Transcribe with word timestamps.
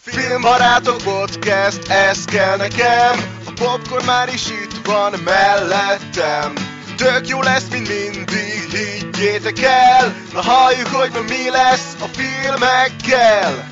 Filmbarátok 0.00 0.96
podcast, 0.96 1.88
ez 1.88 2.24
kell 2.24 2.56
nekem 2.56 3.14
A 3.46 3.52
popcorn 3.54 4.04
már 4.04 4.28
is 4.28 4.50
itt 4.50 4.86
van 4.86 5.12
mellettem 5.24 6.52
Tök 6.96 7.28
jó 7.28 7.42
lesz, 7.42 7.68
mint 7.70 7.88
mindig, 7.88 8.70
higgyétek 8.70 9.58
el 9.62 10.14
Na 10.32 10.40
halljuk, 10.42 10.86
hogy 10.86 11.10
ma 11.12 11.20
mi 11.20 11.50
lesz 11.50 11.96
a 12.00 12.06
filmekkel 12.06 13.68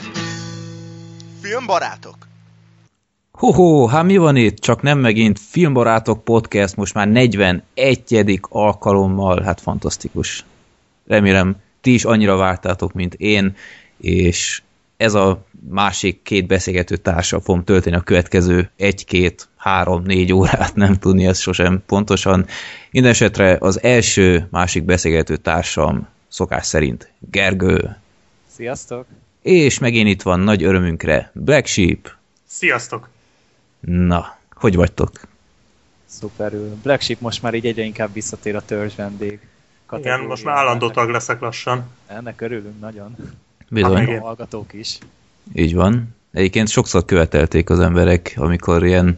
Filmbarátok 1.42 2.16
Hoho, 3.32 3.86
hát 3.86 4.04
mi 4.04 4.16
van 4.16 4.36
itt? 4.36 4.58
Csak 4.58 4.82
nem 4.82 4.98
megint 4.98 5.38
Filmbarátok 5.38 6.24
Podcast, 6.24 6.76
most 6.76 6.94
már 6.94 7.08
41. 7.08 8.40
alkalommal, 8.40 9.42
hát 9.42 9.60
fantasztikus. 9.60 10.44
Remélem, 11.06 11.56
ti 11.80 11.94
is 11.94 12.04
annyira 12.04 12.36
vártátok, 12.36 12.92
mint 12.92 13.14
én, 13.14 13.56
és 13.96 14.62
ez 14.96 15.14
a 15.14 15.44
másik 15.68 16.22
két 16.22 16.46
beszélgető 16.46 16.96
társa 16.96 17.40
fogom 17.40 17.64
tölteni 17.64 17.96
a 17.96 18.00
következő 18.00 18.70
egy-két, 18.76 19.48
három, 19.56 20.02
négy 20.02 20.32
órát, 20.32 20.74
nem 20.84 20.94
tudni 20.94 21.26
ezt 21.26 21.40
sosem 21.40 21.82
pontosan. 21.86 22.46
Mindenesetre 22.90 23.56
az 23.60 23.82
első 23.82 24.48
másik 24.50 24.84
beszélgető 24.84 25.36
társam 25.36 26.08
szokás 26.28 26.66
szerint 26.66 27.12
Gergő. 27.30 27.96
Sziasztok! 28.46 29.06
És 29.42 29.78
megint 29.78 30.08
itt 30.08 30.22
van 30.22 30.40
nagy 30.40 30.62
örömünkre 30.62 31.30
Black 31.34 31.66
Sheep. 31.66 32.12
Sziasztok! 32.46 33.08
Na, 33.80 34.36
hogy 34.50 34.74
vagytok? 34.74 35.10
Szuperül. 36.06 36.76
Black 36.82 37.00
Sheep 37.00 37.20
most 37.20 37.42
már 37.42 37.54
így 37.54 37.66
egyre 37.66 37.82
inkább 37.82 38.12
visszatér 38.12 38.56
a 38.56 38.64
törzs 38.64 38.94
vendég. 38.94 39.40
Igen, 39.98 40.20
most 40.20 40.44
már 40.44 40.56
állandó 40.56 40.90
tag 40.90 41.08
leszek 41.08 41.40
lassan. 41.40 41.90
Ennek 42.06 42.40
örülünk 42.40 42.80
nagyon. 42.80 43.16
Bizony. 43.68 44.16
A 44.16 44.20
hallgatók 44.20 44.72
is. 44.72 44.98
Így 45.52 45.74
van. 45.74 46.16
Egyébként 46.32 46.68
sokszor 46.68 47.04
követelték 47.04 47.70
az 47.70 47.80
emberek, 47.80 48.32
amikor 48.36 48.84
ilyen 48.84 49.16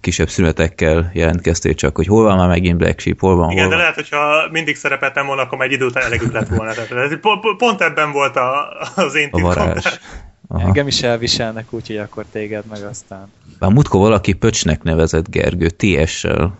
kisebb 0.00 0.28
szünetekkel 0.28 1.10
jelentkeztél 1.14 1.74
csak, 1.74 1.96
hogy 1.96 2.06
hol 2.06 2.22
van 2.22 2.36
már 2.36 2.48
megint 2.48 2.76
Black 2.78 3.00
Sheep, 3.00 3.20
hol 3.20 3.36
van, 3.36 3.50
Igen, 3.50 3.62
hol 3.62 3.68
de 3.70 3.74
van. 3.74 3.78
lehet, 3.84 3.94
hogyha 3.94 4.48
mindig 4.50 4.76
szerepeltem 4.76 5.26
volna, 5.26 5.42
akkor 5.42 5.58
már 5.58 5.66
egy 5.66 5.72
idő 5.72 5.84
után 5.86 6.04
elegük 6.04 6.32
lett 6.32 6.48
volna. 6.48 6.72
Tehát 6.72 6.90
ez 6.90 7.18
pont 7.58 7.80
ebben 7.80 8.12
volt 8.12 8.36
a, 8.36 8.68
az 8.94 9.14
én 9.14 9.28
a 9.30 9.36
titkom. 9.36 9.42
varázs. 9.42 9.86
Aha. 10.48 10.66
Engem 10.66 10.86
is 10.86 11.02
elviselnek, 11.02 11.72
úgyhogy 11.72 11.96
akkor 11.96 12.24
téged 12.32 12.64
meg 12.70 12.82
aztán. 12.82 13.32
Bár 13.58 13.70
múltkor 13.70 14.00
valaki 14.00 14.32
pöcsnek 14.32 14.82
nevezett 14.82 15.30
Gergő, 15.30 15.68
TS-sel. 15.70 16.58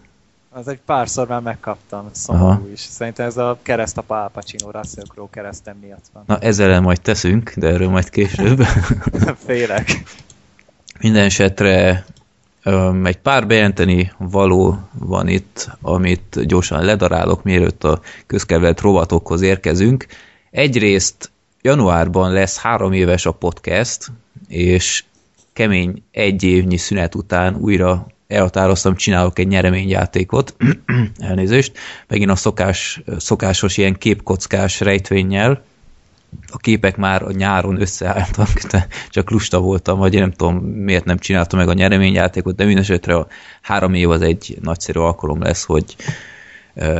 Az 0.58 0.68
egy 0.68 0.80
párszor 0.86 1.28
már 1.28 1.40
megkaptam, 1.40 2.08
szomorú 2.12 2.68
is. 2.72 2.80
Szerintem 2.80 3.26
ez 3.26 3.36
a 3.36 3.58
kereszt 3.62 3.98
a 3.98 4.02
Pál 4.02 4.28
Pacino 4.28 4.70
Russell 4.70 5.04
Crowe 5.04 5.28
keresztem 5.30 5.76
miatt 5.80 6.04
van. 6.12 6.22
Na, 6.26 6.38
ezzel 6.38 6.80
majd 6.80 7.00
teszünk, 7.00 7.52
de 7.56 7.66
erről 7.68 7.88
majd 7.88 8.10
később. 8.10 8.62
Félek. 9.46 10.02
Minden 11.00 11.24
esetre 11.24 12.04
öm, 12.62 13.06
egy 13.06 13.18
pár 13.18 13.46
bejelenteni 13.46 14.12
való 14.16 14.78
van 14.92 15.28
itt, 15.28 15.68
amit 15.80 16.46
gyorsan 16.46 16.84
ledarálok, 16.84 17.42
mielőtt 17.42 17.84
a 17.84 18.00
közkedvelt 18.26 18.80
rovatokhoz 18.80 19.40
érkezünk. 19.40 20.06
Egyrészt 20.50 21.30
januárban 21.62 22.32
lesz 22.32 22.58
három 22.58 22.92
éves 22.92 23.26
a 23.26 23.32
podcast, 23.32 24.12
és 24.48 25.04
kemény 25.52 26.02
egy 26.10 26.42
évnyi 26.42 26.76
szünet 26.76 27.14
után 27.14 27.56
újra 27.56 28.06
elhatároztam, 28.28 28.94
csinálok 28.96 29.38
egy 29.38 29.48
nyereményjátékot, 29.48 30.56
elnézést, 31.18 31.78
megint 32.08 32.30
a 32.30 32.36
szokás, 32.36 33.02
szokásos 33.18 33.76
ilyen 33.76 33.94
képkockás 33.94 34.80
rejtvényel, 34.80 35.62
a 36.52 36.56
képek 36.56 36.96
már 36.96 37.22
a 37.22 37.32
nyáron 37.32 37.80
összeálltak, 37.80 38.52
de 38.70 38.86
csak 39.08 39.30
lusta 39.30 39.60
voltam, 39.60 39.98
vagy 39.98 40.14
én 40.14 40.20
nem 40.20 40.32
tudom, 40.32 40.56
miért 40.56 41.04
nem 41.04 41.18
csináltam 41.18 41.58
meg 41.58 41.68
a 41.68 41.72
nyereményjátékot, 41.72 42.56
de 42.56 42.64
mindesetre 42.64 43.14
a 43.14 43.26
három 43.62 43.94
év 43.94 44.10
az 44.10 44.22
egy 44.22 44.58
nagyszerű 44.62 44.98
alkalom 44.98 45.42
lesz, 45.42 45.64
hogy 45.64 45.96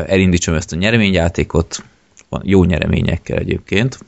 elindítsam 0.06 0.54
ezt 0.54 0.72
a 0.72 0.76
nyereményjátékot, 0.76 1.84
jó 2.42 2.64
nyereményekkel 2.64 3.38
egyébként, 3.38 3.98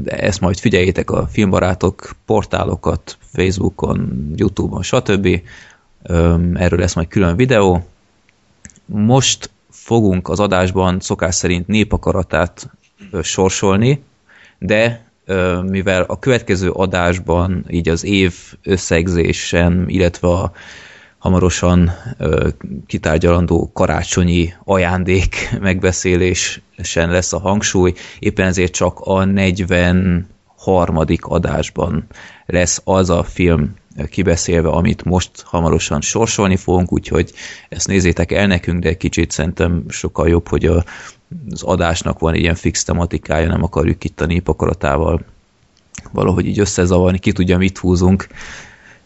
de 0.00 0.18
ezt 0.18 0.40
majd 0.40 0.58
figyeljétek 0.58 1.10
a 1.10 1.26
filmbarátok 1.26 2.10
portálokat, 2.26 3.17
Facebookon, 3.32 4.30
Youtube-on, 4.36 4.82
stb. 4.82 5.40
Erről 6.54 6.78
lesz 6.78 6.94
majd 6.94 7.08
külön 7.08 7.36
videó. 7.36 7.86
Most 8.84 9.50
fogunk 9.70 10.28
az 10.28 10.40
adásban 10.40 11.00
szokás 11.00 11.34
szerint 11.34 11.66
népakaratát 11.66 12.70
sorsolni, 13.22 14.02
de 14.58 15.06
mivel 15.62 16.02
a 16.02 16.18
következő 16.18 16.70
adásban 16.70 17.64
így 17.68 17.88
az 17.88 18.04
év 18.04 18.34
összegzésen, 18.62 19.84
illetve 19.88 20.28
a 20.28 20.52
hamarosan 21.18 21.90
kitárgyalandó 22.86 23.70
karácsonyi 23.72 24.52
ajándék 24.64 25.48
megbeszélésen 25.60 27.10
lesz 27.10 27.32
a 27.32 27.38
hangsúly, 27.38 27.92
éppen 28.18 28.46
ezért 28.46 28.72
csak 28.72 29.00
a 29.00 29.24
43. 30.64 31.04
adásban 31.20 32.06
lesz 32.46 32.80
az 32.84 33.10
a 33.10 33.24
film 33.24 33.74
kibeszélve, 34.10 34.68
amit 34.68 35.04
most 35.04 35.30
hamarosan 35.44 36.00
sorsolni 36.00 36.56
fogunk, 36.56 36.92
úgyhogy 36.92 37.32
ezt 37.68 37.86
nézzétek 37.86 38.32
el 38.32 38.46
nekünk, 38.46 38.82
de 38.82 38.96
kicsit 38.96 39.30
szerintem 39.30 39.84
sokkal 39.88 40.28
jobb, 40.28 40.48
hogy 40.48 40.64
a, 40.66 40.84
az 41.50 41.62
adásnak 41.62 42.18
van 42.18 42.34
ilyen 42.34 42.54
fix 42.54 42.84
tematikája, 42.84 43.48
nem 43.48 43.62
akarjuk 43.62 44.04
itt 44.04 44.20
a 44.20 44.26
népakaratával 44.26 45.20
valahogy 46.12 46.46
így 46.46 46.58
összezavarni, 46.58 47.18
ki 47.18 47.32
tudja, 47.32 47.58
mit 47.58 47.78
húzunk. 47.78 48.26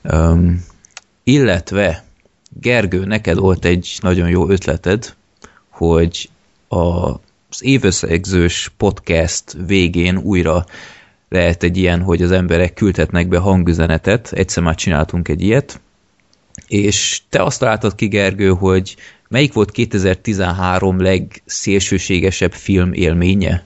Um, 0.02 0.64
illetve 1.24 2.04
Gergő, 2.60 3.04
neked 3.04 3.38
volt 3.38 3.64
egy 3.64 3.98
nagyon 4.00 4.28
jó 4.28 4.48
ötleted, 4.48 5.14
hogy 5.68 6.30
a, 6.68 7.10
az 7.48 7.60
évösszegzős 7.60 8.72
podcast 8.76 9.56
végén 9.66 10.16
újra 10.16 10.64
lehet 11.32 11.62
egy 11.62 11.76
ilyen, 11.76 12.00
hogy 12.02 12.22
az 12.22 12.30
emberek 12.30 12.74
küldhetnek 12.74 13.28
be 13.28 13.38
hangüzenetet, 13.38 14.32
egyszer 14.32 14.62
már 14.62 14.74
csináltunk 14.74 15.28
egy 15.28 15.42
ilyet, 15.42 15.80
és 16.66 17.20
te 17.28 17.42
azt 17.42 17.58
találtad 17.58 17.94
ki, 17.94 18.08
Gergő, 18.08 18.48
hogy 18.48 18.96
melyik 19.28 19.52
volt 19.52 19.70
2013 19.70 21.00
legszélsőségesebb 21.00 22.52
film 22.52 22.92
élménye? 22.92 23.64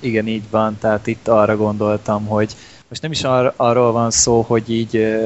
Igen, 0.00 0.26
így 0.26 0.44
van, 0.50 0.78
tehát 0.78 1.06
itt 1.06 1.28
arra 1.28 1.56
gondoltam, 1.56 2.26
hogy 2.26 2.52
most 2.88 3.02
nem 3.02 3.10
is 3.10 3.24
ar- 3.24 3.54
arról 3.56 3.92
van 3.92 4.10
szó, 4.10 4.40
hogy 4.40 4.70
így 4.70 5.18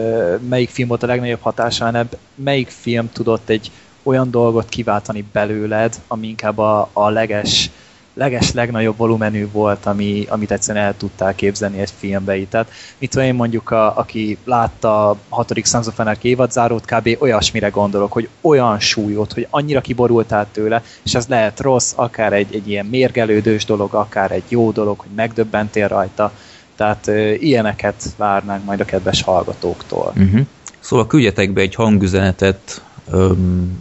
melyik 0.49 0.69
film 0.69 0.89
volt 0.89 1.03
a 1.03 1.07
legnagyobb 1.07 1.41
hatása, 1.41 1.85
hanem 1.85 2.09
melyik 2.35 2.69
film 2.69 3.11
tudott 3.13 3.49
egy 3.49 3.71
olyan 4.03 4.31
dolgot 4.31 4.69
kiváltani 4.69 5.25
belőled, 5.33 6.01
ami 6.09 6.27
inkább 6.27 6.59
a, 6.59 6.91
a 6.93 7.09
leges, 7.09 7.71
leges 8.15 8.53
legnagyobb 8.53 8.97
volumenű 8.97 9.49
volt, 9.53 9.87
ami, 9.87 10.27
amit 10.29 10.51
egyszerűen 10.51 10.85
el 10.85 10.97
tudtál 10.97 11.35
képzelni 11.35 11.81
egy 11.81 11.93
filmbe. 11.99 12.37
így. 12.37 12.49
Tehát 12.49 12.71
mit 12.99 13.15
én 13.15 13.35
mondjuk, 13.35 13.71
a, 13.71 13.99
aki 13.99 14.39
látta 14.45 15.09
a 15.09 15.17
hatodik 15.29 15.67
Sons 15.67 15.87
of 15.87 15.99
Anarchy 15.99 16.29
évadzárót, 16.29 16.85
kb. 16.85 17.17
olyasmire 17.19 17.69
gondolok, 17.69 18.13
hogy 18.13 18.29
olyan 18.41 18.81
súlyot, 18.81 19.33
hogy 19.33 19.47
annyira 19.51 19.81
kiborultál 19.81 20.47
tőle, 20.53 20.83
és 21.03 21.15
ez 21.15 21.27
lehet 21.27 21.61
rossz, 21.61 21.93
akár 21.97 22.33
egy, 22.33 22.55
egy 22.55 22.69
ilyen 22.69 22.87
mérgelődős 22.87 23.65
dolog, 23.65 23.95
akár 23.95 24.31
egy 24.31 24.45
jó 24.49 24.71
dolog, 24.71 24.99
hogy 24.99 25.11
megdöbbentél 25.17 25.89
rajta. 25.89 26.33
Tehát 26.77 27.07
ö, 27.07 27.31
ilyeneket 27.33 28.05
várnánk 28.17 28.65
majd 28.65 28.81
a 28.81 28.85
kedves 28.85 29.23
hallgatóktól. 29.23 30.13
Uh-huh. 30.17 30.41
Szóval 30.81 31.07
küldjetek 31.07 31.53
be 31.53 31.61
egy 31.61 31.75
hangüzenetet, 31.75 32.83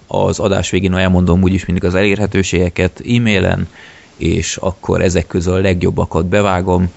az 0.07 0.39
adás 0.39 0.69
végén 0.69 0.93
elmondom 0.93 1.41
úgyis 1.41 1.65
mindig 1.65 1.83
az 1.83 1.95
elérhetőségeket 1.95 3.01
e-mailen, 3.07 3.67
és 4.21 4.57
akkor 4.57 5.01
ezek 5.01 5.27
közül 5.27 5.53
a 5.53 5.59
legjobbakat 5.59 6.25
bevágom. 6.25 6.91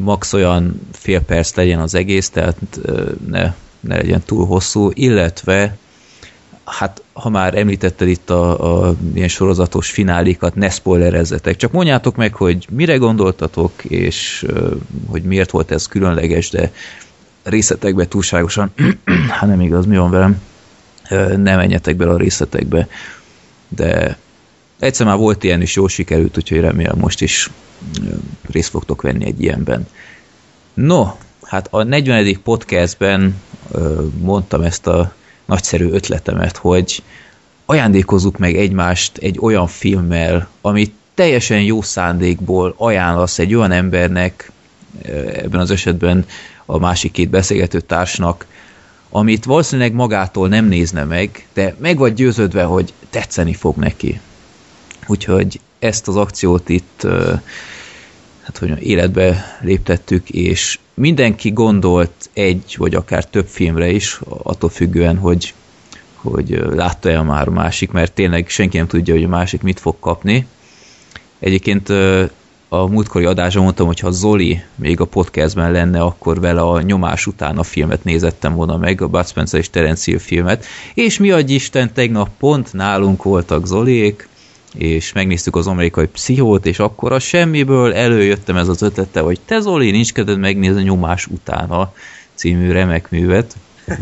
Max 0.00 0.32
olyan 0.32 0.80
fél 0.92 1.20
perc 1.20 1.54
legyen 1.54 1.80
az 1.80 1.94
egész, 1.94 2.30
tehát 2.30 2.56
ne, 3.26 3.54
ne 3.80 3.96
legyen 3.96 4.22
túl 4.26 4.46
hosszú, 4.46 4.90
illetve 4.94 5.76
hát 6.64 7.02
ha 7.12 7.28
már 7.28 7.54
említetted 7.54 8.08
itt 8.08 8.30
a, 8.30 8.86
a 8.88 8.94
ilyen 9.14 9.28
sorozatos 9.28 9.90
finálikat, 9.90 10.54
ne 10.54 10.70
spoilerezzetek, 10.70 11.56
csak 11.56 11.72
mondjátok 11.72 12.16
meg, 12.16 12.34
hogy 12.34 12.66
mire 12.70 12.96
gondoltatok, 12.96 13.84
és 13.84 14.46
hogy 15.06 15.22
miért 15.22 15.50
volt 15.50 15.70
ez 15.70 15.86
különleges, 15.86 16.50
de 16.50 16.72
részletekbe 17.42 18.06
túlságosan, 18.06 18.72
hát 19.38 19.48
nem 19.48 19.60
igaz, 19.60 19.86
mi 19.86 19.96
van 19.96 20.10
velem, 20.10 20.42
ne 21.36 21.56
menjetek 21.56 21.96
bele 21.96 22.10
a 22.10 22.16
részletekbe, 22.16 22.88
de 23.68 24.18
egyszer 24.78 25.06
már 25.06 25.16
volt 25.16 25.44
ilyen 25.44 25.62
is, 25.62 25.76
jól 25.76 25.88
sikerült, 25.88 26.36
úgyhogy 26.36 26.60
remélem 26.60 26.98
most 26.98 27.20
is 27.20 27.50
részt 28.50 28.70
fogtok 28.70 29.02
venni 29.02 29.24
egy 29.24 29.42
ilyenben. 29.42 29.88
No, 30.74 31.06
hát 31.42 31.68
a 31.70 31.82
40. 31.82 32.42
podcastben 32.42 33.40
mondtam 34.20 34.62
ezt 34.62 34.86
a 34.86 35.14
nagyszerű 35.44 35.90
ötletemet, 35.90 36.56
hogy 36.56 37.02
ajándékozzuk 37.64 38.38
meg 38.38 38.56
egymást 38.56 39.16
egy 39.16 39.38
olyan 39.40 39.66
filmmel, 39.66 40.48
amit 40.60 40.92
teljesen 41.14 41.62
jó 41.62 41.82
szándékból 41.82 42.74
ajánlasz 42.76 43.38
egy 43.38 43.54
olyan 43.54 43.72
embernek, 43.72 44.50
ebben 45.32 45.60
az 45.60 45.70
esetben 45.70 46.26
a 46.66 46.78
másik 46.78 47.12
két 47.12 47.30
beszélgető 47.30 47.80
társnak, 47.80 48.46
amit 49.10 49.44
valószínűleg 49.44 49.92
magától 49.92 50.48
nem 50.48 50.64
nézne 50.64 51.04
meg, 51.04 51.46
de 51.54 51.74
meg 51.78 51.98
vagy 51.98 52.14
győződve, 52.14 52.62
hogy 52.62 52.92
tetszeni 53.10 53.54
fog 53.54 53.76
neki. 53.76 54.20
Úgyhogy 55.08 55.60
ezt 55.78 56.08
az 56.08 56.16
akciót 56.16 56.68
itt 56.68 57.06
hát 58.42 58.58
hogy 58.58 58.82
életbe 58.82 59.58
léptettük, 59.60 60.30
és 60.30 60.78
mindenki 60.94 61.50
gondolt 61.50 62.30
egy, 62.32 62.74
vagy 62.78 62.94
akár 62.94 63.24
több 63.24 63.46
filmre 63.46 63.90
is, 63.90 64.20
attól 64.42 64.70
függően, 64.70 65.16
hogy, 65.16 65.54
hogy 66.14 66.62
látta-e 66.70 67.22
már 67.22 67.48
a 67.48 67.50
másik, 67.50 67.90
mert 67.90 68.12
tényleg 68.12 68.48
senki 68.48 68.76
nem 68.76 68.86
tudja, 68.86 69.14
hogy 69.14 69.24
a 69.24 69.28
másik 69.28 69.62
mit 69.62 69.80
fog 69.80 69.96
kapni. 70.00 70.46
Egyébként 71.38 71.88
a 72.68 72.86
múltkori 72.86 73.24
adásban 73.24 73.62
mondtam, 73.62 73.86
hogy 73.86 74.00
ha 74.00 74.10
Zoli 74.10 74.62
még 74.74 75.00
a 75.00 75.04
podcastben 75.04 75.72
lenne, 75.72 76.00
akkor 76.00 76.40
vele 76.40 76.60
a 76.60 76.80
nyomás 76.80 77.26
után 77.26 77.58
a 77.58 77.62
filmet 77.62 78.04
nézettem 78.04 78.54
volna 78.54 78.76
meg, 78.76 79.00
a 79.00 79.08
Bud 79.08 79.28
Spencer 79.28 79.60
és 79.60 79.70
Terence 79.70 80.18
filmet, 80.18 80.64
és 80.94 81.18
mi 81.18 81.30
adj 81.30 81.52
Isten, 81.52 81.92
tegnap 81.92 82.28
pont 82.38 82.72
nálunk 82.72 83.22
voltak 83.22 83.66
Zoliék, 83.66 84.28
és 84.74 85.12
megnéztük 85.12 85.56
az 85.56 85.66
amerikai 85.66 86.06
pszichót, 86.06 86.66
és 86.66 86.78
akkor 86.78 87.12
a 87.12 87.18
semmiből 87.18 87.94
előjöttem 87.94 88.56
ez 88.56 88.68
az 88.68 88.82
ötlete, 88.82 89.20
hogy 89.20 89.40
te 89.44 89.60
Zoli, 89.60 89.90
nincs 89.90 90.12
kedved 90.12 90.38
megnézni 90.38 90.82
nyomás 90.82 91.26
utána 91.26 91.92
című 92.34 92.70
remek 92.70 93.10
művet. 93.10 93.56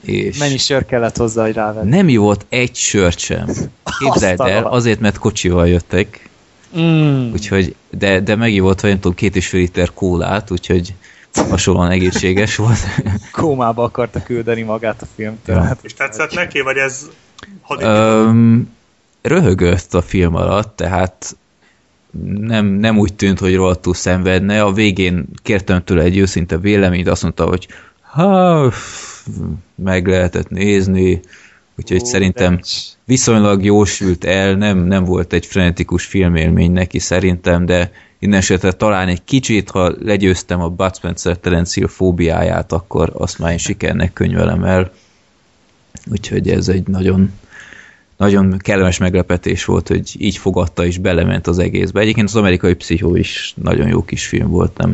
És 0.00 0.38
Mennyi 0.38 0.56
sör 0.56 0.86
kellett 0.86 1.16
hozzá, 1.16 1.42
hogy 1.44 1.54
rávenni? 1.54 1.88
Nem 1.88 2.08
jó 2.08 2.22
volt 2.22 2.46
egy 2.48 2.74
sört 2.74 3.18
sem. 3.18 3.46
Képzeld 3.98 4.40
el, 4.40 4.64
azért, 4.64 5.00
mert 5.00 5.18
kocsival 5.18 5.68
jöttek. 5.68 6.28
Mm. 6.78 7.32
Úgyhogy, 7.32 7.74
de, 7.90 8.20
de 8.20 8.36
megívott, 8.36 8.80
vagy 8.80 8.90
nem 8.90 9.00
tudom, 9.00 9.16
két 9.16 9.36
és 9.36 9.48
fél 9.48 9.60
liter 9.60 9.92
kólát, 9.94 10.50
úgyhogy 10.50 10.94
hasonlóan 11.32 11.90
egészséges 11.90 12.56
volt. 12.56 12.78
Kómába 13.32 13.82
akarta 13.82 14.22
küldeni 14.22 14.62
magát 14.62 15.02
a 15.02 15.06
filmtől. 15.14 15.56
Ja. 15.56 15.76
És 15.82 15.94
tetszett 15.94 16.34
neki, 16.34 16.60
vagy 16.60 16.76
ez 16.76 17.08
um, 17.80 18.76
röhögött 19.22 19.94
a 19.94 20.02
film 20.02 20.34
alatt, 20.34 20.76
tehát 20.76 21.36
nem, 22.40 22.66
nem 22.66 22.98
úgy 22.98 23.14
tűnt, 23.14 23.38
hogy 23.38 23.54
rohadtul 23.54 23.94
szenvedne. 23.94 24.62
A 24.62 24.72
végén 24.72 25.28
kértem 25.42 25.84
tőle 25.84 26.02
egy 26.02 26.16
őszinte 26.16 26.58
véleményt, 26.58 27.08
azt 27.08 27.22
mondta, 27.22 27.46
hogy 27.46 27.68
ha 28.00 28.72
meg 29.74 30.06
lehetett 30.06 30.48
nézni, 30.48 31.20
úgyhogy 31.76 32.00
Ó, 32.02 32.04
szerintem 32.04 32.60
viszonylag 33.04 33.64
jósült 33.64 34.24
el, 34.24 34.54
nem, 34.54 34.78
nem 34.78 35.04
volt 35.04 35.32
egy 35.32 35.46
frenetikus 35.46 36.04
filmélmény 36.04 36.72
neki 36.72 36.98
szerintem, 36.98 37.66
de 37.66 37.90
innen 38.18 38.38
esetre 38.38 38.72
talán 38.72 39.08
egy 39.08 39.24
kicsit, 39.24 39.70
ha 39.70 39.94
legyőztem 40.00 40.60
a 40.60 40.68
Bud 40.68 40.96
Spencer 40.96 41.36
Terence 41.36 41.88
fóbiáját, 41.88 42.72
akkor 42.72 43.12
azt 43.14 43.38
már 43.38 43.50
én 43.50 43.58
sikernek 43.58 44.12
könyvelem 44.12 44.64
el. 44.64 44.92
Úgyhogy 46.10 46.48
ez 46.48 46.68
egy 46.68 46.86
nagyon 46.86 47.32
nagyon 48.18 48.58
kellemes 48.58 48.98
meglepetés 48.98 49.64
volt, 49.64 49.88
hogy 49.88 50.14
így 50.18 50.36
fogadta 50.36 50.84
és 50.84 50.98
belement 50.98 51.46
az 51.46 51.58
egészbe. 51.58 52.00
Egyébként 52.00 52.28
az 52.28 52.36
amerikai 52.36 52.74
pszichó 52.74 53.16
is 53.16 53.54
nagyon 53.62 53.88
jó 53.88 54.04
kis 54.04 54.26
film 54.26 54.48
volt, 54.48 54.76
nem... 54.76 54.88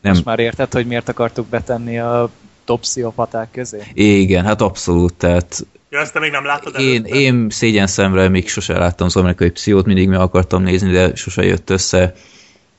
nem... 0.00 0.12
Most 0.12 0.24
már 0.24 0.38
érted, 0.38 0.72
hogy 0.72 0.86
miért 0.86 1.08
akartuk 1.08 1.46
betenni 1.46 1.98
a 1.98 2.30
top 2.64 2.80
pszichopaták 2.80 3.50
közé? 3.50 3.82
Igen, 3.92 4.44
hát 4.44 4.60
abszolút, 4.60 5.14
tehát 5.14 5.66
Ja, 5.90 6.00
ezt 6.00 6.12
te 6.12 6.18
még 6.18 6.30
nem 6.30 6.44
láttad 6.44 6.80
én, 6.80 7.04
én 7.04 7.50
szégyen 7.50 7.86
szemre 7.86 8.28
még 8.28 8.48
sose 8.48 8.78
láttam 8.78 9.06
az 9.06 9.16
amerikai 9.16 9.50
pszichót, 9.50 9.86
mindig 9.86 10.08
meg 10.08 10.20
akartam 10.20 10.62
nézni, 10.62 10.90
de 10.90 11.14
sose 11.14 11.44
jött 11.44 11.70
össze. 11.70 12.14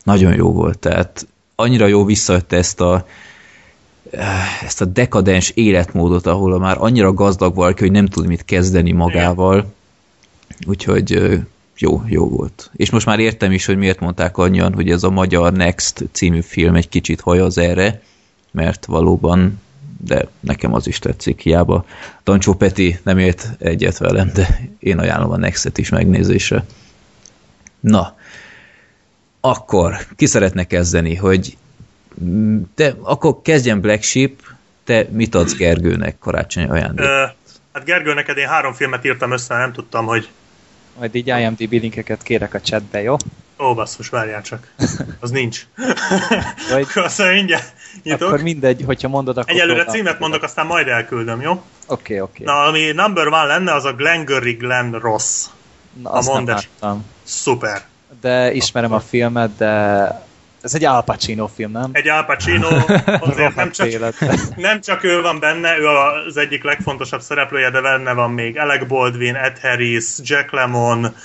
Nagyon 0.04 0.34
jó 0.36 0.52
volt, 0.52 0.80
tehát 0.80 1.28
annyira 1.56 1.86
jó 1.86 2.06
visszajött 2.06 2.54
ezt 2.54 2.82
a 2.82 3.06
ezt 4.64 4.82
a 4.82 4.86
dekadens 4.86 5.50
életmódot, 5.50 6.26
ahol 6.26 6.60
már 6.60 6.76
annyira 6.80 7.14
gazdag 7.14 7.56
valaki, 7.56 7.82
hogy 7.82 7.92
nem 7.92 8.06
tud 8.06 8.28
mit 8.28 8.46
kezdeni 8.46 8.92
magával. 8.92 9.74
Úgyhogy 10.68 11.40
jó, 11.78 12.04
jó 12.08 12.30
volt. 12.30 12.70
És 12.76 12.90
most 12.90 13.06
már 13.06 13.20
értem 13.20 13.52
is, 13.52 13.66
hogy 13.66 13.78
miért 13.78 14.00
mondták 14.00 14.38
annyian, 14.38 14.74
hogy 14.74 14.90
ez 14.90 15.04
a 15.04 15.10
Magyar 15.10 15.54
Next 15.54 16.04
című 16.12 16.42
film 16.42 16.76
egy 16.76 16.90
kicsit 16.90 17.22
hajaz 17.22 17.58
erre, 17.58 18.02
mert 18.52 18.86
valóban, 18.86 19.62
de 20.06 20.28
nekem 20.40 20.74
az 20.74 20.88
is 20.88 21.00
tetszik, 21.00 21.42
hiába 21.42 21.86
Dancsó 22.24 22.54
Peti 22.54 23.00
nem 23.04 23.18
ért 23.18 23.50
egyet 23.60 23.98
velem, 23.98 24.32
de 24.34 24.70
én 24.80 25.00
ajánlom 25.00 25.32
a 25.32 25.38
Nextet 25.38 25.78
is 25.78 25.90
megnézésre. 25.90 26.66
Na, 27.80 28.18
akkor 29.40 29.98
ki 30.16 30.26
szeretne 30.26 30.64
kezdeni, 30.64 31.16
hogy 31.16 31.58
te 32.76 32.96
akkor 33.02 33.42
kezdjen 33.42 33.82
Black 33.82 34.04
Sheep, 34.04 34.32
te 34.84 35.08
mit 35.10 35.36
adsz 35.36 35.56
Gergőnek 35.56 36.20
karácsonyi 36.20 36.70
ajándék? 36.70 37.06
Hát 37.74 37.84
Gergő, 37.86 38.14
neked 38.14 38.38
én 38.38 38.48
három 38.48 38.74
filmet 38.74 39.06
írtam 39.06 39.32
össze, 39.32 39.58
nem 39.58 39.72
tudtam, 39.72 40.06
hogy... 40.06 40.30
Majd 41.00 41.16
így 41.16 41.28
IMDb 41.28 41.72
linkeket 41.72 42.24
kérek 42.24 42.54
a 42.54 42.62
chatbe, 42.62 43.02
jó? 43.02 43.16
Ó, 43.60 43.74
basszus, 43.74 44.10
várjál 44.10 44.42
csak. 44.42 44.74
Az 45.20 45.32
nincs. 45.32 45.66
Vagy... 46.72 46.88
Azt 46.96 47.24
mindjárt 47.32 47.74
nyitok. 48.04 48.28
Akkor 48.28 48.42
mindegy, 48.42 48.84
hogyha 48.86 49.08
mondod, 49.08 49.38
akkor... 49.38 49.54
Egyelőre 49.54 49.86
címet 49.86 50.20
mondok, 50.20 50.44
aztán 50.44 50.66
majd 50.66 50.88
elküldöm, 50.88 51.42
jó? 51.42 51.52
Oké, 51.52 51.62
okay, 51.88 52.20
oké. 52.20 52.44
Okay. 52.44 52.56
Na, 52.56 52.64
ami 52.64 52.92
number 52.92 53.28
one 53.28 53.46
lenne, 53.46 53.74
az 53.74 53.86
a 53.86 53.94
Glengarry 53.94 54.54
Glen 54.54 54.92
Ross. 54.92 55.46
Na, 56.02 56.10
azt 56.10 56.30
a 56.30 56.42
nem 56.80 57.06
Szuper. 57.24 57.82
De 58.22 58.54
ismerem 58.54 58.94
a 58.94 59.00
filmet, 59.00 59.56
de 59.58 60.06
ez 60.64 60.74
egy 60.74 60.84
Al 60.84 61.04
Pacino 61.04 61.48
film, 61.48 61.72
nem? 61.72 61.90
Egy 61.92 62.08
Al 62.08 62.26
Pacino, 62.26 62.68
azért 63.30 63.56
nem 63.56 63.72
csak, 63.72 63.88
nem 64.56 64.82
csak 64.82 65.04
ő 65.04 65.22
van 65.22 65.40
benne, 65.40 65.78
ő 65.78 65.88
az 65.88 66.38
egyik 66.38 66.64
legfontosabb 66.64 67.22
szereplője, 67.22 67.70
de 67.70 67.82
benne 67.82 68.14
van 68.14 68.32
még 68.32 68.58
Alec 68.58 68.88
Baldwin, 68.88 69.36
Ed 69.36 69.60
Harris, 69.60 70.06
Jack 70.18 70.52
Lemmon, 70.52 71.16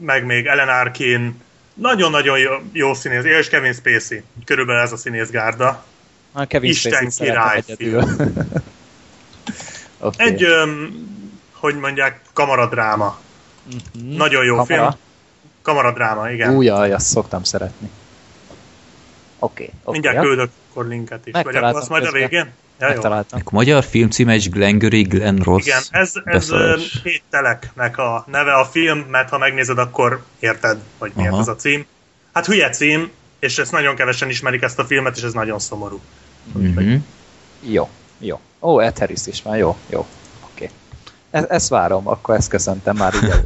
meg 0.00 0.24
még 0.24 0.46
Ellen 0.46 0.68
Arkin, 0.68 1.40
nagyon-nagyon 1.74 2.38
jó, 2.38 2.50
jó 2.72 2.94
színész, 2.94 3.24
és 3.24 3.48
Kevin 3.48 3.72
Spacey, 3.72 4.22
körülbelül 4.44 4.82
ez 4.82 4.92
a 4.92 4.96
színészgárda. 4.96 5.84
A 6.32 6.44
Kevin 6.44 6.70
Isten 6.70 7.08
király 7.08 7.62
okay. 9.98 10.26
Egy, 10.26 10.46
hogy 11.52 11.78
mondják, 11.78 12.20
kamaradráma. 12.32 13.18
Mm-hmm. 13.66 14.16
Nagyon 14.16 14.44
jó 14.44 14.56
Kamara? 14.56 14.74
film. 14.74 14.90
Kamaradráma, 15.62 16.30
igen. 16.30 16.54
Újjaj, 16.54 16.92
azt 16.92 17.06
szoktam 17.06 17.44
szeretni. 17.44 17.90
Oké. 19.42 19.62
Okay, 19.62 19.74
okay, 19.82 19.92
Mindjárt 19.92 20.16
ja. 20.16 20.22
küldök 20.22 20.50
akkor 20.70 20.86
linket 20.86 21.26
is. 21.26 21.32
Vagy 21.32 21.56
akkor 21.56 21.76
azt 21.76 21.88
majd 21.88 22.04
a 22.04 22.10
végén? 22.10 22.50
Ja, 22.80 22.88
Megtaláltam. 22.88 23.40
A 23.44 23.48
magyar 23.52 23.84
filmcíme 23.84 24.32
egy 24.32 24.50
Glengarry 24.50 25.02
Glen 25.02 25.36
Ross 25.36 25.66
Igen, 25.66 25.82
ez, 25.90 26.12
ez 26.24 26.50
hét 27.02 27.22
teleknek 27.30 27.98
a 27.98 28.24
neve 28.30 28.52
a 28.52 28.64
film, 28.64 28.98
mert 28.98 29.28
ha 29.28 29.38
megnézed, 29.38 29.78
akkor 29.78 30.24
érted, 30.38 30.78
hogy 30.98 31.12
miért 31.14 31.32
Aha. 31.32 31.40
ez 31.40 31.48
a 31.48 31.56
cím. 31.56 31.86
Hát 32.32 32.46
hülye 32.46 32.70
cím, 32.70 33.10
és 33.38 33.58
ezt 33.58 33.72
nagyon 33.72 33.94
kevesen 33.94 34.28
ismerik 34.28 34.62
ezt 34.62 34.78
a 34.78 34.84
filmet, 34.84 35.16
és 35.16 35.22
ez 35.22 35.32
nagyon 35.32 35.58
szomorú. 35.58 36.00
Mm-hmm. 36.58 36.96
Jó, 37.60 37.88
jó. 38.18 38.40
Ó, 38.60 38.80
Ed 38.80 38.98
Harris 38.98 39.26
is 39.26 39.42
már, 39.42 39.58
jó, 39.58 39.76
jó. 39.86 40.06
Oké. 40.52 40.70
Okay. 41.30 41.30
E- 41.30 41.54
ezt 41.54 41.68
várom, 41.68 42.08
akkor 42.08 42.34
ezt 42.34 42.48
köszöntem 42.48 42.96
már 42.96 43.14
így 43.14 43.32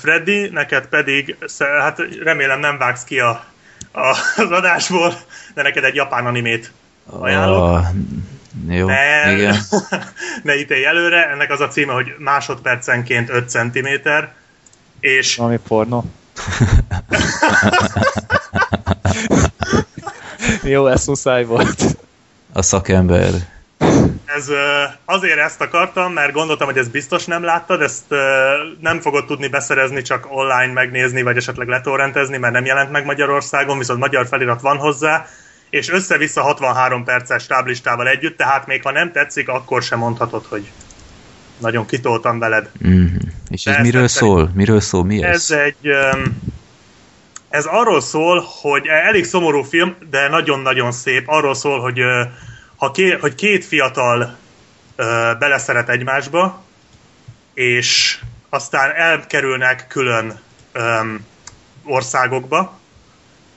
Freddy, 0.00 0.48
neked 0.48 0.86
pedig, 0.86 1.36
hát 1.58 1.98
remélem 2.22 2.60
nem 2.60 2.78
vágsz 2.78 3.04
ki 3.04 3.18
a 3.18 3.44
az 3.92 4.50
adásból, 4.50 5.14
de 5.54 5.62
neked 5.62 5.84
egy 5.84 5.94
japán 5.94 6.26
animét 6.26 6.72
ajánlok. 7.06 7.62
Oh, 7.62 7.84
jó, 8.68 8.86
ne, 8.86 9.32
igen. 9.32 9.56
ne 10.42 10.58
ítélj 10.58 10.84
előre, 10.84 11.28
ennek 11.28 11.50
az 11.50 11.60
a 11.60 11.68
címe, 11.68 11.92
hogy 11.92 12.14
másodpercenként 12.18 13.28
5 13.28 13.48
cm, 13.48 13.86
és... 15.00 15.36
Valami 15.36 15.58
porno. 15.68 16.04
jó, 20.62 20.86
ez 20.86 21.06
muszáj 21.06 21.44
volt. 21.44 21.96
A 22.52 22.62
szakember 22.62 23.30
ez 24.36 24.48
azért 25.04 25.38
ezt 25.38 25.60
akartam, 25.60 26.12
mert 26.12 26.32
gondoltam, 26.32 26.66
hogy 26.66 26.76
ezt 26.76 26.90
biztos 26.90 27.24
nem 27.24 27.42
láttad, 27.42 27.82
ezt 27.82 28.04
nem 28.80 29.00
fogod 29.00 29.26
tudni 29.26 29.48
beszerezni, 29.48 30.02
csak 30.02 30.26
online 30.28 30.72
megnézni, 30.72 31.22
vagy 31.22 31.36
esetleg 31.36 31.68
letorrentezni, 31.68 32.36
mert 32.36 32.52
nem 32.52 32.64
jelent 32.64 32.90
meg 32.90 33.04
Magyarországon, 33.04 33.78
viszont 33.78 34.00
magyar 34.00 34.26
felirat 34.26 34.60
van 34.60 34.76
hozzá, 34.76 35.26
és 35.70 35.90
össze-vissza 35.90 36.42
63 36.42 37.04
perces 37.04 37.46
táblistával 37.46 38.08
együtt, 38.08 38.36
tehát 38.36 38.66
még 38.66 38.82
ha 38.82 38.90
nem 38.90 39.12
tetszik, 39.12 39.48
akkor 39.48 39.82
sem 39.82 39.98
mondhatod, 39.98 40.44
hogy 40.48 40.70
nagyon 41.58 41.86
kitoltam 41.86 42.38
veled. 42.38 42.70
Mm-hmm. 42.86 43.16
És 43.48 43.66
ez 43.66 43.76
miről 43.82 44.08
szól? 44.08 44.50
Miről 44.54 44.80
szól? 44.80 45.04
Mi 45.04 45.22
ez? 45.22 45.34
Ez 45.34 45.58
egy... 45.58 45.90
Ez 47.48 47.64
arról 47.64 48.00
szól, 48.00 48.44
hogy 48.62 48.86
elég 48.86 49.24
szomorú 49.24 49.62
film, 49.62 49.96
de 50.10 50.28
nagyon-nagyon 50.28 50.92
szép. 50.92 51.28
Arról 51.28 51.54
szól, 51.54 51.80
hogy 51.80 52.00
ha 52.80 52.90
ké, 52.90 53.10
hogy 53.10 53.34
két 53.34 53.64
fiatal 53.64 54.36
ö, 54.96 55.32
beleszeret 55.38 55.88
egymásba, 55.88 56.62
és 57.54 58.18
aztán 58.48 58.90
elkerülnek 58.94 59.86
külön 59.88 60.40
ö, 60.72 61.00
országokba, 61.84 62.78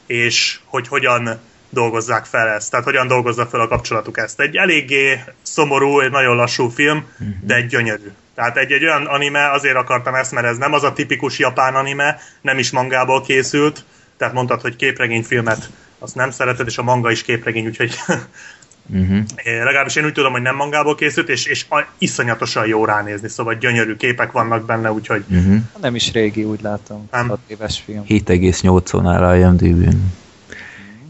és 0.06 0.60
hogy 0.65 0.88
hogyan 0.88 1.39
dolgozzák 1.70 2.25
fel 2.25 2.48
ezt, 2.48 2.70
tehát 2.70 2.86
hogyan 2.86 3.08
dolgozza 3.08 3.46
fel 3.46 3.60
a 3.60 3.68
kapcsolatuk 3.68 4.18
ezt. 4.18 4.39
Egy 4.39 4.56
eléggé 4.56 5.24
szomorú, 5.42 6.00
egy 6.00 6.12
nagyon 6.12 6.36
lassú 6.36 6.70
film, 6.70 7.08
de 7.42 7.56
egy 7.56 7.68
gyönyörű. 7.68 8.12
Tehát 8.36 8.58
egy, 8.58 8.72
egy 8.72 8.84
olyan 8.84 9.06
anime, 9.06 9.51
azért 9.51 9.75
akartam 9.75 10.15
ezt, 10.15 10.32
mert 10.32 10.48
ez 10.48 10.58
nem 10.58 10.74
az 10.74 10.84
a 10.84 10.94
tipikus 10.94 11.39
japán 11.39 11.75
anime, 11.75 12.20
nem 12.42 12.58
is 12.58 12.72
mangából 12.72 13.22
készült, 13.22 13.86
tehát 14.18 14.34
mondtad, 14.34 14.62
hogy 14.62 14.75
képregényfilmet 14.75 15.70
azt 16.00 16.15
nem 16.15 16.32
szereted, 16.32 16.68
és 16.68 16.77
a 16.77 16.84
manga 16.84 17.12
is 17.12 17.24
képregény, 17.24 17.65
úgyhogy 17.65 17.96
uh-huh. 18.93 19.23
legalábbis 19.43 19.95
én 19.95 20.05
úgy 20.05 20.13
tudom, 20.13 20.31
hogy 20.31 20.41
nem 20.41 20.55
mangából 20.55 20.95
készült, 20.95 21.29
és, 21.29 21.45
és 21.45 21.65
iszonyatosan 21.97 22.67
jó 22.67 22.85
ránézni, 22.85 23.27
szóval 23.27 23.53
gyönyörű 23.53 23.95
képek 23.95 24.31
vannak 24.31 24.65
benne, 24.65 24.91
úgyhogy... 24.91 25.23
Uh-huh. 25.29 25.55
Nem 25.81 25.95
is 25.95 26.11
régi, 26.11 26.43
úgy 26.43 26.61
látom. 26.61 27.07
Nem. 27.11 27.27
6 27.27 27.39
éves 27.47 27.81
film. 27.85 28.03
7,8-on 28.07 29.05
áll 29.05 29.23
a 29.23 29.35
IMDb-n. 29.35 30.11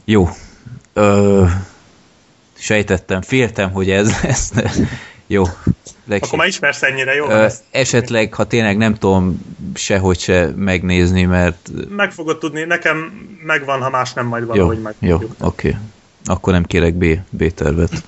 Jó. 0.06 0.30
Ö, 0.94 1.46
sejtettem, 2.54 3.22
féltem, 3.22 3.72
hogy 3.72 3.90
ez 3.90 4.14
lesz. 4.24 4.52
Jó. 5.28 5.44
Legség. 6.06 6.28
Akkor 6.28 6.38
már 6.38 6.48
ismersz 6.48 6.84
ennyire, 6.84 7.14
jó? 7.14 7.30
Ö, 7.30 7.48
esetleg, 7.72 8.34
ha 8.34 8.44
tényleg 8.44 8.78
nem 8.78 8.96
tudom 8.96 9.42
sehogy 9.74 10.20
se 10.20 10.52
megnézni, 10.56 11.24
mert... 11.24 11.70
Meg 11.90 12.12
fogod 12.12 12.38
tudni, 12.38 12.64
nekem 12.64 13.28
megvan, 13.44 13.82
ha 13.82 13.90
más 13.90 14.14
nem 14.14 14.26
majd 14.26 14.46
valahogy 14.46 14.78
jó, 14.78 14.82
meg. 14.82 14.96
Jó, 15.00 15.16
oké. 15.16 15.28
Okay. 15.40 15.76
Akkor 16.26 16.54
nem 16.54 16.64
kérek 16.64 16.94
B, 16.94 17.06
B 17.30 17.54
tervet. 17.54 18.04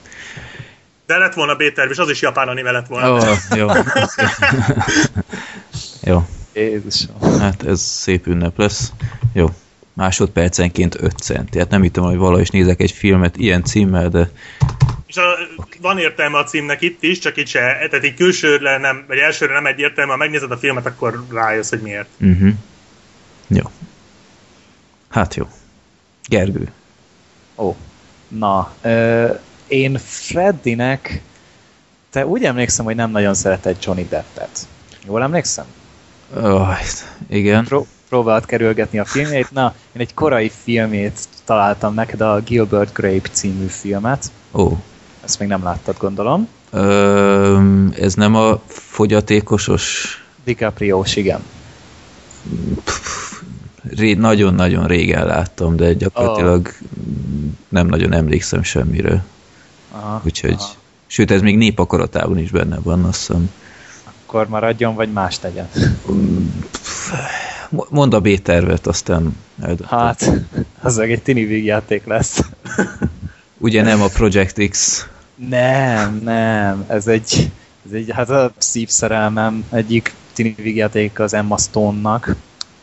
De 1.06 1.18
lett 1.18 1.34
volna 1.34 1.56
B 1.56 1.74
terv, 1.74 1.92
és 1.92 1.98
az 1.98 2.10
is 2.10 2.22
japán 2.22 2.48
anime 2.48 2.72
lett 2.72 2.88
volna. 2.88 3.12
Oh, 3.12 3.38
jó. 3.56 3.68
jó. 6.12 6.26
Jézusom. 6.54 7.40
Hát 7.40 7.64
ez 7.64 7.82
szép 7.82 8.28
ünnep 8.28 8.58
lesz. 8.58 8.92
Jó. 9.34 9.50
Másodpercenként 9.94 11.02
5 11.02 11.18
cent. 11.18 11.50
Tehát 11.50 11.70
nem 11.70 11.82
hittem, 11.82 12.04
hogy 12.04 12.18
valahogy 12.18 12.42
is 12.42 12.50
nézek 12.50 12.82
egy 12.82 12.92
filmet 12.92 13.38
ilyen 13.38 13.64
címmel, 13.64 14.10
de 14.10 14.30
és 15.16 15.18
a, 15.18 15.38
van 15.82 15.98
értelme 15.98 16.38
a 16.38 16.44
címnek 16.44 16.82
itt 16.82 17.04
is, 17.04 17.20
csak 17.20 17.38
itt 17.38 17.48
se, 17.48 17.60
tehát 17.60 18.06
így 18.06 18.14
külsőre 18.14 18.78
nem, 18.78 19.04
vagy 19.08 19.18
elsőre 19.18 19.54
nem 19.54 19.66
egyértelmű, 19.66 20.12
ha 20.12 20.18
megnézed 20.18 20.52
a 20.52 20.58
filmet, 20.58 20.86
akkor 20.86 21.26
rájössz, 21.32 21.70
hogy 21.70 21.82
miért. 21.82 22.08
Uh-huh. 22.20 22.54
Jó. 23.48 23.64
Hát 25.10 25.36
jó. 25.36 25.48
Gergő. 26.28 26.72
Ó, 27.56 27.76
na, 28.28 28.72
ö, 28.82 29.28
én 29.68 29.98
Freddynek 29.98 31.22
te 32.10 32.26
úgy 32.26 32.44
emlékszem, 32.44 32.86
hogy 32.86 32.96
nem 32.96 33.12
nagyon 33.12 33.34
szeretett 33.34 33.84
Johnny 33.84 34.08
Deppet. 34.10 34.68
Jól 35.06 35.22
emlékszem? 35.22 35.66
Oh, 36.36 36.70
igen. 37.30 37.64
Pró- 37.64 37.88
próbált 38.10 38.46
kerülgetni 38.46 39.00
a 39.00 39.06
filmjét. 39.06 39.52
Na, 39.52 39.74
én 39.94 40.02
egy 40.02 40.14
korai 40.14 40.52
filmét 40.64 41.20
találtam 41.46 41.94
neked, 41.94 42.22
a 42.22 42.40
Gilbert 42.40 42.94
Grape 42.94 43.30
című 43.32 43.66
filmet. 43.66 44.32
Ó. 44.52 44.62
Oh. 44.64 44.78
Ezt 45.24 45.40
még 45.40 45.48
nem 45.48 45.64
láttad, 45.64 45.98
gondolom. 45.98 46.48
Ö, 46.72 47.88
ez 48.00 48.14
nem 48.14 48.36
a 48.36 48.62
fogyatékosos... 48.68 50.18
dicaprio 50.44 51.04
igen. 51.14 51.44
Nagyon-nagyon 54.18 54.88
régen 54.88 55.26
láttam, 55.26 55.76
de 55.76 55.94
gyakorlatilag 55.94 56.68
oh. 56.68 56.88
nem 57.70 57.88
nagyon 57.88 58.14
emlékszem 58.14 58.64
semmiről. 58.64 59.22
Aha, 59.92 60.22
Úgyhogy, 60.26 60.56
aha. 60.58 60.74
sőt, 61.08 61.32
ez 61.32 61.42
még 61.42 61.58
népakaratában 61.58 62.38
is 62.38 62.52
benne 62.52 62.78
van, 62.84 63.04
azt 63.04 63.28
hiszem. 63.28 63.50
Akkor 64.04 64.48
maradjon, 64.48 64.96
vagy 64.96 65.12
más 65.12 65.40
tegyen? 65.40 65.70
Mondd 67.90 68.14
a 68.14 68.20
B-tervet, 68.20 68.88
aztán 68.88 69.38
eldöntöd. 69.62 69.88
Hát, 69.88 70.32
az 70.82 70.98
meg 70.98 71.12
egy 71.12 71.22
tini 71.22 71.46
vígjáték 71.46 72.06
lesz. 72.06 72.40
Ugye 73.58 73.82
nem 73.82 74.02
a 74.02 74.08
Project 74.08 74.70
X 74.70 75.08
nem, 75.36 76.20
nem. 76.24 76.86
Ez 76.88 77.08
egy, 77.08 77.52
ez 77.86 77.92
egy 77.92 78.12
hát 78.12 78.30
a 78.30 78.52
szívszerelmem 78.58 79.66
egyik 79.72 80.14
tini 80.34 80.56
vígjáték 80.58 81.20
az 81.20 81.34
Emma 81.34 81.58
Stone-nak. 81.58 82.36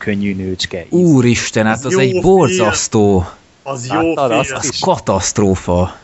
Könnyű 0.03 0.35
nőcske. 0.35 0.85
Úristen, 0.89 1.65
hát 1.65 1.77
az, 1.77 1.85
az 1.85 1.97
egy 1.97 2.21
borzasztó. 2.21 3.25
Az 3.63 3.87
jó 3.87 4.13
Láttad, 4.13 4.31
az, 4.31 4.51
az 4.55 4.79
katasztrófa. 4.79 5.95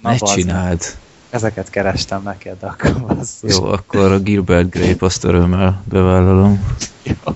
Na, 0.00 0.10
ne 0.10 0.16
csináld. 0.16 0.82
Ezeket 1.30 1.70
kerestem 1.70 2.22
neked, 2.22 2.56
akkor 2.60 3.00
basszus. 3.06 3.56
Jó, 3.56 3.64
akkor 3.64 4.12
a 4.12 4.18
Gilbert 4.18 4.70
Grape 4.70 5.04
azt 5.04 5.24
örömmel 5.24 5.82
bevállalom. 5.84 6.76
Jó. 7.02 7.34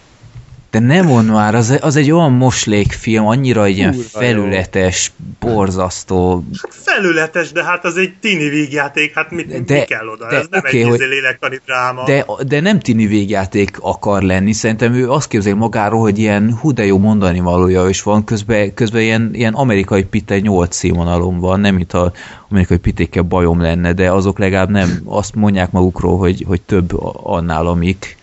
De 0.71 0.79
nem 0.79 1.07
mond 1.07 1.31
már, 1.31 1.55
az, 1.55 1.79
az 1.81 1.97
egy 1.97 2.11
olyan 2.11 2.33
moslékfilm, 2.33 3.27
annyira 3.27 3.65
egy 3.65 3.77
ilyen 3.77 3.93
felületes, 3.93 5.13
jó. 5.19 5.51
borzasztó. 5.51 6.45
Felületes, 6.69 7.53
de 7.53 7.65
hát 7.65 7.85
az 7.85 7.97
egy 7.97 8.13
tini 8.21 8.49
vígjáték, 8.49 9.15
hát 9.15 9.31
mit, 9.31 9.65
de, 9.65 9.75
mi 9.75 9.85
kell 9.85 10.07
oda? 10.07 10.29
De, 10.29 10.37
Ez 10.37 10.47
nem 10.51 10.61
okay, 10.67 10.83
egy 10.83 10.89
hogy, 10.89 10.99
lélektani 10.99 11.61
dráma. 11.65 12.05
De, 12.05 12.27
de 12.47 12.61
nem 12.61 12.81
tini 12.81 13.07
vígjáték 13.07 13.77
akar 13.81 14.23
lenni, 14.23 14.53
szerintem 14.53 14.95
ő 14.95 15.11
azt 15.11 15.29
képzel 15.29 15.55
magáról, 15.55 16.01
hogy 16.01 16.19
ilyen 16.19 16.57
hú 16.61 16.73
de 16.73 16.85
jó 16.85 16.99
mondani 16.99 17.41
valója 17.41 17.89
is 17.89 18.03
van, 18.03 18.25
közben, 18.25 18.75
közben 18.75 19.03
ilyen, 19.03 19.31
ilyen 19.33 19.55
amerikai 19.55 20.05
pitte 20.05 20.39
8 20.39 20.77
színvonalon 20.77 21.39
van, 21.39 21.61
nem 21.61 21.75
mint 21.75 21.93
a 21.93 22.13
amerikai 22.49 22.79
pitékkel 22.79 23.23
bajom 23.23 23.61
lenne, 23.61 23.93
de 23.93 24.13
azok 24.13 24.39
legalább 24.39 24.71
nem 24.71 25.01
azt 25.05 25.35
mondják 25.35 25.71
magukról, 25.71 26.19
hogy, 26.19 26.45
hogy 26.47 26.61
több 26.61 26.91
annál, 27.23 27.67
amik 27.67 28.19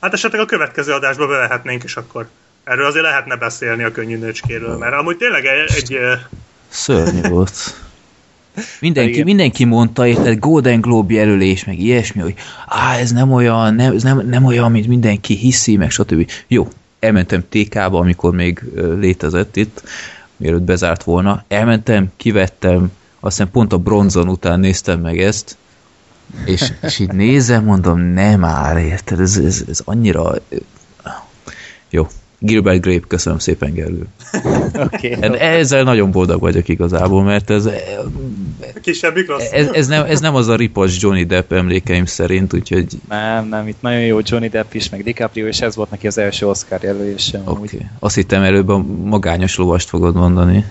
Hát 0.00 0.12
esetleg 0.12 0.40
a 0.40 0.44
következő 0.44 0.92
adásba 0.92 1.26
bevehetnénk, 1.26 1.84
és 1.84 1.96
akkor 1.96 2.28
erről 2.64 2.86
azért 2.86 3.04
lehetne 3.04 3.36
beszélni 3.36 3.82
a 3.82 3.90
könnyű 3.90 4.18
nőcskéről, 4.18 4.76
mert 4.76 4.94
amúgy 4.94 5.16
tényleg 5.16 5.44
egy... 5.44 5.72
egy 5.76 5.98
Szörnyű 6.68 7.28
volt. 7.28 7.52
Mindenki, 8.80 9.22
mindenki 9.22 9.64
mondta, 9.64 10.02
egy 10.04 10.38
Golden 10.38 10.80
Globe 10.80 11.14
jelölés, 11.14 11.64
meg 11.64 11.78
ilyesmi, 11.78 12.20
hogy 12.20 12.34
á, 12.66 12.96
ez 12.96 13.12
nem 13.12 13.32
olyan, 13.32 13.74
nem, 13.74 13.94
ez 13.94 14.02
nem, 14.02 14.26
nem 14.28 14.44
olyan, 14.44 14.70
mint 14.70 14.86
mindenki 14.86 15.34
hiszi, 15.34 15.76
meg 15.76 15.90
stb. 15.90 16.30
Jó, 16.46 16.68
elmentem 16.98 17.44
TK-ba, 17.48 17.98
amikor 17.98 18.34
még 18.34 18.62
létezett 18.98 19.56
itt, 19.56 19.82
mielőtt 20.36 20.62
bezárt 20.62 21.02
volna. 21.02 21.44
Elmentem, 21.48 22.12
kivettem, 22.16 22.92
aztán 23.20 23.50
pont 23.50 23.72
a 23.72 23.78
bronzon 23.78 24.28
után 24.28 24.60
néztem 24.60 25.00
meg 25.00 25.20
ezt, 25.20 25.56
és, 26.44 26.72
és 26.82 26.98
így 26.98 27.12
nézem, 27.12 27.64
mondom, 27.64 28.00
nem 28.00 28.40
már, 28.40 28.76
érted, 28.76 29.20
ez, 29.20 29.36
ez, 29.36 29.64
ez 29.68 29.80
annyira... 29.84 30.34
Jó, 31.90 32.06
Gilbert 32.38 32.80
Grape, 32.80 33.06
köszönöm 33.06 33.38
szépen, 33.38 33.72
Gergő. 33.72 34.06
Okay, 34.74 35.16
Ezzel 35.38 35.82
nagyon 35.82 36.10
boldog 36.10 36.40
vagyok 36.40 36.68
igazából, 36.68 37.22
mert 37.22 37.50
ez... 37.50 37.68
Kisebbik 38.82 39.28
rossz? 39.28 39.52
Ez, 39.52 39.68
ez, 39.68 39.86
nem, 39.86 40.04
ez 40.04 40.20
nem 40.20 40.34
az 40.34 40.48
a 40.48 40.56
ripos 40.56 41.02
Johnny 41.02 41.24
Depp 41.24 41.52
emlékeim 41.52 42.04
szerint, 42.04 42.54
úgyhogy... 42.54 42.86
Nem, 43.08 43.48
nem, 43.48 43.68
itt 43.68 43.80
nagyon 43.80 44.00
jó 44.00 44.18
Johnny 44.22 44.48
Depp 44.48 44.72
is, 44.72 44.88
meg 44.88 45.02
DiCaprio, 45.02 45.46
és 45.46 45.60
ez 45.60 45.76
volt 45.76 45.90
neki 45.90 46.06
az 46.06 46.18
első 46.18 46.46
Oscar 46.46 46.82
jelölése. 46.82 47.42
Oké, 47.44 47.76
okay. 47.76 47.86
azt 47.98 48.14
hittem 48.14 48.42
előbb 48.42 48.68
a 48.68 48.84
magányos 49.04 49.56
lovast 49.56 49.88
fogod 49.88 50.14
mondani 50.14 50.64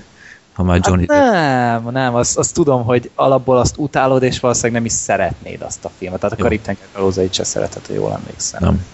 ha 0.55 0.63
már 0.63 0.75
hát 0.75 0.87
Johnny 0.87 1.05
hát 1.07 1.83
nem, 1.83 1.93
nem, 1.93 2.15
azt, 2.15 2.37
azt 2.37 2.53
tudom, 2.53 2.83
hogy 2.83 3.11
alapból 3.15 3.57
azt 3.57 3.77
utálod, 3.77 4.23
és 4.23 4.39
valószínűleg 4.39 4.73
nem 4.81 4.85
is 4.85 4.91
szeretnéd 4.91 5.61
azt 5.61 5.85
a 5.85 5.91
filmet. 5.97 6.19
Tehát 6.19 6.39
a 6.39 6.43
Karib-tenger 6.43 6.87
kalózait 6.93 7.33
se 7.33 7.43
szereted, 7.43 7.85
ha 7.87 7.93
jól 7.93 8.11
emlékszem. 8.11 8.63
Nem. 8.63 8.85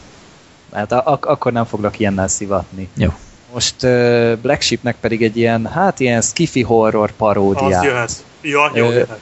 Hát 0.74 0.92
ak- 0.92 1.26
akkor 1.26 1.52
nem 1.52 1.66
foglak 1.66 2.00
ilyennel 2.00 2.28
szivatni. 2.28 2.90
Jó. 2.96 3.10
Most 3.54 3.84
uh, 3.84 4.34
Black 4.36 4.62
Sheepnek 4.62 4.96
pedig 5.00 5.24
egy 5.24 5.38
ilyen, 5.38 5.68
hát 5.68 6.00
ilyen 6.00 6.22
skiffy 6.22 6.62
horror 6.62 7.12
paródia. 7.12 7.78
Az 7.78 7.84
jöhet. 7.84 8.26
Ja, 8.42 8.72
jó 8.74 8.88
uh, 8.88 8.94
jöhet. 8.94 9.20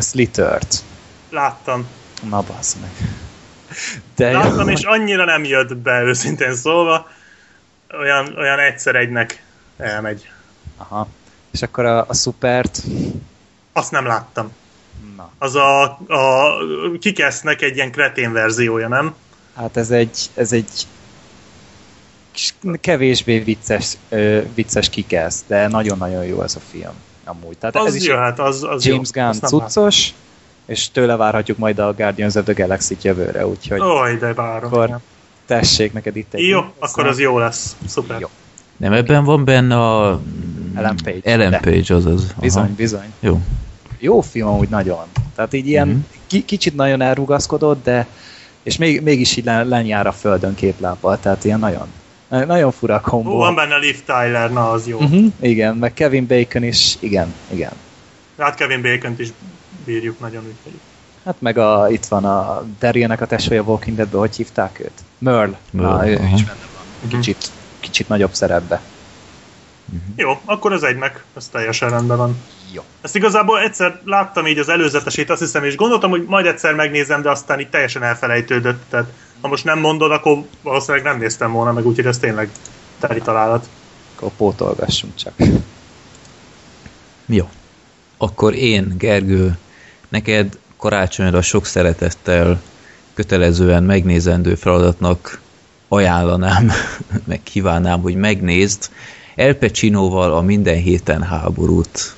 Slittert. 0.00 0.82
Láttam. 1.30 1.86
Na, 2.28 2.42
bassz 2.42 2.76
meg. 2.80 2.90
De 4.16 4.32
Láttam, 4.32 4.68
jó. 4.68 4.74
és 4.74 4.82
annyira 4.82 5.24
nem 5.24 5.44
jött 5.44 5.76
be, 5.76 6.02
őszintén 6.02 6.54
szólva. 6.54 7.06
Olyan, 8.00 8.34
olyan 8.36 8.58
egyszer 8.58 8.94
egynek 8.94 9.42
elmegy. 9.76 10.30
Aha. 10.76 11.08
És 11.50 11.62
akkor 11.62 11.84
a, 11.84 12.04
a 12.08 12.14
szupert... 12.14 12.82
Azt 13.72 13.90
nem 13.90 14.06
láttam. 14.06 14.52
Na. 15.16 15.30
Az 15.38 15.54
a, 15.54 15.82
a 16.08 16.52
kikesznek 17.00 17.62
egy 17.62 17.76
ilyen 17.76 17.90
kretén 17.90 18.32
verziója, 18.32 18.88
nem? 18.88 19.14
Hát 19.54 19.76
ez 19.76 19.90
egy, 19.90 20.18
ez 20.34 20.52
egy 20.52 20.86
kevésbé 22.80 23.38
vicces, 23.38 23.96
ö, 24.08 24.40
vicces 24.54 24.88
kikesz, 24.88 25.44
de 25.46 25.68
nagyon-nagyon 25.68 26.24
jó 26.24 26.42
ez 26.42 26.56
a 26.56 26.60
film. 26.70 26.92
Amúgy. 27.24 27.58
Tehát 27.58 27.76
az 27.76 27.86
ez 27.86 27.94
is 27.94 28.06
jöhet, 28.06 28.38
az, 28.38 28.62
az 28.62 28.86
James 28.86 29.08
jó. 29.14 29.22
Gunn 29.22 29.32
cuccos, 29.32 30.14
és 30.66 30.90
tőle 30.90 31.16
várhatjuk 31.16 31.58
majd 31.58 31.78
a 31.78 31.94
Guardians 31.94 32.34
of 32.34 32.44
the 32.44 32.52
Galaxy-t 32.52 33.04
jövőre, 33.04 33.46
úgyhogy... 33.46 33.80
Oj, 33.80 34.16
de 34.16 34.34
várom. 34.34 34.72
Akkor 34.72 34.98
tessék 35.46 35.92
neked 35.92 36.16
itt 36.16 36.34
egy... 36.34 36.48
Jó, 36.48 36.60
akkor 36.78 37.06
az 37.06 37.20
jó 37.20 37.38
lesz. 37.38 37.76
Szuper. 37.86 38.20
Jó. 38.20 38.28
Nem 38.76 38.92
ebben 38.92 39.24
van 39.24 39.44
benne 39.44 39.80
a 39.80 40.20
Ellen 40.78 40.96
Page. 41.04 41.20
Ellen 41.22 41.60
Page, 41.60 41.94
azaz. 41.94 42.34
Bizony, 42.40 42.62
Aha. 42.62 42.72
bizony. 42.76 43.12
Jó. 43.20 43.40
Jó 43.98 44.20
film 44.20 44.58
úgy 44.58 44.68
nagyon. 44.68 45.04
Tehát 45.34 45.52
így 45.52 45.66
ilyen 45.66 45.88
mm-hmm. 45.88 45.98
ki, 46.26 46.44
kicsit 46.44 46.76
nagyon 46.76 47.00
elrugaszkodott, 47.00 47.84
de 47.84 48.06
és 48.62 48.76
még, 48.76 49.02
mégis 49.02 49.36
így 49.36 49.44
lenyár 49.44 50.06
a 50.06 50.12
földön 50.12 50.54
két 50.54 50.80
lábbal, 50.80 51.20
tehát 51.20 51.44
ilyen 51.44 51.58
nagyon, 51.58 51.86
Nagyon 52.28 52.72
fura 52.72 53.00
kombó. 53.00 53.34
Ó, 53.34 53.36
van 53.36 53.54
benne 53.54 53.76
Liv 53.76 54.02
Tyler, 54.04 54.52
na 54.52 54.70
az 54.70 54.86
jó. 54.86 54.98
Uh-huh, 54.98 55.32
igen, 55.40 55.76
meg 55.76 55.94
Kevin 55.94 56.26
Bacon 56.26 56.62
is, 56.62 56.96
igen, 57.00 57.34
igen. 57.50 57.72
Hát 58.38 58.54
Kevin 58.54 58.82
bacon 58.82 59.14
is 59.18 59.28
bírjuk, 59.84 60.20
nagyon 60.20 60.44
úgy 60.44 60.72
Hát 61.24 61.36
meg 61.38 61.58
a, 61.58 61.90
itt 61.90 62.04
van 62.04 62.24
a 62.24 62.64
Dariennek 62.78 63.20
a 63.20 63.26
tesója 63.26 63.62
Walking 63.62 63.96
Deadből, 63.96 64.20
hogy 64.20 64.36
hívták 64.36 64.80
őt? 64.80 64.92
Merle. 65.18 65.58
Merle, 65.70 65.92
Na, 65.92 66.08
ő 66.08 66.16
aha. 66.16 66.34
is 66.34 66.44
benne 66.44 66.66
van. 67.00 67.08
Kicsit, 67.08 67.50
kicsit 67.80 68.08
nagyobb 68.08 68.34
szerepbe. 68.34 68.80
Jó, 70.16 70.40
akkor 70.44 70.72
ez 70.72 70.82
egy 70.82 70.96
meg, 70.96 71.24
ez 71.36 71.48
teljesen 71.48 71.90
rendben 71.90 72.16
van. 72.16 72.36
Jó. 72.72 72.82
Ezt 73.00 73.16
igazából 73.16 73.60
egyszer 73.60 74.00
láttam 74.04 74.46
így 74.46 74.58
az 74.58 74.68
előzetesét, 74.68 75.30
azt 75.30 75.40
hiszem, 75.40 75.64
és 75.64 75.76
gondoltam, 75.76 76.10
hogy 76.10 76.24
majd 76.26 76.46
egyszer 76.46 76.74
megnézem, 76.74 77.22
de 77.22 77.30
aztán 77.30 77.60
így 77.60 77.68
teljesen 77.68 78.02
elfelejtődött. 78.02 78.82
Tehát 78.88 79.12
ha 79.40 79.48
most 79.48 79.64
nem 79.64 79.78
mondod, 79.78 80.10
akkor 80.10 80.44
valószínűleg 80.62 81.06
nem 81.06 81.18
néztem 81.18 81.52
volna 81.52 81.72
meg, 81.72 81.86
úgyhogy 81.86 82.06
ez 82.06 82.18
tényleg 82.18 82.50
teli 83.00 83.20
találat. 83.20 83.68
Akkor 84.16 84.30
pótolgassunk 84.36 85.14
csak. 85.14 85.32
Jó. 87.26 87.48
Akkor 88.16 88.54
én, 88.54 88.94
Gergő, 88.98 89.58
neked 90.08 90.58
karácsonyra 90.76 91.42
sok 91.42 91.66
szeretettel 91.66 92.62
kötelezően 93.14 93.82
megnézendő 93.82 94.54
feladatnak 94.54 95.40
ajánlanám, 95.88 96.70
meg 97.26 97.40
kívánnám, 97.42 98.00
hogy 98.00 98.14
megnézd 98.14 98.90
El 99.38 99.54
Pacinoval 99.54 100.32
a 100.32 100.40
Minden 100.40 100.76
héten 100.76 101.22
háborút. 101.22 102.14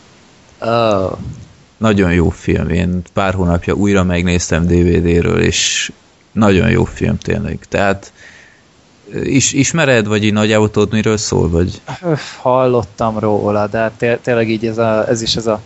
Oh, 0.58 1.12
Nagyon 1.76 2.12
jó 2.12 2.28
film. 2.30 2.68
Én 2.68 3.02
pár 3.12 3.34
hónapja 3.34 3.74
újra 3.74 4.02
megnéztem 4.02 4.66
DVD-ről, 4.66 5.40
és 5.40 5.92
nagyon 6.32 6.70
jó 6.70 6.84
film 6.84 7.18
tényleg. 7.18 7.58
Tehát 7.68 8.12
is, 9.24 9.52
ismered, 9.52 10.06
vagy 10.06 10.24
így 10.24 10.32
nagyjából 10.32 10.70
tudod, 10.70 10.92
miről 10.92 11.16
szól? 11.16 11.48
Vagy? 11.50 11.80
hallottam 12.40 13.18
róla, 13.18 13.66
de 13.66 13.78
hát 13.78 13.92
té- 13.92 14.18
tényleg 14.18 14.50
így 14.50 14.66
ez, 14.66 14.78
a, 14.78 15.08
ez 15.08 15.22
is 15.22 15.36
ez 15.36 15.46
a 15.46 15.60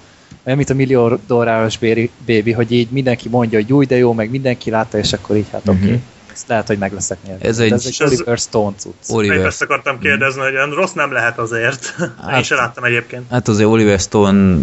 olyan, 0.45 0.59
mint 0.59 0.71
a 0.71 0.75
millió 0.75 1.19
dolláros 1.27 1.79
baby, 2.27 2.53
hogy 2.53 2.73
így 2.73 2.91
mindenki 2.91 3.29
mondja, 3.29 3.59
hogy 3.59 3.73
új, 3.73 3.87
de 3.87 3.97
jó, 3.97 4.13
meg 4.13 4.31
mindenki 4.31 4.71
látta, 4.71 4.99
és 4.99 5.13
akkor 5.13 5.37
így 5.37 5.51
hát 5.53 5.69
oké. 5.69 5.79
Mhm. 5.79 5.87
Okay. 5.87 6.01
Ezt 6.35 6.49
lehet, 6.49 6.67
hogy 6.67 6.79
meg 6.79 6.93
leszek 6.93 7.19
nézni. 7.27 7.47
Ez 7.49 7.59
egy- 7.59 7.73
ez 7.73 7.87
egy 7.87 8.03
Oliver 8.07 8.39
Stone 8.39 8.75
cucc. 8.79 8.93
Oliver. 9.09 9.37
Épp 9.39 9.45
ezt 9.45 9.63
akartam 9.63 9.99
kérdezni, 9.99 10.41
hogy 10.41 10.55
olyan 10.55 10.71
rossz 10.71 10.93
nem 10.93 11.13
lehet 11.13 11.39
azért. 11.39 11.95
Én 12.01 12.09
Hát- 12.27 12.45
se 12.45 12.55
láttam 12.55 12.85
egyébként. 12.85 13.23
Hát 13.31 13.49
azért 13.49 13.69
Oliver 13.69 13.99
Stone 13.99 14.57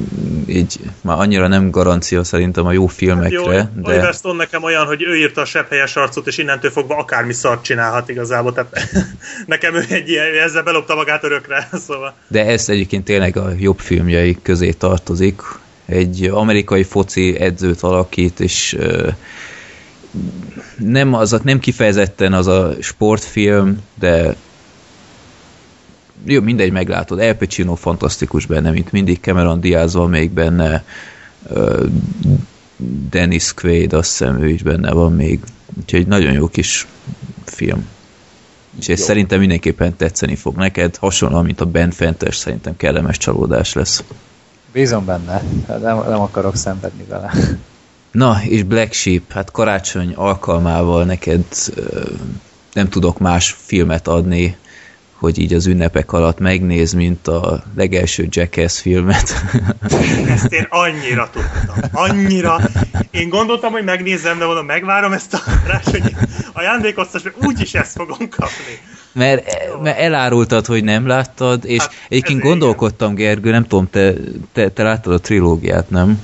így 0.48 0.80
már 1.02 1.18
annyira 1.20 1.48
nem 1.48 1.70
garancia 1.70 2.24
szerintem 2.24 2.66
a 2.66 2.72
jó 2.72 2.88
filmekre, 2.88 3.36
Jó, 3.36 3.44
Oliver 3.84 4.02
de 4.02 4.12
Stone 4.12 4.38
nekem 4.38 4.64
olyan, 4.64 4.86
hogy 4.86 5.02
ő 5.04 5.18
írta 5.18 5.42
a 5.42 5.46
sebb 5.46 5.70
helyes 5.70 5.96
arcot, 5.96 6.28
és 6.28 6.38
innentől 6.38 6.72
fogva 6.72 6.98
akármi 6.98 7.34
szart 7.34 7.64
csinálhat 7.64 8.10
igazából. 8.10 8.54
Tehát 8.54 8.80
nekem 9.46 9.76
ő 9.76 9.84
egy 9.90 10.10
ilyen, 10.10 10.26
ezzel 10.44 10.64
belopta 10.64 10.96
magát 10.96 11.24
örökre. 11.24 11.68
Szóval 11.88 12.14
de 12.28 12.46
ez 12.46 12.70
egyébként 12.70 13.04
tényleg 13.06 13.38
a 13.38 13.50
jobb 13.60 13.80
filmjei 13.80 14.38
közé 14.42 14.72
tartozik. 14.72 15.42
Egy 15.86 16.26
amerikai 16.34 16.84
foci 16.84 17.40
edzőt 17.40 17.82
alakít, 17.82 18.40
és 18.40 18.78
nem, 20.78 21.14
az 21.14 21.40
nem 21.44 21.60
kifejezetten 21.60 22.34
az 22.34 22.48
a 22.48 22.74
sportfilm, 22.80 23.82
de 24.00 24.36
jó, 26.26 26.42
mindegy, 26.42 26.72
meglátod. 26.72 27.20
El 27.20 27.36
Pacino 27.36 27.76
fantasztikus 27.76 28.46
benne, 28.46 28.72
mint 28.72 28.92
mindig. 28.92 29.20
Cameron 29.20 29.60
Diaz 29.60 29.94
van 29.94 30.10
még 30.10 30.32
benne, 30.32 30.84
Dennis 33.10 33.54
Quaid, 33.54 33.94
azt 33.94 34.10
hiszem 34.10 34.42
ő 34.42 34.50
is 34.50 34.64
benne 34.64 34.92
van 34.92 35.14
még. 35.14 35.40
Úgyhogy 35.80 36.08
nagyon 36.08 36.34
jó 36.34 36.48
kis 36.48 36.88
film. 37.46 37.88
És 38.80 38.90
ez 38.90 39.00
szerintem 39.00 39.40
mindenképpen 39.40 39.96
tetszeni 39.96 40.36
fog 40.36 40.56
neked, 40.56 40.96
hasonlóan, 40.96 41.46
mint 41.46 41.62
a 41.62 41.66
Ben 41.66 41.92
Fentes, 41.92 42.36
szerintem 42.36 42.78
kellemes 42.78 43.18
csalódás 43.18 43.74
lesz. 43.74 44.04
Bízom 44.74 45.06
benne, 45.06 45.44
nem, 45.68 45.98
nem 45.98 46.20
akarok 46.20 46.56
szenvedni 46.56 47.04
vele. 47.04 47.32
Na, 48.12 48.42
és 48.44 48.64
Black 48.64 48.94
Sheep, 48.94 49.32
hát 49.32 49.52
karácsony 49.52 50.14
alkalmával 50.14 51.04
neked 51.04 51.46
nem 52.74 52.90
tudok 52.90 53.20
más 53.20 53.56
filmet 53.66 54.08
adni, 54.08 54.58
hogy 55.22 55.40
így 55.40 55.54
az 55.54 55.66
ünnepek 55.66 56.12
alatt 56.12 56.40
megnéz, 56.40 56.94
mint 56.94 57.28
a 57.28 57.64
legelső 57.76 58.28
Jackass 58.30 58.80
filmet. 58.80 59.34
ezt 60.36 60.54
én 60.54 60.68
annyira 60.70 61.30
tudtam. 61.30 61.90
Annyira. 61.92 62.60
Én 63.12 63.30
gondoltam, 63.30 63.72
hogy 63.72 63.84
megnézem, 63.84 64.40
de 64.40 64.46
mondom, 64.46 64.66
megvárom 64.66 65.14
ezt 65.14 65.34
a 65.34 65.40
karácsonyi 65.64 66.16
ajándékoztatást, 66.54 67.24
mert 67.24 67.46
úgyis 67.46 67.74
ezt 67.74 67.92
fogom 67.92 68.30
kapni. 68.30 68.80
mert, 69.14 69.44
mert 69.82 69.98
elárultad, 69.98 70.66
hogy 70.66 70.84
nem 70.84 71.08
láttad, 71.08 71.66
és 71.66 71.80
Hát, 71.80 71.94
egyébként 72.10 72.42
gondolkodtam, 72.42 73.16
Gergő, 73.16 73.52
nem 73.52 73.64
tudom, 73.64 73.90
te, 73.90 74.14
te, 74.52 74.70
te 74.70 74.84
láttad 74.84 75.14
a 75.14 75.20
trilógiát, 75.20 75.90
nem? 75.90 76.22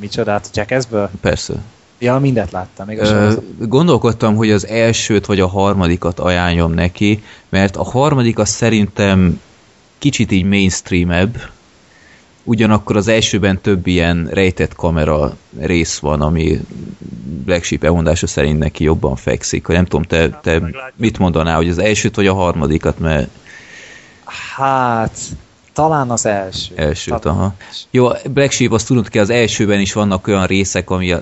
Micsodát, 0.00 0.50
Jackassből? 0.52 1.10
Persze. 1.20 1.54
Ja, 1.98 2.18
mindet 2.18 2.50
láttam, 2.50 2.86
még 2.86 3.00
a 3.00 3.04
Ö, 3.04 3.32
gondolkodtam, 3.58 4.36
hogy 4.36 4.50
az 4.50 4.66
elsőt 4.66 5.26
vagy 5.26 5.40
a 5.40 5.46
harmadikat 5.46 6.20
ajánljam 6.20 6.72
neki, 6.72 7.22
mert 7.48 7.76
a 7.76 7.84
harmadik 7.84 8.38
az 8.38 8.48
szerintem 8.48 9.40
kicsit 9.98 10.32
így 10.32 10.44
mainstreamebb, 10.44 11.36
ugyanakkor 12.42 12.96
az 12.96 13.08
elsőben 13.08 13.60
több 13.60 13.86
ilyen 13.86 14.28
rejtett 14.32 14.74
kamera 14.74 15.36
rész 15.58 15.98
van, 15.98 16.20
ami 16.20 16.60
Black 17.44 17.64
Sheep 17.64 17.84
elmondása 17.84 18.26
szerint 18.26 18.58
neki 18.58 18.84
jobban 18.84 19.16
fekszik. 19.16 19.66
Nem 19.66 19.84
tudom, 19.84 20.02
te, 20.02 20.28
te 20.28 20.52
meglátjuk. 20.52 20.92
mit 20.96 21.18
mondanál, 21.18 21.56
hogy 21.56 21.68
az 21.68 21.78
elsőt 21.78 22.16
vagy 22.16 22.26
a 22.26 22.34
harmadikat, 22.34 22.98
mert 22.98 23.28
Hát, 24.56 25.18
talán 25.74 26.10
az 26.10 26.26
első. 26.26 26.72
elsőt, 26.76 27.20
Talán. 27.20 27.38
aha. 27.38 27.54
Jó, 27.90 28.08
Black 28.30 28.50
Sheep 28.52 28.72
azt 28.72 28.86
tudod 28.86 29.08
ki, 29.08 29.18
az 29.18 29.30
elsőben 29.30 29.80
is 29.80 29.92
vannak 29.92 30.26
olyan 30.26 30.46
részek, 30.46 30.90
ami 30.90 31.12
a, 31.12 31.20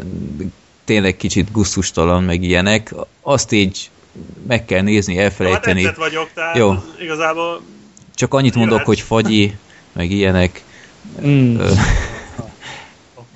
tényleg 0.85 1.17
kicsit 1.17 1.53
gusztustalan, 1.53 2.23
meg 2.23 2.43
ilyenek. 2.43 2.95
Azt 3.23 3.53
így 3.53 3.91
meg 4.47 4.65
kell 4.65 4.81
nézni, 4.83 5.15
Hát 5.15 5.25
elfelejteni. 5.25 5.81
edzett 5.81 5.97
vagyok, 5.97 6.31
tehát 6.35 6.57
Jó. 6.57 6.75
igazából 7.01 7.61
Csak 8.15 8.35
annyit 8.35 8.55
mondok, 8.55 8.73
Jöhet. 8.73 8.87
hogy 8.87 9.01
fagyi, 9.01 9.57
meg 9.93 10.11
ilyenek, 10.11 10.63
Mm. 11.27 11.59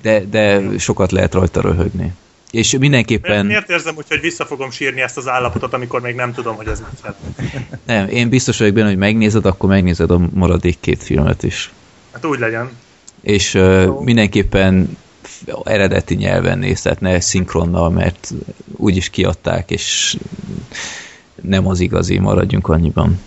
De, 0.01 0.19
de 0.25 0.61
sokat 0.77 1.11
lehet 1.11 1.33
rajta 1.33 1.61
röhögni. 1.61 2.13
És 2.51 2.77
mindenképpen, 2.77 3.45
miért 3.45 3.69
érzem 3.69 3.95
úgy, 3.97 4.05
hogy 4.07 4.19
vissza 4.19 4.45
fogom 4.45 4.71
sírni 4.71 5.01
ezt 5.01 5.17
az 5.17 5.27
állapotot, 5.27 5.73
amikor 5.73 6.01
még 6.01 6.15
nem 6.15 6.33
tudom, 6.33 6.55
hogy 6.55 6.67
ez 6.67 6.79
mit 6.79 7.01
jelent. 7.03 7.57
nem, 7.85 8.07
én 8.07 8.29
biztos 8.29 8.57
vagyok 8.57 8.73
benne, 8.73 8.87
hogy 8.87 8.97
megnézed, 8.97 9.45
akkor 9.45 9.69
megnézed 9.69 10.11
a 10.11 10.19
maradék 10.33 10.79
két 10.79 11.03
filmet 11.03 11.43
is. 11.43 11.71
Hát 12.13 12.25
úgy 12.25 12.39
legyen. 12.39 12.69
És 13.21 13.53
uh, 13.53 14.01
mindenképpen 14.01 14.97
eredeti 15.63 16.15
nyelven 16.15 16.59
néz, 16.59 16.81
tehát 16.81 16.99
ne 16.99 17.19
szinkronnal, 17.19 17.89
mert 17.89 18.33
úgyis 18.75 19.09
kiadták, 19.09 19.71
és 19.71 20.17
nem 21.41 21.67
az 21.67 21.79
igazi, 21.79 22.17
maradjunk 22.17 22.67
annyiban. 22.67 23.21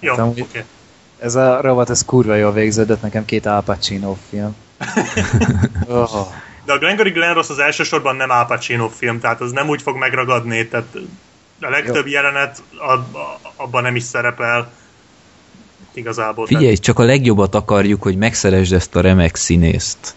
Jó, 0.00 0.10
Hát 0.10 0.20
amúgy- 0.20 0.40
oké. 0.40 0.64
Ez 1.18 1.34
a 1.34 1.60
rovat, 1.60 1.90
ez 1.90 2.04
kurva 2.04 2.34
jól 2.34 2.52
végződött, 2.52 3.02
nekem 3.02 3.24
két 3.24 3.46
Al 3.46 3.62
Pacino 3.62 4.16
film. 4.30 4.56
oh. 5.88 6.26
De 6.66 6.72
a 6.72 6.78
Glengarry 6.78 7.10
Glen 7.10 7.34
Ross 7.34 7.48
az 7.48 7.58
elsősorban 7.58 8.16
nem 8.16 8.30
Al 8.30 8.46
Pacino 8.46 8.88
film, 8.88 9.20
tehát 9.20 9.40
az 9.40 9.52
nem 9.52 9.68
úgy 9.68 9.82
fog 9.82 9.96
megragadni, 9.96 10.68
tehát 10.68 10.96
a 11.60 11.70
legtöbb 11.70 12.06
jelenet 12.06 12.62
ab, 12.78 13.16
abban 13.56 13.82
nem 13.82 13.96
is 13.96 14.02
szerepel 14.02 14.72
igazából. 15.94 16.46
Figyelj, 16.46 16.76
csak 16.76 16.98
a 16.98 17.04
legjobbat 17.04 17.54
akarjuk, 17.54 18.02
hogy 18.02 18.16
megszeresd 18.16 18.72
ezt 18.72 18.96
a 18.96 19.00
remek 19.00 19.36
színészt. 19.36 20.14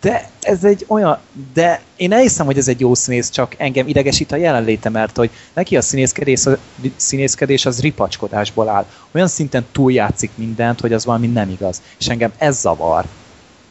De 0.00 0.30
ez 0.40 0.64
egy 0.64 0.84
olyan, 0.88 1.18
de 1.52 1.80
én 1.96 2.12
elhiszem, 2.12 2.46
hogy 2.46 2.58
ez 2.58 2.68
egy 2.68 2.80
jó 2.80 2.94
színész, 2.94 3.30
csak 3.30 3.54
engem 3.58 3.88
idegesít 3.88 4.32
a 4.32 4.36
jelenléte, 4.36 4.88
mert 4.88 5.16
hogy 5.16 5.30
neki 5.54 5.76
a 5.76 5.82
színészkedés, 5.82 6.46
a 6.46 6.58
színészkedés 6.96 7.66
az 7.66 7.80
ripacskodásból 7.80 8.68
áll. 8.68 8.86
Olyan 9.12 9.28
szinten 9.28 9.66
túljátszik 9.72 10.30
mindent, 10.34 10.80
hogy 10.80 10.92
az 10.92 11.04
valami 11.04 11.26
nem 11.26 11.50
igaz. 11.50 11.82
És 11.98 12.06
engem 12.06 12.32
ez 12.38 12.60
zavar. 12.60 13.04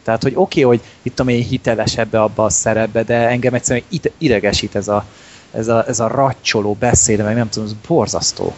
Tehát, 0.04 0.22
hogy 0.22 0.32
oké, 0.34 0.64
okay, 0.64 0.76
hogy 0.78 0.86
itt 1.02 1.14
tudom 1.14 1.32
én 1.34 1.42
hiteles 1.42 1.96
ebbe 1.96 2.22
abba 2.22 2.44
a 2.44 2.48
szerepbe, 2.50 3.02
de 3.02 3.14
engem 3.28 3.54
egyszerűen 3.54 3.84
ide- 3.88 4.12
idegesít 4.18 4.74
ez 4.74 4.88
a, 4.88 5.04
ez 5.50 5.68
a, 5.68 5.84
ez 5.88 6.00
a 6.00 6.06
racsoló 6.06 6.76
beszéde, 6.78 7.22
meg 7.22 7.34
nem 7.34 7.48
tudom, 7.48 7.68
ez 7.68 7.74
borzasztó. 7.86 8.54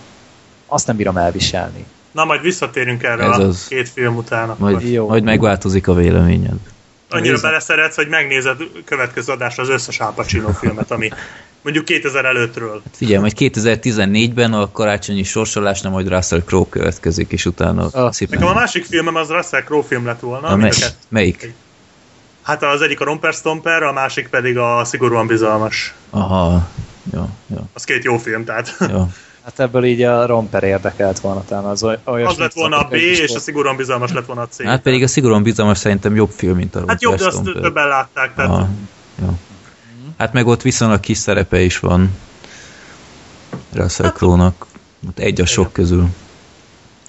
Azt 0.66 0.86
nem 0.86 0.96
bírom 0.96 1.16
elviselni. 1.16 1.84
Na, 2.12 2.24
majd 2.24 2.40
visszatérünk 2.40 3.02
erre 3.02 3.24
Ez 3.24 3.38
a 3.38 3.42
az. 3.42 3.66
két 3.68 3.88
film 3.88 4.16
után. 4.16 4.50
Akkor. 4.50 4.70
Majd, 4.70 4.92
Jó. 4.92 5.08
majd 5.08 5.22
megváltozik 5.22 5.88
a 5.88 5.94
véleményed. 5.94 6.58
Annyira 7.10 7.30
Nézzük. 7.30 7.46
beleszeretsz, 7.46 7.94
hogy 7.96 8.08
megnézed 8.08 8.56
következő 8.84 9.32
adásra 9.32 9.62
az 9.62 9.68
összes 9.68 10.00
Al 10.00 10.12
Pacino 10.14 10.52
filmet, 10.52 10.90
ami 10.90 11.10
mondjuk 11.62 11.84
2000 11.84 12.24
előttről. 12.24 12.82
Figyelj, 12.92 13.20
majd 13.20 13.32
2014-ben 13.36 14.52
a 14.52 14.70
karácsonyi 14.72 15.22
sorsolásnál 15.22 15.92
majd 15.92 16.08
Russell 16.08 16.42
Crowe 16.42 16.66
következik, 16.70 17.32
és 17.32 17.46
utána 17.46 17.88
Ah. 17.92 18.12
szépen... 18.12 18.38
Nekem 18.38 18.54
a 18.54 18.58
másik 18.58 18.84
filmem 18.84 19.14
az 19.14 19.28
Russell 19.28 19.62
Crowe 19.62 19.84
film 19.86 20.06
lett 20.06 20.20
volna. 20.20 20.46
a 20.48 20.56
me- 20.56 20.74
a 20.82 20.86
melyik? 21.08 21.52
Hát 22.42 22.62
az 22.62 22.80
egyik 22.82 23.00
a 23.00 23.04
Romper 23.04 23.32
Stomper, 23.32 23.82
a 23.82 23.92
másik 23.92 24.28
pedig 24.28 24.58
a 24.58 24.84
Szigorúan 24.84 25.26
Bizalmas. 25.26 25.94
Aha, 26.10 26.68
jó, 27.12 27.28
jó, 27.46 27.68
Az 27.72 27.84
két 27.84 28.04
jó 28.04 28.18
film, 28.18 28.44
tehát. 28.44 28.76
jó. 28.90 29.08
Hát 29.46 29.60
ebből 29.60 29.84
így 29.84 30.02
a 30.02 30.26
romper 30.26 30.62
érdekelt 30.62 31.18
volna 31.18 31.44
talán 31.44 31.64
az 31.64 31.82
olyas. 32.04 32.30
Az 32.30 32.36
lett 32.36 32.52
volna 32.52 32.78
a 32.78 32.88
B, 32.88 32.92
és 32.92 33.34
a 33.34 33.38
szigorúan 33.38 33.76
bizalmas 33.76 34.12
lett 34.12 34.26
volna 34.26 34.42
a 34.42 34.48
C. 34.48 34.62
Hát 34.62 34.82
pedig 34.82 35.02
a 35.02 35.06
szigorúan 35.06 35.42
bizalmas 35.42 35.78
szerintem 35.78 36.14
jobb 36.14 36.30
film, 36.30 36.56
mint 36.56 36.74
a 36.74 36.84
Hát 36.86 37.02
jobb, 37.02 37.16
de 37.16 37.26
azt 37.26 37.42
többen 37.42 37.88
látták. 37.88 38.34
Tehát... 38.34 38.50
Ah, 38.50 38.68
jó. 39.22 39.38
Hát 40.18 40.32
meg 40.32 40.46
ott 40.46 40.62
viszonylag 40.62 41.00
kis 41.00 41.18
szerepe 41.18 41.60
is 41.60 41.78
van 41.78 42.16
Russell 43.72 44.06
hát, 44.06 44.14
Crowe-nak. 44.14 44.66
Egy 45.16 45.40
a 45.40 45.46
sok 45.46 45.72
közül. 45.72 46.08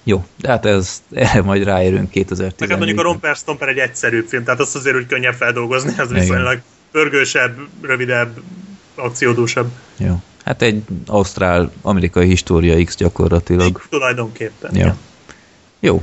Jó, 0.04 0.26
de 0.38 0.50
hát 0.50 0.66
ez, 0.66 1.02
erre 1.12 1.42
majd 1.42 1.64
ráérünk 1.64 2.10
2014 2.10 2.60
Neked 2.60 2.78
mondjuk 2.78 3.00
a 3.00 3.02
Romper 3.02 3.36
Stomper 3.36 3.68
egy 3.68 3.78
egyszerűbb 3.78 4.28
film, 4.28 4.44
tehát 4.44 4.60
azt 4.60 4.76
azért 4.76 4.96
úgy 4.96 5.06
könnyebb 5.06 5.34
feldolgozni, 5.34 5.94
az 5.98 6.12
viszonylag 6.12 6.62
pörgősebb, 6.92 7.58
rövidebb, 7.82 8.42
akciódúsabb. 8.96 9.72
Jó. 9.98 10.22
Hát 10.48 10.62
egy 10.62 10.84
ausztrál-amerikai 11.06 12.28
história 12.28 12.84
X 12.84 12.96
gyakorlatilag. 12.96 13.82
Tulajdonképpen. 13.90 14.76
Ja. 14.76 14.96
Jó. 15.80 16.02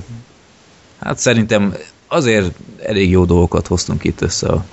Hát 0.99 1.19
szerintem 1.19 1.75
azért 2.07 2.55
elég 2.83 3.11
jó 3.11 3.25
dolgokat 3.25 3.67
hoztunk 3.67 4.05
itt 4.05 4.21
össze 4.21 4.49
a, 4.49 4.65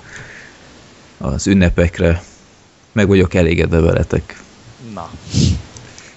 az 1.18 1.46
ünnepekre. 1.46 2.22
Meg 2.92 3.06
vagyok 3.06 3.34
elégedve 3.34 3.80
veletek. 3.80 4.42
Na. 4.94 5.10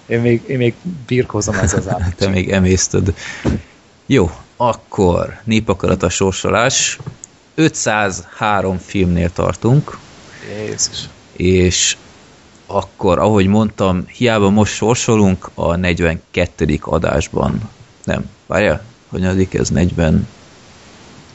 Én 0.06 0.20
még, 0.20 0.41
én 0.48 0.58
még 0.58 0.74
birkózom 1.08 1.56
ez 1.56 1.74
az 1.74 1.88
át. 1.88 2.15
Te 2.18 2.28
még 2.28 2.52
emészted. 2.52 3.13
Jó, 4.06 4.32
akkor 4.56 5.39
népakarat 5.44 6.04
a 6.04 6.10
sorsolás. 6.10 7.00
503 7.56 8.78
filmnél 8.78 9.32
tartunk. 9.32 9.98
Jézus. 10.68 11.10
És 11.32 11.98
akkor, 12.65 13.19
ahogy 13.19 13.47
mondtam, 13.47 14.06
hiába 14.08 14.49
most 14.49 14.73
sorsolunk 14.73 15.49
a 15.54 15.75
42. 15.75 16.80
adásban. 16.82 17.69
Nem, 18.04 18.30
várja, 18.45 18.82
hogy 19.08 19.47
ez 19.51 19.69
40 19.69 20.28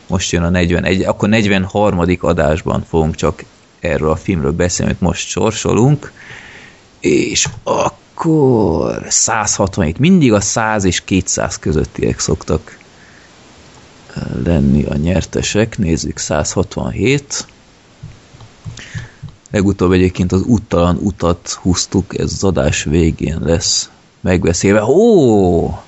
most 0.06 0.32
jön 0.32 0.42
a 0.42 0.48
41, 0.48 1.02
akkor 1.02 1.28
43. 1.28 2.16
adásban 2.20 2.84
fogunk 2.88 3.14
csak 3.14 3.44
erről 3.80 4.10
a 4.10 4.16
filmről 4.16 4.52
beszélni, 4.52 4.90
amit 4.90 5.02
most 5.02 5.28
sorsolunk, 5.28 6.12
és 7.00 7.48
akkor 7.62 9.06
167, 9.08 9.98
mindig 9.98 10.32
a 10.32 10.40
100 10.40 10.84
és 10.84 11.04
200 11.04 11.58
közöttiek 11.58 12.18
szoktak 12.18 12.78
lenni 14.44 14.84
a 14.84 14.96
nyertesek, 14.96 15.78
nézzük 15.78 16.18
167, 16.18 17.46
Legutóbb 19.50 19.92
egyébként 19.92 20.32
az 20.32 20.42
úttalan 20.42 20.96
utat 20.96 21.50
húztuk, 21.50 22.18
ez 22.18 22.32
az 22.32 22.44
adás 22.44 22.84
végén 22.84 23.38
lesz 23.40 23.90
megbeszélve. 24.20 24.82
Ó! 24.84 25.78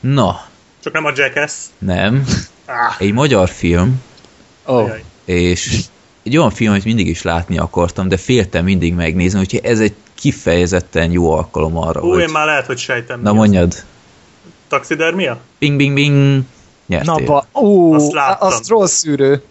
Na. 0.00 0.40
Csak 0.82 0.92
nem 0.92 1.04
a 1.04 1.12
Jackass? 1.14 1.52
Nem. 1.78 2.24
Ah. 2.66 2.74
Egy 2.98 3.12
magyar 3.12 3.48
film. 3.48 4.02
Oh. 4.64 4.90
És 5.24 5.84
egy 6.22 6.36
olyan 6.36 6.50
film, 6.50 6.70
amit 6.70 6.84
mindig 6.84 7.06
is 7.06 7.22
látni 7.22 7.58
akartam, 7.58 8.08
de 8.08 8.16
féltem 8.16 8.64
mindig 8.64 8.94
megnézni, 8.94 9.38
úgyhogy 9.40 9.64
ez 9.64 9.80
egy 9.80 9.94
kifejezetten 10.14 11.10
jó 11.10 11.32
alkalom 11.32 11.76
arra, 11.76 12.02
Ó, 12.02 12.08
hogy... 12.08 12.20
én 12.20 12.28
már 12.28 12.46
lehet, 12.46 12.66
hogy 12.66 12.78
sejtem. 12.78 13.20
Na 13.20 13.32
mondjad. 13.32 13.84
Taxidermia? 14.68 15.40
Bing, 15.58 15.76
bing, 15.76 15.94
bing. 15.94 16.42
Nyertél. 16.86 17.14
Na, 17.14 17.24
ba, 17.24 17.46
ó, 17.54 17.92
azt, 17.92 18.12
láttam. 18.12 18.48
azt 18.48 18.68
rossz 18.68 18.92
szűrő. 18.92 19.42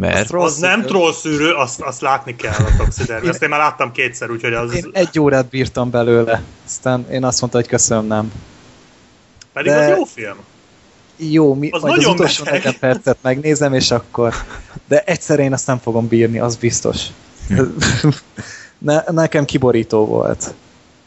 Mert... 0.00 0.32
Az, 0.32 0.52
az 0.52 0.58
nem 0.58 0.82
trollszűrő, 0.82 1.52
azt, 1.52 1.80
azt 1.80 2.00
látni 2.00 2.36
kell 2.36 2.54
a 2.54 2.76
toxidermi. 2.76 3.28
Azt 3.28 3.42
én 3.42 3.48
már 3.48 3.58
láttam 3.58 3.92
kétszer, 3.92 4.30
úgyhogy 4.30 4.52
az... 4.52 4.74
Én 4.74 4.90
egy 4.92 5.20
órát 5.20 5.46
bírtam 5.46 5.90
belőle. 5.90 6.42
Aztán 6.66 7.06
én 7.10 7.24
azt 7.24 7.40
mondta, 7.40 7.58
hogy 7.58 7.68
köszönöm, 7.68 8.06
nem. 8.06 8.32
Pedig 9.52 9.72
De... 9.72 9.78
az 9.78 9.96
jó 9.96 10.04
film. 10.04 10.36
Jó, 11.16 11.54
mi, 11.54 11.70
az 11.70 11.82
majd 11.82 11.98
az 11.98 12.06
utolsó 12.06 12.44
40 12.44 12.78
percet 12.80 13.18
megnézem, 13.20 13.74
és 13.74 13.90
akkor... 13.90 14.34
De 14.88 15.02
egyszer 15.04 15.38
én 15.38 15.52
azt 15.52 15.66
nem 15.66 15.78
fogom 15.78 16.08
bírni, 16.08 16.38
az 16.38 16.56
biztos. 16.56 17.00
Ne, 18.78 19.02
nekem 19.10 19.44
kiborító 19.44 20.06
volt. 20.06 20.54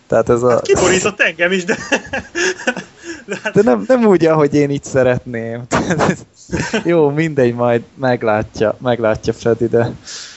Tehát 0.08 0.30
ez 0.30 0.44
a... 0.44 0.50
Hát 0.50 0.62
kiborított 0.62 1.20
engem 1.20 1.52
is, 1.52 1.66
de... 1.66 1.78
De 3.54 3.62
nem, 3.62 3.84
nem 3.88 4.06
úgy, 4.06 4.26
ahogy 4.26 4.54
én 4.54 4.70
így 4.70 4.84
szeretném. 4.84 5.64
Jó, 6.84 7.10
mindegy, 7.10 7.54
majd 7.54 7.82
meglátja, 7.96 8.78
meglátja 8.82 9.34
Freddy, 9.34 9.68
de 9.68 9.92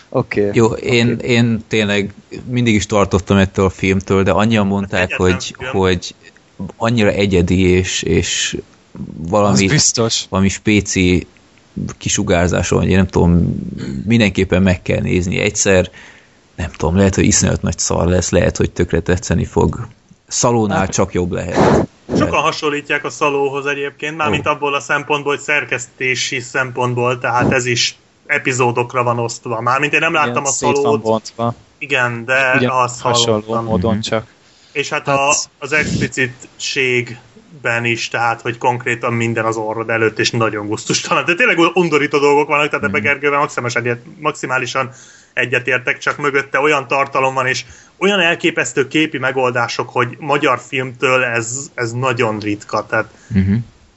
oké. 0.09 0.41
Okay, 0.41 0.57
Jó, 0.57 0.67
én, 0.67 1.13
okay. 1.13 1.31
én 1.31 1.65
tényleg 1.69 2.15
mindig 2.47 2.75
is 2.75 2.87
tartottam 2.87 3.37
ettől 3.37 3.65
a 3.65 3.71
filmtől, 3.71 4.23
de 4.23 4.31
annyian 4.31 4.67
mondták, 4.67 5.13
hogy, 5.17 5.57
hogy 5.73 6.15
annyira 6.77 7.11
egyedi, 7.11 7.61
és, 7.61 8.03
és 8.03 8.57
valami, 9.17 9.69
valami 10.29 10.49
spéci 10.49 11.27
kisugárzáson, 11.99 12.79
hogy 12.79 12.89
én 12.89 12.97
nem 12.97 13.07
tudom, 13.07 13.57
mindenképpen 14.05 14.63
meg 14.63 14.83
kell 14.83 15.01
nézni 15.01 15.39
egyszer, 15.39 15.91
nem 16.57 16.71
tudom, 16.77 16.97
lehet, 16.97 17.15
hogy 17.15 17.25
iszonyat 17.25 17.63
nagy 17.63 17.79
szar 17.79 18.07
lesz, 18.07 18.31
lehet, 18.31 18.57
hogy 18.57 18.71
tökre 18.71 19.01
tetszeni 19.01 19.45
fog. 19.45 19.89
Szalónál 20.27 20.79
hát- 20.79 20.93
csak 20.93 21.13
jobb 21.13 21.33
lehet. 21.33 21.87
Sokan 22.15 22.41
hasonlítják 22.41 23.05
a 23.05 23.11
szalóhoz 23.11 23.67
egyébként, 23.67 24.17
mármint 24.17 24.47
abból 24.47 24.75
a 24.75 24.81
szempontból, 24.81 25.35
hogy 25.35 25.43
szerkesztési 25.43 26.41
szempontból, 26.41 27.19
tehát 27.19 27.53
ez 27.53 27.67
is 27.67 27.97
epizódokra 28.27 29.03
van 29.03 29.19
osztva. 29.19 29.61
Mármint 29.61 29.93
én 29.93 30.01
nem 30.01 30.13
láttam 30.13 30.31
Igen, 30.31 30.45
a 30.45 30.51
szalót. 30.51 31.33
Igen, 31.79 32.25
de 32.25 32.55
Ugyan 32.57 32.71
azt 32.71 33.01
hasonló 33.01 33.41
hallottam. 33.41 33.65
módon 33.65 34.01
csak. 34.01 34.27
És 34.73 34.89
hát, 34.89 35.07
hát... 35.07 35.19
A, 35.19 35.35
az 35.59 35.73
explicitségben 35.73 37.85
is, 37.85 38.09
tehát, 38.09 38.41
hogy 38.41 38.59
konkrétan 38.59 39.13
minden 39.13 39.45
az 39.45 39.57
orrod 39.57 39.91
előtt, 39.91 40.19
és 40.19 40.31
nagyon 40.31 40.67
gusztustalan. 40.67 41.25
De 41.25 41.35
tényleg 41.35 41.59
undorító 41.75 42.19
dolgok 42.19 42.49
vannak, 42.49 42.69
tehát 42.69 42.85
mm. 42.85 42.89
ebbe 42.89 42.99
Gergővel 42.99 43.39
maximálisan, 43.39 44.03
maximálisan 44.21 44.91
egyetértek, 45.33 45.99
csak 45.99 46.17
mögötte 46.17 46.61
olyan 46.61 46.87
tartalom 46.87 47.35
van, 47.35 47.47
és 47.47 47.65
olyan 47.99 48.21
elképesztő 48.21 48.89
képi 48.89 49.19
megoldások, 49.19 49.89
hogy 49.89 50.17
magyar 50.19 50.59
filmtől 50.59 51.25
ez, 51.25 51.71
ez 51.75 51.93
nagyon 51.93 52.39
ritka. 52.39 52.87
Tehát 52.87 53.11
uh-huh. 53.35 53.57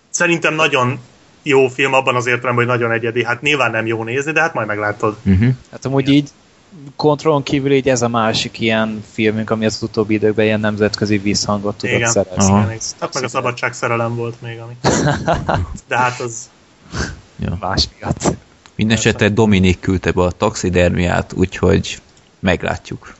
szerintem 0.10 0.54
nagyon 0.54 1.00
jó 1.44 1.68
film 1.68 1.94
abban 1.94 2.16
az 2.16 2.28
értelemben, 2.28 2.66
hogy 2.66 2.80
nagyon 2.80 2.92
egyedi. 2.96 3.24
Hát 3.24 3.42
nyilván 3.42 3.72
nem 3.72 3.86
jó 3.86 4.04
nézni, 4.04 4.32
de 4.32 4.42
hát 4.42 4.54
majd 4.54 4.68
meglátod. 4.68 5.16
Uh-huh. 5.24 5.50
Hát 5.72 5.86
amúgy 5.86 6.08
Igen. 6.08 6.14
így 6.14 6.30
kontrollon 6.96 7.44
kívül 7.44 7.72
így 7.72 7.90
ez 7.90 8.02
a 8.02 8.08
másik 8.08 8.60
ilyen 8.60 9.04
filmünk, 9.12 9.50
ami 9.50 9.66
az 9.66 9.82
utóbbi 9.82 10.14
időkben 10.14 10.46
ilyen 10.46 10.60
nemzetközi 10.60 11.18
visszhangot 11.18 11.78
tudott 11.78 11.96
Igen. 11.96 12.12
szerezni. 12.12 12.54
Igen. 12.54 12.78
Hát 13.00 13.14
meg 13.14 13.24
a 13.24 13.28
szabadság 13.28 13.74
szerelem 13.74 14.16
volt 14.16 14.42
még, 14.42 14.60
ami. 14.60 14.74
De 15.88 15.98
hát 15.98 16.20
az... 16.20 16.50
Ja. 17.40 17.58
Más 17.60 17.88
miatt. 18.00 18.36
Mindenesetre 18.76 19.30
Dominik 19.30 19.80
küldte 19.80 20.12
be 20.12 20.22
a 20.22 20.32
taxidermiát, 20.32 21.34
úgyhogy 21.34 22.02
meglátjuk. 22.40 23.14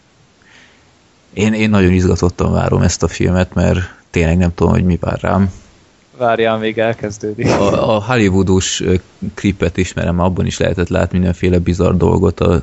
Én, 1.34 1.54
én 1.54 1.70
nagyon 1.70 1.92
izgatottan 1.92 2.52
várom 2.52 2.82
ezt 2.82 3.04
a 3.04 3.08
filmet, 3.08 3.54
mert 3.54 3.80
tényleg 4.10 4.38
nem 4.38 4.54
tudom, 4.54 4.74
hogy 4.74 4.84
mi 4.84 4.98
vár 5.02 5.20
rám. 5.22 5.52
Várjál, 6.18 6.58
még 6.58 6.78
elkezdődik. 6.78 7.48
A, 7.48 7.96
a 7.96 8.04
Hollywoodus 8.04 8.84
klipet 9.34 9.78
ismerem, 9.78 10.20
abban 10.20 10.46
is 10.46 10.58
lehetett 10.58 10.88
látni 10.88 11.18
mindenféle 11.18 11.58
bizarr 11.58 11.94
dolgot, 11.94 12.40
a, 12.40 12.54
a, 12.54 12.62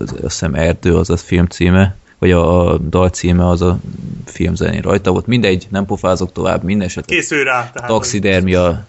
azt 0.00 0.20
hiszem 0.20 0.54
Erdő 0.54 0.96
az 0.96 1.10
a 1.10 1.16
film 1.16 1.46
címe, 1.46 1.96
vagy 2.18 2.30
a, 2.30 2.72
a 2.72 2.78
dal 2.78 3.08
címe 3.08 3.48
az 3.48 3.62
a 3.62 3.78
filmzenén 4.24 4.80
rajta 4.80 5.10
volt. 5.10 5.26
Mindegy, 5.26 5.66
nem 5.70 5.86
pofázok 5.86 6.32
tovább, 6.32 6.62
minden 6.62 6.86
esetben. 6.86 7.16
Készül 7.16 7.44
rá. 7.44 7.70
Tehát 7.72 7.88
taxidermia 7.88 8.86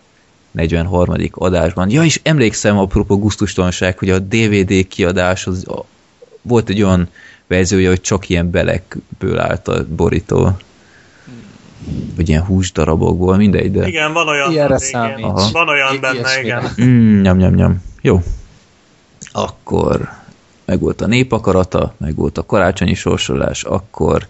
43. 0.51 1.15
adásban. 1.31 1.89
Ja, 1.89 2.03
és 2.03 2.19
emlékszem, 2.23 2.77
apropó 2.77 3.19
gusztustalanság, 3.19 3.97
hogy 3.97 4.09
a 4.09 4.19
DVD 4.19 4.87
kiadás 4.87 5.47
az, 5.47 5.67
a, 5.67 5.85
volt 6.41 6.69
egy 6.69 6.83
olyan 6.83 7.09
verziója, 7.47 7.89
hogy 7.89 8.01
csak 8.01 8.29
ilyen 8.29 8.51
belekből 8.51 9.39
állt 9.39 9.67
a 9.67 9.85
borító. 9.95 10.57
Vagy 12.15 12.29
ilyen 12.29 12.43
húsdarabokból, 12.43 13.35
mindegy, 13.35 13.71
de... 13.71 13.87
Igen, 13.87 14.13
van 14.13 14.27
olyan. 14.27 14.51
Ilyenre 14.51 14.77
számít. 14.77 15.51
Van 15.51 15.69
olyan 15.69 15.99
benne, 16.01 16.41
igen. 16.41 16.63
Mm, 16.81 17.21
nyom, 17.21 17.37
nyom, 17.37 17.53
nyom. 17.53 17.83
Jó. 18.01 18.23
Akkor 19.31 20.09
meg 20.65 20.79
volt 20.79 21.01
a 21.01 21.07
népakarata, 21.07 21.93
meg 21.97 22.15
volt 22.15 22.37
a 22.37 22.45
karácsonyi 22.45 22.93
sorsolás, 22.93 23.63
akkor 23.63 24.27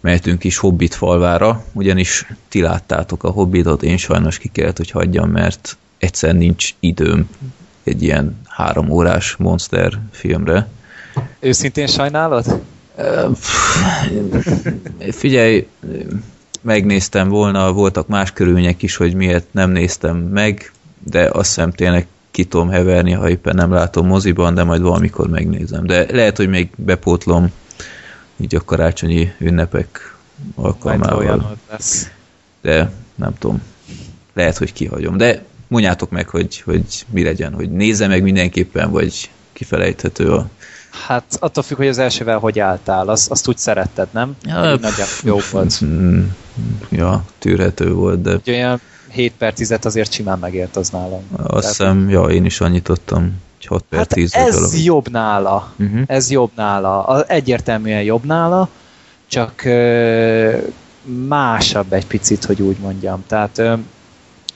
mehetünk 0.00 0.44
is 0.44 0.56
Hobbit 0.56 0.94
falvára, 0.94 1.64
ugyanis 1.72 2.26
ti 2.48 2.60
láttátok 2.60 3.24
a 3.24 3.30
Hobbitot, 3.30 3.82
én 3.82 3.96
sajnos 3.96 4.38
ki 4.38 4.48
kellett, 4.48 4.76
hogy 4.76 4.90
hagyjam, 4.90 5.30
mert 5.30 5.76
egyszer 5.98 6.34
nincs 6.34 6.74
időm 6.80 7.28
egy 7.84 8.02
ilyen 8.02 8.40
három 8.48 8.90
órás 8.90 9.36
monster 9.36 10.00
filmre. 10.10 10.68
Őszintén 11.40 11.86
sajnálod? 11.86 12.60
Figyelj, 15.10 15.66
megnéztem 16.60 17.28
volna, 17.28 17.72
voltak 17.72 18.06
más 18.08 18.32
körülmények 18.32 18.82
is, 18.82 18.96
hogy 18.96 19.14
miért 19.14 19.46
nem 19.50 19.70
néztem 19.70 20.16
meg, 20.16 20.72
de 21.10 21.28
azt 21.32 21.46
hiszem 21.54 21.70
tényleg 21.70 22.06
ki 22.30 22.44
tudom 22.44 22.68
heverni, 22.68 23.12
ha 23.12 23.28
éppen 23.28 23.54
nem 23.54 23.72
látom 23.72 24.06
moziban, 24.06 24.54
de 24.54 24.64
majd 24.64 24.82
valamikor 24.82 25.28
megnézem. 25.28 25.86
De 25.86 26.06
lehet, 26.10 26.36
hogy 26.36 26.48
még 26.48 26.68
bepótlom 26.76 27.50
így 28.36 28.54
a 28.54 28.64
karácsonyi 28.64 29.32
ünnepek 29.38 30.16
alkalmával. 30.54 31.56
De 32.60 32.90
nem 33.14 33.34
tudom. 33.38 33.62
Lehet, 34.32 34.56
hogy 34.56 34.72
kihagyom. 34.72 35.16
De 35.16 35.44
mondjátok 35.68 36.10
meg, 36.10 36.28
hogy, 36.28 36.60
hogy 36.60 36.84
mi 37.10 37.22
legyen, 37.22 37.52
hogy 37.52 37.70
nézze 37.70 38.06
meg 38.06 38.22
mindenképpen, 38.22 38.90
vagy 38.90 39.30
kifelejthető 39.52 40.32
a... 40.32 40.48
Hát 41.06 41.24
attól 41.40 41.62
függ, 41.62 41.76
hogy 41.76 41.88
az 41.88 41.98
elsővel 41.98 42.38
hogy 42.38 42.58
álltál, 42.58 43.08
azt, 43.08 43.30
azt 43.30 43.48
úgy 43.48 43.58
szeretted, 43.58 44.08
nem? 44.10 44.36
Ja, 44.42 44.54
nagyjából 44.60 45.06
jó 45.22 45.38
volt. 45.50 45.84
Mm, 45.84 46.22
Ja, 46.90 47.24
tűrhető 47.38 47.92
volt, 47.92 48.22
de 48.22 48.30
Egy 48.30 48.50
olyan 48.50 48.80
7 49.10 49.32
per 49.38 49.52
10 49.52 49.74
azért 49.82 50.12
simán 50.12 50.38
megért 50.38 50.76
az 50.76 50.90
nálam. 50.90 51.22
azt 51.42 51.66
hiszem, 51.68 52.08
ja, 52.10 52.22
én 52.22 52.44
is 52.44 52.60
annyit 52.60 52.88
adtam, 52.88 53.22
hogy 53.56 53.66
6 53.66 53.84
per 53.88 53.98
Hát 53.98 54.08
10 54.08 54.34
vagy 54.34 54.42
ez 54.46 54.54
valami. 54.54 54.82
jobb 54.82 55.10
nála. 55.10 55.72
Mhm. 55.76 56.02
Ez 56.06 56.30
jobb 56.30 56.50
nála. 56.56 57.02
A- 57.04 57.24
Egyértelműen 57.28 58.02
jobb 58.02 58.24
nála, 58.24 58.68
csak 59.28 59.64
ö, 59.64 60.56
másabb 61.28 61.92
egy 61.92 62.06
picit, 62.06 62.44
hogy 62.44 62.62
úgy 62.62 62.76
mondjam. 62.78 63.24
Tehát 63.26 63.58
ö, 63.58 63.74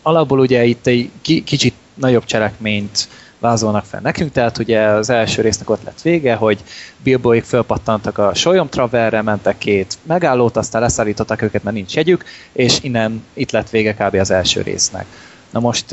alapból 0.03 0.39
ugye 0.39 0.65
itt 0.65 0.87
egy 0.87 1.11
ki, 1.23 1.45
kicsit 1.45 1.75
nagyobb 1.95 2.25
cselekményt 2.25 3.09
vázolnak 3.39 3.85
fel 3.85 4.01
nekünk, 4.01 4.33
tehát 4.33 4.59
ugye 4.59 4.81
az 4.81 5.11
első 5.11 5.43
résznek 5.43 5.71
ott 5.71 5.85
lett 5.85 6.03
vége, 6.03 6.35
hogy 6.35 6.59
Bilboék 7.03 7.45
fölpattantak 7.45 8.19
a 8.19 8.35
Solyom 8.35 8.69
Traverre, 8.69 9.23
mentek 9.23 9.59
két 9.59 9.99
megállót, 10.03 10.57
aztán 10.57 10.83
leszállították 10.83 11.43
őket, 11.43 11.63
mert 11.63 11.77
nincs 11.77 11.95
jegyük, 11.95 12.25
és 12.53 12.79
innen 12.83 13.25
itt 13.33 13.51
lett 13.51 13.71
vége 13.71 13.95
kb. 13.95 14.15
az 14.15 14.31
első 14.31 14.63
résznek. 14.63 15.07
Na 15.51 15.61
most 15.61 15.87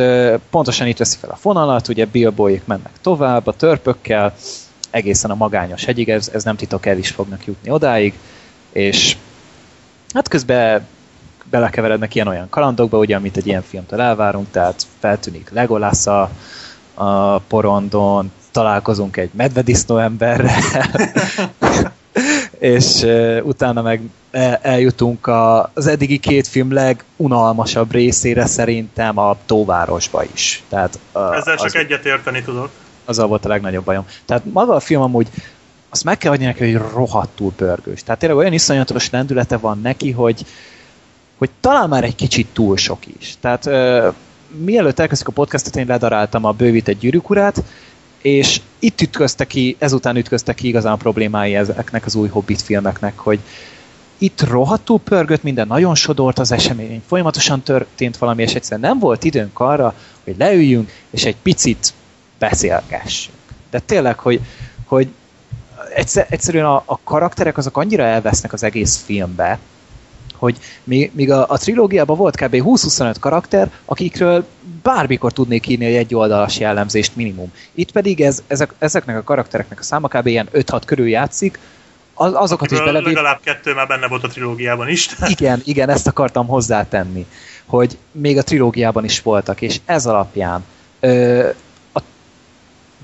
pontosan 0.49 0.88
itt 0.88 0.97
veszi 0.97 1.17
fel 1.17 1.29
a 1.29 1.36
fonalat, 1.36 1.88
ugye 1.88 2.05
Bilboék 2.05 2.65
mennek 2.65 2.93
tovább 3.01 3.47
a 3.47 3.53
törpökkel, 3.53 4.34
egészen 4.89 5.31
a 5.31 5.36
magányos 5.36 5.86
hegyig, 5.86 6.10
ez, 6.10 6.29
ez 6.34 6.43
nem 6.43 6.55
titok, 6.55 6.86
el 6.86 6.97
is 6.97 7.10
fognak 7.10 7.45
jutni 7.45 7.69
odáig, 7.69 8.13
és 8.71 9.17
hát 10.13 10.27
közben 10.27 10.88
belekeverednek 11.49 12.15
ilyen-olyan 12.15 12.49
kalandokba, 12.49 12.97
ugye, 12.97 13.15
amit 13.15 13.38
egy 13.38 13.47
ilyen 13.47 13.62
filmtől 13.62 14.01
elvárunk, 14.01 14.51
tehát 14.51 14.88
feltűnik 14.99 15.49
Legolas 15.49 16.05
a, 16.95 17.39
porondon, 17.39 18.31
találkozunk 18.51 19.17
egy 19.17 19.29
medvedisznó 19.34 19.97
emberrel, 19.97 20.62
és 22.60 23.01
uh, 23.01 23.39
utána 23.43 23.81
meg 23.81 24.01
el- 24.31 24.60
eljutunk 24.62 25.27
a, 25.27 25.71
az 25.73 25.88
eddigi 25.88 26.17
két 26.17 26.47
film 26.47 26.73
legunalmasabb 26.73 27.91
részére 27.91 28.45
szerintem 28.45 29.17
a 29.17 29.38
Tóvárosba 29.45 30.23
is. 30.34 30.63
Tehát, 30.69 30.99
uh, 31.13 31.38
Ezzel 31.38 31.55
csak 31.55 31.65
az, 31.65 31.75
egyet 31.75 32.05
érteni 32.05 32.41
tudok. 32.41 32.69
azzal 33.05 33.27
volt 33.27 33.45
a 33.45 33.49
legnagyobb 33.49 33.86
bajom. 33.86 34.05
Tehát 34.25 34.43
maga 34.45 34.73
a 34.75 34.79
film 34.79 35.01
amúgy 35.01 35.27
azt 35.89 36.03
meg 36.03 36.17
kell 36.17 36.31
adni 36.31 36.45
neki, 36.45 36.71
hogy 36.71 36.81
rohadtul 36.93 37.51
pörgős. 37.55 38.03
Tehát 38.03 38.19
tényleg 38.19 38.38
olyan 38.39 38.53
iszonyatos 38.53 39.10
lendülete 39.10 39.58
van 39.58 39.79
neki, 39.81 40.12
hogy, 40.12 40.45
hogy 41.38 41.49
talán 41.60 41.89
már 41.89 42.03
egy 42.03 42.15
kicsit 42.15 42.47
túl 42.53 42.77
sok 42.77 42.99
is. 43.19 43.36
Tehát 43.39 43.65
ö, 43.65 44.10
mielőtt 44.58 45.00
elkezdtük 45.00 45.30
a 45.30 45.32
podcastot, 45.32 45.76
én 45.76 45.88
ledaráltam 45.88 46.46
a 46.46 46.52
bővített 46.52 47.00
gyűrűkurát, 47.00 47.63
és 48.22 48.62
itt 48.80 49.02
ütközte 49.02 49.46
ki, 49.46 49.76
ezután 49.80 50.15
ütközte 50.15 50.54
ki 50.54 50.68
igazán 50.68 50.98
problémái 50.98 51.56
ezeknek 51.56 52.06
az 52.06 52.15
új 52.15 52.28
Hobbit 52.28 52.62
filmeknek, 52.62 53.18
hogy 53.18 53.39
itt 54.18 54.41
rohadtul 54.41 55.00
pörgött 55.00 55.44
minden, 55.44 55.68
nagyon 55.68 55.96
sodort 55.96 56.39
az 56.39 56.52
esemény, 56.52 57.02
folyamatosan 57.08 57.62
történt 57.62 58.18
valami, 58.18 58.41
és 58.41 58.56
egyszerűen 58.56 58.89
nem 58.89 59.00
volt 59.00 59.24
időnk 59.24 59.60
arra, 59.60 59.94
hogy 60.24 60.36
leüljünk, 60.38 60.91
és 61.10 61.26
egy 61.26 61.36
picit 61.41 61.94
beszélgessünk. 62.39 63.38
De 63.70 63.80
tényleg, 63.80 64.20
hogy, 64.20 64.41
hogy 64.86 65.08
egyszer, 65.96 66.26
egyszerűen 66.30 66.65
a, 66.65 66.84
a 66.86 67.00
karakterek 67.04 67.58
azok 67.58 67.78
annyira 67.78 68.04
elvesznek 68.04 68.54
az 68.54 68.63
egész 68.63 69.04
filmbe, 69.06 69.60
hogy 70.38 70.58
míg 70.84 71.32
a, 71.32 71.45
a 71.50 71.58
trilógiában 71.58 72.17
volt 72.17 72.36
kb. 72.36 72.56
20-25 72.56 73.15
karakter, 73.19 73.71
akikről 73.86 74.45
bármikor 74.84 75.32
tudnék 75.32 75.67
írni 75.67 75.86
egy 75.86 75.95
egyoldalas 75.95 76.60
jellemzést 76.60 77.15
minimum. 77.15 77.52
Itt 77.74 77.91
pedig 77.91 78.21
ez, 78.21 78.43
ezek, 78.48 78.74
ezeknek 78.78 79.17
a 79.17 79.24
karaktereknek 79.24 79.80
a 79.80 79.84
száma 79.84 80.08
kb. 80.08 80.28
ilyen 80.28 80.50
5-6 80.54 80.82
körül 80.86 81.08
játszik, 81.08 81.60
az, 82.15 82.34
azokat 82.34 82.71
is 82.71 82.78
Akiből 82.78 82.93
belevír... 82.93 83.15
legalább 83.15 83.39
kettő 83.43 83.74
már 83.74 83.88
benne 83.88 84.08
volt 84.08 84.24
a 84.24 84.28
trilógiában 84.28 84.89
is. 84.89 85.10
Igen, 85.38 85.62
igen, 85.63 85.89
ezt 85.89 86.08
akartam 86.08 86.48
hozzátenni, 86.48 87.26
hogy 87.65 87.98
még 88.12 88.38
a 88.38 88.43
trilógiában 88.43 89.04
is 89.04 89.21
voltak, 89.21 89.62
és 89.62 89.80
ez 89.86 90.06
alapján 90.06 90.65
ö, 91.00 91.50
a 91.93 92.00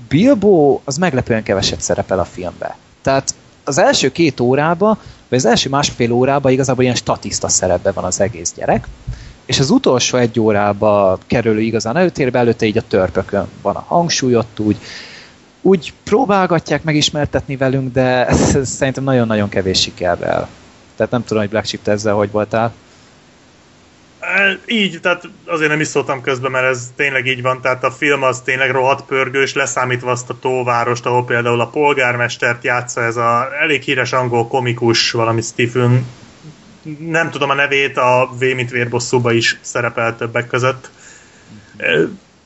Bilbo 0.08 0.80
az 0.84 0.96
meglepően 0.96 1.42
keveset 1.42 1.80
szerepel 1.80 2.18
a 2.18 2.24
filmbe. 2.24 2.76
Tehát 3.02 3.34
az 3.64 3.78
első 3.78 4.12
két 4.12 4.40
órába, 4.40 4.98
vagy 5.32 5.40
az 5.40 5.46
első 5.46 5.68
másfél 5.68 6.12
órába 6.12 6.50
igazából 6.50 6.82
ilyen 6.82 6.94
statiszta 6.94 7.48
szerepben 7.48 7.92
van 7.94 8.04
az 8.04 8.20
egész 8.20 8.52
gyerek, 8.56 8.86
és 9.44 9.58
az 9.58 9.70
utolsó 9.70 10.18
egy 10.18 10.40
órába 10.40 11.18
kerülő 11.26 11.60
igazán 11.60 11.96
előtérbe, 11.96 12.38
előtte 12.38 12.66
így 12.66 12.78
a 12.78 12.82
törpökön 12.88 13.46
van 13.62 13.74
a 13.74 13.84
hangsúly, 13.86 14.34
ott 14.34 14.60
úgy, 14.60 14.76
úgy 15.62 15.92
próbálgatják 16.04 16.82
megismertetni 16.82 17.56
velünk, 17.56 17.92
de 17.92 18.32
szerintem 18.64 19.04
nagyon-nagyon 19.04 19.48
kevés 19.48 19.80
sikerrel. 19.80 20.48
Tehát 20.96 21.12
nem 21.12 21.24
tudom, 21.24 21.42
hogy 21.42 21.50
Black 21.50 21.66
Sheep, 21.66 21.82
te 21.82 21.90
ezzel 21.90 22.14
hogy 22.14 22.30
voltál. 22.30 22.72
Így, 24.66 25.00
tehát 25.00 25.28
azért 25.46 25.70
nem 25.70 25.80
is 25.80 25.86
szóltam 25.86 26.20
közben, 26.20 26.50
mert 26.50 26.66
ez 26.66 26.92
tényleg 26.96 27.26
így 27.26 27.42
van, 27.42 27.60
tehát 27.60 27.84
a 27.84 27.90
film 27.90 28.22
az 28.22 28.40
tényleg 28.40 28.70
rohadt 28.70 29.06
pörgős, 29.06 29.54
leszámítva 29.54 30.10
azt 30.10 30.30
a 30.30 30.38
tóvárost, 30.40 31.06
ahol 31.06 31.24
például 31.24 31.60
a 31.60 31.66
polgármestert 31.66 32.64
játsza 32.64 33.02
ez 33.02 33.16
a 33.16 33.48
elég 33.60 33.82
híres 33.82 34.12
angol 34.12 34.48
komikus, 34.48 35.10
valami 35.10 35.42
Stephen, 35.42 36.06
nem 36.98 37.30
tudom 37.30 37.50
a 37.50 37.54
nevét, 37.54 37.96
a 37.96 38.30
V 38.38 38.40
mint 38.40 38.70
vérbosszúba 38.70 39.32
is 39.32 39.58
szerepel 39.60 40.16
többek 40.16 40.46
között. 40.46 40.90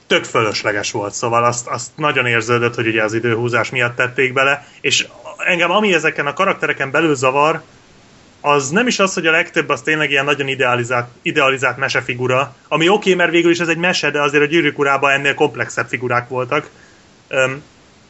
Tök 0.07 0.25
fölösleges 0.25 0.91
volt, 0.91 1.15
szóval 1.15 1.45
azt, 1.45 1.67
azt 1.67 1.91
nagyon 1.97 2.27
érződött, 2.27 2.75
hogy 2.75 2.87
ugye 2.87 3.03
az 3.03 3.15
időhúzás 3.15 3.71
miatt 3.71 3.97
tették 3.97 4.33
bele, 4.33 4.67
és 4.81 5.07
engem 5.37 5.71
ami 5.71 5.95
ezeken 5.95 6.27
a 6.27 6.33
karaktereken 6.33 6.91
belül 6.91 7.15
zavar, 7.15 7.63
az 8.47 8.71
nem 8.71 8.87
is 8.87 8.99
az, 8.99 9.15
hogy 9.15 9.27
a 9.27 9.31
legtöbb 9.31 9.69
az 9.69 9.83
tényleg 9.83 10.11
ilyen 10.11 10.25
nagyon 10.25 10.49
idealizált, 10.49 11.09
idealizált 11.23 11.77
mesefigura, 11.77 12.57
ami 12.69 12.89
oké, 12.89 12.97
okay, 12.97 13.15
mert 13.15 13.31
végül 13.31 13.51
is 13.51 13.59
ez 13.59 13.69
egy 13.69 13.77
mese, 13.77 14.11
de 14.11 14.21
azért 14.21 14.43
a 14.43 14.47
gyűrűk 14.47 14.79
urában 14.79 15.11
ennél 15.11 15.35
komplexebb 15.35 15.89
figurák 15.89 16.29
voltak. 16.29 16.71
Öm, 17.29 17.63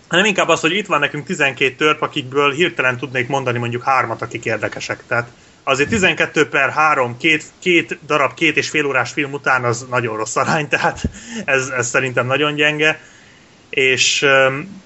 hanem 0.09 0.25
inkább 0.25 0.49
az, 0.49 0.61
hogy 0.61 0.72
itt 0.77 0.87
van 0.87 1.01
nekünk 1.01 1.27
12 1.27 1.75
törp, 1.75 2.03
akikből 2.03 2.53
hirtelen 2.53 2.96
tudnék 2.96 3.29
mondani 3.29 3.59
mondjuk 3.59 3.83
hármat, 3.83 4.22
akik 4.22 4.44
érdekesek. 4.44 5.03
Tehát 5.07 5.29
azért 5.62 5.88
12 5.88 6.49
per 6.49 6.70
3, 6.70 7.16
két, 7.16 7.44
két 7.59 7.99
darab, 8.07 8.35
két 8.35 8.57
és 8.57 8.68
fél 8.68 8.87
órás 8.87 9.11
film 9.11 9.33
után 9.33 9.64
az 9.64 9.87
nagyon 9.90 10.16
rossz 10.16 10.37
arány, 10.37 10.68
tehát 10.68 11.03
ez, 11.44 11.68
ez 11.68 11.88
szerintem 11.88 12.27
nagyon 12.27 12.55
gyenge. 12.55 13.01
És 13.70 14.22
öm, 14.22 14.83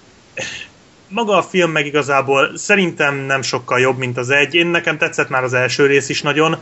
maga 1.10 1.36
a 1.36 1.42
film 1.42 1.70
meg 1.70 1.86
igazából 1.86 2.56
szerintem 2.56 3.14
nem 3.14 3.42
sokkal 3.42 3.80
jobb, 3.80 3.98
mint 3.98 4.16
az 4.16 4.30
egy. 4.30 4.54
Én 4.54 4.66
nekem 4.66 4.98
tetszett 4.98 5.28
már 5.28 5.44
az 5.44 5.54
első 5.54 5.86
rész 5.86 6.08
is 6.08 6.22
nagyon. 6.22 6.56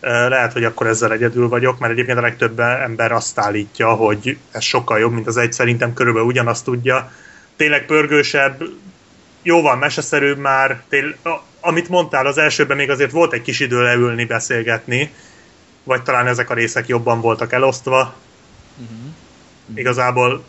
Lehet, 0.00 0.52
hogy 0.52 0.64
akkor 0.64 0.86
ezzel 0.86 1.12
egyedül 1.12 1.48
vagyok, 1.48 1.78
mert 1.78 1.92
egyébként 1.92 2.18
a 2.18 2.20
legtöbb 2.20 2.60
ember 2.60 3.12
azt 3.12 3.38
állítja, 3.38 3.88
hogy 3.88 4.36
ez 4.50 4.62
sokkal 4.62 4.98
jobb, 4.98 5.12
mint 5.12 5.26
az 5.26 5.36
egy. 5.36 5.52
Szerintem 5.52 5.92
körülbelül 5.92 6.28
ugyanazt 6.28 6.64
tudja. 6.64 7.12
Tényleg 7.56 7.86
pörgősebb, 7.86 8.62
jóval 9.42 9.76
meseszerűbb 9.76 10.38
már. 10.38 10.82
Tél, 10.88 11.14
amit 11.60 11.88
mondtál, 11.88 12.26
az 12.26 12.38
elsőben 12.38 12.76
még 12.76 12.90
azért 12.90 13.10
volt 13.10 13.32
egy 13.32 13.42
kis 13.42 13.60
idő 13.60 13.82
leülni, 13.82 14.24
beszélgetni. 14.24 15.12
Vagy 15.84 16.02
talán 16.02 16.26
ezek 16.26 16.50
a 16.50 16.54
részek 16.54 16.86
jobban 16.86 17.20
voltak 17.20 17.52
elosztva. 17.52 18.14
Uh-huh. 18.78 18.98
Igazából 19.74 20.44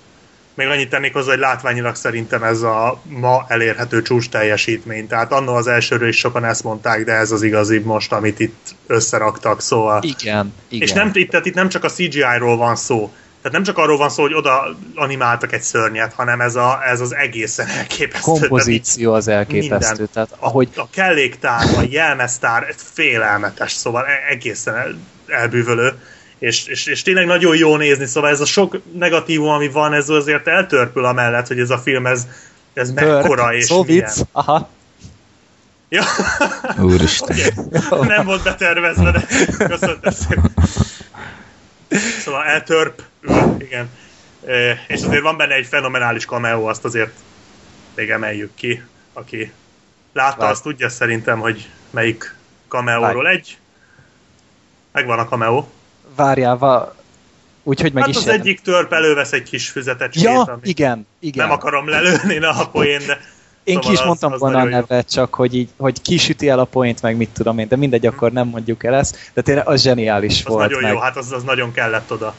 még 0.56 0.68
annyit 0.68 0.90
tennék 0.90 1.14
hozzá, 1.14 1.30
hogy 1.30 1.40
látványilag 1.40 1.96
szerintem 1.96 2.44
ez 2.44 2.62
a 2.62 3.02
ma 3.04 3.46
elérhető 3.48 4.02
csúcs 4.02 4.30
teljesítmény. 4.30 5.08
Tehát 5.08 5.32
annó 5.32 5.54
az 5.54 5.68
elsőről 5.68 6.08
is 6.08 6.18
sokan 6.18 6.46
ezt 6.46 6.64
mondták, 6.64 7.04
de 7.04 7.14
ez 7.14 7.32
az 7.32 7.42
igazi 7.42 7.80
most, 7.80 8.12
amit 8.12 8.40
itt 8.40 8.76
összeraktak, 8.88 9.62
szóval... 9.62 10.04
Igen, 10.04 10.54
igen. 10.68 10.88
És 10.88 10.94
nem, 10.94 11.12
itt, 11.14 11.30
tehát 11.30 11.46
itt 11.46 11.54
nem 11.54 11.70
csak 11.70 11.84
a 11.84 11.90
CGI-ról 11.90 12.58
van 12.58 12.76
szó, 12.76 13.12
tehát 13.46 13.60
nem 13.60 13.76
csak 13.76 13.84
arról 13.84 13.98
van 13.98 14.10
szó, 14.10 14.22
hogy 14.22 14.34
oda 14.34 14.76
animáltak 14.96 15.54
egy 15.54 15.62
szörnyet, 15.62 16.14
hanem 16.14 16.42
ez, 16.42 16.56
a, 16.56 16.80
ez 16.86 17.00
az 17.00 17.16
egészen 17.16 17.68
elképesztő. 17.68 18.32
Kompozíció 18.32 19.14
az 19.14 19.28
elképesztő. 19.28 19.88
Minden. 19.88 20.10
Tehát, 20.14 20.30
ahogy... 20.40 20.70
A, 20.76 20.80
a 20.80 20.88
kelléktár, 20.92 21.64
a 21.78 21.84
jelmeztár, 21.90 22.74
félelmetes, 22.78 23.72
szóval 23.72 24.06
egészen 24.30 24.76
el, 24.76 24.98
elbűvölő 25.28 25.94
és, 26.40 26.66
és, 26.66 26.86
és 26.86 27.02
tényleg 27.02 27.26
nagyon 27.26 27.56
jó 27.58 27.76
nézni, 27.76 28.06
szóval 28.06 28.30
ez 28.30 28.40
a 28.40 28.46
sok 28.46 28.82
negatívum, 28.94 29.50
ami 29.50 29.70
van, 29.70 29.94
ez 29.94 30.10
azért 30.10 30.48
eltörpül 30.48 31.06
amellett, 31.06 31.48
hogy 31.48 31.60
ez 31.60 31.70
a 31.70 31.78
film, 31.78 32.06
ez, 32.06 32.28
ez 32.74 32.92
mekkora 32.92 33.54
és 33.54 33.66
Szó 33.66 33.84
milyen. 33.84 34.12
vicc, 34.16 34.26
aha. 34.32 34.70
Ja. 35.90 36.04
Úristen. 36.80 37.38
okay. 37.90 38.08
Nem 38.08 38.26
volt 38.26 38.44
betervezve, 38.44 39.12
de 39.12 39.26
köszönöm 39.68 40.00
szépen. 40.04 40.54
Szóval 42.20 42.44
eltörp, 42.44 43.02
igen. 43.58 43.90
És 44.88 45.02
azért 45.02 45.22
van 45.22 45.38
benne 45.38 45.54
egy 45.54 45.66
fenomenális 45.66 46.26
cameo, 46.26 46.64
azt 46.64 46.86
azért 46.86 47.14
még 47.96 48.10
emeljük 48.10 48.52
ki, 48.56 48.84
aki 49.14 49.52
látta, 50.14 50.46
azt 50.46 50.64
tudja 50.64 50.90
szerintem, 50.90 51.40
hogy 51.40 51.70
melyik 51.90 52.36
cameóról 52.68 53.28
egy. 53.28 53.58
Megvan 54.92 55.20
a 55.20 55.26
cameo. 55.26 55.68
Várjál, 56.16 56.58
va... 56.58 56.96
úgyhogy 57.64 57.94
meg 57.94 58.04
Hát 58.04 58.12
is 58.12 58.18
az 58.18 58.26
jelent. 58.26 58.44
egyik 58.44 58.60
törp 58.62 58.94
elővesz 58.94 59.32
egy 59.32 59.44
kis 59.44 59.70
füzetet. 59.70 60.16
Ja, 60.16 60.42
ami 60.42 60.58
igen, 60.64 61.08
igen. 61.20 61.48
Nem 61.48 61.56
akarom 61.56 61.90
lelőni 61.90 62.38
na, 62.38 62.50
a 62.50 62.68
poén, 62.68 63.02
de 63.08 63.20
Én 63.64 63.80
ki 63.80 63.82
szóval 63.82 63.94
is 63.94 64.00
az- 64.00 64.06
mondtam 64.06 64.32
az 64.32 64.40
volna 64.40 64.60
a 64.60 64.64
nevet, 64.64 65.12
csak 65.12 65.34
hogy 65.34 65.56
így, 65.56 65.70
hogy 65.78 66.02
kisüti 66.02 66.50
el 66.50 66.60
a 66.60 66.64
point, 66.66 67.02
meg 67.02 67.18
mit 67.18 67.30
tudom 67.30 67.58
én, 67.60 67.68
de 67.68 67.76
mindegy, 67.76 68.06
akkor 68.06 68.32
nem 68.32 68.48
mondjuk 68.48 68.84
el 68.84 68.94
ezt, 68.96 69.32
de 69.34 69.42
tényleg 69.42 69.68
az 69.68 69.82
zseniális 69.82 70.40
az 70.46 70.48
volt. 70.54 70.62
nagyon 70.70 70.82
meg, 70.82 70.92
jó, 70.92 71.00
hát 71.00 71.18
az, 71.18 71.32
az 71.32 71.44
nagyon 71.44 71.72
kellett 71.72 72.12
oda. 72.12 72.34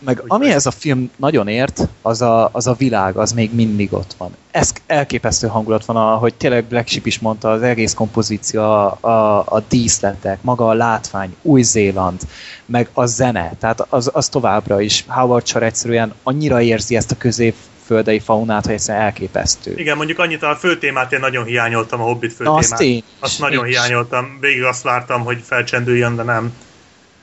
Meg 0.00 0.14
Úgyhogy- 0.14 0.30
amihez 0.40 0.66
a 0.66 0.70
film 0.70 1.10
nagyon 1.16 1.48
ért, 1.48 1.88
az 2.02 2.22
a, 2.22 2.48
az 2.52 2.66
a 2.66 2.72
világ, 2.72 3.16
az 3.16 3.32
még 3.32 3.54
mindig 3.54 3.92
ott 3.92 4.14
van. 4.18 4.30
Ez 4.50 4.72
elképesztő 4.86 5.46
hangulat 5.46 5.84
van, 5.84 5.96
ahogy 5.96 6.34
tényleg 6.34 6.64
Black 6.64 6.88
Sheep 6.88 7.06
is 7.06 7.18
mondta, 7.18 7.50
az 7.50 7.62
egész 7.62 7.94
kompozíció, 7.94 8.60
a, 8.62 8.98
a, 9.00 9.38
a 9.38 9.62
díszletek, 9.68 10.42
maga 10.42 10.68
a 10.68 10.72
látvány, 10.72 11.36
Új-Zéland, 11.42 12.20
meg 12.66 12.88
a 12.92 13.06
zene, 13.06 13.52
tehát 13.60 13.86
az, 13.88 14.10
az 14.12 14.28
továbbra 14.28 14.80
is. 14.80 15.04
Howard 15.08 15.46
Shore 15.46 15.66
egyszerűen 15.66 16.14
annyira 16.22 16.60
érzi 16.60 16.96
ezt 16.96 17.10
a 17.10 17.16
középföldei 17.16 18.18
faunát, 18.18 18.64
hogy 18.64 18.74
egyszerűen 18.74 19.04
elképesztő. 19.04 19.74
Igen, 19.76 19.96
mondjuk 19.96 20.18
annyit 20.18 20.42
a 20.42 20.56
főtémát 20.56 21.12
én 21.12 21.20
nagyon 21.20 21.44
hiányoltam, 21.44 22.00
a 22.00 22.04
Hobbit 22.04 22.30
Na, 22.30 22.36
főtémát. 22.36 22.58
azt 22.58 22.80
én 22.80 22.96
is, 22.96 23.02
Azt 23.20 23.38
nagyon 23.38 23.64
én 23.64 23.70
hiányoltam, 23.70 24.38
végig 24.40 24.62
azt 24.62 24.82
vártam, 24.82 25.24
hogy 25.24 25.40
felcsendüljön, 25.44 26.16
de 26.16 26.22
nem. 26.22 26.52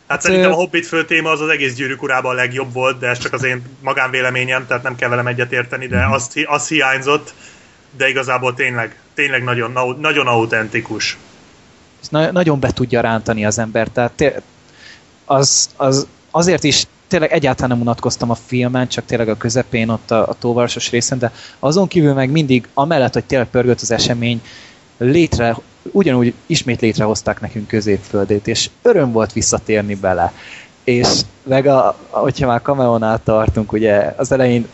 Hát 0.08 0.22
szerintem 0.22 0.52
a 0.52 0.56
Hobbit 0.56 0.86
főtéma 0.88 1.30
az 1.30 1.42
az 1.42 1.50
egész 1.50 1.74
gyűrűk 1.76 2.02
urában 2.04 2.32
a 2.32 2.36
legjobb 2.36 2.74
volt, 2.74 3.00
de 3.00 3.08
ez 3.08 3.18
csak 3.18 3.34
az 3.34 3.44
én 3.44 3.62
magánvéleményem, 3.82 4.68
tehát 4.68 4.84
nem 4.84 4.96
kell 4.96 5.10
velem 5.10 5.28
egyetérteni, 5.28 5.86
Mhm. 5.86 5.94
de 5.94 6.06
azt, 6.10 6.34
hi- 6.34 6.46
az 6.50 6.68
hiányzott, 6.68 7.34
de 7.98 8.10
igazából 8.10 8.54
tényleg, 8.54 9.00
tényleg 9.14 9.44
nagyon, 9.44 9.98
nagyon 10.00 10.28
autentikus. 10.28 11.18
És 12.02 12.08
na- 12.10 12.32
nagyon 12.32 12.60
be 12.60 12.72
tudja 12.72 13.02
rántani 13.02 13.46
az 13.46 13.60
ember, 13.60 13.88
tehát 13.88 14.12
té- 14.12 14.42
az, 15.26 15.70
az, 15.76 16.08
azért 16.32 16.64
is 16.64 16.84
tényleg 17.08 17.32
egyáltalán 17.32 17.70
nem 17.70 17.82
unatkoztam 17.82 18.30
a 18.30 18.36
filmen, 18.46 18.88
csak 18.88 19.06
tényleg 19.06 19.30
a 19.30 19.38
közepén 19.38 19.90
ott 19.90 20.12
a, 20.12 20.28
a 20.28 20.34
tóvarosos 20.40 20.90
részen, 20.90 21.20
de 21.20 21.32
azon 21.60 21.88
kívül 21.88 22.14
meg 22.14 22.30
mindig, 22.30 22.68
amellett, 22.74 23.14
hogy 23.14 23.26
tényleg 23.26 23.48
pörgött 23.50 23.82
az 23.82 23.92
esemény, 23.92 24.42
létre, 24.98 25.56
ugyanúgy 25.92 26.34
ismét 26.46 26.82
létrehozták 26.82 27.42
nekünk 27.42 27.68
középföldét, 27.68 28.48
és 28.48 28.70
öröm 28.82 29.12
volt 29.12 29.34
visszatérni 29.34 29.96
bele. 29.96 30.34
És 30.84 31.22
meg, 31.44 31.66
a, 31.68 31.98
hogyha 32.10 32.48
már 32.48 32.62
Cameónál 32.62 33.22
tartunk, 33.24 33.72
ugye 33.72 34.14
az 34.18 34.32
elején 34.32 34.68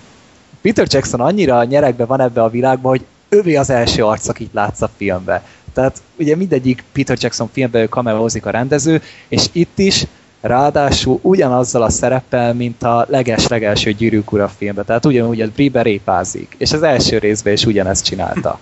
Peter 0.61 0.87
Jackson 0.89 1.19
annyira 1.19 1.63
nyerekbe 1.63 2.05
van 2.05 2.21
ebbe 2.21 2.43
a 2.43 2.49
világba, 2.49 2.89
hogy 2.89 3.05
ővé 3.29 3.55
az 3.55 3.69
első 3.69 4.05
arc, 4.05 4.27
akit 4.27 4.53
látsz 4.53 4.81
a 4.81 4.89
filmbe. 4.97 5.43
Tehát 5.73 6.01
ugye 6.15 6.35
mindegyik 6.35 6.83
Peter 6.91 7.17
Jackson 7.19 7.49
filmben 7.51 7.81
ő 7.81 7.85
cameózik 7.85 8.45
a 8.45 8.49
rendező, 8.49 9.01
és 9.27 9.45
itt 9.51 9.79
is 9.79 10.05
ráadásul 10.41 11.19
ugyanazzal 11.21 11.81
a 11.81 11.89
szereppel, 11.89 12.53
mint 12.53 12.83
a 12.83 13.05
leges-legelső 13.09 13.91
Gyűrűk 13.91 14.31
Ura 14.31 14.47
filmben. 14.47 14.85
Tehát 14.85 15.05
ugyanúgy 15.05 15.41
a 15.41 15.47
Bribe 15.47 15.81
répázik, 15.81 16.55
és 16.57 16.71
az 16.71 16.83
első 16.83 17.17
részben 17.17 17.53
is 17.53 17.65
ugyanezt 17.65 18.05
csinálta. 18.05 18.59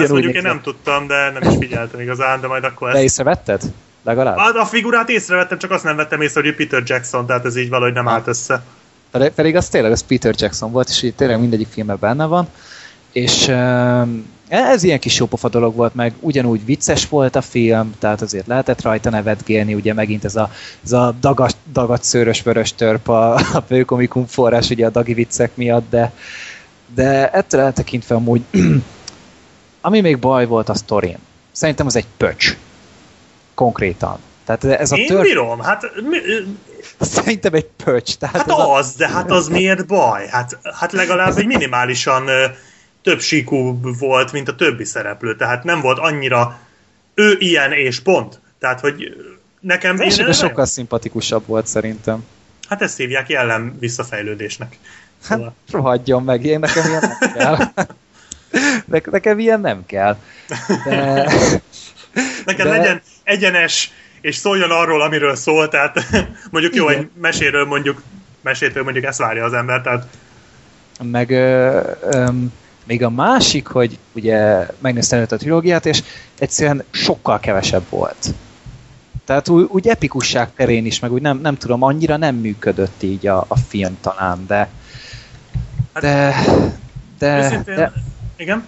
Ezt 0.00 0.10
mondjuk 0.10 0.34
én 0.34 0.42
nem 0.42 0.60
tudtam, 0.60 1.06
de 1.06 1.30
nem 1.30 1.50
is 1.50 1.56
figyeltem 1.58 2.00
igazán, 2.00 2.40
de 2.40 2.46
majd 2.46 2.64
akkor 2.64 2.88
De 2.88 2.94
ezt... 2.94 3.04
észrevetted? 3.04 3.62
Legalább? 4.04 4.36
A, 4.36 4.60
a 4.60 4.64
figurát 4.64 5.08
észrevettem, 5.08 5.58
csak 5.58 5.70
azt 5.70 5.84
nem 5.84 5.96
vettem 5.96 6.20
észre, 6.20 6.40
hogy 6.40 6.54
Peter 6.54 6.82
Jackson, 6.86 7.26
tehát 7.26 7.44
ez 7.44 7.56
így 7.56 7.68
valahogy 7.68 7.92
nem 7.92 8.08
állt 8.08 8.26
össze. 8.26 8.62
Pedig, 9.34 9.56
az 9.56 9.68
tényleg 9.68 9.92
az 9.92 10.04
Peter 10.06 10.34
Jackson 10.38 10.72
volt, 10.72 10.88
és 10.88 11.02
így 11.02 11.14
tényleg 11.14 11.40
mindegyik 11.40 11.68
filmben 11.70 11.96
benne 12.00 12.26
van. 12.26 12.48
És 13.12 13.46
um, 13.48 14.26
ez 14.48 14.82
ilyen 14.82 14.98
kis 14.98 15.18
jópofa 15.18 15.48
dolog 15.48 15.74
volt, 15.74 15.94
meg 15.94 16.12
ugyanúgy 16.20 16.64
vicces 16.64 17.08
volt 17.08 17.36
a 17.36 17.40
film, 17.40 17.94
tehát 17.98 18.22
azért 18.22 18.46
lehetett 18.46 18.82
rajta 18.82 19.10
nevetgélni, 19.10 19.74
ugye 19.74 19.94
megint 19.94 20.24
ez 20.24 20.36
a, 20.36 20.50
ez 20.84 20.92
a 20.92 21.14
dagat, 21.20 21.56
dagat 21.72 22.02
szőrös 22.02 22.42
vörös 22.42 22.74
törp 22.74 23.08
a, 23.08 23.34
a 23.34 23.64
főkomikum 23.68 24.26
forrás 24.26 24.70
ugye 24.70 24.86
a 24.86 24.90
dagi 24.90 25.14
viccek 25.14 25.50
miatt, 25.54 25.90
de, 25.90 26.12
de 26.94 27.30
ettől 27.30 27.60
eltekintve 27.60 28.14
amúgy 28.14 28.42
ami 29.84 30.00
még 30.00 30.18
baj 30.18 30.46
volt 30.46 30.68
a 30.68 30.74
sztorin. 30.74 31.18
Szerintem 31.52 31.86
az 31.86 31.96
egy 31.96 32.06
pöcs. 32.16 32.56
Konkrétan. 33.54 34.18
Tehát 34.44 34.64
ez 34.80 34.92
a 34.92 34.96
Én 34.96 35.06
tört, 35.06 35.22
bírom, 35.22 35.60
hát 35.60 35.82
mi, 36.08 36.16
szerintem 37.00 37.54
egy 37.54 37.66
pöcs. 37.84 38.14
Tehát 38.16 38.36
Hát 38.36 38.48
ez 38.48 38.54
a, 38.54 38.74
az, 38.74 38.94
de 38.94 39.08
hát 39.08 39.30
az 39.30 39.48
miért 39.48 39.86
baj? 39.86 40.26
Hát, 40.28 40.58
hát 40.80 40.92
legalább 40.92 41.36
egy 41.36 41.46
minimálisan 41.46 42.28
több 43.02 43.20
síkú 43.20 43.80
volt, 43.98 44.32
mint 44.32 44.48
a 44.48 44.54
többi 44.54 44.84
szereplő. 44.84 45.36
Tehát 45.36 45.64
nem 45.64 45.80
volt 45.80 45.98
annyira 45.98 46.58
ő 47.14 47.36
ilyen 47.38 47.72
és 47.72 48.00
pont. 48.00 48.40
Tehát, 48.58 48.80
hogy 48.80 49.16
nekem... 49.60 49.94
Az 49.94 50.00
én- 50.00 50.06
elsőben 50.06 50.30
nagyon- 50.30 50.48
sokkal 50.48 50.64
szimpatikusabb 50.66 51.46
volt 51.46 51.66
szerintem. 51.66 52.24
Hát 52.68 52.82
ezt 52.82 52.96
hívják 52.96 53.28
jellem 53.28 53.76
visszafejlődésnek. 53.80 54.78
Hát 55.24 55.38
Szóval. 55.38 55.54
rohadjon 55.70 56.22
meg, 56.22 56.44
én 56.44 56.58
nekem 56.58 56.84
ilyen 56.88 57.16
nem 57.20 57.32
kell. 57.32 57.56
Ne, 58.84 58.98
nekem 59.10 59.38
ilyen 59.38 59.60
nem 59.60 59.86
kell. 59.86 60.16
De, 60.84 60.92
Nekem 62.44 62.66
de- 62.66 62.76
legyen 62.76 63.02
egyenes, 63.22 63.90
és 64.20 64.36
szóljon 64.36 64.70
arról, 64.70 65.02
amiről 65.02 65.34
szól, 65.34 65.68
tehát 65.68 66.06
mondjuk 66.50 66.74
jó, 66.74 66.90
Igen. 66.90 67.00
egy 67.02 67.08
meséről 67.20 67.64
mondjuk, 67.64 68.02
mesétől 68.40 68.82
mondjuk 68.82 69.04
ezt 69.04 69.18
várja 69.18 69.44
az 69.44 69.52
ember, 69.52 69.80
tehát 69.80 70.06
meg 71.02 71.30
ö, 71.30 71.80
öm, 72.10 72.52
még 72.84 73.02
a 73.02 73.10
másik, 73.10 73.66
hogy 73.66 73.98
ugye 74.12 74.66
megnéztem 74.78 75.18
előtt 75.18 75.32
a 75.32 75.36
trilógiát, 75.36 75.86
és 75.86 76.02
egyszerűen 76.38 76.84
sokkal 76.90 77.40
kevesebb 77.40 77.84
volt. 77.88 78.26
Tehát 79.24 79.48
úgy, 79.48 79.66
úgy 79.68 79.88
epikusság 79.88 80.48
terén 80.56 80.86
is, 80.86 80.98
meg 80.98 81.12
úgy 81.12 81.22
nem, 81.22 81.38
nem 81.38 81.56
tudom, 81.56 81.82
annyira 81.82 82.16
nem 82.16 82.34
működött 82.34 83.02
így 83.02 83.26
a, 83.26 83.44
a 83.48 83.56
film 83.56 83.98
talán, 84.00 84.46
de 84.46 84.68
de, 86.00 86.34
de, 87.18 87.38
őszintén, 87.38 87.74
de 87.74 87.92
igen? 88.42 88.66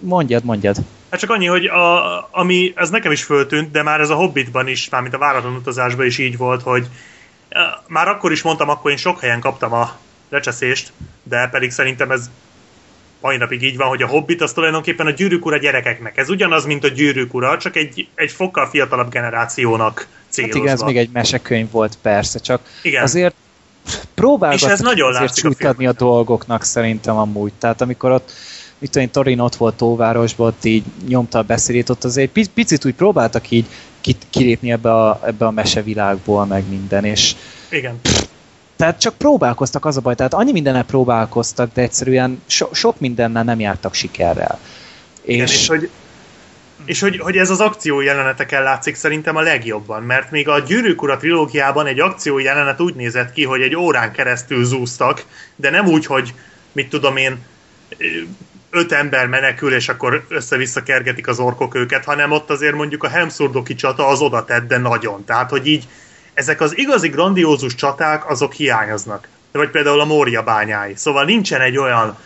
mondjad, 0.00 0.44
mondjad. 0.44 0.76
Hát 1.10 1.20
csak 1.20 1.30
annyi, 1.30 1.46
hogy 1.46 1.66
a, 1.66 2.28
ami, 2.30 2.72
ez 2.76 2.90
nekem 2.90 3.12
is 3.12 3.22
föltűnt, 3.22 3.70
de 3.70 3.82
már 3.82 4.00
ez 4.00 4.10
a 4.10 4.14
Hobbitban 4.14 4.68
is, 4.68 4.88
mármint 4.88 5.14
a 5.14 5.18
váratlan 5.18 5.54
utazásban 5.54 6.06
is 6.06 6.18
így 6.18 6.36
volt, 6.36 6.62
hogy 6.62 6.86
eh, 7.48 7.62
már 7.86 8.08
akkor 8.08 8.32
is 8.32 8.42
mondtam, 8.42 8.68
akkor 8.68 8.90
én 8.90 8.96
sok 8.96 9.20
helyen 9.20 9.40
kaptam 9.40 9.72
a 9.72 9.96
lecseszést, 10.28 10.92
de 11.22 11.48
pedig 11.48 11.70
szerintem 11.70 12.10
ez 12.10 12.30
mai 13.20 13.36
napig 13.36 13.62
így 13.62 13.76
van, 13.76 13.88
hogy 13.88 14.02
a 14.02 14.06
Hobbit 14.06 14.42
az 14.42 14.52
tulajdonképpen 14.52 15.06
a 15.06 15.10
gyűrűk 15.10 15.46
ura 15.46 15.56
gyerekeknek. 15.56 16.16
Ez 16.16 16.28
ugyanaz, 16.30 16.64
mint 16.64 16.84
a 16.84 16.88
gyűrűk 16.88 17.34
ura, 17.34 17.58
csak 17.58 17.76
egy, 17.76 18.08
egy 18.14 18.30
fokkal 18.30 18.66
fiatalabb 18.66 19.10
generációnak 19.10 19.98
Hát 19.98 20.08
célozva. 20.28 20.58
igen, 20.58 20.72
ez 20.72 20.80
még 20.80 20.96
egy 20.96 21.10
mesekönyv 21.12 21.70
volt 21.70 21.98
persze, 22.02 22.38
csak 22.38 22.60
Igen. 22.82 23.02
azért 23.02 23.34
próbálgattak 24.14 24.68
És 24.68 24.74
ez 24.74 24.80
nagyon 24.80 25.08
azért 25.08 25.44
a 25.44 25.48
a 25.48 25.54
filmben. 25.54 25.94
dolgoknak 25.96 26.62
szerintem 26.62 27.16
amúgy. 27.16 27.52
Tehát 27.58 27.80
amikor 27.80 28.10
ott 28.10 28.32
mit 28.78 28.90
tudom 28.90 29.06
én, 29.06 29.12
Torin 29.12 29.38
ott 29.38 29.56
volt 29.56 29.76
Tóvárosban, 29.76 30.46
ott 30.46 30.64
így 30.64 30.84
nyomta 31.08 31.38
a 31.38 31.42
beszédét, 31.42 31.88
ott 31.88 32.04
azért 32.04 32.36
egy 32.36 32.50
picit 32.50 32.84
úgy 32.84 32.94
próbáltak 32.94 33.50
így 33.50 33.66
ki- 34.00 34.16
kilépni 34.30 34.72
ebbe 34.72 34.94
a, 34.94 35.20
ebbe 35.26 35.46
a 35.46 35.50
mesevilágból, 35.50 36.46
meg 36.46 36.68
minden, 36.68 37.04
és 37.04 37.34
Igen. 37.68 38.00
tehát 38.76 39.00
csak 39.00 39.14
próbálkoztak, 39.14 39.84
az 39.84 39.96
a 39.96 40.00
baj, 40.00 40.14
tehát 40.14 40.34
annyi 40.34 40.52
mindennel 40.52 40.84
próbálkoztak, 40.84 41.70
de 41.74 41.82
egyszerűen 41.82 42.42
so, 42.46 42.68
sok 42.72 43.00
mindennel 43.00 43.44
nem 43.44 43.60
jártak 43.60 43.94
sikerrel. 43.94 44.58
Igen, 45.22 45.46
És, 45.46 45.52
és 45.52 45.68
hogy, 45.68 45.90
és 46.84 47.00
hogy, 47.00 47.18
hogy 47.18 47.36
ez 47.36 47.50
az 47.50 47.60
akció 47.60 48.00
jeleneteken 48.00 48.62
látszik 48.62 48.94
szerintem 48.94 49.36
a 49.36 49.40
legjobban, 49.40 50.02
mert 50.02 50.30
még 50.30 50.48
a 50.48 50.58
Gyűrűk 50.58 51.02
Ura 51.02 51.16
trilógiában 51.16 51.86
egy 51.86 52.00
akció 52.00 52.38
jelenet 52.38 52.80
úgy 52.80 52.94
nézett 52.94 53.32
ki, 53.32 53.44
hogy 53.44 53.60
egy 53.60 53.76
órán 53.76 54.12
keresztül 54.12 54.64
zúztak, 54.64 55.24
de 55.56 55.70
nem 55.70 55.86
úgy, 55.86 56.06
hogy 56.06 56.34
mit 56.72 56.88
tudom 56.88 57.16
én, 57.16 57.38
öt 58.70 58.92
ember 58.92 59.26
menekül, 59.26 59.74
és 59.74 59.88
akkor 59.88 60.24
össze-vissza 60.28 60.82
kergetik 60.82 61.28
az 61.28 61.38
orkok 61.38 61.74
őket, 61.74 62.04
hanem 62.04 62.30
ott 62.30 62.50
azért 62.50 62.74
mondjuk 62.74 63.04
a 63.04 63.08
Helmszurdoki 63.08 63.74
csata 63.74 64.06
az 64.06 64.20
oda 64.20 64.44
tett, 64.44 64.66
de 64.66 64.78
nagyon. 64.78 65.24
Tehát, 65.24 65.50
hogy 65.50 65.66
így 65.66 65.88
ezek 66.34 66.60
az 66.60 66.78
igazi 66.78 67.08
grandiózus 67.08 67.74
csaták, 67.74 68.30
azok 68.30 68.52
hiányoznak. 68.52 69.28
Vagy 69.52 69.70
például 69.70 70.00
a 70.00 70.04
Mória 70.04 70.42
bányái. 70.42 70.92
Szóval 70.96 71.24
nincsen 71.24 71.60
egy 71.60 71.78
olyan, 71.78 72.18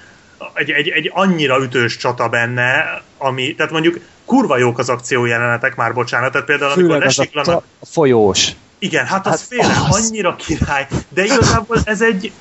egy, 0.54 0.70
egy, 0.70 0.88
egy 0.88 1.10
annyira 1.14 1.62
ütős 1.62 1.96
csata 1.96 2.28
benne, 2.28 2.84
ami, 3.18 3.54
tehát 3.54 3.72
mondjuk 3.72 3.98
kurva 4.24 4.56
jók 4.58 4.78
az 4.78 4.88
akció 4.88 5.24
jelenetek 5.24 5.76
már, 5.76 5.92
bocsánat, 5.94 6.32
tehát 6.32 6.46
például 6.46 6.70
amikor 6.70 6.90
főleg 6.90 7.06
lesiklanak, 7.06 7.64
a 7.78 7.86
folyós. 7.86 8.48
igen, 8.78 9.06
hát 9.06 9.26
az 9.26 9.48
Hát 9.58 9.88
az. 9.88 10.06
annyira 10.06 10.36
király, 10.36 10.86
de 11.08 11.24
igazából 11.24 11.76
ez 11.84 12.02
egy, 12.02 12.32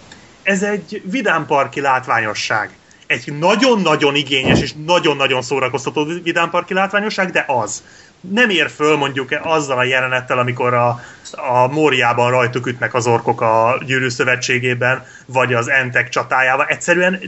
ez 0.44 0.64
egy 0.64 1.02
vidámparki 1.06 1.82
látványosság. 1.82 2.70
Egy 3.12 3.34
nagyon-nagyon 3.40 4.16
igényes 4.16 4.62
és 4.62 4.74
nagyon-nagyon 4.86 5.42
szórakoztató 5.42 6.06
vidámparki 6.24 6.74
látványosság, 6.74 7.32
de 7.32 7.46
az. 7.48 7.84
Nem 8.22 8.50
ér 8.50 8.70
föl 8.70 8.98
mondjuk 8.98 9.30
azzal 9.44 9.78
a 9.78 9.84
jelenettel, 9.84 10.38
amikor 10.38 10.74
a, 10.74 11.00
a 11.32 11.68
Móriában 11.68 12.32
rajtuk 12.32 12.68
ütnek 12.68 12.94
az 12.94 13.08
orkok 13.08 13.42
a 13.42 13.82
gyűrű 13.86 14.10
szövetségében, 14.10 15.06
vagy 15.26 15.54
az 15.54 15.70
entek 15.70 16.10
csatájával. 16.10 16.66
Egyszerűen 16.66 17.20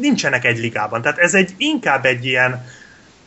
nincsenek 0.00 0.44
egy 0.44 0.58
ligában. 0.58 1.02
Tehát 1.02 1.18
ez 1.18 1.34
egy 1.34 1.54
inkább 1.56 2.04
egy 2.04 2.24
ilyen 2.24 2.64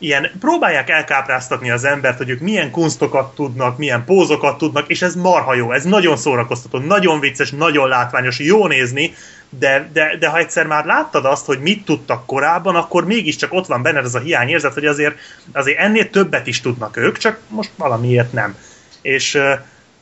ilyen, 0.00 0.30
próbálják 0.40 0.90
elkápráztatni 0.90 1.70
az 1.70 1.84
embert, 1.84 2.16
hogy 2.16 2.28
ők 2.28 2.40
milyen 2.40 2.70
kunstokat 2.70 3.34
tudnak, 3.34 3.78
milyen 3.78 4.04
pózokat 4.04 4.58
tudnak, 4.58 4.88
és 4.88 5.02
ez 5.02 5.14
marha 5.14 5.54
jó, 5.54 5.72
ez 5.72 5.84
nagyon 5.84 6.16
szórakoztató, 6.16 6.78
nagyon 6.78 7.20
vicces, 7.20 7.50
nagyon 7.50 7.88
látványos, 7.88 8.38
jó 8.38 8.66
nézni, 8.66 9.14
de, 9.58 9.88
de, 9.92 10.16
de 10.18 10.28
ha 10.28 10.38
egyszer 10.38 10.66
már 10.66 10.84
láttad 10.84 11.24
azt, 11.24 11.46
hogy 11.46 11.60
mit 11.60 11.84
tudtak 11.84 12.26
korábban, 12.26 12.76
akkor 12.76 13.04
mégiscsak 13.04 13.52
ott 13.52 13.66
van 13.66 13.82
benned 13.82 14.04
ez 14.04 14.14
a 14.14 14.18
hiányérzet, 14.18 14.74
hogy 14.74 14.86
azért, 14.86 15.18
azért 15.52 15.78
ennél 15.78 16.10
többet 16.10 16.46
is 16.46 16.60
tudnak 16.60 16.96
ők, 16.96 17.18
csak 17.18 17.38
most 17.48 17.70
valamiért 17.76 18.32
nem. 18.32 18.56
És 19.02 19.38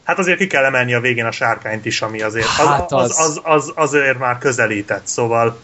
hát 0.05 0.19
azért 0.19 0.39
ki 0.39 0.47
kell 0.47 0.65
emelni 0.65 0.95
a 0.95 1.01
végén 1.01 1.27
a 1.27 1.31
sárkányt 1.31 1.87
is, 1.87 2.03
ami 2.03 2.23
azért 2.23 2.47
az, 2.47 2.67
Hát 2.67 2.93
az, 2.93 3.11
az- 3.11 3.19
az, 3.19 3.41
az, 3.45 3.73
azért 3.75 4.19
már 4.19 4.39
közelített, 4.39 5.07
szóval 5.07 5.59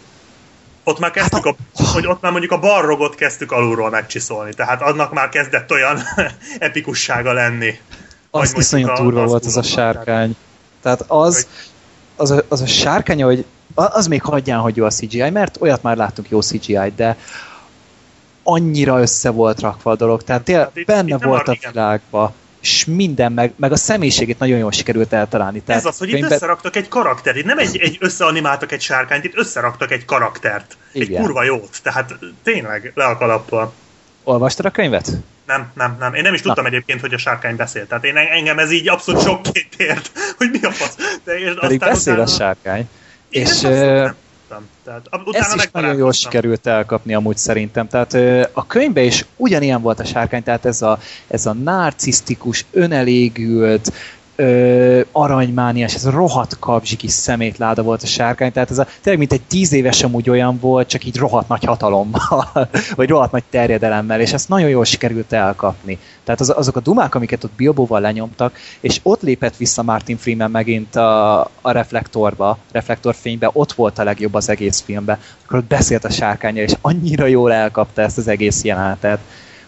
ott 0.84 0.98
már 0.98 1.10
kezdtük, 1.10 1.44
Hát 1.44 1.56
a, 1.78 1.82
hogy 1.92 2.06
ott 2.06 2.20
már 2.20 2.30
mondjuk 2.32 2.52
a 2.52 2.58
barrogot 2.58 3.14
kezdtük 3.14 3.52
alulról 3.52 3.90
megcsiszolni, 3.90 4.54
tehát 4.54 4.82
annak 4.82 5.12
már 5.12 5.28
kezdett 5.28 5.70
olyan 5.70 5.98
epikussága 6.58 7.32
lenni. 7.32 7.78
Az 8.30 8.40
mondjuk 8.40 8.58
iszonyat 8.58 8.98
a- 8.98 9.02
durva 9.02 9.22
az 9.22 9.30
volt 9.30 9.44
az 9.44 9.56
a 9.56 9.62
sárkány. 9.62 10.36
Tehát 10.82 11.04
az, 11.06 11.46
az, 12.16 12.30
a, 12.30 12.42
az 12.48 12.60
a 12.60 12.66
sárkány, 12.66 13.22
hogy 13.22 13.44
az 13.74 14.06
még 14.06 14.22
hagyján, 14.22 14.60
hogy 14.60 14.76
jó 14.76 14.84
a 14.84 14.90
CGI, 14.90 15.30
mert 15.30 15.56
olyat 15.60 15.82
már 15.82 15.96
láttunk 15.96 16.28
jó 16.30 16.40
CGI-t, 16.40 16.94
de 16.94 17.16
annyira 18.42 19.00
össze 19.00 19.30
volt 19.30 19.60
rakva 19.60 19.90
a 19.90 19.96
dolog, 19.96 20.22
tehát 20.22 20.42
tél, 20.42 20.58
Hát 20.58 20.70
itt- 20.76 20.86
benne 20.86 21.14
itt 21.14 21.22
volt 21.22 21.48
a 21.48 21.52
igen. 21.52 21.72
világba, 21.72 22.32
és 22.64 22.84
minden, 22.84 23.32
meg, 23.32 23.52
meg 23.56 23.72
a 23.72 23.76
személyiségét 23.76 24.38
nagyon 24.38 24.58
jól 24.58 24.72
sikerült 24.72 25.12
eltalálni. 25.12 25.60
Tehát 25.62 25.80
Ez 25.80 25.86
az, 25.88 25.98
hogy 25.98 26.06
itt 26.08 26.12
könyvben- 26.14 26.32
összeraktak 26.32 26.76
egy 26.76 26.88
karaktert, 26.88 27.36
itt 27.36 27.44
nem 27.44 27.58
egy, 27.58 27.76
egy 27.76 27.96
összeanimáltak 28.00 28.72
egy 28.72 28.80
sárkányt, 28.80 29.24
itt 29.24 29.36
összeraktak 29.36 29.90
egy 29.90 30.04
karaktert. 30.04 30.76
Egy 30.92 31.02
Igen. 31.02 31.22
kurva 31.22 31.42
jót, 31.42 31.82
tehát 31.82 32.14
tényleg 32.42 32.92
le 32.94 33.04
a 33.04 33.16
kalappal. 33.16 33.72
Olvastad 34.22 34.64
a 34.66 34.70
könyvet? 34.70 35.10
Nem, 35.46 35.70
nem, 35.74 35.96
nem. 35.98 36.14
Én 36.14 36.22
nem 36.22 36.34
is 36.34 36.40
tudtam 36.40 36.66
egyébként, 36.66 37.00
hogy 37.00 37.14
a 37.14 37.18
sárkány 37.18 37.56
beszél. 37.56 37.86
Tehát 37.86 38.04
én 38.04 38.16
engem 38.16 38.58
ez 38.58 38.72
így 38.72 38.88
abszolút 38.88 39.22
sokként 39.22 39.74
ért, 39.76 40.10
hogy 40.38 40.48
mi 40.52 40.58
a 40.62 40.70
fasz. 40.70 40.96
De 41.24 41.38
és 41.38 41.54
Pedig 41.60 41.82
aztán 41.82 41.92
beszél 41.92 42.12
a 42.12 42.16
utána- 42.16 42.36
sárkány. 42.36 42.88
Én 43.28 43.42
És 43.42 43.48
ezt 43.62 44.14
tudtam. 44.48 44.68
Tehát, 44.84 45.08
utána 45.26 45.44
ezt 45.44 45.54
is 45.54 45.70
nagyon 45.72 45.96
jól 45.96 46.12
sikerült 46.12 46.66
elkapni 46.66 47.14
amúgy 47.14 47.36
szerintem. 47.36 47.88
Tehát 47.88 48.14
a 48.52 48.66
könyvben 48.66 49.04
is 49.04 49.24
ugyanilyen 49.36 49.82
volt 49.82 50.00
a 50.00 50.04
sárkány, 50.04 50.42
tehát 50.42 50.64
ez 50.64 50.82
a, 50.82 50.98
ez 51.26 51.46
a 51.46 51.52
narcisztikus, 51.52 52.64
önelégült, 52.70 53.92
ö, 54.36 55.00
aranymániás, 55.12 55.94
ez 55.94 56.08
rohadt 56.08 56.58
kapzsi 56.58 56.96
kis 56.96 57.10
szemétláda 57.10 57.82
volt 57.82 58.02
a 58.02 58.06
sárkány, 58.06 58.52
tehát 58.52 58.70
ez 58.70 58.78
a, 58.78 58.86
tényleg 59.00 59.18
mint 59.18 59.32
egy 59.32 59.46
tíz 59.48 59.72
éves 59.72 60.02
amúgy 60.02 60.30
olyan 60.30 60.58
volt, 60.60 60.88
csak 60.88 61.04
így 61.04 61.16
rohadt 61.16 61.48
nagy 61.48 61.64
hatalommal, 61.64 62.48
vagy 62.96 63.08
rohadt 63.08 63.32
nagy 63.32 63.44
terjedelemmel, 63.50 64.20
és 64.20 64.32
ezt 64.32 64.48
nagyon 64.48 64.68
jól 64.68 64.84
sikerült 64.84 65.32
elkapni. 65.32 65.98
Tehát 66.24 66.40
az, 66.40 66.52
azok 66.56 66.76
a 66.76 66.80
dumák, 66.80 67.14
amiket 67.14 67.44
ott 67.44 67.52
Bilbóval 67.56 68.00
lenyomtak, 68.00 68.58
és 68.80 69.00
ott 69.02 69.22
lépett 69.22 69.56
vissza 69.56 69.82
Martin 69.82 70.16
Freeman 70.16 70.50
megint 70.50 70.96
a, 70.96 71.40
a 71.40 71.70
reflektorba, 71.70 72.58
reflektorfénybe, 72.72 73.50
ott 73.52 73.72
volt 73.72 73.98
a 73.98 74.04
legjobb 74.04 74.34
az 74.34 74.48
egész 74.48 74.80
filmben, 74.80 75.18
akkor 75.44 75.58
ott 75.58 75.64
beszélt 75.64 76.04
a 76.04 76.10
sárkányra, 76.10 76.62
és 76.62 76.74
annyira 76.80 77.26
jól 77.26 77.52
elkapta 77.52 78.02
ezt 78.02 78.18
az 78.18 78.28
egész 78.28 78.64
jelenetet, 78.64 79.18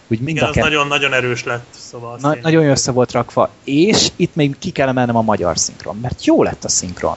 hogy 0.09 0.19
mind 0.19 0.37
Igen, 0.37 0.49
a 0.49 0.53
kettő 0.53 0.69
nagyon, 0.69 0.87
nagyon 0.87 1.13
erős 1.13 1.45
lett, 1.45 1.67
szóval 1.71 2.19
Na, 2.21 2.37
nagyon 2.43 2.65
össze 2.65 2.93
volt 2.93 3.13
rakva, 3.13 3.51
és 3.65 4.09
itt 4.17 4.35
még 4.35 4.59
ki 4.59 4.71
kell 4.71 4.89
emelnem 4.89 5.17
a 5.17 5.23
magyar 5.23 5.59
szinkron, 5.59 5.99
mert 6.03 6.25
jó 6.25 6.43
lett 6.43 6.65
a 6.65 6.69
szinkron. 6.69 7.17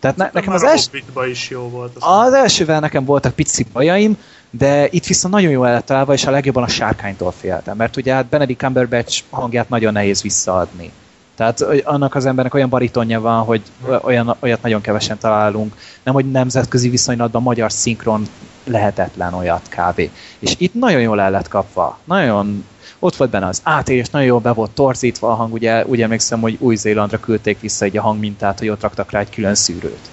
Tehát 0.00 0.16
ne, 0.16 0.30
nekem 0.32 0.52
az, 0.52 0.62
a 0.62 0.68
els, 0.68 0.84
Hobbitban 0.84 1.28
is 1.28 1.50
jó 1.50 1.68
volt. 1.68 1.92
Az 1.94 2.26
az 2.26 2.32
elsővel 2.32 2.80
nekem 2.80 3.04
voltak 3.04 3.34
pici 3.34 3.66
bajaim, 3.72 4.18
de 4.50 4.88
itt 4.90 5.06
viszont 5.06 5.34
nagyon 5.34 5.50
jó 5.50 5.64
el 5.64 5.72
lett 5.72 5.86
találva, 5.86 6.12
és 6.12 6.26
a 6.26 6.30
legjobban 6.30 6.62
a 6.62 6.68
sárkánytól 6.68 7.32
féltem, 7.32 7.76
mert 7.76 7.96
ugye 7.96 8.14
hát 8.14 8.26
Benedict 8.26 8.58
Cumberbatch 8.58 9.22
hangját 9.30 9.68
nagyon 9.68 9.92
nehéz 9.92 10.22
visszaadni. 10.22 10.92
Tehát 11.34 11.60
annak 11.84 12.14
az 12.14 12.26
embernek 12.26 12.54
olyan 12.54 12.68
baritonja 12.68 13.20
van, 13.20 13.42
hogy 13.44 13.62
olyan, 14.02 14.36
olyat 14.40 14.62
nagyon 14.62 14.80
kevesen 14.80 15.18
találunk. 15.18 15.76
Nem, 16.02 16.14
hogy 16.14 16.30
nemzetközi 16.30 16.88
viszonylatban 16.88 17.42
magyar 17.42 17.72
szinkron 17.72 18.26
lehetetlen 18.64 19.34
olyat 19.34 19.68
kb. 19.68 20.10
És 20.38 20.54
itt 20.58 20.74
nagyon 20.74 21.00
jól 21.00 21.20
el 21.20 21.30
lett 21.30 21.48
kapva. 21.48 21.98
Nagyon 22.04 22.64
ott 22.98 23.16
volt 23.16 23.30
benne 23.30 23.46
az 23.46 23.60
átérés, 23.62 24.08
nagyon 24.08 24.26
jól 24.26 24.40
be 24.40 24.52
volt 24.52 24.70
torzítva 24.70 25.30
a 25.30 25.34
hang, 25.34 25.52
ugye 25.52 25.86
úgy 25.86 26.02
emlékszem, 26.02 26.40
hogy 26.40 26.56
Új-Zélandra 26.60 27.20
küldték 27.20 27.60
vissza 27.60 27.84
egy 27.84 27.96
a 27.96 28.02
hangmintát, 28.02 28.58
hogy 28.58 28.68
ott 28.68 28.80
raktak 28.82 29.10
rá 29.10 29.20
egy 29.20 29.30
külön 29.30 29.54
szűrőt. 29.54 30.08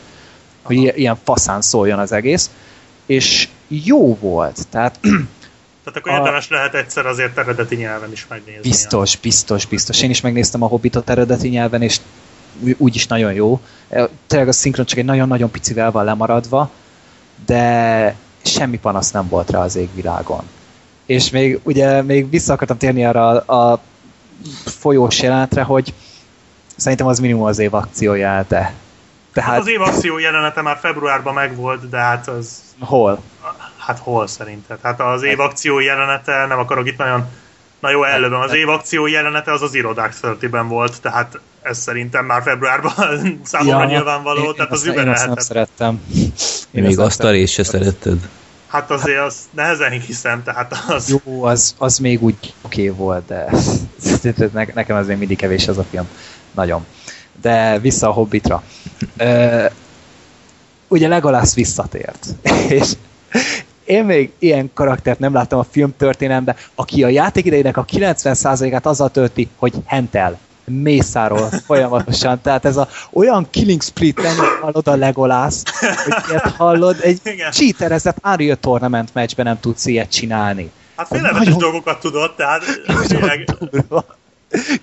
Hogy 0.62 0.76
ilyen- 0.76 0.98
ilyen 0.98 1.18
faszán 1.24 1.62
szóljon 1.62 2.00
az 2.00 2.12
egész. 2.12 2.50
És 3.06 3.50
jó 3.68 4.18
volt, 4.18 4.68
tehát 4.70 5.00
Tehát 5.84 6.00
akkor 6.00 6.12
a- 6.12 6.16
érdemes 6.16 6.50
lehet 6.50 6.74
egyszer 6.74 7.06
azért 7.06 7.38
eredeti 7.38 7.76
nyelven 7.76 8.12
is 8.12 8.26
megnézni. 8.30 8.62
Biztos, 8.62 9.16
biztos, 9.18 9.66
biztos. 9.66 10.02
Én 10.02 10.10
is 10.10 10.22
megnéztem 10.22 10.64
a 10.64 10.68
Hobbitot 10.68 11.10
eredeti 11.10 11.48
nyelven, 11.48 11.82
és 11.82 12.00
ú- 12.60 12.76
úgyis 12.78 13.08
nagyon 13.08 13.34
jó. 13.34 13.60
E, 13.90 14.10
Tényleg 14.28 14.48
a 14.48 14.52
szinkron 14.52 14.86
csak 14.86 14.98
egy 14.98 15.06
nagyon-nagyon 15.06 15.52
picivel 15.52 15.92
van 15.92 16.04
lemaradva, 16.06 16.70
de 17.46 18.16
semmi 18.44 18.78
panasz 18.80 19.12
nem 19.12 19.28
volt 19.28 19.50
rá 19.50 19.60
az 19.60 19.76
égvilágon. 19.76 20.44
És 21.06 21.30
még 21.30 21.60
ugye 21.64 22.02
még 22.02 22.30
vissza 22.30 22.54
akartam 22.54 22.78
térni 22.78 23.06
arra 23.06 23.28
a, 23.40 23.72
a 23.72 23.80
folyós 24.66 25.22
jelenetre, 25.22 25.64
hogy 25.64 25.94
szerintem 26.76 27.08
az 27.08 27.20
minimum 27.20 27.44
az 27.44 27.60
év 27.60 27.74
akció 27.74 28.14
jelenete. 28.14 28.60
Hát 28.62 28.74
Tehát 29.34 29.60
az 29.60 29.68
év 29.68 29.82
akció 29.82 30.18
jelenete 30.18 30.62
már 30.62 30.78
februárban 30.78 31.34
megvolt, 31.34 31.90
de 31.90 31.98
hát 31.98 32.28
az... 32.28 32.60
hol? 32.80 33.22
Hát 33.86 34.00
hol 34.00 34.28
szerinted? 34.28 34.78
Hát 34.82 35.00
az 35.00 35.24
év 35.24 35.40
akció 35.40 35.80
jelenete, 35.80 36.46
nem 36.46 36.60
akarok 36.60 36.88
itt 36.88 36.98
nagyon... 36.98 37.26
Na 37.80 37.90
jó, 37.90 38.04
ellövöm. 38.04 38.40
Az 38.40 38.54
év 38.54 38.70
akció 38.70 39.08
jelenete 39.08 39.52
az 39.52 39.62
az 39.62 39.74
Irodák 39.74 40.14
30-ben 40.22 40.68
volt, 40.68 41.02
tehát 41.02 41.40
ez 41.62 41.78
szerintem 41.78 42.26
már 42.26 42.42
februárban 42.42 42.94
számomra 43.44 43.86
nyilvánvaló, 43.86 44.44
én, 44.44 44.54
tehát 44.56 44.72
én 44.72 44.78
az 44.78 44.88
azt, 44.88 44.98
én 44.98 45.08
azt 45.08 45.26
nem 45.26 45.36
szerettem. 45.36 46.02
Én 46.72 46.84
Még 46.84 47.00
azt 47.00 47.24
a 47.24 47.30
részt 47.30 47.54
se 47.54 47.64
szeretted. 47.64 48.30
Hát 48.68 48.92
azért 48.92 49.20
az 49.20 49.36
nehezen 49.52 49.92
hiszem, 49.92 50.44
tehát 50.44 50.84
az... 50.88 51.10
Jó, 51.10 51.44
az, 51.44 51.76
az 51.78 51.98
még 51.98 52.24
úgy 52.24 52.54
oké 52.62 52.90
okay 52.90 52.98
volt, 52.98 53.26
de 53.26 53.50
ne, 54.54 54.66
nekem 54.74 54.96
az 54.96 55.08
még 55.08 55.18
mindig 55.18 55.38
kevés 55.38 55.68
az 55.68 55.78
a 55.78 55.86
film. 55.90 56.08
Nagyon. 56.52 56.86
De 57.42 57.80
vissza 57.80 58.08
a 58.08 58.12
Hobbitra. 58.12 58.64
Ö, 59.18 59.66
ugye 60.88 61.08
Legolász 61.08 61.54
visszatért. 61.54 62.28
És 62.70 62.92
én 63.92 64.06
még 64.06 64.32
ilyen 64.40 64.72
karaktert 64.74 65.20
nem 65.20 65.34
láttam 65.34 65.60
a 65.60 65.66
film 65.72 65.94
történelemben, 65.98 66.56
aki 66.76 67.04
a 67.04 67.08
játék 67.08 67.46
idejének 67.46 67.78
a 67.78 67.86
90%-át 67.86 68.86
azzal 68.86 69.12
tölti, 69.12 69.50
hogy 69.56 69.74
hentel 69.86 70.40
mészárol 70.66 71.50
folyamatosan. 71.66 72.42
Tehát 72.42 72.66
ez 72.66 72.78
a 72.78 72.88
olyan 73.12 73.48
killing 73.50 73.82
split 73.82 74.22
nem 74.22 74.36
hallod 74.62 74.88
a 74.88 74.96
Legolász, 74.96 75.64
hogy 75.80 76.14
ilyet 76.30 76.50
hallod, 76.50 76.98
egy 77.02 77.20
Igen. 77.24 77.52
cheaterezett 77.52 78.18
Unreal 78.26 78.56
Tournament 78.56 79.14
meccsben 79.14 79.46
nem 79.46 79.60
tudsz 79.60 79.86
ilyet 79.86 80.12
csinálni. 80.12 80.72
Hát 80.96 81.08
félelmetes 81.08 81.46
Nagyon- 81.46 81.60
dolgokat 81.60 82.00
tudott, 82.00 82.36
tehát 82.36 82.64
tényleg... 83.08 83.50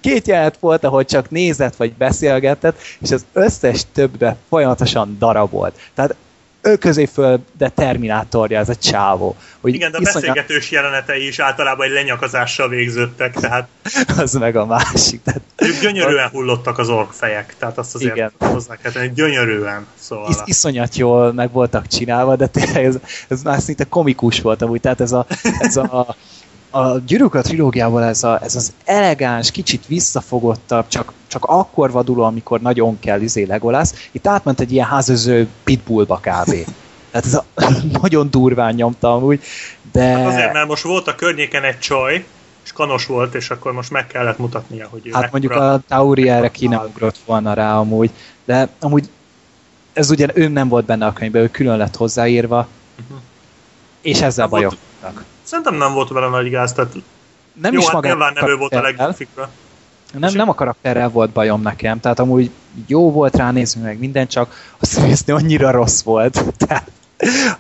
Két 0.01 0.27
jelenet 0.27 0.57
volt, 0.61 0.85
ahol 0.85 1.05
csak 1.05 1.31
nézett 1.31 1.77
vagy 1.77 1.93
beszélgetett, 1.93 2.81
és 3.01 3.11
az 3.11 3.27
összes 3.33 3.83
többbe 3.93 4.37
folyamatosan 4.49 5.17
darabolt. 5.19 5.75
Tehát 5.95 6.15
ő 6.63 6.77
közé 6.77 7.05
föl, 7.05 7.41
de 7.59 7.69
terminátorja 7.69 8.59
ez 8.59 8.69
a 8.69 8.75
csávó. 8.75 9.37
Hogy 9.61 9.75
Igen, 9.75 9.91
de 9.91 9.97
a 9.97 10.01
iszonyat- 10.01 10.21
beszélgetős 10.23 10.71
jelenetei 10.71 11.27
is 11.27 11.39
általában 11.39 11.87
egy 11.87 11.93
lenyakazással 11.93 12.69
végződtek, 12.69 13.35
tehát 13.35 13.69
Az 14.23 14.33
meg 14.33 14.57
a 14.57 14.67
másik. 14.67 15.23
Tehát 15.23 15.41
ők 15.57 15.81
gyönyörűen 15.81 16.29
hullottak 16.29 16.79
az 16.79 16.89
orkfejek, 16.89 17.55
tehát 17.59 17.79
azt 17.79 17.95
azért 17.95 18.17
Igen. 18.17 18.33
hozzá 18.39 18.77
kell 18.77 18.93
tenni, 18.93 19.13
gyönyörűen, 19.15 19.87
szóval. 20.01 20.29
is, 20.31 20.37
iszonyat 20.45 20.97
jól 20.97 21.33
meg 21.33 21.53
voltak 21.53 21.87
csinálva, 21.87 22.37
de 22.37 22.47
tényleg 22.47 22.85
ez, 22.85 22.97
ez 23.29 23.43
már 23.43 23.61
szinte 23.61 23.85
komikus 23.85 24.41
volt 24.41 24.63
amúgy, 24.63 24.81
tehát 24.81 25.01
ez 25.01 25.13
a, 25.13 25.27
ez 25.59 25.77
a, 25.77 26.17
a 26.71 26.99
Gyűrűk 26.99 27.35
a 27.35 27.41
trilógiával 27.41 28.05
ez, 28.05 28.25
a, 28.25 28.41
ez 28.43 28.55
az 28.57 28.73
elegáns, 28.85 29.51
kicsit 29.51 29.87
visszafogottabb, 29.87 30.89
csak, 30.89 31.13
csak 31.27 31.45
akkor 31.45 31.91
vaduló, 31.91 32.23
amikor 32.23 32.61
nagyon 32.61 32.99
kell 32.99 33.21
izé 33.21 33.43
Legolász, 33.43 34.09
itt 34.11 34.27
átment 34.27 34.61
egy 34.61 34.73
ilyen 34.73 34.87
házöző 34.87 35.49
pitbullba 35.65 36.17
kb. 36.17 36.55
Tehát 37.11 37.27
ez 37.27 37.35
a, 37.35 37.45
nagyon 38.03 38.31
durván 38.31 38.75
nyomta 38.75 39.15
amúgy, 39.15 39.43
de... 39.93 40.03
Hát 40.05 40.27
azért, 40.27 40.53
mert 40.53 40.69
most 40.69 40.83
volt 40.83 41.07
a 41.09 41.15
környéken 41.15 41.63
egy 41.63 41.79
csaj, 41.79 42.25
és 42.65 42.73
kanos 42.73 43.07
volt, 43.07 43.35
és 43.35 43.51
akkor 43.51 43.73
most 43.73 43.91
meg 43.91 44.07
kellett 44.07 44.39
mutatnia, 44.39 44.87
hogy 44.91 45.07
ő 45.07 45.11
Hát 45.13 45.31
mondjuk 45.31 45.53
a 45.53 45.81
Tauri 45.89 46.29
erre 46.29 46.51
ki 46.51 46.67
nem 46.67 46.85
ugrott 46.89 47.19
volna 47.27 47.53
rá 47.55 47.79
amúgy, 47.79 48.11
de 48.45 48.69
amúgy 48.81 49.09
ez 49.93 50.11
ugye 50.11 50.27
ő 50.35 50.49
nem 50.49 50.69
volt 50.69 50.85
benne 50.85 51.07
a 51.07 51.13
könyvben, 51.13 51.43
ő 51.43 51.49
külön 51.51 51.77
lett 51.77 51.97
hozzáírva, 51.97 52.69
Mhm. 53.09 53.19
és 54.01 54.21
ezzel 54.23 54.47
Nem 54.49 54.61
volt- 54.61 54.63
bajok 54.65 54.79
voltak. 55.01 55.25
Szerintem 55.49 55.75
nem 55.75 55.93
volt 55.93 56.09
vele 56.09 56.29
nagy 56.29 56.51
gáz, 56.51 56.73
tehát 56.73 56.93
Nem 57.53 57.73
jó, 57.73 57.79
is 57.79 57.89
hát 57.89 58.03
nyilván 58.03 58.33
nem 58.33 58.49
ő 58.49 58.57
volt 58.57 58.73
a 58.73 59.13
figura. 59.13 59.51
Nem, 60.13 60.33
nem 60.35 60.49
a 60.49 60.55
karakterrel 60.55 61.09
volt 61.09 61.31
bajom 61.31 61.63
nekem, 61.63 62.01
tehát 62.01 62.19
amúgy 62.19 62.51
jó 62.87 63.13
volt 63.13 63.37
ránézni 63.37 63.83
meg 63.83 63.99
minden, 63.99 64.27
csak 64.27 64.75
a 64.79 64.87
színésznő 64.87 65.35
annyira 65.35 65.71
rossz 65.71 66.03
volt. 66.03 66.45
Tehát 66.67 66.91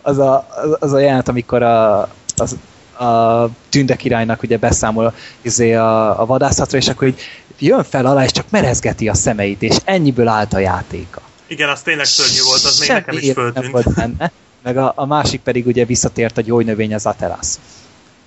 az 0.02 0.18
a, 0.18 0.48
az, 0.62 0.76
az 0.80 0.92
a 0.92 0.98
jelenet, 0.98 1.28
amikor 1.28 1.62
a, 1.62 2.00
az, 2.36 2.56
a 2.98 3.44
Tünde 3.68 3.96
királynak 3.96 4.42
ugye 4.42 4.58
beszámol 4.58 5.14
izé 5.40 5.74
a, 5.74 6.20
a 6.20 6.26
vadászatra, 6.26 6.78
és 6.78 6.88
akkor 6.88 7.08
így 7.08 7.20
jön 7.58 7.84
fel 7.84 8.06
alá, 8.06 8.24
és 8.24 8.30
csak 8.30 8.50
merezgeti 8.50 9.08
a 9.08 9.14
szemeit, 9.14 9.62
és 9.62 9.76
ennyiből 9.84 10.28
állt 10.28 10.52
a 10.52 10.58
játéka. 10.58 11.20
Igen, 11.46 11.68
az 11.68 11.82
tényleg 11.82 12.06
szörnyű 12.06 12.42
volt, 12.46 12.62
az 12.64 12.78
még 12.78 12.88
nekem 12.88 13.14
is 13.14 13.20
Semmi 13.20 13.32
föltűnt. 13.32 13.62
nem 13.62 13.72
volt 13.72 13.94
benne. 13.94 14.32
Meg 14.62 14.76
a, 14.76 14.92
a 14.96 15.06
másik 15.06 15.40
pedig 15.40 15.66
ugye 15.66 15.84
visszatért 15.84 16.38
a 16.38 16.40
gyógynövény 16.40 16.94
az 16.94 17.06
Atelas. 17.06 17.54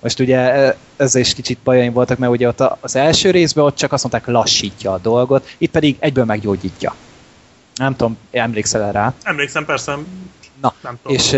Most 0.00 0.20
ugye 0.20 0.38
e, 0.38 0.76
ezzel 0.96 1.20
is 1.20 1.34
kicsit 1.34 1.58
bajaim 1.58 1.92
voltak, 1.92 2.18
mert 2.18 2.32
ugye 2.32 2.48
ott 2.48 2.60
az 2.80 2.96
első 2.96 3.30
részben 3.30 3.64
ott 3.64 3.76
csak 3.76 3.92
azt 3.92 4.02
mondták, 4.10 4.34
lassítja 4.34 4.92
a 4.92 4.98
dolgot, 4.98 5.48
itt 5.58 5.70
pedig 5.70 5.96
egyből 5.98 6.24
meggyógyítja. 6.24 6.94
Nem 7.74 7.96
tudom, 7.96 8.18
emlékszel 8.30 8.82
-e 8.82 8.90
rá? 8.90 9.14
Emlékszem, 9.22 9.64
persze, 9.64 9.98
Na, 10.60 10.74
nem 10.82 10.98
tudom. 11.02 11.16
és 11.16 11.32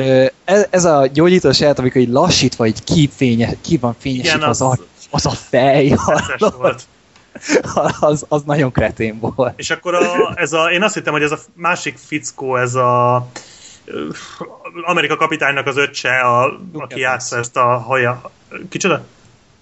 ez, 0.44 0.66
ez 0.70 0.84
a 0.84 1.06
gyógyítós 1.12 1.58
jelenet, 1.58 1.78
amikor 1.78 2.00
így 2.00 2.08
lassítva, 2.08 2.66
így 2.66 2.84
ki, 2.84 3.10
fénye, 3.14 3.54
ki 3.60 3.76
van 3.76 3.94
fényesítve 3.98 4.36
Igen, 4.36 4.48
az, 4.48 4.60
az- 4.60 4.80
az, 5.10 5.26
a 5.26 5.30
fej, 5.30 5.94
volt. 6.56 6.82
az, 8.00 8.24
az 8.28 8.42
nagyon 8.42 8.72
kretén 8.72 9.18
volt. 9.20 9.52
És 9.56 9.70
akkor 9.70 9.94
a, 9.94 10.32
ez 10.34 10.52
a, 10.52 10.70
én 10.70 10.82
azt 10.82 10.94
hittem, 10.94 11.12
hogy 11.12 11.22
ez 11.22 11.32
a 11.32 11.38
másik 11.54 11.96
fickó, 11.98 12.56
ez 12.56 12.74
a 12.74 13.26
Amerika 14.82 15.16
kapitánynak 15.16 15.66
az 15.66 15.76
öccse, 15.76 16.20
a, 16.20 16.46
Luke 16.46 16.84
aki 16.84 16.94
Evans. 16.94 17.00
játsza 17.00 17.36
ezt 17.36 17.56
a 17.56 17.78
haja. 17.78 18.30
Kicsoda? 18.68 18.94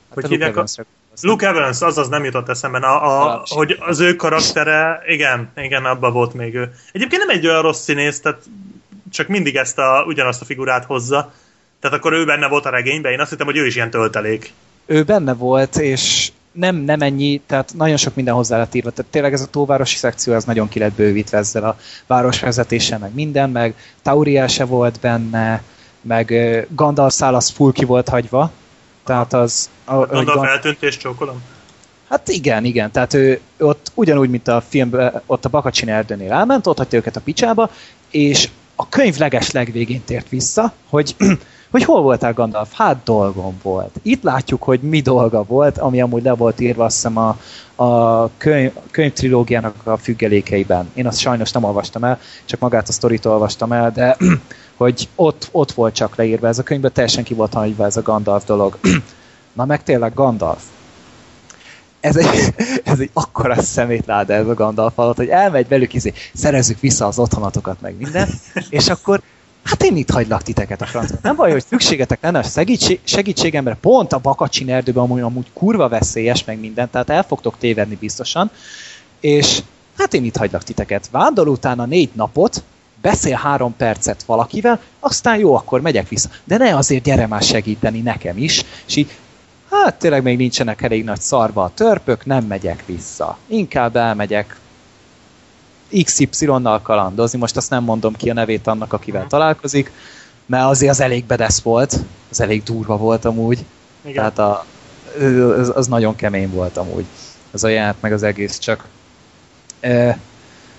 Hogy 0.08 0.22
Hát 0.22 0.24
a 0.24 0.28
hívják? 0.28 0.48
Luke. 0.48 0.60
Evans-ra 0.60 0.84
gondolsz, 0.84 1.22
Luke 1.22 1.48
Evans, 1.48 1.80
azaz 1.80 2.08
nem 2.08 2.24
jutott 2.24 2.48
eszembe. 2.48 2.78
A, 2.78 3.32
a, 3.32 3.42
hogy 3.44 3.76
az 3.80 4.00
ő 4.00 4.16
karaktere, 4.16 5.02
igen, 5.06 5.50
igen, 5.56 5.84
abban 5.84 6.12
volt 6.12 6.34
még 6.34 6.54
ő. 6.54 6.72
Egyébként 6.92 7.24
nem 7.26 7.36
egy 7.36 7.46
olyan 7.46 7.62
rossz 7.62 7.82
színész, 7.82 8.20
tehát 8.20 8.42
csak 9.10 9.28
mindig 9.28 9.56
ezt 9.56 9.78
a, 9.78 10.04
ugyanazt 10.06 10.40
a 10.42 10.44
figurát 10.44 10.84
hozza. 10.84 11.32
Tehát 11.80 11.96
akkor 11.96 12.12
ő 12.12 12.24
benne 12.24 12.48
volt 12.48 12.66
a 12.66 12.70
regényben, 12.70 13.12
én 13.12 13.20
azt 13.20 13.30
hittem, 13.30 13.46
hogy 13.46 13.56
ő 13.56 13.66
is 13.66 13.74
ilyen 13.74 13.90
töltelék. 13.90 14.52
ő 14.86 15.02
benne 15.02 15.34
volt, 15.34 15.76
és 15.76 16.32
nem, 16.53 16.76
nem 16.76 17.00
ennyi, 17.00 17.40
tehát 17.46 17.74
nagyon 17.76 17.96
sok 17.96 18.14
minden 18.14 18.34
hozzá 18.34 18.59
lett 18.59 18.74
írva. 18.74 18.90
Tehát 18.90 19.11
tényleg 19.11 19.32
ez 19.32 19.40
a 19.40 19.46
tóvárosi 19.46 19.96
szekció, 19.96 20.32
ez 20.32 20.44
nagyon 20.44 20.68
ki 20.68 20.78
lett 20.78 20.92
bővítve 20.92 21.38
ezzel 21.38 21.64
a 21.64 21.76
városvezetéssel, 22.07 22.98
meg 22.98 23.14
minden, 23.14 23.50
meg 23.50 23.74
Tauriel 24.03 24.46
se 24.46 24.64
volt 24.64 25.00
benne, 25.00 25.62
meg 26.00 26.34
Gandalf 26.74 27.12
szál 27.12 27.34
az 27.34 27.48
full 27.48 27.72
ki 27.72 27.84
volt 27.84 28.09
hagyva. 28.09 28.50
Tehát 29.05 29.32
az... 29.32 29.70
A, 29.84 29.94
hogy 29.94 30.09
Gondolom 30.09 30.34
Gan- 30.34 30.48
feltűnt 30.48 30.82
és 30.82 30.96
csókolom. 30.96 31.42
Hát 32.09 32.28
igen, 32.28 32.64
igen, 32.64 32.90
tehát 32.90 33.14
ő 33.14 33.40
ott 33.59 33.92
ugyanúgy, 33.94 34.30
mint 34.30 34.48
a 34.48 34.62
filmben, 34.68 35.22
ott 35.26 35.44
a 35.44 35.48
Bakacsin 35.48 35.88
erdőnél 35.88 36.32
elment, 36.32 36.66
ott 36.66 36.76
hagyta 36.76 36.96
őket 36.96 37.16
a 37.16 37.20
picsába, 37.20 37.70
és 38.11 38.48
a 38.74 38.88
könyv 38.88 39.16
leges 39.16 39.50
legvégén 39.50 40.05
tért 40.05 40.28
vissza, 40.28 40.72
hogy, 40.88 41.16
hogy 41.73 41.85
hol 41.85 42.03
voltál 42.03 42.33
Gandalf? 42.33 42.73
Hát 42.73 43.03
dolgom 43.05 43.61
volt. 43.62 44.01
Itt 44.03 44.23
látjuk, 44.23 44.62
hogy 44.62 44.81
mi 44.81 45.01
dolga 45.01 45.43
volt, 45.43 45.79
ami 45.79 46.01
amúgy 46.01 46.23
le 46.23 46.33
volt 46.33 46.61
írva 46.61 46.85
azt 46.85 46.95
hiszem 46.95 47.16
a, 47.16 47.37
a 47.85 48.31
könyv, 48.37 48.73
könyvtrilógiának 48.91 49.75
a 49.85 49.97
függelékeiben. 49.97 50.91
Én 50.95 51.07
azt 51.07 51.18
sajnos 51.18 51.53
nem 51.53 51.64
olvastam 51.64 52.05
el, 52.05 52.18
csak 52.45 52.61
magát 52.61 52.89
a 52.89 52.93
sztorit 52.93 53.25
olvastam 53.25 53.73
el, 53.73 53.91
de 53.91 54.16
hogy 54.77 55.09
ott, 55.14 55.49
ott 55.53 55.73
volt 55.73 55.95
csak 55.95 56.16
leírva 56.16 56.49
ez 56.49 56.59
a 56.59 56.62
könyvben, 56.62 56.93
teljesen 56.93 57.25
ki 57.25 57.35
volt 57.35 57.55
hagyva 57.55 57.85
ez 57.85 57.97
a 57.97 58.03
Gandalf 58.03 58.45
dolog. 58.45 58.79
Na 59.53 59.64
meg 59.64 59.83
tényleg 59.83 60.14
Gandalf 60.14 60.62
ez 62.03 62.16
egy, 62.16 62.55
ez 62.85 63.01
egy 63.01 63.11
akkora 63.12 63.62
szemétláda 63.62 64.33
ez 64.33 64.49
a 64.49 64.55
Gandalf 64.55 64.99
alatt, 64.99 65.16
hogy 65.16 65.29
elmegy 65.29 65.68
velük, 65.68 65.95
izé, 65.95 66.12
szerezzük 66.35 66.81
vissza 66.81 67.07
az 67.07 67.18
otthonatokat, 67.18 67.81
meg 67.81 67.97
minden, 67.97 68.29
és 68.68 68.89
akkor 68.89 69.23
hát 69.64 69.82
én 69.82 69.96
itt 69.96 70.10
hagylak 70.10 70.42
titeket 70.42 70.82
a 70.82 70.86
francba. 70.86 71.18
Nem 71.22 71.36
baj, 71.36 71.50
hogy 71.52 71.64
szükségetek 71.68 72.22
lenne 72.22 72.38
a 72.38 72.42
segítség, 72.42 73.00
segítségemre, 73.04 73.76
pont 73.80 74.12
a 74.12 74.18
Bakacsin 74.18 74.70
erdőben 74.70 75.02
amúgy, 75.02 75.20
amúgy 75.20 75.46
kurva 75.52 75.88
veszélyes, 75.88 76.44
meg 76.44 76.60
minden, 76.60 76.90
tehát 76.90 77.10
el 77.10 77.22
fogtok 77.22 77.58
tévedni 77.58 77.96
biztosan, 78.00 78.50
és 79.20 79.62
hát 79.98 80.14
én 80.14 80.24
itt 80.24 80.36
hagylak 80.36 80.62
titeket. 80.62 81.08
Vándor 81.10 81.48
utána 81.48 81.84
négy 81.84 82.10
napot, 82.12 82.62
beszél 83.02 83.36
három 83.36 83.76
percet 83.76 84.22
valakivel, 84.22 84.80
aztán 85.00 85.38
jó, 85.38 85.54
akkor 85.54 85.80
megyek 85.80 86.08
vissza. 86.08 86.28
De 86.44 86.56
ne 86.56 86.76
azért 86.76 87.02
gyere 87.02 87.26
már 87.26 87.42
segíteni 87.42 88.00
nekem 88.00 88.38
is, 88.38 88.64
és 88.86 88.96
így 88.96 89.10
hát 89.70 89.98
tényleg 89.98 90.22
még 90.22 90.36
nincsenek 90.36 90.82
elég 90.82 91.04
nagy 91.04 91.20
szarva 91.20 91.62
a 91.62 91.72
törpök, 91.74 92.26
nem 92.26 92.44
megyek 92.44 92.86
vissza. 92.86 93.38
Inkább 93.46 93.96
elmegyek 93.96 94.60
XY-nal 96.05 96.80
kalandozni, 96.82 97.38
most 97.38 97.57
azt 97.57 97.70
nem 97.70 97.82
mondom 97.84 98.16
ki 98.16 98.30
a 98.30 98.34
nevét 98.34 98.66
annak, 98.66 98.93
akivel 98.93 99.20
Mhm. 99.20 99.30
találkozik, 99.30 99.90
mert 100.47 100.64
azért 100.64 100.90
az 100.93 101.01
elég 101.01 101.24
bedesz 101.24 101.61
volt, 101.61 101.97
az 102.30 102.40
elég 102.40 102.62
durva 102.62 102.97
volt 102.97 103.24
amúgy, 103.24 103.64
Igen. 104.05 104.14
tehát 104.14 104.38
a, 104.38 104.64
az, 105.59 105.72
az 105.74 105.86
nagyon 105.86 106.16
kemény 106.16 106.51
volt 106.51 106.76
amúgy. 106.76 107.05
Az 107.51 107.64
a 107.64 107.68
jelent 107.68 108.01
meg 108.01 108.12
az 108.12 108.22
egész 108.22 108.59
csak. 108.59 108.84
E, 109.80 110.18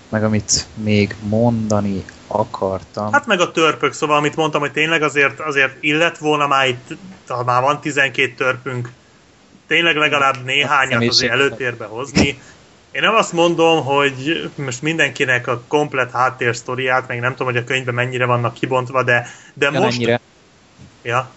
meg 0.09 0.23
amit 0.23 0.65
még 0.83 1.15
mondani 1.21 2.03
akartam. 2.27 3.11
Hát 3.11 3.25
meg 3.25 3.39
a 3.39 3.51
törpök, 3.51 3.93
szóval 3.93 4.17
amit 4.17 4.35
mondtam, 4.35 4.61
hogy 4.61 4.71
tényleg 4.71 5.01
azért, 5.01 5.39
azért 5.39 5.77
illet 5.79 6.17
volna 6.17 6.47
már 6.47 6.67
itt, 6.67 6.97
ha 7.27 7.43
már 7.43 7.61
van 7.61 7.81
12 7.81 8.33
törpünk, 8.37 8.89
tényleg 9.67 9.95
legalább 9.95 10.43
néhányat 10.45 11.07
azért 11.07 11.31
előtérbe 11.31 11.85
hozni. 11.85 12.41
Én 12.93 13.01
nem 13.01 13.15
azt 13.15 13.33
mondom, 13.33 13.83
hogy 13.85 14.49
most 14.55 14.81
mindenkinek 14.81 15.47
a 15.47 15.61
komplet 15.67 16.11
háttérsztoriát, 16.11 17.07
meg 17.07 17.19
nem 17.19 17.31
tudom, 17.31 17.47
hogy 17.47 17.57
a 17.57 17.63
könyvben 17.63 17.93
mennyire 17.93 18.25
vannak 18.25 18.53
kibontva, 18.53 19.03
de, 19.03 19.27
de 19.53 19.69
most... 19.69 19.79
Ugyanennyire, 19.79 20.19
Ja, 21.01 21.29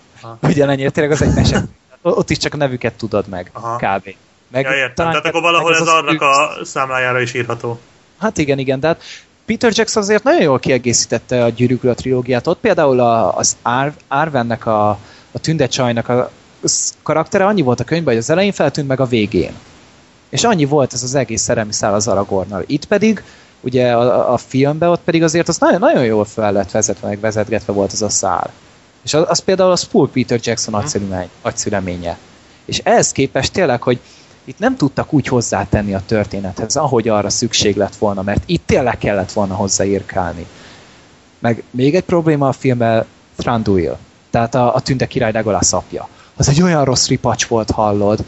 ugyanennyire, 0.43 0.91
tényleg 0.91 1.13
az 1.13 1.23
egy 1.23 1.35
mese. 1.35 1.65
Ott 2.03 2.31
is 2.31 2.39
csak 2.39 2.55
a 2.55 2.57
nevüket 2.57 2.95
tudod 2.95 3.29
meg, 3.29 3.51
Aha. 3.53 3.77
kb. 3.77 4.15
Meg 4.49 4.65
ja 4.65 4.75
értem. 4.75 5.09
Tehát 5.09 5.27
akkor 5.27 5.41
valahol 5.41 5.75
ez 5.75 5.81
az 5.81 5.89
annak 5.89 6.21
a 6.21 6.65
számlájára 6.65 7.21
is 7.21 7.35
írható. 7.35 7.81
Hát 8.19 8.39
igen, 8.39 8.59
igen, 8.59 8.81
de 8.81 8.87
hát 8.87 9.03
Peter 9.45 9.73
Jackson 9.75 10.03
azért 10.03 10.23
nagyon 10.23 10.43
jól 10.43 10.59
kiegészítette 10.59 11.45
a 11.45 11.49
Gyűrűk 11.49 11.83
Ura 11.85 11.95
trilógiát. 11.95 12.47
Ott 12.47 12.61
például 12.61 13.01
a, 13.01 13.37
az 13.37 13.57
Ar- 13.63 14.01
Arvennek 14.09 14.67
a, 14.67 14.89
a 15.33 15.39
tündecsajnak 15.41 16.09
a 16.09 16.31
karaktere 17.03 17.47
annyi 17.47 17.63
volt 17.63 17.81
a 17.81 17.85
könyvben, 17.85 18.15
hogy 18.15 18.23
az 18.23 18.31
elején 18.31 18.53
feltűnt 18.53 18.89
meg 18.89 19.01
a 19.01 19.07
végén. 19.07 19.53
És 20.29 20.45
annyi 20.45 20.65
volt 20.65 20.93
ez 20.93 21.03
az 21.03 21.15
egész 21.15 21.43
szerelmi 21.43 21.73
szál 21.73 21.95
az 21.95 22.09
Aragornnal. 22.09 22.65
Itt 22.67 22.85
pedig, 22.85 23.23
ugye 23.61 23.93
a, 23.93 24.33
a 24.33 24.37
filmben 24.37 24.89
ott 24.89 25.01
pedig 25.05 25.23
azért 25.23 25.49
az 25.49 25.59
nagyon, 25.59 25.79
nagyon 25.79 26.05
jól 26.05 26.25
fel 26.25 26.53
lett 26.53 26.71
vezetve, 26.71 27.09
meg 27.09 27.21
vezetgetve 27.21 27.73
volt 27.73 27.93
az 27.93 28.03
a 28.03 28.09
szál. 28.09 28.51
És 29.05 29.15
az, 29.15 29.25
az 29.29 29.39
például 29.39 29.71
az 29.71 29.83
full 29.83 30.09
Peter 30.13 30.41
Jackson 30.43 30.75
agyszülemény, 30.75 31.29
agyszüleménye. 31.43 32.19
És 32.65 32.79
ehhez 32.79 33.13
képest 33.13 33.53
tényleg, 33.53 33.83
hogy 33.83 34.01
itt 34.45 34.59
nem 34.59 34.77
tudtak 34.77 35.13
úgy 35.13 35.27
hozzátenni 35.27 35.95
a 35.95 36.03
történethez, 36.07 36.77
ahogy 36.77 37.09
arra 37.09 37.31
szükség 37.31 37.77
lett 37.77 37.97
volna, 37.97 38.23
mert 38.23 38.43
itt 38.47 38.67
tényleg 38.67 38.99
kellett 38.99 39.33
volna 39.33 39.55
hozzáírkálni. 39.55 40.47
Meg 41.39 41.63
még 41.71 41.95
egy 41.95 42.05
probléma 42.05 42.49
a 42.49 42.53
filmben 42.53 43.05
Thranduil, 43.37 43.99
tehát 44.31 44.55
a, 44.55 44.75
a 44.75 44.81
tünde 44.81 45.07
király 45.07 45.33
Legolas 45.33 45.73
apja. 45.73 46.09
Az 46.37 46.49
egy 46.49 46.63
olyan 46.63 46.85
rossz 46.85 47.09
ripacs 47.09 47.47
volt, 47.47 47.71
hallod. 47.71 48.25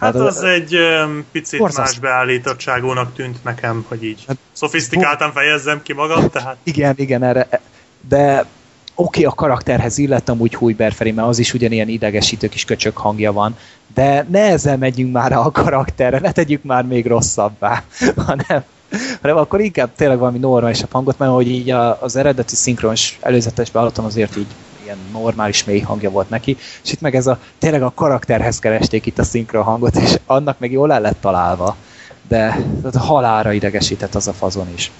Hát 0.00 0.12
Hát, 0.12 0.22
az 0.22 0.42
egy 0.42 0.74
öm, 0.74 1.24
picit 1.32 1.58
borzasztó. 1.58 1.82
más 1.82 1.98
beállítottságúnak 1.98 3.14
tűnt 3.14 3.44
nekem, 3.44 3.84
hogy 3.88 4.04
így 4.04 4.24
Hát, 4.26 4.36
szofisztikáltan 4.52 5.32
fejezzem 5.32 5.82
ki 5.82 5.92
magam, 5.92 6.30
tehát 6.30 6.56
Igen, 6.62 6.94
igen, 6.96 7.22
erre, 7.22 7.48
de 8.08 8.38
oké, 8.38 8.46
okay, 8.94 9.24
a 9.24 9.34
karakterhez 9.34 9.98
illettem 9.98 10.40
úgy 10.40 10.54
Hújber 10.54 10.92
felé, 10.92 11.10
mert 11.10 11.28
az 11.28 11.38
is 11.38 11.54
ugyanilyen 11.54 11.88
idegesítő 11.88 12.48
kis 12.48 12.64
köcsök 12.64 12.96
hangja 12.96 13.32
van, 13.32 13.56
de 13.94 14.26
ne 14.30 14.40
ezzel 14.40 14.76
megyünk 14.76 15.12
már 15.12 15.32
a 15.32 15.50
karakterre, 15.50 16.18
ne 16.18 16.32
tegyük 16.32 16.62
már 16.62 16.84
még 16.84 17.06
rosszabbá, 17.06 17.82
hanem, 18.26 18.64
hanem 19.20 19.36
akkor 19.36 19.60
inkább 19.60 19.90
tényleg 19.96 20.18
valami 20.18 20.38
normálisabb 20.38 20.92
hangot, 20.92 21.18
mert 21.18 21.32
hogy 21.32 21.48
így 21.48 21.70
az 22.00 22.16
eredeti 22.16 22.56
szinkronos 22.56 23.18
előzetes 23.20 23.70
beállaton 23.70 24.04
azért 24.04 24.36
így 24.36 24.46
ilyen 24.90 25.08
normális 25.12 25.64
mély 25.64 25.80
hangja 25.80 26.10
volt 26.10 26.28
neki, 26.28 26.56
és 26.84 26.92
itt 26.92 27.00
meg 27.00 27.14
ez 27.14 27.26
a, 27.26 27.38
tényleg 27.58 27.82
a 27.82 27.92
karakterhez 27.94 28.58
keresték 28.58 29.06
itt 29.06 29.18
a 29.18 29.24
szinkron 29.24 29.62
hangot, 29.62 29.96
és 29.96 30.14
annak 30.26 30.58
meg 30.58 30.72
jól 30.72 30.92
el 30.92 31.00
lett 31.00 31.20
találva, 31.20 31.76
de 32.28 32.56
halára 32.94 33.52
idegesített 33.52 34.14
az 34.14 34.28
a 34.28 34.32
fazon 34.32 34.68
is. 34.74 34.90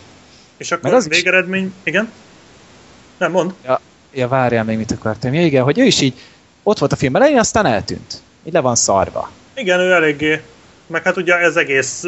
És 0.56 0.72
akkor 0.72 0.90
Meg 0.90 0.98
az 0.98 1.06
is- 1.06 1.16
végeredmény, 1.16 1.72
igen? 1.82 2.12
Nem, 3.18 3.30
mond. 3.30 3.54
Ja, 4.12 4.28
várjál 4.28 4.64
még 4.64 4.76
mit 4.76 4.90
akartam. 4.92 5.34
Ja, 5.34 5.44
igen, 5.44 5.62
hogy 5.64 5.78
ő 5.78 5.84
is 5.84 6.00
így 6.00 6.14
ott 6.62 6.78
volt 6.78 6.92
a 6.92 6.96
film 6.96 7.16
elején, 7.16 7.38
aztán 7.38 7.66
eltűnt. 7.66 8.22
Így 8.44 8.52
le 8.52 8.60
van 8.60 8.74
szarva. 8.76 9.30
Igen, 9.54 9.80
ő 9.80 9.92
eléggé. 9.92 10.42
Meg 10.86 11.02
hát 11.02 11.16
ugye 11.16 11.34
ez 11.38 11.56
egész 11.56 12.04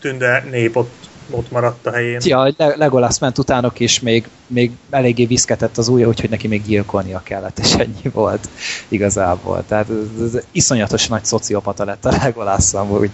tünde 0.00 0.44
nép 0.50 0.76
ott, 0.76 0.94
ott 1.30 1.50
maradt 1.50 1.86
a 1.86 1.92
helyén. 1.92 2.20
Ja, 2.24 2.52
Le- 2.56 2.76
Legolas 2.76 3.18
ment 3.18 3.38
utánok, 3.38 3.80
és 3.80 4.00
még, 4.00 4.28
még 4.46 4.70
eléggé 4.90 5.24
viszketett 5.24 5.78
az 5.78 5.88
ujja, 5.88 6.08
úgyhogy 6.08 6.30
neki 6.30 6.48
még 6.48 6.62
gyilkolnia 6.62 7.20
kellett, 7.24 7.58
és 7.58 7.74
ennyi 7.74 8.10
volt 8.12 8.48
igazából. 8.88 9.64
Tehát 9.68 9.86
ez, 9.90 10.22
ez 10.22 10.42
iszonyatos 10.50 11.08
nagy 11.08 11.24
szociopata 11.24 11.84
lett 11.84 12.04
a 12.04 12.10
Legolas 12.22 12.74
amúgy. 12.74 13.10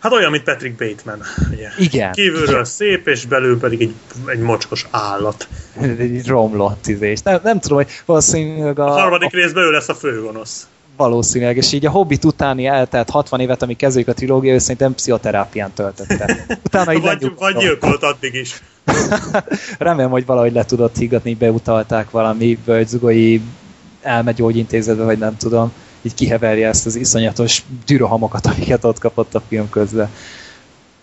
Hát 0.00 0.12
olyan, 0.12 0.30
mint 0.30 0.42
Patrick 0.42 0.76
Bateman. 0.78 1.22
Ugye. 1.52 1.68
Igen. 1.78 2.12
Kívülről 2.12 2.48
Igen. 2.48 2.64
szép, 2.64 3.08
és 3.08 3.26
belül 3.26 3.58
pedig 3.58 3.80
egy, 3.82 3.94
egy 4.26 4.38
mocskos 4.38 4.86
állat. 4.90 5.48
Egy 5.80 6.26
romlott 6.26 6.86
izés. 6.86 7.22
Nem, 7.22 7.40
nem 7.42 7.60
tudom, 7.60 7.76
hogy 7.76 7.90
valószínűleg 8.04 8.78
a, 8.78 8.84
A 8.84 9.00
harmadik 9.00 9.32
a 9.32 9.36
részben 9.36 9.62
ő 9.62 9.70
lesz 9.70 9.88
a 9.88 9.94
főgonosz. 9.94 10.66
Valószínűleg, 10.96 11.56
és 11.56 11.72
így 11.72 11.86
a 11.86 11.90
Hobbit 11.90 12.24
utáni 12.24 12.66
eltelt 12.66 13.10
60 13.10 13.40
évet, 13.40 13.62
ami 13.62 13.76
kezdődik 13.76 14.08
a 14.08 14.12
trilógia, 14.12 14.52
ő 14.52 14.58
szerintem 14.58 14.94
pszichoterápián 14.94 15.72
töltötte. 15.72 16.46
Utána 16.66 16.92
így 16.94 17.00
Vagy, 17.00 17.32
vagy 17.38 17.56
gyilkolt 17.56 18.02
addig 18.02 18.34
is. 18.34 18.62
Remélem, 19.78 20.10
hogy 20.10 20.26
valahogy 20.26 20.52
le 20.52 20.64
tudott 20.64 20.96
higgadni, 20.96 21.34
beutalták 21.34 22.10
valami 22.10 22.58
bölgyzugói 22.64 23.40
elmegyógyintézetbe, 24.02 25.04
vagy 25.04 25.18
nem 25.18 25.36
tudom, 25.36 25.72
így 26.02 26.14
kiheverje 26.14 26.68
ezt 26.68 26.86
az 26.86 26.96
iszonyatos 26.96 27.62
dürohamokat, 27.86 28.46
amiket 28.56 28.84
ott 28.84 28.98
kapott 28.98 29.34
a 29.34 29.42
film 29.48 29.70
közben. 29.70 30.10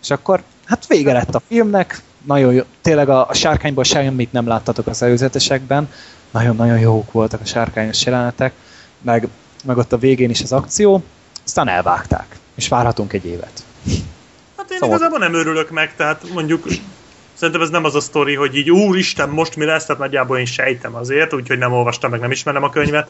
És 0.02 0.10
akkor, 0.10 0.44
hát 0.66 0.88
vége 0.88 1.14
lett 1.14 1.36
a 1.36 1.42
filmnek, 1.48 2.02
nagyon 2.26 2.54
jó, 2.54 2.62
tényleg 2.82 3.10
a, 3.10 3.28
a 3.30 3.34
sárkányból 3.34 3.84
semmit 3.84 4.32
nem 4.32 4.48
láttatok 4.48 4.88
az 4.88 5.02
előzetesekben, 5.02 5.90
nagyon-nagyon 6.32 6.80
jók 6.80 7.12
voltak 7.12 7.42
a 7.42 7.46
sárkányos 7.46 8.06
jelenetek, 8.06 8.54
meg, 9.02 9.28
meg 9.64 9.78
ott 9.78 9.94
a 9.94 9.98
végén 9.98 10.30
is 10.30 10.42
az 10.42 10.52
akció, 10.52 11.04
aztán 11.46 11.68
elvágták, 11.68 12.38
és 12.56 12.68
várhatunk 12.68 13.14
egy 13.14 13.26
évet. 13.26 13.64
Hát 14.58 14.72
én 14.72 14.78
Szóval- 14.80 14.90
igazából 14.96 15.20
nem 15.20 15.34
örülök 15.34 15.70
meg, 15.70 15.96
tehát 15.96 16.24
mondjuk 16.34 16.68
szerintem 17.34 17.62
ez 17.64 17.70
nem 17.70 17.84
az 17.84 17.96
a 17.96 18.00
sztori, 18.00 18.36
hogy 18.36 18.56
így 18.56 18.72
úristen, 18.72 19.30
most 19.30 19.56
mi 19.56 19.66
lesz, 19.66 19.86
tehát 19.86 20.02
nagyjából 20.02 20.38
én 20.38 20.46
sejtem 20.46 20.96
azért, 20.96 21.34
úgyhogy 21.34 21.58
nem 21.58 21.74
olvastam, 21.74 22.12
meg 22.12 22.20
nem 22.20 22.32
ismerem 22.32 22.64
a 22.64 22.70
könyvet. 22.70 23.10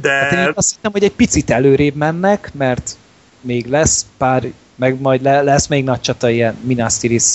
De 0.00 0.10
Hát 0.12 0.32
én 0.32 0.52
azt 0.54 0.74
hittem, 0.74 0.92
hogy 0.92 1.04
egy 1.04 1.12
picit 1.12 1.50
előrébb 1.50 1.94
mennek, 1.94 2.50
mert 2.54 2.96
még 3.40 3.66
lesz 3.66 4.06
pár, 4.16 4.52
meg 4.74 5.00
majd 5.00 5.22
le, 5.22 5.42
lesz 5.42 5.66
még 5.66 5.84
nagy 5.84 6.00
csata, 6.00 6.30
ilyen 6.30 6.56
Minas 6.60 6.98
Tirith 6.98 7.26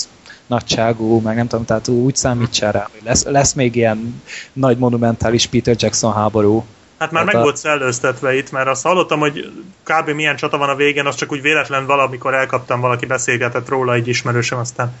nagyságú, 0.46 1.20
meg 1.20 1.36
nem 1.36 1.46
tudom, 1.46 1.64
tehát 1.64 1.88
úgy 1.88 2.16
számítsál 2.16 2.72
rá, 2.72 2.88
hogy 2.92 3.00
lesz, 3.04 3.24
lesz 3.24 3.52
még 3.52 3.76
ilyen 3.76 4.22
nagy 4.52 4.78
monumentális 4.78 5.46
Peter 5.46 5.74
Jackson 5.78 6.12
háború. 6.12 6.64
Hát 7.00 7.10
már 7.10 7.22
Hát 7.24 7.32
meg 7.32 7.40
a- 7.40 7.44
volt 7.44 7.56
szellőztetve 7.56 8.34
itt, 8.36 8.50
mert 8.50 8.68
azt 8.68 8.82
hallottam, 8.82 9.20
hogy 9.20 9.52
kb. 9.82 10.08
milyen 10.10 10.36
csata 10.36 10.58
van 10.58 10.68
a 10.68 10.74
végén, 10.74 11.06
azt 11.06 11.18
csak 11.18 11.32
úgy 11.32 11.40
véletlen 11.42 11.86
valamikor 11.86 12.34
elkaptam, 12.34 12.80
valaki 12.80 13.06
beszélgetett 13.06 13.68
róla, 13.68 13.92
egy 13.92 14.08
ismerősöm, 14.08 14.58
aztán 14.58 14.92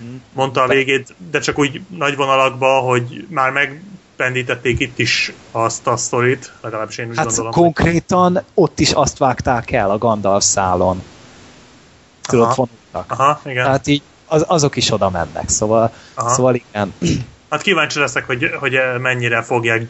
Mhm. 0.00 0.14
mondta 0.32 0.62
a 0.62 0.68
végét, 0.68 1.14
de 1.30 1.38
csak 1.38 1.58
úgy 1.58 1.80
nagy 1.96 2.16
vonalakba, 2.16 2.78
hogy 2.78 3.26
már 3.30 3.50
megpendítették 3.50 4.80
itt 4.80 4.98
is 4.98 5.32
azt 5.50 5.86
a 5.86 5.96
sztorit, 5.96 6.52
legalábbis 6.60 6.98
én 6.98 7.08
úgy 7.08 7.16
Hát 7.16 7.26
gondolom. 7.26 7.52
konkrétan 7.52 8.42
ott 8.54 8.80
is 8.80 8.92
azt 8.92 9.18
vágták 9.18 9.70
el 9.70 9.90
a 9.90 9.98
Gandalf 9.98 10.44
szálon. 10.44 11.02
Tudod, 12.22 12.44
Aha. 12.44 12.54
vonultak. 12.54 13.20
Aha, 13.20 13.40
igen. 13.44 13.64
Tehát 13.64 13.86
így 13.86 14.02
az, 14.26 14.44
azok 14.48 14.76
is 14.76 14.92
oda 14.92 15.10
mennek, 15.10 15.48
szóval, 15.48 15.92
Aha. 16.14 16.28
szóval 16.28 16.54
igen. 16.54 16.94
Hát 17.50 17.62
kíváncsi 17.62 17.98
leszek, 17.98 18.26
hogy, 18.26 18.50
hogy 18.58 18.78
mennyire 19.00 19.42
fogják 19.42 19.88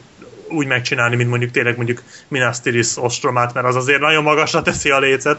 úgy 0.49 0.67
megcsinálni, 0.67 1.17
mint 1.17 1.29
mondjuk 1.29 1.51
tényleg 1.51 1.77
mondjuk 1.77 2.03
Minas 2.29 2.61
Tirith 2.61 3.05
ostromát, 3.05 3.55
mert 3.55 3.67
az 3.67 3.77
azért 3.77 4.01
nagyon 4.01 4.23
magasra 4.23 4.63
teszi 4.63 4.91
a 4.91 4.99
lécet. 4.99 5.39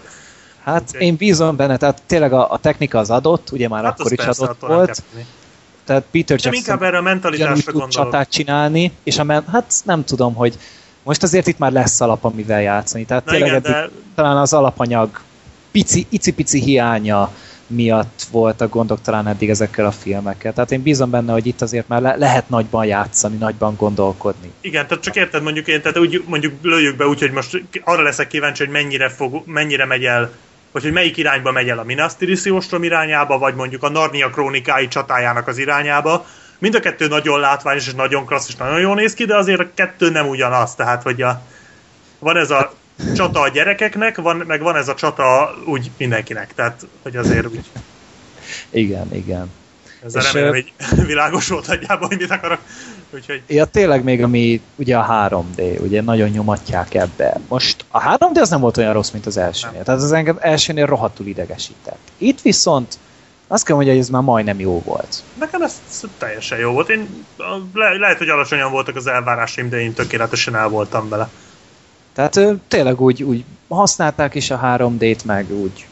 Hát 0.64 0.94
én 0.94 1.16
bízom 1.16 1.56
benne, 1.56 1.78
tehát 1.78 2.02
tényleg 2.06 2.34
a, 2.34 2.52
a 2.52 2.58
technika 2.58 3.00
az 3.00 3.10
adott, 3.10 3.52
ugye 3.52 3.68
már 3.68 3.84
Hát 3.84 4.00
akkor 4.00 4.12
is 4.12 4.26
persze, 4.26 4.44
adott 4.44 4.60
volt, 4.60 5.04
tehát 5.86 6.04
Peter 6.12 6.38
Jackson 6.38 6.54
inkább 6.54 6.82
erre 6.82 6.98
a 6.98 7.02
mentalitásra 7.02 7.72
tud 7.72 7.88
csatát 7.88 8.30
csinálni, 8.30 8.92
és 9.04 9.18
a 9.18 9.24
men- 9.24 9.46
hát 9.52 9.74
nem 9.84 10.04
tudom, 10.04 10.34
hogy 10.34 10.58
most 11.04 11.24
azért 11.24 11.48
itt 11.48 11.58
már 11.58 11.72
lesz 11.72 12.02
alap, 12.02 12.24
amivel 12.24 12.62
játszani. 12.62 13.06
Tehát 13.06 13.26
Na 13.26 13.32
tényleg 13.32 13.50
igen, 13.50 13.62
de 13.62 13.90
talán 14.16 14.38
az 14.38 14.54
alapanyag 14.54 15.22
pici, 15.72 16.06
icipici 16.10 16.60
hiánya 16.60 17.32
miatt 17.68 18.22
voltak 18.32 18.70
gondok 18.70 19.02
talán 19.02 19.28
eddig 19.28 19.50
ezekkel 19.50 19.86
a 19.86 19.92
filmekkel. 19.92 20.54
Tehát 20.54 20.72
én 20.72 20.82
bízom 20.82 21.10
benne, 21.10 21.32
hogy 21.32 21.48
itt 21.48 21.62
azért 21.62 21.88
már 21.88 22.02
le- 22.02 22.16
lehet 22.16 22.50
nagyban 22.50 22.86
játszani, 22.86 23.38
nagyban 23.38 23.76
gondolkodni. 23.76 24.52
Igen, 24.62 24.88
tehát 24.88 25.04
csak 25.04 25.16
érted 25.16 25.44
mondjuk 25.44 25.68
én, 25.68 25.82
tehát 25.82 25.98
úgy 25.98 26.24
mondjuk 26.28 26.54
lőjük 26.62 26.96
be 26.96 27.08
úgy, 27.08 27.20
hogy 27.20 27.32
most 27.32 27.64
arra 27.84 28.02
leszek 28.02 28.28
kíváncsi, 28.28 28.64
hogy 28.64 28.74
mennyire, 28.74 29.10
fog, 29.10 29.44
mennyire 29.46 29.86
megy 29.86 30.06
el, 30.06 30.32
vagy 30.72 30.84
hogy 30.84 30.92
melyik 30.92 31.18
irányba 31.18 31.52
megy 31.52 31.70
el 31.70 31.80
a 31.80 31.84
Minas 31.84 32.16
Tirith 32.16 32.82
irányába, 32.82 33.38
vagy 33.38 33.56
mondjuk 33.56 33.84
a 33.84 33.90
Narnia 33.90 34.30
krónikái 34.30 34.88
csatájának 34.88 35.48
az 35.48 35.58
irányába. 35.58 36.26
Mind 36.60 36.76
a 36.76 36.80
kettő 36.80 37.08
nagyon 37.08 37.40
látványos 37.40 37.88
és 37.88 37.94
nagyon 37.94 38.26
klassz 38.26 38.48
és 38.48 38.56
nagyon 38.56 38.80
jól 38.80 38.96
néz 38.96 39.14
ki, 39.14 39.26
de 39.26 39.38
azért 39.38 39.60
a 39.60 39.68
kettő 39.74 40.10
nem 40.10 40.28
ugyanaz, 40.28 40.76
tehát 40.76 41.04
hogy 41.04 41.22
a, 41.22 41.42
van 42.20 42.38
ez 42.38 42.50
a 42.50 42.74
csata 43.16 43.40
a 43.40 43.50
gyerekeknek, 43.50 44.18
van, 44.18 44.44
meg 44.48 44.62
van 44.62 44.76
ez 44.76 44.88
a 44.88 44.94
csata 44.94 45.56
úgy 45.66 45.92
mindenkinek, 45.98 46.54
tehát 46.54 46.88
hogy 47.04 47.16
azért 47.16 47.46
úgy, 47.46 47.66
Igen, 48.70 49.14
igen. 49.14 49.52
ezzel 50.06 50.22
És, 50.22 50.32
remélem, 50.32 50.54
hogy 50.54 50.74
világos 51.08 51.48
volt 51.48 51.68
nagyjából, 51.68 52.08
hogy 52.08 52.18
mit 52.18 52.32
akarok. 52.32 52.60
Úgyhogy 53.14 53.42
Ja, 53.48 53.66
tényleg 53.66 54.04
még 54.04 54.24
ami 54.24 54.62
ugye 54.76 54.98
a 54.98 55.30
3D, 55.30 55.80
ugye 55.82 56.02
nagyon 56.02 56.30
nyomatják 56.30 56.94
ebbe. 56.94 57.40
Most 57.48 57.86
a 57.90 58.18
3D 58.18 58.40
az 58.40 58.50
nem 58.50 58.60
volt 58.60 58.78
olyan 58.78 58.94
rossz, 58.94 59.12
mint 59.12 59.26
az 59.26 59.38
elsőnél. 59.38 59.84
Tehát 59.84 60.02
az 60.02 60.12
engem 60.12 60.38
elsőnél 60.40 60.86
rohadtul 60.86 61.26
idegesített. 61.26 62.00
Itt 62.18 62.42
viszont 62.42 62.98
azt 63.48 63.66
kell 63.66 63.76
mondani, 63.76 63.98
hogy 63.98 64.06
ez 64.06 64.12
már 64.12 64.22
majdnem 64.22 64.60
jó 64.60 64.82
volt. 64.82 65.24
Nekem 65.40 65.62
ez 65.62 65.82
teljesen 66.18 66.58
jó 66.58 66.72
volt. 66.72 66.90
Én, 66.90 67.26
le, 67.74 67.94
lehet, 67.94 68.18
hogy 68.18 68.30
alacsonyan 68.30 68.72
voltak 68.72 68.96
az 68.96 69.08
elvárásaim, 69.08 69.70
de 69.70 69.82
én 69.82 69.94
tökéletesen 69.94 70.56
el 70.56 70.68
voltam 70.68 71.10
vele. 71.10 71.30
Tehát 72.16 72.40
tényleg 72.68 73.02
úgy, 73.02 73.24
úgy 73.24 73.44
használták 73.68 74.36
is 74.36 74.52
a 74.52 74.60
3D-t, 74.64 75.26
meg 75.26 75.52
úgy 75.52 75.86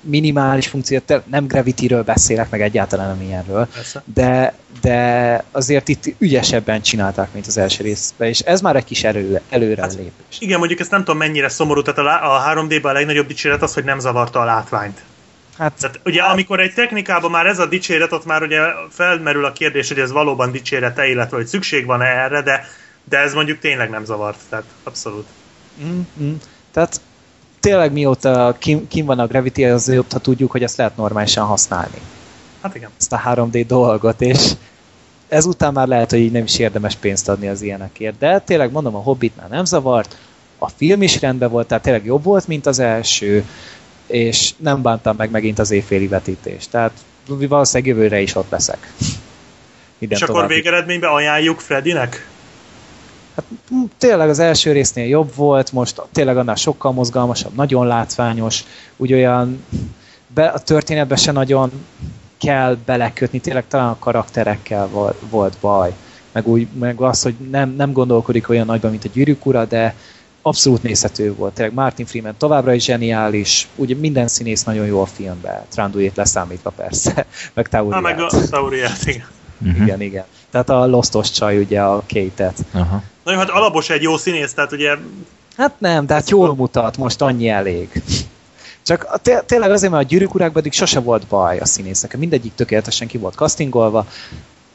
minimális 0.00 0.68
funkciót, 0.68 1.22
nem 1.26 1.46
Gravity-ről 1.46 2.02
beszélek, 2.02 2.50
meg 2.50 2.62
egyáltalán 2.62 3.16
nem 3.16 3.26
ilyenről, 3.26 3.68
Persze. 3.74 4.02
de, 4.14 4.54
de 4.80 5.44
azért 5.50 5.88
itt 5.88 6.14
ügyesebben 6.18 6.82
csinálták, 6.82 7.32
mint 7.32 7.46
az 7.46 7.58
első 7.58 7.82
részben, 7.82 8.28
és 8.28 8.40
ez 8.40 8.60
már 8.60 8.76
egy 8.76 8.84
kis 8.84 9.04
erő, 9.04 9.40
előre 9.48 9.82
Hát, 9.82 9.94
lépés. 9.94 10.38
Igen, 10.38 10.58
mondjuk 10.58 10.80
ezt 10.80 10.90
nem 10.90 11.04
tudom 11.04 11.18
mennyire 11.18 11.48
szomorú, 11.48 11.82
tehát 11.82 12.22
a, 12.22 12.36
a 12.36 12.54
3D-ben 12.54 12.90
a 12.90 12.92
legnagyobb 12.92 13.26
dicséret 13.26 13.62
az, 13.62 13.74
hogy 13.74 13.84
nem 13.84 13.98
zavarta 13.98 14.40
a 14.40 14.44
látványt. 14.44 15.00
Hát, 15.58 15.72
Tehát 15.80 16.00
ugye 16.04 16.22
amikor 16.22 16.60
egy 16.60 16.74
technikában 16.74 17.30
már 17.30 17.46
ez 17.46 17.58
a 17.58 17.66
dicséret, 17.66 18.12
ott 18.12 18.24
már 18.24 18.42
ugye 18.42 18.60
felmerül 18.90 19.44
a 19.44 19.52
kérdés, 19.52 19.88
hogy 19.88 19.98
ez 19.98 20.12
valóban 20.12 20.52
dicsérete, 20.52 21.08
illetve 21.08 21.36
hogy 21.36 21.46
szükség 21.46 21.86
van-e 21.86 22.04
erre, 22.04 22.42
de, 22.42 22.66
de 23.04 23.18
ez 23.18 23.34
mondjuk 23.34 23.58
tényleg 23.58 23.90
nem 23.90 24.04
zavart, 24.04 24.38
tehát 24.48 24.64
abszolút. 24.82 25.26
Mm, 25.84 26.00
mm. 26.20 26.34
Tehát 26.70 27.00
tényleg 27.60 27.92
mióta 27.92 28.56
kim, 28.58 28.88
kim 28.88 29.06
van 29.06 29.18
a 29.18 29.26
Gravity, 29.26 29.64
azóta 29.64 30.18
tudjuk, 30.18 30.50
hogy 30.50 30.62
ezt 30.62 30.76
lehet 30.76 30.96
normálisan 30.96 31.46
használni. 31.46 32.00
Hát 32.62 32.74
igen. 32.74 32.90
Ezt 32.98 33.12
a 33.12 33.22
3D 33.26 33.64
dolgot, 33.66 34.20
és 34.20 34.52
ezután 35.28 35.72
már 35.72 35.86
lehet, 35.86 36.10
hogy 36.10 36.18
így 36.18 36.32
nem 36.32 36.44
is 36.44 36.58
érdemes 36.58 36.94
pénzt 36.96 37.28
adni 37.28 37.48
az 37.48 37.62
ilyenekért. 37.62 38.18
De 38.18 38.38
tényleg 38.38 38.72
mondom, 38.72 38.94
a 38.94 39.02
Hobbitnál 39.02 39.48
nem 39.48 39.64
zavart, 39.64 40.16
a 40.58 40.68
film 40.68 41.02
is 41.02 41.20
rendben 41.20 41.50
volt, 41.50 41.66
tehát 41.66 41.82
tényleg 41.82 42.04
jobb 42.04 42.24
volt, 42.24 42.46
mint 42.46 42.66
az 42.66 42.78
első, 42.78 43.44
és 44.06 44.52
nem 44.56 44.82
bántam 44.82 45.16
meg 45.16 45.30
megint 45.30 45.58
az 45.58 45.70
éjféli 45.70 46.06
vetítést. 46.06 46.70
Tehát 46.70 46.92
valószínűleg 47.26 47.96
jövőre 47.96 48.20
is 48.20 48.34
ott 48.34 48.50
leszek. 48.50 48.92
Minden 49.98 50.18
És 50.18 50.24
akkor 50.24 50.46
végeredményben 50.46 51.10
ajánljuk 51.10 51.60
Fredinek? 51.60 52.28
Hát 53.40 53.88
tényleg 53.98 54.28
az 54.28 54.38
első 54.38 54.72
résznél 54.72 55.06
jobb 55.06 55.34
volt, 55.34 55.72
most 55.72 56.02
tényleg 56.12 56.36
annál 56.36 56.54
sokkal 56.54 56.92
mozgalmasabb, 56.92 57.54
nagyon 57.54 57.86
látványos, 57.86 58.64
úgy 58.96 59.12
olyan 59.12 59.64
be, 60.34 60.46
a 60.46 60.58
történetbe 60.58 61.16
se 61.16 61.32
nagyon 61.32 61.70
kell 62.38 62.76
belekötni, 62.84 63.40
tényleg 63.40 63.66
talán 63.68 63.88
a 63.88 63.98
karakterekkel 63.98 64.88
volt, 64.88 65.16
volt 65.30 65.56
baj. 65.60 65.92
Meg, 66.32 66.48
úgy, 66.48 66.66
meg 66.78 67.00
az, 67.00 67.22
hogy 67.22 67.34
nem, 67.50 67.70
nem 67.70 67.92
gondolkodik 67.92 68.48
olyan 68.48 68.66
nagyban, 68.66 68.90
mint 68.90 69.04
a 69.04 69.08
gyűrűk 69.12 69.46
ura, 69.46 69.64
de 69.64 69.94
abszolút 70.42 70.82
nézhető 70.82 71.34
volt. 71.34 71.54
Tényleg 71.54 71.74
Martin 71.74 72.06
Freeman 72.06 72.34
továbbra 72.38 72.74
is 72.74 72.84
zseniális, 72.84 73.68
ugye 73.76 73.94
minden 73.94 74.28
színész 74.28 74.64
nagyon 74.64 74.86
jó 74.86 75.00
a 75.00 75.06
filmben, 75.06 75.62
Tranduét 75.68 76.16
leszámítva 76.16 76.70
persze, 76.70 77.26
meg 77.54 77.68
Hát 77.72 78.00
meg 78.00 78.16
Tauriát. 78.16 78.32
a 78.32 78.48
Tauriát, 78.50 79.06
igen. 79.06 79.26
Uh-huh. 79.62 79.82
Igen, 79.82 80.00
igen. 80.00 80.24
Tehát 80.50 80.68
a 80.70 80.86
Lostos 80.86 81.30
csaj, 81.30 81.58
ugye 81.58 81.80
a 81.80 82.02
Kate-et. 82.08 82.58
Aha. 82.72 83.02
Na 83.24 83.32
jó, 83.32 83.38
hát 83.38 83.48
alapos 83.50 83.90
egy 83.90 84.02
jó 84.02 84.16
színész, 84.16 84.54
tehát 84.54 84.72
ugye 84.72 84.96
Hát 85.56 85.74
nem, 85.78 86.06
de 86.06 86.14
hát 86.14 86.30
jól 86.30 86.54
mutat, 86.54 86.96
most 86.96 87.22
annyi 87.22 87.48
elég. 87.48 88.02
Csak 88.82 89.20
té- 89.22 89.44
tényleg 89.46 89.70
azért, 89.70 89.92
mert 89.92 90.04
a 90.04 90.08
gyűrűk 90.08 90.34
urákban 90.34 90.58
eddig 90.58 90.72
sose 90.72 91.00
volt 91.00 91.26
baj 91.26 91.58
a 91.58 91.64
színészek. 91.66 92.16
Mindegyik 92.16 92.54
tökéletesen 92.54 93.06
ki 93.06 93.18
volt 93.18 93.34
castingolva. 93.34 94.06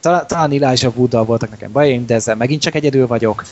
Talán, 0.00 0.26
talán 0.26 0.50
Elijah 0.62 0.96
Wooddal 0.96 1.24
voltak 1.24 1.50
nekem 1.50 1.72
bajaim, 1.72 2.06
de 2.06 2.14
ezzel 2.14 2.34
megint 2.36 2.60
csak 2.62 2.74
egyedül 2.74 3.06
vagyok. 3.06 3.44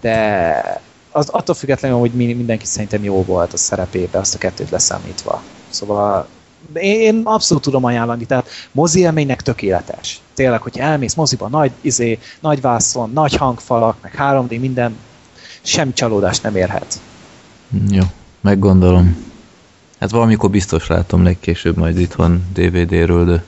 De 0.00 0.80
az, 1.10 1.28
attól 1.28 1.54
függetlenül, 1.54 1.98
hogy 1.98 2.10
mi- 2.10 2.32
mindenki 2.34 2.66
szerintem 2.66 3.04
jó 3.04 3.24
volt 3.24 3.52
a 3.52 3.56
szerepébe, 3.56 4.18
azt 4.18 4.34
a 4.34 4.38
kettőt 4.38 4.70
leszámítva. 4.70 5.42
Szóval 5.68 6.26
én, 6.74 7.20
abszolút 7.24 7.62
tudom 7.62 7.84
ajánlani, 7.84 8.24
tehát 8.24 8.48
mozi 8.72 9.00
élménynek 9.00 9.42
tökéletes. 9.42 10.20
Tényleg, 10.34 10.62
hogy 10.62 10.78
elmész 10.78 11.14
moziba, 11.14 11.48
nagy, 11.48 11.70
izé, 11.80 12.18
nagy 12.40 12.60
vászon, 12.60 13.10
nagy 13.14 13.34
hangfalak, 13.36 13.96
meg 14.02 14.14
3D, 14.18 14.60
minden, 14.60 14.96
semmi 15.62 15.92
csalódást 15.92 16.42
nem 16.42 16.56
érhet. 16.56 17.00
Jó, 17.88 18.02
meggondolom. 18.40 19.26
Hát 20.00 20.10
valamikor 20.10 20.50
biztos 20.50 20.86
látom 20.86 21.22
legkésőbb 21.22 21.76
majd 21.76 21.98
itthon 21.98 22.44
DVD-ről, 22.52 23.24
de 23.24 23.44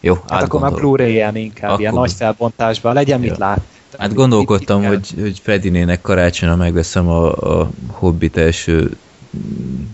jó, 0.00 0.18
Hát 0.28 0.42
akkor 0.42 0.60
már 0.60 0.72
Blu-ray-en 0.72 1.36
inkább, 1.36 1.68
akkor... 1.68 1.80
ilyen 1.80 1.94
nagy 1.94 2.12
felbontásban, 2.12 2.94
legyen 2.94 3.22
jó. 3.22 3.28
mit 3.28 3.38
lát. 3.38 3.60
Hát 3.98 4.14
gondolkodtam, 4.14 4.84
hogy, 4.84 5.14
hogy 5.20 5.40
Fredinének 5.42 6.00
karácsonyra 6.00 6.56
megveszem 6.56 7.08
a, 7.08 7.32
a 7.60 7.70
Hobbit 7.92 8.36
első 8.36 8.96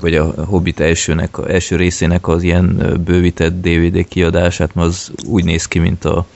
vagy 0.00 0.14
a 0.14 0.44
Hobbit 0.44 0.80
elsőnek, 0.80 1.36
első 1.48 1.76
részének 1.76 2.28
az 2.28 2.42
ilyen 2.42 2.96
bővített 3.04 3.60
DVD 3.60 4.08
kiadását, 4.08 4.74
mert 4.74 4.88
az 4.88 5.12
úgy 5.26 5.44
néz 5.44 5.66
ki, 5.66 5.78
mint 5.78 6.04
a, 6.04 6.26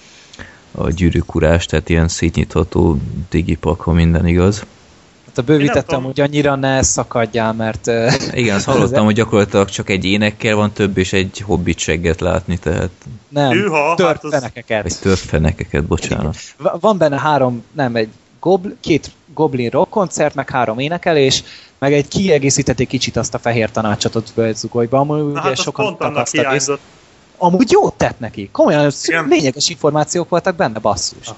a 0.72 0.90
gyűrűkurás, 0.90 1.66
tehát 1.66 1.88
ilyen 1.88 2.08
szétnyitható 2.08 2.98
digipak, 3.30 3.80
ha 3.80 3.92
minden 3.92 4.26
igaz. 4.26 4.64
Hát 5.26 5.38
a 5.38 5.42
bővítettem, 5.42 6.02
hogy 6.02 6.20
annyira 6.20 6.54
ne 6.54 6.82
szakadjál, 6.82 7.52
mert... 7.52 7.86
Igen, 8.32 8.56
azt 8.56 8.64
hallottam, 8.64 9.04
hogy 9.04 9.14
gyakorlatilag 9.14 9.68
csak 9.68 9.90
egy 9.90 10.04
énekkel 10.04 10.54
van 10.56 10.72
több, 10.72 10.98
és 10.98 11.12
egy 11.12 11.42
hobbit 11.46 11.78
segget 11.78 12.20
látni, 12.20 12.56
tehát... 12.58 12.90
Nem, 13.28 13.50
Hűha, 13.50 13.94
tört 13.94 14.08
hát 14.08 14.24
az... 14.24 14.32
fenekeket. 14.32 14.84
Egy 14.84 14.98
tört 15.00 15.18
fenekeket, 15.18 15.84
bocsánat. 15.84 16.36
Van 16.80 16.98
benne 16.98 17.18
három, 17.18 17.64
nem, 17.72 17.96
egy 17.96 18.08
gobl, 18.46 18.68
két 18.80 19.10
Goblin 19.34 19.70
rock 19.70 19.90
koncert, 19.90 20.34
meg 20.34 20.50
három 20.50 20.78
énekelés, 20.78 21.44
meg 21.78 21.92
egy 21.92 22.08
kiegészített 22.08 22.86
kicsit 22.86 23.16
azt 23.16 23.34
a 23.34 23.38
fehér 23.38 23.70
tanácsatot 23.70 24.32
Zugojba, 24.52 24.98
amúgy 24.98 25.20
ugye 25.20 25.40
hát 25.40 25.56
sokan 25.56 25.96
azt 25.98 26.36
a 26.36 26.78
Amúgy 27.38 27.70
jót 27.70 27.94
tett 27.94 28.18
neki. 28.18 28.48
Komolyan 28.52 28.92
Igen. 29.04 29.26
lényeges 29.28 29.68
információk 29.68 30.28
voltak 30.28 30.56
benne, 30.56 30.78
basszus. 30.78 31.28
Ah. 31.28 31.34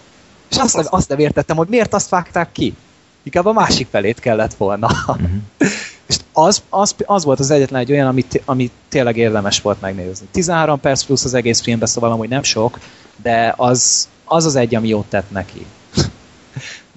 És 0.50 0.56
azt, 0.56 0.76
azt 0.76 1.08
nem 1.08 1.18
értettem, 1.18 1.56
hogy 1.56 1.68
miért 1.68 1.94
azt 1.94 2.08
vágták 2.08 2.52
ki. 2.52 2.74
Inkább 3.22 3.46
a 3.46 3.52
másik 3.52 3.86
felét 3.90 4.20
kellett 4.20 4.54
volna. 4.54 4.86
Uh-huh. 5.06 5.28
És 6.08 6.16
az, 6.32 6.62
az, 6.68 6.94
az 7.06 7.24
volt 7.24 7.40
az 7.40 7.50
egyetlen 7.50 7.80
egy 7.80 7.92
olyan, 7.92 8.06
amit, 8.06 8.42
amit 8.44 8.72
tényleg 8.88 9.16
érdemes 9.16 9.60
volt 9.60 9.80
megnézni. 9.80 10.26
13 10.30 10.80
perc 10.80 11.02
plusz 11.02 11.24
az 11.24 11.34
egész 11.34 11.60
filmben, 11.60 11.88
szóval 11.88 12.12
amúgy 12.12 12.28
nem 12.28 12.42
sok, 12.42 12.78
de 13.22 13.54
az 13.56 14.08
az, 14.28 14.46
az 14.46 14.56
egy, 14.56 14.74
ami 14.74 14.88
jót 14.88 15.06
tett 15.06 15.30
neki. 15.30 15.66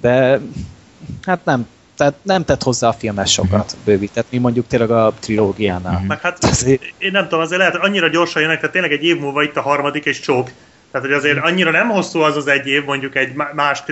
De 0.02 0.39
hát 1.26 1.45
nem, 1.45 1.68
tehát 1.97 2.14
nem 2.22 2.45
tett 2.45 2.64
hozzá 2.64 2.88
a 2.88 2.93
filmes 2.93 3.32
sokat 3.32 3.66
uh-huh. 3.66 3.80
bővített, 3.86 4.26
mi 4.30 4.38
mondjuk 4.38 4.68
tényleg 4.68 4.91
a 4.91 5.14
trilógiánál. 5.20 5.93
Uh-huh. 5.93 6.08
Meg 6.08 6.22
hát 6.22 6.43
azért... 6.43 6.84
én 6.97 7.12
nem 7.12 7.24
tudom, 7.24 7.39
azért 7.39 7.60
lehet, 7.60 7.76
annyira 7.76 8.08
gyorsan 8.08 8.41
jönnek, 8.41 8.58
tehát 8.58 8.72
tényleg 8.72 8.91
egy 8.91 9.04
év 9.04 9.20
múlva 9.20 9.43
itt 9.43 9.58
a 9.58 9.62
harmadik 9.62 10.06
és 10.06 10.20
csók. 10.20 10.49
Tehát, 10.91 11.08
hogy 11.08 11.16
azért 11.16 11.38
annyira 11.38 11.72
nem 11.72 11.89
hosszú 11.89 12.20
az 12.20 12.36
az 12.36 12.47
egy 12.47 12.68
év, 12.68 12.86
mondjuk 12.86 13.16
egy 13.16 13.34
más 13.54 13.84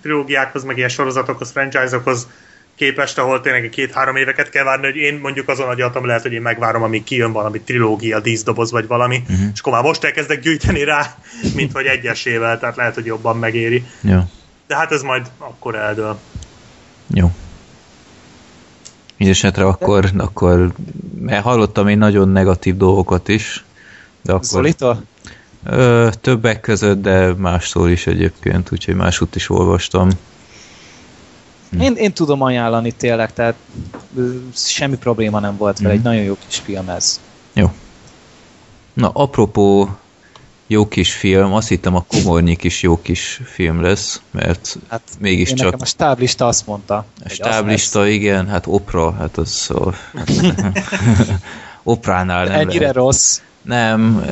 trilógiákhoz, 0.00 0.64
meg 0.64 0.76
ilyen 0.76 0.88
sorozatokhoz, 0.88 1.50
franchise-okhoz 1.50 2.26
képest, 2.74 3.18
ahol 3.18 3.40
tényleg 3.40 3.68
két-három 3.68 4.16
éveket 4.16 4.50
kell 4.50 4.64
várni, 4.64 4.86
hogy 4.86 4.96
én 4.96 5.18
mondjuk 5.22 5.48
azon 5.48 5.68
agyaltam 5.68 6.06
lehet, 6.06 6.22
hogy 6.22 6.32
én 6.32 6.42
megvárom, 6.42 6.82
amíg 6.82 7.04
kijön 7.04 7.32
valami 7.32 7.60
trilógia, 7.60 8.20
díszdoboz 8.20 8.70
vagy 8.70 8.86
valami, 8.86 9.16
uh-huh. 9.22 9.46
és 9.52 9.60
akkor 9.60 9.72
már 9.72 9.82
most 9.82 10.04
elkezdek 10.04 10.40
gyűjteni 10.40 10.84
rá, 10.84 11.14
mint 11.54 11.72
hogy 11.72 11.86
egyesével, 11.86 12.58
tehát 12.58 12.76
lehet, 12.76 12.94
hogy 12.94 13.04
jobban 13.04 13.36
megéri. 13.36 13.84
Ja. 14.02 14.28
De 14.68 14.76
hát 14.76 14.92
ez 14.92 15.02
majd 15.02 15.30
akkor 15.38 15.74
eldől. 15.74 16.18
Jó. 17.06 17.30
Mindenesetre 19.16 19.64
akkor, 19.64 20.10
akkor 20.16 20.72
mert 21.20 21.42
hallottam 21.42 21.88
én 21.88 21.98
nagyon 21.98 22.28
negatív 22.28 22.76
dolgokat 22.76 23.28
is. 23.28 23.64
De 24.22 24.32
akkor, 24.32 24.46
Szolita? 24.46 25.02
Ö, 25.64 26.08
többek 26.20 26.60
között, 26.60 27.02
de 27.02 27.34
mástól 27.34 27.90
is 27.90 28.06
egyébként, 28.06 28.72
úgyhogy 28.72 28.94
másút 28.94 29.36
is 29.36 29.50
olvastam. 29.50 30.10
Hm. 31.70 31.80
Én, 31.80 31.94
én 31.94 32.12
tudom 32.12 32.42
ajánlani 32.42 32.92
tényleg, 32.92 33.32
tehát 33.32 33.54
semmi 34.54 34.96
probléma 34.96 35.40
nem 35.40 35.56
volt 35.56 35.78
vele, 35.78 35.92
hm. 35.92 35.98
egy 35.98 36.04
nagyon 36.04 36.22
jó 36.22 36.36
kis 36.46 36.56
film 36.56 36.88
ez. 36.88 37.20
Jó. 37.52 37.72
Na, 38.92 39.08
apropó 39.08 39.90
jó 40.70 40.88
kis 40.88 41.12
film, 41.12 41.52
azt 41.52 41.68
hittem 41.68 41.94
a 41.94 42.04
Komornyik 42.08 42.64
is 42.64 42.82
jó 42.82 43.00
kis 43.02 43.40
film 43.44 43.82
lesz, 43.82 44.20
mert 44.30 44.78
hát 44.88 45.02
mégiscsak... 45.18 45.64
Nekem 45.64 45.78
a 45.82 45.84
stáblista 45.84 46.46
azt 46.46 46.66
mondta. 46.66 47.04
A 47.24 47.28
stáblista, 47.28 48.06
igen, 48.06 48.48
hát 48.48 48.66
opera, 48.66 49.12
hát 49.12 49.36
az 49.36 49.50
szó... 49.64 49.92
opránál 51.82 52.44
nem 52.44 52.60
Ennyire 52.60 52.80
lehet. 52.80 52.94
rossz. 52.94 53.40
Nem, 53.62 54.24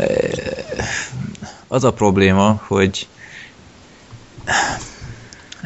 az 1.69 1.85
a 1.85 1.93
probléma, 1.93 2.63
hogy 2.67 3.09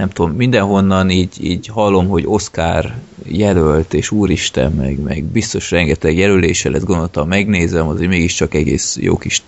nem 0.01 0.09
tudom, 0.09 0.33
mindenhonnan 0.33 1.11
így, 1.11 1.45
így 1.45 1.67
hallom, 1.67 2.09
hogy 2.09 2.23
Oscar 2.27 2.95
jelölt, 3.25 3.95
és 3.95 4.11
úristen, 4.11 4.73
meg, 4.73 4.99
meg 4.99 5.25
biztos 5.25 5.71
rengeteg 5.71 6.17
jelölése 6.17 6.71
lett, 6.71 6.85
gondoltam, 6.85 7.29
megnézem, 7.29 7.89
azért 7.89 8.09
mégiscsak 8.09 8.55
egész 8.55 8.97
jó 9.01 9.17
kis 9.17 9.43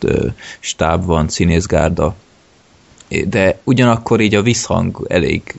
stáb 0.60 1.04
van, 1.04 1.28
színészgárda, 1.28 2.14
de 3.26 3.58
ugyanakkor 3.64 4.20
így 4.20 4.34
a 4.34 4.42
visszhang 4.42 5.06
elég 5.08 5.54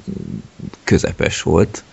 közepes 0.83 1.41
volt. 1.41 1.83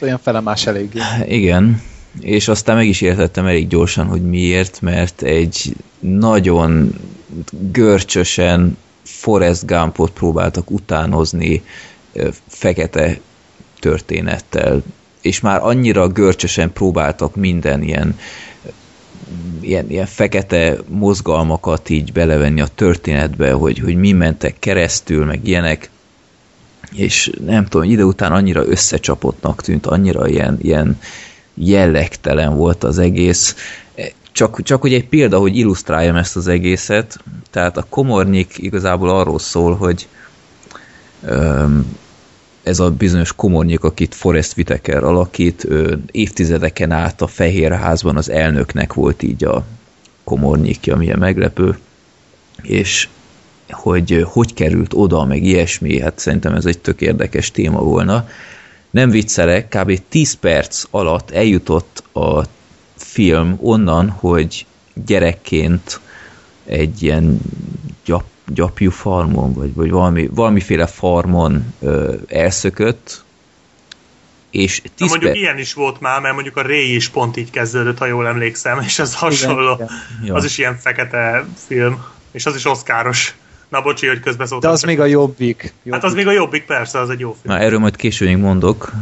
Olyan 0.00 0.18
felemás 0.18 0.66
elég. 0.66 0.90
Igen, 1.26 1.82
és 2.20 2.48
aztán 2.48 2.76
meg 2.76 2.86
is 2.86 3.00
értettem 3.00 3.46
elég 3.46 3.68
gyorsan, 3.68 4.06
hogy 4.06 4.22
miért, 4.22 4.80
mert 4.80 5.22
egy 5.22 5.76
nagyon 5.98 6.94
görcsösen 7.72 8.76
Forrest 9.02 9.66
Gumpot 9.66 10.10
próbáltak 10.10 10.70
utánozni 10.70 11.62
fekete 12.46 13.18
történettel, 13.80 14.82
és 15.20 15.40
már 15.40 15.62
annyira 15.62 16.08
görcsösen 16.08 16.72
próbáltak 16.72 17.36
minden 17.36 17.82
ilyen, 17.82 18.18
ilyen, 19.60 19.90
ilyen 19.90 20.06
fekete 20.06 20.76
mozgalmakat 20.88 21.88
így 21.88 22.12
belevenni 22.12 22.60
a 22.60 22.66
történetbe, 22.74 23.52
hogy, 23.52 23.78
hogy 23.78 23.96
mi 23.96 24.12
mentek 24.12 24.58
keresztül, 24.58 25.24
meg 25.24 25.46
ilyenek, 25.46 25.90
és 26.92 27.32
nem 27.44 27.66
tudom, 27.66 27.90
ide 27.90 28.04
után 28.04 28.32
annyira 28.32 28.66
összecsapottnak 28.66 29.62
tűnt, 29.62 29.86
annyira 29.86 30.28
ilyen, 30.28 30.58
ilyen 30.62 30.98
jellegtelen 31.54 32.56
volt 32.56 32.84
az 32.84 32.98
egész. 32.98 33.54
Csak, 34.32 34.62
csak 34.62 34.80
hogy 34.80 34.94
egy 34.94 35.08
példa, 35.08 35.38
hogy 35.38 35.56
illusztráljam 35.56 36.16
ezt 36.16 36.36
az 36.36 36.48
egészet, 36.48 37.18
tehát 37.50 37.76
a 37.76 37.86
komornyik 37.88 38.58
igazából 38.58 39.10
arról 39.10 39.38
szól, 39.38 39.76
hogy 39.76 40.08
öm, 41.22 41.96
ez 42.66 42.80
a 42.80 42.90
bizonyos 42.90 43.32
komornyik, 43.32 43.84
akit 43.84 44.14
Forrest 44.14 44.56
Whitaker 44.56 45.04
alakít, 45.04 45.64
ő 45.64 45.98
évtizedeken 46.10 46.90
át 46.90 47.20
a 47.22 47.26
Fehérházban 47.26 48.16
az 48.16 48.30
elnöknek 48.30 48.94
volt 48.94 49.22
így 49.22 49.44
a 49.44 49.64
komornyikja, 50.24 50.96
milyen 50.96 51.18
meglepő, 51.18 51.78
és 52.62 53.08
hogy 53.70 54.26
hogy 54.28 54.54
került 54.54 54.94
oda, 54.94 55.24
meg 55.24 55.42
ilyesmi, 55.42 56.00
hát 56.00 56.18
szerintem 56.18 56.54
ez 56.54 56.66
egy 56.66 56.78
tök 56.78 57.00
érdekes 57.00 57.50
téma 57.50 57.80
volna. 57.80 58.28
Nem 58.90 59.10
viccelek, 59.10 59.68
kb. 59.68 60.00
10 60.08 60.32
perc 60.32 60.84
alatt 60.90 61.30
eljutott 61.30 62.02
a 62.12 62.42
film 62.96 63.58
onnan, 63.60 64.08
hogy 64.08 64.66
gyerekként 65.06 66.00
egy 66.64 67.02
ilyen 67.02 67.40
gyap 68.04 68.24
gyapjú 68.46 68.90
farmon, 68.90 69.52
vagy, 69.52 69.74
vagy 69.74 69.90
valami, 69.90 70.28
valamiféle 70.32 70.86
farmon 70.86 71.74
ö, 71.80 72.14
elszökött, 72.28 73.24
és 74.50 74.82
tíz 74.96 75.08
mondjuk 75.08 75.30
per... 75.30 75.40
ilyen 75.40 75.58
is 75.58 75.72
volt 75.72 76.00
már, 76.00 76.20
mert 76.20 76.34
mondjuk 76.34 76.56
a 76.56 76.62
Ray 76.62 76.94
is 76.94 77.08
pont 77.08 77.36
így 77.36 77.50
kezdődött, 77.50 77.98
ha 77.98 78.06
jól 78.06 78.26
emlékszem, 78.26 78.80
és 78.80 78.98
ez 78.98 79.14
hasonló. 79.14 79.74
Igen, 79.74 79.88
igen. 80.22 80.34
Az 80.34 80.44
is 80.44 80.58
ilyen 80.58 80.76
fekete 80.76 81.46
film, 81.66 82.04
és 82.30 82.46
az 82.46 82.54
is 82.54 82.64
oszkáros. 82.64 83.34
Na 83.68 83.82
bocsi, 83.82 84.06
hogy 84.06 84.20
közbeszóltam. 84.20 84.70
De 84.70 84.76
az 84.76 84.82
még 84.82 85.00
a 85.00 85.04
jobbik. 85.04 85.62
jobbik. 85.62 85.92
Hát 85.92 86.04
az 86.04 86.14
még 86.14 86.26
a 86.26 86.32
jobbik, 86.32 86.64
persze, 86.64 86.98
az 86.98 87.10
egy 87.10 87.20
jó 87.20 87.36
film. 87.42 87.54
Na, 87.54 87.60
erről 87.62 87.78
majd 87.78 87.96
később 87.96 88.38
mondok 88.38 88.92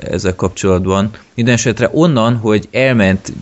ezzel 0.00 0.34
kapcsolatban. 0.34 1.10
Mindenesetre 1.34 1.90
onnan, 1.92 2.36
hogy 2.36 2.68
elment 2.72 3.32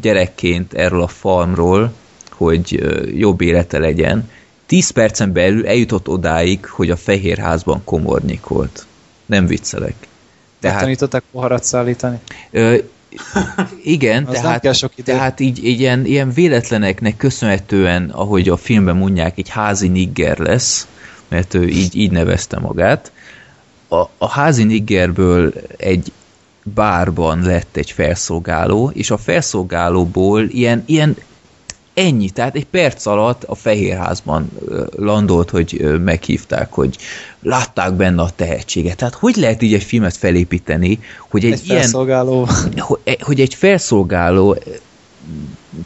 gyerekként 0.00 0.72
erről 0.72 1.02
a 1.02 1.06
farmról, 1.06 1.92
hogy 2.30 2.82
jobb 3.16 3.40
élete 3.40 3.78
legyen, 3.78 4.30
10 4.72 4.90
percen 4.90 5.32
belül 5.32 5.66
eljutott 5.66 6.08
odáig, 6.08 6.66
hogy 6.66 6.90
a 6.90 6.96
Fehérházban 6.96 7.84
komornyik 7.84 8.46
volt. 8.46 8.86
Nem 9.26 9.46
viccelek. 9.46 9.94
Tehát, 10.60 10.80
tanították 10.80 11.22
poharat 11.32 11.64
szállítani? 11.64 12.18
Ö, 12.50 12.76
igen, 13.82 14.24
tehát, 14.32 14.68
tehát 15.04 15.40
így, 15.40 15.64
így 15.64 15.80
ilyen, 15.80 16.04
ilyen 16.04 16.32
véletleneknek 16.32 17.16
köszönhetően, 17.16 18.10
ahogy 18.10 18.48
a 18.48 18.56
filmben 18.56 18.96
mondják, 18.96 19.38
egy 19.38 19.48
házi 19.48 19.88
nigger 19.88 20.38
lesz, 20.38 20.86
mert 21.28 21.54
ő 21.54 21.68
így, 21.68 21.96
így 21.96 22.10
nevezte 22.10 22.58
magát. 22.58 23.12
A, 23.88 24.00
a 24.18 24.28
házi 24.28 24.64
niggerből 24.64 25.52
egy 25.76 26.12
bárban 26.62 27.42
lett 27.42 27.76
egy 27.76 27.90
felszolgáló, 27.90 28.90
és 28.94 29.10
a 29.10 29.16
felszolgálóból 29.16 30.42
ilyen, 30.42 30.82
ilyen 30.86 31.16
Ennyi, 31.94 32.30
tehát 32.30 32.56
egy 32.56 32.66
perc 32.66 33.06
alatt 33.06 33.44
a 33.44 33.54
Fehérházban 33.54 34.50
landolt, 34.96 35.50
hogy 35.50 35.98
meghívták, 36.04 36.72
hogy 36.72 36.96
látták 37.42 37.92
benne 37.92 38.22
a 38.22 38.30
tehetséget. 38.36 38.96
Tehát 38.96 39.14
hogy 39.14 39.36
lehet 39.36 39.62
így 39.62 39.74
egy 39.74 39.82
filmet 39.82 40.16
felépíteni, 40.16 40.98
hogy 41.30 41.44
egy, 41.44 41.52
egy 41.52 41.64
ilyen... 41.64 41.80
Felszolgáló. 41.80 42.48
Hogy, 42.76 43.16
hogy 43.20 43.40
egy 43.40 43.54
felszolgáló 43.54 44.56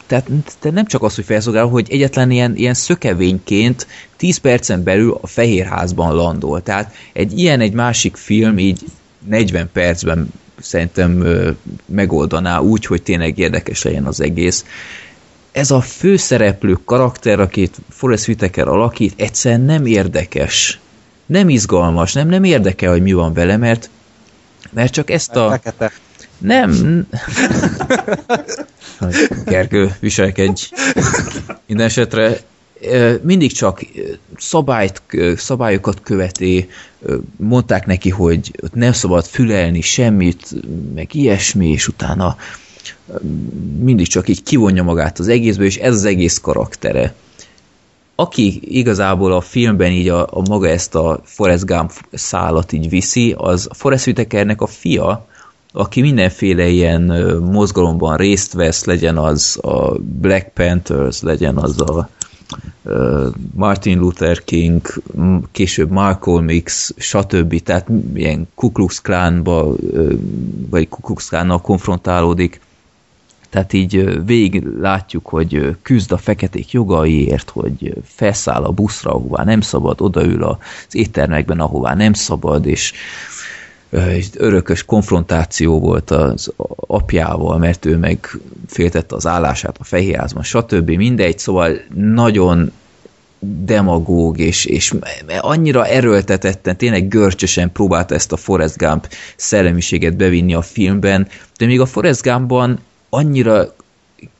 tehát, 0.07 0.25
tehát 0.59 0.75
nem 0.75 0.85
csak 0.85 1.03
az, 1.03 1.15
hogy 1.15 1.25
felszolgál, 1.25 1.65
hogy 1.65 1.87
egyetlen 1.89 2.31
ilyen, 2.31 2.55
ilyen 2.55 2.73
szökevényként 2.73 3.87
10 4.17 4.37
percen 4.37 4.83
belül 4.83 5.17
a 5.21 5.27
Fehérházban 5.27 6.15
landol. 6.15 6.61
Tehát 6.61 6.93
egy 7.13 7.39
ilyen, 7.39 7.59
egy 7.59 7.73
másik 7.73 8.15
film 8.15 8.57
így 8.57 8.79
40 9.27 9.69
percben 9.73 10.29
szerintem 10.59 11.21
ö, 11.21 11.51
megoldaná 11.85 12.59
úgy, 12.59 12.85
hogy 12.85 13.03
tényleg 13.03 13.37
érdekes 13.37 13.83
legyen 13.83 14.05
az 14.05 14.21
egész. 14.21 14.65
Ez 15.57 15.71
a 15.71 15.81
főszereplő 15.81 16.77
karakter, 16.85 17.39
akit 17.39 17.75
Forrest 17.89 18.27
Whitaker 18.27 18.67
alakít, 18.67 19.13
egyszerűen 19.15 19.61
nem 19.61 19.85
érdekes. 19.85 20.79
Nem 21.25 21.49
izgalmas, 21.49 22.13
nem, 22.13 22.27
nem 22.27 22.43
érdekel, 22.43 22.91
hogy 22.91 23.01
mi 23.01 23.13
van 23.13 23.33
vele, 23.33 23.57
mert, 23.57 23.89
mert 24.69 24.93
csak 24.93 25.09
ezt 25.09 25.35
a... 25.35 25.49
Fekete. 25.49 25.91
Nem. 26.37 27.07
Gergő, 29.45 29.95
viselkedj. 29.99 30.69
Minden 31.67 31.85
esetre 31.85 32.37
mindig 33.21 33.51
csak 33.51 33.81
szabályt, 34.37 35.01
szabályokat 35.35 36.01
követi, 36.01 36.69
mondták 37.35 37.85
neki, 37.85 38.09
hogy 38.09 38.51
nem 38.73 38.91
szabad 38.91 39.25
fülelni 39.25 39.81
semmit, 39.81 40.55
meg 40.95 41.15
ilyesmi, 41.15 41.67
és 41.67 41.87
utána 41.87 42.37
mindig 43.79 44.07
csak 44.07 44.29
így 44.29 44.43
kivonja 44.43 44.83
magát 44.83 45.19
az 45.19 45.27
egészből, 45.27 45.65
és 45.65 45.77
ez 45.77 45.93
az 45.93 46.05
egész 46.05 46.37
karaktere. 46.37 47.13
Aki 48.15 48.59
igazából 48.63 49.33
a 49.33 49.41
filmben 49.41 49.91
így 49.91 50.07
a, 50.09 50.27
a 50.31 50.41
maga 50.49 50.67
ezt 50.67 50.95
a 50.95 51.19
Forrest 51.23 51.65
Gump 51.65 51.91
szálat 52.11 52.71
így 52.71 52.89
viszi, 52.89 53.33
az 53.37 53.69
Forrest 53.71 54.07
Whitakernek 54.07 54.61
a 54.61 54.67
fia, 54.67 55.27
aki 55.73 56.01
mindenféle 56.01 56.67
ilyen 56.67 57.01
mozgalomban 57.51 58.17
részt 58.17 58.53
vesz, 58.53 58.83
legyen 58.83 59.17
az 59.17 59.59
a 59.61 59.93
Black 59.99 60.51
Panthers, 60.53 61.21
legyen 61.21 61.57
az 61.57 61.81
a 61.81 62.09
Martin 63.53 63.99
Luther 63.99 64.43
King, 64.43 65.03
később 65.51 65.91
Malcolm 65.91 66.47
X, 66.63 66.93
stb. 66.97 67.61
Tehát 67.63 67.87
ilyen 68.13 68.47
Ku 68.55 68.71
Klux 68.71 69.01
Klánba, 69.01 69.75
vagy 70.69 70.89
Ku 70.89 71.01
Klux 71.01 71.29
Klánnal 71.29 71.61
konfrontálódik. 71.61 72.59
Tehát 73.49 73.73
így 73.73 74.25
végig 74.25 74.63
látjuk, 74.79 75.27
hogy 75.27 75.75
küzd 75.81 76.11
a 76.11 76.17
feketék 76.17 76.71
jogaiért, 76.71 77.49
hogy 77.49 77.93
felszáll 78.03 78.63
a 78.63 78.71
buszra, 78.71 79.11
ahová 79.11 79.43
nem 79.43 79.61
szabad, 79.61 80.01
odaül 80.01 80.43
az 80.43 80.57
éttermekben, 80.91 81.59
ahová 81.59 81.95
nem 81.95 82.13
szabad, 82.13 82.65
és 82.65 82.93
örökös 84.37 84.85
konfrontáció 84.85 85.79
volt 85.79 86.11
az 86.11 86.53
apjával, 86.75 87.57
mert 87.57 87.85
ő 87.85 87.97
meg 87.97 88.39
féltette 88.67 89.15
az 89.15 89.27
állását 89.27 89.77
a 89.79 89.83
fehérházban, 89.83 90.43
stb. 90.43 90.89
Mindegy, 90.89 91.39
szóval 91.39 91.77
nagyon 91.95 92.71
demagóg, 93.39 94.39
és, 94.39 94.65
és 94.65 94.93
annyira 95.39 95.85
erőltetetten, 95.85 96.77
tényleg 96.77 97.07
görcsösen 97.07 97.71
próbálta 97.71 98.15
ezt 98.15 98.31
a 98.31 98.37
Forrest 98.37 98.77
Gump 98.77 99.07
szellemiséget 99.35 100.17
bevinni 100.17 100.53
a 100.53 100.61
filmben, 100.61 101.27
de 101.57 101.65
még 101.65 101.79
a 101.79 101.85
Forrest 101.85 102.21
Gumpban 102.21 102.79
annyira 103.09 103.75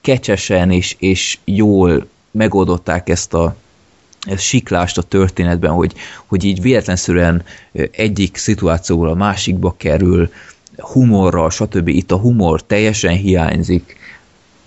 kecsesen 0.02 0.72
és, 0.72 0.96
és 1.00 1.38
jól 1.46 2.08
megoldották 2.32 3.10
ezt 3.10 3.34
a 3.34 3.56
ez 4.28 4.42
siklást 4.42 4.98
a 4.98 5.02
történetben, 5.02 5.72
hogy, 5.72 5.94
hogy 6.26 6.44
így 6.44 6.62
véletlenszerűen 6.62 7.44
egyik 7.92 8.38
szituációból 8.38 9.10
a 9.10 9.14
másikba 9.14 9.76
kerül, 9.78 10.30
humorral, 10.78 11.50
stb. 11.50 11.88
Itt 11.88 12.12
a 12.12 12.18
humor 12.18 12.64
teljesen 12.64 13.16
hiányzik, 13.16 13.96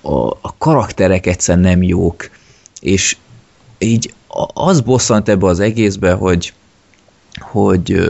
a, 0.01 0.27
a 0.27 0.55
karakterek 0.59 1.27
egyszer 1.27 1.59
nem 1.59 1.83
jók, 1.83 2.31
és 2.81 3.17
így 3.79 4.15
az 4.53 4.81
bosszant 4.81 5.29
ebbe 5.29 5.47
az 5.47 5.61
egészbe, 5.61 6.13
hogy, 6.13 6.53
hogy 7.41 8.01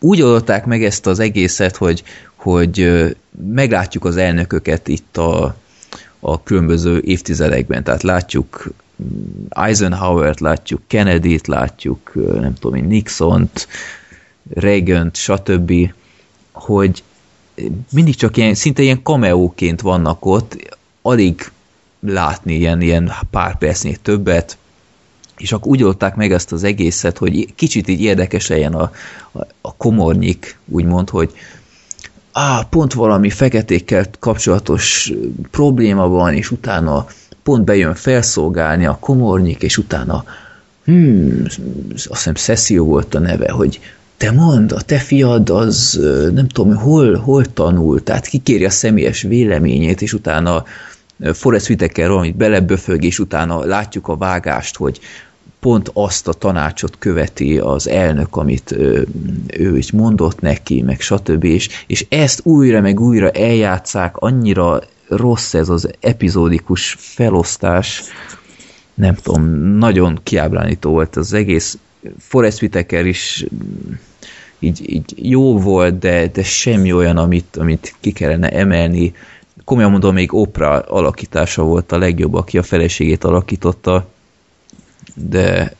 úgy 0.00 0.20
adották 0.20 0.66
meg 0.66 0.84
ezt 0.84 1.06
az 1.06 1.18
egészet, 1.18 1.76
hogy, 1.76 2.02
hogy 2.42 3.04
meglátjuk 3.52 4.04
az 4.04 4.16
elnököket 4.16 4.88
itt 4.88 5.16
a, 5.16 5.56
a 6.20 6.42
különböző 6.42 7.00
évtizedekben, 7.04 7.84
tehát 7.84 8.02
látjuk 8.02 8.72
Eisenhower-t 9.48 10.40
látjuk, 10.40 10.80
Kennedy-t 10.86 11.46
látjuk, 11.46 12.12
nem 12.14 12.54
tudom 12.54 12.78
én, 12.78 12.84
Nixon-t, 12.84 13.68
Reagan-t, 14.54 15.16
stb., 15.16 15.92
hogy 16.52 17.02
mindig 17.92 18.14
csak 18.14 18.36
ilyen, 18.36 18.54
szinte 18.54 18.82
ilyen 18.82 19.02
kameóként 19.02 19.80
vannak 19.80 20.26
ott, 20.26 20.76
alig 21.02 21.50
látni 22.00 22.54
ilyen, 22.54 22.80
ilyen 22.80 23.12
pár 23.30 23.58
percnél 23.58 23.96
többet, 23.96 24.56
és 25.36 25.52
akkor 25.52 25.68
úgy 25.68 25.82
oldták 25.82 26.14
meg 26.14 26.32
ezt 26.32 26.52
az 26.52 26.64
egészet, 26.64 27.18
hogy 27.18 27.54
kicsit 27.54 27.88
így 27.88 28.00
érdekes 28.00 28.48
legyen 28.48 28.74
a, 28.74 28.92
a, 29.32 29.46
a 29.60 29.74
komornyik, 29.76 30.58
úgymond, 30.66 31.10
hogy 31.10 31.32
á, 32.32 32.62
pont 32.70 32.92
valami 32.92 33.30
feketékkel 33.30 34.06
kapcsolatos 34.18 35.12
probléma 35.50 36.08
van, 36.08 36.34
és 36.34 36.50
utána 36.50 37.06
pont 37.42 37.64
bejön 37.64 37.94
felszolgálni 37.94 38.86
a 38.86 38.96
komornyik, 39.00 39.62
és 39.62 39.78
utána 39.78 40.24
hmm, 40.84 41.42
azt 41.94 42.06
hiszem 42.06 42.34
Cecil 42.34 42.82
volt 42.82 43.14
a 43.14 43.18
neve, 43.18 43.50
hogy 43.50 43.80
te 44.16 44.30
mondd, 44.30 44.72
a 44.72 44.80
te 44.80 44.98
fiad 44.98 45.50
az 45.50 46.00
nem 46.34 46.48
tudom, 46.48 46.76
hol, 46.76 47.16
hol 47.16 47.52
tanul, 47.52 48.02
tehát 48.02 48.26
kikéri 48.26 48.64
a 48.64 48.70
személyes 48.70 49.22
véleményét, 49.22 50.02
és 50.02 50.12
utána 50.12 50.64
Forrest 51.32 51.68
Whitaker 51.68 52.08
valamit 52.08 52.36
beleböfög, 52.36 53.04
és 53.04 53.18
utána 53.18 53.64
látjuk 53.64 54.08
a 54.08 54.16
vágást, 54.16 54.76
hogy 54.76 55.00
pont 55.62 55.90
azt 55.92 56.28
a 56.28 56.32
tanácsot 56.32 56.98
követi 56.98 57.58
az 57.58 57.88
elnök, 57.88 58.36
amit 58.36 58.72
ő, 58.72 59.06
ő 59.58 59.76
is 59.76 59.92
mondott 59.92 60.40
neki, 60.40 60.82
meg 60.82 61.00
stb. 61.00 61.44
És, 61.44 61.84
és 61.86 62.06
ezt 62.08 62.40
újra 62.44 62.80
meg 62.80 63.00
újra 63.00 63.30
eljátszák, 63.30 64.16
annyira 64.16 64.80
rossz 65.08 65.54
ez 65.54 65.68
az 65.68 65.88
epizódikus 66.00 66.96
felosztás, 66.98 68.02
nem 68.94 69.14
tudom, 69.14 69.44
nagyon 69.78 70.20
kiábránító 70.22 70.90
volt 70.90 71.16
az 71.16 71.32
egész. 71.32 71.78
Forrest 72.18 72.62
Whitaker 72.62 73.06
is 73.06 73.46
így, 74.58 74.92
így 74.92 75.30
jó 75.30 75.58
volt, 75.58 75.98
de, 75.98 76.26
de 76.26 76.42
semmi 76.42 76.92
olyan, 76.92 77.16
amit, 77.16 77.56
amit 77.56 77.94
ki 78.00 78.12
kellene 78.12 78.48
emelni. 78.50 79.12
Komolyan 79.64 79.90
mondom, 79.90 80.14
még 80.14 80.34
Oprah 80.34 80.84
alakítása 80.86 81.62
volt 81.62 81.92
a 81.92 81.98
legjobb, 81.98 82.34
aki 82.34 82.58
a 82.58 82.62
feleségét 82.62 83.24
alakította, 83.24 84.06
de... 85.14 85.74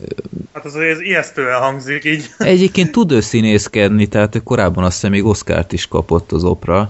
Hát 0.52 0.64
az 0.64 0.76
ez 0.76 1.00
ijesztően 1.00 1.60
hangzik 1.60 2.04
így. 2.04 2.30
Egyébként 2.38 2.92
tud 2.92 3.12
ő 3.12 3.20
színészkedni, 3.20 4.06
tehát 4.06 4.40
korábban 4.44 4.84
azt 4.84 4.94
hiszem 4.94 5.10
még 5.10 5.24
Oscárt 5.24 5.72
is 5.72 5.86
kapott 5.86 6.32
az 6.32 6.44
Oprah. 6.44 6.88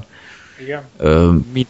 Igen. 0.62 0.82
Ö, 0.97 1.32
Mit? 1.53 1.68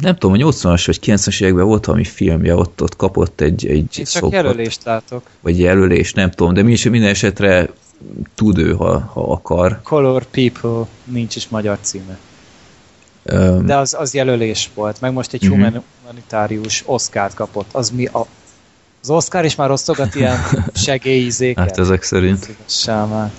Nem 0.00 0.16
tudom, 0.16 0.32
a 0.32 0.50
80-as 0.50 0.82
vagy 0.86 0.98
90-as 1.02 1.42
években 1.42 1.64
volt 1.64 1.84
valami 1.84 2.04
filmje, 2.04 2.54
ott, 2.54 2.82
ott 2.82 2.96
kapott 2.96 3.40
egy, 3.40 3.66
egy 3.66 3.76
Én 3.76 3.88
csak 3.88 4.06
szopot, 4.06 4.32
jelölést 4.32 4.84
látok. 4.84 5.22
Vagy 5.40 5.58
jelölés, 5.58 6.12
nem 6.12 6.30
tudom, 6.30 6.54
de 6.54 6.62
mi 6.62 6.72
is 6.72 6.84
minden 6.84 7.10
esetre 7.10 7.68
tud 8.34 8.58
ő, 8.58 8.72
ha, 8.72 8.98
ha 8.98 9.32
akar. 9.32 9.80
Color 9.82 10.24
People, 10.24 10.86
nincs 11.04 11.36
is 11.36 11.48
magyar 11.48 11.78
címe. 11.80 12.18
Um, 13.22 13.66
de 13.66 13.76
az, 13.76 13.94
az 13.98 14.14
jelölés 14.14 14.70
volt, 14.74 15.00
meg 15.00 15.12
most 15.12 15.32
egy 15.32 15.48
uh-huh. 15.48 15.82
humanitárius 16.02 16.82
Oscar-t 16.86 17.34
kapott. 17.34 17.68
Az 17.72 17.90
mi 17.90 18.06
a 18.06 18.26
az 19.04 19.10
Oscar 19.10 19.44
is 19.44 19.54
már 19.54 19.70
osztogat 19.70 20.14
ilyen 20.14 20.38
segélyizéket. 20.74 21.58
Hát 21.64 21.78
ezek 21.78 22.02
szerint. 22.02 22.56
Sámán. 22.66 23.32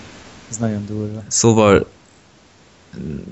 Ez 0.50 0.58
nagyon 0.58 0.86
durva. 0.86 1.24
Szóval 1.28 1.88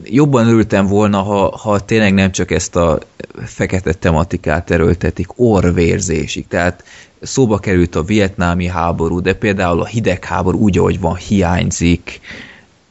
jobban 0.04 0.48
örültem 0.48 0.88
volna, 0.88 1.22
ha, 1.22 1.58
ha 1.58 1.80
tényleg 1.80 2.14
nem 2.14 2.32
csak 2.32 2.52
ezt 2.52 2.76
a 2.76 3.00
fekete 3.44 3.94
tematikát 3.94 4.72
erőltetik 4.72 5.28
orvérzésig. 5.36 6.48
Tehát 6.48 6.84
szóba 7.22 7.58
került 7.58 7.96
a 7.96 8.04
vietnámi 8.04 8.68
háború, 8.68 9.22
de 9.22 9.34
például 9.34 9.82
a 9.82 9.86
hidegháború 9.86 10.60
úgy, 10.60 10.78
ahogy 10.78 11.00
van, 11.00 11.16
hiányzik. 11.16 12.20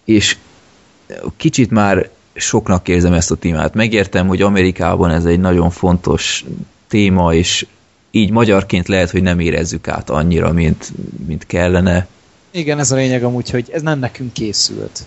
És 0.05 0.37
kicsit 1.37 1.71
már 1.71 2.09
soknak 2.35 2.89
érzem 2.89 3.13
ezt 3.13 3.31
a 3.31 3.37
témát. 3.37 3.75
Megértem, 3.75 4.27
hogy 4.27 4.43
Amerikában 4.43 5.11
ez 5.11 5.25
egy 5.25 5.41
nagyon 5.41 5.71
fontos 5.71 6.45
téma, 6.89 7.35
és 7.35 7.67
így 8.15 8.31
magyarként 8.31 8.89
lehet, 8.89 9.11
hogy 9.11 9.23
nem 9.23 9.41
érezzük 9.41 9.89
át 9.89 10.11
annyira, 10.11 10.53
mint, 10.53 10.93
mint 11.27 11.47
kellene. 11.47 12.07
Igen, 12.51 12.79
ez 12.79 12.93
a 12.93 12.97
lényeg 12.97 13.25
amúgy, 13.25 13.51
hogy 13.51 13.71
ez 13.73 13.83
nem 13.83 13.99
nekünk 13.99 14.33
készült. 14.33 15.05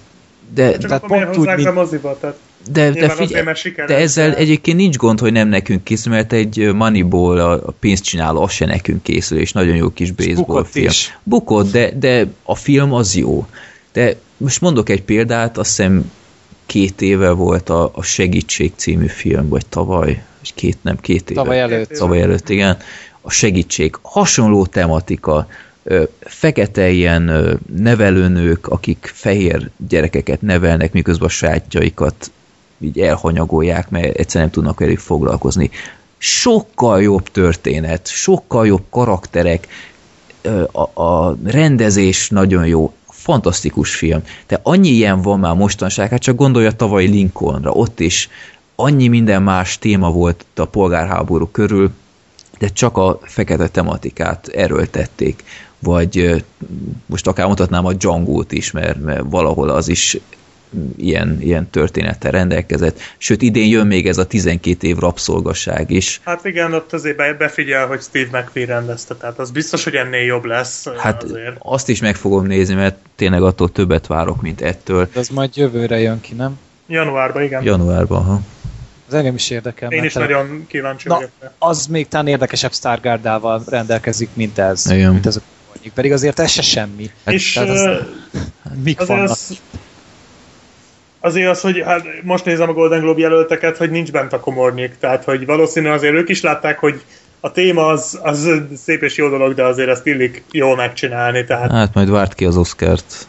De, 0.54 0.72
Csak 0.72 0.82
tehát 0.82 1.06
pont 1.06 1.38
úgy, 1.38 1.56
mint... 1.56 1.74
moziba, 1.74 2.18
tehát 2.20 2.38
de, 2.72 2.92
de, 2.92 3.10
figyelj, 3.10 3.46
de 3.88 3.96
ezzel 3.96 4.34
egyébként 4.34 4.78
nincs 4.78 4.98
gond, 4.98 5.20
hogy 5.20 5.32
nem 5.32 5.48
nekünk 5.48 5.84
készül, 5.84 6.12
mert 6.14 6.34
egy 6.34 6.74
Moneyball 6.74 7.40
a, 7.40 7.52
a 7.52 7.74
pénzt 7.80 8.04
csináló, 8.04 8.42
az 8.42 8.52
se 8.52 8.66
nekünk 8.66 9.04
készül, 9.04 9.40
és 9.40 9.52
nagyon 9.52 9.76
jó 9.76 9.90
kis 9.90 10.12
baseball 10.12 10.36
Bukott 10.36 10.70
film. 10.70 10.86
Is. 10.86 11.18
Bukott, 11.24 11.72
de, 11.72 11.92
de 11.92 12.28
a 12.44 12.56
film 12.56 12.94
az 12.94 13.16
jó. 13.16 13.46
De 13.94 14.16
most 14.38 14.62
mondok 14.62 14.90
egy 14.90 15.04
példát, 15.04 15.58
azt 15.58 15.70
hiszem 15.70 16.12
két 16.66 17.02
éve 17.02 17.32
volt 17.32 17.70
a, 17.70 17.92
a 17.94 18.04
Segítség 18.04 18.72
című 18.76 19.08
film, 19.08 19.50
vagy 19.50 19.66
tavaly, 19.66 20.24
és 20.46 20.52
két, 20.56 20.78
nem, 20.82 21.00
két 21.00 21.30
éve. 21.30 21.42
Tavaly 21.42 21.60
előtt. 21.60 21.90
Tavaly 21.90 22.22
előtt, 22.22 22.50
igen. 22.50 22.78
A 23.22 23.30
segítség. 23.32 23.98
Hasonló 24.02 24.66
tematika. 24.66 25.48
Fekete 26.20 26.90
ilyen 26.90 27.32
nevelőnők, 27.76 28.68
akik 28.68 29.12
fehér 29.14 29.70
gyerekeket 29.88 30.42
nevelnek, 30.42 30.94
miközben 30.94 31.28
a 31.28 31.32
sajátjaikat 31.32 32.32
így 32.80 33.00
elhanyagolják, 33.00 33.90
mert 33.90 34.06
egyszerűen 34.16 34.50
nem 34.50 34.50
tudnak 34.50 34.80
velük 34.80 35.00
foglalkozni. 35.00 35.70
Sokkal 36.18 37.02
jobb 37.02 37.30
történet, 37.30 38.08
sokkal 38.08 38.68
jobb 38.68 38.84
karakterek, 38.90 39.68
a, 40.72 41.02
a 41.04 41.38
rendezés 41.44 42.30
nagyon 42.30 42.68
jó, 42.68 42.94
fantasztikus 43.08 43.96
film. 43.96 44.22
De 44.48 44.60
annyi 44.64 44.90
ilyen 44.90 45.22
van 45.22 45.40
már 45.40 45.56
mostanság, 45.56 46.10
hát 46.10 46.22
csak 46.22 46.36
gondolja 46.36 46.72
tavaly 46.72 47.06
Lincolnra, 47.06 47.72
ott 47.72 48.00
is 48.00 48.30
annyi 48.76 49.08
minden 49.08 49.44
más 49.44 49.80
téma 49.80 50.12
volt 50.12 50.46
a 50.56 50.66
polgárháború 50.66 51.48
körül, 51.52 51.92
de 52.60 52.68
csak 52.68 52.98
a 52.98 53.20
fekete 53.24 53.68
tematikát 53.68 54.48
erőltették. 54.48 55.44
Vagy 55.80 56.44
most 57.06 57.28
akár 57.28 57.48
mutatnám 57.48 57.86
a 57.86 57.94
Django-t 57.94 58.52
is, 58.52 58.72
mert, 58.72 59.04
mert 59.04 59.24
valahol 59.30 59.70
az 59.70 59.88
is 59.88 60.18
ilyen, 60.98 61.38
ilyen 61.42 61.70
történettel 61.70 62.32
rendelkezett. 62.32 63.00
Sőt, 63.18 63.42
idén 63.42 63.68
jön 63.68 63.88
még 63.88 64.08
ez 64.08 64.18
a 64.18 64.26
12 64.26 64.88
év 64.88 64.98
rabszolgasság 64.98 65.92
is. 65.92 66.22
Hát 66.24 66.46
igen, 66.46 66.74
ott 66.74 66.94
azért 66.94 67.16
be- 67.16 67.34
befigyel, 67.34 67.88
hogy 67.88 68.02
Steve 68.02 68.40
McQueen 68.40 68.68
rendezte, 68.68 69.16
tehát 69.16 69.40
az 69.40 69.52
biztos, 69.52 69.84
hogy 69.84 69.96
ennél 69.96 70.24
jobb 70.26 70.46
lesz 70.46 70.88
Hát 70.98 71.24
azért. 71.24 71.56
azt 71.60 71.90
is 71.90 72.02
meg 72.02 72.16
fogom 72.16 72.46
nézni, 72.46 72.76
mert 72.76 72.96
tényleg 73.16 73.42
attól 73.42 73.72
többet 73.72 74.08
várok, 74.08 74.42
mint 74.42 74.62
ettől. 74.62 75.10
De 75.14 75.20
az 75.20 75.30
majd 75.30 75.56
jövőre 75.56 76.00
jön 76.00 76.22
ki, 76.22 76.34
nem? 76.34 76.60
Januárban, 76.88 77.44
igen. 77.44 77.64
Januárban, 77.64 78.24
ha. 78.24 78.42
Az 79.08 79.14
engem 79.14 79.36
is 79.36 79.50
érdekel. 79.50 79.92
Én 79.92 80.04
is 80.04 80.14
tele- 80.14 80.26
nagyon 80.28 80.66
kíváncsi 80.68 81.08
Na, 81.08 81.16
vagyok. 81.16 81.30
az 81.58 81.86
még 81.88 82.08
talán 82.08 82.28
érdekesebb 82.28 82.74
Stargardával 82.74 83.62
rendelkezik, 83.68 84.30
mint 84.34 84.58
ez. 84.58 84.92
Igen. 84.92 85.12
Mint 85.12 85.26
ez 85.26 85.36
a 85.36 85.42
komornyik. 85.68 85.92
Pedig 85.94 86.12
azért 86.12 86.40
ez 86.40 86.50
se 86.52 86.62
semmi. 86.62 87.10
És 87.26 87.54
tehát 87.54 87.70
az- 87.70 87.90
Mik 88.84 89.00
azért 89.00 89.18
vannak? 89.18 89.32
az, 89.32 89.58
azért 91.20 91.50
az, 91.50 91.62
hogy 91.62 91.82
hát 91.86 92.06
most 92.24 92.46
nézem 92.46 92.70
a 92.70 92.74
Golden 92.74 93.00
Globe 93.00 93.20
jelölteket, 93.20 93.78
hogy 93.78 93.90
nincs 93.90 94.12
bent 94.12 94.34
a 94.34 94.40
komornyik, 94.40 94.96
tehát 95.00 95.24
hogy 95.24 95.46
valószínűleg 95.46 95.96
azért 95.98 96.14
ők 96.14 96.30
is 96.30 96.42
látták, 96.42 96.80
hogy 96.80 97.02
a 97.40 97.52
téma 97.52 97.88
az, 97.88 98.20
az 98.24 98.50
szép 98.84 99.04
és 99.04 99.16
jó 99.18 99.30
dolog, 99.30 99.54
de 99.54 99.64
azért 99.64 99.90
ezt 99.90 100.06
illik 100.06 100.44
jól 100.52 100.76
megcsinálni, 100.76 101.46
tehát 101.46 101.72
Hát 101.72 101.94
majd 101.94 102.10
várt 102.10 102.34
ki 102.34 102.46
az 102.46 102.58
Oscart. 102.58 103.28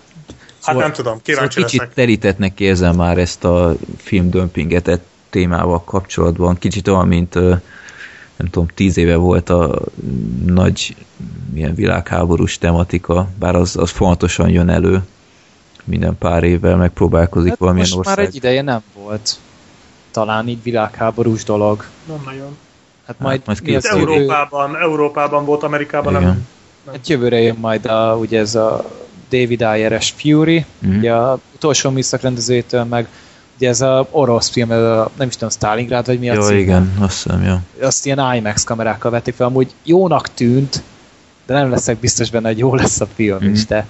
hát 0.62 0.76
nem 0.76 0.92
tudom, 0.92 1.12
Szóval 1.12 1.20
kíváncsi 1.22 1.62
kicsit 1.62 1.78
leszek. 1.80 1.94
terítetnek 1.94 2.60
érzem 2.60 2.94
már 2.96 3.18
ezt 3.18 3.44
a 3.44 3.74
filmdömpingetet 4.02 5.00
témával 5.36 5.84
kapcsolatban. 5.84 6.58
Kicsit 6.58 6.88
olyan, 6.88 7.08
mint 7.08 7.34
nem 8.36 8.48
tudom, 8.50 8.68
tíz 8.74 8.96
éve 8.96 9.16
volt 9.16 9.50
a 9.50 9.78
nagy 10.46 10.96
ilyen 11.54 11.74
világháborús 11.74 12.58
tematika, 12.58 13.28
bár 13.38 13.54
az, 13.54 13.76
az 13.76 13.90
fontosan 13.90 14.48
jön 14.48 14.68
elő 14.68 15.02
minden 15.84 16.18
pár 16.18 16.44
évvel 16.44 16.76
megpróbálkozik 16.76 17.48
Hát 17.50 17.58
valamilyen 17.58 17.86
most 17.88 17.98
ország. 17.98 18.16
már 18.16 18.26
egy 18.26 18.34
ideje 18.34 18.62
nem 18.62 18.80
volt. 18.94 19.36
Talán 20.10 20.48
így 20.48 20.62
világháborús 20.62 21.44
dolog. 21.44 21.84
Nem 22.08 22.22
nagyon. 22.24 22.56
Hát 23.06 23.18
majd, 23.18 23.42
majd 23.46 23.62
mi 23.62 23.74
az 23.74 23.84
jövő, 23.84 23.98
Európában, 24.12 24.76
Európában 24.76 25.44
volt, 25.44 25.62
Amerikában 25.62 26.12
Igen. 26.14 26.24
nem. 26.26 26.46
hát 26.86 27.08
jövőre 27.08 27.40
jön 27.40 27.56
majd 27.60 27.86
a, 27.86 28.16
ugye 28.20 28.38
ez 28.38 28.54
a 28.54 28.90
David 29.30 29.62
Ayer-es 29.62 30.14
Fury, 30.16 30.64
Mhm. 30.78 30.96
ugye 30.96 31.12
a 31.14 31.38
utolsó 31.54 31.90
műszak 31.90 32.20
rendezőjétől, 32.20 32.84
meg 32.84 33.08
ugye 33.56 33.68
ez 33.68 33.80
a 33.80 34.08
orosz 34.10 34.48
film, 34.50 34.70
ez 34.70 34.78
a, 34.82 35.10
nem 35.18 35.28
is 35.28 35.34
tudom, 35.34 35.50
Stalingrád, 35.50 36.06
vagy 36.06 36.18
mi 36.18 36.30
a 36.30 36.34
Ja, 36.34 36.40
címe? 36.42 36.58
igen, 36.58 36.92
azt 37.00 37.22
hiszem, 37.22 37.42
ja. 37.42 37.62
Azt 37.80 38.06
ilyen 38.06 38.34
IMAX 38.36 38.64
kamerákkal 38.64 39.10
vették 39.10 39.34
fel, 39.34 39.46
amúgy 39.46 39.74
jónak 39.84 40.34
tűnt, 40.34 40.82
de 41.46 41.54
nem 41.54 41.70
leszek 41.70 41.96
biztos 41.98 42.30
benne, 42.30 42.48
hogy 42.48 42.58
jó 42.58 42.74
lesz 42.74 43.00
a 43.00 43.06
film 43.14 43.36
Mhm. 43.40 43.52
is, 43.52 43.66
de 43.66 43.86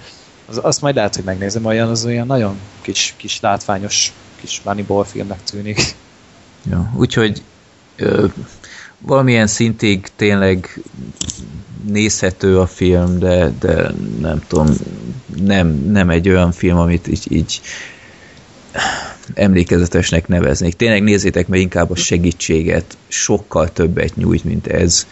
az, 0.49 0.59
azt 0.63 0.81
majd 0.81 0.95
lehet, 0.95 1.15
hogy 1.15 1.23
megnézem, 1.23 1.65
olyan 1.65 1.89
az 1.89 2.05
olyan 2.05 2.27
nagyon 2.27 2.57
kis, 2.81 3.13
kis 3.17 3.39
látványos 3.39 4.13
kis 4.41 4.61
Moneyball 4.63 5.03
filmnek 5.05 5.43
tűnik. 5.43 5.95
Ja, 6.69 6.91
úgyhogy 6.95 7.41
ö, 7.95 8.25
valamilyen 8.99 9.47
szintig 9.47 10.07
tényleg 10.15 10.81
nézhető 11.85 12.59
a 12.59 12.67
film, 12.67 13.19
de, 13.19 13.51
de 13.59 13.91
nem 14.19 14.41
tudom, 14.47 14.67
nem, 15.43 15.67
nem 15.67 16.09
egy 16.09 16.29
olyan 16.29 16.51
film, 16.51 16.77
amit 16.77 17.07
így, 17.07 17.25
így 17.29 17.61
emlékezetesnek 19.33 20.27
neveznék. 20.27 20.73
Tényleg 20.73 21.03
nézzétek 21.03 21.47
meg 21.47 21.59
inkább 21.59 21.91
a 21.91 21.95
segítséget, 21.95 22.97
sokkal 23.07 23.71
többet 23.71 24.15
nyújt, 24.15 24.43
mint 24.43 24.67
ez. 24.67 25.07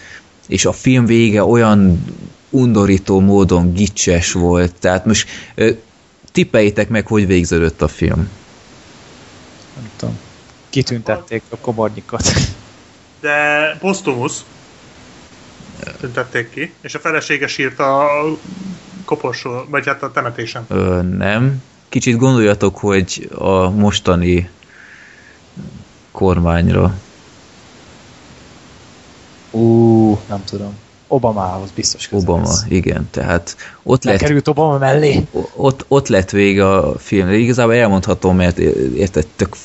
És 0.48 0.66
a 0.66 0.72
film 0.72 1.06
vége 1.06 1.44
olyan 1.44 2.06
undorító 2.50 3.20
módon 3.20 3.74
gicses 3.74 4.32
volt, 4.32 4.74
tehát 4.80 5.06
most 5.06 5.30
tippeljétek 6.32 6.90
meg, 6.90 7.08
hogy 7.08 7.28
végződött 7.28 7.82
a 7.82 7.88
film. 7.88 8.30
Nem 9.76 9.90
tudom. 9.96 10.20
Kitüntették 10.70 11.44
a 11.50 11.58
komornyikot. 11.58 12.24
De 13.22 13.78
Postumus 13.80 14.34
tüntették 16.00 16.50
ki, 16.50 16.74
és 16.82 16.96
a 16.96 17.00
felesége 17.00 17.48
sírt 17.48 17.80
a 17.80 18.08
koporsó, 19.06 19.66
vagy 19.70 19.86
hát 19.86 20.04
a 20.04 20.12
temetésen. 20.12 20.66
Ö, 20.68 21.02
nem. 21.02 21.64
Kicsit 21.96 22.18
gondoljatok, 22.18 22.78
hogy 22.78 23.30
a 23.38 23.70
mostani 23.70 24.50
kormányra. 26.12 26.98
Ú, 29.52 30.18
nem 30.28 30.44
tudom. 30.44 30.74
Obamához 31.08 31.72
biztos 31.72 32.08
közel 32.08 32.30
Obama, 32.30 32.48
lesz. 32.48 32.66
igen. 32.70 33.08
Tehát 33.12 33.56
ott 33.84 34.04
lett, 34.04 34.20
Lekerült 34.20 34.48
Obama 34.48 34.78
mellé. 34.78 35.28
ott, 35.56 35.86
ott 35.88 36.08
lett 36.08 36.30
vége 36.30 36.70
a 36.70 36.98
film. 36.98 37.30
Igazából 37.30 37.74
elmondhatom, 37.74 38.36
mert 38.36 38.58
érted, 38.58 39.28
tök, 39.36 39.56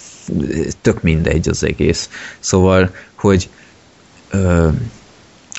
tök 0.81 1.03
mindegy 1.03 1.49
az 1.49 1.65
egész. 1.65 2.09
Szóval, 2.39 2.95
hogy 3.15 3.51
ö, 4.31 4.69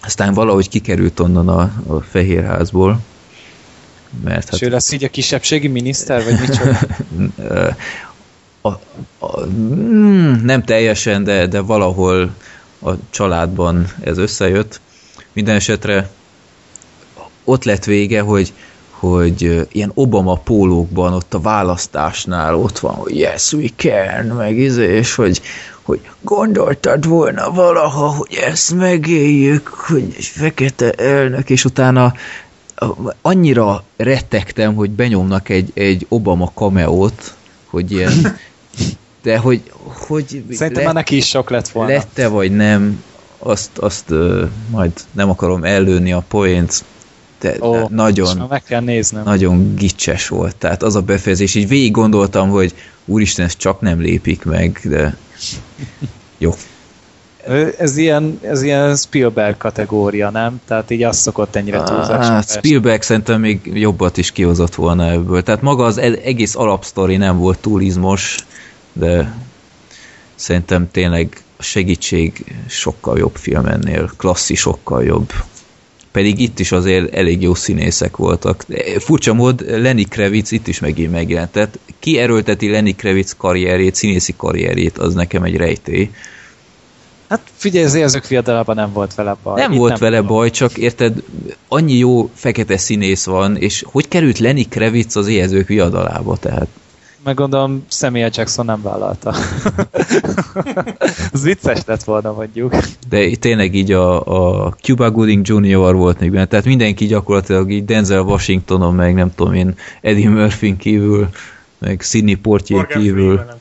aztán 0.02 0.34
valahogy 0.34 0.70
kikerült 0.70 1.20
onnan 1.20 1.48
a, 1.48 1.72
a 1.88 2.00
Fehérházból, 2.02 3.00
mert 4.24 4.46
Hát, 4.46 4.54
És 4.54 4.62
ő 4.62 4.70
lesz 4.70 4.92
így 4.92 5.04
a 5.04 5.10
kisebbségi 5.10 5.68
miniszter, 5.68 6.24
vagy 6.24 6.40
micsoda? 6.40 6.80
A, 8.64 8.70
a, 9.20 9.46
mm, 9.46 10.34
nem 10.46 10.64
teljesen, 10.64 11.24
de, 11.24 11.48
de 11.48 11.60
valahol 11.60 12.36
a 12.82 12.92
családban 13.10 13.88
ez 14.04 14.18
összejött. 14.18 14.80
Minden 15.34 15.56
esetre 15.56 16.10
ott 17.44 17.64
lett 17.64 17.84
vége, 17.84 18.22
hogy, 18.22 18.54
hogy 18.90 19.68
ilyen 19.72 19.92
Obama 19.94 20.36
pólókban 20.36 21.14
ott 21.14 21.34
a 21.34 21.40
választásnál 21.40 22.56
ott 22.56 22.80
van, 22.80 22.94
hogy 22.94 23.18
yes, 23.18 23.54
we 23.54 23.68
can, 23.76 24.26
meg 24.26 24.58
izé, 24.58 24.96
és 24.96 25.16
hogy, 25.16 25.42
hogy 25.82 26.10
gondoltad 26.22 27.08
volna 27.08 27.52
valaha, 27.52 28.08
hogy 28.08 28.34
ezt 28.34 28.74
megéljük, 28.74 29.68
hogy 29.68 30.14
egy 30.18 30.26
fekete 30.26 30.92
elnök, 30.92 31.50
és 31.50 31.66
utána 31.66 32.14
annyira 33.22 33.84
rettegtem, 33.98 34.76
hogy 34.76 34.90
benyomnak 34.90 35.50
egy, 35.50 35.72
egy 35.74 36.06
Obama 36.10 36.52
cameót, 36.54 37.36
hogy 37.66 37.92
ilyen, 37.92 38.14
de 39.24 39.38
hogy, 39.38 39.72
hogy 40.08 40.44
Szerintem 40.52 40.84
már 40.84 40.94
neki 40.94 41.16
is 41.16 41.28
sok 41.28 41.50
lett 41.50 41.68
volna. 41.68 41.92
lette 41.94 42.28
vagy 42.28 42.52
nem, 42.52 43.04
azt, 43.38 43.78
azt 43.78 44.12
uh, 44.12 44.50
majd 44.70 44.92
nem 45.12 45.30
akarom 45.30 45.64
ellőni 45.64 46.12
a 46.12 46.24
poént, 46.28 46.84
de, 47.40 47.56
Ó, 47.62 47.72
de 47.72 47.86
nagyon, 47.90 48.46
meg 48.50 48.64
kell 48.64 48.82
néznem. 48.82 49.24
nagyon 49.24 49.76
gicses 49.76 50.28
volt. 50.28 50.56
Tehát 50.56 50.84
az 50.84 50.96
a 50.96 51.02
befejezés, 51.02 51.56
így 51.56 51.68
végig 51.68 51.92
gondoltam, 51.92 52.50
hogy 52.50 52.74
úristen, 53.06 53.46
ezt 53.46 53.58
csak 53.58 53.82
nem 53.82 54.00
lépik 54.00 54.44
meg, 54.44 54.80
de 54.84 55.18
jó. 56.38 56.54
Ez 57.78 57.98
ilyen, 57.98 58.40
ez 58.42 58.62
ilyen 58.62 58.96
Spielberg 58.96 59.58
kategória, 59.58 60.30
nem? 60.30 60.62
Tehát 60.68 60.92
így 60.92 61.04
az 61.04 61.18
szokott 61.18 61.56
ennyire 61.56 61.84
túlzásra 61.84 62.34
Hát. 62.34 62.52
Spielberg 62.52 63.02
szerintem 63.02 63.40
még 63.40 63.60
jobbat 63.74 64.18
is 64.18 64.32
kihozott 64.32 64.76
volna 64.76 65.10
ebből. 65.10 65.44
Tehát 65.44 65.62
maga 65.62 65.84
az 65.84 65.98
e- 65.98 66.20
egész 66.24 66.56
alapsztori 66.56 67.18
nem 67.18 67.38
volt 67.38 67.60
túl 67.60 67.82
izmos, 67.82 68.38
de 68.94 69.36
szerintem 70.36 70.92
tényleg 70.92 71.44
a 71.58 71.64
segítség 71.64 72.56
sokkal 72.68 73.18
jobb 73.18 73.36
film 73.36 73.66
ennél, 73.66 74.12
klasszi 74.18 74.56
sokkal 74.56 75.04
jobb. 75.04 75.32
Pedig 76.12 76.40
itt 76.40 76.60
is 76.60 76.72
azért 76.72 77.14
elég 77.14 77.42
jó 77.42 77.54
színészek 77.54 78.18
voltak. 78.18 78.64
De 78.68 79.00
Furcsa 79.00 79.34
mód, 79.34 79.66
Lenny 79.82 80.04
Kravitz 80.10 80.52
itt 80.52 80.68
is 80.68 80.80
megint 80.80 81.12
megjelent. 81.12 81.52
Tehát 81.52 81.80
ki 82.00 82.18
erőlteti 82.18 82.70
Lenny 82.70 82.96
Kravitz 82.96 83.36
karrierjét, 83.38 83.96
színészi 83.96 84.34
karrierjét, 84.38 84.98
az 84.98 85.14
nekem 85.14 85.44
egy 85.44 85.56
rejtély. 85.56 86.10
Hát 87.32 87.42
figyelj, 87.54 87.86
az 87.86 87.94
érzők 87.94 88.24
fiadalában 88.24 88.76
nem 88.76 88.94
volt 88.94 89.16
vele 89.16 89.36
baj. 89.44 89.62
Nem 89.62 89.72
Itt 89.72 89.78
volt 89.78 89.98
vele 89.98 90.18
tudom. 90.18 90.36
baj, 90.36 90.50
csak 90.50 90.78
érted, 90.78 91.24
annyi 91.68 91.94
jó 91.94 92.30
fekete 92.34 92.78
színész 92.78 93.26
van, 93.26 93.58
és 93.58 93.84
hogy 93.88 94.08
került 94.08 94.40
Lenny 94.40 94.64
Kravitz 94.70 95.16
az 95.16 95.28
éhezők 95.28 95.68
viadalába, 95.68 96.38
tehát 96.38 96.68
meg 97.24 97.36
gondolom 97.36 97.86
Samuel 97.90 98.30
Jackson 98.34 98.66
nem 98.66 98.82
vállalta. 98.82 99.36
Ez 101.34 101.44
vicces 101.44 101.80
lett 101.86 102.04
volna, 102.04 102.34
mondjuk. 102.34 102.76
De 103.10 103.36
tényleg 103.36 103.76
így 103.76 103.92
a, 103.92 104.26
a 104.66 104.70
Cuba 104.82 105.12
Gooding 105.12 105.48
Jr. 105.48 105.94
volt 105.94 106.20
még 106.20 106.32
benne, 106.32 106.46
tehát 106.46 106.66
mindenki 106.66 107.06
gyakorlatilag 107.06 107.72
így 107.72 107.86
Denzel 107.86 108.22
Washingtonon, 108.22 108.94
meg 108.94 109.14
nem 109.14 109.32
tudom 109.36 109.54
én, 109.54 109.76
Eddie 110.02 110.30
Murphy 110.30 110.78
kívül, 110.78 111.30
meg 111.78 112.02
Sidney 112.02 112.36
Portier 112.36 112.88
kívül. 112.88 113.36
Freeman. 113.36 113.60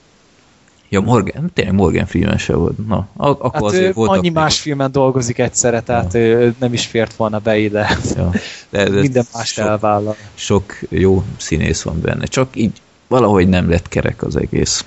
Ja, 0.92 1.00
Morgan, 1.00 1.50
tényleg 1.54 1.74
Morgan 1.74 2.06
Freeman 2.06 2.38
se 2.38 2.54
volt. 2.54 2.86
Na, 2.86 3.08
akkor 3.16 3.52
hát 3.52 3.62
azért 3.62 3.94
volt. 3.94 4.10
Annyi 4.10 4.28
más 4.28 4.60
filmen 4.60 4.92
dolgozik 4.92 5.38
egyszerre, 5.38 5.80
tehát 5.80 6.14
ja. 6.14 6.52
nem 6.58 6.72
is 6.72 6.86
fért 6.86 7.14
volna 7.14 7.38
be 7.38 7.58
ide. 7.58 7.98
Ja. 8.16 8.30
De, 8.70 8.84
de 8.84 9.00
Minden 9.00 9.24
mást 9.32 9.52
sok, 9.52 9.64
elvállal. 9.64 10.16
Sok 10.34 10.78
jó 10.88 11.24
színész 11.36 11.82
van 11.82 12.00
benne, 12.00 12.24
csak 12.24 12.56
így 12.56 12.80
valahogy 13.08 13.48
nem 13.48 13.70
lett 13.70 13.88
kerek 13.88 14.22
az 14.22 14.36
egész. 14.36 14.84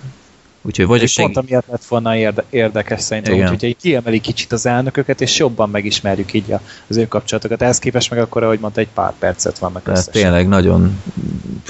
Úgyhogy 0.65 0.85
vagy 0.85 1.03
a 1.03 1.07
seg... 1.07 1.25
Pont 1.25 1.37
amiatt 1.37 1.67
lett 1.67 1.85
volna 1.85 2.15
érde 2.15 2.43
érdekes 2.49 3.01
szerintem, 3.01 3.33
úgyhogy 3.33 3.61
hogy 3.61 3.75
kiemeli 3.81 4.19
kicsit 4.19 4.51
az 4.51 4.65
elnököket, 4.65 5.21
és 5.21 5.37
jobban 5.37 5.69
megismerjük 5.69 6.33
így 6.33 6.53
az 6.87 6.97
ő 6.97 7.07
kapcsolatokat. 7.07 7.61
Ehhez 7.61 7.79
képest 7.79 8.09
meg 8.09 8.19
akkor, 8.19 8.43
ahogy 8.43 8.59
mondta, 8.59 8.79
egy 8.79 8.87
pár 8.93 9.13
percet 9.19 9.59
vannak 9.59 9.83
tehát 9.83 10.11
Tényleg 10.11 10.47
nagyon 10.47 11.03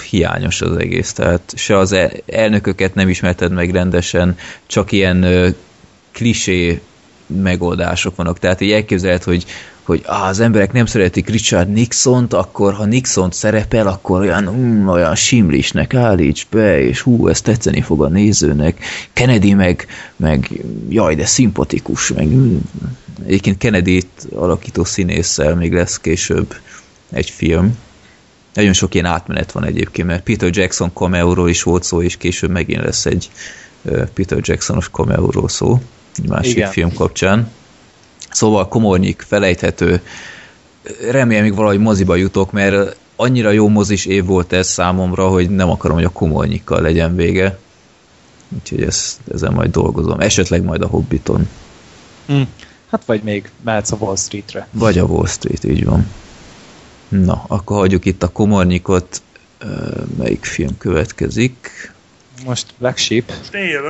hiányos 0.09 0.61
az 0.61 0.77
egész, 0.77 1.13
tehát 1.13 1.53
se 1.55 1.77
az 1.77 1.95
elnököket 2.25 2.95
nem 2.95 3.09
ismerted 3.09 3.51
meg 3.51 3.71
rendesen, 3.71 4.37
csak 4.65 4.91
ilyen 4.91 5.55
klisé 6.11 6.81
megoldások 7.25 8.15
vannak. 8.15 8.39
Tehát 8.39 8.61
így 8.61 8.71
elképzelhet, 8.71 9.23
hogy 9.23 9.45
hogy 9.83 10.01
ah, 10.05 10.27
az 10.27 10.39
emberek 10.39 10.71
nem 10.71 10.85
szeretik 10.85 11.29
Richard 11.29 11.69
Nixont, 11.69 12.33
akkor 12.33 12.73
ha 12.73 12.85
Nixon 12.85 13.31
szerepel, 13.31 13.87
akkor 13.87 14.19
olyan, 14.19 14.43
mm, 14.43 14.87
olyan 14.87 15.15
simlisnek 15.15 15.93
állíts 15.93 16.47
be, 16.49 16.81
és 16.81 17.01
hú, 17.01 17.27
ez 17.27 17.41
tetszeni 17.41 17.81
fog 17.81 18.03
a 18.03 18.07
nézőnek. 18.07 18.79
Kennedy 19.13 19.53
meg, 19.53 19.87
meg 20.15 20.49
jaj, 20.89 21.15
de 21.15 21.25
szimpatikus, 21.25 22.11
meg 22.11 22.27
egyébként 23.25 23.57
Kennedy-t 23.57 24.27
alakító 24.35 24.83
színésszel 24.83 25.55
még 25.55 25.73
lesz 25.73 25.99
később 25.99 26.55
egy 27.11 27.29
film. 27.29 27.77
Nagyon 28.53 28.73
sok 28.73 28.93
ilyen 28.93 29.05
átmenet 29.05 29.51
van 29.51 29.63
egyébként, 29.65 30.07
mert 30.07 30.23
Peter 30.23 30.49
Jackson 30.51 30.91
cameo 30.93 31.47
is 31.47 31.63
volt 31.63 31.83
szó, 31.83 32.01
és 32.01 32.17
később 32.17 32.49
megint 32.49 32.83
lesz 32.83 33.05
egy 33.05 33.29
Peter 34.13 34.37
Jacksonos 34.41 34.89
cameo 34.89 35.47
szó, 35.47 35.81
másik 36.27 36.55
Igen. 36.55 36.71
film 36.71 36.93
kapcsán. 36.93 37.51
Szóval 38.33 38.67
komornyik, 38.67 39.23
felejthető. 39.27 40.01
Remélem, 41.11 41.43
még 41.43 41.55
valahogy 41.55 41.79
moziba 41.79 42.15
jutok, 42.15 42.51
mert 42.51 42.95
annyira 43.15 43.51
jó 43.51 43.67
mozis 43.67 44.05
év 44.05 44.25
volt 44.25 44.53
ez 44.53 44.67
számomra, 44.67 45.27
hogy 45.27 45.49
nem 45.49 45.69
akarom, 45.69 45.95
hogy 45.95 46.05
a 46.05 46.09
komornyikkal 46.09 46.81
legyen 46.81 47.15
vége. 47.15 47.57
Úgyhogy 48.59 48.81
ezt, 48.81 49.19
ezen 49.33 49.53
majd 49.53 49.71
dolgozom. 49.71 50.19
Esetleg 50.19 50.63
majd 50.63 50.81
a 50.81 50.87
Hobbiton. 50.87 51.49
Hm. 52.25 52.41
Hát 52.89 53.05
vagy 53.05 53.23
még 53.23 53.49
mehetsz 53.63 53.91
a 53.91 53.95
Wall 53.99 54.15
Streetre. 54.15 54.67
Vagy 54.71 54.97
a 54.97 55.03
Wall 55.03 55.27
Street, 55.27 55.63
így 55.63 55.85
van. 55.85 56.07
Na, 57.07 57.45
akkor 57.47 57.77
hagyjuk 57.77 58.05
itt 58.05 58.23
a 58.23 58.27
komornyikot. 58.27 59.21
Melyik 60.17 60.45
film 60.45 60.77
következik? 60.77 61.91
Most 62.45 62.73
Black 62.77 62.97
Sheep. 62.97 63.31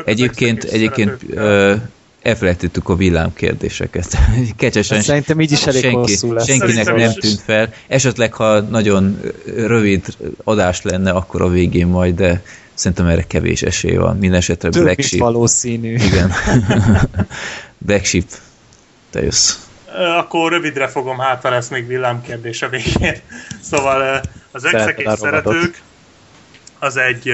Egyébként, 0.06 0.64
egyébként 0.64 1.26
elfelejtettük 2.24 2.90
a 2.90 2.96
villámkérdéseket. 2.96 4.18
Kecsesen. 4.58 4.98
Hát 4.98 5.06
szerintem 5.06 5.42
így 5.42 5.52
is 5.52 5.66
elég 5.68 5.82
senki, 5.82 5.98
hosszú 5.98 6.34
lesz. 6.34 6.48
Senkinek 6.48 6.72
szerintem 6.72 6.96
nem 6.96 7.14
tűnt 7.14 7.42
fel. 7.42 7.74
Esetleg, 7.88 8.34
ha 8.34 8.60
nagyon 8.60 9.20
rövid 9.56 10.06
adás 10.44 10.82
lenne, 10.82 11.12
akkor 11.12 11.42
a 11.42 11.50
végén 11.50 11.88
majd, 11.88 12.16
de 12.16 12.42
szerintem 12.74 13.08
erre 13.08 13.24
kevés 13.24 13.62
esély 13.62 13.96
van. 13.96 14.18
Mindenesetre 14.18 14.70
Több 14.70 14.84
Black 14.84 15.02
Sheep. 15.02 15.22
valószínű. 15.22 15.94
Igen. 15.94 16.32
Black 17.86 18.06
Sheep, 18.06 18.26
te 19.10 19.22
jössz. 19.22 19.58
Akkor 20.18 20.52
rövidre 20.52 20.88
fogom, 20.88 21.18
hát 21.18 21.44
lesz 21.44 21.70
még 21.70 21.88
villámkérdés 21.88 22.62
a 22.62 22.70
végén. 22.70 23.16
Szóval 23.72 24.22
az 24.52 24.66
exek 24.66 25.00
és 25.00 25.10
szeretők 25.16 25.82
az 26.80 26.98
egy 26.98 27.34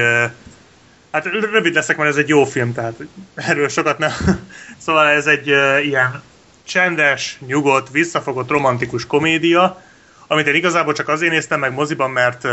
Hát 1.11 1.25
rövid 1.25 1.73
leszek, 1.73 1.97
mert 1.97 2.09
ez 2.09 2.15
egy 2.15 2.27
jó 2.27 2.45
film, 2.45 2.73
tehát 2.73 2.99
erről 3.35 3.69
sokat 3.69 3.97
nem. 3.97 4.11
Szóval 4.85 5.07
ez 5.07 5.27
egy 5.27 5.51
uh, 5.51 5.85
ilyen 5.85 6.21
csendes, 6.63 7.37
nyugodt, 7.45 7.89
visszafogott, 7.89 8.49
romantikus 8.49 9.05
komédia, 9.05 9.81
amit 10.27 10.47
én 10.47 10.55
igazából 10.55 10.93
csak 10.93 11.07
azért 11.07 11.31
néztem 11.31 11.59
meg 11.59 11.73
moziban, 11.73 12.11
mert 12.11 12.43
uh, 12.43 12.51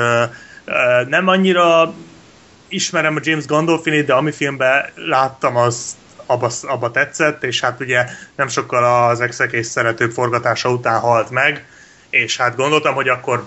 uh, 0.67 1.09
nem 1.09 1.29
annyira 1.29 1.95
ismerem 2.69 3.17
a 3.17 3.21
James 3.23 3.47
Gandolfini, 3.47 4.03
de 4.03 4.15
ami 4.15 4.33
filmben 4.33 4.85
láttam, 4.95 5.57
az 5.57 5.97
abba, 6.27 6.51
abba 6.63 6.91
tetszett, 6.91 7.45
és 7.45 7.61
hát 7.61 7.81
ugye 7.81 8.07
nem 8.37 8.49
sokkal 8.49 9.09
az 9.09 9.21
exek 9.21 9.53
és 9.53 9.67
szeretők 9.67 10.13
forgatása 10.13 10.71
után 10.71 11.01
halt 11.01 11.31
meg, 11.31 11.67
és 12.11 12.37
hát 12.37 12.57
gondoltam, 12.57 12.95
hogy 12.95 13.09
akkor 13.09 13.47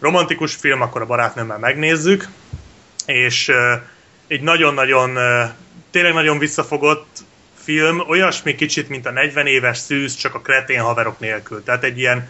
romantikus 0.00 0.54
film, 0.54 0.80
akkor 0.80 1.02
a 1.02 1.06
barátnőmmel 1.06 1.58
megnézzük, 1.58 2.28
és 3.06 3.48
uh, 3.48 3.80
egy 4.28 4.40
nagyon-nagyon, 4.40 5.18
tényleg 5.90 6.12
nagyon 6.12 6.38
visszafogott 6.38 7.18
film, 7.54 8.00
olyasmi 8.08 8.54
kicsit, 8.54 8.88
mint 8.88 9.06
a 9.06 9.10
40 9.10 9.46
éves 9.46 9.78
szűz, 9.78 10.14
csak 10.16 10.34
a 10.34 10.40
kretén 10.40 10.80
haverok 10.80 11.18
nélkül. 11.18 11.62
Tehát 11.62 11.84
egy 11.84 11.98
ilyen, 11.98 12.28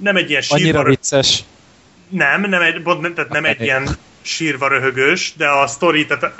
nem 0.00 0.16
egy 0.16 0.30
ilyen 0.30 0.42
sírva... 0.42 0.62
Annyira 0.62 0.82
vicces. 0.82 1.44
Nem, 2.08 2.40
nem 2.40 2.62
egy, 2.62 2.82
tehát 3.14 3.30
nem 3.30 3.44
egy 3.44 3.60
ilyen 3.60 3.88
sírva 4.22 4.68
röhögős, 4.68 5.32
de 5.36 5.48
a 5.48 5.66
sztori, 5.66 6.06
tehát 6.06 6.32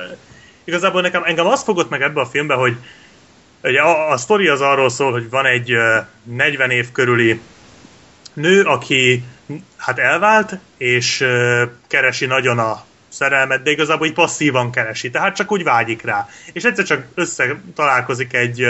igazából 0.64 1.00
nekem, 1.00 1.22
engem 1.24 1.46
azt 1.46 1.64
fogott 1.64 1.90
meg 1.90 2.02
ebbe 2.02 2.20
a 2.20 2.26
filmbe, 2.26 2.54
hogy 2.54 2.76
ugye 3.62 3.80
a, 3.80 4.10
a 4.10 4.16
sztori 4.16 4.48
az 4.48 4.60
arról 4.60 4.90
szól, 4.90 5.12
hogy 5.12 5.30
van 5.30 5.46
egy 5.46 5.72
40 6.22 6.70
év 6.70 6.92
körüli 6.92 7.40
nő, 8.32 8.62
aki 8.62 9.24
hát 9.76 9.98
elvált, 9.98 10.58
és 10.76 11.24
keresi 11.86 12.26
nagyon 12.26 12.58
a 12.58 12.84
szerelmet, 13.14 13.62
de 13.62 13.70
igazából 13.70 14.06
így 14.06 14.12
passzívan 14.12 14.70
keresi, 14.70 15.10
tehát 15.10 15.36
csak 15.36 15.52
úgy 15.52 15.62
vágyik 15.62 16.02
rá. 16.02 16.28
És 16.52 16.64
egyszer 16.64 16.84
csak 16.84 17.04
össze 17.14 17.60
találkozik 17.74 18.32
egy 18.32 18.66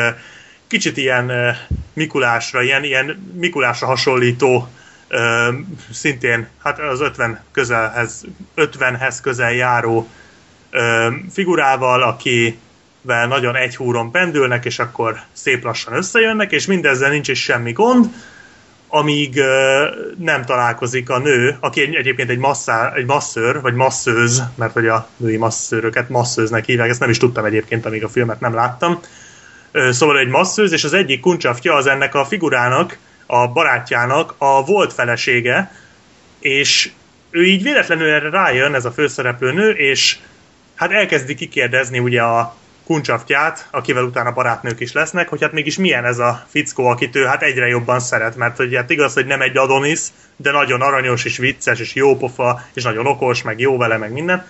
kicsit 0.66 0.97
ilyen 0.97 1.57
Mikulásra, 1.92 2.62
ilyen, 2.62 2.84
ilyen 2.84 3.32
Mikulásra 3.34 3.86
hasonlító 3.86 4.68
szintén 5.92 6.49
hát 6.62 6.78
az 6.78 7.01
50 7.01 7.42
közelhez, 7.53 8.24
50-hez 8.57 9.18
közel 9.22 9.53
járó 9.53 10.09
figurával, 11.32 12.03
akivel 12.03 13.26
nagyon 13.26 13.57
egy 13.57 13.76
húron 13.76 14.11
pendülnek, 14.11 14.64
és 14.64 14.78
akkor 14.78 15.20
szép 15.32 15.64
lassan 15.64 15.92
összejönnek, 15.95 16.53
és 16.53 16.66
mindezzel 16.66 17.11
nincs 17.11 17.28
is 17.28 17.42
semmi 17.42 17.72
gond, 17.72 18.07
amíg 18.95 19.40
nem 20.18 20.45
találkozik 20.45 21.11
a 21.11 21.18
nő, 21.18 21.57
aki 21.61 21.97
egyébként 21.97 22.30
egy, 22.30 22.38
masszá, 22.38 22.92
egy 22.95 23.05
masszőr, 23.05 23.61
vagy 23.61 23.74
masszőz, 23.74 24.42
mert 24.55 24.72
hogy 24.72 24.86
a 24.86 25.09
női 25.16 25.36
masszőröket 25.36 26.09
masszőznek 26.09 26.64
hívják, 26.64 26.89
ezt 26.89 27.01
nem 27.01 27.10
is 27.10 27.19
tudtam 27.19 27.44
egyébként, 27.44 27.86
amíg 27.86 28.05
a 28.05 28.09
filmet 28.09 28.40
nem 28.40 28.55
láttam. 28.55 29.01
Szóval 29.90 30.19
egy 30.19 30.28
masszőz, 30.28 30.73
és 30.73 30.85
az 30.85 30.93
egyik 30.93 31.20
kuncsaftja 31.20 31.74
az 31.74 31.86
ennek 31.86 32.14
a 32.14 32.24
figurának, 32.24 32.98
a 33.27 33.48
barátjának 33.48 34.35
a 34.39 34.64
volt 34.64 34.93
felesége, 34.93 35.73
és 36.40 36.90
ő 37.31 37.44
így 37.44 37.62
véletlenül 37.62 38.09
erre 38.09 38.31
rájön, 38.31 38.74
ez 38.74 38.85
a 38.85 38.93
főszereplő 38.93 39.52
nő, 39.52 39.70
és 39.70 40.19
hát 40.74 40.90
elkezdi 40.90 41.35
kikérdezni 41.35 41.98
ugye 41.98 42.23
a 42.23 42.56
kuncsaftját, 42.85 43.69
akivel 43.70 44.05
utána 44.05 44.32
barátnők 44.32 44.81
is 44.81 44.93
lesznek, 44.93 45.28
hogy 45.28 45.43
hát 45.43 45.52
mégis 45.52 45.78
milyen 45.78 46.05
ez 46.05 46.19
a 46.19 46.47
fickó, 46.48 46.86
akit 46.86 47.16
ő 47.16 47.24
hát 47.24 47.43
egyre 47.43 47.66
jobban 47.66 48.01
szeret, 48.01 48.36
mert 48.36 48.56
hogy 48.56 48.74
hát 48.74 48.90
igaz, 48.90 49.15
hogy 49.15 49.27
nem 49.27 49.40
egy 49.40 49.56
Adonis, 49.56 50.01
de 50.36 50.51
nagyon 50.51 50.81
aranyos 50.81 51.24
és 51.24 51.36
vicces 51.36 51.81
és 51.81 51.94
jópofa, 51.94 52.62
és 52.74 52.82
nagyon 52.82 53.06
okos, 53.06 53.43
meg 53.43 53.61
jó 53.61 53.77
vele, 53.77 53.97
meg 53.97 54.12
minden. 54.12 54.47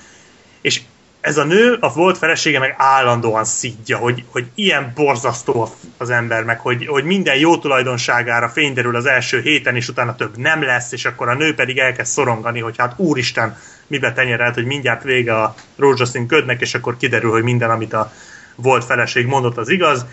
És 0.60 0.80
ez 1.24 1.36
a 1.36 1.44
nő, 1.44 1.76
a 1.80 1.92
volt 1.92 2.18
felesége 2.18 2.58
meg 2.58 2.74
állandóan 2.78 3.44
szidja, 3.44 3.96
hogy, 3.96 4.24
hogy 4.28 4.46
ilyen 4.54 4.92
borzasztó 4.94 5.74
az 5.96 6.10
ember, 6.10 6.44
meg 6.44 6.60
hogy, 6.60 6.86
hogy 6.86 7.04
minden 7.04 7.36
jó 7.36 7.58
tulajdonságára 7.58 8.48
fényderül 8.48 8.96
az 8.96 9.06
első 9.06 9.40
héten, 9.40 9.76
és 9.76 9.88
utána 9.88 10.14
több 10.14 10.36
nem 10.36 10.62
lesz, 10.62 10.92
és 10.92 11.04
akkor 11.04 11.28
a 11.28 11.34
nő 11.34 11.54
pedig 11.54 11.78
elkezd 11.78 12.12
szorongani, 12.12 12.60
hogy 12.60 12.74
hát 12.78 12.94
úristen, 12.96 13.56
mibe 13.86 14.12
tenyerelt, 14.12 14.54
hogy 14.54 14.64
mindjárt 14.64 15.02
vége 15.02 15.42
a 15.42 15.54
rózsaszín 15.76 16.26
ködnek, 16.26 16.60
és 16.60 16.74
akkor 16.74 16.96
kiderül, 16.96 17.30
hogy 17.30 17.42
minden, 17.42 17.70
amit 17.70 17.92
a 17.92 18.12
volt 18.54 18.84
feleség 18.84 19.26
mondott, 19.26 19.56
az 19.56 19.68
igaz. 19.68 20.06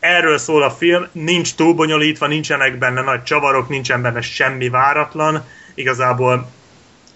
Erről 0.00 0.38
szól 0.38 0.62
a 0.62 0.70
film, 0.70 1.06
nincs 1.12 1.54
túl 1.54 1.74
bonyolítva, 1.74 2.26
nincsenek 2.26 2.78
benne 2.78 3.02
nagy 3.02 3.22
csavarok, 3.22 3.68
nincsen 3.68 4.02
benne 4.02 4.20
semmi 4.20 4.68
váratlan, 4.68 5.44
igazából 5.74 6.48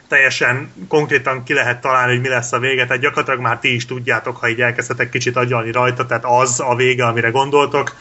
teljesen 0.09 0.72
konkrétan 0.89 1.43
ki 1.43 1.52
lehet 1.52 1.80
találni, 1.80 2.12
hogy 2.12 2.20
mi 2.20 2.28
lesz 2.28 2.52
a 2.52 2.59
vége, 2.59 2.86
tehát 2.86 3.02
gyakorlatilag 3.02 3.40
már 3.40 3.59
ti 3.59 3.74
is 3.74 3.86
tudjátok, 3.86 4.36
ha 4.36 4.48
így 4.48 4.60
elkezdhetek 4.60 5.10
kicsit 5.10 5.36
agyalni 5.36 5.72
rajta, 5.72 6.06
tehát 6.06 6.24
az 6.24 6.60
a 6.60 6.74
vége, 6.74 7.06
amire 7.06 7.30
gondoltok. 7.30 7.97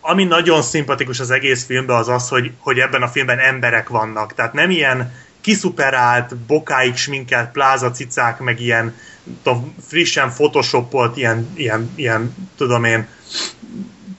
Ami 0.00 0.24
nagyon 0.24 0.62
szimpatikus 0.62 1.20
az 1.20 1.30
egész 1.30 1.64
filmben 1.64 1.96
az 1.96 2.08
az, 2.08 2.28
hogy, 2.28 2.52
hogy 2.58 2.78
ebben 2.78 3.02
a 3.02 3.08
filmben 3.08 3.38
emberek 3.38 3.88
vannak, 3.88 4.34
tehát 4.34 4.52
nem 4.52 4.70
ilyen 4.70 5.12
kiszuperált, 5.40 6.36
bokáig 6.36 6.96
sminkelt 6.96 7.50
plázacicák, 7.50 8.38
meg 8.38 8.60
ilyen 8.60 8.94
tudom, 9.42 9.74
frissen 9.86 10.30
photoshopolt, 10.30 11.16
ilyen, 11.16 11.48
ilyen, 11.54 11.92
ilyen 11.94 12.34
tudom 12.56 12.84
én, 12.84 13.06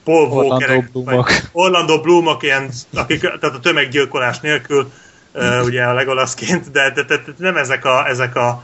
Paul 0.03 0.31
Orlando 0.31 0.81
Bloomok. 0.91 1.31
Orlando 1.51 2.01
Bloomok, 2.01 2.43
ilyen, 2.43 2.69
akik, 2.93 3.19
tehát 3.19 3.55
a 3.55 3.59
tömeggyilkolás 3.59 4.39
nélkül, 4.39 4.91
uh, 5.33 5.63
ugye 5.63 5.83
a 5.83 5.93
Legolaszként, 5.93 6.71
de, 6.71 6.91
de, 6.91 7.03
de, 7.03 7.15
de 7.17 7.33
nem 7.37 7.57
ezek 7.57 7.85
a, 7.85 8.07
ezek 8.07 8.35
a 8.35 8.63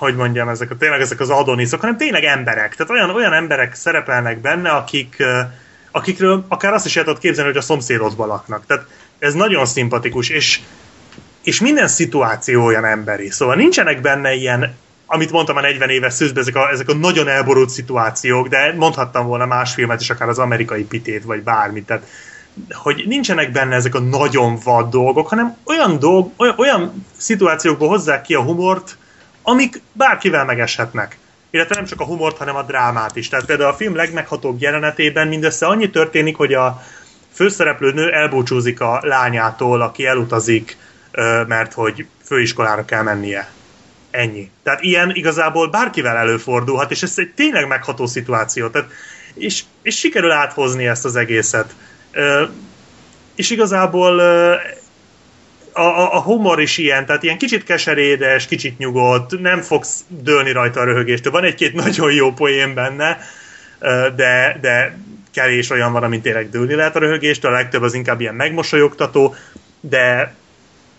hogy 0.00 0.16
mondjam, 0.16 0.48
ezek 0.48 0.70
a, 0.70 0.76
tényleg 0.76 1.00
ezek 1.00 1.20
az 1.20 1.30
adoniszok, 1.30 1.80
hanem 1.80 1.96
tényleg 1.96 2.24
emberek. 2.24 2.76
Tehát 2.76 2.92
olyan, 2.92 3.10
olyan 3.10 3.32
emberek 3.32 3.74
szerepelnek 3.74 4.40
benne, 4.40 4.70
akik, 4.70 5.22
akikről 5.90 6.44
akár 6.48 6.72
azt 6.72 6.86
is 6.86 6.96
el 6.96 7.04
tudod 7.04 7.18
képzelni, 7.18 7.50
hogy 7.50 7.58
a 7.58 7.64
szomszédodban 7.64 8.28
laknak. 8.28 8.66
Tehát 8.66 8.86
ez 9.18 9.34
nagyon 9.34 9.66
szimpatikus, 9.66 10.28
és, 10.28 10.60
és 11.42 11.60
minden 11.60 11.88
szituáció 11.88 12.64
olyan 12.64 12.84
emberi. 12.84 13.30
Szóval 13.30 13.54
nincsenek 13.54 14.00
benne 14.00 14.34
ilyen 14.34 14.74
amit 15.12 15.30
mondtam 15.30 15.56
a 15.56 15.60
40 15.60 15.88
éves 15.88 16.12
szűzben, 16.12 16.42
ezek 16.42 16.56
a, 16.56 16.70
ezek 16.70 16.88
a 16.88 16.94
nagyon 16.94 17.28
elborult 17.28 17.70
szituációk, 17.70 18.48
de 18.48 18.74
mondhattam 18.76 19.26
volna 19.26 19.46
más 19.46 19.74
filmet 19.74 20.00
is, 20.00 20.10
akár 20.10 20.28
az 20.28 20.38
amerikai 20.38 20.84
pitét, 20.84 21.24
vagy 21.24 21.42
bármit. 21.42 21.86
Tehát, 21.86 22.06
hogy 22.72 23.04
nincsenek 23.06 23.52
benne 23.52 23.74
ezek 23.74 23.94
a 23.94 24.00
nagyon 24.00 24.58
vad 24.64 24.90
dolgok, 24.90 25.28
hanem 25.28 25.56
olyan, 25.64 25.98
dolg, 25.98 26.32
olyan, 26.36 26.54
olyan 26.58 27.06
szituációkból 27.16 27.88
hozzák 27.88 28.22
ki 28.22 28.34
a 28.34 28.42
humort, 28.42 28.96
amik 29.42 29.82
bárkivel 29.92 30.44
megeshetnek. 30.44 31.18
Illetve 31.50 31.74
nem 31.74 31.84
csak 31.84 32.00
a 32.00 32.04
humort, 32.04 32.36
hanem 32.36 32.56
a 32.56 32.62
drámát 32.62 33.16
is. 33.16 33.28
Tehát 33.28 33.46
például 33.46 33.70
a 33.70 33.76
film 33.76 33.94
legmeghatóbb 33.94 34.60
jelenetében 34.60 35.28
mindössze 35.28 35.66
annyi 35.66 35.90
történik, 35.90 36.36
hogy 36.36 36.54
a 36.54 36.82
főszereplő 37.32 37.92
nő 37.92 38.12
elbúcsúzik 38.12 38.80
a 38.80 39.00
lányától, 39.02 39.80
aki 39.80 40.06
elutazik, 40.06 40.76
mert 41.46 41.72
hogy 41.72 42.06
főiskolára 42.24 42.84
kell 42.84 43.02
mennie 43.02 43.50
Ennyi. 44.10 44.50
Tehát 44.62 44.82
ilyen 44.82 45.10
igazából 45.14 45.70
bárkivel 45.70 46.16
előfordulhat, 46.16 46.90
és 46.90 47.02
ez 47.02 47.12
egy 47.16 47.32
tényleg 47.34 47.66
megható 47.66 48.06
szituáció. 48.06 48.68
Tehát, 48.68 48.90
és, 49.34 49.62
és 49.82 49.98
sikerül 49.98 50.30
áthozni 50.30 50.86
ezt 50.86 51.04
az 51.04 51.16
egészet. 51.16 51.74
És 53.34 53.50
igazából 53.50 54.18
a, 55.72 55.80
a, 55.80 56.14
a 56.14 56.20
humor 56.20 56.60
is 56.60 56.78
ilyen, 56.78 57.06
tehát 57.06 57.22
ilyen 57.22 57.38
kicsit 57.38 57.64
keserédes, 57.64 58.46
kicsit 58.46 58.78
nyugodt, 58.78 59.40
nem 59.40 59.60
fogsz 59.60 60.04
dőlni 60.08 60.52
rajta 60.52 60.80
a 60.80 60.84
röhögést. 60.84 61.28
Van 61.28 61.44
egy-két 61.44 61.74
nagyon 61.84 62.12
jó 62.12 62.32
poén 62.32 62.74
benne, 62.74 63.18
de, 64.16 64.58
de 64.60 64.98
kevés 65.32 65.70
olyan 65.70 65.92
van, 65.92 66.02
amit 66.02 66.22
tényleg 66.22 66.50
dőlni 66.50 66.74
lehet 66.74 66.96
a 66.96 66.98
röhögést, 66.98 67.44
a 67.44 67.50
legtöbb 67.50 67.82
az 67.82 67.94
inkább 67.94 68.20
ilyen 68.20 68.34
megmosolyogtató, 68.34 69.34
de 69.80 70.34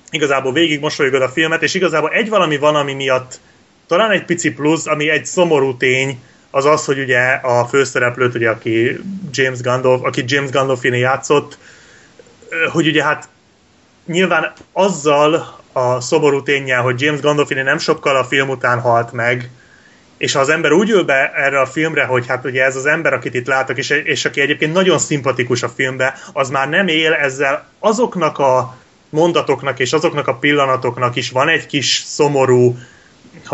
igazából 0.10 0.54
végig 0.54 0.80
mosolyogod 0.80 1.22
a 1.22 1.30
filmet, 1.30 1.64
és 1.64 1.74
igazából 1.74 2.10
egy 2.10 2.30
valami 2.30 2.58
van, 2.58 2.76
ami 2.76 2.94
miatt 2.94 3.40
talán 3.88 4.12
egy 4.12 4.26
pici 4.26 4.52
plusz, 4.52 4.88
ami 4.88 5.10
egy 5.10 5.26
szomorú 5.26 5.78
tény, 5.78 6.20
az 6.52 6.66
az, 6.66 6.86
hogy 6.86 7.00
ugye 7.00 7.20
a 7.30 7.66
főszereplőt, 7.66 8.36
ugye, 8.36 8.50
aki 8.50 9.00
James 9.32 9.62
Gandolf, 9.62 10.04
aki 10.04 10.24
James 10.28 10.50
Gandolfini 10.50 10.98
játszott, 10.98 11.58
hogy 12.72 12.88
ugye 12.88 13.04
hát 13.04 13.28
nyilván 14.06 14.54
azzal 14.72 15.60
a 15.74 16.02
szomorú 16.02 16.44
tényel, 16.44 16.82
hogy 16.82 17.02
James 17.02 17.20
Gandolfini 17.20 17.62
nem 17.62 17.78
sokkal 17.78 18.16
a 18.16 18.24
film 18.24 18.50
után 18.50 18.80
halt 18.80 19.12
meg, 19.12 19.50
és 20.18 20.34
ha 20.34 20.40
az 20.40 20.50
ember 20.50 20.72
úgy 20.72 20.90
ül 20.90 21.04
be 21.04 21.32
erre 21.36 21.60
a 21.60 21.66
filmre, 21.66 22.06
hogy 22.06 22.28
hát 22.28 22.46
ugye 22.46 22.64
ez 22.64 22.76
az 22.76 22.86
ember, 22.86 23.14
akit 23.14 23.34
itt 23.34 23.48
látok, 23.48 23.78
és, 23.78 23.90
és 23.90 24.26
aki 24.26 24.42
egyébként 24.42 24.74
nagyon 24.74 25.00
szimpatikus 25.00 25.64
a 25.64 25.70
filmbe, 25.70 26.18
az 26.34 26.50
már 26.50 26.70
nem 26.70 26.88
él 26.88 27.14
ezzel. 27.14 27.68
Azoknak 27.80 28.40
a 28.40 28.78
mondatoknak 29.10 29.80
és 29.80 29.94
azoknak 29.94 30.28
a 30.28 30.36
pillanatoknak 30.36 31.16
is 31.16 31.30
van 31.30 31.48
egy 31.48 31.66
kis 31.66 32.04
szomorú, 32.06 32.78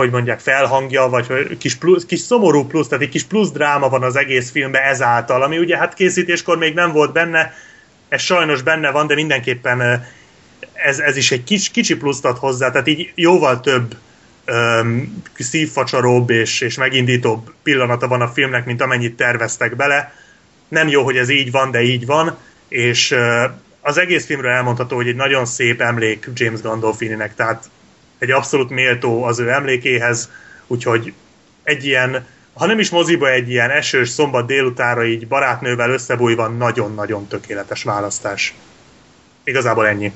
hogy 0.01 0.11
mondják, 0.11 0.39
felhangja, 0.39 1.07
vagy 1.07 1.57
kis, 1.57 1.75
plusz, 1.75 2.05
kis 2.05 2.19
szomorú 2.19 2.65
plusz, 2.65 2.87
tehát 2.87 3.03
egy 3.03 3.09
kis 3.09 3.23
plusz 3.23 3.51
dráma 3.51 3.89
van 3.89 4.03
az 4.03 4.15
egész 4.15 4.51
filmben 4.51 4.81
ezáltal, 4.81 5.43
ami 5.43 5.57
ugye 5.57 5.77
hát 5.77 5.93
készítéskor 5.93 6.57
még 6.57 6.73
nem 6.73 6.91
volt 6.91 7.11
benne, 7.11 7.53
ez 8.09 8.21
sajnos 8.21 8.61
benne 8.61 8.91
van, 8.91 9.07
de 9.07 9.15
mindenképpen 9.15 10.05
ez, 10.73 10.99
ez 10.99 11.17
is 11.17 11.31
egy 11.31 11.43
kis, 11.43 11.69
kicsi 11.69 11.95
pluszt 11.95 12.25
ad 12.25 12.37
hozzá, 12.37 12.71
tehát 12.71 12.87
így 12.87 13.11
jóval 13.15 13.59
több 13.59 13.95
um, 14.47 15.23
szívfacsaróbb 15.37 16.29
és, 16.29 16.61
és 16.61 16.77
megindítóbb 16.77 17.53
pillanata 17.63 18.07
van 18.07 18.21
a 18.21 18.27
filmnek, 18.27 18.65
mint 18.65 18.81
amennyit 18.81 19.15
terveztek 19.15 19.75
bele. 19.75 20.13
Nem 20.67 20.87
jó, 20.87 21.03
hogy 21.03 21.17
ez 21.17 21.29
így 21.29 21.51
van, 21.51 21.71
de 21.71 21.81
így 21.81 22.05
van, 22.05 22.37
és 22.67 23.11
uh, 23.11 23.43
az 23.81 23.97
egész 23.97 24.25
filmről 24.25 24.51
elmondható, 24.51 24.95
hogy 24.95 25.07
egy 25.07 25.15
nagyon 25.15 25.45
szép 25.45 25.81
emlék 25.81 26.29
James 26.33 26.61
Gandolfininek, 26.61 27.35
tehát 27.35 27.69
egy 28.17 28.31
abszolút 28.31 28.69
méltó 28.69 29.23
az 29.23 29.39
ő 29.39 29.51
emlékéhez, 29.51 30.29
úgyhogy 30.67 31.13
egy 31.63 31.85
ilyen, 31.85 32.25
ha 32.53 32.65
nem 32.65 32.79
is 32.79 32.89
moziba, 32.89 33.31
egy 33.31 33.49
ilyen 33.49 33.69
esős 33.69 34.09
szombat 34.09 34.45
délutára 34.45 35.05
így 35.05 35.27
barátnővel 35.27 35.89
összebújva 35.89 36.47
nagyon-nagyon 36.47 37.27
tökéletes 37.27 37.83
választás. 37.83 38.53
Igazából 39.43 39.87
ennyi. 39.87 40.11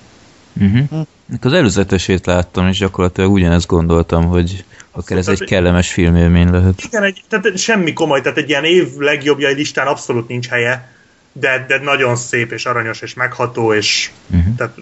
Uh-huh. 0.62 1.06
Az 1.42 1.54
előzetesét 1.54 2.26
láttam, 2.26 2.68
és 2.68 2.78
gyakorlatilag 2.78 3.32
ugyanezt 3.32 3.68
gondoltam, 3.68 4.26
hogy 4.26 4.66
akár 4.92 5.18
ez 5.18 5.28
egy 5.28 5.44
kellemes 5.44 5.92
filmélmény 5.92 6.50
lehet. 6.50 6.82
Igen, 6.84 7.04
egy, 7.04 7.24
tehát 7.30 7.58
semmi 7.58 7.94
komoly, 7.94 8.22
tehát 8.22 8.38
egy 8.38 8.50
ilyen 8.50 8.64
év 8.64 8.98
legjobbjai 8.98 9.54
listán 9.54 9.88
abszolút 9.88 10.28
nincs 10.28 10.48
helye, 10.48 10.92
de, 11.32 11.66
de 11.68 11.78
nagyon 11.78 12.16
szép 12.16 12.52
és 12.52 12.66
aranyos 12.66 13.02
és 13.02 13.14
megható, 13.14 13.74
és 13.74 14.12
uh-huh. 14.30 14.56
tehát 14.56 14.78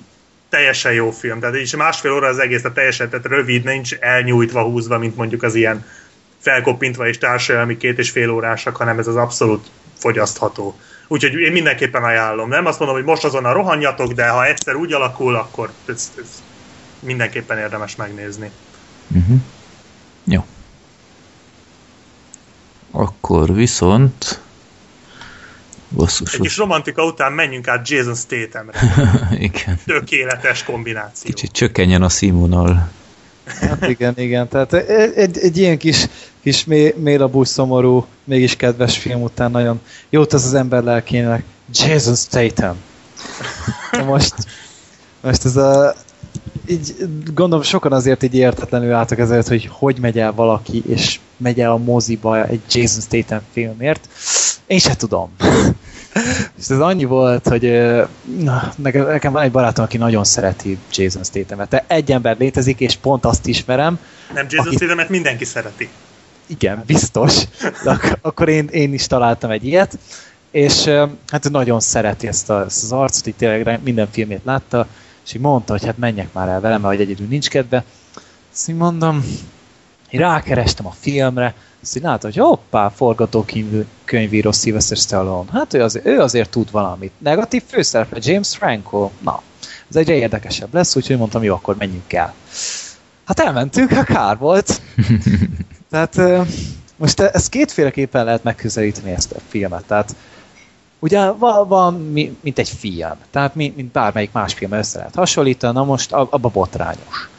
teljesen 0.49 0.93
jó 0.93 1.11
film. 1.11 1.39
Tehát 1.39 1.55
is 1.55 1.75
másfél 1.75 2.11
óra 2.11 2.27
az 2.27 2.39
egész, 2.39 2.61
tehát 2.61 2.75
teljesen 2.75 3.09
tehát 3.09 3.25
rövid, 3.25 3.63
nincs 3.63 3.93
elnyújtva, 3.93 4.63
húzva, 4.63 4.97
mint 4.97 5.15
mondjuk 5.15 5.43
az 5.43 5.55
ilyen 5.55 5.85
felkoppintva 6.39 7.07
és 7.07 7.17
társadalmi 7.17 7.77
két 7.77 7.99
és 7.99 8.09
fél 8.09 8.29
órásak, 8.29 8.75
hanem 8.75 8.99
ez 8.99 9.07
az 9.07 9.15
abszolút 9.15 9.67
fogyasztható. 9.97 10.79
Úgyhogy 11.07 11.33
én 11.33 11.51
mindenképpen 11.51 12.03
ajánlom. 12.03 12.49
Nem 12.49 12.65
azt 12.65 12.79
mondom, 12.79 12.97
hogy 12.97 13.05
most 13.05 13.23
azon 13.23 13.45
a 13.45 13.51
rohanjatok, 13.51 14.11
de 14.11 14.27
ha 14.27 14.45
egyszer 14.45 14.75
úgy 14.75 14.93
alakul, 14.93 15.35
akkor 15.35 15.71
ez, 15.85 16.11
ez 16.21 16.43
mindenképpen 16.99 17.57
érdemes 17.57 17.95
megnézni. 17.95 18.51
Uh-huh. 19.07 19.37
Jó. 20.23 20.45
Akkor 22.91 23.53
viszont 23.53 24.41
Basszus. 25.89 26.33
Egy 26.33 26.39
kis 26.39 26.57
romantika 26.57 27.05
után 27.05 27.31
menjünk 27.31 27.67
át 27.67 27.89
Jason 27.89 28.15
Stathamre. 28.15 28.79
igen. 29.47 29.79
Tökéletes 29.85 30.63
kombináció. 30.63 31.33
Kicsit 31.33 31.51
csökkenjen 31.51 32.01
a 32.01 32.09
színvonal. 32.09 32.89
Hát 33.45 33.87
igen, 33.87 34.13
igen. 34.17 34.47
Tehát 34.47 34.73
egy, 34.73 35.37
egy 35.37 35.57
ilyen 35.57 35.77
kis, 35.77 36.05
kis 36.41 36.65
mélabú, 36.95 37.43
szomorú, 37.43 38.05
mégis 38.23 38.55
kedves 38.55 38.97
film 38.97 39.21
után 39.21 39.51
nagyon 39.51 39.81
jót 40.09 40.33
az 40.33 40.45
az 40.45 40.53
ember 40.53 40.83
lelkének. 40.83 41.43
Jason 41.71 42.15
Statham. 42.15 42.75
most, 44.05 44.33
most 45.21 45.45
ez 45.45 45.55
a 45.55 45.95
így 46.67 46.95
gondolom 47.33 47.63
sokan 47.63 47.91
azért 47.91 48.23
így 48.23 48.35
értetlenül 48.35 48.93
álltak 48.93 49.19
ezért, 49.19 49.47
hogy 49.47 49.69
hogy 49.71 49.99
megy 49.99 50.19
el 50.19 50.33
valaki, 50.33 50.83
és 50.87 51.19
megy 51.37 51.59
el 51.59 51.71
a 51.71 51.77
moziba 51.77 52.45
egy 52.47 52.61
Jason 52.69 53.01
Statham 53.01 53.41
filmért. 53.51 54.09
Én 54.67 54.79
se 54.79 54.95
tudom. 54.95 55.29
És 56.57 56.69
ez 56.69 56.79
annyi 56.79 57.05
volt, 57.05 57.47
hogy 57.47 57.93
na, 58.37 58.73
nekem 58.75 59.31
van 59.31 59.43
egy 59.43 59.51
barátom, 59.51 59.85
aki 59.85 59.97
nagyon 59.97 60.23
szereti 60.23 60.77
Jason 60.91 61.23
Statham-et. 61.23 61.69
De 61.69 61.83
egy 61.87 62.11
ember 62.11 62.37
létezik, 62.37 62.79
és 62.79 62.95
pont 62.95 63.25
azt 63.25 63.47
ismerem. 63.47 63.99
Nem 64.33 64.45
Jason 64.49 64.67
aki... 64.67 64.75
Statham-et 64.75 65.09
mindenki 65.09 65.45
szereti. 65.45 65.89
Igen, 66.45 66.83
biztos. 66.85 67.43
De 67.83 67.89
ak- 67.89 68.17
akkor 68.21 68.49
én, 68.49 68.67
én 68.71 68.93
is 68.93 69.07
találtam 69.07 69.51
egy 69.51 69.65
ilyet, 69.65 69.97
és 70.51 70.85
hát 71.27 71.49
nagyon 71.49 71.79
szereti 71.79 72.27
ezt, 72.27 72.49
a, 72.49 72.63
ezt 72.65 72.83
az 72.83 72.91
arcot, 72.91 73.27
így 73.27 73.35
tényleg 73.35 73.79
minden 73.83 74.07
filmét 74.11 74.41
látta, 74.43 74.87
és 75.25 75.33
így 75.33 75.41
mondta, 75.41 75.71
hogy 75.71 75.85
hát 75.85 75.97
menjek 75.97 76.33
már 76.33 76.47
el 76.47 76.59
velem, 76.59 76.81
mert 76.81 76.93
hogy 76.93 77.03
egyedül 77.05 77.27
nincs 77.27 77.49
kedve. 77.49 77.83
Azt 78.53 78.69
így 78.69 78.75
mondom, 78.75 79.25
én 80.09 80.19
rákerestem 80.19 80.87
a 80.87 80.93
filmre, 80.99 81.53
azt 81.81 81.95
így 81.95 82.03
látom, 82.03 82.31
hogy 82.31 82.41
hoppá, 82.41 82.89
forgatókönyvíró 82.89 84.51
Sylvester 84.51 84.97
Stallone. 84.97 85.51
Hát 85.51 85.73
ő, 85.73 85.83
az, 85.83 85.99
ő 86.03 86.19
azért 86.19 86.49
tud 86.49 86.71
valamit. 86.71 87.11
Negatív 87.17 87.63
főszereplő 87.67 88.19
James 88.21 88.57
Franco. 88.57 89.09
Na, 89.21 89.41
ez 89.89 89.95
egyre 89.95 90.13
érdekesebb 90.13 90.73
lesz, 90.73 90.95
úgyhogy 90.95 91.17
mondtam, 91.17 91.43
jó, 91.43 91.53
akkor 91.53 91.75
menjünk 91.77 92.13
el. 92.13 92.33
Hát 93.25 93.39
elmentünk, 93.39 93.91
a 93.91 94.03
kár 94.03 94.37
volt. 94.37 94.81
Tehát 95.91 96.45
most 96.95 97.19
ezt 97.19 97.49
kétféleképpen 97.49 98.25
lehet 98.25 98.43
megközelíteni 98.43 99.11
ezt 99.11 99.31
a 99.31 99.39
filmet. 99.47 99.83
Tehát 99.85 100.15
ugye 100.99 101.31
van, 101.31 101.67
van 101.67 101.93
mint 102.41 102.59
egy 102.59 102.69
film, 102.69 103.15
tehát 103.31 103.55
mint 103.55 103.91
bármelyik 103.91 104.31
más 104.31 104.53
film 104.53 104.71
össze 104.71 104.97
lehet 104.97 105.15
hasonlítani, 105.15 105.73
na 105.73 105.83
most 105.83 106.11
abba 106.11 106.49
botrányos. 106.49 107.29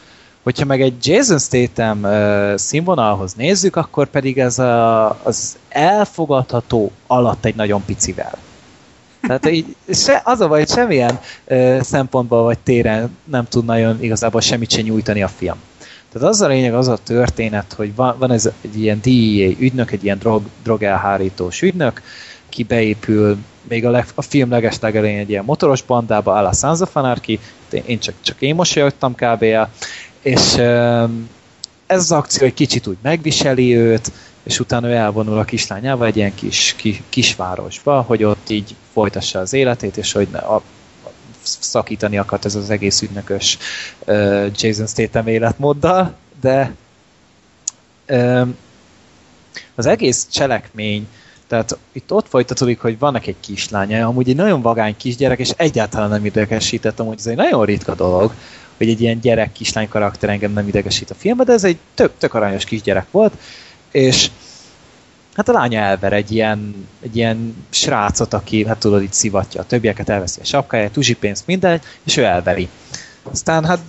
Hogyha 0.42 0.64
meg 0.64 0.82
egy 0.82 1.06
Jason 1.06 1.38
Statham 1.38 2.06
színvonalhoz 2.56 3.34
nézzük, 3.34 3.76
akkor 3.76 4.06
pedig 4.06 4.38
ez 4.38 4.58
a, 4.58 5.08
az 5.22 5.56
elfogadható 5.68 6.92
alatt 7.06 7.44
egy 7.44 7.54
nagyon 7.54 7.84
picivel. 7.84 8.38
Tehát 9.20 9.50
így, 9.50 9.76
se, 9.92 10.22
az 10.24 10.40
a 10.40 10.48
baj, 10.48 10.58
hogy 10.58 10.68
semmilyen 10.68 11.20
ö, 11.46 11.78
szempontból 11.82 12.42
vagy 12.42 12.58
téren 12.58 13.16
nem 13.24 13.44
tud 13.44 13.64
nagyon 13.64 14.02
igazából 14.02 14.40
semmit 14.40 14.70
sem 14.70 14.84
nyújtani 14.84 15.22
a 15.22 15.28
film. 15.28 15.56
Tehát 16.12 16.28
az 16.28 16.40
a 16.40 16.46
lényeg, 16.46 16.74
az 16.74 16.88
a 16.88 16.96
történet, 16.96 17.72
hogy 17.72 17.94
van, 17.94 18.16
van 18.18 18.30
ez 18.30 18.50
egy 18.60 18.80
ilyen 18.80 19.00
DEA 19.02 19.50
ügynök, 19.58 19.90
egy 19.90 20.04
ilyen 20.04 20.18
drog, 20.18 20.42
drogelhárítós 20.62 21.62
ügynök, 21.62 22.02
ki 22.48 22.62
beépül 22.62 23.36
még 23.68 23.86
a, 23.86 23.90
leg, 23.90 24.06
a 24.14 24.22
film 24.22 24.50
leges 24.50 24.78
legelején 24.80 25.18
egy 25.18 25.30
ilyen 25.30 25.44
motoros 25.44 25.82
bandába, 25.82 26.32
a 26.32 26.42
la 26.42 26.52
Sons 26.52 26.80
of 26.80 26.96
Anarchy, 26.96 27.38
én 27.86 27.98
csak, 27.98 28.14
csak 28.20 28.42
én 28.42 28.54
mosolyogtam 28.54 29.14
kb 29.14 29.44
és 30.22 30.54
ez 31.86 32.00
az 32.00 32.12
akció 32.12 32.46
egy 32.46 32.54
kicsit 32.54 32.86
úgy 32.86 32.96
megviseli 33.02 33.76
őt, 33.76 34.12
és 34.42 34.60
utána 34.60 34.88
ő 34.88 34.92
elvonul 34.92 35.38
a 35.38 35.44
kislányával 35.44 36.06
egy 36.06 36.16
ilyen 36.16 36.34
kis, 36.34 36.74
kis 36.78 37.02
kisvárosba, 37.08 38.00
hogy 38.00 38.24
ott 38.24 38.50
így 38.50 38.74
folytassa 38.92 39.38
az 39.38 39.52
életét, 39.52 39.96
és 39.96 40.12
hogy 40.12 40.28
a, 40.34 40.62
szakítani 41.42 42.18
akart 42.18 42.44
ez 42.44 42.54
az 42.54 42.70
egész 42.70 43.02
ügynökös 43.02 43.58
uh, 44.06 44.50
Jason 44.54 44.86
Statham 44.86 45.26
életmóddal, 45.26 46.14
de 46.40 46.74
um, 48.08 48.56
az 49.74 49.86
egész 49.86 50.26
cselekmény, 50.30 51.08
tehát 51.46 51.78
itt 51.92 52.12
ott 52.12 52.28
folytatódik, 52.28 52.80
hogy 52.80 52.98
vannak 52.98 53.26
egy 53.26 53.36
kislánya, 53.40 54.06
amúgy 54.06 54.28
egy 54.28 54.36
nagyon 54.36 54.62
vagány 54.62 54.96
kisgyerek, 54.96 55.38
és 55.38 55.50
egyáltalán 55.56 56.08
nem 56.08 56.24
idegesített, 56.24 57.00
amúgy 57.00 57.18
ez 57.18 57.26
egy 57.26 57.36
nagyon 57.36 57.64
ritka 57.64 57.94
dolog, 57.94 58.32
hogy 58.80 58.88
egy 58.88 59.00
ilyen 59.00 59.20
gyerek 59.20 59.52
kislány 59.52 59.88
karakter 59.88 60.28
engem 60.28 60.52
nem 60.52 60.68
idegesít 60.68 61.10
a 61.10 61.14
filmben, 61.14 61.46
de 61.46 61.52
ez 61.52 61.64
egy 61.64 61.78
tök, 61.94 62.12
tök 62.18 62.34
aranyos 62.34 62.64
kisgyerek 62.64 63.06
volt, 63.10 63.32
és 63.90 64.30
hát 65.34 65.48
a 65.48 65.52
lánya 65.52 65.80
elver 65.80 66.12
egy 66.12 66.30
ilyen, 66.32 66.88
egy 67.02 67.16
ilyen 67.16 67.66
srácot, 67.70 68.34
aki, 68.34 68.66
hát 68.66 68.78
tudod, 68.78 69.02
itt 69.02 69.12
szivatja 69.12 69.60
a 69.60 69.66
többieket, 69.66 70.08
elveszi 70.08 70.40
a 70.40 70.44
sapkáját, 70.44 70.98
pénzt, 71.20 71.46
minden, 71.46 71.80
és 72.02 72.16
ő 72.16 72.24
elveri. 72.24 72.68
Aztán 73.22 73.64
hát 73.64 73.80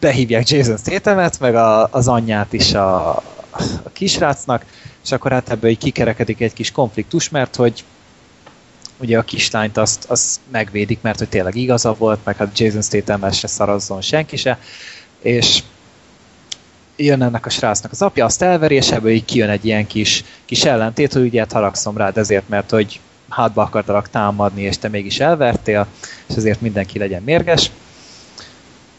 behívják 0.00 0.48
Jason 0.48 0.76
Stathamet, 0.76 1.40
meg 1.40 1.54
a, 1.54 1.88
az 1.90 2.08
anyját 2.08 2.52
is 2.52 2.74
a, 2.74 3.08
a 3.82 3.90
kisrácnak, 3.92 4.64
és 5.04 5.12
akkor 5.12 5.32
hát 5.32 5.50
ebből 5.50 5.70
így 5.70 5.78
kikerekedik 5.78 6.40
egy 6.40 6.52
kis 6.52 6.70
konfliktus, 6.70 7.28
mert 7.28 7.56
hogy 7.56 7.84
ugye 9.04 9.18
a 9.18 9.22
kislányt 9.22 9.76
azt, 9.76 10.04
azt 10.04 10.40
megvédik, 10.50 10.98
mert 11.00 11.18
hogy 11.18 11.28
tényleg 11.28 11.54
igaza 11.54 11.94
volt, 11.94 12.18
meg 12.24 12.36
hát 12.36 12.58
Jason 12.58 12.82
statham 12.82 13.30
se 13.32 13.46
szarazzon 13.46 14.00
senki 14.00 14.36
se, 14.36 14.58
és 15.22 15.62
jön 16.96 17.22
ennek 17.22 17.46
a 17.46 17.50
srácnak 17.50 17.92
az 17.92 18.02
apja, 18.02 18.24
azt 18.24 18.42
elveri, 18.42 18.74
és 18.74 18.90
ebből 18.90 19.10
így 19.10 19.24
kijön 19.24 19.48
egy 19.48 19.64
ilyen 19.64 19.86
kis, 19.86 20.24
kis 20.44 20.64
ellentét, 20.64 21.12
hogy 21.12 21.22
ugye 21.22 21.40
hát 21.40 21.52
haragszom 21.52 21.96
rád 21.96 22.18
ezért, 22.18 22.48
mert 22.48 22.70
hogy 22.70 23.00
hátba 23.28 23.62
akartalak 23.62 24.08
támadni, 24.08 24.62
és 24.62 24.78
te 24.78 24.88
mégis 24.88 25.20
elvertél, 25.20 25.86
és 26.26 26.34
ezért 26.34 26.60
mindenki 26.60 26.98
legyen 26.98 27.22
mérges. 27.22 27.70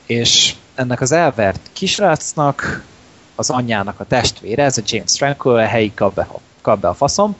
És 0.05 0.53
ennek 0.75 1.01
az 1.01 1.11
elvert 1.11 1.59
kisrácnak, 1.73 2.83
az 3.35 3.49
anyjának 3.49 3.99
a 3.99 4.05
testvére, 4.05 4.63
ez 4.63 4.77
a 4.77 4.81
James 4.85 5.17
Franco, 5.17 5.49
a 5.49 5.65
helyi 5.65 5.93
kap 5.93 6.13
be, 6.13 6.27
kap 6.61 6.79
be 6.79 6.87
a 6.87 6.93
faszom, 6.93 7.35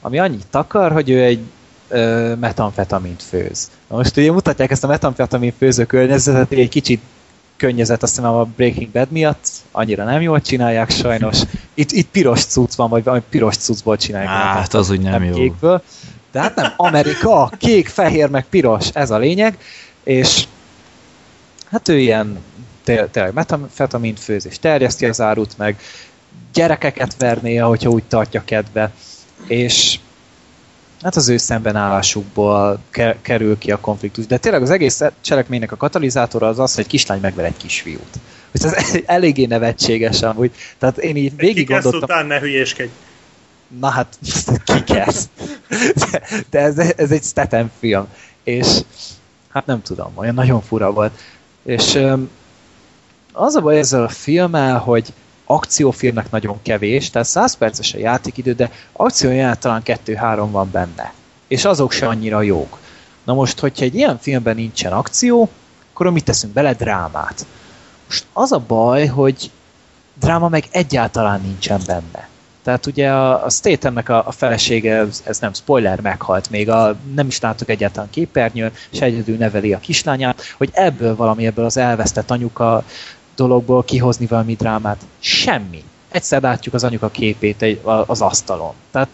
ami 0.00 0.18
annyit 0.18 0.54
akar, 0.54 0.92
hogy 0.92 1.10
ő 1.10 1.22
egy 1.22 1.40
ö, 1.88 2.34
metamfetamint 2.34 3.22
főz. 3.22 3.70
Na 3.88 3.96
most 3.96 4.16
ugye 4.16 4.32
mutatják 4.32 4.70
ezt 4.70 4.84
a 4.84 4.86
metamfetamin 4.86 5.52
főző 5.58 5.84
környezetet, 5.84 6.52
egy 6.52 6.68
kicsit 6.68 7.00
könnyezet, 7.56 8.02
azt 8.02 8.16
hiszem 8.16 8.30
a 8.30 8.44
Breaking 8.44 8.90
Bad 8.90 9.10
miatt, 9.10 9.48
annyira 9.70 10.04
nem 10.04 10.20
jól 10.20 10.40
csinálják 10.40 10.90
sajnos. 10.90 11.38
Itt, 11.74 11.92
itt 11.92 12.08
piros 12.10 12.44
cucc 12.44 12.74
van, 12.74 12.88
vagy 12.88 13.04
valami 13.04 13.22
piros 13.28 13.56
cuccból 13.56 13.96
csinálják. 13.96 14.32
Hát 14.32 14.74
az 14.74 14.90
úgy 14.90 15.00
nem, 15.00 15.12
nem 15.12 15.24
jó. 15.24 15.34
Kékből. 15.34 15.82
De 16.32 16.40
hát 16.40 16.54
nem, 16.54 16.72
Amerika, 16.76 17.50
kék, 17.58 17.88
fehér, 17.88 18.28
meg 18.28 18.44
piros, 18.44 18.88
ez 18.92 19.10
a 19.10 19.18
lényeg, 19.18 19.58
és 20.04 20.44
hát 21.70 21.88
ő 21.88 21.98
ilyen 21.98 22.38
tényleg 22.84 23.32
metamfetamint 23.32 24.20
főz, 24.20 24.46
és 24.46 24.58
terjeszti 24.58 25.06
az 25.06 25.20
árut, 25.20 25.58
meg 25.58 25.80
gyerekeket 26.52 27.16
verné, 27.18 27.56
hogyha 27.56 27.90
úgy 27.90 28.04
tartja 28.04 28.42
kedve, 28.44 28.92
és 29.46 29.98
hát 31.02 31.16
az 31.16 31.28
ő 31.28 31.36
szembenállásukból 31.36 32.78
kerül 33.22 33.58
ki 33.58 33.70
a 33.70 33.80
konfliktus. 33.80 34.26
De 34.26 34.36
tényleg 34.36 34.62
az 34.62 34.70
egész 34.70 35.02
cselekménynek 35.20 35.72
a 35.72 35.76
katalizátora 35.76 36.48
az 36.48 36.58
az, 36.58 36.74
hogy 36.74 36.86
kislány 36.86 37.20
megver 37.20 37.44
egy 37.44 37.56
kisfiút. 37.56 38.18
Ez 38.52 38.74
eléggé 39.06 39.44
nevetséges 39.44 40.22
amúgy. 40.22 40.52
Tehát 40.78 40.98
én 40.98 41.16
így 41.16 41.36
végig 41.36 41.68
gondoltam... 41.68 42.02
után 42.02 42.26
ne 42.26 42.40
hülyéskedj. 42.40 42.90
Na 43.80 43.88
hát, 43.88 44.18
kikesz. 44.64 45.28
De, 45.94 46.22
de 46.50 46.58
ez, 46.58 46.78
ez 46.78 47.10
egy 47.10 47.22
Statham 47.22 47.70
film. 47.78 48.06
És 48.44 48.66
hát 49.48 49.66
nem 49.66 49.82
tudom, 49.82 50.12
olyan 50.14 50.34
nagyon 50.34 50.62
fura 50.62 50.92
volt. 50.92 51.18
És 51.62 51.98
az 53.32 53.54
a 53.54 53.60
baj 53.60 53.78
ezzel 53.78 54.02
a 54.02 54.08
filmmel, 54.08 54.78
hogy 54.78 55.12
akciófilmnek 55.50 56.30
nagyon 56.30 56.58
kevés, 56.62 57.10
tehát 57.10 57.28
100 57.28 57.56
perces 57.56 57.94
a 57.94 57.98
játékidő, 57.98 58.52
de 58.52 58.70
akciójánál 58.92 59.58
talán 59.58 59.82
2-3 59.84 60.46
van 60.50 60.70
benne. 60.70 61.12
És 61.46 61.64
azok 61.64 61.92
se 61.92 62.06
annyira 62.06 62.42
jók. 62.42 62.78
Na 63.24 63.34
most, 63.34 63.58
hogyha 63.58 63.84
egy 63.84 63.94
ilyen 63.94 64.18
filmben 64.18 64.54
nincsen 64.54 64.92
akció, 64.92 65.48
akkor 65.92 66.10
mit 66.10 66.24
teszünk 66.24 66.52
bele? 66.52 66.74
Drámát. 66.74 67.46
Most 68.06 68.26
az 68.32 68.52
a 68.52 68.64
baj, 68.66 69.06
hogy 69.06 69.50
dráma 70.14 70.48
meg 70.48 70.64
egyáltalán 70.70 71.40
nincsen 71.40 71.80
benne. 71.86 72.28
Tehát 72.62 72.86
ugye 72.86 73.10
a, 73.10 73.44
a 73.44 73.50
Stathamnek 73.50 74.08
a, 74.08 74.26
a 74.26 74.30
felesége, 74.30 75.06
ez, 75.24 75.38
nem 75.38 75.52
spoiler, 75.54 76.00
meghalt 76.00 76.50
még, 76.50 76.70
a, 76.70 76.96
nem 77.14 77.26
is 77.26 77.40
látok 77.40 77.68
egyáltalán 77.68 78.10
képernyőn, 78.10 78.72
és 78.90 79.00
egyedül 79.00 79.36
neveli 79.36 79.72
a 79.72 79.78
kislányát, 79.78 80.42
hogy 80.56 80.70
ebből 80.72 81.16
valami, 81.16 81.46
ebből 81.46 81.64
az 81.64 81.76
elvesztett 81.76 82.30
anyuka 82.30 82.84
dologból 83.38 83.84
kihozni 83.84 84.26
valami 84.26 84.54
drámát. 84.54 85.06
Semmi. 85.18 85.82
Egyszer 86.08 86.42
látjuk 86.42 86.74
az 86.74 86.84
anyuka 86.84 87.10
képét 87.10 87.62
egy, 87.62 87.80
az 87.84 88.20
asztalon. 88.20 88.72
Tehát 88.90 89.08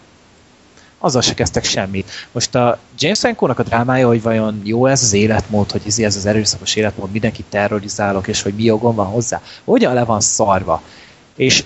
azzal 0.99 1.21
se 1.21 1.33
kezdtek 1.33 1.63
semmit. 1.63 2.11
Most 2.31 2.55
a 2.55 2.79
James 2.97 3.19
Franco-nak 3.19 3.59
a 3.59 3.63
drámája, 3.63 4.07
hogy 4.07 4.21
vajon 4.21 4.61
jó 4.63 4.85
ez 4.85 5.03
az 5.03 5.13
életmód, 5.13 5.71
hogy 5.71 5.81
ez 5.97 6.15
az 6.15 6.25
erőszakos 6.25 6.75
életmód, 6.75 7.11
mindenkit 7.11 7.45
terrorizálok, 7.49 8.27
és 8.27 8.41
hogy 8.41 8.53
mi 8.53 8.63
jogom 8.63 8.95
van 8.95 9.05
hozzá. 9.05 9.41
Hogyan 9.63 9.93
le 9.93 10.03
van 10.03 10.21
szarva. 10.21 10.81
És 11.35 11.63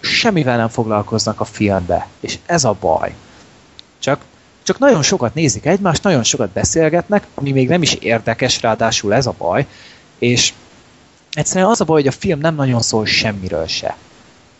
semmivel 0.00 0.56
nem 0.56 0.68
foglalkoznak 0.68 1.40
a 1.40 1.44
filmbe. 1.44 2.06
És 2.20 2.38
ez 2.46 2.64
a 2.64 2.76
baj. 2.80 3.14
Csak, 3.98 4.20
csak 4.62 4.78
nagyon 4.78 5.02
sokat 5.02 5.34
nézik 5.34 5.66
egymást, 5.66 6.02
nagyon 6.02 6.22
sokat 6.22 6.50
beszélgetnek, 6.50 7.26
ami 7.34 7.52
még 7.52 7.68
nem 7.68 7.82
is 7.82 7.94
érdekes, 7.94 8.62
ráadásul 8.62 9.14
ez 9.14 9.26
a 9.26 9.34
baj, 9.38 9.66
és 10.18 10.52
egyszerűen 11.32 11.70
az 11.70 11.80
a 11.80 11.84
baj, 11.84 12.02
hogy 12.02 12.12
a 12.12 12.18
film 12.18 12.38
nem 12.38 12.54
nagyon 12.54 12.80
szól 12.80 13.06
semmiről 13.06 13.66
se. 13.66 13.96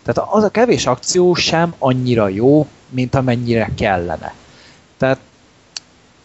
Tehát 0.02 0.30
az 0.32 0.42
a 0.44 0.48
kevés 0.48 0.86
akció 0.86 1.34
sem 1.34 1.74
annyira 1.78 2.28
jó, 2.28 2.66
mint 2.88 3.14
amennyire 3.14 3.70
kellene. 3.76 4.34
Tehát 4.98 5.18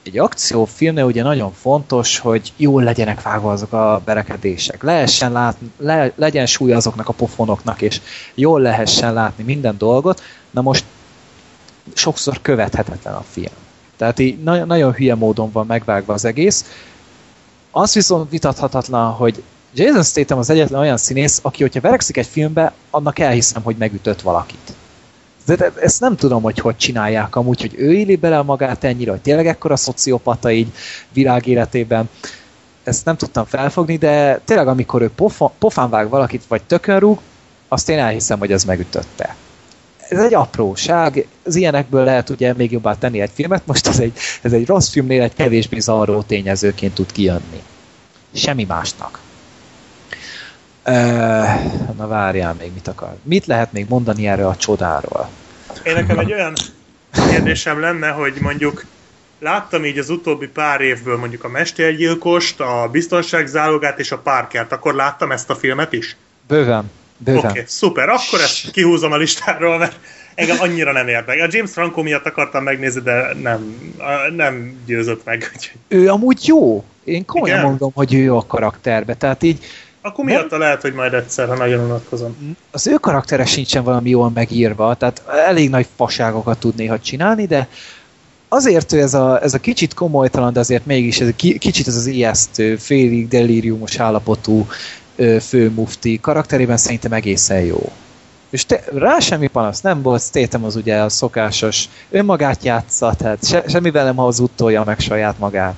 egy 0.04 0.18
akciófilmnél 0.18 1.04
ugye 1.04 1.24
nagyon 1.24 1.52
fontos, 1.52 2.20
hogy 2.20 2.54
jól 2.58 2.84
legyenek 2.84 3.22
vágva 3.22 3.52
azok 3.52 3.74
a 3.74 4.02
berekedések. 4.06 4.84
Lehessen 4.84 5.32
látni, 5.32 5.72
le, 5.78 6.12
legyen 6.16 6.46
súly 6.46 6.74
azoknak 6.74 7.10
a 7.10 7.14
pofonoknak, 7.14 7.82
és 7.82 8.02
jól 8.34 8.62
lehessen 8.62 9.14
látni 9.14 9.44
minden 9.44 9.78
dolgot. 9.78 10.22
Na 10.52 10.62
most 10.62 10.86
sokszor 11.94 12.42
követhetetlen 12.42 13.14
a 13.14 13.24
film. 13.30 13.54
Tehát 13.98 14.20
így 14.20 14.44
nagyon, 14.44 14.68
nagyon 14.68 14.94
hülye 14.94 15.16
módon 15.16 15.52
van 15.52 15.66
megvágva 15.66 16.14
az 16.14 16.26
egész. 16.26 16.66
Az 17.72 17.94
viszont 17.94 18.30
vitathatatlan, 18.30 19.12
hogy 19.12 19.44
Jason 19.76 20.04
Statham 20.04 20.38
az 20.38 20.50
egyetlen 20.50 20.80
olyan 20.80 20.98
színész, 20.98 21.40
aki, 21.42 21.62
hogyha 21.62 21.82
verekszik 21.82 22.18
egy 22.18 22.28
filmbe, 22.28 22.74
annak 22.90 23.20
elhiszem, 23.20 23.62
hogy 23.64 23.76
megütött 23.78 24.22
valakit. 24.22 24.74
De, 25.46 25.72
ezt 25.82 26.00
nem 26.00 26.16
tudom, 26.16 26.42
hogy 26.42 26.60
hogy 26.60 26.78
csinálják 26.78 27.36
amúgy, 27.36 27.62
hogy 27.62 27.74
ő 27.78 27.94
éli 27.94 28.16
bele 28.16 28.42
magát 28.42 28.84
ennyire, 28.84 29.12
hogy 29.12 29.22
tényleg 29.22 29.48
ekkora 29.48 29.76
szociopata 29.76 30.52
így 30.52 30.68
világéletében. 31.14 32.10
Ezt 32.84 33.06
nem 33.06 33.16
tudtam 33.16 33.46
felfogni, 33.46 33.98
de 33.98 34.40
tényleg 34.46 34.68
amikor 34.68 35.02
ő 35.02 35.10
pofa, 35.16 35.54
pofán 35.60 35.90
vág 35.90 36.10
valakit, 36.10 36.44
vagy 36.48 36.64
tökön 36.64 37.00
rúg, 37.00 37.20
azt 37.68 37.90
én 37.90 38.00
elhiszem, 38.00 38.40
hogy 38.40 38.52
az 38.52 38.64
megütötte. 38.64 39.36
Ez 40.10 40.20
egy 40.20 40.34
apróság, 40.34 41.28
az 41.44 41.56
ilyenekből 41.56 42.04
lehet 42.04 42.30
ugye 42.30 42.54
még 42.54 42.72
jobban 42.72 43.00
tenni 43.00 43.22
egy 43.22 43.32
filmet, 43.34 43.66
most 43.66 43.88
ez 43.88 44.00
egy, 44.00 44.18
ez 44.42 44.54
egy 44.54 44.66
rossz 44.66 44.90
filmnél 44.90 45.22
egy 45.22 45.34
kevésbé 45.34 45.80
zavaró 45.80 46.22
tényezőként 46.22 46.94
tud 46.94 47.12
kijönni. 47.12 47.62
Semmi 48.34 48.64
másnak. 48.64 49.25
Na 51.98 52.08
várjál 52.08 52.56
még, 52.60 52.74
mit 52.74 52.88
akar. 52.88 53.16
Mit 53.24 53.46
lehet 53.46 53.72
még 53.72 53.86
mondani 53.90 54.28
erről 54.28 54.48
a 54.48 54.56
csodáról? 54.56 55.30
Én 55.84 55.94
nekem 55.94 56.20
egy 56.20 56.34
olyan 56.34 56.54
kérdésem 57.12 57.80
lenne, 57.80 58.08
hogy 58.08 58.34
mondjuk 58.42 58.86
láttam 59.40 59.86
így 59.86 59.98
az 59.98 60.10
utóbbi 60.10 60.48
pár 60.48 60.82
évből 60.82 61.18
mondjuk 61.18 61.44
a 61.44 61.50
Mestergyilkost, 61.50 62.60
a 62.60 62.90
Biztonságzálogát 62.92 64.00
és 64.00 64.12
a 64.12 64.18
Parkert, 64.18 64.72
akkor 64.72 64.94
láttam 64.94 65.32
ezt 65.32 65.50
a 65.50 65.56
filmet 65.56 65.94
is? 65.94 66.16
Bőven. 66.48 66.92
Bőven. 67.18 67.40
Oké, 67.40 67.48
okay, 67.48 67.64
szuper, 67.66 68.10
akkor 68.10 68.40
ezt 68.42 68.72
kihúzom 68.72 69.12
a 69.12 69.18
listáról, 69.18 69.78
mert 69.78 70.00
engem 70.36 70.58
annyira 70.60 70.92
nem 70.92 71.08
érdekel. 71.08 71.46
A 71.46 71.50
James 71.52 71.72
Franco 71.72 72.02
miatt 72.02 72.26
akartam 72.26 72.64
megnézni, 72.64 73.02
de 73.02 73.34
nem, 73.42 73.92
nem 74.36 74.80
győzött 74.86 75.26
meg. 75.26 75.52
Ő 75.88 76.10
amúgy 76.10 76.48
jó. 76.48 76.84
Én 77.04 77.26
komolyan 77.26 77.58
Igen? 77.58 77.70
mondom, 77.70 77.92
hogy 77.94 78.14
ő 78.14 78.18
jó 78.18 78.38
a 78.38 78.46
karakterbe. 78.48 79.16
Tehát 79.16 79.44
így 79.44 79.66
akkor 80.06 80.26
miatt 80.26 80.50
nem... 80.50 80.60
lehet, 80.60 80.82
hogy 80.82 80.94
majd 80.94 81.14
egyszer, 81.14 81.48
ha 81.48 81.56
nagyon 81.56 81.86
unatkozom. 81.86 82.58
Az 82.72 82.88
ő 82.88 82.94
karaktere 82.94 83.46
sincsen 83.46 83.84
valami 83.84 84.10
jól 84.10 84.32
megírva, 84.34 84.94
tehát 84.94 85.24
elég 85.48 85.70
nagy 85.70 85.88
faságokat 85.96 86.60
tud 86.60 86.76
néha 86.76 87.00
csinálni, 87.00 87.46
de 87.46 87.68
azért 88.48 88.94
ő 88.94 89.02
ez 89.02 89.14
a, 89.14 89.42
ez 89.42 89.54
a 89.54 89.60
kicsit 89.60 89.94
komolytalan, 89.94 90.54
de 90.54 90.60
azért 90.60 90.86
mégis 90.86 91.20
ez 91.20 91.28
a 91.28 91.36
kicsit 91.36 91.88
ez 91.88 91.96
az 91.96 92.06
ijesztő, 92.06 92.76
félig 92.76 93.28
delíriumos 93.28 94.00
állapotú 94.00 94.68
főmufti 95.42 96.20
karakterében 96.20 96.78
szerintem 96.78 97.14
egészen 97.14 97.62
jó. 97.62 97.92
És 98.50 98.66
te, 98.66 98.84
rá 98.94 99.20
semmi 99.20 99.48
panasz 99.48 99.82
nem 99.82 100.02
volt, 100.02 100.22
Statham 100.22 100.64
az 100.64 100.76
ugye 100.76 100.96
a 100.98 101.10
szokásos 101.10 101.90
önmagát 102.10 102.64
játsza, 102.64 103.14
tehát 103.18 103.46
se, 103.48 103.64
semmivel 103.68 104.04
nem 104.06 104.20
az 104.20 104.40
utolja 104.40 104.84
meg 104.84 105.00
saját 105.00 105.40
magát. 105.40 105.76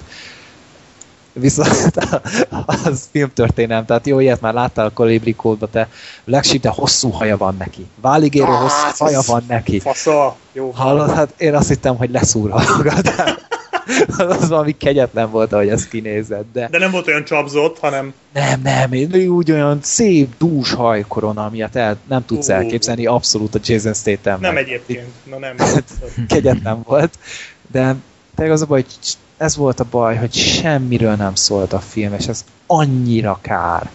Viszont 1.40 1.92
az 2.86 3.08
filmtörténelem, 3.12 3.86
tehát 3.86 4.08
jó, 4.08 4.20
ilyet 4.20 4.42
már 4.42 4.54
láttál 4.54 4.86
a 4.86 4.92
Colibri 4.92 5.36
Code-ba, 5.36 5.68
te 5.68 5.90
de 6.60 6.70
hosszú 6.70 7.10
haja 7.10 7.38
van 7.38 7.56
neki. 7.58 7.86
Váligérő 8.02 8.46
ah, 8.46 8.62
hosszú 8.62 9.04
haja 9.04 9.22
van 9.26 9.44
neki. 9.48 9.80
Fasza, 9.80 10.36
jó. 10.54 10.72
Hallod, 10.72 11.12
hát 11.12 11.34
én 11.38 11.56
azt 11.56 11.68
hittem, 11.68 11.98
hogy 11.98 12.12
leszúrva 12.12 12.64
magad. 12.78 13.14
az 14.18 14.50
valami 14.50 14.78
kegyetlen 14.78 15.32
volt, 15.32 15.54
ahogy 15.54 15.70
ez 15.70 15.88
kinézett. 15.88 16.46
De... 16.54 16.68
de 16.72 16.78
nem 16.78 16.92
volt 16.92 17.08
olyan 17.08 17.24
csapzott, 17.24 17.80
hanem... 17.80 18.14
Nem, 18.34 18.62
nem, 18.62 18.92
úgy 19.28 19.52
olyan 19.52 19.80
szép, 19.82 20.30
dús 20.38 20.74
hajkorona, 20.74 21.46
amilyet 21.46 21.76
el, 21.76 21.98
nem 22.08 22.26
tudsz 22.26 22.48
uh, 22.48 22.56
elképzelni, 22.56 23.06
abszolút 23.06 23.56
a 23.56 23.60
Jason 23.64 23.94
Statham. 23.94 24.40
Nem 24.40 24.58
egyébként, 24.58 25.08
na 25.24 25.38
nem. 25.38 25.56
kegyetlen 26.28 26.82
volt, 26.84 27.14
de 27.72 27.96
a 28.62 28.66
baj, 28.66 28.82
hogy 28.82 29.16
ez 29.38 29.56
volt 29.56 29.80
a 29.80 29.86
baj, 29.90 30.16
hogy 30.16 30.34
semmiről 30.34 31.16
nem 31.16 31.36
szólt 31.36 31.74
a 31.74 31.80
film, 31.80 32.14
és 32.14 32.28
ez 32.28 32.46
annyira 32.68 33.40
kár. 33.42 33.90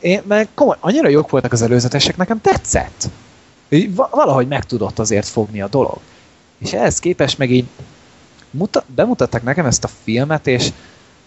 Én, 0.00 0.22
meg 0.26 0.48
komoly, 0.54 0.76
annyira 0.80 1.08
jók 1.08 1.30
voltak 1.30 1.52
az 1.52 1.62
előzetesek, 1.62 2.16
nekem 2.16 2.40
tetszett. 2.40 3.08
Valahogy 3.88 4.48
meg 4.48 4.64
tudott 4.64 4.98
azért 4.98 5.26
fogni 5.26 5.60
a 5.60 5.68
dolog. 5.68 5.98
És 6.58 6.72
ehhez 6.72 6.98
képest 6.98 7.38
meg 7.38 7.50
így 7.50 7.66
muta, 8.50 8.84
bemutatták 8.86 9.42
nekem 9.42 9.66
ezt 9.66 9.84
a 9.84 9.90
filmet, 10.02 10.46
és 10.46 10.68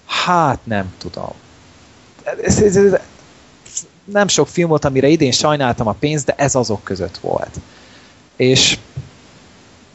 hát 0.05 0.59
nem 0.63 0.93
tudom. 0.97 1.33
Ez, 2.41 2.61
ez, 2.61 2.75
ez, 2.75 2.99
nem 4.03 4.27
sok 4.27 4.47
film 4.47 4.69
volt, 4.69 4.85
amire 4.85 5.07
idén 5.07 5.31
sajnáltam 5.31 5.87
a 5.87 5.95
pénzt, 5.99 6.25
de 6.25 6.33
ez 6.37 6.55
azok 6.55 6.83
között 6.83 7.17
volt. 7.17 7.59
És 8.35 8.77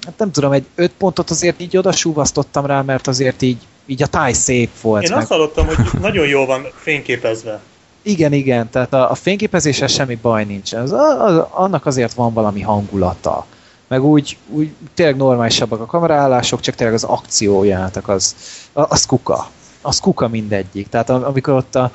hát 0.05 0.18
nem 0.18 0.31
tudom, 0.31 0.52
egy 0.52 0.66
öt 0.74 0.93
pontot 0.98 1.31
azért 1.31 1.60
így 1.60 1.77
oda 1.77 1.93
súvasztottam 1.93 2.66
rá, 2.66 2.82
mert 2.82 3.06
azért 3.06 3.43
így, 3.43 3.59
így 3.86 4.02
a 4.02 4.06
táj 4.06 4.32
szép 4.32 4.81
volt. 4.81 5.02
Én 5.02 5.10
meg... 5.10 5.18
azt 5.18 5.28
hallottam, 5.28 5.66
hogy 5.66 5.77
nagyon 6.01 6.27
jól 6.27 6.47
van 6.47 6.66
fényképezve. 6.74 7.60
Igen, 8.02 8.32
igen, 8.32 8.70
tehát 8.70 8.93
a, 8.93 9.10
a 9.10 9.14
fényképezéssel 9.14 9.89
semmi 9.89 10.14
baj 10.14 10.44
nincs. 10.44 10.72
Az, 10.72 10.93
az, 10.93 11.43
annak 11.51 11.86
azért 11.86 12.12
van 12.14 12.32
valami 12.32 12.60
hangulata. 12.60 13.47
Meg 13.89 14.05
úgy, 14.05 14.36
úgy 14.48 14.70
tényleg 14.94 15.16
normálisabbak 15.16 15.81
a 15.81 15.86
kameraállások, 15.86 16.60
csak 16.60 16.74
tényleg 16.74 16.97
az 16.97 17.05
akciójátok, 17.05 18.09
az, 18.09 18.35
az 18.72 19.06
kuka. 19.06 19.48
Az 19.82 20.01
kuka 20.01 20.28
mindegyik. 20.28 20.89
Tehát 20.89 21.10
amikor 21.10 21.55
ott 21.55 21.74
a 21.74 21.90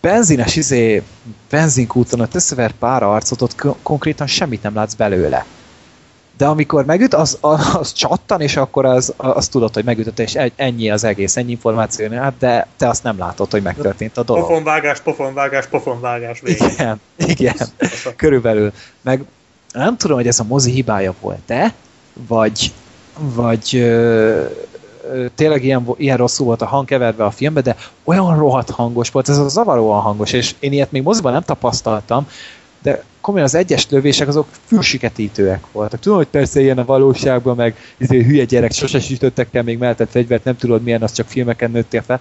benzines 0.00 0.56
izé, 0.56 1.02
benzinkúton 1.50 2.20
ott 2.20 2.34
összever 2.34 2.72
pár 2.72 3.02
arcot, 3.02 3.42
ott 3.42 3.66
konkrétan 3.82 4.26
semmit 4.26 4.62
nem 4.62 4.74
látsz 4.74 4.94
belőle 4.94 5.46
de 6.36 6.46
amikor 6.46 6.84
megüt, 6.84 7.14
az, 7.14 7.38
az, 7.40 7.74
az 7.74 7.92
csattan, 7.92 8.40
és 8.40 8.56
akkor 8.56 8.84
az, 8.84 9.14
az 9.16 9.48
tudod, 9.48 9.74
hogy 9.74 9.84
megütött, 9.84 10.18
és 10.18 10.38
ennyi 10.56 10.90
az 10.90 11.04
egész, 11.04 11.36
ennyi 11.36 11.50
információ, 11.50 12.08
de 12.38 12.66
te 12.76 12.88
azt 12.88 13.02
nem 13.02 13.18
látod, 13.18 13.50
hogy 13.50 13.62
megtörtént 13.62 14.16
a 14.16 14.22
dolog. 14.22 14.46
Pofonvágás, 14.46 15.00
pofonvágás, 15.00 15.66
pofonvágás 15.66 16.40
vége. 16.40 16.72
Igen, 16.72 17.00
igen, 17.16 17.56
körülbelül. 18.16 18.72
Meg 19.02 19.24
nem 19.72 19.96
tudom, 19.96 20.16
hogy 20.16 20.26
ez 20.26 20.40
a 20.40 20.44
mozi 20.44 20.70
hibája 20.70 21.14
volt-e, 21.20 21.74
vagy, 22.26 22.72
vagy 23.18 23.70
ö, 23.72 24.44
ö, 25.12 25.26
tényleg 25.34 25.64
ilyen, 25.64 25.88
ilyen 25.96 26.16
rosszul 26.16 26.46
volt 26.46 26.62
a 26.62 26.66
hang 26.66 26.86
keverve 26.86 27.24
a 27.24 27.30
filmbe, 27.30 27.60
de 27.60 27.76
olyan 28.04 28.38
rohadt 28.38 28.70
hangos 28.70 29.10
volt, 29.10 29.28
ez 29.28 29.38
a 29.38 29.48
zavaróan 29.48 30.00
hangos, 30.00 30.32
és 30.32 30.54
én 30.58 30.72
ilyet 30.72 30.92
még 30.92 31.02
moziban 31.02 31.32
nem 31.32 31.42
tapasztaltam, 31.42 32.26
de 32.82 33.04
komolyan 33.20 33.46
az 33.46 33.54
egyes 33.54 33.88
lövések 33.90 34.28
azok 34.28 34.48
fülsiketítőek 34.64 35.64
voltak. 35.72 36.00
Tudom, 36.00 36.18
hogy 36.18 36.26
persze 36.26 36.60
ilyen 36.60 36.78
a 36.78 36.84
valóságban, 36.84 37.56
meg 37.56 37.76
izé, 37.96 38.22
hülye 38.22 38.44
gyerek, 38.44 38.72
sose 38.72 39.00
sütöttek 39.00 39.54
el 39.54 39.62
még 39.62 39.78
mellett 39.78 40.10
fegyvert, 40.10 40.44
nem 40.44 40.56
tudod 40.56 40.82
milyen, 40.82 41.02
az 41.02 41.12
csak 41.12 41.28
filmeken 41.28 41.70
nőttél 41.70 42.02
fel. 42.02 42.20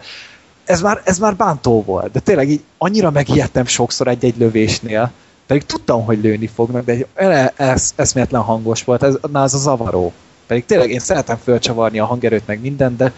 Ez 0.66 0.82
már, 0.82 1.02
ez 1.04 1.18
már 1.18 1.36
bántó 1.36 1.84
volt, 1.84 2.12
de 2.12 2.20
tényleg 2.20 2.50
így 2.50 2.64
annyira 2.78 3.12
megijedtem 3.12 3.66
sokszor 3.66 4.08
egy-egy 4.08 4.38
lövésnél, 4.38 5.12
pedig 5.48 5.66
tudtam, 5.66 6.06
hogy 6.06 6.22
lőni 6.22 6.48
fognak, 6.48 6.86
de 6.86 6.96
ele, 7.16 7.54
ez, 7.56 7.94
eszméletlen 7.96 8.42
hangos 8.42 8.84
volt, 8.84 9.04
ez, 9.04 9.18
na, 9.32 9.44
ez 9.44 9.54
a 9.54 9.58
zavaró. 9.58 10.14
Pedig 10.48 10.66
tényleg 10.66 10.90
én 10.90 11.00
szeretem 11.00 11.38
fölcsavarni 11.44 12.00
a 12.00 12.06
hangerőt, 12.06 12.48
meg 12.48 12.62
minden, 12.62 12.98
de 12.98 13.14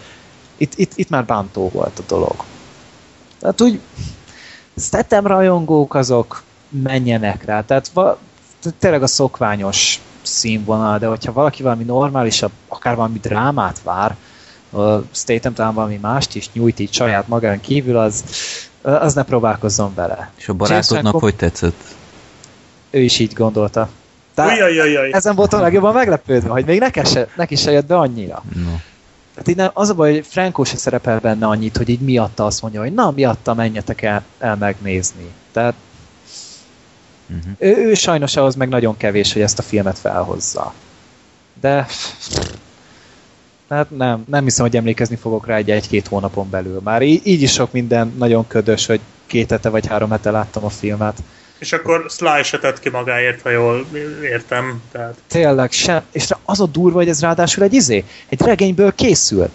itt, 0.56 0.72
itt, 0.76 0.92
itt 0.94 1.08
már 1.08 1.24
bántó 1.24 1.70
volt 1.72 1.98
a 1.98 2.02
dolog. 2.06 2.34
Tehát 3.40 3.60
úgy, 3.60 3.80
Statham 4.76 5.26
rajongók 5.26 5.94
azok 5.94 6.42
menjenek 6.82 7.44
rá. 7.44 7.64
Tehát 7.64 7.90
va, 7.92 8.18
tényleg 8.78 9.02
a 9.02 9.06
szokványos 9.06 10.00
színvonal, 10.22 10.98
de 10.98 11.06
hogyha 11.06 11.32
valaki 11.32 11.62
valami 11.62 11.84
normálisabb, 11.84 12.50
akár 12.68 12.96
valami 12.96 13.18
drámát 13.18 13.82
vár, 13.82 14.16
a 14.72 15.02
Statham 15.12 15.54
talán 15.54 15.74
valami 15.74 15.98
mást 16.02 16.34
is 16.34 16.52
nyújt 16.52 16.78
így 16.78 16.92
saját 16.92 17.28
magán 17.28 17.60
kívül, 17.60 17.96
az, 17.96 18.24
az 18.82 19.14
ne 19.14 19.22
próbálkozzon 19.22 19.94
vele. 19.94 20.30
És 20.36 20.48
a 20.48 20.52
barátodnak 20.52 21.20
hogy 21.20 21.36
tetszett? 21.36 21.84
Ő 22.90 23.00
is 23.00 23.18
így 23.18 23.32
gondolta. 23.32 23.88
Tehát 24.34 24.52
Ujjajjajjaj. 24.52 25.12
ezen 25.12 25.34
voltam 25.34 25.60
legjobban 25.60 25.94
meglepődve, 25.94 26.48
hogy 26.48 26.64
még 26.64 26.78
neki 26.78 27.00
se, 27.04 27.28
neki 27.36 27.56
se 27.56 27.70
jött 27.70 27.86
be 27.86 27.96
annyira. 27.96 28.42
No. 28.54 28.70
Tehát 29.34 29.48
így 29.48 29.56
nem, 29.56 29.70
az 29.72 29.88
a 29.88 29.94
baj, 29.94 30.12
hogy 30.12 30.26
Franco 30.26 30.64
se 30.64 30.76
szerepel 30.76 31.18
benne 31.18 31.46
annyit, 31.46 31.76
hogy 31.76 31.88
így 31.88 32.00
miatta 32.00 32.46
azt 32.46 32.62
mondja, 32.62 32.80
hogy 32.80 32.92
na, 32.94 33.10
miatta 33.10 33.54
menjetek 33.54 34.02
el, 34.02 34.22
el 34.38 34.56
megnézni. 34.56 35.30
Tehát 35.52 35.74
Uh-huh. 37.38 37.52
Ő, 37.58 37.88
ő 37.88 37.94
sajnos 37.94 38.36
ahhoz 38.36 38.54
meg 38.54 38.68
nagyon 38.68 38.96
kevés, 38.96 39.32
hogy 39.32 39.42
ezt 39.42 39.58
a 39.58 39.62
filmet 39.62 39.98
felhozza. 39.98 40.72
De 41.60 41.86
hát 43.68 43.90
nem, 43.90 44.24
nem 44.28 44.44
hiszem, 44.44 44.64
hogy 44.66 44.76
emlékezni 44.76 45.16
fogok 45.16 45.46
rá 45.46 45.56
egy 45.56 45.70
egy-két 45.70 46.06
hónapon 46.06 46.50
belül. 46.50 46.80
Már 46.84 47.02
így, 47.02 47.26
így 47.26 47.42
is 47.42 47.52
sok 47.52 47.72
minden 47.72 48.14
nagyon 48.18 48.46
ködös, 48.46 48.86
hogy 48.86 49.00
két 49.26 49.50
hete 49.50 49.68
vagy 49.68 49.86
három 49.86 50.10
hete 50.10 50.30
láttam 50.30 50.64
a 50.64 50.68
filmet. 50.68 51.18
És 51.58 51.72
akkor 51.72 52.06
Sly 52.10 52.42
se 52.42 52.58
tett 52.58 52.80
ki 52.80 52.88
magáért, 52.88 53.42
ha 53.42 53.50
jól 53.50 53.86
értem. 54.22 54.82
Tehát... 54.92 55.14
Tényleg, 55.26 55.72
sem. 55.72 56.02
És 56.12 56.30
az 56.44 56.60
a 56.60 56.66
durva, 56.66 56.98
hogy 56.98 57.08
ez 57.08 57.20
ráadásul 57.20 57.62
egy 57.62 57.74
izé, 57.74 58.04
egy 58.28 58.40
regényből 58.40 58.94
készült. 58.94 59.50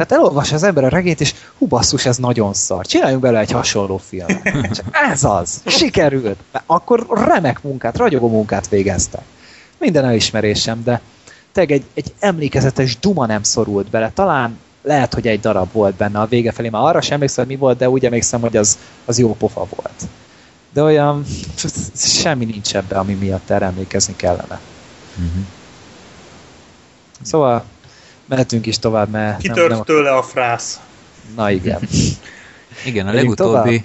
Tehát 0.00 0.24
elolvas 0.24 0.52
az 0.52 0.62
ember 0.62 0.84
a 0.84 0.88
regényt, 0.88 1.20
és 1.20 1.34
hú 1.58 1.66
basszus, 1.66 2.06
ez 2.06 2.16
nagyon 2.16 2.54
szar. 2.54 2.86
Csináljunk 2.86 3.22
bele 3.22 3.38
egy 3.38 3.50
hasonló 3.50 3.96
filmet. 3.96 4.84
Ez 5.12 5.24
az. 5.24 5.62
Sikerült. 5.66 6.38
Akkor 6.66 7.06
remek 7.10 7.62
munkát, 7.62 7.96
ragyogó 7.96 8.28
munkát 8.28 8.68
végeztek. 8.68 9.22
Minden 9.78 10.04
elismerésem, 10.04 10.82
de 10.84 11.00
tényleg 11.52 11.72
egy, 11.72 11.84
egy 11.94 12.14
emlékezetes 12.18 12.98
duma 12.98 13.26
nem 13.26 13.42
szorult 13.42 13.90
bele. 13.90 14.10
Talán 14.14 14.58
lehet, 14.82 15.14
hogy 15.14 15.26
egy 15.26 15.40
darab 15.40 15.72
volt 15.72 15.94
benne 15.94 16.20
a 16.20 16.26
vége 16.26 16.52
felé. 16.52 16.68
Már 16.68 16.82
arra 16.82 17.00
sem 17.00 17.14
emlékszem, 17.14 17.44
hogy 17.44 17.54
mi 17.54 17.60
volt, 17.60 17.78
de 17.78 17.90
úgy 17.90 18.04
emlékszem, 18.04 18.40
hogy 18.40 18.56
az, 18.56 18.78
az 19.04 19.18
jó 19.18 19.34
pofa 19.34 19.66
volt. 19.76 20.08
De 20.72 20.82
olyan 20.82 21.24
semmi 21.94 22.44
nincs 22.44 22.76
ebbe, 22.76 22.98
ami 22.98 23.14
miatt 23.14 23.50
erre 23.50 23.66
emlékezni 23.66 24.16
kellene. 24.16 24.60
Uh-huh. 25.16 25.44
Szóval 27.22 27.64
mehetünk 28.30 28.66
is 28.66 28.78
tovább, 28.78 29.10
mert... 29.10 29.40
Kitört 29.40 29.68
nem, 29.68 29.76
nem... 29.76 29.84
tőle 29.84 30.10
a 30.10 30.22
frász. 30.22 30.80
Na 31.36 31.50
igen. 31.50 31.80
igen, 32.90 33.06
a 33.06 33.12
legutóbbi, 33.12 33.82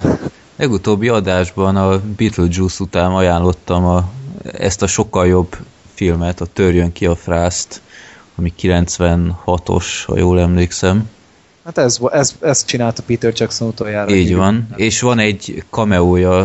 legutóbbi 0.56 1.08
adásban 1.08 1.76
a 1.76 2.00
Beetlejuice 2.16 2.82
után 2.82 3.12
ajánlottam 3.12 3.84
a, 3.84 4.08
ezt 4.42 4.82
a 4.82 4.86
sokkal 4.86 5.26
jobb 5.26 5.56
filmet, 5.94 6.40
a 6.40 6.46
Törjön 6.46 6.92
ki 6.92 7.06
a 7.06 7.16
frászt, 7.16 7.80
ami 8.34 8.52
96-os, 8.60 9.84
ha 10.06 10.18
jól 10.18 10.40
emlékszem. 10.40 11.10
Hát 11.66 11.78
ez, 11.78 11.98
ez, 12.12 12.34
ez 12.40 12.64
csinálta 12.64 13.02
Peter 13.06 13.32
Jackson 13.36 13.68
utoljára. 13.68 14.10
Így 14.14 14.34
van, 14.36 14.68
és 14.76 15.00
van 15.00 15.18
egy 15.18 15.64
cameója 15.70 16.38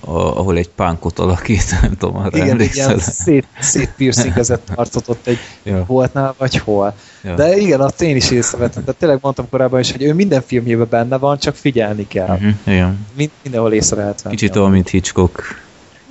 a, 0.00 0.10
ahol 0.10 0.56
egy 0.56 0.68
pánkot 0.68 1.18
alakít, 1.18 1.64
nem 1.82 1.96
tudom, 1.98 2.16
arra 2.16 2.36
Igen, 2.36 2.48
emlékszel? 2.50 2.84
igen, 2.86 2.98
szét, 2.98 3.46
szét 3.60 3.92
piercingezett 3.96 4.68
arcot 4.74 5.08
ott 5.08 5.26
egy 5.26 5.38
Ja. 5.62 5.84
voltnál, 5.86 6.34
vagy 6.38 6.56
hol. 6.58 6.94
Ja. 7.22 7.34
De 7.34 7.56
igen, 7.56 7.80
azt 7.80 8.02
én 8.02 8.16
is 8.16 8.30
észrevettem. 8.30 8.84
Tehát 8.84 9.00
tényleg 9.00 9.18
mondtam 9.22 9.48
korábban 9.50 9.80
is, 9.80 9.92
hogy 9.92 10.02
ő 10.02 10.14
minden 10.14 10.42
filmjében 10.46 10.86
benne 10.90 11.16
van, 11.18 11.38
csak 11.38 11.54
figyelni 11.54 12.06
kell. 12.08 12.34
Uh-huh, 12.34 12.52
igen. 12.64 13.06
Mind, 13.16 13.30
mindenhol 13.42 13.72
észre 13.72 13.96
lehet 13.96 14.22
venni. 14.22 14.36
Kicsit 14.36 14.56
olyan, 14.56 14.70
mint 14.70 14.88
Hitchcock. 14.88 15.64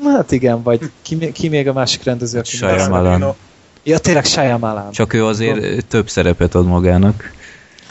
Hát 0.03 0.31
igen, 0.31 0.64
vagy 0.64 0.91
ki, 1.02 1.15
még- 1.15 1.31
ki 1.31 1.49
még 1.49 1.68
a 1.68 1.73
másik 1.73 2.03
rendező, 2.03 2.39
aki 2.39 2.56
Shyamalan. 2.56 3.35
Ja, 3.84 3.97
tényleg 3.97 4.26
Shyamalan. 4.26 4.91
Csak 4.91 5.14
ő 5.14 5.26
azért 5.26 5.85
több 5.85 6.10
szerepet 6.10 6.56
ad 6.56 6.65
magának. 6.65 7.34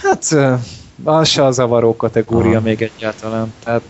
Hát 0.05 0.37
az 1.05 1.29
se 1.29 1.45
a 1.45 1.51
zavaró 1.51 1.97
kategória 1.97 2.51
Aha. 2.51 2.61
még 2.61 2.83
egyáltalán. 2.83 3.53
Tehát 3.65 3.83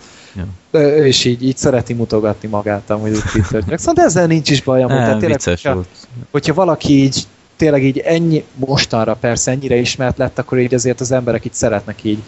Ja. 0.73 1.07
is 1.07 1.25
így, 1.25 1.43
így 1.45 1.57
szereti 1.57 1.93
mutogatni 1.93 2.49
magát 2.49 2.91
amúgy 2.91 3.11
úgy 3.11 3.23
Peter 3.33 3.63
Jackson, 3.69 3.95
de 3.95 4.03
ezzel 4.03 4.27
nincs 4.27 4.51
is 4.51 4.63
baj 4.63 4.83
amúgy. 4.83 4.97
Tehát 4.97 5.11
Nem, 5.11 5.19
tényleg, 5.19 5.43
hogyha, 5.43 5.75
volt. 5.75 5.89
hogyha 6.31 6.55
valaki 6.55 7.03
így 7.03 7.27
tényleg 7.57 7.85
így 7.85 7.99
ennyi, 7.99 8.45
mostanra 8.55 9.15
persze 9.15 9.51
ennyire 9.51 9.77
ismert 9.77 10.19
lett, 10.19 10.39
akkor 10.39 10.59
így 10.59 10.75
azért 10.75 11.01
az 11.01 11.13
emberek 11.13 11.45
így 11.45 11.55
szeretnek 11.55 12.05
így, 12.05 12.19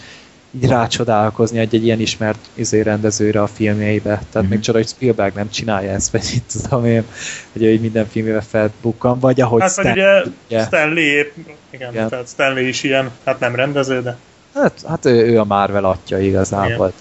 így 0.56 0.68
rácsodálkozni 0.68 1.58
egy, 1.58 1.74
egy 1.74 1.84
ilyen 1.84 2.00
ismert 2.00 2.38
izé 2.54 2.80
rendezőre 2.80 3.42
a 3.42 3.46
filmjeibe. 3.46 4.10
Tehát 4.10 4.34
Mhm. 4.34 4.46
még 4.48 4.60
csoda, 4.60 4.78
hogy 4.78 4.88
Spielberg 4.88 5.34
nem 5.34 5.50
csinálja 5.50 5.90
ezt, 5.90 6.10
vagy 6.12 6.24
itt 6.34 6.52
tudom 6.62 6.84
én, 6.84 7.04
hogy 7.52 7.62
ő 7.62 7.70
így 7.72 7.80
minden 7.80 8.06
filmébe 8.08 8.40
felbukkan, 8.40 9.18
vagy 9.18 9.40
ahogy 9.40 9.60
Hát 9.60 9.70
Stan- 9.70 9.92
ugye 9.92 10.22
ugye. 10.48 10.64
Stanley 10.64 10.98
épp, 11.04 11.32
igen, 11.70 11.92
Igen. 11.92 12.08
tehát 12.08 12.28
Stanley 12.28 12.66
is 12.66 12.82
ilyen, 12.82 13.10
hát 13.24 13.40
nem 13.40 13.54
rendező, 13.54 14.02
de 14.02 14.16
Hát, 14.54 14.72
hát 14.88 15.04
ő, 15.04 15.26
ő 15.26 15.38
a 15.40 15.44
Marvel 15.44 15.84
atya 15.84 16.18
igazából. 16.18 16.92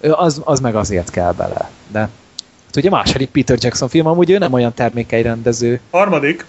Igen. 0.00 0.14
Az, 0.16 0.40
az 0.44 0.60
meg 0.60 0.74
azért 0.74 1.10
kell 1.10 1.32
bele. 1.32 1.70
De 1.92 1.98
hát 1.98 2.76
ugye 2.76 2.90
második 2.90 3.30
Peter 3.30 3.56
Jackson 3.60 3.88
film, 3.88 4.06
amúgy 4.06 4.30
ő 4.30 4.38
nem 4.38 4.52
olyan 4.52 4.74
termékei 4.74 5.22
rendező. 5.22 5.80
harmadik, 5.90 6.44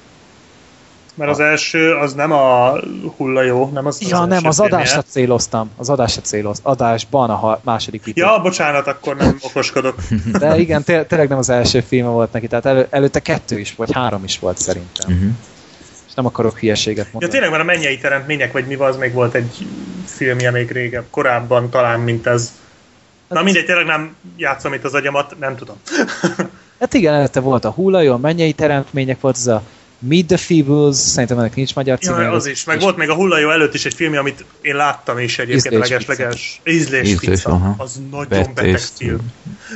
mert 1.14 1.32
az 1.32 1.40
első 1.40 1.94
az 1.94 2.14
nem 2.14 2.32
a 2.32 2.74
hullajó, 3.18 3.70
nem 3.74 3.86
az 3.86 4.02
Ja, 4.10 4.20
az 4.20 4.28
nem, 4.28 4.46
az 4.46 4.60
adásra 4.60 5.02
céloztam. 5.02 5.70
Az 5.78 5.90
adásra 5.90 6.22
céloztam. 6.22 6.72
Adásban 6.72 7.30
a 7.30 7.60
második 7.64 8.02
Peter. 8.04 8.24
Ja, 8.26 8.42
bocsánat, 8.42 8.88
akkor 8.88 9.16
nem 9.16 9.38
okoskodok. 9.50 9.96
De 10.40 10.58
igen, 10.60 10.84
té- 10.84 11.08
tényleg 11.08 11.30
nem 11.30 11.38
az 11.38 11.50
első 11.50 11.80
filme 11.82 12.10
volt 12.10 12.32
neki, 12.32 12.48
tehát 12.48 12.66
elő, 12.66 12.88
előtte 12.90 13.20
kettő 13.20 13.60
is, 13.60 13.76
vagy 13.76 13.92
három 13.94 14.24
is 14.24 14.40
volt 14.40 14.58
szerintem. 14.58 15.12
Uh-huh. 15.14 15.30
És 16.08 16.14
nem 16.14 16.26
akarok 16.26 16.58
hülyeséget 16.60 17.04
Ja, 17.06 17.10
mondani. 17.12 17.32
tényleg, 17.32 17.50
mert 17.52 17.62
a 17.62 17.66
mennyei 17.66 17.98
teremtmények, 17.98 18.52
vagy 18.52 18.66
mi 18.66 18.76
az, 18.76 18.98
még 18.98 19.14
volt 19.14 19.34
egy 19.34 19.68
filmje 20.06 20.52
még 20.52 20.72
régebb, 20.72 21.06
korábban 21.10 21.70
talán, 21.70 22.00
mint 22.00 22.28
ez. 22.28 22.54
Na 23.28 23.44
mindegy, 23.44 23.66
tényleg 23.66 23.86
nem 23.86 24.16
játszom 24.38 24.74
itt 24.74 24.84
az 24.84 24.94
agyamat, 24.94 25.36
nem 25.40 25.56
tudom. 25.56 25.76
Hát 26.80 26.94
igen, 26.94 27.14
előtte 27.14 27.40
volt 27.40 27.66
a 27.66 27.70
hullajó, 27.72 28.14
a 28.14 28.18
mennyei 28.18 28.54
teremtmények, 28.54 29.22
volt 29.22 29.36
az 29.36 29.48
a 29.48 29.62
Meet 30.08 30.26
the 30.26 30.38
Feebles, 30.38 30.96
szerintem 30.96 31.40
ennek 31.40 31.56
nincs 31.56 31.76
magyar 31.76 32.00
címe. 32.00 32.22
Ja, 32.22 32.32
az 32.32 32.46
is. 32.46 32.64
Meg 32.64 32.80
volt 32.80 32.98
még 32.98 33.10
a 33.10 33.14
hullajó 33.16 33.50
előtt 33.50 33.74
is 33.74 33.86
egy 33.86 33.94
film, 33.94 34.18
amit 34.18 34.46
én 34.62 34.76
láttam 34.76 35.20
is 35.20 35.40
egyébként 35.40 35.76
leges-leges. 35.76 36.62
Ízlés 36.66 37.10
Ízlés, 37.10 37.30
pizza. 37.30 37.50
aha. 37.50 37.76
Az 37.78 38.02
nagyon 38.12 38.28
Betést. 38.28 38.54
beteg 38.54 38.80
film. 38.80 39.20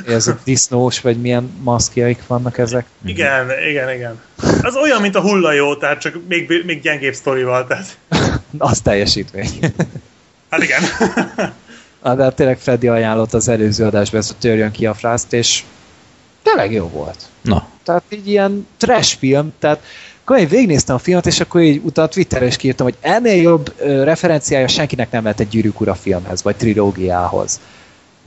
Ez 0.08 0.28
a 0.28 0.40
disznós, 0.44 1.02
vagy 1.02 1.22
milyen 1.22 1.52
maszkjaik 1.64 2.20
vannak 2.28 2.58
ezek. 2.58 2.86
Igen, 3.06 3.48
igen, 3.70 3.90
igen. 3.94 4.22
Az 4.62 4.76
olyan, 4.76 5.02
mint 5.02 5.16
a 5.16 5.22
hullajó, 5.22 5.76
tehát 5.76 6.00
csak 6.02 6.20
még, 6.28 6.64
még 6.66 6.82
gyengébb 6.82 7.14
sztorival, 7.14 7.68
tehát. 7.68 7.98
Az 8.58 8.82
teljesítmény. 8.82 9.50
Hát 10.50 10.64
igen. 10.64 10.82
De 12.02 12.24
hát 12.24 12.36
tényleg 12.36 12.60
Freddy 12.60 12.88
ajánlott 12.88 13.34
az 13.34 13.48
előző 13.48 13.86
adásban 13.86 14.20
ezt 14.20 14.32
a 14.32 14.36
törjön 14.40 14.72
ki 14.72 14.86
a 14.86 14.94
frászt, 14.94 15.34
és 15.34 15.64
tényleg 16.44 16.72
jó 16.72 16.88
volt. 16.88 17.18
Na, 17.42 17.68
Tehát 17.84 18.04
így 18.10 18.28
ilyen 18.28 18.68
trash 18.78 19.18
film, 19.18 19.54
tehát 19.60 19.84
akkor 20.28 20.40
én 20.40 20.48
végignéztem 20.48 20.96
a 20.96 21.00
filmet, 21.00 21.26
és 21.26 21.40
akkor 21.40 21.62
így 21.62 21.82
utána 21.84 22.08
Twitterre 22.08 22.46
is 22.46 22.56
kiírtam, 22.56 22.86
hogy 22.86 22.98
ennél 23.02 23.42
jobb 23.42 23.74
ö, 23.78 24.04
referenciája 24.04 24.68
senkinek 24.68 25.12
nem 25.12 25.24
lehet 25.24 25.40
egy 25.40 25.48
gyűrűk 25.48 25.82
ura 25.82 25.94
filmhez, 25.94 26.44
vagy 26.44 26.56
trilógiához. 26.56 27.60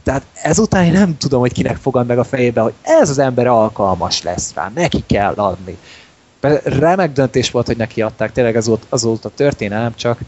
Tehát 0.02 0.22
ezután 0.34 0.84
én 0.84 0.92
nem 0.92 1.16
tudom, 1.16 1.40
hogy 1.40 1.52
kinek 1.52 1.76
fogad 1.76 2.06
meg 2.06 2.18
a 2.18 2.24
fejébe, 2.24 2.60
hogy 2.60 2.72
ez 2.82 3.10
az 3.10 3.18
ember 3.18 3.46
alkalmas 3.46 4.22
lesz 4.22 4.52
rá, 4.54 4.70
neki 4.74 5.04
kell 5.06 5.32
adni. 5.32 5.76
Remek 6.64 7.12
döntés 7.12 7.50
volt, 7.50 7.66
hogy 7.66 7.76
neki 7.76 8.02
adták, 8.02 8.32
tényleg 8.32 8.56
ez 8.56 8.66
volt, 8.66 8.86
az 8.88 9.02
volt 9.02 9.24
a 9.24 9.30
történelem, 9.34 9.94
csak 9.94 10.18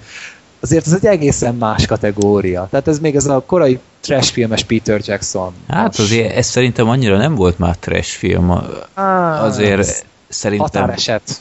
azért 0.61 0.86
ez 0.86 0.93
egy 0.93 1.07
egészen 1.07 1.55
más 1.55 1.86
kategória. 1.86 2.66
Tehát 2.70 2.89
ez 2.89 2.99
még 2.99 3.16
ez 3.16 3.27
a 3.27 3.43
korai 3.47 3.78
trash 4.01 4.32
filmes 4.32 4.65
Peter 4.65 5.01
Jackson. 5.05 5.53
hát 5.69 5.99
azért 5.99 6.36
ez 6.36 6.47
szerintem 6.47 6.89
annyira 6.89 7.16
nem 7.16 7.35
volt 7.35 7.59
már 7.59 7.77
trash 7.77 8.16
film. 8.16 8.51
Azért 9.40 9.78
ez 9.78 10.03
szerintem, 10.28 10.82
Határeset. 10.82 11.40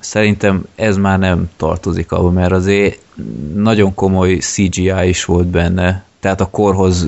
Szerintem 0.00 0.64
ez 0.74 0.96
már 0.96 1.18
nem 1.18 1.50
tartozik 1.56 2.12
abba, 2.12 2.30
mert 2.30 2.52
azért 2.52 2.98
nagyon 3.54 3.94
komoly 3.94 4.34
CGI 4.36 5.08
is 5.08 5.24
volt 5.24 5.46
benne. 5.46 6.04
Tehát 6.20 6.40
a 6.40 6.50
korhoz 6.50 7.06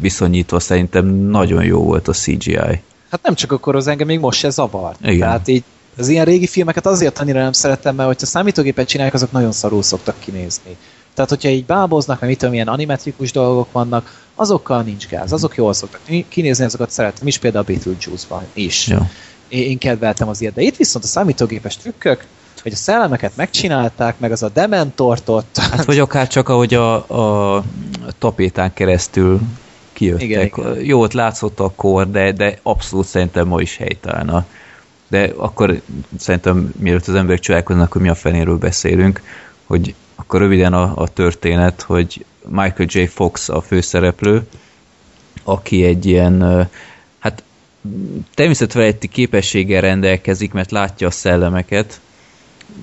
viszonyítva 0.00 0.60
szerintem 0.60 1.06
nagyon 1.06 1.64
jó 1.64 1.82
volt 1.82 2.08
a 2.08 2.12
CGI. 2.12 2.82
Hát 3.10 3.22
nem 3.22 3.34
csak 3.34 3.52
akkor 3.52 3.76
az 3.76 3.86
engem 3.86 4.06
még 4.06 4.18
most 4.18 4.38
se 4.38 4.50
zavart. 4.50 4.98
Igen. 5.02 5.18
Tehát 5.18 5.48
így 5.48 5.64
az 5.98 6.08
ilyen 6.08 6.24
régi 6.24 6.46
filmeket 6.46 6.86
azért 6.86 7.18
annyira 7.18 7.42
nem 7.42 7.52
szeretem, 7.52 7.94
mert 7.94 8.08
hogyha 8.08 8.26
számítógépet 8.26 8.88
csinálják, 8.88 9.14
azok 9.14 9.32
nagyon 9.32 9.52
szarul 9.52 9.82
szoktak 9.82 10.14
kinézni. 10.18 10.76
Tehát, 11.14 11.30
hogyha 11.30 11.48
így 11.48 11.64
báboznak, 11.64 12.20
vagy 12.20 12.28
mit 12.28 12.38
tudom, 12.38 12.54
ilyen 12.54 12.68
animetrikus 12.68 13.32
dolgok 13.32 13.72
vannak, 13.72 14.24
azokkal 14.34 14.82
nincs 14.82 15.06
gáz, 15.06 15.32
azok 15.32 15.56
jól 15.56 15.72
szoktak 15.72 16.00
kinézni, 16.28 16.64
azokat 16.64 16.90
szeretem 16.90 17.26
is, 17.26 17.38
például 17.38 17.64
a 17.64 17.72
Beetlejuice-ban 17.72 18.42
is. 18.52 18.88
Ja. 18.88 19.10
Én, 19.52 19.78
kedveltem 19.78 20.28
az 20.28 20.40
ilyet, 20.40 20.54
de 20.54 20.62
itt 20.62 20.76
viszont 20.76 21.04
a 21.04 21.08
számítógépes 21.08 21.76
trükkök, 21.76 22.26
hogy 22.62 22.72
a 22.72 22.76
szellemeket 22.76 23.36
megcsinálták, 23.36 24.18
meg 24.18 24.32
az 24.32 24.42
a 24.42 24.48
dementort 24.48 25.28
ott. 25.28 25.56
Hát 25.56 25.84
vagy 25.84 25.98
akár 25.98 26.28
csak 26.28 26.48
ahogy 26.48 26.74
a, 26.74 26.94
a 27.56 27.64
tapétán 28.18 28.72
keresztül 28.72 29.40
kijöttek. 29.92 30.22
Igen, 30.22 30.44
Igen. 30.44 30.84
Jó, 30.84 31.00
ott 31.00 31.12
látszott 31.12 31.60
a 31.60 31.72
kor, 31.76 32.10
de, 32.10 32.32
de 32.32 32.58
abszolút 32.62 33.06
szerintem 33.06 33.48
ma 33.48 33.60
is 33.60 33.76
helytállna. 33.76 34.46
De 35.08 35.32
akkor 35.36 35.80
szerintem 36.18 36.72
mielőtt 36.78 37.06
az 37.06 37.14
emberek 37.14 37.40
csodálkoznak, 37.40 37.92
hogy 37.92 38.02
mi 38.02 38.08
a 38.08 38.14
fenéről 38.14 38.58
beszélünk, 38.58 39.22
hogy 39.66 39.94
akkor 40.14 40.40
röviden 40.40 40.72
a, 40.72 40.92
a 40.94 41.08
történet, 41.08 41.82
hogy 41.82 42.24
Michael 42.48 42.88
J. 42.88 43.04
Fox 43.04 43.48
a 43.48 43.60
főszereplő, 43.60 44.46
aki 45.44 45.84
egy 45.84 46.06
ilyen, 46.06 46.68
természetfeletti 48.34 49.08
képességgel 49.08 49.80
rendelkezik, 49.80 50.52
mert 50.52 50.70
látja 50.70 51.06
a 51.06 51.10
szellemeket, 51.10 52.00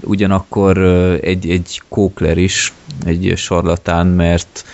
ugyanakkor 0.02 0.78
egy, 1.22 1.50
egy 1.50 1.82
kókler 1.88 2.38
is, 2.38 2.74
egy 3.06 3.34
sarlatán, 3.36 4.08
mert 4.08 4.66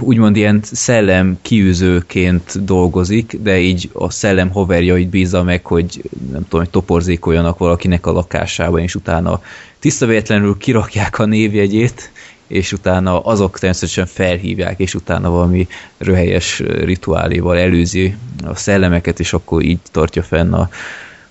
úgymond 0.00 0.36
ilyen 0.36 0.60
szellem 0.62 1.38
kiűzőként 1.42 2.64
dolgozik, 2.64 3.36
de 3.42 3.58
így 3.58 3.90
a 3.92 4.10
szellem 4.10 4.50
haverjait 4.50 5.08
bízza 5.08 5.42
meg, 5.42 5.66
hogy 5.66 6.02
nem 6.30 6.42
tudom, 6.42 6.60
hogy 6.60 6.70
toporzékoljanak 6.70 7.58
valakinek 7.58 8.06
a 8.06 8.12
lakásában, 8.12 8.80
és 8.80 8.94
utána 8.94 9.40
tisztavétlenül 9.78 10.56
kirakják 10.56 11.18
a 11.18 11.24
névjegyét, 11.24 12.10
és 12.50 12.72
utána 12.72 13.20
azok 13.20 13.58
természetesen 13.58 14.06
felhívják, 14.06 14.78
és 14.78 14.94
utána 14.94 15.30
valami 15.30 15.68
röhelyes 15.98 16.58
rituáléval 16.58 17.58
előzi 17.58 18.16
a 18.44 18.54
szellemeket, 18.54 19.20
és 19.20 19.32
akkor 19.32 19.62
így 19.62 19.78
tartja 19.90 20.22
fenn 20.22 20.52
a, 20.52 20.68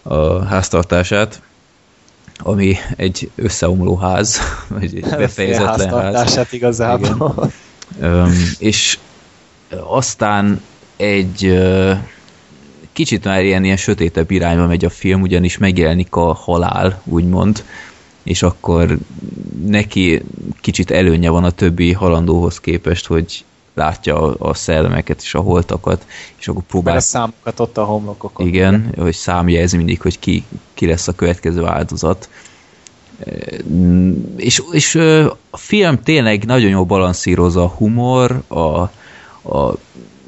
a 0.01 0.43
háztartását 0.43 1.41
ami 2.43 2.75
egy 2.95 3.29
összeomló 3.35 3.95
ház, 3.95 4.39
vagy 4.67 4.95
egy 4.95 5.15
befejezetlen 5.17 6.13
ház. 6.13 6.47
Igazából. 6.51 7.51
Öm, 7.99 8.33
és 8.57 8.97
aztán 9.69 10.61
egy 10.95 11.45
ö, 11.45 11.93
kicsit 12.93 13.23
már 13.23 13.43
ilyen, 13.43 13.63
ilyen 13.63 13.77
sötétebb 13.77 14.31
irányba 14.31 14.67
megy 14.67 14.85
a 14.85 14.89
film, 14.89 15.21
ugyanis 15.21 15.57
megjelenik 15.57 16.15
a 16.15 16.33
halál, 16.33 17.01
úgymond, 17.05 17.63
és 18.23 18.43
akkor 18.43 18.97
neki 19.65 20.21
kicsit 20.61 20.91
előnye 20.91 21.29
van 21.29 21.43
a 21.43 21.51
többi 21.51 21.93
halandóhoz 21.93 22.59
képest, 22.59 23.07
hogy 23.07 23.43
látja 23.73 24.21
a, 24.21 24.35
a 24.49 24.53
szellemeket 24.53 25.21
és 25.21 25.33
a 25.33 25.39
holtakat, 25.39 26.05
és 26.39 26.47
akkor 26.47 26.63
próbál... 26.63 26.93
Mert 26.93 27.05
a 27.05 27.07
számokat 27.07 27.59
ott 27.59 27.77
a 27.77 27.83
homlokokon. 27.83 28.47
Igen, 28.47 28.93
hogy 28.97 29.13
számjelzi 29.13 29.77
mindig, 29.77 30.01
hogy 30.01 30.19
ki, 30.19 30.43
ki 30.73 30.85
lesz 30.85 31.07
a 31.07 31.15
következő 31.15 31.65
áldozat. 31.65 32.29
És, 34.35 34.63
és 34.71 34.95
a 35.49 35.57
film 35.57 36.03
tényleg 36.03 36.45
nagyon 36.45 36.69
jól 36.69 36.83
balanszírozza 36.83 37.63
a 37.63 37.67
humor, 37.67 38.43
a, 38.47 38.79
a 39.53 39.77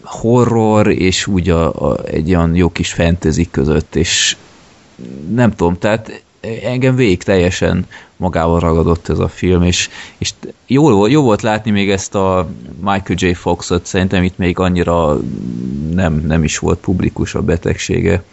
horror, 0.03 0.87
és 0.87 1.27
úgy 1.27 1.49
a, 1.49 1.89
a, 1.89 2.05
egy 2.05 2.29
olyan 2.29 2.55
jó 2.55 2.69
kis 2.69 2.93
fantasy 2.93 3.47
között, 3.51 3.95
és 3.95 4.37
nem 5.29 5.55
tudom, 5.55 5.77
tehát 5.77 6.23
engem 6.63 6.95
végig 6.95 7.23
teljesen 7.23 7.85
magával 8.17 8.59
ragadott 8.59 9.09
ez 9.09 9.19
a 9.19 9.27
film, 9.27 9.63
és, 9.63 9.89
és 10.17 10.33
jó, 10.65 11.07
jó 11.07 11.21
volt 11.21 11.41
látni 11.41 11.71
még 11.71 11.89
ezt 11.89 12.15
a 12.15 12.49
Michael 12.79 13.15
J. 13.15 13.33
Foxot, 13.33 13.85
szerintem 13.85 14.23
itt 14.23 14.37
még 14.37 14.59
annyira 14.59 15.19
nem, 15.93 16.13
nem 16.13 16.43
is 16.43 16.57
volt 16.57 16.79
publikus 16.79 17.35
a 17.35 17.41
betegsége. 17.41 18.23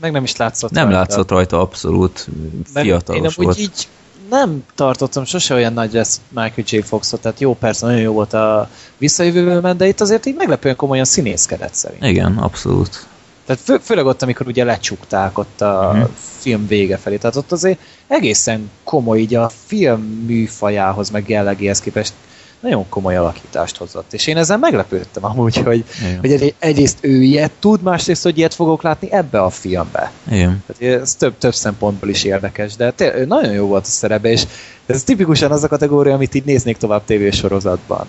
Meg 0.00 0.12
nem 0.12 0.22
is 0.22 0.36
látszott 0.36 0.70
Nem 0.70 0.84
rajta. 0.84 0.98
látszott 0.98 1.30
rajta 1.30 1.60
abszolút, 1.60 2.28
fiatalos 2.74 3.36
én 3.36 3.44
volt. 3.44 3.58
így 3.58 3.88
nem 4.30 4.64
tartottam 4.74 5.24
sose 5.24 5.54
olyan 5.54 5.72
nagy 5.72 5.92
lesz 5.92 6.20
Michael 6.28 6.64
J. 6.64 6.78
Foxot, 6.80 7.20
tehát 7.20 7.40
jó, 7.40 7.54
persze, 7.54 7.86
nagyon 7.86 8.00
jó 8.00 8.12
volt 8.12 8.32
a 8.32 8.68
visszajövőben, 8.98 9.76
de 9.76 9.86
itt 9.86 10.00
azért 10.00 10.26
így 10.26 10.34
meglepően 10.36 10.76
komolyan 10.76 11.04
színészkedett 11.04 11.74
szerint. 11.74 12.04
Igen, 12.04 12.36
abszolút. 12.36 13.06
Tehát 13.46 13.62
fő, 13.62 13.78
főleg 13.82 14.06
ott, 14.06 14.22
amikor 14.22 14.46
ugye 14.46 14.64
lecsukták 14.64 15.38
ott 15.38 15.60
a 15.60 15.90
uh-huh. 15.92 16.10
film 16.38 16.66
vége 16.66 16.96
felé, 16.96 17.16
tehát 17.16 17.36
ott 17.36 17.52
azért 17.52 17.78
egészen 18.06 18.70
komoly 18.84 19.18
így 19.18 19.34
a 19.34 19.50
film 19.66 20.00
műfajához, 20.26 21.10
meg 21.10 21.28
jellegéhez 21.28 21.80
képest 21.80 22.12
nagyon 22.60 22.88
komoly 22.88 23.16
alakítást 23.16 23.76
hozott. 23.76 24.12
És 24.12 24.26
én 24.26 24.36
ezzel 24.36 24.58
meglepődtem 24.58 25.24
amúgy, 25.24 25.56
hogy, 25.56 25.84
hogy 26.20 26.32
egy, 26.32 26.54
egyrészt 26.58 26.98
ő 27.00 27.22
ilyet 27.22 27.52
tud, 27.58 27.82
másrészt, 27.82 28.22
hogy 28.22 28.38
ilyet 28.38 28.54
fogok 28.54 28.82
látni 28.82 29.12
ebbe 29.12 29.42
a 29.42 29.50
filmbe. 29.50 30.12
Igen. 30.30 30.64
Tehát 30.66 31.00
ez 31.00 31.14
több, 31.14 31.38
több 31.38 31.54
szempontból 31.54 32.08
is 32.08 32.24
érdekes, 32.24 32.76
de 32.76 32.90
tényleg, 32.90 33.26
nagyon 33.26 33.52
jó 33.52 33.66
volt 33.66 33.84
a 33.84 33.88
szerepe, 33.88 34.28
és 34.28 34.42
ez 34.86 35.04
tipikusan 35.04 35.50
az 35.50 35.64
a 35.64 35.68
kategória, 35.68 36.14
amit 36.14 36.34
így 36.34 36.44
néznék 36.44 36.76
tovább 36.76 37.04
tévésorozatban. 37.04 38.06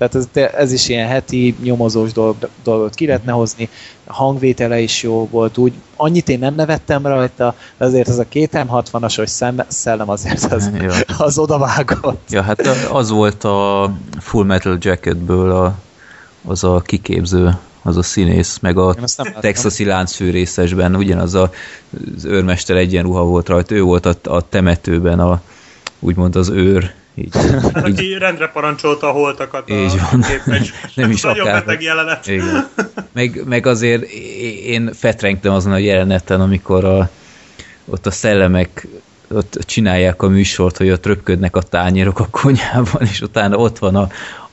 Tehát 0.00 0.14
ez, 0.14 0.50
ez 0.54 0.72
is 0.72 0.88
ilyen 0.88 1.08
heti 1.08 1.56
nyomozós 1.62 2.12
dolg, 2.12 2.36
dolgot 2.62 2.94
ki 2.94 3.06
lehetne 3.06 3.32
hozni, 3.32 3.68
a 4.04 4.12
hangvétele 4.12 4.80
is 4.80 5.02
jó 5.02 5.28
volt, 5.30 5.58
úgy. 5.58 5.72
Annyit 5.96 6.28
én 6.28 6.38
nem 6.38 6.54
nevettem 6.54 7.06
rajta, 7.06 7.54
de 7.78 7.84
azért 7.84 8.08
az 8.08 8.18
a 8.18 8.28
két 8.28 8.50
M60-as, 8.52 9.12
hogy 9.16 9.28
szem, 9.28 9.62
szellem 9.68 10.08
azért 10.08 10.52
az, 10.52 10.70
az 11.18 11.38
odavágott. 11.38 12.30
Ja, 12.30 12.42
hát 12.42 12.66
az 12.92 13.10
volt 13.10 13.44
a 13.44 13.92
Full 14.18 14.44
Metal 14.44 14.78
Jacketből 14.80 15.50
a, 15.50 15.74
az 16.44 16.64
a 16.64 16.82
kiképző 16.86 17.58
az 17.82 17.96
a 17.96 18.02
színész, 18.02 18.58
meg 18.58 18.78
a 18.78 18.96
texasi 19.40 19.84
láncfűrészesben. 19.84 20.96
Ugyanaz 20.96 21.34
a, 21.34 21.50
az 22.16 22.24
őrmester 22.24 22.76
egyenruha 22.76 23.24
volt 23.24 23.48
rajta, 23.48 23.74
ő 23.74 23.82
volt 23.82 24.06
a, 24.06 24.14
a 24.22 24.48
temetőben 24.48 25.20
a, 25.20 25.40
úgymond 25.98 26.36
az 26.36 26.48
őr, 26.48 26.98
így, 27.20 27.34
hát, 27.74 27.88
így, 27.88 27.92
aki 27.92 28.18
rendre 28.18 28.48
parancsolta 28.48 29.08
a 29.08 29.10
holtakat 29.10 29.70
így 29.70 29.76
a 29.76 30.08
van. 30.10 30.24
Nem 30.94 31.10
is 31.10 31.22
Nagyon 31.22 31.46
akár. 31.46 31.64
beteg 31.64 31.82
jelenet. 31.82 32.26
Igen. 32.26 32.68
Meg, 33.12 33.42
meg 33.46 33.66
azért 33.66 34.02
én 34.64 34.90
fetrengtem 34.92 35.52
azon 35.52 35.72
a 35.72 35.78
jeleneten, 35.78 36.40
amikor 36.40 36.84
a, 36.84 37.10
ott 37.84 38.06
a 38.06 38.10
szellemek 38.10 38.86
ott 39.28 39.58
csinálják 39.66 40.22
a 40.22 40.28
műsort, 40.28 40.76
hogy 40.76 40.90
ott 40.90 41.06
röpködnek 41.06 41.56
a 41.56 41.62
tányérok 41.62 42.20
a 42.20 42.28
konyhában, 42.30 43.02
és 43.02 43.20
utána 43.20 43.56
ott 43.56 43.78
van 43.78 43.96
a, 43.96 44.08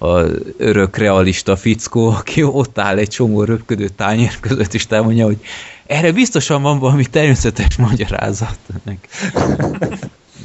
a 0.08 0.26
örök 0.58 0.98
realista 0.98 1.56
fickó, 1.56 2.10
aki 2.10 2.44
ott 2.44 2.78
áll 2.78 2.98
egy 2.98 3.10
csomó 3.10 3.44
röpködő 3.44 3.88
tányér 3.88 4.40
között, 4.40 4.74
és 4.74 4.88
mondja, 4.88 5.26
hogy 5.26 5.38
erre 5.86 6.12
biztosan 6.12 6.62
van 6.62 6.80
valami 6.80 7.06
természetes 7.06 7.76
magyarázat. 7.76 8.58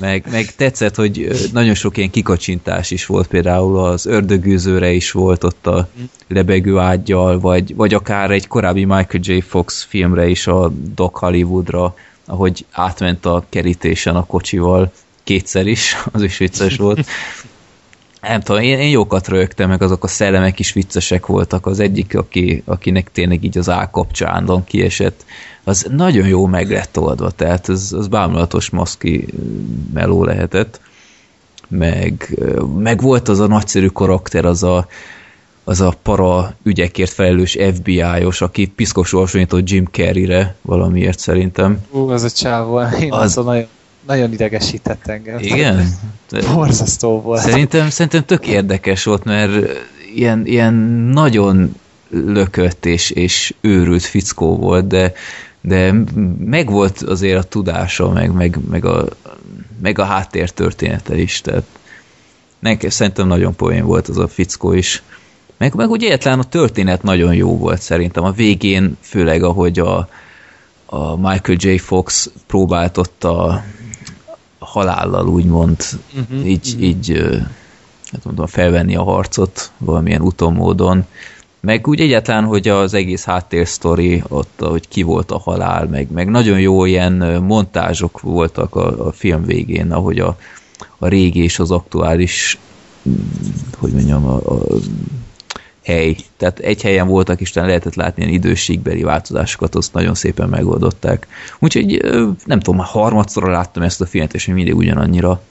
Meg, 0.01 0.24
meg 0.31 0.55
tetszett, 0.55 0.94
hogy 0.94 1.28
nagyon 1.52 1.74
sok 1.74 1.97
ilyen 1.97 2.10
kikacsintás 2.10 2.90
is 2.90 3.06
volt, 3.06 3.27
például 3.27 3.78
az 3.78 4.06
ördögűzőre 4.06 4.93
is 4.93 5.10
volt 5.10 5.44
ott 5.44 5.66
a 5.66 5.89
lebegő 6.28 6.78
ágyjal, 6.78 7.40
vagy, 7.40 7.74
vagy 7.74 7.94
akár 7.94 8.31
egy 8.31 8.47
korábbi 8.47 8.85
Michael 8.85 9.23
J. 9.23 9.40
Fox 9.40 9.86
filmre 9.89 10.28
is, 10.28 10.47
a 10.47 10.73
Doc 10.94 11.19
Hollywoodra, 11.19 11.94
ahogy 12.27 12.64
átment 12.70 13.27
a 13.27 13.44
kerítésen 13.48 14.16
a 14.16 14.27
kocsival, 14.27 14.93
kétszer 15.23 15.66
is, 15.66 15.97
az 16.12 16.23
is 16.23 16.36
vicces 16.36 16.77
volt. 16.77 17.06
Nem 18.28 18.40
tudom, 18.40 18.62
én, 18.62 18.78
én 18.78 18.90
jókat 18.90 19.28
rögtem, 19.28 19.69
meg 19.69 19.82
azok 19.82 20.05
a 20.05 20.09
szellemek 20.09 20.59
is 20.59 20.73
viccesek 20.73 21.27
voltak. 21.27 21.66
Az 21.66 21.81
egyik, 21.81 22.16
aki, 22.16 22.62
akinek 22.66 23.12
tényleg 23.12 23.44
így 23.44 23.59
az 23.59 23.69
állkapcsándon 23.69 24.65
kiesett, 24.65 25.24
az 25.65 25.86
nagyon 25.90 26.27
jó 26.27 26.47
meg 26.47 26.70
lett 26.70 26.99
oldva, 26.99 27.31
tehát 27.31 27.69
az, 27.69 27.93
az 27.93 28.09
bámulatos 28.09 28.70
maszki 28.70 29.27
meló 29.93 30.24
lehetett. 30.24 30.81
Meg, 31.69 32.39
meg 32.78 33.01
volt 33.01 33.28
az 33.28 33.40
a 33.40 33.47
nagyszerű 33.47 33.86
karakter, 33.86 34.44
az 34.44 34.62
a, 34.62 34.86
az 35.65 35.81
a 35.81 35.94
para 36.03 36.55
ügyekért 36.62 37.12
felelős 37.12 37.59
FBI-os, 37.74 38.40
aki 38.40 38.66
piszkosul 38.66 39.20
hasonlított 39.20 39.69
Jim 39.69 39.89
Carrey-re 39.90 40.55
valamiért 40.62 41.19
szerintem. 41.19 41.85
Ú, 41.90 42.09
az 42.09 42.23
a 42.23 42.31
csávó, 42.31 42.81
én 43.01 43.12
az... 43.12 43.35
nagyon, 43.35 43.66
nagyon 44.06 44.32
idegesített 44.32 45.06
engem. 45.06 45.38
Igen? 45.38 45.88
Borzasztó 46.54 47.20
volt. 47.20 47.40
Szerintem, 47.40 47.90
szerintem 47.90 48.24
tök 48.24 48.46
érdekes 48.46 49.04
volt, 49.04 49.24
mert 49.24 49.52
ilyen, 50.14 50.46
ilyen 50.46 50.74
nagyon 51.12 51.74
lökött 52.08 52.86
és, 52.86 53.10
és 53.10 53.54
őrült 53.60 54.04
fickó 54.04 54.56
volt, 54.56 54.86
de 54.86 55.12
de 55.62 55.94
megvolt 56.38 57.02
azért 57.02 57.38
a 57.38 57.42
tudása, 57.42 58.10
meg, 58.10 58.32
meg, 58.32 58.58
meg, 58.70 58.84
a, 58.84 59.06
meg 59.82 59.98
a 59.98 60.04
háttér 60.04 60.50
története 60.50 61.16
is, 61.16 61.40
tehát 61.40 61.64
nekem 62.58 62.90
szerintem 62.90 63.26
nagyon 63.26 63.56
poén 63.56 63.84
volt 63.84 64.08
az 64.08 64.18
a 64.18 64.28
fickó 64.28 64.72
is. 64.72 65.02
Meg, 65.56 65.74
meg 65.74 65.90
úgy 65.90 66.04
egyetlen 66.04 66.38
a 66.38 66.44
történet 66.44 67.02
nagyon 67.02 67.34
jó 67.34 67.58
volt 67.58 67.80
szerintem. 67.80 68.24
A 68.24 68.30
végén, 68.30 68.96
főleg 69.00 69.42
ahogy 69.42 69.78
a, 69.78 70.08
a 70.86 71.16
Michael 71.16 71.58
J. 71.60 71.76
Fox 71.76 72.30
próbált 72.46 72.96
ott 72.96 73.24
a 73.24 73.62
halállal 74.73 75.28
úgymond 75.28 75.82
uh-huh, 76.15 76.47
így, 76.47 76.69
uh-huh. 76.69 76.82
így 76.82 77.19
hát 78.12 78.24
mondom, 78.24 78.47
felvenni 78.47 78.97
a 78.97 79.03
harcot 79.03 79.70
valamilyen 79.78 80.23
úton 80.23 80.53
módon, 80.53 81.05
meg 81.61 81.86
úgy 81.86 82.01
egyáltalán, 82.01 82.44
hogy 82.44 82.69
az 82.69 82.94
egész 82.94 83.24
háttérsztori, 83.24 84.23
ott, 84.28 84.61
hogy 84.65 84.89
ki 84.89 85.03
volt 85.03 85.31
a 85.31 85.39
halál, 85.39 85.86
meg, 85.86 86.11
meg 86.11 86.31
nagyon 86.31 86.61
jó 86.61 86.85
ilyen 86.85 87.12
montázsok 87.43 88.20
voltak 88.20 88.74
a, 88.74 89.07
a 89.07 89.12
film 89.12 89.44
végén, 89.44 89.93
ahogy 89.93 90.19
a, 90.19 90.36
a 90.99 91.07
régi 91.07 91.43
és 91.43 91.59
az 91.59 91.70
aktuális 91.70 92.59
hogy 93.78 93.93
mondjam, 93.93 94.24
a, 94.24 94.36
a 94.36 94.62
hely. 95.84 96.16
Tehát 96.36 96.59
egy 96.59 96.82
helyen 96.82 97.06
voltak, 97.06 97.40
és 97.40 97.52
lehetett 97.52 97.94
látni 97.94 98.22
ilyen 98.22 98.34
időségbeli 98.34 99.02
változásokat, 99.02 99.74
azt 99.74 99.92
nagyon 99.92 100.14
szépen 100.14 100.48
megoldották. 100.48 101.26
Úgyhogy 101.59 102.00
nem 102.44 102.60
tudom, 102.60 102.76
már 102.76 102.86
harmadszorra 102.86 103.50
láttam 103.50 103.82
ezt 103.82 104.00
a 104.00 104.06
filmet, 104.06 104.34
és 104.34 104.46
mindig 104.46 104.76
ugyanannyira 104.76 105.42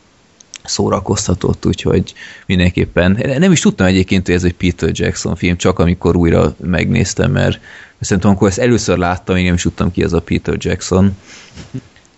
szórakoztatott, 0.63 1.65
úgyhogy 1.65 2.13
mindenképpen 2.45 3.19
nem 3.37 3.51
is 3.51 3.59
tudtam 3.59 3.87
egyébként, 3.87 4.25
hogy 4.25 4.35
ez 4.35 4.43
egy 4.43 4.53
Peter 4.53 4.89
Jackson 4.93 5.35
film, 5.35 5.57
csak 5.57 5.79
amikor 5.79 6.15
újra 6.15 6.55
megnéztem, 6.57 7.31
mert 7.31 7.59
szerintem 7.99 8.29
amikor 8.29 8.47
ezt 8.47 8.59
először 8.59 8.97
láttam, 8.97 9.35
én 9.35 9.43
nem 9.43 9.53
is 9.53 9.61
tudtam 9.61 9.91
ki 9.91 10.03
ez 10.03 10.13
a 10.13 10.21
Peter 10.21 10.55
Jackson. 10.57 11.17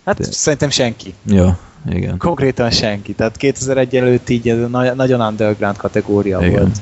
Hát 0.04 0.18
De... 0.18 0.24
szerintem 0.24 0.70
senki. 0.70 1.14
Ja, 1.26 1.58
igen. 1.90 2.18
Konkrétan 2.18 2.70
senki. 2.70 3.12
Tehát 3.12 3.36
2001 3.36 3.96
előtt 3.96 4.28
így 4.28 4.48
ez 4.48 4.70
nagyon 4.94 5.20
underground 5.20 5.76
kategória 5.76 6.40
igen. 6.40 6.52
volt. 6.52 6.80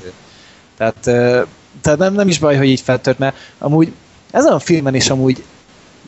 Tehát, 0.82 1.46
tehát 1.80 1.98
nem, 1.98 2.14
nem 2.14 2.28
is 2.28 2.38
baj, 2.38 2.56
hogy 2.56 2.68
így 2.68 2.80
feltört, 2.80 3.18
mert 3.18 3.36
amúgy 3.59 3.92
ezen 4.30 4.52
a 4.52 4.59
filmen 4.59 4.94
is 4.94 5.10
amúgy 5.10 5.42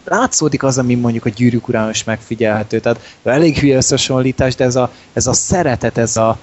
látszódik 0.05 0.63
az, 0.63 0.79
ami 0.79 0.95
mondjuk 0.95 1.25
a 1.25 1.29
gyűrűk 1.29 1.69
urán 1.69 1.91
is 1.91 2.05
megfigyelhető. 2.05 2.81
Tehát 2.81 3.15
elég 3.25 3.59
hülye 3.59 3.77
összehasonlítás, 3.77 4.55
de 4.55 4.65
ez 4.65 4.77
a, 4.77 4.91
ez 5.13 5.27
a 5.27 5.33
szeretet, 5.33 5.99
ez 5.99 6.17
a 6.17 6.39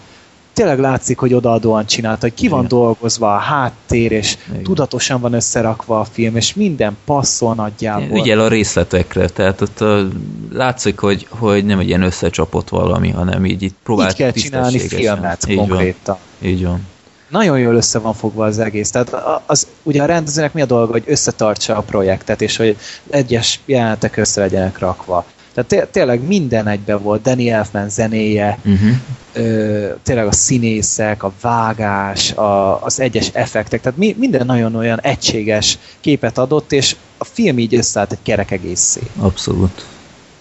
tényleg 0.53 0.79
látszik, 0.79 1.17
hogy 1.17 1.33
odaadóan 1.33 1.85
csinálta, 1.85 2.21
hogy 2.21 2.33
ki 2.33 2.47
van 2.47 2.65
Igen. 2.65 2.69
dolgozva 2.69 3.35
a 3.35 3.37
háttér, 3.37 4.11
és 4.11 4.37
Igen. 4.49 4.63
tudatosan 4.63 5.21
van 5.21 5.33
összerakva 5.33 5.99
a 5.99 6.03
film, 6.03 6.35
és 6.35 6.53
minden 6.53 6.97
passzol 7.05 7.55
nagyjából. 7.55 8.17
Ügyel 8.17 8.39
a 8.39 8.47
részletekre, 8.47 9.27
tehát 9.29 9.61
ott 9.61 9.81
a, 9.81 10.07
látszik, 10.51 10.99
hogy, 10.99 11.27
hogy 11.29 11.65
nem 11.65 11.79
egy 11.79 11.87
ilyen 11.87 12.01
összecsapott 12.01 12.69
valami, 12.69 13.09
hanem 13.09 13.45
így 13.45 13.61
itt 13.61 13.75
próbált 13.83 14.11
Így 14.11 14.17
kell 14.17 14.31
csinálni 14.31 14.79
filmet 14.79 15.47
így 15.47 15.57
konkrétan. 15.57 16.17
Van. 16.39 16.49
Így 16.49 16.65
van 16.65 16.89
nagyon 17.31 17.59
jól 17.59 17.75
össze 17.75 17.99
van 17.99 18.13
fogva 18.13 18.45
az 18.45 18.59
egész. 18.59 18.91
Tehát 18.91 19.15
az, 19.45 19.67
ugye 19.83 20.01
a 20.01 20.05
rendezőnek 20.05 20.53
mi 20.53 20.61
a 20.61 20.65
dolga, 20.65 20.91
hogy 20.91 21.03
összetartsa 21.05 21.75
a 21.77 21.81
projektet, 21.81 22.41
és 22.41 22.57
hogy 22.57 22.77
egyes 23.09 23.59
jelenetek 23.65 24.17
össze 24.17 24.41
legyenek 24.41 24.79
rakva. 24.79 25.25
Tehát 25.53 25.69
té- 25.69 25.87
tényleg 25.91 26.27
minden 26.27 26.67
egybe 26.67 26.95
volt, 26.95 27.21
Danny 27.21 27.47
Elfman 27.47 27.89
zenéje, 27.89 28.57
uh-huh. 28.65 28.89
ö, 29.33 29.89
tényleg 30.03 30.27
a 30.27 30.31
színészek, 30.31 31.23
a 31.23 31.31
vágás, 31.41 32.31
a, 32.31 32.83
az 32.83 32.99
egyes 32.99 33.29
effektek, 33.33 33.81
tehát 33.81 33.97
mi, 33.97 34.15
minden 34.19 34.45
nagyon 34.45 34.75
olyan 34.75 35.01
egységes 35.01 35.77
képet 35.99 36.37
adott, 36.37 36.71
és 36.71 36.95
a 37.17 37.25
film 37.25 37.59
így 37.59 37.75
összeállt 37.75 38.11
egy 38.11 38.21
kerek 38.23 38.51
egészé. 38.51 39.01
Abszolút. 39.19 39.85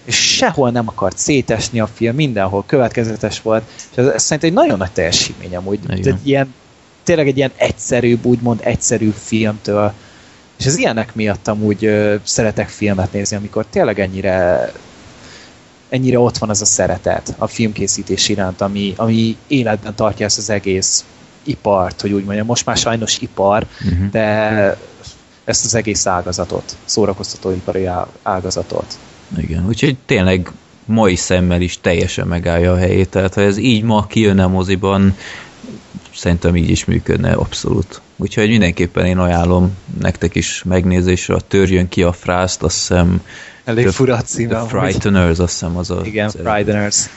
És 0.04 0.36
sehol 0.36 0.70
nem 0.70 0.88
akart 0.88 1.18
szétesni 1.18 1.80
a 1.80 1.86
film, 1.86 2.14
mindenhol 2.14 2.64
következetes 2.66 3.42
volt, 3.42 3.62
és 3.90 3.96
ez, 3.96 4.06
ez 4.06 4.22
szerintem 4.22 4.50
egy 4.50 4.56
nagyon 4.56 4.78
nagy 4.78 4.92
teljesítmény 4.92 5.56
amúgy. 5.56 5.80
Igen. 5.96 6.20
ilyen 6.22 6.54
tényleg 7.10 7.28
egy 7.28 7.36
ilyen 7.36 7.52
egyszerűbb, 7.56 8.24
úgymond 8.24 8.60
egyszerű 8.62 9.12
filmtől, 9.16 9.92
és 10.58 10.66
az 10.66 10.78
ilyenek 10.78 11.14
miatt 11.14 11.48
amúgy 11.48 11.84
ö, 11.84 12.14
szeretek 12.22 12.68
filmet 12.68 13.12
nézni, 13.12 13.36
amikor 13.36 13.66
tényleg 13.70 14.00
ennyire 14.00 14.72
ennyire 15.88 16.18
ott 16.18 16.38
van 16.38 16.50
az 16.50 16.60
a 16.60 16.64
szeretet 16.64 17.34
a 17.38 17.46
filmkészítés 17.46 18.28
iránt, 18.28 18.60
ami, 18.60 18.92
ami 18.96 19.36
életben 19.46 19.94
tartja 19.94 20.26
ezt 20.26 20.38
az 20.38 20.50
egész 20.50 21.04
ipart, 21.42 22.00
hogy 22.00 22.12
úgy 22.12 22.24
mondjam, 22.24 22.46
most 22.46 22.66
már 22.66 22.76
sajnos 22.76 23.18
ipar, 23.18 23.66
uh-huh. 23.84 24.10
de 24.10 24.76
ezt 25.44 25.64
az 25.64 25.74
egész 25.74 26.06
ágazatot, 26.06 26.76
szórakoztatóipari 26.84 27.88
ágazatot. 28.22 28.98
Igen, 29.36 29.66
úgyhogy 29.66 29.96
tényleg 30.06 30.52
mai 30.84 31.16
szemmel 31.16 31.60
is 31.60 31.80
teljesen 31.80 32.26
megállja 32.26 32.72
a 32.72 32.76
helyét, 32.76 33.08
tehát 33.08 33.34
ha 33.34 33.40
ez 33.40 33.56
így 33.56 33.82
ma 33.82 34.06
kijönne 34.06 34.44
a 34.44 34.48
moziban, 34.48 35.16
szerintem 36.14 36.56
így 36.56 36.70
is 36.70 36.84
működne 36.84 37.32
abszolút. 37.32 38.00
Úgyhogy 38.16 38.48
mindenképpen 38.48 39.06
én 39.06 39.18
ajánlom 39.18 39.76
nektek 40.00 40.34
is 40.34 40.62
megnézésre, 40.64 41.34
a 41.34 41.40
törjön 41.40 41.88
ki 41.88 42.02
a 42.02 42.12
frászt, 42.12 42.62
azt 42.62 42.76
hiszem 42.76 43.22
Elég 43.64 43.84
the, 43.84 43.92
fura 43.92 44.22
címe. 44.22 44.54
The 44.54 44.66
Frighteners, 44.66 45.38
azt 45.38 45.52
hiszem 45.52 45.76
az 45.76 45.90
a... 45.90 46.00
Igen, 46.04 46.30
Frighteners. 46.30 47.08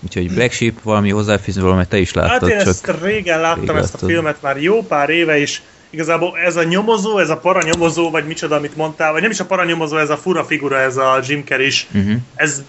Úgyhogy 0.00 0.32
Black 0.32 0.52
Sheep 0.52 0.82
valami 0.82 1.10
hozzáfűzni 1.10 1.62
valamit 1.62 1.88
te 1.88 1.98
is 1.98 2.12
láttad. 2.12 2.40
Hát 2.40 2.50
én 2.50 2.58
csak 2.58 2.68
ezt 2.68 3.02
régen 3.02 3.40
láttam 3.40 3.60
rég 3.60 3.76
ezt 3.76 3.92
láttad. 3.92 4.02
a 4.02 4.12
filmet 4.12 4.42
már 4.42 4.62
jó 4.62 4.82
pár 4.82 5.10
éve 5.10 5.38
is. 5.38 5.62
Igazából 5.90 6.38
ez 6.44 6.56
a 6.56 6.62
nyomozó, 6.62 7.18
ez 7.18 7.30
a 7.30 7.36
paranyomozó, 7.36 8.10
vagy 8.10 8.26
micsoda, 8.26 8.56
amit 8.56 8.76
mondtál, 8.76 9.12
vagy 9.12 9.22
nem 9.22 9.30
is 9.30 9.40
a 9.40 9.44
paranyomozó, 9.44 9.96
ez 9.96 10.10
a 10.10 10.16
fura 10.16 10.44
figura, 10.44 10.78
ez 10.78 10.96
a 10.96 11.20
Jim 11.26 11.44
Carrey 11.44 11.66
is. 11.66 11.86
Uh-huh. 11.94 12.14
Ez 12.34 12.62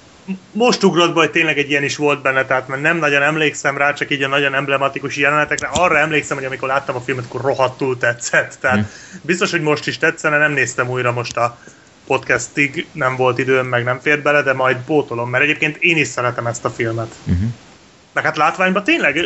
most 0.52 0.84
ugrott 0.84 1.14
be, 1.14 1.20
hogy 1.20 1.32
tényleg 1.32 1.58
egy 1.58 1.70
ilyen 1.70 1.84
is 1.84 1.96
volt 1.96 2.22
benne, 2.22 2.46
tehát 2.46 2.68
mert 2.68 2.82
nem 2.82 2.98
nagyon 2.98 3.22
emlékszem 3.22 3.78
rá, 3.78 3.94
csak 3.94 4.12
így 4.12 4.24
a 4.24 4.28
nagyon 4.28 4.54
emblematikus 4.54 5.16
jelenetekre. 5.18 5.70
Arra 5.74 5.98
emlékszem, 5.98 6.38
hogy 6.38 6.46
amikor 6.46 6.68
láttam 6.68 6.96
a 6.96 7.02
filmet, 7.02 7.26
akkor 7.26 7.42
rohadtul 7.42 7.98
tetszett. 7.98 8.58
Tehát 8.60 8.78
hmm. 8.78 8.88
biztos, 9.22 9.52
hogy 9.52 9.62
most 9.62 9.88
is 9.88 9.98
tetszene, 9.98 10.38
nem 10.38 10.52
néztem 10.52 10.90
újra 10.90 11.12
most 11.12 11.38
a 11.38 11.58
podcastig, 12.08 12.88
nem 12.92 13.16
volt 13.16 13.38
időm, 13.38 13.68
meg 13.68 13.84
nem 13.84 14.00
fért 14.00 14.22
bele, 14.22 14.42
de 14.42 14.54
majd 14.54 14.78
pótolom, 14.86 15.30
mert 15.30 15.44
egyébként 15.44 15.78
én 15.78 15.98
is 15.98 16.08
szeretem 16.08 16.48
ezt 16.48 16.66
a 16.66 16.70
filmet. 16.70 17.16
Uh-huh. 17.24 17.50
Meg 18.14 18.24
hát 18.24 18.38
látványban 18.38 18.84
tényleg 18.84 19.20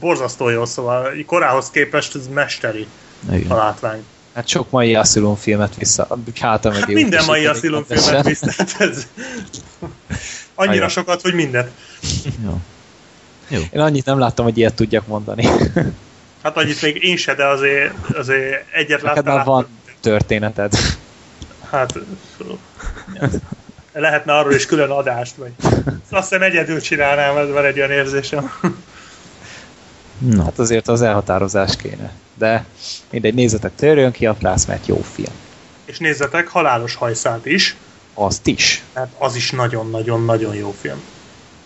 borzasztó 0.00 0.48
jó, 0.48 0.64
szóval 0.64 1.12
korához 1.26 1.70
képest 1.70 2.14
ez 2.14 2.28
mesteri 2.28 2.86
Igen. 3.32 3.50
a 3.50 3.56
látvány. 3.56 4.04
Hát 4.34 4.48
sok 4.48 4.70
mai 4.70 4.94
Asylum 4.94 5.36
filmet 5.36 5.76
vissza, 5.76 6.18
háta 6.40 6.70
meg 6.70 6.78
hát 6.78 6.88
minden 6.88 7.24
mai 7.24 7.46
Asylum 7.46 7.84
filmet 7.84 8.26
vissza, 8.26 8.50
hát 8.56 8.74
ez 8.78 9.06
annyira 10.54 10.76
Ajaj. 10.76 10.88
sokat, 10.88 11.20
hogy 11.20 11.34
mindent. 11.34 11.70
Jó. 12.44 12.60
Jó. 13.48 13.60
Én 13.72 13.80
annyit 13.80 14.04
nem 14.04 14.18
láttam, 14.18 14.44
hogy 14.44 14.58
ilyet 14.58 14.74
tudjak 14.74 15.06
mondani. 15.06 15.46
Hát 16.42 16.56
annyit 16.56 16.82
még 16.82 17.04
én 17.04 17.16
se, 17.16 17.34
de 17.34 17.46
azért, 17.46 17.94
azért 18.14 18.72
egyet 18.72 19.02
láttam. 19.02 19.24
Neked 19.24 19.36
már 19.36 19.44
van 19.44 19.66
történeted. 20.00 20.72
Hát 21.70 21.98
lehetne 23.92 24.36
arról 24.36 24.54
is 24.54 24.66
külön 24.66 24.90
adást, 24.90 25.34
vagy 25.34 25.52
azt 26.10 26.28
hiszem 26.28 26.42
egyedül 26.42 26.80
csinálnám, 26.80 27.36
ez 27.36 27.50
van 27.50 27.64
egy 27.64 27.78
olyan 27.78 27.90
érzésem. 27.90 28.52
No. 30.18 30.44
Hát 30.44 30.58
azért 30.58 30.88
az 30.88 31.02
elhatározás 31.02 31.76
kéne. 31.76 32.12
De 32.34 32.64
mindegy, 33.10 33.34
nézzetek 33.34 33.74
törjön 33.74 34.12
ki 34.12 34.26
a 34.26 34.32
plász, 34.32 34.64
mert 34.64 34.86
jó 34.86 35.02
film. 35.14 35.32
És 35.84 35.98
nézzetek 35.98 36.48
Halálos 36.48 36.94
hajszát 36.94 37.46
is. 37.46 37.76
Azt 38.14 38.46
is. 38.46 38.82
Hát 38.94 39.08
az 39.18 39.34
is 39.34 39.50
nagyon-nagyon-nagyon 39.50 40.54
jó 40.54 40.74
film. 40.80 41.00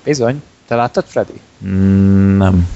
Bizony. 0.04 0.42
Te 0.66 0.74
láttad, 0.74 1.04
Freddy? 1.06 1.40
Mm, 1.64 2.36
nem. 2.36 2.68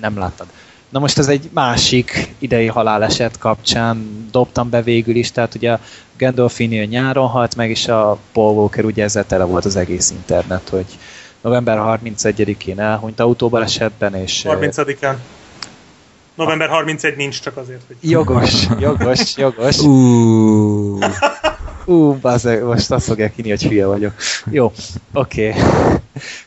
Nem 0.00 0.18
láttad. 0.18 0.46
Na 0.88 0.98
most 0.98 1.18
ez 1.18 1.28
egy 1.28 1.50
másik 1.52 2.34
idei 2.38 2.66
haláleset 2.66 3.38
kapcsán 3.38 4.26
dobtam 4.30 4.70
be 4.70 4.82
végül 4.82 5.16
is, 5.16 5.32
tehát 5.32 5.54
ugye 5.54 5.72
a 5.72 5.80
Gandolfini 6.18 6.76
nyáron 6.76 7.28
halt 7.28 7.56
meg, 7.56 7.70
és 7.70 7.88
a 7.88 8.18
Paul 8.32 8.54
Walker 8.54 8.84
ugye 8.84 9.02
ezzel 9.02 9.26
tele 9.26 9.44
volt 9.44 9.64
az 9.64 9.76
egész 9.76 10.10
internet, 10.10 10.68
hogy 10.68 10.98
november 11.40 11.78
31-én 11.80 12.80
elhunyt 12.80 13.20
autóbalesetben, 13.20 14.14
és... 14.14 14.44
30-án. 14.48 15.14
November 16.40 16.68
31 16.68 17.16
nincs 17.16 17.40
csak 17.40 17.56
azért, 17.56 17.80
hogy... 17.86 17.96
Jogos, 18.00 18.66
jogos, 18.78 19.36
jogos. 19.36 19.78
Uh. 19.78 21.04
Ú, 21.84 22.12
bazeg, 22.12 22.62
most 22.62 22.90
azt 22.90 23.06
fogják 23.06 23.34
hinni, 23.34 23.48
hogy 23.48 23.62
hülye 23.62 23.86
vagyok. 23.86 24.14
Jó, 24.50 24.72
oké. 25.12 25.48
Okay. 25.48 25.62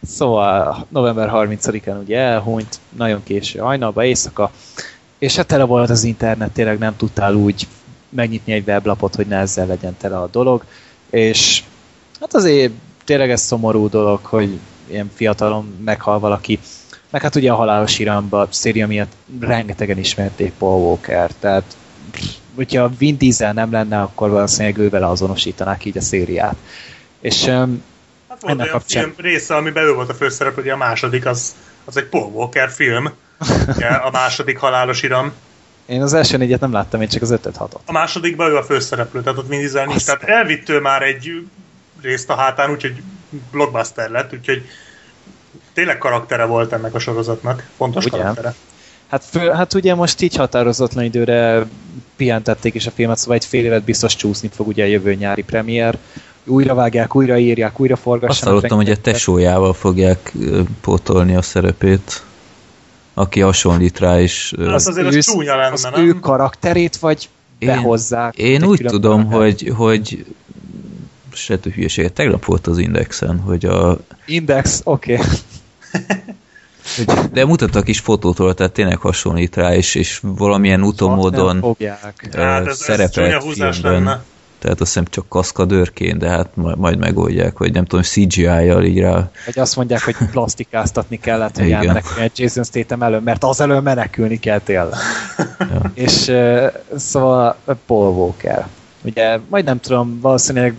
Szóval 0.02 0.86
november 0.90 1.30
30-án 1.34 2.02
ugye 2.02 2.18
elhunyt, 2.18 2.80
nagyon 2.90 3.24
késő 3.24 3.60
hajnalba, 3.60 4.04
éjszaka, 4.04 4.52
és 5.20 5.36
hát 5.36 5.48
tele 5.48 5.64
volt 5.64 5.90
az 5.90 6.04
internet, 6.04 6.52
tényleg 6.52 6.78
nem 6.78 6.96
tudtál 6.96 7.36
úgy 7.36 7.68
megnyitni 8.10 8.54
egy 8.54 8.68
weblapot, 8.68 9.16
hogy 9.16 9.28
ne 9.28 9.38
ezzel 9.38 9.66
legyen 9.66 9.98
tele 9.98 10.18
a 10.18 10.28
dolog, 10.28 10.64
és 11.10 11.64
hát 12.20 12.34
azért 12.34 12.72
tényleg 13.06 13.32
ez 13.32 13.42
szomorú 13.42 13.90
dolog, 13.90 14.26
hogy 14.26 14.60
ilyen 14.90 15.12
fiatalon 15.16 15.76
meghal 15.86 16.20
valaki, 16.20 16.60
meg 17.14 17.22
hát 17.22 17.36
ugye 17.36 17.52
a 17.52 17.56
halálos 17.56 18.00
iramba 18.00 18.48
széria 18.52 18.88
miatt 18.88 19.12
rengetegen 19.40 19.98
ismerték 19.98 20.54
Paul 20.58 20.82
Walker, 20.82 21.32
tehát 21.40 21.64
hogyha 22.56 22.92
Vin 22.98 23.18
Diesel 23.18 23.54
nem 23.54 23.72
lenne, 23.72 24.02
akkor 24.02 24.30
valószínűleg 24.30 24.78
ővel 24.78 25.04
azonosítanák 25.04 25.86
így 25.86 25.98
a 25.98 26.02
szériát. 26.02 26.56
És 27.20 27.44
um, 27.44 27.84
hát 28.30 28.42
volt 28.42 28.54
ennek 28.54 28.70
kapcsán... 28.70 29.04
film 29.04 29.16
része, 29.18 29.56
amiben 29.56 29.84
ő 29.84 29.94
volt 29.94 30.10
a 30.10 30.14
főszerep, 30.14 30.56
hogy 30.56 30.70
a 30.70 30.78
második 30.78 31.26
az, 31.26 31.56
az 31.86 31.98
egy 31.98 32.06
Paul 32.06 32.32
Walker 32.32 32.70
film, 32.70 33.14
ugye, 33.68 33.88
a 33.88 34.12
második 34.12 34.58
halálos 34.58 35.04
iram. 35.04 35.32
Én 35.86 36.02
az 36.02 36.14
első 36.14 36.38
négyet 36.38 36.60
nem 36.60 36.72
láttam, 36.72 37.02
én 37.02 37.08
csak 37.08 37.22
az 37.22 37.32
ötöt 37.32 37.58
hatot. 37.58 37.82
A 37.86 37.92
másodikban 37.92 38.50
ő 38.50 38.58
a 38.58 38.64
főszereplő, 38.64 39.22
tehát 39.22 39.40
ott 39.40 39.48
Vin 39.48 39.60
Diesel 39.60 39.86
nincs. 39.86 40.06
Tehát 40.06 40.24
elvitt 40.24 40.70
ő 40.70 40.80
már 40.80 41.02
egy 41.02 41.48
részt 42.02 42.30
a 42.30 42.36
hátán, 42.36 42.72
úgyhogy 42.72 43.02
blockbuster 43.52 44.10
lett, 44.10 44.34
úgyhogy 44.34 44.66
tényleg 45.74 45.98
karaktere 45.98 46.46
volt 46.46 46.74
ennek 46.74 46.94
a 46.94 47.00
sorozatnak. 47.00 47.70
Fontos 47.78 48.06
Ugye? 48.06 48.18
karaktere. 48.18 48.54
Hát, 49.08 49.24
fő, 49.24 49.50
hát 49.50 49.74
ugye 49.74 49.96
most 49.96 50.22
így 50.22 50.36
határozatlan 50.36 51.04
időre 51.04 51.66
pihentették 52.16 52.74
is 52.74 52.88
a 52.88 52.92
filmet, 52.92 53.18
szóval 53.18 53.36
egy 53.36 53.46
fél 53.46 53.66
évet 53.66 53.84
biztos 53.84 54.16
csúszni 54.16 54.50
fog 54.54 54.68
ugye 54.68 54.84
a 54.84 54.88
jövő 54.88 55.14
nyári 55.14 55.44
premier. 55.44 55.98
Újra 56.46 56.74
vágják, 56.74 57.16
újra 57.16 57.38
írják, 57.38 57.80
újra 57.80 57.96
forgassanak. 57.96 58.32
Azt 58.32 58.44
hallottam, 58.44 58.78
hogy 58.78 58.90
a 58.90 59.02
tesójával 59.02 59.74
fogják 59.74 60.34
pótolni 60.82 61.36
a 61.36 61.42
szerepét 61.42 62.24
aki 63.14 63.40
hasonlít 63.40 64.00
rá, 64.00 64.20
és... 64.20 64.54
Az 64.58 64.88
azért 64.88 65.08
az 65.08 65.26
csúnya 65.26 65.56
lenne, 65.56 65.72
az 65.72 65.82
nem? 65.82 66.06
ő 66.06 66.14
karakterét, 66.20 66.98
vagy 66.98 67.30
én, 67.58 67.68
behozzák? 67.68 68.38
Én 68.38 68.64
úgy 68.64 68.84
tudom, 68.86 69.26
hogy, 69.26 69.72
hogy 69.76 70.26
se 71.34 71.60
hülyeséget, 71.76 72.14
tegnap 72.14 72.46
volt 72.46 72.68
az 72.68 72.78
Indexen, 72.78 73.40
hogy 73.40 73.66
a... 73.66 73.98
Index, 74.26 74.82
oké. 74.84 75.14
Okay. 75.14 75.26
De 77.32 77.46
mutattak 77.46 77.88
is 77.88 78.00
fotótól, 78.00 78.54
tehát 78.54 78.72
tényleg 78.72 78.98
hasonlít 78.98 79.56
rá, 79.56 79.76
és, 79.76 79.96
és 79.96 80.20
valamilyen 80.22 80.84
utomódon 80.84 81.76
hát 82.34 82.68
ez, 82.68 82.78
szerepelt 82.78 83.34
ez 83.34 83.44
filmben. 83.44 83.94
Lenne. 83.94 84.24
Tehát 84.60 84.82
azt 84.82 84.94
hiszem 84.94 85.06
csak 85.10 85.30
kaszkadőrként, 85.30 86.18
de 86.18 86.30
hát 86.30 86.50
majd 86.56 86.98
megoldják, 86.98 87.58
hogy 87.58 87.72
nem 87.74 87.86
tudom, 87.86 88.04
CGI-jal 88.04 88.84
így 88.84 89.00
rá. 89.00 89.32
Vagy 89.46 89.60
azt 89.60 89.76
mondják, 89.76 90.04
hogy 90.04 90.16
plastikáztatni 90.32 91.20
kellett, 91.20 91.58
hogy 91.58 91.72
elmenekülni 91.72 92.24
egy 92.24 92.40
Jason 92.40 92.64
Statham 92.64 93.04
elő, 93.04 93.20
mert 93.20 93.44
az 93.44 93.62
elő 93.62 93.80
menekülni 93.80 94.40
kell 94.40 94.60
tényleg. 94.60 94.94
Ja. 95.60 95.92
És 95.94 96.32
szóval 96.96 97.56
Paul 97.86 98.10
Walker. 98.10 98.68
Ugye, 99.02 99.40
majd 99.50 99.66
nem 99.66 99.80
tudom, 99.80 100.20
valószínűleg 100.22 100.76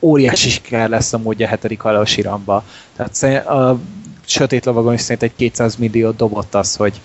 óriási 0.00 0.48
siker 0.48 0.88
lesz 0.88 1.12
a 1.12 1.18
módja 1.18 1.46
a 1.46 1.48
hetedik 1.48 1.80
halálos 1.80 2.16
iramba. 2.16 2.64
Tehát 2.96 3.46
a 3.46 3.78
Sötét 4.24 4.64
Lovagon 4.64 4.94
is 4.94 5.00
szerint 5.00 5.22
egy 5.22 5.34
200 5.36 5.76
millió 5.76 6.10
dobott 6.10 6.54
az, 6.54 6.76
hogy 6.76 7.00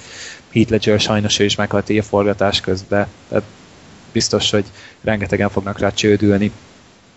Heath 0.54 0.72
Ledger 0.72 1.00
sajnos 1.00 1.40
ő 1.40 1.44
is 1.44 1.56
meghalt 1.56 1.90
így 1.90 1.98
a 1.98 2.04
forgatás 2.04 2.62
közben. 2.62 3.08
Tehát 3.30 3.44
biztos, 4.12 4.52
hogy 4.52 4.66
rengetegen 5.02 5.50
fognak 5.50 5.80
rá 5.80 5.90
csődülni. 5.90 6.52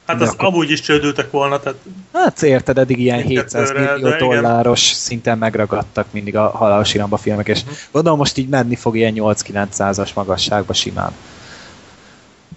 Hát 0.07 0.21
az 0.21 0.29
akkor... 0.29 0.47
amúgy 0.49 0.71
is 0.71 0.81
csődültek 0.81 1.31
volna, 1.31 1.61
tehát... 1.61 1.79
Hát 2.13 2.43
érted, 2.43 2.79
eddig 2.79 2.99
ilyen 2.99 3.23
700 3.23 3.73
millió 3.73 4.17
dolláros 4.17 4.85
igen. 4.85 4.95
szinten 4.95 5.39
megragadtak 5.39 6.07
mindig 6.11 6.37
a 6.37 6.49
halálos 6.49 6.95
iramba 6.95 7.17
filmek, 7.17 7.49
és 7.49 7.61
uh-huh. 7.61 7.77
gondolom 7.91 8.19
most 8.19 8.39
így 8.39 8.49
menni 8.49 8.77
fog 8.77 8.97
ilyen 8.97 9.15
8-900-as 9.17 10.15
magasságba 10.15 10.73
simán. 10.73 11.13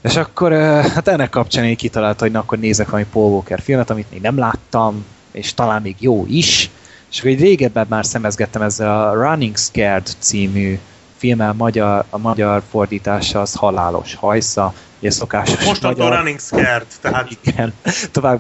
És 0.02 0.16
akkor 0.16 0.52
hát 0.82 1.08
ennek 1.08 1.30
kapcsán 1.30 1.66
én 1.66 1.76
kitalálta, 1.76 2.24
hogy 2.24 2.32
na 2.32 2.40
akkor 2.40 2.58
nézek 2.58 2.90
valami 2.90 3.08
Paul 3.12 3.32
Walker 3.32 3.62
filmet, 3.62 3.90
amit 3.90 4.12
még 4.12 4.22
nem 4.22 4.38
láttam, 4.38 5.06
és 5.32 5.54
talán 5.54 5.82
még 5.82 5.96
jó 6.00 6.26
is, 6.28 6.70
és 7.16 7.22
akkor 7.22 7.32
egy 7.32 7.42
régebben 7.42 7.86
már 7.90 8.06
szemezgettem 8.06 8.62
ezzel 8.62 9.08
a 9.08 9.14
Running 9.14 9.58
Scared 9.58 10.16
című 10.20 10.80
filmmel 11.18 11.54
magyar, 11.54 12.06
a 12.10 12.18
magyar 12.18 12.62
fordítása 12.70 13.42
az 13.42 13.54
Halálos 13.54 14.16
hajsza, 14.16 14.74
ugye 15.00 15.12
szokásos 15.12 15.66
Most 15.66 15.82
magyar... 15.82 16.12
a 16.12 16.16
Running 16.16 16.40
Scared, 16.40 16.86
tehát... 17.02 17.38
Igen, 17.42 17.74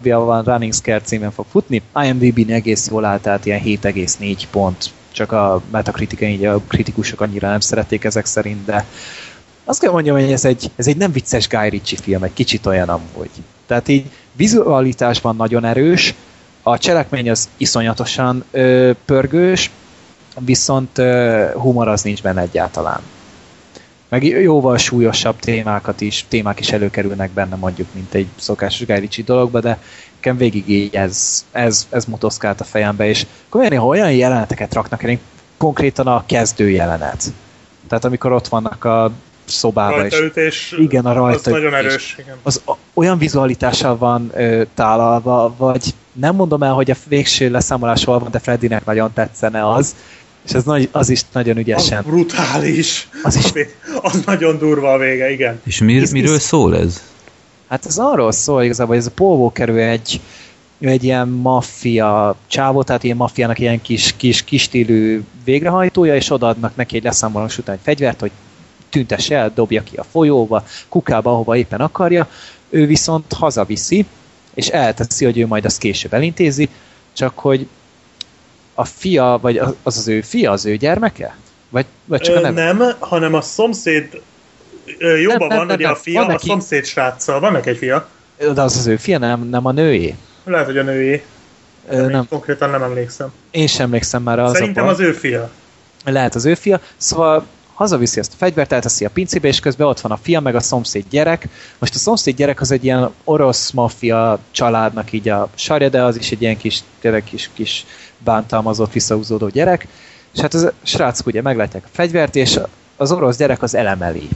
van 0.01 0.43
Running 0.43 0.73
Scared 0.73 1.05
címen 1.05 1.31
fog 1.31 1.45
futni. 1.49 1.81
IMDb-n 2.03 2.51
egész 2.51 2.87
jól 2.89 3.05
állt, 3.05 3.21
tehát 3.21 3.45
ilyen 3.45 3.61
7,4 3.63 4.43
pont. 4.51 4.93
Csak 5.11 5.31
a 5.31 5.61
Metacritic 5.71 6.21
így 6.21 6.45
a 6.45 6.59
kritikusok 6.67 7.21
annyira 7.21 7.49
nem 7.49 7.59
szerették 7.59 8.03
ezek 8.03 8.25
szerint, 8.25 8.65
de 8.65 8.85
azt 9.63 9.79
kell 9.79 9.91
mondjam, 9.91 10.19
hogy 10.19 10.31
ez 10.31 10.45
egy, 10.45 10.71
ez 10.75 10.87
egy 10.87 10.97
nem 10.97 11.11
vicces 11.11 11.47
Guy 11.47 11.69
Ritchie 11.69 11.99
film, 12.01 12.23
egy 12.23 12.33
kicsit 12.33 12.65
olyan 12.65 12.89
amúgy. 12.89 13.29
Tehát 13.67 13.87
így 13.87 14.05
vizualitásban 14.31 15.35
nagyon 15.35 15.65
erős, 15.65 16.13
A 16.67 16.77
cselekmény 16.77 17.29
az 17.29 17.49
iszonyatosan 17.57 18.43
ö, 18.51 18.91
pörgős, 19.05 19.71
viszont 20.39 20.97
ö, 20.97 21.45
humor 21.53 21.87
az 21.87 22.01
nincs 22.01 22.21
benne 22.21 22.41
egyáltalán. 22.41 23.01
Meg 24.09 24.23
jóval 24.23 24.77
súlyosabb 24.77 25.39
témákat 25.39 26.01
is, 26.01 26.25
témák 26.27 26.59
is 26.59 26.71
előkerülnek 26.71 27.31
benne 27.31 27.55
mondjuk, 27.55 27.87
mint 27.93 28.13
egy 28.13 28.27
szokásos 28.35 28.85
Guy 28.85 29.09
dologba, 29.25 29.59
de 29.59 29.79
nekem 30.15 30.37
végig 30.37 30.69
így 30.69 30.95
ez, 30.95 31.45
ez, 31.51 31.87
ez 31.89 32.05
motoszkált 32.05 32.61
a 32.61 32.63
fejembe, 32.63 33.07
és 33.07 33.25
akkor 33.49 33.75
ha 33.75 33.85
olyan 33.85 34.11
jeleneteket 34.11 34.73
raknak 34.73 35.03
el, 35.03 35.17
konkrétan 35.57 36.07
a 36.07 36.25
kezdő 36.25 36.69
jelenet. 36.69 37.23
Tehát 37.87 38.05
amikor 38.05 38.31
ott 38.31 38.47
vannak 38.47 38.83
a 38.83 39.11
szobában. 39.45 39.99
Rajtaütés, 39.99 40.75
igen, 40.77 41.05
a 41.05 41.13
rajta. 41.13 41.37
Az 41.37 41.45
nagyon 41.45 41.73
erős. 41.73 42.15
Igen. 42.19 42.35
Az 42.43 42.61
olyan 42.93 43.17
vizualitással 43.17 43.97
van 43.97 44.31
ö, 44.33 44.63
tálalva, 44.73 45.55
vagy 45.57 45.93
nem 46.13 46.35
mondom 46.35 46.63
el, 46.63 46.73
hogy 46.73 46.91
a 46.91 46.95
végső 47.07 47.49
leszámolás 47.49 48.03
hol 48.03 48.19
van, 48.19 48.31
de 48.31 48.39
Freddynek 48.39 48.85
nagyon 48.85 49.13
tetszene 49.13 49.69
az, 49.69 49.95
és 50.47 50.53
az, 50.53 50.63
nagy, 50.63 50.89
az 50.91 51.09
is 51.09 51.21
nagyon 51.31 51.57
ügyesen. 51.57 51.97
Az 51.97 52.05
brutális. 52.05 53.09
Az, 53.23 53.35
is... 53.35 53.67
az 54.01 54.21
nagyon 54.25 54.57
durva 54.57 54.93
a 54.93 54.97
vége, 54.97 55.31
igen. 55.31 55.61
És 55.63 55.79
mir, 55.79 56.11
miről 56.11 56.39
szól 56.39 56.77
ez? 56.77 57.01
Hát 57.67 57.85
ez 57.85 57.97
arról 57.97 58.31
szól 58.31 58.63
igazából, 58.63 58.95
hogy 58.95 59.03
ez 59.03 59.11
a 59.11 59.15
Paul 59.15 59.37
Walker 59.37 59.69
ő 59.69 59.81
egy, 59.81 60.21
ő 60.79 60.87
egy 60.87 61.03
ilyen 61.03 61.27
maffia 61.27 62.35
csávó, 62.47 62.83
tehát 62.83 63.03
ilyen 63.03 63.17
maffiának 63.17 63.59
ilyen 63.59 63.81
kis, 63.81 64.13
kis, 64.17 64.43
kis 64.43 64.61
stílű 64.61 65.23
végrehajtója, 65.43 66.15
és 66.15 66.31
odaadnak 66.31 66.75
neki 66.75 66.95
egy 66.95 67.03
leszámolás 67.03 67.57
után 67.57 67.75
egy 67.75 67.81
fegyvert, 67.83 68.19
hogy 68.19 68.31
tüntesse 68.95 69.35
el, 69.35 69.51
dobja 69.55 69.83
ki 69.83 69.95
a 69.95 70.03
folyóba, 70.03 70.63
kukába, 70.89 71.31
ahova 71.31 71.55
éppen 71.57 71.79
akarja. 71.81 72.27
Ő 72.69 72.85
viszont 72.85 73.33
hazaviszi, 73.33 74.05
és 74.53 74.67
elteszi, 74.67 75.25
hogy 75.25 75.37
ő 75.37 75.47
majd 75.47 75.65
azt 75.65 75.77
később 75.77 76.13
elintézi, 76.13 76.69
csak 77.13 77.39
hogy 77.39 77.67
a 78.73 78.85
fia, 78.85 79.37
vagy 79.41 79.57
az 79.57 79.73
az 79.83 80.07
ő 80.07 80.21
fia, 80.21 80.51
az 80.51 80.65
ő 80.65 80.75
gyermeke? 80.75 81.35
Vagy, 81.69 81.85
vagy 82.05 82.21
csak 82.21 82.35
Ö, 82.35 82.37
a 82.37 82.41
neve? 82.41 82.71
Nem, 82.73 82.95
hanem 82.99 83.33
a 83.33 83.41
szomszéd 83.41 84.21
ö, 84.97 85.17
jobban 85.17 85.47
Nem, 85.47 85.47
nem, 85.47 85.57
van, 85.57 85.67
nem, 85.67 85.79
nem. 85.79 85.91
a 85.91 85.95
fia, 85.95 86.19
Van 86.19 86.29
a 86.29 86.31
neki- 86.31 86.47
szomszéd 86.47 86.85
sráccal. 86.85 87.39
Van 87.39 87.51
neki 87.51 87.69
egy 87.69 87.77
fia. 87.77 88.07
De 88.37 88.61
az 88.61 88.77
az 88.77 88.87
ő 88.87 88.95
fia, 88.97 89.17
nem, 89.17 89.41
nem 89.49 89.65
a 89.65 89.71
nőé. 89.71 90.15
Lehet, 90.43 90.65
hogy 90.65 90.77
a 90.77 90.83
női. 90.83 91.23
Ö, 91.89 91.95
Nem. 92.01 92.09
nem, 92.09 92.27
Konkrétan 92.29 92.69
nem 92.69 92.83
emlékszem. 92.83 93.31
én 93.51 93.67
sem 93.67 93.85
emlékszem 93.85 94.23
már 94.23 94.39
az 94.39 94.51
Szerintem 94.53 94.85
a 94.85 94.89
az 94.89 94.99
ő 94.99 95.11
fia. 95.11 95.49
lehet 96.05 96.35
az 96.35 96.45
ő 96.45 96.53
fia, 96.55 96.79
szóval 96.97 97.45
hazaviszi 97.75 98.19
ezt 98.19 98.33
a 98.33 98.37
fegyvert, 98.37 98.71
elteszi 98.71 99.05
a 99.05 99.09
pincébe, 99.09 99.47
és 99.47 99.59
közben 99.59 99.87
ott 99.87 99.99
van 99.99 100.11
a 100.11 100.17
fia, 100.21 100.39
meg 100.39 100.55
a 100.55 100.59
szomszéd 100.59 101.05
gyerek. 101.09 101.47
Most 101.79 101.95
a 101.95 101.97
szomszéd 101.97 102.35
gyerek 102.35 102.61
az 102.61 102.71
egy 102.71 102.83
ilyen 102.83 103.11
orosz 103.23 103.71
maffia 103.71 104.39
családnak 104.51 105.11
így 105.11 105.29
a 105.29 105.49
sarja, 105.55 105.89
de 105.89 106.03
az 106.03 106.17
is 106.17 106.31
egy 106.31 106.41
ilyen 106.41 106.57
kis, 106.57 106.79
tényleg 106.99 107.23
kis, 107.23 107.49
kis 107.53 107.85
bántalmazott, 108.17 108.93
visszahúzódó 108.93 109.47
gyerek. 109.47 109.87
És 110.33 110.39
hát 110.39 110.53
az 110.53 110.71
srácok 110.83 111.25
ugye 111.25 111.41
meglátják 111.41 111.83
a 111.85 111.89
fegyvert, 111.91 112.35
és 112.35 112.59
az 112.97 113.11
orosz 113.11 113.37
gyerek 113.37 113.61
az 113.61 113.75
elemeli. 113.75 114.29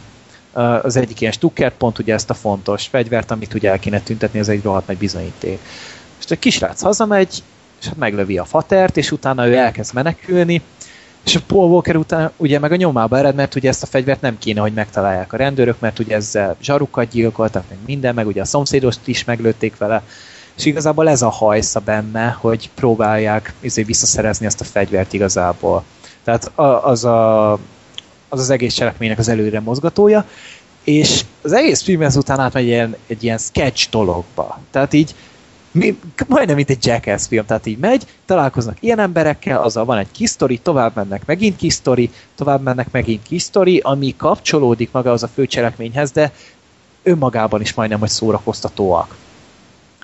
Az 0.82 0.96
egyik 0.96 1.22
ilyen 1.22 1.34
stukkert, 1.34 1.76
pont 1.78 2.00
ugye 2.00 2.14
ezt 2.14 2.30
a 2.30 2.34
fontos 2.34 2.88
fegyvert, 2.88 3.32
amit 3.32 3.54
ugye 3.54 3.70
el 3.70 3.80
kéne 3.80 4.00
tüntetni, 4.00 4.40
az 4.40 4.50
egy 4.50 4.64
rohadt 4.64 4.88
nagy 4.88 4.98
bizonyíték. 4.98 5.60
És 6.20 6.32
a 6.32 6.40
kisrác 6.40 6.82
hazamegy, 6.82 7.44
és 7.80 7.86
hát 7.86 7.98
meglövi 7.98 8.38
a 8.38 8.46
fatert, 8.46 8.98
és 8.98 9.12
utána 9.12 9.48
ő 9.48 9.56
elkezd 9.56 9.94
menekülni, 9.94 10.62
és 11.26 11.36
a 11.36 11.40
Paul 11.48 11.70
Walker 11.70 11.96
után 11.96 12.32
ugye 12.38 12.60
meg 12.60 12.72
a 12.72 12.76
nyomába 12.76 13.18
ered, 13.18 13.36
mert 13.36 13.56
ugye 13.56 13.70
ezt 13.70 13.84
a 13.84 13.88
fegyvert 13.88 14.22
nem 14.22 14.38
kéne, 14.38 14.62
hogy 14.62 14.74
megtalálják 14.74 15.34
a 15.34 15.38
rendőrök, 15.38 15.80
mert 15.80 16.00
ugye 16.00 16.16
ezzel 16.16 16.56
zsarukat 16.62 17.08
gyilkoltak, 17.08 17.64
meg 17.70 17.78
minden, 17.86 18.14
meg 18.14 18.28
ugye 18.28 18.42
a 18.42 18.46
szomszédost 18.46 19.00
is 19.06 19.24
meglőtték 19.24 19.78
vele, 19.78 20.04
és 20.58 20.66
igazából 20.66 21.10
ez 21.10 21.22
a 21.22 21.30
hajsza 21.30 21.80
benne, 21.80 22.38
hogy 22.40 22.70
próbálják 22.76 23.54
izé, 23.60 23.84
visszaszerezni 23.84 24.46
ezt 24.46 24.62
a 24.62 24.64
fegyvert 24.64 25.14
igazából. 25.14 25.84
Tehát 26.24 26.52
az 26.84 27.06
a, 27.06 27.52
az, 28.30 28.40
az 28.40 28.50
egész 28.50 28.74
cselekménynek 28.74 29.20
az 29.20 29.28
előre 29.28 29.60
mozgatója, 29.60 30.26
és 30.84 31.26
az 31.42 31.52
egész 31.52 31.82
film 31.82 32.02
ezután 32.02 32.40
átmegy 32.40 32.66
ilyen, 32.66 32.96
egy 33.08 33.24
ilyen 33.24 33.38
sketch 33.38 33.90
dologba. 33.90 34.60
Tehát 34.72 34.94
így 34.94 35.16
mi, 35.80 36.00
majdnem 36.28 36.56
mint 36.56 36.70
egy 36.70 36.86
Jackass 36.86 37.28
film, 37.28 37.46
tehát 37.46 37.66
így 37.66 37.78
megy, 37.78 38.06
találkoznak 38.26 38.78
ilyen 38.80 39.00
emberekkel, 39.00 39.62
azzal 39.62 39.86
van 39.86 39.98
egy 39.98 40.12
kis 40.12 40.30
sztori, 40.30 40.58
tovább 40.58 40.96
mennek 40.96 41.26
megint 41.26 41.56
kis 41.56 41.74
sztori, 41.74 42.10
tovább 42.36 42.62
mennek 42.62 42.92
megint 42.92 43.24
kis 43.24 43.42
sztori, 43.42 43.80
ami 43.84 44.16
kapcsolódik 44.18 44.92
maga 44.92 45.12
az 45.12 45.24
a 45.24 45.28
főcselekményhez, 45.28 46.12
de 46.12 46.32
önmagában 47.04 47.62
is 47.62 47.74
majdnem, 47.74 48.00
hogy 48.00 48.10
szórakoztatóak. 48.10 49.16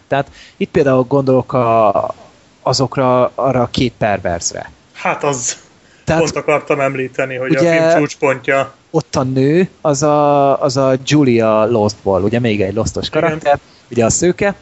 Tehát 0.07 0.31
itt 0.57 0.69
például 0.71 1.03
gondolok 1.03 1.53
a, 1.53 2.13
azokra, 2.61 3.31
arra 3.35 3.61
a 3.61 3.69
két 3.71 3.93
perverzre. 3.97 4.71
Hát 4.93 5.23
az 5.23 5.57
Tehát 6.03 6.21
pont 6.21 6.35
akartam 6.35 6.79
említeni, 6.79 7.35
hogy 7.35 7.49
ugye- 7.49 7.77
a 7.77 7.89
film 7.89 7.99
csúcspontja. 7.99 8.73
ott 8.91 9.15
a 9.15 9.23
nő, 9.23 9.69
az 9.81 10.03
a, 10.03 10.61
az 10.61 10.77
a 10.77 10.93
Julia 11.05 11.65
Lostból, 11.65 12.23
ugye 12.23 12.39
még 12.39 12.61
egy 12.61 12.73
Lostos 12.73 13.07
Igen. 13.07 13.21
karakter, 13.21 13.59
ugye 13.91 14.05
a 14.05 14.09
szőke, 14.09 14.55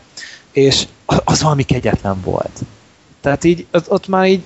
és 0.54 0.88
az 1.24 1.42
valami 1.42 1.64
kegyetlen 1.64 2.22
volt. 2.22 2.60
Tehát 3.22 3.44
így, 3.44 3.66
ott, 3.72 3.92
ott 3.92 4.08
már 4.08 4.28
így 4.28 4.44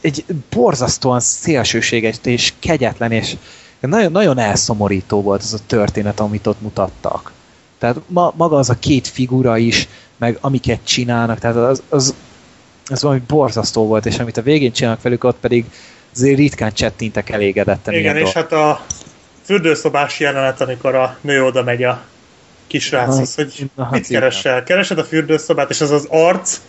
egy 0.00 0.24
borzasztóan 0.50 1.20
szélsőséges 1.20 2.16
és 2.22 2.52
kegyetlen, 2.58 3.12
és 3.12 3.36
nagyon, 3.80 4.12
nagyon 4.12 4.38
elszomorító 4.38 5.22
volt 5.22 5.42
az 5.42 5.52
a 5.54 5.66
történet, 5.66 6.20
amit 6.20 6.46
ott 6.46 6.60
mutattak. 6.60 7.32
Tehát 7.78 7.96
ma, 8.06 8.32
maga 8.36 8.56
az 8.56 8.70
a 8.70 8.78
két 8.78 9.06
figura 9.06 9.56
is, 9.56 9.88
meg 10.16 10.38
amiket 10.40 10.80
csinálnak, 10.84 11.38
tehát 11.38 11.56
az, 11.56 11.82
az, 11.88 12.14
az 12.86 13.02
valami 13.02 13.22
borzasztó 13.26 13.86
volt, 13.86 14.06
és 14.06 14.18
amit 14.18 14.36
a 14.36 14.42
végén 14.42 14.72
csinálnak 14.72 15.02
velük, 15.02 15.24
ott 15.24 15.38
pedig 15.40 15.64
azért 16.14 16.38
ritkán 16.38 16.72
csettintek 16.72 17.30
elégedetten. 17.30 17.94
Igen, 17.94 18.16
és 18.16 18.32
hát 18.32 18.52
a 18.52 18.80
fürdőszobás 19.44 20.20
jelenet, 20.20 20.60
amikor 20.60 20.94
a 20.94 21.18
nő 21.20 21.44
oda 21.44 21.62
megy 21.62 21.82
a 21.82 22.02
kisráchoz, 22.66 23.34
hogy 23.34 23.70
hát 23.78 23.90
mit 23.90 24.06
keresel? 24.06 24.62
Keresed 24.62 24.98
a 24.98 25.04
fürdőszobát, 25.04 25.70
és 25.70 25.80
az 25.80 25.90
az 25.90 26.06
arc, 26.10 26.60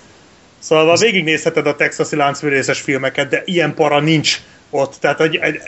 szóval 0.59 0.97
végignézheted 0.97 1.67
a 1.67 1.75
texasi 1.75 2.15
láncfűrészes 2.15 2.81
filmeket, 2.81 3.29
de 3.29 3.41
ilyen 3.45 3.73
para 3.73 3.99
nincs 3.99 4.37
ott. 4.69 4.95
Tehát 4.99 5.17
hogy, 5.17 5.35
egy- 5.35 5.61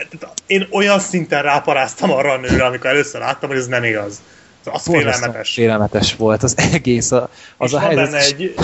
én 0.46 0.66
olyan 0.70 0.98
szinten 1.00 1.42
ráparáztam 1.42 2.10
arra 2.10 2.32
a 2.32 2.36
nőre, 2.36 2.64
amikor 2.64 2.90
először 2.90 3.20
láttam, 3.20 3.48
hogy 3.48 3.58
ez 3.58 3.66
nem 3.66 3.84
igaz. 3.84 4.22
Az 4.64 4.86
Borzasztóan 4.86 5.00
félelmetes. 5.02 5.52
Félelmetes 5.52 6.16
volt 6.16 6.42
az 6.42 6.54
egész, 6.72 7.10
a, 7.12 7.30
az 7.56 7.68
és 7.70 7.76
a 7.76 7.80
van, 7.80 7.86
helyzet. 7.86 8.10
benne 8.10 8.24
egy, 8.24 8.54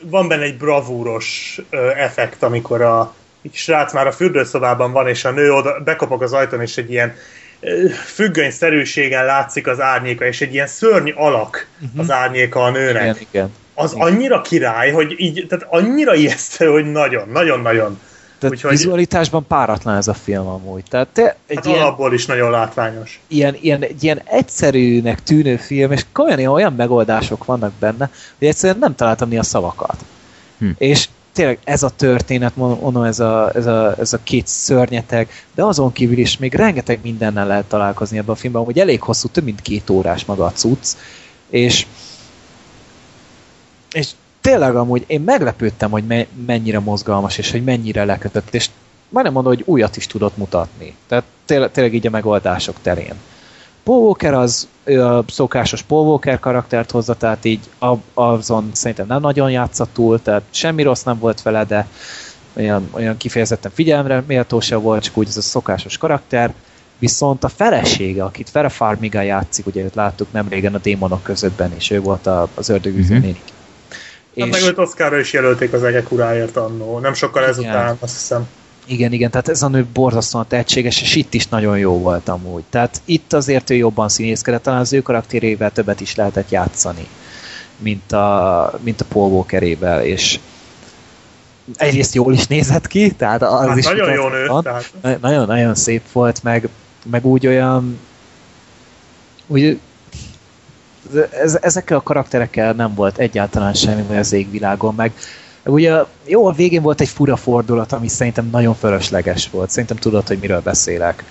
van 0.00 0.28
benne 0.28 0.42
egy 0.42 0.56
bravúros 0.56 1.58
ö, 1.70 1.88
effekt, 1.90 2.42
amikor 2.42 2.82
a 2.82 3.14
egy 3.44 3.54
srác 3.54 3.92
már 3.92 4.06
a 4.06 4.12
fürdőszobában 4.12 4.92
van, 4.92 5.08
és 5.08 5.24
a 5.24 5.30
nő 5.30 5.52
oda 5.52 5.80
bekopog 5.84 6.22
az 6.22 6.32
ajtón, 6.32 6.60
és 6.60 6.76
egy 6.76 6.90
ilyen 6.90 7.14
függönyszerűségen 8.04 9.24
látszik 9.24 9.66
az 9.66 9.80
árnyéka, 9.80 10.24
és 10.26 10.40
egy 10.40 10.52
ilyen 10.54 10.66
szörny 10.66 11.10
alak 11.14 11.66
Mhm. 11.78 12.00
az 12.00 12.10
árnyéka 12.10 12.62
a 12.64 12.70
nőnek. 12.70 13.02
Igen, 13.02 13.16
igen. 13.30 13.52
Az 13.74 13.92
annyira 13.92 14.40
király, 14.40 14.90
hogy 14.90 15.14
így, 15.18 15.46
tehát 15.48 15.66
annyira 15.70 16.14
ijesztő, 16.14 16.66
hogy 16.66 16.90
nagyon, 16.90 17.28
nagyon-nagyon. 17.28 18.00
Tehát 18.38 18.54
Úgyhogy- 18.54 18.70
vizualitásban 18.70 19.46
páratlan 19.46 19.96
ez 19.96 20.08
a 20.08 20.14
film 20.14 20.46
amúgy. 20.46 20.82
Tehát 20.90 21.08
te 21.12 21.36
egy 21.46 21.56
Hát 21.56 21.64
ilyen, 21.64 21.78
alapból 21.80 22.14
is 22.14 22.26
nagyon 22.26 22.50
látványos. 22.50 23.20
ilyen, 23.26 23.56
ilyen, 23.60 23.82
egy 23.82 24.04
ilyen 24.04 24.20
egyszerűnek 24.24 25.22
tűnő 25.22 25.56
film, 25.56 25.92
és 25.92 26.04
komolyan 26.12 26.52
olyan 26.52 26.72
megoldások 26.72 27.44
vannak 27.44 27.72
benne, 27.78 28.10
hogy 28.38 28.48
egyszerűen 28.48 28.78
nem 28.78 28.94
találtam 28.94 29.28
mi 29.28 29.38
a 29.38 29.42
szavakat. 29.42 29.96
Hm. 30.58 30.68
És 30.78 31.08
tényleg 31.36 31.58
ez 31.64 31.82
a 31.82 31.90
történet, 31.90 32.56
mon- 32.56 32.80
mondom, 32.80 33.02
ez 33.02 33.20
a, 33.20 33.50
ez, 33.54 33.66
a, 33.66 33.94
ez 33.98 34.12
a 34.12 34.18
két 34.22 34.46
szörnyeteg, 34.46 35.28
de 35.54 35.64
azon 35.64 35.92
kívül 35.92 36.18
is 36.18 36.38
még 36.38 36.54
rengeteg 36.54 36.98
mindennel 37.02 37.46
lehet 37.46 37.64
találkozni 37.64 38.18
ebben 38.18 38.34
a 38.34 38.38
filmben, 38.38 38.64
hogy 38.64 38.78
elég 38.78 39.02
hosszú, 39.02 39.28
több 39.28 39.44
mint 39.44 39.62
két 39.62 39.90
órás 39.90 40.24
maga 40.24 40.44
a 40.44 40.52
cucc, 40.52 40.96
és 41.50 41.86
és 43.92 44.10
tényleg 44.40 44.76
amúgy 44.76 45.04
én 45.06 45.20
meglepődtem, 45.20 45.90
hogy 45.90 46.06
me- 46.06 46.28
mennyire 46.46 46.78
mozgalmas, 46.78 47.38
és 47.38 47.50
hogy 47.50 47.64
mennyire 47.64 48.04
lekötött, 48.04 48.54
és 48.54 48.68
majdnem 49.08 49.34
mondom, 49.34 49.54
hogy 49.54 49.62
újat 49.66 49.96
is 49.96 50.06
tudott 50.06 50.36
mutatni. 50.36 50.96
Tehát 51.08 51.24
tényleg, 51.44 51.70
tényleg 51.70 51.94
így 51.94 52.06
a 52.06 52.10
megoldások 52.10 52.76
terén. 52.82 53.14
Paul 53.86 53.98
Walker 54.02 54.34
az 54.34 54.68
ő 54.84 55.04
a 55.04 55.24
szokásos 55.28 55.82
Paul 55.82 56.06
Walker 56.06 56.40
karaktert 56.40 56.90
hozza, 56.90 57.14
tehát 57.14 57.44
így 57.44 57.60
azon 58.14 58.70
szerintem 58.72 59.06
nem 59.06 59.20
nagyon 59.20 59.50
játszott 59.50 59.92
túl, 59.92 60.22
tehát 60.22 60.42
semmi 60.50 60.82
rossz 60.82 61.02
nem 61.02 61.18
volt 61.18 61.42
vele, 61.42 61.64
de 61.64 61.88
olyan, 62.56 62.88
olyan 62.90 63.16
kifejezetten 63.16 63.70
figyelemre 63.74 64.22
méltó 64.26 64.60
se 64.60 64.76
volt, 64.76 65.02
csak 65.02 65.16
úgy 65.16 65.28
ez 65.28 65.36
a 65.36 65.42
szokásos 65.42 65.98
karakter. 65.98 66.52
Viszont 66.98 67.44
a 67.44 67.48
felesége, 67.48 68.24
akit 68.24 68.52
Vera 68.52 68.68
Farmiga 68.68 69.20
játszik, 69.20 69.66
ugye 69.66 69.82
őt 69.82 69.94
láttuk 69.94 70.32
nem 70.32 70.48
régen 70.48 70.74
a 70.74 70.78
démonok 70.78 71.22
közöttben, 71.22 71.72
és 71.76 71.90
ő 71.90 72.00
volt 72.00 72.26
a, 72.26 72.48
az 72.54 72.68
ördögűző 72.68 73.14
Mhm. 73.14 73.22
nénik. 73.22 73.42
Hát 74.38 74.50
meg 74.50 74.62
őt 74.62 74.78
Oszkára 74.78 75.18
is 75.18 75.32
jelölték 75.32 75.72
az 75.72 75.82
egek 75.82 76.12
uráért 76.12 76.56
annó. 76.56 76.98
Nem 76.98 77.14
sokkal 77.14 77.42
Igen. 77.42 77.52
ezután, 77.54 77.96
azt 78.00 78.12
hiszem. 78.12 78.48
Igen, 78.86 79.12
igen, 79.12 79.30
tehát 79.30 79.48
ez 79.48 79.62
a 79.62 79.68
nő 79.68 79.86
borzasztóan 79.92 80.46
tehetséges, 80.48 81.02
és 81.02 81.14
itt 81.14 81.34
is 81.34 81.48
nagyon 81.48 81.78
jó 81.78 81.98
volt 81.98 82.28
amúgy. 82.28 82.62
Tehát 82.70 83.00
itt 83.04 83.32
azért 83.32 83.70
ő 83.70 83.74
jobban 83.74 84.08
színészkedett, 84.08 84.62
talán 84.62 84.80
az 84.80 84.92
ő 84.92 85.02
karakterével 85.02 85.72
többet 85.72 86.00
is 86.00 86.14
lehetett 86.14 86.50
játszani. 86.50 87.06
mint 87.78 88.12
a, 88.12 88.78
mint 88.82 89.00
a 89.00 89.04
Paul 89.04 89.30
Walkerével, 89.32 90.04
és 90.04 90.38
egyrészt 91.76 92.14
jól 92.14 92.32
is 92.32 92.46
nézett 92.46 92.86
ki, 92.86 93.10
tehát 93.12 93.42
az 93.42 93.66
Hát 93.68 93.76
is 93.76 93.84
nagyon 93.84 94.08
mutat- 94.08 94.22
jó 94.24 94.28
nő, 94.28 94.46
van. 94.46 94.62
tehát- 94.62 94.92
Na- 95.02 95.16
Nagyon-nagyon 95.20 95.74
szép 95.74 96.02
volt, 96.12 96.42
meg, 96.42 96.68
meg 97.10 97.26
úgy 97.26 97.46
olyan 97.46 97.98
úgy 99.46 99.78
ez, 101.30 101.58
ezekkel 101.62 101.96
a 101.96 102.02
karakterekkel 102.02 102.72
nem 102.72 102.94
volt 102.94 103.18
egyáltalán 103.18 103.74
semmi 103.74 104.02
baj 104.02 104.18
az 104.18 104.32
égvilágon, 104.32 104.94
meg 104.94 105.12
ugye 105.72 106.02
jó, 106.24 106.46
a 106.46 106.52
végén 106.52 106.82
volt 106.82 107.00
egy 107.00 107.08
fura 107.08 107.36
fordulat, 107.36 107.92
ami 107.92 108.08
szerintem 108.08 108.48
nagyon 108.52 108.74
fölösleges 108.74 109.50
volt. 109.50 109.70
Szerintem 109.70 109.96
tudod, 109.96 110.26
hogy 110.26 110.38
miről 110.40 110.60
beszélek. 110.60 111.24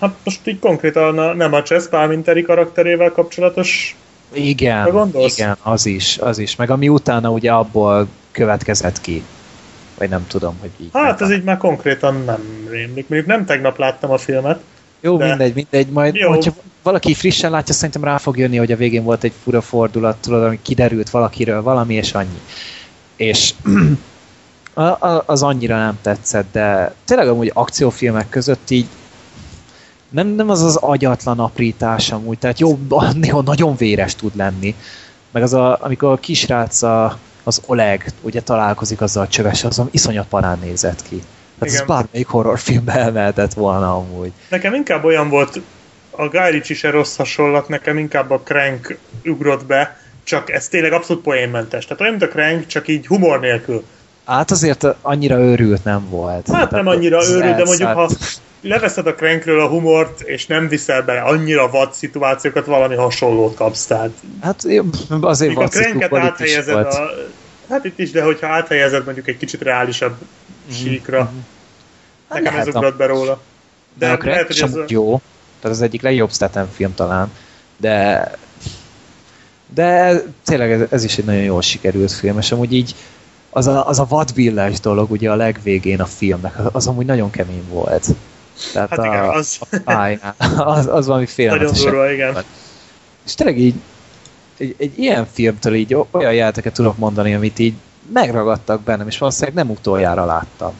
Hát 0.00 0.14
most 0.24 0.46
így 0.46 0.58
konkrétan 0.58 1.36
nem 1.36 1.52
a 1.52 1.62
Chess 1.62 1.86
Palminteri 1.86 2.42
karakterével 2.42 3.10
kapcsolatos 3.10 3.96
Igen, 4.32 5.12
igen, 5.12 5.56
az 5.62 5.86
is, 5.86 6.18
az 6.18 6.38
is. 6.38 6.56
Meg 6.56 6.70
ami 6.70 6.88
utána 6.88 7.30
ugye 7.30 7.52
abból 7.52 8.08
következett 8.30 9.00
ki. 9.00 9.22
Vagy 9.98 10.08
nem 10.08 10.26
tudom, 10.26 10.56
hogy 10.60 10.70
így. 10.80 10.90
Hát 10.92 11.20
ez 11.20 11.30
így 11.30 11.42
már 11.42 11.56
konkrétan 11.56 12.22
nem 12.24 12.66
rémlik. 12.70 13.08
Mondjuk 13.08 13.26
nem 13.30 13.44
tegnap 13.44 13.78
láttam 13.78 14.10
a 14.10 14.18
filmet. 14.18 14.60
Jó, 15.00 15.16
de- 15.16 15.26
mindegy, 15.28 15.54
mindegy. 15.54 15.88
Majd, 15.88 16.14
Jó. 16.14 16.28
hogyha 16.28 16.52
valaki 16.82 17.14
frissen 17.14 17.50
látja, 17.50 17.74
szerintem 17.74 18.04
rá 18.04 18.18
fog 18.18 18.38
jönni, 18.38 18.56
hogy 18.56 18.72
a 18.72 18.76
végén 18.76 19.02
volt 19.02 19.24
egy 19.24 19.32
fura 19.42 19.60
fordulat, 19.60 20.16
tudod, 20.16 20.42
ami 20.42 20.58
kiderült 20.62 21.10
valakiről 21.10 21.62
valami, 21.62 21.94
és 21.94 22.12
annyi. 22.12 22.40
És 23.16 23.54
az 25.26 25.42
annyira 25.42 25.76
nem 25.76 25.98
tetszett, 26.02 26.46
de 26.52 26.94
tényleg 27.04 27.28
amúgy 27.28 27.50
akciófilmek 27.54 28.28
között 28.28 28.70
így 28.70 28.86
nem, 30.08 30.26
nem 30.26 30.50
az 30.50 30.62
az 30.62 30.76
agyatlan 30.76 31.38
aprítás 31.38 32.12
amúgy, 32.12 32.38
tehát 32.38 32.58
jó, 32.58 32.78
néha 33.20 33.42
nagyon 33.42 33.76
véres 33.76 34.14
tud 34.14 34.36
lenni. 34.36 34.74
Meg 35.30 35.42
az 35.42 35.54
a, 35.54 35.78
amikor 35.80 36.12
a 36.12 36.16
kisrác 36.16 36.82
a, 36.82 37.18
az 37.42 37.62
Oleg 37.66 38.12
ugye 38.20 38.40
találkozik 38.40 39.00
azzal 39.00 39.22
a 39.22 39.28
csöves, 39.28 39.64
az 39.64 39.82
iszonyat 39.90 40.26
parán 40.26 40.58
nézett 40.58 41.02
ki. 41.02 41.22
Tehát 41.58 41.74
ez 41.74 41.86
bármelyik 41.86 42.26
horrorfilmbe 42.26 42.92
elmehetett 42.92 43.52
volna 43.52 43.96
amúgy. 43.96 44.32
Nekem 44.48 44.74
inkább 44.74 45.04
olyan 45.04 45.28
volt, 45.28 45.60
a 46.10 46.28
Guy 46.28 46.50
Ritchie 46.50 46.76
se 46.76 46.90
rossz 46.90 47.16
hasonlat, 47.16 47.68
nekem 47.68 47.98
inkább 47.98 48.30
a 48.30 48.40
Crank 48.40 48.98
ugrott 49.24 49.66
be, 49.66 49.98
csak 50.24 50.50
ez 50.50 50.68
tényleg 50.68 50.92
abszolút 50.92 51.22
poénmentes. 51.22 51.84
Tehát 51.84 52.00
olyan, 52.00 52.12
mint 52.12 52.30
a 52.30 52.34
Crank, 52.34 52.66
csak 52.66 52.88
így 52.88 53.06
humor 53.06 53.40
nélkül. 53.40 53.84
Hát 54.24 54.50
azért 54.50 54.86
annyira 55.02 55.38
őrült 55.38 55.84
nem 55.84 56.08
volt. 56.08 56.48
Hát 56.50 56.70
nem 56.70 56.86
annyira 56.86 57.24
őrült, 57.24 57.56
de 57.56 57.64
mondjuk 57.64 57.88
ha 57.88 58.00
elszállt. 58.00 58.40
leveszed 58.60 59.06
a 59.06 59.14
Crankről 59.14 59.60
a 59.60 59.68
humort, 59.68 60.20
és 60.20 60.46
nem 60.46 60.68
viszel 60.68 61.02
bele 61.02 61.20
annyira 61.20 61.70
vad 61.70 61.92
szituációkat, 61.94 62.66
valami 62.66 62.94
hasonlót 62.94 63.54
kapsz. 63.54 63.86
Tehát 63.86 64.10
Hát 64.42 64.64
azért 65.20 65.54
Mondjuk 65.54 66.12
a 66.12 66.16
is 66.18 66.24
áthelyezed 66.24 66.74
volt. 66.74 66.94
a... 66.94 67.10
Hát 67.68 67.84
itt 67.84 67.98
is, 67.98 68.10
de 68.10 68.22
hogyha 68.22 68.46
áthelyezed 68.46 69.04
mondjuk 69.04 69.28
egy 69.28 69.36
kicsit 69.36 69.62
reálisabb 69.62 70.14
síkra, 70.72 71.32
Hát 72.28 72.42
nekem 72.42 72.58
ez 72.60 72.66
ugrott 72.66 72.96
be 72.96 73.06
róla. 73.06 73.40
De, 73.98 74.06
De 74.06 74.12
a 74.12 74.18
lehet, 74.24 74.46
hogy 74.46 74.60
ez 74.60 74.74
a... 74.74 74.84
jó. 74.88 75.20
Tehát 75.60 75.76
az 75.76 75.82
egyik 75.82 76.02
legjobb 76.02 76.32
Statham 76.32 76.68
film 76.72 76.94
talán. 76.94 77.32
De 77.76 78.30
de 79.74 80.22
tényleg 80.44 80.70
ez, 80.70 80.80
ez 80.90 81.04
is 81.04 81.18
egy 81.18 81.24
nagyon 81.24 81.42
jól 81.42 81.62
sikerült 81.62 82.12
film, 82.12 82.38
és 82.38 82.52
amúgy 82.52 82.72
így 82.72 82.94
az 83.50 83.66
a, 83.66 83.88
az 83.88 83.98
a 83.98 84.06
vadbillás 84.08 84.80
dolog 84.80 85.10
ugye 85.10 85.30
a 85.30 85.34
legvégén 85.34 86.00
a 86.00 86.06
filmnek, 86.06 86.54
az, 86.72 86.86
amúgy 86.86 87.06
nagyon 87.06 87.30
kemény 87.30 87.64
volt. 87.68 88.06
Tehát 88.72 88.88
Hát 88.88 88.98
a, 88.98 89.06
igen, 89.06 89.28
az 89.28 89.58
a 89.60 89.76
pályán, 89.84 90.34
az, 90.56 90.86
az 90.86 91.06
valami 91.06 91.24
nagyon 91.26 91.34
félelmetes. 91.34 91.82
durva, 91.82 92.12
igen. 92.12 92.36
És 93.26 93.34
tényleg 93.34 93.58
így 93.58 93.74
egy, 94.58 94.74
egy 94.78 94.98
ilyen 94.98 95.26
filmtől 95.32 95.74
így 95.74 95.96
olyan 96.10 96.34
jelteket 96.34 96.72
tudok 96.72 96.98
mondani, 96.98 97.34
amit 97.34 97.58
így 97.58 97.74
megragadtak 98.12 98.82
bennem, 98.82 99.08
és 99.08 99.18
valószínűleg 99.18 99.54
nem 99.54 99.70
utoljára 99.70 100.24
láttam. 100.24 100.72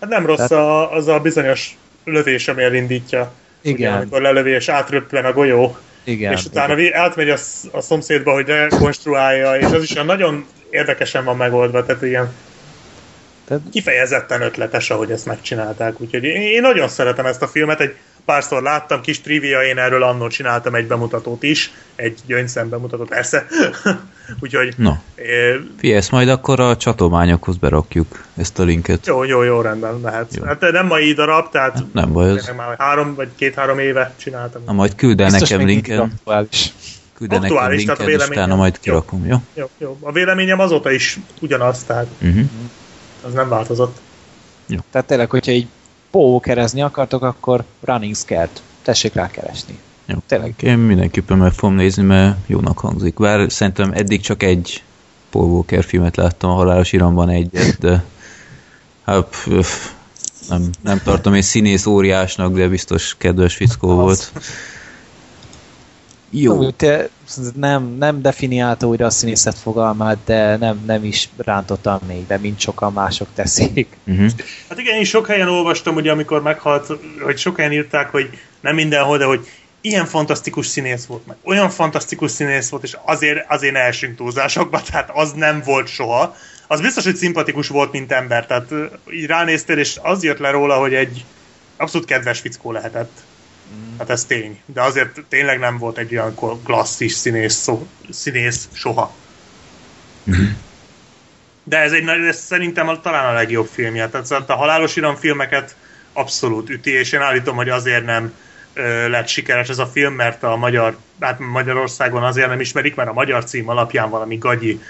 Hát 0.00 0.10
nem 0.10 0.26
rossz 0.26 0.50
a, 0.50 0.92
az 0.92 1.08
a 1.08 1.20
bizonyos 1.20 1.76
lövés, 2.04 2.48
ami 2.48 2.62
elindítja. 2.62 3.32
Ugye, 3.64 3.74
Igen, 3.74 3.92
amikor 3.92 4.20
lelövi 4.20 4.50
és 4.50 4.68
átröppen 4.68 5.24
a 5.24 5.32
golyó, 5.32 5.76
igen. 6.04 6.32
és 6.32 6.44
utána 6.44 6.78
igen. 6.78 7.00
átmegy 7.00 7.30
a, 7.30 7.38
a 7.72 7.80
szomszédba, 7.80 8.32
hogy 8.32 8.46
rekonstruálja, 8.46 9.54
és 9.56 9.64
az 9.64 9.82
is 9.82 9.94
olyan 9.94 10.06
nagyon 10.06 10.46
érdekesen 10.70 11.24
van 11.24 11.36
megoldva, 11.36 11.84
tehát 11.84 12.02
ilyen 12.02 12.32
Tehát- 13.44 13.62
kifejezetten 13.70 14.40
ötletes, 14.40 14.90
ahogy 14.90 15.10
ezt 15.10 15.26
megcsinálták. 15.26 16.00
Úgyhogy 16.00 16.24
én, 16.24 16.42
én 16.42 16.60
nagyon 16.60 16.88
szeretem 16.88 17.26
ezt 17.26 17.42
a 17.42 17.48
filmet, 17.48 17.80
egy 17.80 17.94
párszor 18.24 18.62
láttam, 18.62 19.00
kis 19.00 19.20
trivia, 19.20 19.62
én 19.62 19.78
erről 19.78 20.02
annól 20.02 20.28
csináltam 20.28 20.74
egy 20.74 20.86
bemutatót 20.86 21.42
is, 21.42 21.72
egy 21.96 22.20
gyöngyszem 22.26 22.68
bemutatót, 22.68 23.08
persze. 23.08 23.46
Úgyhogy 24.40 24.74
No, 24.76 24.90
eh, 24.90 24.96
figyelj, 25.78 25.98
ezt 25.98 26.10
majd 26.10 26.28
akkor 26.28 26.60
a 26.60 26.76
csatolmányokhoz 26.76 27.56
berakjuk 27.56 28.24
ezt 28.36 28.58
a 28.58 28.62
linket. 28.62 29.06
jó, 29.06 29.24
jó, 29.24 29.42
jó, 29.42 29.60
rendben 29.60 29.94
mehet. 29.94 30.34
Jó. 30.34 30.44
Hát 30.44 30.60
nem 30.60 30.86
mai 30.86 31.12
darab, 31.12 31.50
tehát 31.50 31.82
Nem 31.92 32.12
baj, 32.12 32.30
az. 32.30 32.52
már 32.56 32.74
három 32.78 33.14
vagy 33.14 33.28
két-három 33.36 33.78
éve 33.78 34.14
csináltam. 34.16 34.62
Na 34.66 34.72
majd 34.72 34.94
küld 34.94 35.20
el 35.20 35.28
nekem 35.30 35.60
aktuális. 36.00 36.72
küld 37.14 37.32
el 37.32 37.38
nekem 37.38 37.56
Aktuális, 37.56 37.84
tehát 37.84 38.00
a 38.00 38.02
és 38.02 38.08
véleményem. 38.08 38.42
utána 38.44 38.56
majd 38.60 38.74
Jó. 38.74 38.80
kirakom, 38.82 39.26
jó? 39.26 39.36
Jó, 39.54 39.68
jó. 39.78 39.98
A 40.00 40.12
véleményem 40.12 40.60
azóta 40.60 40.90
is 40.90 41.18
ugyanaz, 41.40 41.82
tehát 41.82 42.06
Uh-huh. 42.22 42.44
az 43.26 43.32
nem 43.32 43.48
változott. 43.48 44.00
Tehát 44.90 45.06
tényleg, 45.06 45.30
hogyha 45.30 45.52
így 45.52 45.66
pókerezni 46.10 46.82
akartok, 46.82 47.22
akkor 47.22 47.64
Running 47.80 48.14
Scared. 48.16 48.50
Tessék 48.82 49.14
rá 49.14 49.30
keresni. 49.30 49.78
Jó. 50.06 50.16
Tényleg. 50.26 50.54
Én 50.60 50.78
mindenképpen 50.78 51.38
meg 51.38 51.52
fogom 51.52 51.74
nézni, 51.74 52.02
mert 52.02 52.36
jónak 52.46 52.78
hangzik. 52.78 53.14
Bár 53.14 53.50
szerintem 53.50 53.92
eddig 53.92 54.20
csak 54.20 54.42
egy 54.42 54.82
Paul 55.30 55.50
Walker 55.50 55.84
filmet 55.84 56.16
láttam, 56.16 56.50
a 56.50 56.54
Halálos 56.54 56.92
Iramban 56.92 57.28
egyet, 57.28 57.78
de 57.78 58.04
hát, 59.04 59.46
nem, 60.48 60.70
nem 60.82 61.00
tartom 61.04 61.32
egy 61.32 61.42
színész 61.42 61.86
óriásnak, 61.86 62.54
de 62.54 62.68
biztos 62.68 63.14
kedves 63.18 63.54
fickó 63.54 63.94
volt. 63.94 64.32
Jó. 66.30 66.70
Te 66.70 67.08
nem, 67.54 67.96
nem 67.98 68.22
definiálta 68.22 68.86
újra 68.86 69.06
a 69.06 69.10
színészet 69.10 69.58
fogalmát, 69.58 70.18
de 70.24 70.56
nem, 70.56 70.82
nem 70.86 71.04
is 71.04 71.28
rántottam 71.36 71.98
még, 72.06 72.26
de 72.26 72.38
mint 72.38 72.60
sokan 72.60 72.92
mások 72.92 73.28
teszik. 73.34 73.96
Uh-huh. 74.06 74.30
Hát 74.68 74.78
igen, 74.78 74.96
én 74.96 75.04
sok 75.04 75.26
helyen 75.26 75.48
olvastam, 75.48 75.96
ugye, 75.96 76.10
amikor 76.10 76.42
meghalt, 76.42 76.86
hogy 77.22 77.38
sok 77.38 77.56
helyen 77.56 77.72
írták, 77.72 78.10
hogy 78.10 78.30
nem 78.60 78.74
mindenhol, 78.74 79.18
de 79.18 79.24
hogy 79.24 79.46
ilyen 79.82 80.06
fantasztikus 80.06 80.66
színész 80.66 81.04
volt, 81.06 81.26
meg 81.26 81.36
olyan 81.44 81.70
fantasztikus 81.70 82.30
színész 82.30 82.68
volt, 82.68 82.82
és 82.82 82.96
azért, 83.04 83.50
azért 83.50 83.72
ne 83.72 83.80
essünk 83.80 84.16
túlzásokba, 84.16 84.82
tehát 84.90 85.10
az 85.14 85.32
nem 85.32 85.62
volt 85.64 85.86
soha. 85.88 86.36
Az 86.66 86.80
biztos, 86.80 87.04
hogy 87.04 87.16
szimpatikus 87.16 87.68
volt, 87.68 87.92
mint 87.92 88.12
ember, 88.12 88.46
tehát 88.46 88.70
így 89.10 89.26
ránéztél, 89.26 89.78
és 89.78 89.98
az 90.02 90.22
jött 90.22 90.38
le 90.38 90.50
róla, 90.50 90.76
hogy 90.78 90.94
egy 90.94 91.24
abszolút 91.76 92.06
kedves 92.06 92.40
fickó 92.40 92.72
lehetett. 92.72 93.10
Hát 93.98 94.10
ez 94.10 94.24
tény. 94.24 94.60
De 94.66 94.82
azért 94.82 95.22
tényleg 95.28 95.58
nem 95.58 95.78
volt 95.78 95.98
egy 95.98 96.12
olyan 96.12 96.34
klasszis 96.64 97.12
színész, 97.12 97.54
szó, 97.54 97.86
színész 98.10 98.68
soha. 98.72 99.14
De 101.64 101.78
ez, 101.78 101.92
egy, 101.92 102.04
nagy- 102.04 102.26
ez 102.26 102.40
szerintem 102.40 102.88
a- 102.88 103.00
talán 103.00 103.26
a 103.26 103.32
legjobb 103.32 103.68
filmje. 103.72 104.08
Tehát 104.08 104.26
szóval 104.26 104.44
a 104.48 104.54
halálos 104.54 104.96
iram 104.96 105.16
filmeket 105.16 105.76
abszolút 106.12 106.70
üti, 106.70 106.90
és 106.90 107.12
én 107.12 107.20
állítom, 107.20 107.56
hogy 107.56 107.68
azért 107.68 108.04
nem 108.04 108.34
lett 109.08 109.28
sikeres 109.28 109.68
ez 109.68 109.78
a 109.78 109.86
film, 109.86 110.14
mert 110.14 110.42
a 110.42 110.56
magyar, 110.56 110.96
hát 111.20 111.38
Magyarországon 111.38 112.22
azért 112.22 112.48
nem 112.48 112.60
ismerik, 112.60 112.94
mert 112.94 113.08
a 113.08 113.12
magyar 113.12 113.44
cím 113.44 113.68
alapján 113.68 114.10
valami 114.10 114.36
gagyi 114.36 114.80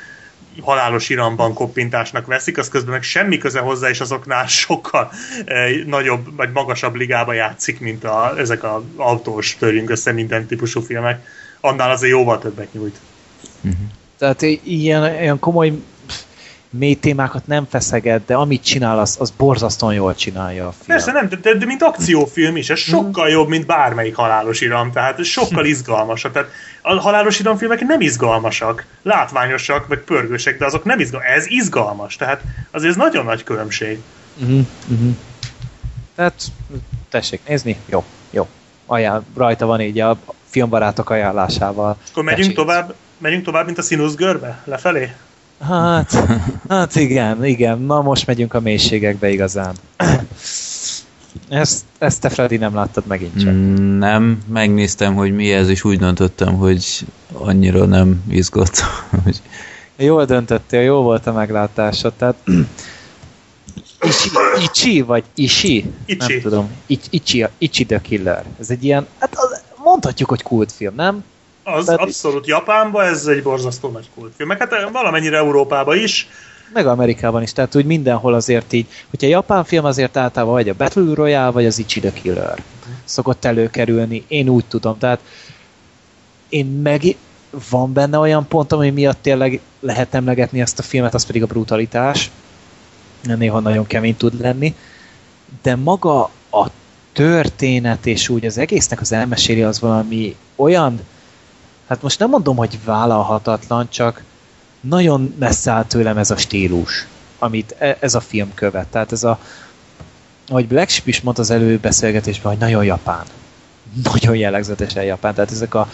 halálos 0.61 1.09
iramban 1.09 1.55
koppintásnak 1.55 2.27
veszik, 2.27 2.59
az 2.59 2.69
közben 2.69 2.93
meg 2.93 3.03
semmi 3.03 3.39
köze 3.39 3.61
hozzá, 3.61 3.89
és 3.89 4.01
azoknál 4.01 4.47
sokkal 4.65 5.13
nagyobb, 5.87 6.37
vagy 6.37 6.51
magasabb 6.53 6.95
ligába 6.95 7.33
játszik, 7.33 7.81
mint 7.81 8.05
a, 8.05 8.39
ezek 8.39 8.65
az 8.65 8.83
autós 8.97 9.57
törjünk 9.57 9.91
össze 9.91 10.13
minden 10.13 10.47
típusú 10.47 10.81
filmek. 10.81 11.27
Annál 11.61 11.91
azért 11.91 12.13
jóval 12.13 12.39
többet 12.39 12.73
nyújt. 12.73 12.99
Tehát 14.19 14.43
i- 14.43 14.61
ilyen, 14.65 15.21
ilyen 15.21 15.39
komoly 15.39 15.73
mély 16.73 16.95
témákat 16.95 17.47
nem 17.47 17.67
feszeget, 17.71 18.25
de 18.25 18.35
amit 18.35 18.65
csinál, 18.65 18.99
az, 18.99 19.17
az 19.21 19.31
borzasztóan 19.31 19.95
jól 19.95 20.15
csinálja 20.15 20.67
a 20.67 20.73
film. 20.73 20.87
Persze 20.87 21.13
nem, 21.13 21.29
de, 21.29 21.37
de, 21.37 21.55
de 21.55 21.67
mint 21.67 21.83
akciófilm 21.83 22.57
is, 22.57 22.71
ez 22.71 22.79
sokkal 22.79 23.29
jobb, 23.29 23.49
mint 23.49 23.67
bármelyik 23.67 24.15
halálos 24.15 24.61
iram, 24.61 24.93
tehát 24.93 25.19
ez 25.19 25.27
sokkal 25.27 25.65
izgalmasabb. 25.75 26.33
Tehát 26.33 26.49
a 26.83 27.01
halálos 27.01 27.39
iramfilmek 27.39 27.81
nem 27.81 28.01
izgalmasak, 28.01 28.87
látványosak, 29.03 29.87
vagy 29.87 29.99
pörgősek, 29.99 30.59
de 30.59 30.65
azok 30.65 30.85
nem 30.85 31.01
izgalmas. 31.01 31.29
Ez 31.29 31.47
izgalmas, 31.47 32.17
tehát 32.17 32.43
azért 32.71 32.91
ez 32.91 32.97
nagyon 32.97 33.25
nagy 33.25 33.43
különbség. 33.43 33.99
Uh-huh, 34.41 34.67
uh-huh. 34.91 35.17
Tehát 36.15 36.43
tessék 37.09 37.41
nézni, 37.49 37.77
jó, 37.87 38.05
jó. 38.31 38.49
Ajánl, 38.87 39.25
rajta 39.37 39.67
van 39.67 39.81
így 39.81 40.01
a 40.01 40.19
filmbarátok 40.49 41.11
ajánlásával. 41.11 41.97
És 42.05 42.11
akkor 42.11 42.25
megyünk 42.25 42.43
Tessék. 42.43 42.57
tovább, 42.57 42.95
megyünk 43.19 43.45
tovább, 43.45 43.65
mint 43.65 43.79
a 43.79 43.83
színuszgörbe? 43.83 44.63
Lefelé? 44.65 45.13
Hát, 45.63 46.25
hát 46.69 46.95
igen, 46.95 47.45
igen. 47.45 47.79
Na 47.79 48.01
most 48.01 48.27
megyünk 48.27 48.55
a 48.55 48.61
mélységekbe 48.61 49.31
igazán. 49.31 49.75
Ezt, 51.49 51.85
ezt 51.99 52.21
te 52.21 52.29
Freddy 52.29 52.57
nem 52.57 52.75
láttad 52.75 53.07
megint 53.07 53.41
csak. 53.41 53.53
Mm, 53.53 53.99
Nem, 53.99 54.43
megnéztem, 54.49 55.15
hogy 55.15 55.35
mi 55.35 55.53
ez, 55.53 55.69
és 55.69 55.85
úgy 55.85 55.99
döntöttem, 55.99 56.55
hogy 56.55 57.07
annyira 57.33 57.85
nem 57.85 58.23
izgott. 58.29 58.81
hogy 59.25 59.41
Jól 59.97 60.25
döntöttél, 60.25 60.81
jó 60.81 61.03
volt 61.03 61.27
a 61.27 61.33
meglátása, 61.33 62.13
tehát 62.17 62.35
Ichi, 64.03 64.31
Ichi 64.63 65.01
vagy 65.01 65.25
Ishi? 65.35 65.93
Ichi. 66.05 66.17
Nem 66.19 66.41
tudom. 66.41 66.71
Ich, 66.87 67.07
Ichi, 67.11 67.47
Ichi 67.59 67.85
the 67.87 68.01
Killer. 68.01 68.45
Ez 68.61 68.71
egy 68.71 68.85
ilyen, 68.85 69.07
hát 69.19 69.35
az, 69.35 69.63
mondhatjuk, 69.85 70.29
hogy 70.29 70.43
kultfilm, 70.43 70.95
nem? 70.95 71.25
Az 71.63 71.85
Tehát- 71.85 72.01
abszolút 72.01 72.47
Japánban 72.47 73.05
ez 73.05 73.27
egy 73.27 73.43
borzasztó 73.43 73.89
nagy 73.89 74.11
kultfilm. 74.15 74.49
Meg 74.49 74.59
hát 74.59 74.91
valamennyire 74.93 75.37
Európában 75.37 75.99
is. 75.99 76.29
Meg 76.73 76.87
Amerikában 76.87 77.43
is, 77.43 77.53
tehát 77.53 77.75
úgy 77.75 77.85
mindenhol 77.85 78.35
azért 78.35 78.73
így, 78.73 78.87
hogyha 79.11 79.29
japán 79.29 79.65
film 79.65 79.85
azért 79.85 80.17
általában 80.17 80.55
vagy 80.55 80.69
a 80.69 80.75
Battle 80.75 81.15
Royale, 81.15 81.51
vagy 81.51 81.67
az 81.67 81.79
Ichi 81.79 82.01
the 82.01 82.13
Killer 82.13 82.63
szokott 83.05 83.45
előkerülni, 83.45 84.25
én 84.29 84.49
úgy 84.49 84.65
tudom, 84.65 84.99
tehát 84.99 85.21
én 86.49 86.67
meg 86.67 87.17
van 87.71 87.93
benne 87.93 88.19
olyan 88.19 88.47
pont, 88.49 88.73
ami 88.73 88.91
miatt 88.91 89.23
tényleg 89.23 89.61
lehet 89.81 90.15
emlegetni 90.15 90.61
ezt 90.61 90.79
a 90.79 90.83
filmet, 90.83 91.15
az 91.15 91.27
pedig 91.27 91.43
a 91.43 91.47
brutalitás. 91.47 92.31
Néha 93.23 93.61
nagyon 93.61 93.87
kemény 93.87 94.17
tud 94.17 94.41
lenni. 94.41 94.75
De 95.63 95.77
maga 95.77 96.23
a 96.51 96.67
történet 97.13 98.07
és 98.07 98.29
úgy 98.29 98.47
az 98.47 98.59
egésznek 98.59 99.01
az 99.01 99.13
elmeséli 99.13 99.63
az 99.63 99.81
valami 99.81 100.37
olyan, 100.57 101.01
hát 101.93 102.03
most 102.03 102.19
nem 102.19 102.29
mondom, 102.29 102.57
hogy 102.57 102.79
vállalhatatlan, 102.85 103.89
csak 103.89 104.23
nagyon 104.81 105.35
messze 105.39 105.71
áll 105.71 105.85
tőlem 105.85 106.19
ez 106.19 106.31
a 106.31 106.37
stílus, 106.37 107.07
amit 107.39 107.75
e- 107.79 107.97
ez 108.01 108.15
a 108.15 108.21
film 108.21 108.55
követ. 108.55 108.87
Tehát 108.87 109.13
ez 109.13 109.25
a, 109.25 109.39
ahogy 110.49 110.69
Black 110.69 110.89
Sheep 110.89 111.07
is 111.07 111.21
mondta 111.21 111.43
az 111.43 111.51
előbeszélgetésben, 111.51 112.53
hogy 112.53 112.61
nagyon 112.61 112.85
japán. 112.85 113.25
Nagyon 114.13 114.37
jellegzetesen 114.37 115.05
japán. 115.05 115.35
Tehát 115.35 115.51
ezek 115.51 115.75
a, 115.75 115.89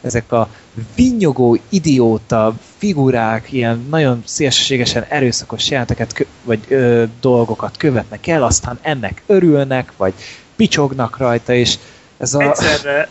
ezek 0.00 0.32
a 0.32 0.48
vinyogó, 0.94 1.58
idióta 1.68 2.54
figurák, 2.78 3.52
ilyen 3.52 3.86
nagyon 3.90 4.22
szélsőségesen 4.26 5.04
erőszakos 5.08 5.70
jelenteket, 5.70 6.26
vagy 6.44 6.60
ö, 6.68 7.04
dolgokat 7.20 7.76
követnek 7.76 8.26
el, 8.26 8.42
aztán 8.42 8.78
ennek 8.82 9.22
örülnek, 9.26 9.92
vagy 9.96 10.14
picsognak 10.56 11.16
rajta, 11.16 11.52
és 11.54 11.78
ez 12.18 12.34
a... 12.34 12.42
Egyszerre, 12.42 13.08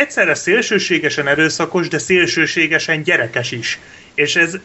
egyszerre 0.00 0.34
szélsőségesen 0.34 1.28
erőszakos, 1.28 1.88
de 1.88 1.98
szélsőségesen 1.98 3.02
gyerekes 3.02 3.52
is. 3.52 3.78
És 4.14 4.36
ez 4.36 4.56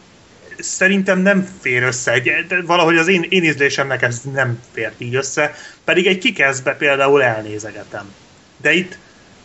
szerintem 0.58 1.18
nem 1.18 1.48
fér 1.60 1.82
össze. 1.82 2.20
De 2.48 2.62
valahogy 2.62 2.96
az 2.96 3.08
én, 3.08 3.26
én 3.28 3.44
ízlésemnek 3.44 4.02
ez 4.02 4.20
nem 4.32 4.62
fér 4.72 4.92
így 4.98 5.14
össze, 5.14 5.54
pedig 5.84 6.06
egy 6.06 6.18
kikezdbe 6.18 6.74
például 6.74 7.22
elnézegetem. 7.22 8.12
De 8.56 8.72
itt, 8.72 8.98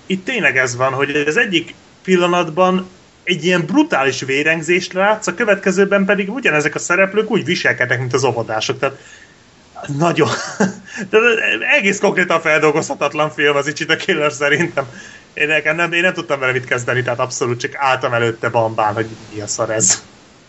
itt 0.06 0.26
tényleg 0.26 0.58
ez 0.58 0.76
van, 0.76 0.94
hogy 0.94 1.16
az 1.16 1.38
egyik 1.38 1.74
pillanatban 2.04 2.90
egy 3.24 3.46
ilyen 3.46 3.66
brutális 3.66 4.22
vérengzést 4.22 4.94
látsz, 4.94 5.28
a 5.28 5.34
következőben 5.34 6.06
pedig 6.06 6.30
ugyanezek 6.30 6.76
a 6.76 6.80
szereplők 6.80 7.32
úgy 7.32 7.46
viselkednek, 7.46 8.00
mint 8.00 8.14
az 8.14 8.24
óvodások. 8.24 8.80
Tehát 8.80 8.98
nagyon. 9.98 10.30
De 11.10 11.18
egész 11.78 12.00
konkrétan 12.00 12.42
feldolgozhatatlan 12.42 13.32
film 13.32 13.56
az 13.56 13.68
Ichita 13.68 13.96
Killer 13.96 14.32
szerintem. 14.32 14.86
Én, 15.34 15.48
nekem 15.48 15.76
nem, 15.76 15.92
én 15.92 16.02
nem 16.02 16.14
tudtam 16.14 16.40
vele 16.40 16.52
mit 16.52 16.66
kezdeni, 16.66 17.02
tehát 17.02 17.20
abszolút 17.20 17.60
csak 17.60 17.76
álltam 17.76 18.14
előtte 18.14 18.50
bambán, 18.50 18.94
hogy 18.94 19.08
mi 19.34 19.42
a 19.42 19.48
szar 19.48 19.70
ez. 19.70 20.04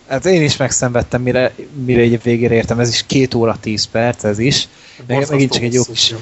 Hát 0.09 0.26
én 0.26 0.42
is 0.42 0.56
megszenvedtem, 0.56 1.22
mire, 1.22 1.52
mire 1.84 2.00
egy 2.00 2.22
végére 2.22 2.54
értem, 2.54 2.78
ez 2.78 2.88
is 2.88 3.06
két 3.06 3.34
óra 3.34 3.56
tíz 3.60 3.84
perc, 3.84 4.24
ez 4.24 4.38
is. 4.38 4.68
Meg, 5.06 5.26
megint 5.30 5.52
csak 5.52 5.62
egy 5.62 5.74
jó 5.74 5.82
kis... 5.84 6.14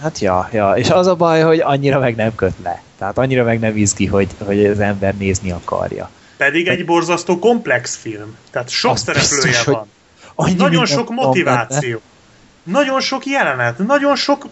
Hát 0.00 0.18
ja, 0.18 0.48
ja, 0.52 0.72
és 0.72 0.90
az 0.90 1.06
a 1.06 1.14
baj, 1.14 1.40
hogy 1.40 1.60
annyira 1.60 1.98
meg 1.98 2.16
nem 2.16 2.34
köt 2.34 2.54
le. 2.62 2.82
Tehát 2.98 3.18
annyira 3.18 3.44
meg 3.44 3.58
nem 3.58 3.76
izgi, 3.76 4.06
hogy, 4.06 4.28
hogy 4.38 4.66
az 4.66 4.80
ember 4.80 5.14
nézni 5.14 5.50
akarja. 5.50 6.10
Pedig 6.36 6.68
egy 6.68 6.84
borzasztó 6.84 7.38
komplex 7.38 7.96
film. 7.96 8.36
Tehát 8.50 8.68
sok 8.68 8.92
Az 8.92 9.00
szereplője 9.00 9.42
biztos, 9.42 9.64
hogy 9.64 9.74
van. 9.74 9.88
Annyi 10.34 10.54
Nagyon 10.54 10.86
sok 10.86 11.06
van 11.06 11.14
motiváció. 11.14 12.00
Nagyon 12.64 13.00
sok 13.00 13.26
jelenet, 13.26 13.78
nagyon 13.78 14.16
sok 14.16 14.46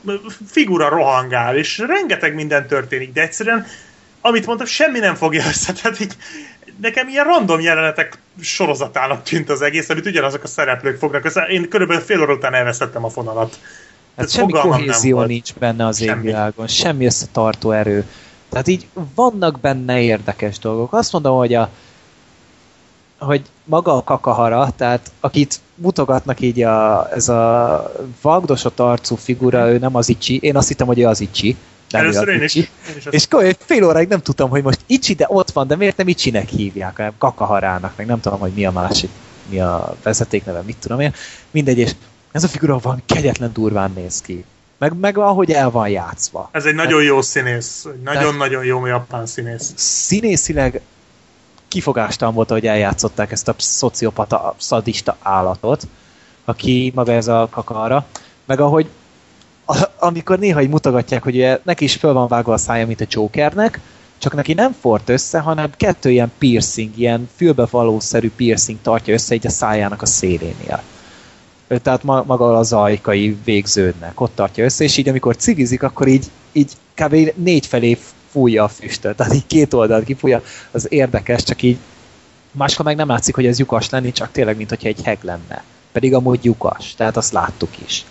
figura 0.46 0.88
rohangál, 0.88 1.56
és 1.56 1.78
rengeteg 1.78 2.34
minden 2.34 2.66
történik, 2.66 3.12
de 3.12 3.20
egyszerűen, 3.20 3.66
amit 4.20 4.46
mondtam, 4.46 4.66
semmi 4.66 4.98
nem 4.98 5.14
fogja 5.14 5.46
össze. 5.46 5.72
Tehát 5.82 6.00
így, 6.00 6.16
nekem 6.80 7.08
ilyen 7.08 7.24
random 7.24 7.60
jelenetek 7.60 8.18
sorozatának 8.40 9.22
tűnt 9.22 9.50
az 9.50 9.62
egész, 9.62 9.88
amit 9.88 10.06
ugyanazok 10.06 10.42
a 10.42 10.46
szereplők 10.46 10.98
fognak 10.98 11.24
össze. 11.24 11.40
Én 11.42 11.68
körülbelül 11.68 12.02
fél 12.02 12.20
óra 12.20 12.32
után 12.32 12.54
elvesztettem 12.54 13.04
a 13.04 13.08
fonalat. 13.08 13.58
Hát 14.16 14.30
semmi 14.30 14.52
kohézió 14.52 15.22
nincs 15.22 15.54
benne 15.54 15.86
az 15.86 15.98
Semmi. 15.98 16.18
égvilágon, 16.18 16.66
semmi 16.66 17.04
összetartó 17.04 17.70
erő. 17.70 18.04
Tehát 18.48 18.68
így 18.68 18.86
vannak 19.14 19.60
benne 19.60 20.00
érdekes 20.00 20.58
dolgok. 20.58 20.92
Azt 20.92 21.12
mondom, 21.12 21.36
hogy 21.36 21.54
a 21.54 21.70
hogy 23.18 23.42
maga 23.64 23.96
a 23.96 24.02
kakahara, 24.02 24.72
tehát 24.76 25.10
akit 25.20 25.60
mutogatnak 25.82 26.40
így 26.40 26.62
a, 26.62 27.08
ez 27.14 27.28
a 27.28 27.92
vagdosott 28.22 28.80
arcú 28.80 29.16
figura, 29.16 29.70
ő 29.70 29.78
nem 29.78 29.96
az 29.96 30.08
Ichi, 30.08 30.38
én 30.42 30.56
azt 30.56 30.68
hittem, 30.68 30.86
hogy 30.86 30.98
ő 30.98 31.06
az 31.06 31.20
Ichi. 31.20 31.56
Nem 31.90 32.02
Először 32.02 32.28
én 32.28 32.42
is. 32.42 32.54
Én 32.54 32.66
is 32.96 33.06
És 33.10 33.28
komoly, 33.28 33.56
fél 33.58 33.84
óráig 33.84 34.08
nem 34.08 34.20
tudtam, 34.20 34.50
hogy 34.50 34.62
most 34.62 34.80
Ichi, 34.86 35.14
de 35.14 35.26
ott 35.28 35.50
van, 35.50 35.66
de 35.66 35.76
miért 35.76 35.96
nem 35.96 36.08
Ichinek 36.08 36.48
hívják, 36.48 36.96
hanem 36.96 37.12
Kakaharának, 37.18 37.92
meg 37.96 38.06
nem 38.06 38.20
tudom, 38.20 38.38
hogy 38.38 38.52
mi 38.52 38.66
a 38.66 38.70
másik, 38.70 39.10
mi 39.48 39.60
a 39.60 39.96
vezetékneve, 40.02 40.60
mit 40.60 40.76
tudom 40.76 41.00
én. 41.00 41.14
Mindegy, 41.50 41.78
és 41.78 41.94
ez 42.32 42.44
a 42.44 42.48
figura 42.48 42.78
van 42.78 43.02
kegyetlen 43.06 43.52
durván 43.52 43.92
néz 43.94 44.20
ki. 44.20 44.44
Meg, 44.78 44.98
meg 44.98 45.18
ahogy 45.18 45.50
el 45.50 45.70
van 45.70 45.88
játszva. 45.88 46.48
Ez 46.52 46.64
egy 46.64 46.74
nagyon 46.74 47.02
jó 47.02 47.22
színész. 47.22 47.86
Nagyon-nagyon 48.04 48.64
jó 48.64 48.86
japán 48.86 49.26
színész. 49.26 49.72
Színészileg 49.74 50.80
kifogástalan 51.72 52.34
volt, 52.34 52.50
hogy 52.50 52.66
eljátszották 52.66 53.32
ezt 53.32 53.48
a 53.48 53.54
szociopata, 53.58 54.54
szadista 54.58 55.16
állatot, 55.22 55.86
aki 56.44 56.92
maga 56.94 57.12
ez 57.12 57.28
a 57.28 57.48
kakara, 57.50 58.06
meg 58.44 58.60
ahogy 58.60 58.88
amikor 59.98 60.38
néha 60.38 60.62
így 60.62 60.68
mutogatják, 60.68 61.22
hogy 61.22 61.34
ugye 61.34 61.60
neki 61.62 61.84
is 61.84 61.94
föl 61.94 62.12
van 62.12 62.28
vágva 62.28 62.52
a 62.52 62.56
szája, 62.56 62.86
mint 62.86 63.00
a 63.00 63.06
Jokernek, 63.08 63.80
csak 64.18 64.34
neki 64.34 64.52
nem 64.52 64.72
fort 64.80 65.08
össze, 65.08 65.38
hanem 65.38 65.70
kettő 65.76 66.10
ilyen 66.10 66.32
piercing, 66.38 66.98
ilyen 66.98 67.28
fülbevalószerű 67.36 68.30
piercing 68.36 68.78
tartja 68.82 69.14
össze 69.14 69.34
így 69.34 69.46
a 69.46 69.50
szájának 69.50 70.02
a 70.02 70.06
szélénél. 70.06 70.82
Tehát 71.82 72.02
ma, 72.02 72.24
maga 72.26 72.58
az 72.58 72.72
ajkai 72.72 73.36
végződnek, 73.44 74.20
ott 74.20 74.34
tartja 74.34 74.64
össze, 74.64 74.84
és 74.84 74.96
így 74.96 75.08
amikor 75.08 75.36
cigizik, 75.36 75.82
akkor 75.82 76.08
így, 76.08 76.30
így 76.52 76.72
kb. 76.94 77.32
négy 77.34 77.66
felé 77.66 77.98
fújja 78.32 78.64
a 78.64 78.68
füstöt, 78.68 79.16
tehát 79.16 79.34
így 79.34 79.46
két 79.46 79.74
oldalt 79.74 80.04
kifújja, 80.04 80.42
az 80.70 80.86
érdekes, 80.92 81.42
csak 81.42 81.62
így 81.62 81.78
máskor 82.50 82.84
meg 82.84 82.96
nem 82.96 83.08
látszik, 83.08 83.34
hogy 83.34 83.46
ez 83.46 83.58
lyukas 83.58 83.90
lenni, 83.90 84.12
csak 84.12 84.32
tényleg, 84.32 84.56
mint 84.56 84.68
hogyha 84.68 84.88
egy 84.88 85.02
heg 85.02 85.18
lenne. 85.22 85.64
Pedig 85.92 86.14
amúgy 86.14 86.44
lyukas, 86.44 86.94
tehát 86.94 87.16
azt 87.16 87.32
láttuk 87.32 87.70
is. 87.86 88.04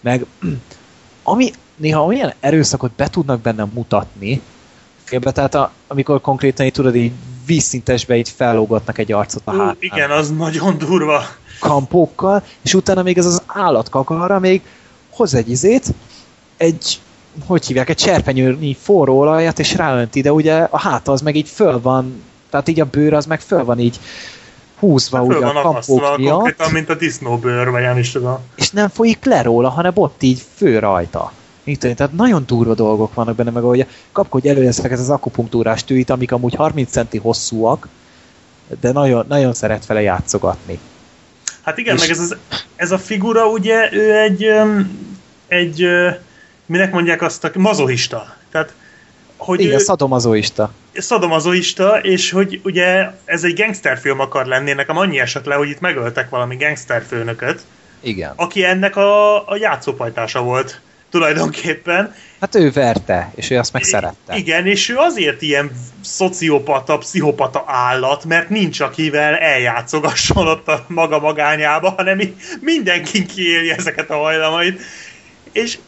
Meg 0.00 0.26
ami 1.22 1.50
néha 1.76 2.04
olyan 2.04 2.32
erőszakot 2.40 2.92
be 2.92 3.08
tudnak 3.08 3.40
benne 3.40 3.64
mutatni, 3.64 4.40
filmbe, 5.04 5.32
tehát 5.32 5.54
a, 5.54 5.72
amikor 5.86 6.20
konkrétan 6.20 6.66
így 6.66 6.72
tudod, 6.72 6.94
így 6.94 7.12
vízszintesbe 7.46 8.16
így 8.16 8.28
fellógatnak 8.28 8.98
egy 8.98 9.12
arcot 9.12 9.42
a 9.44 9.50
hátán 9.50 9.76
igen, 9.78 10.10
az 10.10 10.30
nagyon 10.30 10.78
durva. 10.78 11.22
kampókkal, 11.60 12.42
és 12.62 12.74
utána 12.74 13.02
még 13.02 13.18
ez 13.18 13.26
az 13.26 13.42
állatkakara 13.46 14.38
még 14.38 14.62
hoz 15.10 15.34
egy 15.34 15.50
izét, 15.50 15.86
egy, 16.56 17.00
hogy 17.46 17.66
hívják, 17.66 17.88
egy 17.88 17.96
cserpenyőnyi 17.96 18.76
forró 18.80 19.18
olajat, 19.18 19.58
és 19.58 19.74
ráönti, 19.74 20.20
de 20.20 20.32
ugye 20.32 20.54
a 20.70 20.78
háta 20.78 21.12
az 21.12 21.20
meg 21.20 21.36
így 21.36 21.48
föl 21.48 21.80
van, 21.80 22.22
tehát 22.50 22.68
így 22.68 22.80
a 22.80 22.84
bőr 22.84 23.14
az 23.14 23.26
meg 23.26 23.40
föl 23.40 23.64
van 23.64 23.78
így 23.78 24.00
húzva 24.78 25.18
Föl 25.18 25.36
ugye 25.36 25.46
a 25.46 25.62
kampók 25.62 26.16
miatt, 26.16 26.34
konkrétan, 26.34 26.72
mint 26.72 26.90
a 26.90 26.94
disznóbőr, 26.94 27.70
vagy 27.70 27.82
nem 27.82 27.98
is 27.98 28.10
tudom. 28.10 28.38
és 28.54 28.70
nem 28.70 28.88
folyik 28.88 29.24
le 29.24 29.42
róla, 29.42 29.68
hanem 29.68 29.92
ott 29.94 30.22
így 30.22 30.42
fő 30.54 30.78
rajta. 30.78 31.32
Mit 31.64 31.78
tudom, 31.78 31.96
tehát 31.96 32.12
nagyon 32.12 32.44
durva 32.46 32.74
dolgok 32.74 33.14
vannak 33.14 33.36
benne, 33.36 33.50
meg 33.50 33.62
ahogy 33.62 33.86
kapkodj 34.12 34.48
elő 34.48 34.66
ezeket 34.66 34.98
az 34.98 35.10
akupunktúrás 35.10 35.84
tűit, 35.84 36.10
amik 36.10 36.32
amúgy 36.32 36.54
30 36.54 36.90
centi 36.90 37.18
hosszúak, 37.18 37.88
de 38.80 38.92
nagyon, 38.92 39.24
nagyon 39.28 39.54
szeret 39.54 39.86
vele 39.86 40.00
játszogatni. 40.00 40.78
Hát 41.62 41.78
igen, 41.78 41.94
És- 41.94 42.00
meg 42.00 42.10
ez, 42.10 42.18
az, 42.18 42.36
ez 42.76 42.90
a 42.90 42.98
figura, 42.98 43.46
ugye, 43.46 43.92
ő 43.92 44.14
egy, 44.18 44.46
egy, 45.48 45.82
ö, 45.82 46.10
minek 46.66 46.92
mondják 46.92 47.22
azt, 47.22 47.44
a 47.44 47.50
mazohista. 47.54 48.36
Tehát, 48.50 48.74
hogy 49.36 49.60
Igen, 49.60 49.74
ő 49.74 49.78
szadomazoista. 49.78 50.72
szadomazoista, 50.94 51.98
és 52.02 52.30
hogy 52.30 52.60
ugye 52.64 53.10
ez 53.24 53.44
egy 53.44 53.54
gangsterfilm 53.54 54.20
akar 54.20 54.46
lenni, 54.46 54.72
nekem 54.72 54.96
annyi 54.96 55.20
esett 55.20 55.44
le, 55.44 55.54
hogy 55.54 55.68
itt 55.68 55.80
megöltek 55.80 56.28
valami 56.28 56.56
gangsterfőnököt, 56.56 57.60
Igen. 58.00 58.32
aki 58.36 58.64
ennek 58.64 58.96
a, 58.96 59.36
a 59.48 59.56
játszópajtása 59.56 60.42
volt 60.42 60.80
tulajdonképpen. 61.10 62.14
Hát 62.40 62.54
ő 62.54 62.70
verte, 62.70 63.32
és 63.34 63.50
ő 63.50 63.58
azt 63.58 63.72
meg 63.72 63.82
szerette. 63.82 64.36
Igen, 64.36 64.66
és 64.66 64.88
ő 64.88 64.96
azért 64.96 65.42
ilyen 65.42 65.70
szociopata, 66.00 66.98
pszichopata 66.98 67.64
állat, 67.66 68.24
mert 68.24 68.48
nincs 68.48 68.80
akivel 68.80 69.34
eljátszogasson 69.34 70.46
ott 70.46 70.68
a 70.68 70.84
maga 70.88 71.18
magányába, 71.18 71.90
hanem 71.96 72.20
mindenki 72.60 73.26
kiéli 73.26 73.70
ezeket 73.70 74.10
a 74.10 74.16
hajlamait. 74.16 74.80
És 75.52 75.78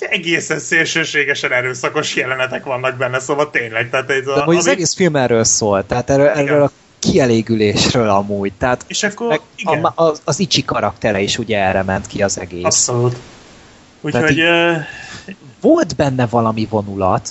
egészen 0.00 0.58
szélsőségesen 0.58 1.52
erőszakos 1.52 2.16
jelenetek 2.16 2.64
vannak 2.64 2.96
benne, 2.96 3.18
szóval 3.20 3.50
tényleg. 3.50 3.90
Tehát 3.90 4.10
ez 4.10 4.26
a, 4.26 4.34
De 4.34 4.40
hogy 4.42 4.56
az 4.56 4.64
ami- 4.66 4.74
egész 4.74 4.94
film 4.94 5.16
erről 5.16 5.44
szól, 5.44 5.86
tehát 5.86 6.10
erről, 6.10 6.26
erről 6.28 6.62
a 6.62 6.70
kielégülésről 6.98 8.08
amúgy, 8.08 8.52
tehát 8.58 8.84
És 8.86 9.02
akkor, 9.02 9.28
meg 9.28 9.40
igen, 9.56 9.84
a, 9.84 9.92
az, 10.04 10.20
az 10.24 10.38
Icsi 10.40 10.64
karaktere 10.64 11.20
is 11.20 11.38
ugye 11.38 11.58
erre 11.58 11.82
ment 11.82 12.06
ki 12.06 12.22
az 12.22 12.38
egész. 12.38 12.64
abszolút. 12.64 13.16
Úgyhogy 14.00 14.40
ö, 14.40 14.72
Volt 15.60 15.96
benne 15.96 16.26
valami 16.26 16.66
vonulat, 16.70 17.28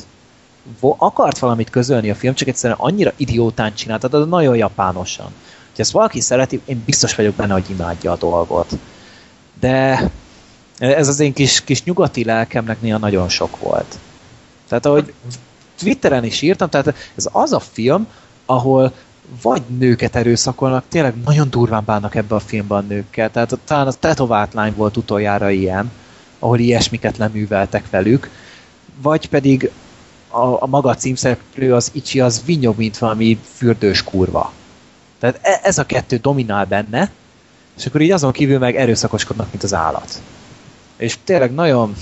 vo- 0.80 0.96
akart 1.00 1.38
valamit 1.40 1.70
közölni 1.70 2.10
a 2.10 2.16
film, 2.16 2.34
csak 2.34 2.48
egyszerűen 2.48 2.80
annyira 2.82 3.12
idiótán 3.18 3.74
csinálta, 3.74 4.08
de 4.08 4.18
nagyon 4.18 4.56
japánosan. 4.56 5.26
Ha 5.76 5.86
ezt 5.86 5.92
valaki 5.92 6.22
szereti, 6.22 6.62
én 6.66 6.84
biztos 6.86 7.16
vagyok 7.16 7.36
benne, 7.36 7.54
hogy 7.54 7.70
imádja 7.70 8.12
a 8.12 8.16
dolgot. 8.18 8.70
De 9.60 10.10
ez 10.80 11.08
az 11.08 11.20
én 11.20 11.34
kis, 11.34 11.64
kis 11.64 11.84
nyugati 11.84 12.24
lelkemnek 12.24 12.82
néha 12.82 12.98
nagyon 12.98 13.30
sok 13.30 13.60
volt. 13.60 14.00
Tehát 14.68 14.86
ahogy 14.86 15.14
Twitteren 15.78 16.24
is 16.24 16.42
írtam, 16.42 16.70
tehát 16.70 16.94
ez 17.16 17.30
az 17.32 17.52
a 17.54 17.60
film, 17.60 18.08
ahol 18.46 18.94
vagy 19.42 19.62
nőket 19.78 20.16
erőszakolnak, 20.16 20.84
tényleg 20.88 21.14
nagyon 21.26 21.50
durván 21.50 21.84
bánnak 21.86 22.16
ebbe 22.16 22.36
a 22.36 22.40
filmben 22.40 22.78
a 22.78 22.88
nőkkel. 22.88 23.32
Tehát 23.32 23.58
talán 23.66 23.88
a 23.88 23.92
tetovált 23.92 24.54
lány 24.54 24.74
volt 24.76 24.98
utoljára 24.98 25.50
ilyen, 25.50 25.92
ahol 26.40 26.60
ilyesmiket 26.60 27.18
leműveltek 27.18 27.90
velük, 27.90 28.30
vagy 29.02 29.30
pedig 29.30 29.72
a, 30.30 30.64
a 30.64 30.66
maga 30.66 30.96
címszereplő, 30.96 31.74
az 31.74 31.90
Ichi, 31.94 32.20
az 32.20 32.42
vinyog, 32.46 32.78
mint 32.78 32.98
valami 32.98 33.40
fürdős 33.56 34.04
kurva. 34.04 34.54
Tehát 35.20 35.40
e- 35.42 35.60
ez 35.64 35.78
a 35.78 35.86
kettő 35.86 36.18
dominál 36.18 36.66
benne, 36.66 37.12
és 37.78 37.86
akkor 37.86 38.02
így 38.02 38.12
azon 38.12 38.32
kívül 38.32 38.58
meg 38.58 38.76
erőszakoskodnak, 38.76 39.48
mint 39.52 39.64
az 39.64 39.74
állat. 39.74 40.22
És 41.00 41.18
tényleg 41.24 41.54
nagyon 41.54 41.96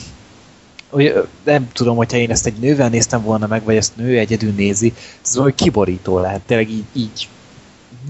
nem 1.44 1.68
tudom, 1.74 1.96
hogyha 1.96 2.18
én 2.18 2.32
ezt 2.32 2.46
egy 2.46 2.54
nővel 2.60 2.90
néztem 2.90 3.22
volna 3.22 3.48
meg, 3.48 3.64
vagy 3.64 3.76
ezt 3.76 3.96
nő 3.96 4.18
egyedül 4.18 4.52
nézi, 4.52 4.94
ez 5.26 5.38
olyan 5.38 5.56
kiborító 5.56 6.20
lehet. 6.20 6.42
Tényleg 6.42 6.70
így, 6.70 6.84
így 6.94 7.28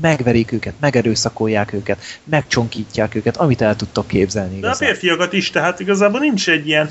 megverik 0.01 0.51
őket, 0.51 0.73
megerőszakolják 0.79 1.73
őket, 1.73 2.01
megcsonkítják 2.23 3.15
őket, 3.15 3.37
amit 3.37 3.61
el 3.61 3.75
tudtok 3.75 4.07
képzelni. 4.07 4.49
de 4.49 4.55
a 4.55 4.59
igazán. 4.59 4.87
férfiakat 4.87 5.33
is, 5.33 5.49
tehát 5.49 5.79
igazából 5.79 6.19
nincs 6.19 6.49
egy 6.49 6.67
ilyen... 6.67 6.89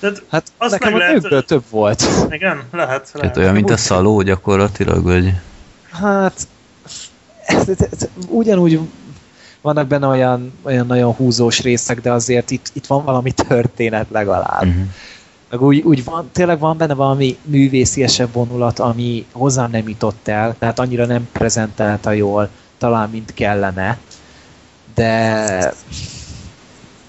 Tehát, 0.00 0.22
Hát 0.30 0.46
Azt 0.56 0.70
nekem 0.72 0.92
meg 0.92 1.00
a 1.00 1.04
lehet- 1.04 1.20
nőkből 1.22 1.44
több 1.44 1.64
volt. 1.70 2.02
igen, 2.30 2.62
lehet, 2.72 3.10
lehet. 3.12 3.28
Hát 3.28 3.36
olyan, 3.36 3.54
mint 3.54 3.70
a 3.70 3.76
szaló 3.76 4.22
gyakorlatilag, 4.22 5.02
vagy... 5.02 5.32
Hát 5.90 6.48
ez- 7.46 7.68
ez- 7.68 7.86
ez- 7.90 8.08
ugyanúgy 8.28 8.78
vannak 9.60 9.86
benne 9.86 10.06
olyan, 10.06 10.52
olyan 10.62 10.86
nagyon 10.86 11.12
húzós 11.12 11.62
részek, 11.62 12.00
de 12.00 12.12
azért 12.12 12.50
itt, 12.50 12.70
itt 12.72 12.86
van 12.86 13.04
valami 13.04 13.32
történet 13.32 14.06
legalább. 14.10 14.66
Uh-huh. 14.66 14.84
Meg 15.50 15.62
úgy, 15.62 15.80
úgy 15.80 16.04
van, 16.04 16.28
tényleg 16.32 16.58
van 16.58 16.76
benne 16.76 16.94
valami 16.94 17.38
művésziesebb 17.44 18.32
vonulat, 18.32 18.78
ami 18.78 19.26
hozzám 19.32 19.70
nem 19.70 19.88
jutott 19.88 20.28
el, 20.28 20.54
tehát 20.58 20.78
annyira 20.78 21.06
nem 21.06 21.28
prezentálta 21.32 22.12
jól, 22.12 22.48
talán 22.78 23.10
mint 23.10 23.34
kellene. 23.34 23.98
De 24.94 25.04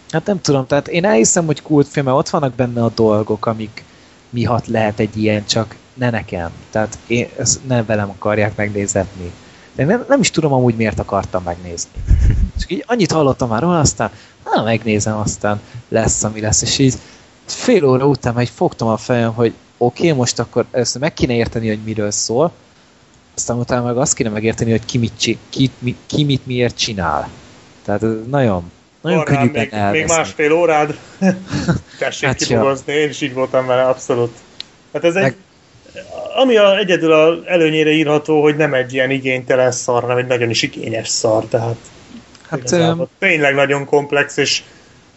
hát 0.10 0.26
nem 0.26 0.42
tudom, 0.42 0.68
tehát 0.68 0.88
én 0.88 1.06
elhiszem, 1.06 1.46
hogy 1.46 1.62
kultfilm, 1.62 2.06
mert 2.06 2.18
ott 2.18 2.30
vannak 2.30 2.54
benne 2.54 2.84
a 2.84 2.92
dolgok, 2.96 3.46
amik 3.46 3.84
miatt 4.30 4.68
lehet 4.68 5.00
egy 5.00 5.18
ilyen, 5.18 5.46
csak 5.46 5.76
ne 5.94 6.10
nekem. 6.10 6.50
Tehát 6.70 6.98
én, 7.08 7.28
ezt 7.38 7.60
nem 7.68 7.86
velem 7.86 8.10
akarják 8.10 8.56
megnézetni. 8.56 9.32
De 9.76 9.86
nem, 9.86 10.06
nem 10.08 10.20
is 10.20 10.32
tudom 10.32 10.54
amúgy 10.54 10.76
miért 10.76 11.00
akartam 11.00 11.44
megnézni. 11.44 11.92
Csak 12.60 12.72
így 12.72 12.84
annyit 12.88 13.12
hallottam 13.12 13.50
már 13.50 13.62
róla, 13.62 13.80
aztán 13.80 14.12
hát 14.46 14.64
megnézem, 14.64 15.18
aztán 15.18 15.62
lesz, 15.90 16.24
ami 16.24 16.42
lesz. 16.42 16.62
És 16.62 16.78
így 16.78 16.96
fél 17.46 17.86
óra 17.86 18.06
után 18.06 18.42
így 18.42 18.50
fogtam 18.50 18.88
a 18.88 18.98
fejem, 18.98 19.34
hogy 19.34 19.54
oké, 19.78 20.04
okay, 20.04 20.18
most 20.18 20.40
akkor 20.40 20.66
először 20.72 21.02
meg 21.02 21.14
kéne 21.14 21.34
érteni, 21.34 21.68
hogy 21.68 21.80
miről 21.84 22.12
szól, 22.12 22.52
aztán 23.36 23.58
utána 23.58 23.84
meg 23.84 23.98
azt 23.98 24.14
kéne 24.14 24.30
megérteni, 24.30 24.72
hogy 24.72 24.86
ki 24.86 24.98
mit, 24.98 25.38
ki, 25.50 25.70
mi, 25.80 25.96
ki 26.06 26.24
mit 26.24 26.46
miért 26.46 26.78
csinál. 26.78 27.30
Tehát 27.86 28.04
ez 28.04 28.12
nagyon, 28.30 28.72
nagyon 29.02 29.24
rám 29.24 29.26
könnyű 29.26 29.52
még, 29.52 29.70
benne 29.70 29.92
még 29.92 30.02
elveszni. 30.02 30.16
másfél 30.16 30.52
órád. 30.52 30.98
Tessék 32.00 32.28
Hát 32.28 32.40
hát 32.40 32.42
ja. 32.42 32.48
kibogozni, 32.48 32.94
én 32.94 33.10
is 33.10 33.22
így 33.22 33.34
voltam 33.34 33.66
vele, 33.66 33.88
abszolút. 33.88 34.38
Hát 34.94 35.04
ez 35.04 35.16
egy, 35.16 35.22
Meg- 35.22 35.38
ami 36.36 36.58
a, 36.58 36.78
egyedül 36.78 37.12
a 37.12 37.38
előnyére 37.46 37.90
írható, 37.90 38.42
hogy 38.42 38.56
nem 38.56 38.74
egy 38.74 38.94
ilyen 38.94 39.10
igénytelen 39.10 39.72
szar, 39.72 40.02
hanem 40.02 40.18
egy 40.18 40.28
nagyon 40.28 40.50
is 40.50 40.62
igényes 40.62 41.08
szar, 41.08 41.46
tehát 41.46 41.76
Hát, 42.52 42.72
öm, 42.72 43.08
tényleg 43.20 43.56
nagyon 43.56 43.86
komplex, 43.86 44.38
és, 44.38 44.62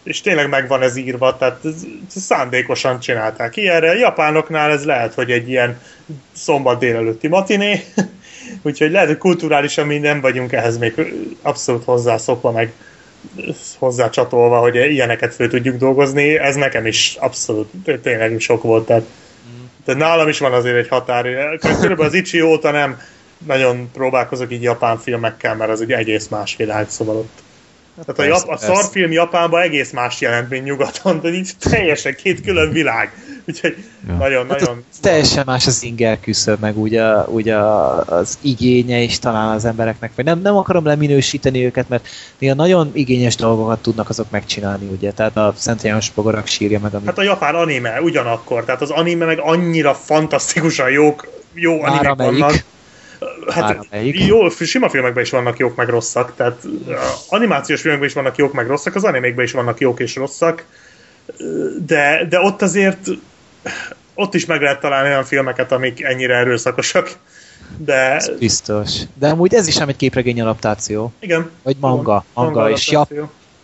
és 0.03 0.21
tényleg 0.21 0.49
megvan 0.49 0.81
ez 0.81 0.95
írva, 0.95 1.37
tehát 1.37 1.59
ez, 1.65 1.85
ez 2.15 2.21
szándékosan 2.21 2.99
csinálták. 2.99 3.55
Ilyenre 3.55 3.95
japánoknál 3.95 4.71
ez 4.71 4.85
lehet, 4.85 5.13
hogy 5.13 5.31
egy 5.31 5.49
ilyen 5.49 5.81
szombat 6.35 6.79
délelőtti 6.79 7.27
matiné, 7.27 7.83
úgyhogy 8.63 8.91
lehet, 8.91 9.07
hogy 9.07 9.17
kulturálisan 9.17 9.87
mi 9.87 9.97
nem 9.97 10.21
vagyunk 10.21 10.51
ehhez 10.51 10.77
még 10.77 10.93
abszolút 11.41 11.83
hozzászokva, 11.83 12.51
meg 12.51 12.73
hozzácsatolva, 13.77 14.59
hogy 14.59 14.75
ilyeneket 14.75 15.33
föl 15.33 15.49
tudjuk 15.49 15.77
dolgozni, 15.77 16.37
ez 16.37 16.55
nekem 16.55 16.85
is 16.85 17.15
abszolút 17.19 17.69
té- 17.83 17.99
tényleg 17.99 18.39
sok 18.39 18.63
volt, 18.63 18.85
tehát, 18.85 19.03
tehát 19.85 20.01
nálam 20.01 20.27
is 20.27 20.39
van 20.39 20.53
azért 20.53 20.75
egy 20.75 20.87
határ. 20.87 21.23
Körülbelül 21.59 22.05
az 22.05 22.13
Ichi 22.13 22.41
óta 22.41 22.71
nem 22.71 22.99
nagyon 23.45 23.91
próbálkozok 23.93 24.51
így 24.51 24.61
japán 24.61 24.97
filmekkel, 24.97 25.55
mert 25.55 25.71
az 25.71 25.81
egy 25.81 25.91
egész 25.91 26.27
más 26.27 26.55
világ, 26.55 26.89
szóval 26.89 27.15
ott 27.15 27.43
tehát 28.01 28.19
a, 28.19 28.23
jap- 28.23 28.49
a 28.49 28.57
szarfilm 28.57 29.11
Japánban 29.11 29.61
egész 29.61 29.91
más 29.91 30.21
jelent, 30.21 30.49
mint 30.49 30.63
nyugaton, 30.65 31.19
de 31.21 31.29
így 31.29 31.51
teljesen 31.59 32.15
két 32.15 32.41
külön 32.41 32.71
világ. 32.71 33.13
Úgyhogy 33.47 33.75
Ja. 34.07 34.13
nagyon, 34.13 34.47
Hát 34.49 34.59
nagyon... 34.59 34.83
teljesen 35.01 35.43
más 35.45 35.67
az 35.67 35.83
inger 35.83 36.19
küszöb, 36.19 36.59
meg 36.59 36.77
úgy, 36.77 36.95
a, 36.95 37.25
úgy 37.29 37.49
a, 37.49 37.97
az 38.05 38.37
igénye 38.41 38.99
is 38.99 39.19
talán 39.19 39.55
az 39.55 39.65
embereknek, 39.65 40.11
vagy 40.15 40.25
nem, 40.25 40.39
nem 40.41 40.55
akarom 40.55 40.85
leminősíteni 40.85 41.65
őket, 41.65 41.89
mert 41.89 42.07
néha 42.39 42.53
nagyon 42.55 42.91
igényes 42.93 43.35
dolgokat 43.35 43.79
tudnak 43.81 44.09
azok 44.09 44.29
megcsinálni, 44.29 44.87
ugye, 44.91 45.11
tehát 45.11 45.37
a 45.37 45.53
Szent 45.57 45.81
János 45.81 46.09
Bogarak 46.11 46.47
sírja 46.47 46.79
meg, 46.79 46.93
amit 46.93 47.05
Hát 47.07 47.17
a 47.17 47.23
japán 47.23 47.55
anime 47.55 48.01
ugyanakkor, 48.01 48.65
tehát 48.65 48.81
az 48.81 48.89
anime 48.89 49.25
meg 49.25 49.39
annyira 49.39 49.93
fantasztikusan 49.93 50.89
jók, 50.89 51.27
jó 51.53 51.81
Már 51.81 51.89
animek 51.91 52.11
amelyik. 52.11 52.39
vannak. 52.39 52.63
Hát 53.49 53.87
jó, 54.27 54.49
sima 54.49 54.89
filmekben 54.89 55.23
is 55.23 55.29
vannak 55.29 55.57
jók 55.57 55.75
meg 55.75 55.89
rosszak, 55.89 56.35
tehát 56.35 56.63
a 56.87 57.35
animációs 57.35 57.81
filmekben 57.81 58.09
is 58.09 58.15
vannak 58.15 58.37
jók 58.37 58.53
meg 58.53 58.67
rosszak, 58.67 58.95
az 58.95 59.03
animékben 59.03 59.45
is 59.45 59.51
vannak 59.51 59.79
jók 59.79 59.99
és 59.99 60.15
rosszak, 60.15 60.65
de, 61.85 62.25
de 62.29 62.39
ott 62.39 62.61
azért 62.61 63.09
ott 64.15 64.33
is 64.33 64.45
meg 64.45 64.61
lehet 64.61 64.79
találni 64.79 65.09
olyan 65.09 65.23
filmeket, 65.23 65.71
amik 65.71 66.03
ennyire 66.03 66.35
erőszakosak. 66.35 67.17
De 67.77 67.93
ez 67.93 68.29
biztos. 68.39 68.91
De 69.13 69.27
amúgy 69.27 69.53
ez 69.53 69.67
is 69.67 69.73
sem 69.73 69.89
egy 69.89 69.95
képregény 69.95 70.41
adaptáció, 70.41 71.13
igen. 71.19 71.49
vagy 71.63 71.75
manga, 71.79 72.25
manga, 72.33 72.69
és 72.69 72.91
jap, 72.91 73.13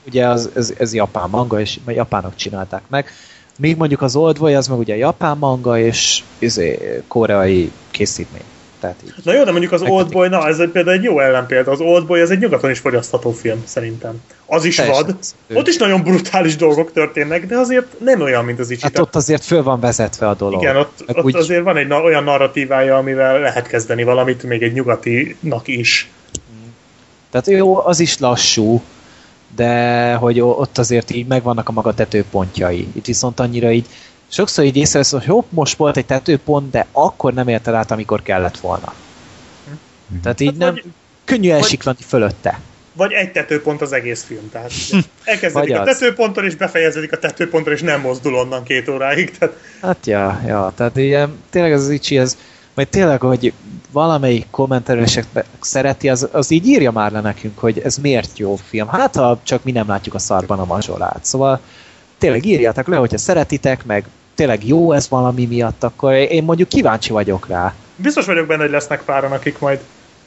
ugye 0.08 0.28
az, 0.28 0.50
ez, 0.56 0.74
ez 0.78 0.94
japán 0.94 1.30
manga, 1.30 1.60
és 1.60 1.80
japánok 1.88 2.36
csinálták 2.36 2.82
meg. 2.88 3.10
Míg 3.58 3.78
mondjuk 3.78 4.02
az 4.02 4.16
Oldboy, 4.16 4.56
az 4.56 4.68
meg 4.68 4.78
ugye 4.78 4.96
japán 4.96 5.38
manga, 5.38 5.80
és 5.80 6.24
izé, 6.40 7.02
koreai 7.08 7.72
készítmény. 7.92 8.44
Tehát 8.82 8.96
így. 9.06 9.14
Na 9.24 9.34
jó, 9.34 9.44
de 9.44 9.52
mondjuk 9.52 9.72
az 9.72 9.82
Oldboy, 9.82 10.28
na 10.28 10.48
ez 10.48 10.60
egy, 10.60 10.70
például 10.70 10.98
egy 10.98 11.04
jó 11.04 11.20
ellenpélda. 11.20 11.72
Az 11.72 11.80
Oldboy 11.80 12.22
az 12.22 12.32
egy 12.32 12.40
nyugaton 12.40 12.70
is 12.70 12.80
fogyasztható 12.80 13.32
film, 13.32 13.62
szerintem. 13.66 14.22
Az 14.46 14.66
is 14.66 14.76
Teljesen 14.76 15.06
vad. 15.06 15.16
ő- 15.48 15.56
Ott 15.56 15.68
is 15.68 15.78
nagyon 15.78 16.04
brutális 16.04 16.56
dolgok 16.56 16.92
történnek, 16.92 17.46
de 17.46 17.58
azért 17.58 18.00
nem 18.00 18.22
olyan, 18.22 18.46
mint 18.46 18.60
az 18.60 18.70
Ichi. 18.70 18.82
Hát 18.82 19.00
ott 19.00 19.16
azért 19.16 19.44
föl 19.46 19.64
van 19.64 19.80
vezetve 19.80 20.28
a 20.28 20.34
dolog. 20.34 20.62
Igen, 20.62 20.76
ott, 20.76 21.04
Meg 21.08 21.18
ott 21.18 21.24
úgy- 21.24 21.36
azért 21.36 21.64
van 21.64 21.78
egy 21.78 21.88
na- 21.88 22.02
olyan 22.02 22.24
narratívája, 22.24 22.98
amivel 22.98 23.40
lehet 23.40 23.68
kezdeni 23.68 24.04
valamit, 24.04 24.44
még 24.44 24.62
egy 24.64 24.74
nyugatinak 24.74 25.68
is. 25.68 26.10
Tehát 27.32 27.48
jó, 27.48 27.86
az 27.86 28.00
is 28.00 28.18
lassú, 28.20 28.82
de 29.56 30.14
hogy 30.14 30.40
ott 30.42 30.78
azért 30.78 31.12
így 31.12 31.28
megvannak 31.28 31.70
a 31.70 31.72
maga 31.72 31.94
tetőpontjai. 31.94 32.88
Itt 32.94 33.06
viszont 33.06 33.40
annyira 33.40 33.72
így, 33.72 33.86
sokszor 34.32 34.64
így 34.66 34.78
észrevesz, 34.78 35.12
hogy 35.12 35.26
hopp, 35.26 35.46
most 35.50 35.78
volt 35.78 35.98
egy 35.98 36.06
tetőpont, 36.06 36.72
de 36.72 36.86
akkor 36.92 37.34
nem 37.34 37.48
érted 37.48 37.74
át, 37.74 37.92
amikor 37.92 38.22
kellett 38.22 38.58
volna. 38.58 38.94
Tehát 40.24 40.40
így 40.40 40.48
Hát 40.50 40.58
nem, 40.58 40.74
vagy- 40.74 40.84
könnyű 41.26 41.50
elsiklani 41.50 41.98
fölötte. 42.08 42.60
Vagy 42.94 43.12
egy 43.12 43.32
tetőpont 43.32 43.82
az 43.82 43.92
egész 43.92 44.24
film. 44.24 44.50
Tehát 44.52 44.72
elkezdődik 45.24 45.70
Vagy 45.70 45.72
a 45.72 45.82
az. 45.82 45.98
tetőponton, 45.98 46.46
és 46.46 46.56
befejeződik 46.56 47.12
a 47.12 47.18
tetőponton, 47.20 47.74
és 47.74 47.82
nem 47.82 48.02
mozdul 48.02 48.36
onnan 48.36 48.64
két 48.64 48.90
óráig. 48.90 49.38
Tehát 49.38 49.56
Hát 49.82 50.06
ja, 50.06 50.42
ja, 50.48 50.72
tehát 50.76 50.98
ilyen, 50.98 51.40
tényleg 51.50 51.72
ez 51.72 51.82
az 51.82 51.90
Ichi, 51.90 52.18
ez, 52.18 52.38
majd 52.74 52.88
tényleg, 52.88 53.20
hogy 53.22 53.54
valamelyik 53.92 54.46
kommentelősek 54.52 55.26
szereti, 55.60 56.10
az, 56.10 56.28
az 56.32 56.52
így 56.52 56.68
írja 56.68 56.92
már 56.92 57.12
le 57.12 57.22
nekünk, 57.22 57.60
hogy 57.60 57.80
ez 57.80 57.98
miért 57.98 58.38
jó 58.38 58.56
film. 58.56 58.88
Hát, 58.88 59.16
ha 59.16 59.40
csak 59.44 59.64
mi 59.64 59.72
nem 59.72 59.88
látjuk 59.88 60.16
a 60.16 60.20
szarban 60.20 60.60
a 60.60 60.66
mazsolát. 60.66 61.26
Szóval 61.26 61.60
tényleg 62.18 62.46
írjátok 62.46 62.88
le, 62.88 62.96
hogyha 62.96 63.18
szeretitek, 63.18 63.86
meg 63.86 64.06
tényleg 64.36 64.68
jó 64.68 64.92
ez 64.92 65.10
valami 65.10 65.46
miatt, 65.46 65.84
akkor 65.84 66.14
én 66.14 66.44
mondjuk 66.44 66.70
kíváncsi 66.70 67.12
vagyok 67.12 67.48
rá, 67.48 67.74
biztos 67.96 68.26
vagyok 68.26 68.48
benne, 68.48 68.62
hogy 68.62 68.72
lesznek 68.72 69.04
páran, 69.04 69.32
akik 69.32 69.60
majd 69.60 69.80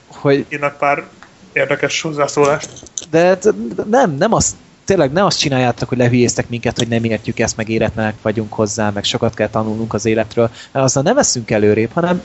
hogy 0.06 0.46
írnak 0.48 0.78
pár 0.78 1.04
érdekes 1.52 2.00
hozzászólást. 2.00 2.68
de 3.10 3.36
t- 3.36 3.54
nem, 3.90 4.16
nem 4.16 4.32
azt 4.32 4.54
tényleg 4.84 5.12
ne 5.12 5.24
azt 5.24 5.38
csináljátok, 5.38 5.88
hogy 5.88 5.98
lehülyéztek 5.98 6.48
minket, 6.48 6.78
hogy 6.78 6.88
nem 6.88 7.04
értjük 7.04 7.38
ezt, 7.38 7.56
meg 7.56 7.68
életlenek 7.68 8.14
vagyunk 8.22 8.52
hozzá, 8.52 8.90
meg 8.90 9.04
sokat 9.04 9.34
kell 9.34 9.48
tanulnunk 9.48 9.94
az 9.94 10.04
életről, 10.04 10.50
mert 10.72 10.84
azzal 10.84 11.02
nem 11.02 11.14
veszünk 11.14 11.50
előrébb, 11.50 11.90
hanem 11.92 12.22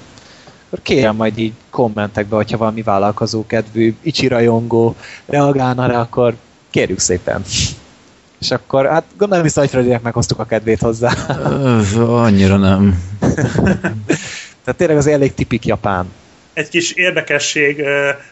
kérem 0.84 1.16
majd 1.16 1.38
így 1.38 1.54
kommentekbe, 1.70 2.36
hogyha 2.36 2.58
valami 2.58 2.82
vállalkozó 2.82 3.46
kedvű, 3.46 3.96
icsi 4.02 4.28
rajongó 4.28 4.96
reagálna 5.26 5.86
rá, 5.86 6.00
akkor 6.00 6.36
kérjük 6.70 7.00
szépen. 7.00 7.44
És 8.40 8.52
akkor, 8.52 8.86
hát 8.86 9.04
gondolom 9.18 9.44
vissza, 9.44 9.60
hogy 9.60 9.70
Freddynek 9.70 10.02
meghoztuk 10.02 10.40
a 10.40 10.46
kedvét 10.46 10.80
hozzá. 10.80 11.12
annyira 11.98 12.58
nem. 12.58 13.04
Tehát 14.64 14.78
tényleg 14.78 14.98
az 14.98 15.08
elég 15.08 15.34
tipik 15.34 15.66
japán. 15.66 16.12
Egy 16.54 16.70
kis 16.70 16.92
érdekesség, 16.92 17.84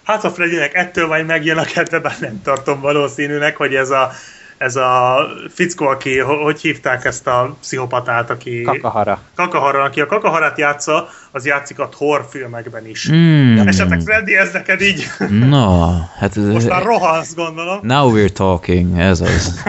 hát 0.04 0.24
a 0.24 0.32
Freddynek 0.32 0.74
ettől 0.74 1.08
majd 1.08 1.26
megjön 1.26 1.58
a 1.58 1.64
kedve, 1.64 2.00
bár 2.00 2.16
nem 2.20 2.42
tartom 2.44 2.82
valószínűnek, 2.82 3.58
hogy 3.58 3.76
ez 3.76 3.90
a 3.90 4.12
ez 4.58 4.76
a 4.76 5.20
fickó, 5.54 5.88
aki, 5.88 6.18
hogy 6.20 6.62
hívták 6.62 7.06
ezt 7.06 7.28
a 7.28 7.56
pszichopatát, 7.62 8.30
aki... 8.30 8.62
Kakahara. 8.62 9.22
Kakahara, 9.36 9.84
aki 9.84 10.02
a 10.02 10.06
Kakaharát 10.06 10.58
játsza, 10.58 11.10
az 11.32 11.46
játszik 11.46 11.80
a 11.80 11.90
Thor 11.90 12.26
filmekben 12.30 12.88
is. 12.88 13.12
Mm. 13.12 13.58
Esetleg 13.58 14.02
Freddy, 14.02 14.36
ez 14.44 14.52
neked 14.52 14.82
így? 14.82 15.08
No, 15.30 15.90
hát... 16.20 16.36
Most 16.36 16.68
már 16.68 16.84
rohansz, 16.84 17.36
gondolom. 17.36 17.80
Now 17.82 18.12
we're 18.16 18.32
talking, 18.32 19.00
ez 19.00 19.22
az. 19.22 19.54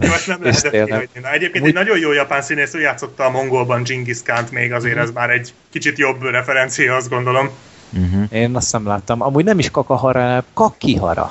ja. 0.00 0.08
Most 0.08 0.26
nem 0.26 0.42
lehetett 0.42 0.84
kihagyni. 0.84 1.20
Na, 1.22 1.32
egyébként 1.32 1.64
Úgy... 1.64 1.68
egy 1.68 1.76
nagyon 1.76 1.98
jó 1.98 2.12
japán 2.12 2.42
színész, 2.42 2.74
ő 2.74 2.80
játszotta 2.80 3.24
a 3.24 3.30
mongolban 3.30 3.82
Genghis 3.82 4.22
Khan-t 4.22 4.50
még, 4.50 4.72
azért 4.72 4.96
mm. 4.96 5.00
ez 5.00 5.10
már 5.10 5.30
egy 5.30 5.54
kicsit 5.70 5.98
jobb 5.98 6.22
referencia, 6.22 6.96
azt 6.96 7.08
gondolom. 7.08 7.50
Uh-huh. 7.92 8.24
Én 8.30 8.56
azt 8.56 8.72
nem 8.72 8.86
láttam. 8.86 9.22
Amúgy 9.22 9.44
nem 9.44 9.58
is 9.58 9.70
Kakahara, 9.70 10.44
Kakihara. 10.54 11.30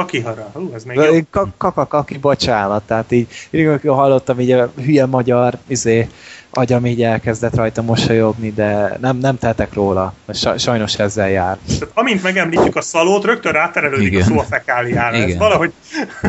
Kakihara, 0.00 0.50
hú, 0.52 0.70
ez 0.74 0.84
még 0.84 0.96
jó. 0.96 1.46
Kaka-kaki, 1.56 2.18
bocsánat, 2.18 2.82
tehát 2.82 3.12
így, 3.12 3.28
így 3.50 3.80
hallottam 3.86 4.40
így 4.40 4.50
a 4.50 4.72
hülye 4.76 5.06
magyar, 5.06 5.58
izé, 5.66 6.08
agyam 6.50 6.86
így 6.86 7.02
elkezdett 7.02 7.54
rajta 7.54 7.82
mosolyogni, 7.82 8.52
de 8.52 8.96
nem, 9.00 9.16
nem 9.16 9.38
tettek 9.38 9.74
róla. 9.74 10.14
Sajnos 10.56 10.98
ezzel 10.98 11.30
jár. 11.30 11.58
Tehát, 11.66 11.88
amint 11.94 12.22
megemlítjük 12.22 12.76
a 12.76 12.80
szalót, 12.80 13.24
rögtön 13.24 13.52
ráterelődik 13.52 14.06
Igen. 14.06 14.20
a 14.20 14.24
szó 14.24 14.38
a 14.38 14.42
fekáliára. 14.42 15.16
Ez 15.16 15.36
valahogy... 15.36 15.72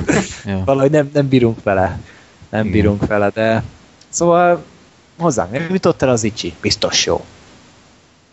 valahogy 0.65 0.91
nem, 0.91 1.09
nem 1.13 1.27
bírunk 1.27 1.63
vele. 1.63 1.99
Nem 2.49 2.61
Igen. 2.61 2.71
bírunk 2.71 3.07
vele, 3.07 3.29
de... 3.29 3.63
Szóval 4.09 4.63
hozzánk 5.17 5.51
nem 5.51 5.67
jutott 5.69 6.01
el 6.01 6.09
az 6.09 6.23
icsi. 6.23 6.53
Biztos 6.61 7.05
jó. 7.05 7.25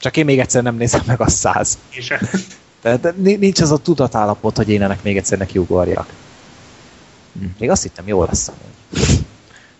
Csak 0.01 0.16
én 0.16 0.24
még 0.24 0.39
egyszer 0.39 0.62
nem 0.62 0.77
nézem 0.77 1.02
meg 1.06 1.20
a 1.20 1.28
száz. 1.28 1.78
És 1.90 2.15
tehát 2.83 3.17
nincs 3.17 3.61
az 3.61 3.71
a 3.71 3.77
tudatállapot, 3.77 4.57
hogy 4.57 4.69
én 4.69 4.83
ennek 4.83 5.03
még 5.03 5.17
egyszer 5.17 5.39
neki 5.39 5.59
ugorjak. 5.59 6.13
Hm. 7.39 7.45
Még 7.59 7.71
azt 7.71 7.83
hittem, 7.83 8.09
jó 8.09 8.25
lesz. 8.25 8.51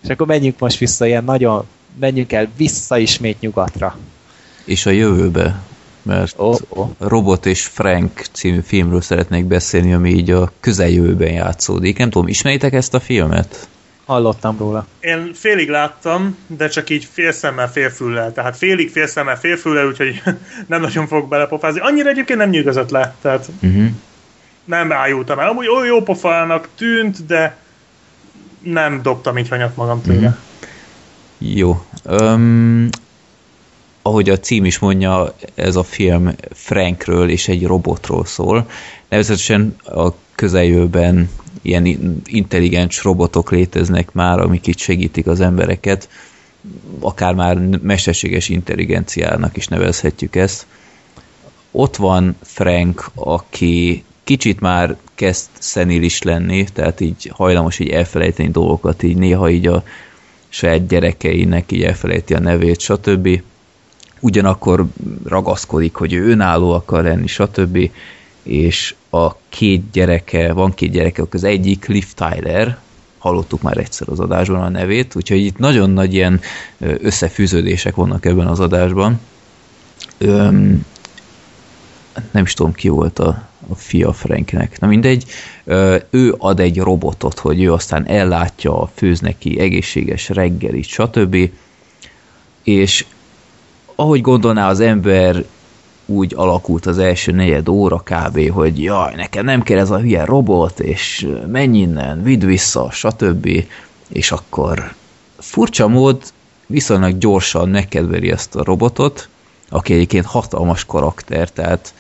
És 0.03 0.09
akkor 0.09 0.27
menjünk 0.27 0.59
most 0.59 0.79
vissza, 0.79 1.07
ilyen 1.07 1.25
nagyon, 1.25 1.67
menjünk 1.99 2.33
el 2.33 2.49
vissza 2.57 2.99
ismét 2.99 3.41
nyugatra. 3.41 3.99
És 4.65 4.87
a 4.87 4.91
jövőbe, 4.91 5.63
mert 6.03 6.35
oh, 6.37 6.59
oh. 6.69 6.89
Robot 6.99 7.47
és 7.47 7.65
Frank 7.67 8.27
című 8.33 8.61
filmről 8.61 9.01
szeretnék 9.01 9.45
beszélni, 9.45 9.93
ami 9.93 10.11
így 10.11 10.31
a 10.31 10.53
közeljövőben 10.61 11.33
játszódik. 11.33 11.99
Nem 11.99 12.11
tudom, 12.11 12.29
ismeritek 12.29 12.73
ezt 12.73 12.95
a 12.95 13.01
filmet? 13.01 13.69
Hallottam 14.09 14.59
róla. 14.59 14.87
Én 15.01 15.31
félig 15.35 15.69
láttam, 15.69 16.37
de 16.47 16.69
csak 16.69 16.91
így 16.91 17.09
fél 17.13 17.33
szemmel, 17.33 17.71
fél 17.71 17.91
füllel. 17.91 18.33
Tehát 18.33 18.57
félig, 18.57 18.91
fél 18.91 19.07
szemmel, 19.07 19.39
fél 19.39 19.57
füllel, 19.57 19.87
úgyhogy 19.87 20.23
nem 20.67 20.81
nagyon 20.81 21.07
fogok 21.07 21.29
belepofázni. 21.29 21.81
Annyira 21.81 22.09
egyébként 22.09 22.39
nem 22.39 22.49
nyűgözött 22.49 22.91
le. 22.91 23.15
Tehát 23.21 23.49
uh-huh. 23.63 23.87
nem 24.65 24.93
ájultam 24.93 25.39
el. 25.39 25.49
Amúgy 25.49 25.69
olyan 25.69 25.87
jó 25.87 26.03
pofának 26.03 26.69
tűnt, 26.77 27.27
de 27.27 27.57
nem 28.63 29.03
dobtam 29.03 29.39
így 29.39 29.49
hanyat 29.49 29.77
magam 29.77 30.03
tőle. 30.03 30.17
Uh-huh. 30.19 30.37
Jó. 31.39 31.85
Um, 32.05 32.89
ahogy 34.03 34.31
a 34.31 34.39
cím 34.39 34.65
is 34.65 34.79
mondja, 34.79 35.35
ez 35.55 35.77
a 35.77 35.83
film 35.83 36.35
Frankről 36.53 37.31
és 37.31 37.49
egy 37.49 37.67
robotról 37.67 38.25
szól. 38.25 38.67
Nevezetesen 39.09 39.77
a 39.85 40.09
közeljövőben 40.39 41.31
ilyen 41.63 42.23
intelligens 42.25 43.03
robotok 43.03 43.51
léteznek 43.51 44.13
már, 44.13 44.39
amik 44.39 44.67
itt 44.67 44.79
segítik 44.79 45.27
az 45.27 45.41
embereket, 45.41 46.09
akár 47.01 47.35
már 47.35 47.57
mesterséges 47.83 48.49
intelligenciának 48.49 49.57
is 49.57 49.67
nevezhetjük 49.67 50.37
ezt. 50.37 50.67
Ott 51.71 51.97
van 51.97 52.37
Frank, 52.43 53.11
aki 53.15 54.05
kicsit 54.25 54.61
már 54.61 54.97
kezd 55.15 55.49
szenilis 55.59 56.23
lenni, 56.23 56.65
tehát 56.73 57.01
így 57.01 57.31
hajlamos 57.35 57.79
így 57.79 57.91
elfelejteni 57.91 58.51
dolgokat, 58.51 59.03
így 59.03 59.17
néha 59.17 59.51
így 59.51 59.67
a 59.67 59.83
saját 60.49 60.87
gyerekeinek 60.87 61.73
így 61.73 61.83
elfelejti 61.83 62.35
a 62.35 62.41
nevét, 62.41 62.81
stb. 62.81 63.43
Ugyanakkor 64.21 64.87
ragaszkodik, 65.25 65.95
hogy 65.95 66.13
ő 66.13 66.31
önálló 66.31 66.73
akar 66.73 67.03
lenni, 67.03 67.27
stb 67.27 67.91
és 68.49 68.95
a 69.11 69.37
két 69.49 69.91
gyereke, 69.93 70.53
van 70.53 70.75
két 70.75 70.91
gyereke, 70.91 71.23
az 71.31 71.45
egyik 71.45 71.87
Liv 71.87 72.07
Tyler, 72.15 72.79
hallottuk 73.19 73.63
már 73.63 73.77
egyszer 73.77 74.09
az 74.09 74.21
adásban 74.21 74.63
a 74.63 74.69
nevét, 74.69 75.15
úgyhogy 75.15 75.45
itt 75.45 75.59
nagyon 75.59 75.91
nagy 75.91 76.15
ilyen 76.15 76.41
összefűződések 76.79 77.95
vannak 77.95 78.27
ebben 78.27 78.47
az 78.47 78.61
adásban. 78.61 79.21
Öm, 80.19 80.85
nem 82.31 82.43
is 82.45 82.53
tudom, 82.55 82.73
ki 82.73 82.89
volt 82.89 83.19
a, 83.19 83.49
a 83.69 83.75
fia 83.75 84.13
Franknek. 84.13 84.81
Na 84.81 84.87
mindegy, 84.87 85.25
ő 86.11 86.35
ad 86.39 86.61
egy 86.61 86.79
robotot, 86.79 87.39
hogy 87.39 87.63
ő 87.63 87.73
aztán 87.73 88.07
ellátja, 88.07 88.91
főz 88.95 89.21
neki 89.21 89.59
egészséges 89.61 90.29
reggelit, 90.29 90.87
stb. 90.87 91.51
És 92.63 93.05
ahogy 93.95 94.21
gondolná 94.21 94.69
az 94.69 94.81
ember, 94.81 95.45
úgy 96.11 96.33
alakult 96.37 96.87
az 96.87 96.99
első 96.99 97.33
negyed 97.33 97.69
óra 97.69 98.03
kb., 98.05 98.51
hogy 98.51 98.83
jaj, 98.83 99.15
nekem 99.15 99.45
nem 99.45 99.63
kell 99.63 99.79
ez 99.79 99.91
a 99.91 99.99
hülye 99.99 100.25
robot, 100.25 100.81
és 100.81 101.29
menj 101.47 101.79
innen, 101.79 102.23
vidd 102.23 102.45
vissza, 102.45 102.91
stb. 102.91 103.65
És 104.09 104.33
akkor 104.33 104.95
furcsa 105.39 105.89
mód 105.89 106.23
viszonylag 106.67 107.19
gyorsan 107.19 107.69
megkedveli 107.69 108.31
ezt 108.31 108.55
a 108.55 108.65
robotot, 108.65 109.29
aki 109.69 109.93
egyébként 109.93 110.25
hatalmas 110.25 110.85
karakter, 110.85 111.51
tehát 111.51 111.95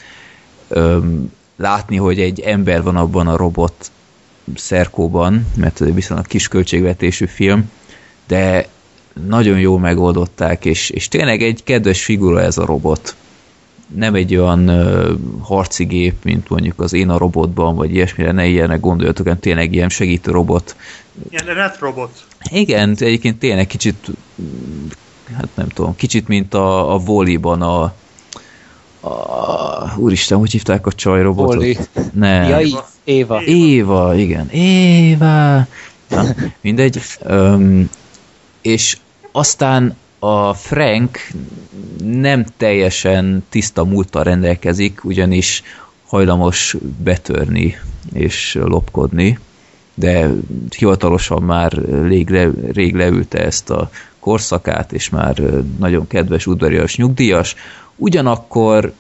öm, 0.68 1.32
látni, 1.56 1.97
hogy 1.97 2.20
egy 2.20 2.40
ember 2.40 2.82
van 2.82 2.97
abban 2.97 3.28
a 3.28 3.36
robot 3.36 3.90
szerkóban, 4.55 5.47
mert 5.56 5.78
viszonylag 5.78 6.26
kis 6.26 6.48
költségvetésű 6.48 7.26
film, 7.26 7.70
de 8.26 8.68
nagyon 9.26 9.59
jól 9.59 9.78
megoldották, 9.78 10.64
és, 10.64 10.90
és 10.90 11.09
tényleg 11.09 11.43
egy 11.43 11.62
kedves 11.64 12.05
figura 12.05 12.40
ez 12.40 12.59
a 12.59 12.66
robot 12.66 13.16
nem 13.94 14.15
egy 14.15 14.36
olyan 14.36 14.69
uh, 14.69 15.19
harci 15.40 15.85
gép, 15.85 16.24
mint 16.24 16.48
mondjuk 16.48 16.81
az 16.81 16.93
Én 16.93 17.09
a 17.09 17.19
robotban, 17.19 17.74
vagy 17.74 17.94
ilyesmire, 17.94 18.32
ne 18.32 18.47
ilyenek 18.47 18.81
gondoljatok, 18.81 19.24
hanem 19.24 19.40
tényleg 19.40 19.73
ilyen 19.73 19.89
segítő 19.89 20.31
robot. 20.31 20.77
Ilyen 21.31 21.55
red 21.55 21.77
robot. 21.81 22.24
Igen, 22.51 22.90
egyébként 22.90 23.39
tényleg 23.39 23.66
kicsit, 23.66 24.06
hát 25.36 25.48
nem 25.55 25.69
tudom, 25.69 25.97
kicsit 25.97 26.28
mint 26.28 26.55
a, 26.55 26.94
a 26.94 26.98
voliban 26.98 27.62
a, 27.62 27.82
a 29.09 29.94
úristen, 29.97 30.39
hogy 30.39 30.51
hívták 30.51 30.86
a 30.86 30.93
csajrobotot? 30.93 31.55
Voli. 31.55 31.78
Nem. 32.12 32.48
Ja, 32.48 32.59
Éva. 32.59 32.86
Éva. 33.05 33.43
Éva, 33.43 34.15
igen. 34.15 34.51
Éva. 34.51 35.66
Na, 36.09 36.24
mindegy. 36.60 37.01
Um, 37.28 37.90
és 38.60 38.97
aztán 39.32 39.97
a 40.19 40.55
Frank 40.55 41.19
nem 42.05 42.45
teljesen 42.57 43.45
tiszta 43.49 43.85
múlttal 43.85 44.23
rendelkezik, 44.23 45.05
ugyanis 45.05 45.62
hajlamos 46.07 46.77
betörni 47.03 47.77
és 48.12 48.59
lopkodni, 48.61 49.39
de 49.95 50.31
hivatalosan 50.77 51.43
már 51.43 51.73
rég, 52.07 52.31
le, 52.31 52.51
rég 52.73 52.95
leülte 52.95 53.39
ezt 53.39 53.70
a 53.70 53.90
korszakát, 54.19 54.93
és 54.93 55.09
már 55.09 55.43
nagyon 55.78 56.07
kedves 56.07 56.47
udvarias 56.47 56.97
nyugdíjas, 56.97 57.55
ugyanakkor 57.97 58.93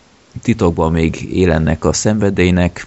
titokban 0.42 0.92
még 0.92 1.34
élennek 1.34 1.84
a 1.84 1.92
szenvedélynek, 1.92 2.86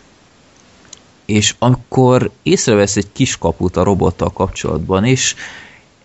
és 1.26 1.56
akkor 1.60 2.32
észrevesz 2.44 2.96
egy 2.96 3.12
kiskaput 3.12 3.78
a 3.78 3.84
robottal 3.84 4.30
kapcsolatban, 4.30 5.06
és 5.06 5.36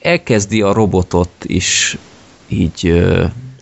elkezdi 0.01 0.63
a 0.63 0.73
robotot 0.73 1.31
is 1.43 1.99
így 2.49 3.05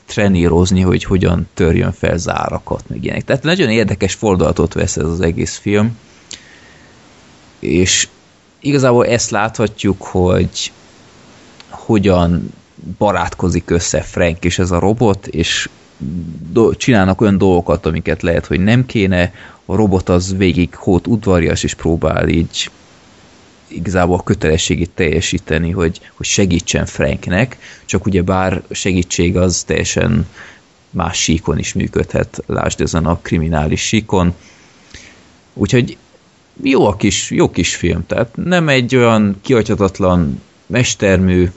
trenírozni, 0.07 0.81
hogy 0.81 1.05
hogyan 1.05 1.49
törjön 1.55 1.93
fel 1.93 2.17
zárakat, 2.17 2.85
meg 2.87 3.05
ilyenek. 3.05 3.25
Tehát 3.25 3.43
nagyon 3.43 3.69
érdekes 3.69 4.15
fordulatot 4.15 4.73
vesz 4.73 4.97
ez 4.97 5.05
az 5.05 5.21
egész 5.21 5.57
film, 5.57 5.99
és 7.59 8.09
igazából 8.61 9.07
ezt 9.07 9.31
láthatjuk, 9.31 10.03
hogy 10.03 10.73
hogyan 11.69 12.53
barátkozik 12.99 13.71
össze 13.71 14.01
Frank 14.01 14.45
és 14.45 14.59
ez 14.59 14.71
a 14.71 14.79
robot, 14.79 15.27
és 15.27 15.69
csinálnak 16.77 17.21
olyan 17.21 17.39
dolgokat, 17.39 17.87
amiket 17.87 18.23
lehet, 18.23 18.47
hogy 18.47 18.61
nem 18.61 18.87
kéne, 18.87 19.33
a 19.65 19.77
robot 19.77 20.09
az 20.09 20.37
végig 20.37 20.75
hót 20.75 21.07
udvarias, 21.07 21.63
és 21.63 21.75
próbál 21.75 22.29
így 22.29 22.71
igazából 23.75 24.19
a 24.19 24.23
kötelességét 24.23 24.91
teljesíteni, 24.91 25.71
hogy, 25.71 26.01
hogy 26.15 26.27
segítsen 26.27 26.87
Franknek, 26.87 27.59
csak 27.85 28.07
ugye 28.07 28.23
bár 28.23 28.63
segítség 28.71 29.37
az 29.37 29.63
teljesen 29.63 30.27
más 30.91 31.19
síkon 31.23 31.59
is 31.59 31.73
működhet, 31.73 32.43
lásd 32.47 32.81
ezen 32.81 33.07
a 33.07 33.19
kriminális 33.23 33.81
síkon. 33.81 34.35
Úgyhogy 35.55 35.97
jó 36.63 36.87
a 36.87 36.97
kis, 36.97 37.31
jó 37.31 37.51
kis 37.51 37.75
film, 37.75 38.07
tehát 38.07 38.37
nem 38.37 38.69
egy 38.69 38.97
olyan 38.97 39.37
kihagyhatatlan 39.43 40.43
mestermű, 40.67 41.49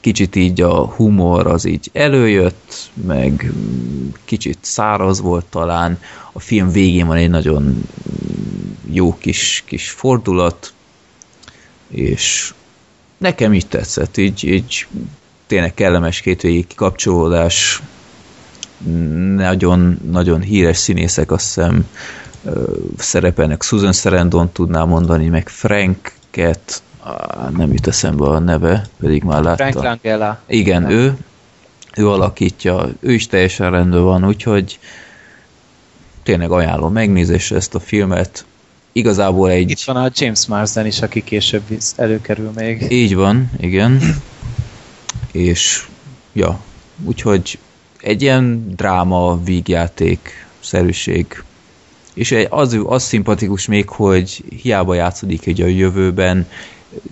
kicsit 0.00 0.36
így 0.36 0.60
a 0.60 0.86
humor 0.86 1.46
az 1.46 1.64
így 1.64 1.90
előjött, 1.92 2.90
meg 3.06 3.52
kicsit 4.24 4.58
száraz 4.60 5.20
volt 5.20 5.44
talán. 5.44 6.00
A 6.32 6.40
film 6.40 6.70
végén 6.70 7.06
van 7.06 7.16
egy 7.16 7.30
nagyon 7.30 7.82
jó 8.90 9.18
kis, 9.18 9.62
kis 9.66 9.90
fordulat, 9.90 10.72
és 11.88 12.54
nekem 13.16 13.54
így 13.54 13.66
tetszett, 13.66 14.16
így, 14.16 14.44
így 14.44 14.86
tényleg 15.46 15.74
kellemes 15.74 16.20
kétvégi 16.20 16.64
kikapcsolódás, 16.66 17.82
nagyon, 19.34 19.98
nagyon 20.10 20.40
híres 20.40 20.76
színészek, 20.76 21.30
azt 21.30 21.44
hiszem 21.44 21.86
szerepelnek, 22.96 23.62
Susan 23.62 23.92
Sarandon 23.92 24.52
tudná 24.52 24.84
mondani, 24.84 25.28
meg 25.28 25.48
Franket, 25.48 26.82
nem 27.56 27.72
jut 27.72 27.86
eszembe 27.86 28.24
a 28.24 28.38
neve, 28.38 28.86
pedig 29.00 29.22
már 29.22 29.42
láttam. 29.42 29.70
Frank 29.70 29.84
Langella. 29.84 30.40
Igen, 30.46 30.82
nem. 30.82 30.90
ő, 30.90 31.16
ő 31.96 32.08
alakítja, 32.08 32.88
ő 33.00 33.12
is 33.12 33.26
teljesen 33.26 33.70
rendben 33.70 34.02
van, 34.02 34.26
úgyhogy 34.26 34.78
tényleg 36.22 36.50
ajánlom 36.50 36.92
megnézésre 36.92 37.56
ezt 37.56 37.74
a 37.74 37.80
filmet. 37.80 38.44
Igazából 38.92 39.50
egy... 39.50 39.70
Itt 39.70 39.82
van 39.82 39.96
a 39.96 40.10
James 40.14 40.46
Marsden 40.46 40.86
is, 40.86 41.00
aki 41.02 41.24
később 41.24 41.62
előkerül 41.96 42.50
még. 42.54 42.86
Így 42.90 43.14
van, 43.14 43.50
igen. 43.60 44.22
És 45.32 45.86
ja, 46.32 46.60
úgyhogy 47.04 47.58
egy 48.00 48.22
ilyen 48.22 48.74
dráma, 48.76 49.40
vígjáték 49.44 50.46
szerűség. 50.60 51.42
És 52.14 52.34
az, 52.48 52.78
az 52.84 53.02
szimpatikus 53.02 53.66
még, 53.66 53.88
hogy 53.88 54.44
hiába 54.62 54.94
játszódik 54.94 55.46
egy 55.46 55.60
a 55.60 55.66
jövőben, 55.66 56.46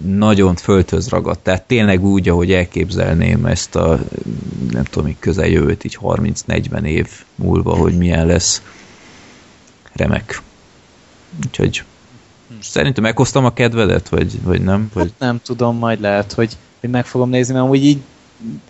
nagyon 0.05 0.55
földhöz 0.57 1.09
ragadt. 1.09 1.43
Tehát 1.43 1.63
tényleg 1.63 2.05
úgy, 2.05 2.29
ahogy 2.29 2.53
elképzelném 2.53 3.47
ezt 3.47 3.77
a 3.77 4.01
nem 4.71 4.85
tudom, 4.85 5.17
közeljövőt 5.19 5.85
így 5.85 5.99
30-40 6.03 6.83
év 6.83 7.09
múlva, 7.35 7.77
hogy 7.77 7.97
milyen 7.97 8.27
lesz. 8.27 8.63
Remek. 9.93 10.43
Úgyhogy 11.47 11.85
szerintem 12.61 13.03
meghoztam 13.03 13.45
a 13.45 13.53
kedvedet, 13.53 14.09
vagy, 14.09 14.43
vagy 14.43 14.63
nem? 14.63 14.91
Vagy... 14.93 15.03
Hát 15.03 15.29
nem 15.29 15.41
tudom, 15.45 15.79
majd 15.79 16.01
lehet, 16.01 16.33
hogy, 16.33 16.57
hogy 16.81 16.91
meg 16.91 17.07
fogom 17.07 17.29
nézni, 17.29 17.55
mert 17.55 17.69
úgy 17.69 17.85
így 17.85 18.01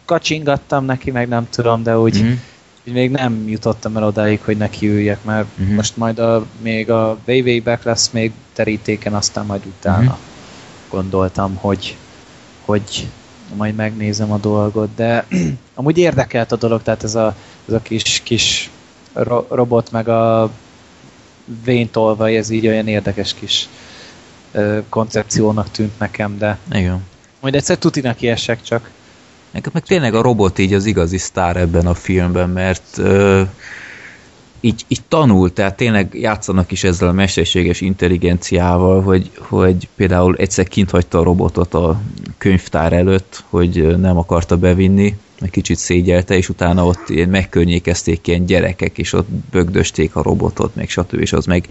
kacsingattam 0.04 0.84
neki, 0.84 1.10
meg 1.10 1.28
nem 1.28 1.48
tudom, 1.50 1.82
de 1.82 1.98
úgy, 1.98 2.22
mm-hmm. 2.22 2.34
úgy 2.86 2.92
még 2.92 3.10
nem 3.10 3.48
jutottam 3.48 3.96
el 3.96 4.04
odáig, 4.04 4.40
hogy 4.44 4.56
neki 4.56 4.88
üljek, 4.88 5.24
mert 5.24 5.46
mm-hmm. 5.60 5.74
most 5.74 5.96
majd 5.96 6.18
a, 6.18 6.46
még 6.62 6.90
a 6.90 7.18
Way 7.26 7.60
Back 7.60 7.82
lesz 7.82 8.10
még 8.10 8.32
terítéken, 8.52 9.14
aztán 9.14 9.46
majd 9.46 9.66
utána 9.66 10.02
mm-hmm. 10.02 10.90
gondoltam, 10.90 11.54
hogy, 11.54 11.96
hogy 12.64 13.08
majd 13.54 13.74
megnézem 13.74 14.32
a 14.32 14.38
dolgot, 14.38 14.94
de 14.94 15.26
amúgy 15.74 15.98
érdekelt 15.98 16.52
a 16.52 16.56
dolog, 16.56 16.82
tehát 16.82 17.02
ez 17.02 17.14
a, 17.14 17.36
ez 17.68 17.74
a 17.74 17.80
kis, 17.80 18.20
kis 18.24 18.70
ro- 19.12 19.50
robot, 19.50 19.90
meg 19.90 20.08
a 20.08 20.50
véntolvaj, 21.64 22.36
ez 22.36 22.50
így 22.50 22.66
olyan 22.66 22.88
érdekes 22.88 23.34
kis 23.34 23.68
ö, 24.52 24.78
koncepciónak 24.88 25.70
tűnt 25.70 25.98
nekem, 25.98 26.38
de 26.38 26.58
Igen. 26.72 27.04
majd 27.40 27.54
egyszer 27.54 27.78
tuti 27.78 28.00
neki 28.00 28.28
esek 28.28 28.62
csak. 28.62 28.90
Nekem 29.50 29.70
meg 29.74 29.82
tényleg 29.82 30.14
a 30.14 30.22
robot 30.22 30.58
így 30.58 30.74
az 30.74 30.84
igazi 30.86 31.18
sztár 31.18 31.56
ebben 31.56 31.86
a 31.86 31.94
filmben, 31.94 32.50
mert 32.50 32.98
ö, 32.98 33.42
így, 34.66 34.84
így 34.88 35.02
tanul, 35.08 35.52
tehát 35.52 35.76
tényleg 35.76 36.14
játszanak 36.14 36.72
is 36.72 36.84
ezzel 36.84 37.08
a 37.08 37.12
mesterséges 37.12 37.80
intelligenciával, 37.80 39.02
hogy, 39.02 39.30
hogy 39.38 39.88
például 39.96 40.36
egyszer 40.36 40.68
kint 40.68 40.90
hagyta 40.90 41.18
a 41.18 41.22
robotot 41.22 41.74
a 41.74 42.00
könyvtár 42.38 42.92
előtt, 42.92 43.44
hogy 43.48 43.98
nem 43.98 44.16
akarta 44.16 44.56
bevinni, 44.56 45.16
egy 45.40 45.50
kicsit 45.50 45.78
szégyelte, 45.78 46.36
és 46.36 46.48
utána 46.48 46.86
ott 46.86 47.08
ilyen 47.08 47.28
megkörnyékezték 47.28 48.26
ilyen 48.26 48.46
gyerekek, 48.46 48.98
és 48.98 49.12
ott 49.12 49.28
bögdösték 49.50 50.16
a 50.16 50.22
robotot, 50.22 50.74
meg 50.74 50.88
stb. 50.88 51.20
És 51.20 51.32
az 51.32 51.46
meg 51.46 51.68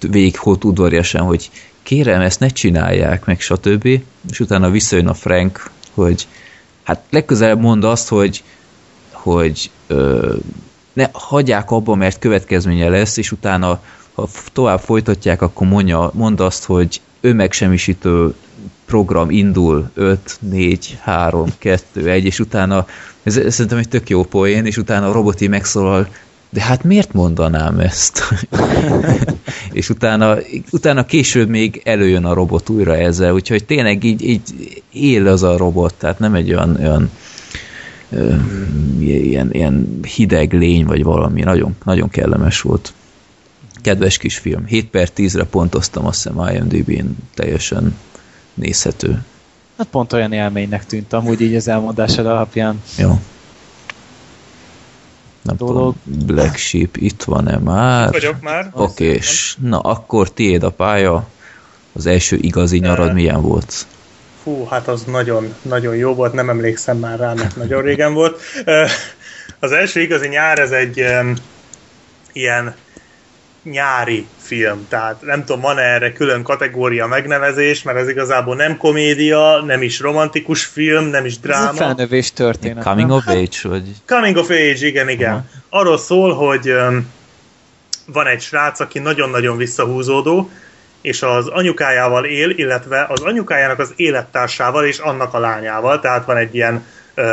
végig 0.00 0.38
volt 0.42 0.64
udvariasan, 0.64 1.22
hogy 1.22 1.50
kérem, 1.82 2.20
ezt 2.20 2.40
ne 2.40 2.48
csinálják, 2.48 3.24
meg 3.24 3.40
stb. 3.40 3.84
És 4.30 4.40
utána 4.40 4.70
visszajön 4.70 5.06
a 5.06 5.14
Frank, 5.14 5.70
hogy 5.94 6.26
hát 6.82 7.02
legközelebb 7.10 7.60
mond 7.60 7.84
azt, 7.84 8.08
hogy, 8.08 8.42
hogy 9.10 9.70
ö, 9.86 10.34
ne 10.92 11.08
hagyják 11.12 11.70
abba, 11.70 11.94
mert 11.94 12.18
következménye 12.18 12.88
lesz, 12.88 13.16
és 13.16 13.32
utána, 13.32 13.80
ha 14.14 14.28
tovább 14.52 14.80
folytatják, 14.80 15.42
akkor 15.42 15.66
mondja, 15.66 16.10
mond 16.14 16.40
azt, 16.40 16.64
hogy 16.64 17.00
önmegsemmisítő 17.20 18.34
program 18.86 19.30
indul 19.30 19.90
5, 19.94 20.38
4, 20.40 20.98
3, 21.00 21.48
2, 21.58 22.08
1, 22.10 22.24
és 22.24 22.38
utána, 22.38 22.86
ez, 23.22 23.36
ez 23.36 23.54
szerintem 23.54 23.78
egy 23.78 23.88
tök 23.88 24.08
jó 24.08 24.24
poén, 24.24 24.66
és 24.66 24.76
utána 24.76 25.08
a 25.08 25.12
roboti 25.12 25.48
megszólal, 25.48 26.08
de 26.50 26.62
hát 26.62 26.84
miért 26.84 27.12
mondanám 27.12 27.78
ezt? 27.78 28.22
és 29.72 29.88
utána, 29.88 30.36
utána 30.70 31.04
később 31.04 31.48
még 31.48 31.80
előjön 31.84 32.24
a 32.24 32.34
robot 32.34 32.68
újra 32.68 32.96
ezzel, 32.96 33.32
úgyhogy 33.32 33.64
tényleg 33.64 34.04
így, 34.04 34.22
így 34.22 34.42
él 34.92 35.26
az 35.26 35.42
a 35.42 35.56
robot, 35.56 35.94
tehát 35.94 36.18
nem 36.18 36.34
egy 36.34 36.52
olyan, 36.52 36.76
olyan 36.80 37.10
ilyen, 38.98 39.52
ilyen 39.52 40.00
hideg 40.14 40.52
lény, 40.52 40.84
vagy 40.84 41.02
valami, 41.02 41.42
nagyon, 41.42 41.76
nagyon 41.84 42.08
kellemes 42.08 42.60
volt. 42.60 42.92
Kedves 43.74 44.18
kis 44.18 44.38
film. 44.38 44.66
7 44.66 44.90
per 44.90 45.08
10-re 45.16 45.44
pontoztam, 45.44 46.06
azt 46.06 46.22
hiszem 46.22 46.54
IMDb-n 46.54 47.16
teljesen 47.34 47.98
nézhető. 48.54 49.24
Hát 49.76 49.86
pont 49.86 50.12
olyan 50.12 50.32
élménynek 50.32 50.86
tűnt 50.86 51.12
amúgy 51.12 51.40
így 51.40 51.54
az 51.54 51.68
elmondásod 51.68 52.26
alapján. 52.26 52.82
Jó 52.98 53.18
nem 55.42 55.56
dolog. 55.56 55.94
tudom, 56.04 56.26
Black 56.26 56.56
Sheep 56.56 56.96
itt 56.96 57.22
van-e 57.22 57.58
már? 57.58 58.06
Itt 58.06 58.12
vagyok 58.12 58.40
már. 58.40 58.70
Oké, 58.72 59.06
okay, 59.06 59.20
na 59.58 59.78
akkor 59.78 60.32
tiéd 60.32 60.62
a 60.62 60.70
pálya. 60.70 61.28
Az 61.92 62.06
első 62.06 62.36
igazi 62.36 62.78
nyarad 62.78 63.14
milyen 63.14 63.42
volt? 63.42 63.86
Fú, 64.42 64.66
hát 64.66 64.88
az 64.88 65.04
nagyon, 65.04 65.54
nagyon 65.62 65.96
jó 65.96 66.14
volt, 66.14 66.32
nem 66.32 66.48
emlékszem 66.48 66.98
már 66.98 67.18
rá, 67.18 67.32
mert 67.32 67.56
nagyon 67.56 67.82
régen 67.82 68.14
volt. 68.14 68.40
Az 69.58 69.72
első 69.72 70.00
igazi 70.00 70.28
nyár, 70.28 70.58
ez 70.58 70.70
egy 70.70 71.04
ilyen 72.32 72.74
nyári 73.62 74.26
film, 74.38 74.86
tehát 74.88 75.22
nem 75.22 75.44
tudom, 75.44 75.60
van 75.60 75.78
erre 75.78 76.12
külön 76.12 76.42
kategória 76.42 77.06
megnevezés, 77.06 77.82
mert 77.82 77.98
ez 77.98 78.08
igazából 78.08 78.56
nem 78.56 78.76
komédia, 78.76 79.62
nem 79.66 79.82
is 79.82 80.00
romantikus 80.00 80.64
film, 80.64 81.04
nem 81.04 81.24
is 81.24 81.38
dráma. 81.38 81.70
Ez 81.70 81.76
felnövés 81.76 82.32
történet. 82.32 82.84
Coming 82.84 83.10
of 83.10 83.26
age, 83.26 83.58
vagy? 83.62 83.82
Coming 84.06 84.36
of 84.36 84.50
age, 84.50 84.86
igen, 84.86 85.08
igen. 85.08 85.34
Uh-huh. 85.34 85.46
Arról 85.68 85.98
szól, 85.98 86.34
hogy 86.34 86.70
um, 86.70 87.10
van 88.06 88.26
egy 88.26 88.40
srác, 88.40 88.80
aki 88.80 88.98
nagyon-nagyon 88.98 89.56
visszahúzódó, 89.56 90.50
és 91.02 91.22
az 91.22 91.48
anyukájával 91.48 92.24
él, 92.24 92.50
illetve 92.50 93.06
az 93.08 93.20
anyukájának 93.20 93.78
az 93.78 93.92
élettársával 93.96 94.84
és 94.84 94.98
annak 94.98 95.34
a 95.34 95.38
lányával, 95.38 96.00
tehát 96.00 96.24
van 96.24 96.36
egy 96.36 96.54
ilyen 96.54 96.86
uh, 97.16 97.24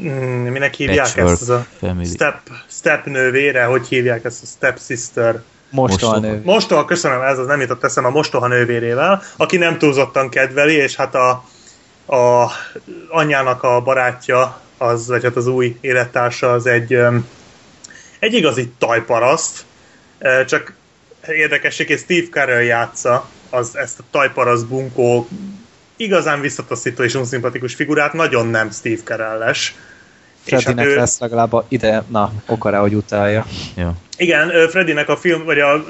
Mm, 0.00 0.46
minek 0.46 0.74
hívják 0.74 1.14
Patchwork 1.14 1.40
ezt? 1.40 1.48
a 1.48 1.66
step, 2.04 2.40
step 2.68 3.04
nővére, 3.04 3.64
hogy 3.64 3.88
hívják 3.88 4.24
ezt 4.24 4.42
a 4.42 4.46
step 4.46 4.78
sister? 4.80 5.42
Mostoha 5.70 6.18
nővér. 6.18 6.44
Mostoha, 6.44 6.84
köszönöm, 6.84 7.20
ez 7.20 7.38
az 7.38 7.46
nem 7.46 7.60
jutott 7.60 7.84
eszem 7.84 8.04
a 8.04 8.10
mostoha 8.10 8.46
nővérével, 8.46 9.22
aki 9.36 9.56
nem 9.56 9.78
túlzottan 9.78 10.28
kedveli, 10.28 10.74
és 10.74 10.96
hát 10.96 11.14
a, 11.14 11.30
a 12.16 12.50
anyjának 13.08 13.62
a 13.62 13.80
barátja, 13.80 14.60
az, 14.78 15.08
vagy 15.08 15.22
hát 15.22 15.36
az 15.36 15.46
új 15.46 15.76
élettársa, 15.80 16.52
az 16.52 16.66
egy, 16.66 16.98
egy 18.18 18.34
igazi 18.34 18.72
tajparaszt, 18.78 19.64
csak 20.46 20.72
érdekesség, 21.28 21.86
hogy 21.86 21.98
Steve 21.98 22.26
Carell 22.30 22.62
játsza 22.62 23.28
az, 23.50 23.76
ezt 23.76 23.98
a 23.98 24.02
tajparaszt 24.10 24.66
bunkó 24.66 25.28
igazán 25.96 26.40
visszataszító 26.40 27.02
és 27.02 27.14
unszimpatikus 27.14 27.74
figurát, 27.74 28.12
nagyon 28.12 28.46
nem 28.46 28.70
Steve 28.70 29.02
Carell-es. 29.04 29.74
Freddynek 30.44 30.78
hát 30.78 30.86
ő... 30.86 30.96
lesz 30.96 31.18
legalább 31.18 31.52
a 31.52 31.64
ide, 31.68 32.04
na, 32.08 32.32
okara, 32.46 32.80
hogy 32.80 32.94
utálja. 32.94 33.46
Ja. 33.76 33.94
Igen, 34.16 34.68
Freddynek 34.68 35.08
a 35.08 35.16
film, 35.16 35.44
vagy 35.44 35.58
a 35.58 35.84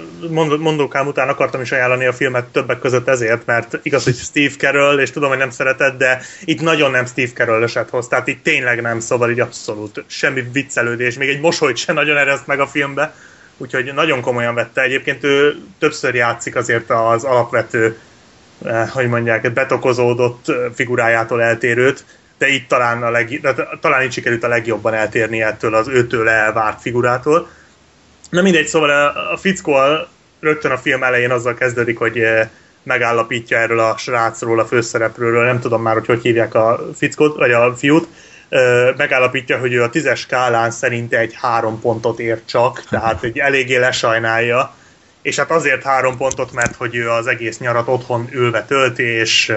mondókám 0.59 1.07
után 1.07 1.29
akartam 1.29 1.61
is 1.61 1.73
ajánlani 1.73 2.07
a 2.07 2.13
filmet 2.13 2.45
többek 2.45 2.79
között 2.79 3.09
ezért, 3.09 3.47
mert 3.47 3.79
igaz, 3.83 4.05
hogy 4.05 4.15
Steve 4.15 4.55
Carell, 4.59 4.99
és 4.99 5.11
tudom, 5.11 5.29
hogy 5.29 5.39
nem 5.39 5.51
szereted, 5.51 5.97
de 5.97 6.21
itt 6.45 6.61
nagyon 6.61 6.91
nem 6.91 7.07
Steve 7.07 7.33
Carell 7.35 7.63
eset 7.63 7.91
hoz, 7.91 8.09
tehát 8.09 8.27
itt 8.27 8.43
tényleg 8.43 8.81
nem, 8.81 9.01
szóval 9.01 9.31
így 9.31 9.41
abszolút 9.41 10.05
semmi 10.07 10.43
viccelődés, 10.53 11.17
még 11.17 11.29
egy 11.29 11.41
mosolyt 11.41 11.77
se 11.77 11.93
nagyon 11.93 12.17
ereszt 12.17 12.47
meg 12.47 12.61
a 12.61 12.67
filmbe, 12.67 13.15
úgyhogy 13.57 13.95
nagyon 13.95 14.20
komolyan 14.20 14.55
vette. 14.55 14.83
Egyébként 14.83 15.24
ő 15.24 15.57
többször 15.78 16.15
játszik 16.15 16.57
azért 16.57 16.91
az 16.91 17.24
alapvető 17.24 17.99
hogy 18.93 19.09
mondják, 19.09 19.53
betokozódott 19.53 20.45
figurájától 20.74 21.43
eltérőt, 21.43 22.05
de 22.39 22.49
itt 22.49 22.69
talán, 22.69 23.03
a 23.03 23.11
leg, 23.11 23.41
de 23.41 23.55
talán 23.81 24.03
itt 24.03 24.12
sikerült 24.12 24.45
a 24.45 24.49
legjobban 24.49 24.95
eltérni 24.95 25.43
ettől 25.43 25.74
az 25.74 25.89
őtől 25.89 26.28
elvárt 26.28 26.81
figurától. 26.81 27.49
Na 28.31 28.43
mindegy, 28.43 28.66
szóval 28.66 28.91
a, 28.91 29.33
a 29.33 29.37
fickó 29.37 29.77
rögtön 30.41 30.70
a 30.70 30.78
film 30.78 31.03
elején 31.03 31.31
azzal 31.31 31.55
kezdődik, 31.55 31.99
hogy 31.99 32.23
megállapítja 32.83 33.59
erről 33.59 33.78
a 33.78 33.97
srácról, 33.97 34.61
a 34.61 34.66
főszereplőről, 34.66 35.45
nem 35.45 35.61
tudom 35.61 35.83
már, 35.83 35.95
hogy 35.95 36.07
hogy 36.07 36.23
hívják 36.23 36.55
a 36.55 36.89
fickót, 36.97 37.37
vagy 37.37 37.53
a 37.53 37.77
fiút, 37.77 38.09
megállapítja, 38.97 39.59
hogy 39.59 39.73
ő 39.73 39.82
a 39.82 39.90
tízes 39.90 40.20
skálán 40.20 40.70
szerint 40.70 41.12
egy 41.12 41.35
három 41.35 41.81
pontot 41.81 42.18
ér 42.18 42.44
csak, 42.44 42.85
tehát 42.90 43.23
egy 43.23 43.39
eléggé 43.39 43.77
lesajnálja, 43.77 44.74
és 45.23 45.36
hát 45.36 45.51
azért 45.51 45.82
három 45.82 46.16
pontot, 46.16 46.52
mert 46.52 46.77
hogy 46.77 46.94
ő 46.94 47.10
az 47.10 47.27
egész 47.27 47.59
nyarat 47.59 47.89
otthon 47.89 48.28
ülve 48.32 48.64
tölti, 48.64 49.02
és, 49.02 49.55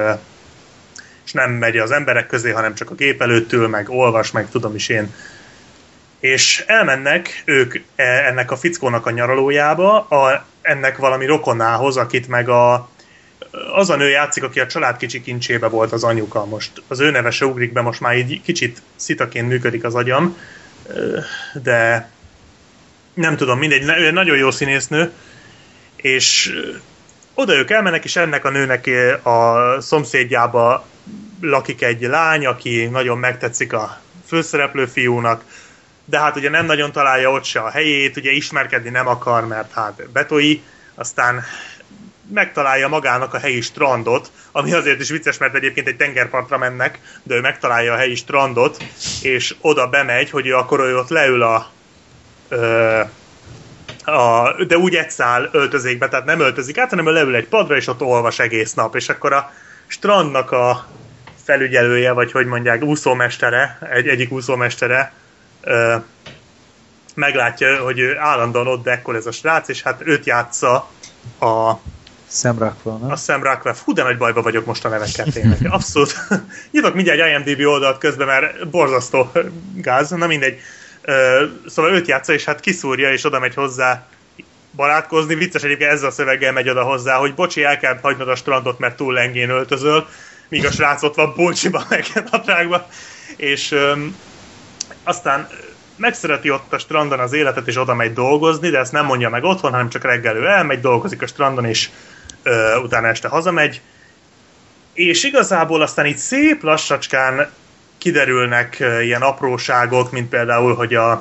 és 1.25 1.33
nem 1.33 1.51
megy 1.51 1.77
az 1.77 1.91
emberek 1.91 2.27
közé, 2.27 2.51
hanem 2.51 2.75
csak 2.75 2.91
a 2.91 2.95
gép 2.95 3.21
előtt 3.21 3.53
ül, 3.53 3.67
meg 3.67 3.89
olvas, 3.89 4.31
meg 4.31 4.49
tudom 4.49 4.75
is 4.75 4.89
én. 4.89 5.13
És 6.19 6.63
elmennek 6.67 7.41
ők 7.45 7.75
e, 7.95 8.03
ennek 8.03 8.51
a 8.51 8.57
fickónak 8.57 9.05
a 9.05 9.11
nyaralójába, 9.11 9.99
a, 9.99 10.45
ennek 10.61 10.97
valami 10.97 11.25
rokonához, 11.25 11.97
akit 11.97 12.27
meg 12.27 12.49
a, 12.49 12.89
az 13.73 13.89
a 13.89 13.95
nő 13.95 14.09
játszik, 14.09 14.43
aki 14.43 14.59
a 14.59 14.67
család 14.67 14.97
kicsi 14.97 15.21
kincsébe 15.21 15.67
volt 15.67 15.91
az 15.91 16.03
anyuka. 16.03 16.45
Most 16.45 16.71
az 16.87 16.99
ő 16.99 17.11
neve 17.11 17.31
se 17.31 17.45
ugrik 17.45 17.73
be, 17.73 17.81
most 17.81 17.99
már 17.99 18.17
így 18.17 18.41
kicsit 18.41 18.81
szitaként 18.95 19.47
működik 19.47 19.83
az 19.83 19.95
agyam, 19.95 20.37
de 21.53 22.09
nem 23.13 23.35
tudom, 23.35 23.57
mindegy, 23.59 23.83
ő 23.83 24.11
nagyon 24.11 24.37
jó 24.37 24.51
színésznő, 24.51 25.11
és 25.95 26.55
oda 27.33 27.55
ők 27.55 27.69
elmennek, 27.69 28.03
és 28.03 28.15
ennek 28.15 28.45
a 28.45 28.49
nőnek 28.49 28.89
a 29.25 29.81
szomszédjába 29.81 30.85
lakik 31.41 31.81
egy 31.81 32.01
lány, 32.01 32.45
aki 32.45 32.85
nagyon 32.85 33.17
megtetszik 33.17 33.73
a 33.73 34.01
főszereplő 34.27 34.85
fiúnak, 34.85 35.43
de 36.05 36.19
hát 36.19 36.35
ugye 36.35 36.49
nem 36.49 36.65
nagyon 36.65 36.91
találja 36.91 37.31
ott 37.31 37.43
se 37.43 37.59
a 37.59 37.69
helyét, 37.69 38.17
ugye 38.17 38.31
ismerkedni 38.31 38.89
nem 38.89 39.07
akar, 39.07 39.47
mert 39.47 39.71
hát 39.71 40.09
betói, 40.11 40.61
aztán 40.95 41.43
megtalálja 42.33 42.87
magának 42.87 43.33
a 43.33 43.39
helyi 43.39 43.61
strandot, 43.61 44.31
ami 44.51 44.73
azért 44.73 44.99
is 44.99 45.09
vicces, 45.09 45.37
mert 45.37 45.55
egyébként 45.55 45.87
egy 45.87 45.95
tengerpartra 45.95 46.57
mennek, 46.57 46.99
de 47.23 47.35
ő 47.35 47.41
megtalálja 47.41 47.93
a 47.93 47.97
helyi 47.97 48.15
strandot, 48.15 48.83
és 49.21 49.55
oda 49.61 49.87
bemegy, 49.87 50.29
hogy 50.29 50.47
ő 50.47 50.55
akkor 50.55 50.79
ő 50.79 50.97
ott 50.97 51.09
leül 51.09 51.41
a, 51.41 51.69
ö, 52.49 52.99
a 54.05 54.53
de 54.67 54.77
úgy 54.77 54.95
egy 54.95 55.09
szál 55.09 55.49
öltözékbe, 55.51 56.07
tehát 56.07 56.25
nem 56.25 56.39
öltözik 56.39 56.77
át, 56.77 56.89
hanem 56.89 57.07
ő 57.07 57.11
leül 57.11 57.35
egy 57.35 57.47
padra, 57.47 57.75
és 57.75 57.87
ott 57.87 58.01
olvas 58.01 58.39
egész 58.39 58.73
nap, 58.73 58.95
és 58.95 59.09
akkor 59.09 59.33
a 59.33 59.51
strandnak 59.87 60.51
a 60.51 60.87
felügyelője, 61.43 62.11
vagy 62.11 62.31
hogy 62.31 62.45
mondják, 62.45 62.83
úszómestere, 62.83 63.77
egy, 63.91 64.07
egyik 64.07 64.31
úszómestere 64.31 65.13
ö, 65.61 65.95
meglátja, 67.15 67.83
hogy 67.83 67.99
ő 67.99 68.17
állandóan 68.17 68.67
ott 68.67 68.83
dekkol 68.83 69.15
ez 69.15 69.25
a 69.25 69.31
srác, 69.31 69.67
és 69.67 69.81
hát 69.81 70.01
őt 70.05 70.25
játsza 70.25 70.89
a 71.39 71.73
Sam 72.31 72.59
Rockwell, 72.59 72.97
nem? 72.97 73.11
A 73.11 73.15
Sam 73.15 73.43
Rockwell. 73.43 73.73
Fú, 73.73 73.93
de 73.93 74.03
nagy 74.03 74.17
bajba 74.17 74.41
vagyok 74.41 74.65
most 74.65 74.85
a 74.85 74.89
nevekkel 74.89 75.25
tényleg. 75.25 75.67
Abszolút. 75.69 76.15
Nyitok 76.71 76.93
mindjárt 76.93 77.19
egy 77.19 77.47
IMDb 77.47 77.67
oldalt 77.67 77.97
közben, 77.97 78.27
mert 78.27 78.69
borzasztó 78.69 79.31
gáz. 79.75 80.09
Na 80.09 80.27
mindegy. 80.27 80.59
Szóval 81.67 81.91
őt 81.91 82.07
játsza, 82.07 82.33
és 82.33 82.43
hát 82.45 82.59
kiszúrja, 82.59 83.11
és 83.11 83.23
oda 83.25 83.39
megy 83.39 83.53
hozzá 83.53 84.07
barátkozni. 84.71 85.35
Vicces 85.35 85.63
egyébként 85.63 85.91
ezzel 85.91 86.07
a 86.07 86.11
szöveggel 86.11 86.51
megy 86.51 86.69
oda 86.69 86.83
hozzá, 86.83 87.15
hogy 87.15 87.33
bocsi, 87.33 87.63
el 87.63 87.77
kell 87.77 87.99
hagynod 88.01 88.29
a 88.29 88.35
strandot, 88.35 88.79
mert 88.79 88.95
túl 88.95 89.13
lengén 89.13 89.49
öltözöl, 89.49 90.07
míg 90.47 90.65
a 90.65 90.71
srác 90.71 91.03
ott 91.03 91.15
van 91.15 91.33
Bolcsiban, 91.35 91.83
meg 91.89 92.05
nadrágban. 92.31 92.83
És 93.35 93.71
öm, 93.71 94.15
aztán 95.03 95.47
megszereti 95.95 96.49
ott 96.49 96.73
a 96.73 96.77
strandon 96.77 97.19
az 97.19 97.33
életet, 97.33 97.67
és 97.67 97.77
oda 97.77 97.93
megy 97.93 98.13
dolgozni, 98.13 98.69
de 98.69 98.79
ezt 98.79 98.91
nem 98.91 99.05
mondja 99.05 99.29
meg 99.29 99.43
otthon, 99.43 99.71
hanem 99.71 99.89
csak 99.89 100.03
reggel 100.03 100.35
ő 100.35 100.45
elmegy, 100.45 100.79
dolgozik 100.79 101.21
a 101.21 101.27
strandon, 101.27 101.65
és 101.65 101.89
utána 102.83 103.07
este 103.07 103.27
hazamegy. 103.27 103.81
És 104.93 105.23
igazából 105.23 105.81
aztán 105.81 106.05
itt 106.05 106.17
szép 106.17 106.63
lassacskán 106.63 107.51
kiderülnek 107.97 108.77
ilyen 109.01 109.21
apróságok, 109.21 110.11
mint 110.11 110.29
például, 110.29 110.75
hogy 110.75 110.95
a, 110.95 111.11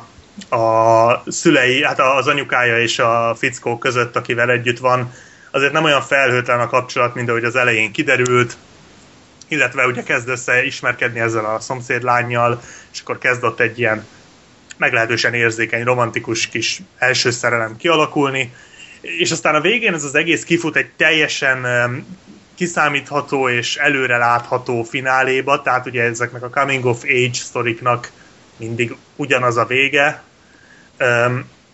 a 0.56 1.22
szülei, 1.26 1.84
hát 1.84 2.00
az 2.00 2.26
anyukája 2.26 2.80
és 2.80 2.98
a 2.98 3.34
fickó 3.38 3.78
között, 3.78 4.16
akivel 4.16 4.50
együtt 4.50 4.78
van, 4.78 5.12
azért 5.50 5.72
nem 5.72 5.84
olyan 5.84 6.02
felhőtlen 6.02 6.60
a 6.60 6.66
kapcsolat, 6.66 7.14
mint 7.14 7.28
ahogy 7.28 7.44
az 7.44 7.56
elején 7.56 7.92
kiderült, 7.92 8.56
illetve 9.48 9.86
ugye 9.86 10.02
kezd 10.02 10.28
össze 10.28 10.64
ismerkedni 10.64 11.20
ezzel 11.20 11.44
a 11.44 11.60
szomszéd 11.60 12.02
lányjal, 12.02 12.60
és 12.92 13.00
akkor 13.00 13.18
kezdott 13.18 13.60
egy 13.60 13.78
ilyen 13.78 14.06
meglehetősen 14.76 15.34
érzékeny, 15.34 15.84
romantikus 15.84 16.46
kis 16.46 16.80
első 16.98 17.30
szerelem 17.30 17.76
kialakulni, 17.76 18.54
és 19.00 19.30
aztán 19.30 19.54
a 19.54 19.60
végén 19.60 19.94
ez 19.94 20.04
az 20.04 20.14
egész 20.14 20.44
kifut 20.44 20.76
egy 20.76 20.90
teljesen 20.96 21.66
kiszámítható 22.54 23.48
és 23.48 23.76
előre 23.76 24.16
látható 24.16 24.82
fináléba, 24.82 25.62
tehát 25.62 25.86
ugye 25.86 26.02
ezeknek 26.02 26.42
a 26.42 26.50
coming 26.50 26.84
of 26.84 27.02
age 27.02 27.32
sztoriknak 27.32 28.10
mindig 28.56 28.96
ugyanaz 29.16 29.56
a 29.56 29.64
vége. 29.64 30.22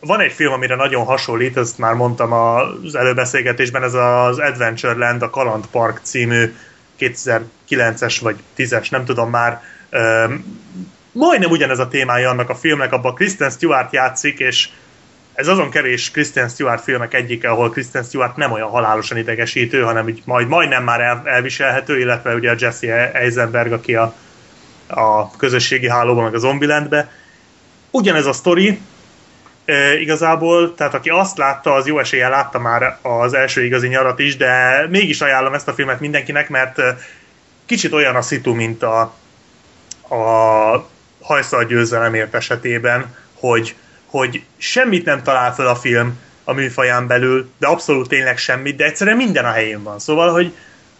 Van 0.01 0.20
egy 0.20 0.32
film, 0.32 0.52
amire 0.52 0.74
nagyon 0.74 1.05
hasonlít, 1.05 1.56
ezt 1.56 1.78
már 1.78 1.94
mondtam 1.94 2.32
az 2.32 2.94
előbeszélgetésben, 2.94 3.82
ez 3.82 3.94
az 3.94 4.38
Adventureland, 4.38 5.22
a 5.22 5.30
Kaland 5.30 5.66
Park 5.66 6.01
című 6.02 6.55
2009-es 6.98 8.18
vagy 8.20 8.36
10-es, 8.56 8.90
nem 8.90 9.05
tudom 9.05 9.30
már, 9.30 9.62
majdnem 11.12 11.51
ugyanez 11.51 11.78
a 11.78 11.88
témája 11.88 12.30
annak 12.30 12.51
a 12.51 12.55
filmnek, 12.55 12.92
abban 12.92 13.14
Kristen 13.14 13.51
Stewart 13.51 13.92
játszik, 13.92 14.38
és 14.38 14.68
ez 15.35 15.48
azon 15.48 15.70
kevés 15.70 16.11
Kristen 16.11 16.48
Stewart 16.48 16.82
filmek 16.82 17.15
egyike, 17.15 17.48
ahol 17.48 17.70
Kristen 17.70 18.02
Stewart 18.02 18.36
nem 18.36 18.52
olyan 18.52 18.69
halálosan 18.69 19.16
idegesítő, 19.16 19.82
hanem 19.82 20.09
így 20.09 20.23
majd, 20.24 20.48
majdnem 20.48 20.85
már 20.85 21.01
el, 21.01 21.23
elviselhető, 21.24 21.98
illetve 21.98 22.35
ugye 22.35 22.51
a 22.51 22.55
Jesse 22.59 23.12
Eisenberg, 23.12 23.73
aki 23.73 23.94
a, 23.94 24.15
a 24.86 25.31
közösségi 25.36 25.89
hálóban, 25.89 26.24
meg 26.24 26.35
a 26.35 26.39
Zombielandbe. 26.39 27.11
Ugyanez 27.90 28.27
a 28.27 28.32
sztori, 28.32 28.81
e, 29.65 30.01
igazából, 30.01 30.74
tehát 30.74 30.94
aki 30.94 31.09
azt 31.09 31.39
látta, 31.39 31.73
az 31.74 31.86
jó 31.86 31.98
eséllyel 31.98 32.31
látta 32.31 32.59
már 32.59 32.98
az 33.02 33.35
első 33.35 33.65
igazi 33.65 33.89
nyarat 33.89 34.19
is, 34.19 34.36
de 34.36 34.86
mégis 34.90 35.20
ajánlom 35.20 35.55
ezt 35.55 35.69
a 35.69 35.74
filmet 35.74 36.01
mindenkinek, 36.01 36.48
mert 36.48 36.81
kicsit 37.66 37.93
olyan 37.93 38.16
a 38.16 38.23
szitu, 38.23 38.55
mint 38.55 38.82
a, 38.82 39.01
a 40.09 40.89
hajszal 41.20 41.65
győzelemért 41.65 42.35
esetében, 42.35 43.15
hogy 43.35 43.77
hogy 44.19 44.43
semmit 44.57 45.05
nem 45.05 45.23
talál 45.23 45.55
fel 45.55 45.66
a 45.66 45.74
film 45.74 46.19
a 46.45 46.53
műfaján 46.53 47.07
belül, 47.07 47.51
de 47.59 47.66
abszolút 47.66 48.09
tényleg 48.09 48.39
semmit, 48.39 48.77
de 48.77 48.85
egyszerűen 48.85 49.16
minden 49.16 49.45
a 49.45 49.51
helyén 49.51 49.82
van. 49.82 49.99
Szóval, 49.99 50.32
hogy, 50.32 50.53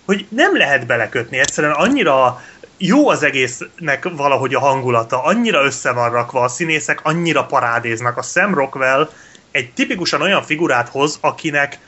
hogy 0.05 0.27
nem 0.29 0.57
lehet 0.57 0.87
belekötni, 0.87 1.39
egyszerűen 1.39 1.73
annyira 1.73 2.43
jó 2.77 3.09
az 3.09 3.23
egésznek 3.23 4.09
valahogy 4.17 4.55
a 4.55 4.61
hangulata, 4.61 5.23
annyira 5.23 5.65
össze 5.65 5.93
van 5.93 6.11
rakva, 6.11 6.41
a 6.41 6.49
színészek 6.49 7.01
annyira 7.03 7.45
parádéznak. 7.45 8.17
A 8.17 8.23
Sam 8.23 8.55
Rockwell 8.55 9.11
egy 9.51 9.73
tipikusan 9.73 10.23
olyan 10.23 10.43
figurát 10.43 10.89
hoz, 10.89 11.19
akinek 11.21 11.79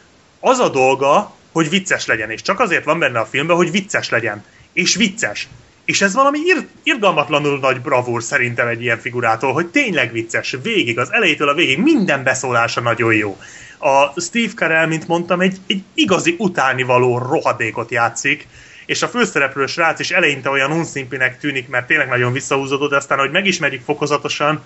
az 0.41 0.59
a 0.59 0.69
dolga, 0.69 1.35
hogy 1.53 1.69
vicces 1.69 2.07
legyen, 2.07 2.31
és 2.31 2.43
csak 2.43 2.61
azért 2.61 2.85
van 2.85 2.99
benne 2.99 3.19
a 3.19 3.27
filmben, 3.27 3.57
hogy 3.57 3.71
vicces 3.71 4.09
legyen. 4.09 4.45
És 4.73 4.95
vicces. 4.95 5.49
És 5.87 6.01
ez 6.01 6.15
valami 6.15 6.39
ir- 6.39 6.69
irgalmatlanul 6.83 7.59
nagy 7.59 7.81
bravúr 7.81 8.23
szerintem 8.23 8.69
egy 8.69 8.83
ilyen 8.83 8.99
figurától, 8.99 9.53
hogy 9.53 9.67
tényleg 9.67 10.13
vicces, 10.13 10.57
végig, 10.63 10.99
az 10.99 11.13
elejétől 11.13 11.49
a 11.49 11.55
végig, 11.55 11.79
minden 11.79 12.23
beszólása 12.23 12.81
nagyon 12.81 13.15
jó. 13.15 13.39
A 13.79 14.21
Steve 14.21 14.53
Carell, 14.53 14.87
mint 14.87 15.07
mondtam, 15.07 15.41
egy, 15.41 15.57
egy 15.67 15.83
igazi 15.95 16.35
utánivaló 16.39 17.19
rohadékot 17.19 17.91
játszik, 17.91 18.49
és 18.87 19.03
a 19.03 19.09
főszereplő 19.09 19.67
srác 19.67 20.01
is 20.01 20.11
eleinte 20.11 20.51
olyan 20.51 20.73
unszimpinek 20.73 21.39
tűnik, 21.39 21.69
mert 21.69 21.87
tényleg 21.87 22.09
nagyon 22.09 22.33
visszahúzódott, 22.33 22.91
de 22.91 22.97
aztán, 22.97 23.19
hogy 23.19 23.31
megismerik 23.31 23.83
fokozatosan, 23.85 24.65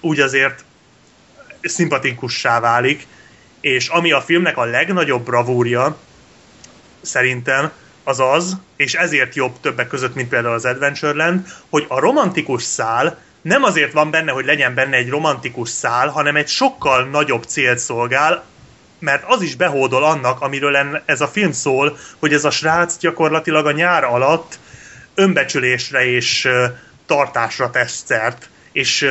úgy 0.00 0.20
azért 0.20 0.64
szimpatikussá 1.62 2.60
válik, 2.60 3.06
és 3.60 3.88
ami 3.88 4.12
a 4.12 4.20
filmnek 4.20 4.56
a 4.56 4.64
legnagyobb 4.64 5.24
bravúrja, 5.24 5.96
szerintem, 7.00 7.70
az 8.08 8.20
az, 8.20 8.56
és 8.76 8.94
ezért 8.94 9.34
jobb 9.34 9.60
többek 9.60 9.88
között, 9.88 10.14
mint 10.14 10.28
például 10.28 10.54
az 10.54 10.64
Adventureland, 10.64 11.46
hogy 11.70 11.84
a 11.88 12.00
romantikus 12.00 12.62
szál 12.62 13.18
nem 13.42 13.62
azért 13.62 13.92
van 13.92 14.10
benne, 14.10 14.32
hogy 14.32 14.44
legyen 14.44 14.74
benne 14.74 14.96
egy 14.96 15.08
romantikus 15.08 15.68
szál, 15.68 16.08
hanem 16.08 16.36
egy 16.36 16.48
sokkal 16.48 17.04
nagyobb 17.04 17.42
célt 17.42 17.78
szolgál, 17.78 18.44
mert 18.98 19.24
az 19.26 19.42
is 19.42 19.54
behódol 19.54 20.04
annak, 20.04 20.40
amiről 20.40 21.02
ez 21.04 21.20
a 21.20 21.28
film 21.28 21.52
szól, 21.52 21.96
hogy 22.18 22.32
ez 22.32 22.44
a 22.44 22.50
srác 22.50 22.98
gyakorlatilag 22.98 23.66
a 23.66 23.72
nyár 23.72 24.04
alatt 24.04 24.58
önbecsülésre 25.14 26.06
és 26.06 26.48
tartásra 27.06 27.70
tesz 27.70 28.02
szert, 28.06 28.48
és 28.72 29.06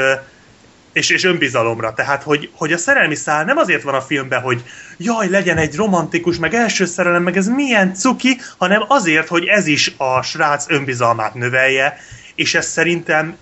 és, 0.98 1.10
és 1.10 1.24
önbizalomra. 1.24 1.94
Tehát, 1.94 2.24
hogy, 2.24 2.50
hogy 2.54 2.74
a 2.74 2.78
szerelmi 2.78 3.16
szál 3.16 3.44
nem 3.44 3.58
azért 3.58 3.84
van 3.84 3.94
a 3.94 4.02
filmben, 4.02 4.42
hogy 4.42 4.64
jaj, 4.98 5.30
legyen 5.30 5.58
egy 5.58 5.76
romantikus, 5.76 6.38
meg 6.38 6.54
első 6.54 6.86
szerelem, 6.86 7.24
meg 7.24 7.38
ez 7.38 7.48
milyen 7.48 7.94
cuki, 7.94 8.38
hanem 8.58 8.84
azért, 8.88 9.28
hogy 9.28 9.46
ez 9.46 9.68
is 9.68 9.94
a 9.98 10.22
srác 10.22 10.66
önbizalmát 10.70 11.34
növelje, 11.34 11.98
és 12.36 12.56
ez 12.56 12.66
szerintem 12.66 13.38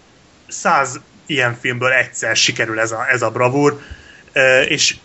száz 0.48 1.00
ilyen 1.26 1.58
filmből 1.62 1.92
egyszer 1.92 2.36
sikerül 2.36 2.80
ez 2.80 2.92
a, 2.92 3.06
ez 3.10 3.22
a 3.22 3.32
bravúr, 3.32 3.80
és 4.68 4.96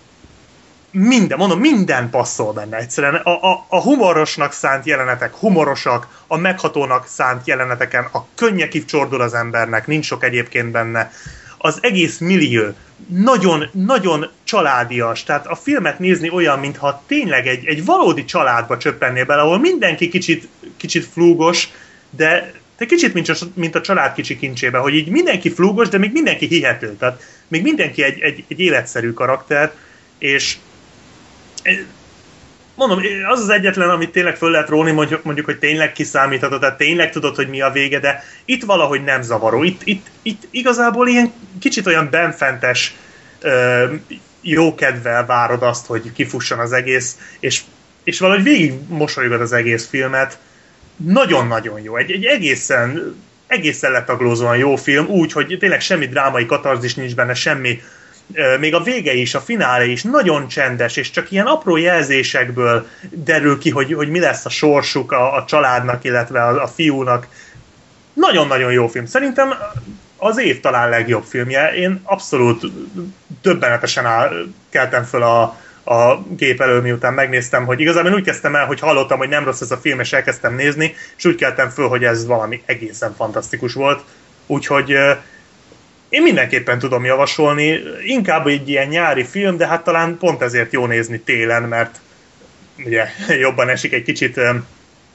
minden, 0.93 1.39
mondom, 1.39 1.61
minden 1.61 2.11
passzol 2.11 2.53
benne 2.53 2.77
egyszerűen. 2.77 3.15
A, 3.15 3.51
a, 3.51 3.67
a 3.69 3.81
humorosnak 3.81 4.53
szánt 4.53 4.87
jelenetek 4.87 5.35
humorosak, 5.35 6.25
a 6.27 6.37
meghatónak 6.37 7.07
szánt 7.07 7.47
jeleneteken 7.47 8.09
a 8.13 8.25
könnyekig 8.35 8.85
csordul 8.85 9.21
az 9.21 9.35
embernek, 9.35 9.87
nincs 9.87 10.07
sok 10.07 10.25
egyébként 10.25 10.71
benne. 10.71 11.11
Az 11.63 11.79
egész 11.83 12.19
millió. 12.19 12.63
Nagyon, 13.07 13.69
nagyon 13.73 14.31
családias, 14.45 15.23
tehát 15.23 15.47
a 15.47 15.55
filmet 15.55 15.99
nézni 15.99 16.31
olyan, 16.31 16.59
mintha 16.59 17.03
tényleg 17.07 17.47
egy, 17.47 17.67
egy 17.67 17.85
valódi 17.85 18.25
családba 18.25 18.77
csöppennél 18.77 19.25
bele, 19.25 19.43
ahol 19.43 19.59
mindenki 19.59 20.09
kicsit, 20.09 20.49
kicsit 20.77 21.05
flúgos, 21.05 21.69
de, 22.11 22.53
de 22.79 22.87
kicsit 22.87 23.15
mint 23.15 23.29
a, 23.29 23.35
mint 23.55 23.75
a 23.75 23.81
család 23.81 24.13
kicsi 24.15 24.39
kincsébe, 24.39 24.79
hogy 24.79 24.95
így 24.95 25.09
mindenki 25.09 25.51
flúgos, 25.51 25.89
de 25.89 25.99
még 25.99 26.13
mindenki 26.13 26.47
hihető, 26.47 26.97
tehát 26.99 27.23
még 27.49 27.63
mindenki 27.63 28.03
egy, 28.03 28.21
egy, 28.21 28.45
egy 28.49 28.61
életszerű 28.61 29.13
karakter, 29.13 29.73
és 30.19 30.57
mondom, 32.87 33.03
az 33.29 33.41
az 33.41 33.49
egyetlen, 33.49 33.91
amit 33.91 34.11
tényleg 34.11 34.37
föl 34.37 34.51
lehet 34.51 34.69
róni, 34.69 34.91
mondjuk, 34.91 35.23
mondjuk 35.23 35.47
hogy 35.47 35.59
tényleg 35.59 35.93
kiszámítható, 35.93 36.59
tehát 36.59 36.77
tényleg 36.77 37.11
tudod, 37.11 37.35
hogy 37.37 37.49
mi 37.49 37.61
a 37.61 37.71
vége, 37.71 37.99
de 37.99 38.25
itt 38.45 38.65
valahogy 38.65 39.05
nem 39.05 39.23
zavaró. 39.23 39.63
Itt, 39.63 39.81
itt, 39.85 40.07
itt 40.23 40.43
igazából 40.51 41.09
ilyen 41.09 41.33
kicsit 41.61 41.87
olyan 41.87 42.09
benfentes 42.11 42.95
jókedvel 44.41 45.27
várod 45.27 45.63
azt, 45.63 45.87
hogy 45.87 46.13
kifusson 46.13 46.59
az 46.59 46.73
egész, 46.73 47.19
és, 47.41 47.63
és 48.05 48.19
valahogy 48.19 48.43
végig 48.43 48.73
mosolygod 48.89 49.41
az 49.41 49.53
egész 49.53 49.89
filmet. 49.89 50.39
Nagyon-nagyon 50.97 51.81
jó. 51.81 51.97
Egy, 51.97 52.11
egy 52.11 52.25
egészen 52.25 53.17
egészen 53.47 53.91
letaglózóan 53.91 54.57
jó 54.57 54.77
film, 54.77 55.07
úgy, 55.07 55.33
hogy 55.33 55.57
tényleg 55.59 55.81
semmi 55.81 56.07
drámai 56.07 56.47
katarzis 56.47 56.95
nincs 56.95 57.15
benne, 57.15 57.35
semmi 57.35 57.83
még 58.61 58.75
a 58.75 58.83
vége 58.83 59.13
is, 59.13 59.35
a 59.35 59.41
finále 59.41 59.85
is 59.85 60.03
nagyon 60.03 60.49
csendes, 60.49 60.97
és 60.97 61.11
csak 61.11 61.31
ilyen 61.31 61.47
apró 61.47 61.77
jelzésekből 61.77 62.87
derül 63.11 63.59
ki, 63.59 63.71
hogy, 63.71 63.93
hogy 63.93 64.09
mi 64.09 64.21
lesz 64.21 64.45
a 64.45 64.49
sorsuk 64.49 65.13
a, 65.13 65.35
a 65.35 65.45
családnak, 65.45 66.05
illetve 66.05 66.43
a, 66.43 66.63
a 66.63 66.67
fiúnak. 66.67 67.27
Nagyon-nagyon 68.13 68.73
jó 68.73 68.89
film. 68.89 69.07
Szerintem 69.07 69.55
az 70.17 70.39
év 70.39 70.61
talán 70.61 70.89
legjobb 70.89 71.25
filmje. 71.25 71.75
Én 71.75 72.01
abszolút 72.03 72.67
döbbenetesen 73.43 74.07
áll, 74.07 74.47
keltem 74.69 75.05
föl 75.05 75.23
a, 75.23 75.43
a 75.85 76.23
gép 76.37 76.61
elől, 76.61 76.81
miután 76.81 77.15
megnéztem, 77.15 77.65
hogy 77.65 77.81
igazából 77.81 78.13
úgy 78.13 78.25
kezdtem 78.25 78.55
el, 78.55 78.67
hogy 78.67 78.81
hallottam, 78.81 79.19
hogy 79.19 79.29
nem 79.29 79.45
rossz 79.45 79.61
ez 79.61 79.71
a 79.71 79.77
film, 79.77 80.01
és 80.01 80.13
elkezdtem 80.13 80.55
nézni, 80.55 80.95
és 81.17 81.25
úgy 81.25 81.35
keltem 81.35 81.69
föl, 81.69 81.89
hogy 81.89 82.05
ez 82.05 82.27
valami 82.27 82.63
egészen 82.67 83.15
fantasztikus 83.15 83.75
volt. 83.75 84.05
Úgyhogy 84.47 84.97
én 86.11 86.23
mindenképpen 86.23 86.79
tudom 86.79 87.05
javasolni, 87.05 87.81
inkább 88.07 88.47
egy 88.47 88.69
ilyen 88.69 88.89
nyári 88.89 89.25
film, 89.25 89.57
de 89.57 89.67
hát 89.67 89.85
talán 89.85 90.17
pont 90.19 90.43
ezért 90.43 90.73
jó 90.73 90.87
nézni 90.87 91.19
télen, 91.19 91.63
mert 91.63 92.01
ugye 92.85 93.07
jobban 93.41 93.69
esik 93.69 93.93
egy 93.93 94.03
kicsit 94.03 94.41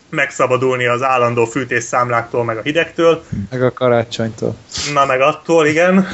megszabadulni 0.10 0.86
az 0.86 1.04
állandó 1.04 1.46
fűtésszámláktól, 1.46 2.44
meg 2.44 2.58
a 2.58 2.62
hidegtől. 2.62 3.24
Meg 3.50 3.64
a 3.64 3.74
karácsonytól. 3.74 4.56
Na, 4.94 5.06
meg 5.06 5.22
attól, 5.22 5.68
igen. 5.68 6.08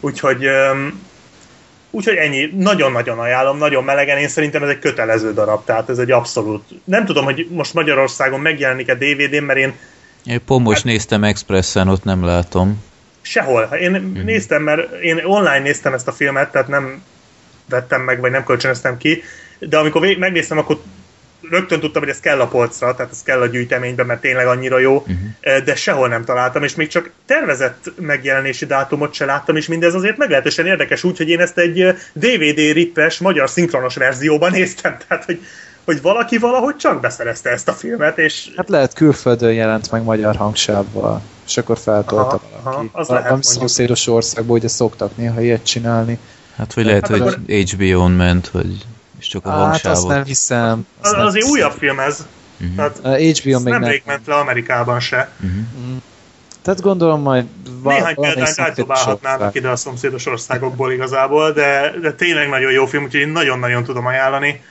Úgyhogy, 0.00 0.46
úgyhogy 1.90 2.16
ennyi. 2.16 2.50
Nagyon-nagyon 2.56 3.18
ajánlom, 3.18 3.58
nagyon 3.58 3.84
melegen. 3.84 4.18
Én 4.18 4.28
szerintem 4.28 4.62
ez 4.62 4.68
egy 4.68 4.78
kötelező 4.78 5.32
darab, 5.32 5.64
tehát 5.64 5.88
ez 5.88 5.98
egy 5.98 6.10
abszolút... 6.10 6.64
Nem 6.84 7.04
tudom, 7.04 7.24
hogy 7.24 7.46
most 7.50 7.74
Magyarországon 7.74 8.40
megjelenik-e 8.40 8.94
DVD-n, 8.94 9.42
mert 9.42 9.58
én... 9.58 9.74
Én 10.24 10.44
pont 10.44 10.64
most 10.64 10.76
hát... 10.76 10.84
néztem 10.84 11.24
Expressen, 11.24 11.88
ott 11.88 12.04
nem 12.04 12.24
látom. 12.24 12.82
Sehol. 13.24 13.62
Én 13.62 13.90
mm-hmm. 13.90 14.24
néztem, 14.24 14.62
mert 14.62 14.92
én 15.02 15.20
online 15.24 15.58
néztem 15.58 15.94
ezt 15.94 16.08
a 16.08 16.12
filmet, 16.12 16.52
tehát 16.52 16.68
nem 16.68 17.02
vettem 17.68 18.02
meg, 18.02 18.20
vagy 18.20 18.30
nem 18.30 18.44
kölcsönöztem 18.44 18.96
ki, 18.96 19.22
de 19.58 19.78
amikor 19.78 20.00
vég- 20.00 20.18
megnéztem, 20.18 20.58
akkor 20.58 20.80
rögtön 21.50 21.80
tudtam, 21.80 22.02
hogy 22.02 22.10
ez 22.10 22.20
kell 22.20 22.40
a 22.40 22.46
polcra, 22.46 22.94
tehát 22.94 23.12
ez 23.12 23.22
kell 23.22 23.40
a 23.40 23.46
gyűjteménybe, 23.46 24.04
mert 24.04 24.20
tényleg 24.20 24.46
annyira 24.46 24.78
jó, 24.78 24.96
uh-huh. 24.96 25.64
de 25.64 25.74
sehol 25.74 26.08
nem 26.08 26.24
találtam, 26.24 26.62
és 26.62 26.74
még 26.74 26.88
csak 26.88 27.10
tervezett 27.26 27.92
megjelenési 28.00 28.66
dátumot 28.66 29.14
se 29.14 29.24
láttam, 29.24 29.56
és 29.56 29.66
mindez 29.66 29.94
azért 29.94 30.16
meglehetősen 30.16 30.66
érdekes 30.66 31.04
úgy, 31.04 31.16
hogy 31.16 31.28
én 31.28 31.40
ezt 31.40 31.58
egy 31.58 31.94
DVD 32.12 32.72
rippes 32.72 33.18
magyar 33.18 33.50
szinkronos 33.50 33.94
verzióban 33.94 34.50
néztem, 34.50 34.96
tehát 35.08 35.24
hogy 35.24 35.40
hogy 35.84 36.02
valaki 36.02 36.38
valahogy 36.38 36.76
csak 36.76 37.00
beszerezte 37.00 37.50
ezt 37.50 37.68
a 37.68 37.72
filmet, 37.72 38.18
és... 38.18 38.48
Hát 38.56 38.68
lehet 38.68 38.94
külföldön 38.94 39.52
jelent 39.52 39.90
meg 39.90 40.02
magyar 40.02 40.36
hangsávval, 40.36 41.22
és 41.46 41.56
akkor 41.56 41.78
feltolta 41.78 42.40
valaki. 42.62 42.62
Aha, 42.62 42.84
az 42.92 43.10
a, 43.10 43.14
lehet, 43.14 43.42
szomszédos 43.42 44.06
országból 44.06 44.56
ugye 44.56 44.68
szoktak 44.68 45.16
néha 45.16 45.40
ilyet 45.40 45.64
csinálni. 45.64 46.18
Hát 46.56 46.74
vagy 46.74 46.84
lehet, 46.84 47.08
hát 47.08 47.18
hogy 47.18 47.20
akkor... 47.20 47.38
HBO-n 47.46 48.10
ment, 48.10 48.48
vagy 48.48 48.86
és 49.18 49.30
csak 49.30 49.46
a 49.46 49.50
hát 49.50 49.58
hangsávot. 49.60 49.98
azt 49.98 50.06
nem 50.06 50.24
hiszem. 50.24 50.86
Az, 51.00 51.12
az 51.12 51.24
azért 51.24 51.46
újabb 51.46 51.72
film 51.72 52.00
ez. 52.00 52.26
Uh-huh. 52.60 52.76
Tehát 52.76 53.20
HBO 53.38 53.58
még 53.58 53.72
nem. 53.72 54.00
ment 54.04 54.26
le 54.26 54.34
Amerikában 54.34 55.00
se. 55.00 55.30
Uh-huh. 55.40 55.58
Uh-huh. 55.78 56.02
Tehát 56.62 56.80
gondolom 56.80 57.20
majd... 57.20 57.44
Néhány 57.82 58.14
példányt 58.14 58.60
átdobálhatnának 58.60 59.54
ide 59.54 59.68
a 59.68 59.76
szomszédos 59.76 60.26
országokból 60.26 60.92
igazából, 60.92 61.52
de, 61.52 61.94
de 62.00 62.12
tényleg 62.12 62.48
nagyon 62.48 62.72
jó 62.72 62.86
film, 62.86 63.04
úgyhogy 63.04 63.20
én 63.20 63.28
nagyon-nagyon 63.28 63.84
tudom 63.84 64.06
ajánlani. 64.06 64.62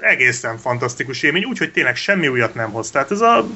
Egészen 0.00 0.58
fantasztikus 0.58 1.22
élmény, 1.22 1.44
úgyhogy 1.44 1.72
tényleg 1.72 1.96
semmi 1.96 2.28
újat 2.28 2.54
nem 2.54 2.70
hoz. 2.70 2.90
Tehát 2.90 3.10
ez 3.10 3.20
a 3.20 3.46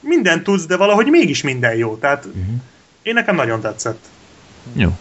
minden 0.00 0.42
tudsz, 0.42 0.66
de 0.66 0.76
valahogy 0.76 1.06
mégis 1.06 1.42
minden 1.42 1.74
jó. 1.74 1.96
Tehát 1.96 2.24
uh-huh. 2.24 2.54
én 3.02 3.14
nekem 3.14 3.34
nagyon 3.34 3.60
tetszett. 3.60 4.04
Jó, 4.72 4.96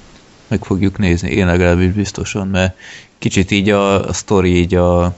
meg 0.47 0.63
fogjuk 0.63 0.97
nézni, 0.97 1.29
én 1.29 1.45
legalábbis 1.45 1.91
biztosan, 1.91 2.47
mert 2.47 2.77
kicsit 3.17 3.51
így 3.51 3.69
a, 3.69 4.07
a 4.07 4.13
sztori 4.13 4.55
így 4.55 4.75
a 4.75 5.15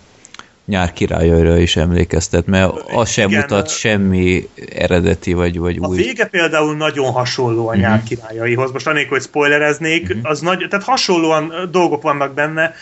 nyár 0.70 0.94
királyaira 0.94 1.58
is 1.58 1.76
emlékeztet, 1.76 2.46
mert 2.46 2.74
az 2.94 3.10
sem 3.10 3.30
Igen, 3.30 3.42
mutat 3.42 3.70
semmi 3.70 4.50
eredeti 4.76 5.34
vagy, 5.34 5.60
vagy 5.60 5.78
a 5.82 5.88
új. 5.88 6.00
A 6.00 6.04
vége 6.04 6.26
például 6.26 6.76
nagyon 6.76 7.12
hasonló 7.12 7.68
a 7.68 7.76
nyár 7.76 7.92
uh-huh. 7.92 8.08
királyaihoz. 8.08 8.72
Most 8.72 8.88
anélkül, 8.88 9.12
hogy 9.12 9.22
spoilereznék, 9.22 10.04
uh-huh. 10.10 10.20
az 10.24 10.40
nagy, 10.40 10.66
tehát 10.70 10.86
hasonlóan 10.86 11.54
dolgok 11.72 12.02
vannak 12.02 12.34
benne, 12.34 12.74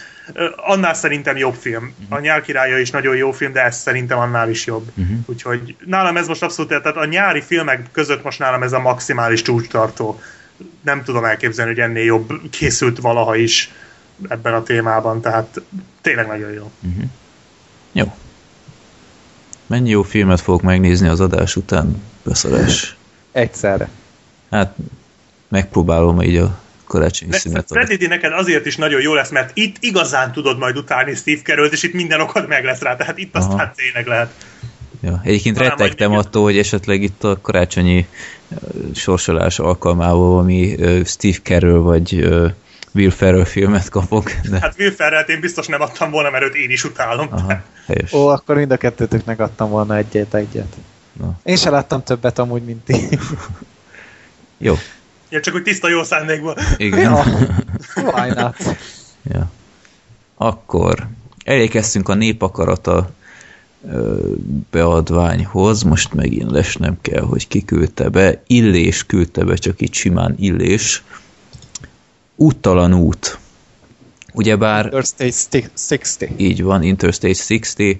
annál 0.55 0.93
szerintem 0.93 1.37
jobb 1.37 1.53
film. 1.53 1.93
Uh-huh. 2.01 2.17
A 2.17 2.19
nyár 2.19 2.41
királya 2.41 2.77
is 2.77 2.89
nagyon 2.89 3.15
jó 3.15 3.31
film, 3.31 3.51
de 3.51 3.63
ez 3.63 3.77
szerintem 3.77 4.17
annál 4.17 4.49
is 4.49 4.65
jobb. 4.65 4.87
Uh-huh. 4.97 5.17
Úgyhogy 5.25 5.75
nálam 5.85 6.17
ez 6.17 6.27
most 6.27 6.43
abszolút, 6.43 6.69
tehát 6.69 6.97
a 6.97 7.05
nyári 7.05 7.41
filmek 7.41 7.81
között 7.91 8.23
most 8.23 8.39
nálam 8.39 8.63
ez 8.63 8.73
a 8.73 8.79
maximális 8.79 9.41
csúcstartó. 9.41 10.19
Nem 10.81 11.03
tudom 11.03 11.23
elképzelni, 11.23 11.71
hogy 11.71 11.81
ennél 11.81 12.03
jobb 12.03 12.33
készült 12.51 12.99
valaha 12.99 13.35
is 13.35 13.71
ebben 14.27 14.53
a 14.53 14.63
témában, 14.63 15.21
tehát 15.21 15.61
tényleg 16.01 16.27
nagyon 16.27 16.51
jó. 16.51 16.71
Uh-huh. 16.81 17.03
Jó. 17.97 18.15
Mennyi 19.65 19.89
jó 19.89 20.03
filmet 20.03 20.41
fogok 20.41 20.61
megnézni 20.61 21.07
az 21.07 21.19
adás 21.19 21.55
után, 21.55 22.03
beszarás? 22.23 22.95
Egyszerre. 23.31 23.89
Hát 24.51 24.75
megpróbálom 25.47 26.21
így 26.21 26.35
a 26.35 26.59
karácsonyi 26.85 27.31
szünet. 27.31 27.67
Freddy, 27.69 28.07
neked 28.07 28.31
azért 28.31 28.65
is 28.65 28.75
nagyon 28.75 29.01
jó 29.01 29.13
lesz, 29.13 29.29
mert 29.29 29.51
itt 29.53 29.75
igazán 29.79 30.31
tudod 30.31 30.57
majd 30.57 30.77
utálni 30.77 31.15
Steve 31.15 31.41
carell 31.41 31.65
és 31.65 31.83
itt 31.83 31.93
minden 31.93 32.21
okod 32.21 32.47
meg 32.47 32.63
lesz 32.63 32.81
rá, 32.81 32.95
tehát 32.95 33.17
itt 33.17 33.35
Aha. 33.35 33.47
aztán 33.47 33.71
tényleg 33.75 34.07
lehet. 34.07 34.33
Ja, 35.01 35.21
egyébként 35.23 35.55
Talán 35.55 35.69
rettegtem 35.69 36.11
attól, 36.11 36.43
hogy 36.43 36.57
esetleg 36.57 37.01
itt 37.01 37.23
a 37.23 37.41
karácsonyi 37.41 38.07
sorsolás 38.93 39.59
alkalmával, 39.59 40.39
ami 40.39 40.75
Steve 41.05 41.37
Carell 41.43 41.77
vagy 41.77 42.29
Will 42.97 43.11
Ferrell 43.11 43.45
filmet 43.45 43.89
kapok. 43.89 44.31
De... 44.49 44.59
Hát 44.59 44.75
Will 44.77 44.91
ferrell 44.91 45.23
én 45.23 45.39
biztos 45.39 45.67
nem 45.67 45.81
adtam 45.81 46.11
volna, 46.11 46.29
mert 46.29 46.43
őt 46.43 46.55
én 46.55 46.69
is 46.69 46.83
utálom. 46.83 47.27
Aha, 47.31 47.61
Ó, 48.11 48.27
akkor 48.27 48.55
mind 48.55 48.71
a 48.71 48.77
kettőtöknek 48.77 49.39
adtam 49.39 49.69
volna 49.69 49.95
egyet-egyet. 49.95 50.75
Na. 51.13 51.39
Én 51.43 51.55
se 51.55 51.69
láttam 51.69 52.03
többet 52.03 52.39
amúgy, 52.39 52.63
mint 52.63 52.83
ti. 52.85 52.95
Jó. 54.67 54.75
Ja, 55.29 55.41
csak 55.41 55.53
úgy 55.53 55.63
tiszta 55.63 55.89
jó 55.89 56.03
szándékból. 56.03 56.57
Igen. 56.77 56.99
Ja, 56.99 57.23
why 58.13 58.29
not? 58.35 58.55
Ja. 59.23 59.51
Akkor 60.35 61.07
elérkeztünk 61.43 62.09
a 62.09 62.13
népakarata 62.13 63.09
beadványhoz, 64.71 65.83
most 65.83 66.13
megint 66.13 66.51
lesnem 66.51 66.97
kell, 67.01 67.23
hogy 67.23 67.47
ki 67.47 67.65
küldte 67.65 68.09
be. 68.09 68.41
Illés 68.47 69.05
küldte 69.05 69.43
be, 69.43 69.55
csak 69.55 69.81
itt 69.81 69.93
simán 69.93 70.35
Illés. 70.37 71.03
Úttalan 72.37 72.93
út. 72.93 73.39
Ugyebár... 74.33 74.85
Interstate 74.85 75.69
60. 75.89 76.29
Így 76.37 76.63
van, 76.63 76.83
Interstate 76.83 77.33
60. 77.47 77.97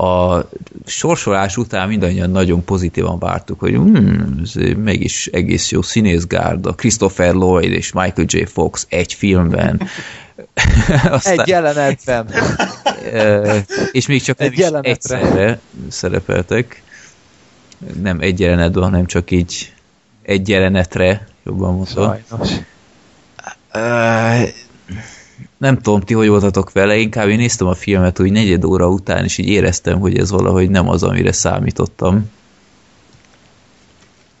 a 0.00 0.48
sorsolás 0.86 1.56
után 1.56 1.88
mindannyian 1.88 2.30
nagyon 2.30 2.64
pozitívan 2.64 3.18
vártuk, 3.18 3.60
hogy 3.60 3.74
hmm, 3.74 4.40
ez 4.42 4.52
mégis 4.76 5.26
egész 5.26 5.70
jó 5.70 5.82
színészgárda, 5.82 6.74
Christopher 6.74 7.34
Lloyd 7.34 7.72
és 7.72 7.92
Michael 7.92 8.26
J. 8.30 8.44
Fox 8.44 8.86
egy 8.88 9.12
filmben. 9.14 9.80
Aztán, 11.04 11.40
egy 11.40 11.48
jelenetben. 11.48 12.26
és 13.92 14.06
még 14.06 14.22
csak 14.22 14.40
egy 14.40 14.58
nem 14.70 14.82
is 14.82 14.90
egyszerre 14.90 15.60
szerepeltek. 15.88 16.82
Nem 18.02 18.20
egy 18.20 18.40
jelenetben, 18.40 18.82
hanem 18.82 19.06
csak 19.06 19.30
így 19.30 19.72
egy 20.22 20.48
jelenetre, 20.48 21.26
jobban 21.44 21.74
mondva. 21.74 22.18
Sajnos. 22.28 22.50
Nem 25.58 25.76
tudom, 25.76 26.00
ti 26.00 26.14
hogy 26.14 26.28
voltatok 26.28 26.72
vele, 26.72 26.96
inkább 26.96 27.28
én 27.28 27.36
néztem 27.36 27.66
a 27.66 27.74
filmet 27.74 28.20
úgy 28.20 28.32
negyed 28.32 28.64
óra 28.64 28.88
után, 28.88 29.24
és 29.24 29.38
így 29.38 29.48
éreztem, 29.48 29.98
hogy 29.98 30.18
ez 30.18 30.30
valahogy 30.30 30.70
nem 30.70 30.88
az, 30.88 31.02
amire 31.02 31.32
számítottam. 31.32 32.30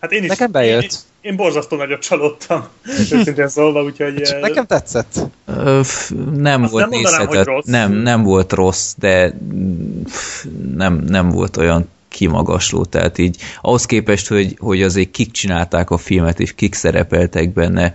Hát 0.00 0.12
én 0.12 0.22
is. 0.22 0.28
Nekem 0.28 0.50
bejött. 0.50 0.82
Én, 0.82 0.90
én 1.20 1.36
borzasztó 1.36 1.76
nagyot 1.76 2.00
csalódtam, 2.00 2.66
őszintén 3.12 3.48
szólva, 3.48 3.82
úgyhogy... 3.82 4.22
Csak 4.22 4.40
nekem 4.40 4.66
tetszett. 4.66 5.20
Öf, 5.46 6.12
nem 6.34 6.62
Azt 6.62 6.72
volt 6.72 6.88
nem 6.88 7.00
nézhetet, 7.00 7.64
nem, 7.64 7.92
nem 7.92 8.22
volt 8.22 8.52
rossz, 8.52 8.94
de 8.98 9.34
nem, 10.76 11.04
nem 11.08 11.30
volt 11.30 11.56
olyan 11.56 11.88
kimagasló, 12.08 12.84
tehát 12.84 13.18
így 13.18 13.36
ahhoz 13.60 13.86
képest, 13.86 14.28
hogy, 14.28 14.56
hogy 14.58 14.82
azért 14.82 15.10
kik 15.10 15.30
csinálták 15.30 15.90
a 15.90 15.96
filmet, 15.96 16.40
és 16.40 16.54
kik 16.54 16.74
szerepeltek 16.74 17.52
benne, 17.52 17.94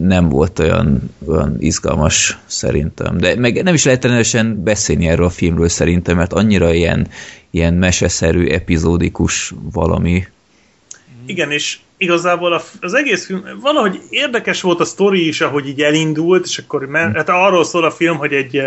nem 0.00 0.28
volt 0.28 0.58
olyan, 0.58 1.14
olyan 1.26 1.56
izgalmas 1.58 2.38
szerintem. 2.46 3.18
De 3.18 3.36
meg 3.36 3.62
nem 3.62 3.74
is 3.74 3.84
lehet 3.84 4.00
teljesen 4.00 4.62
beszélni 4.62 5.08
erről 5.08 5.26
a 5.26 5.30
filmről 5.30 5.68
szerintem, 5.68 6.16
mert 6.16 6.32
annyira 6.32 6.72
ilyen, 6.72 7.06
ilyen 7.50 7.74
meseszerű, 7.74 8.46
epizódikus 8.46 9.54
valami. 9.72 10.26
Igen, 11.26 11.50
és 11.50 11.78
igazából 11.96 12.62
az 12.80 12.94
egész 12.94 13.26
film, 13.26 13.44
valahogy 13.60 14.00
érdekes 14.10 14.60
volt 14.60 14.80
a 14.80 14.84
sztori 14.84 15.26
is, 15.26 15.40
ahogy 15.40 15.68
így 15.68 15.80
elindult, 15.80 16.44
és 16.44 16.58
akkor 16.58 16.86
men, 16.86 17.14
hát 17.14 17.28
arról 17.28 17.64
szól 17.64 17.84
a 17.84 17.90
film, 17.90 18.16
hogy 18.16 18.32
egy 18.32 18.62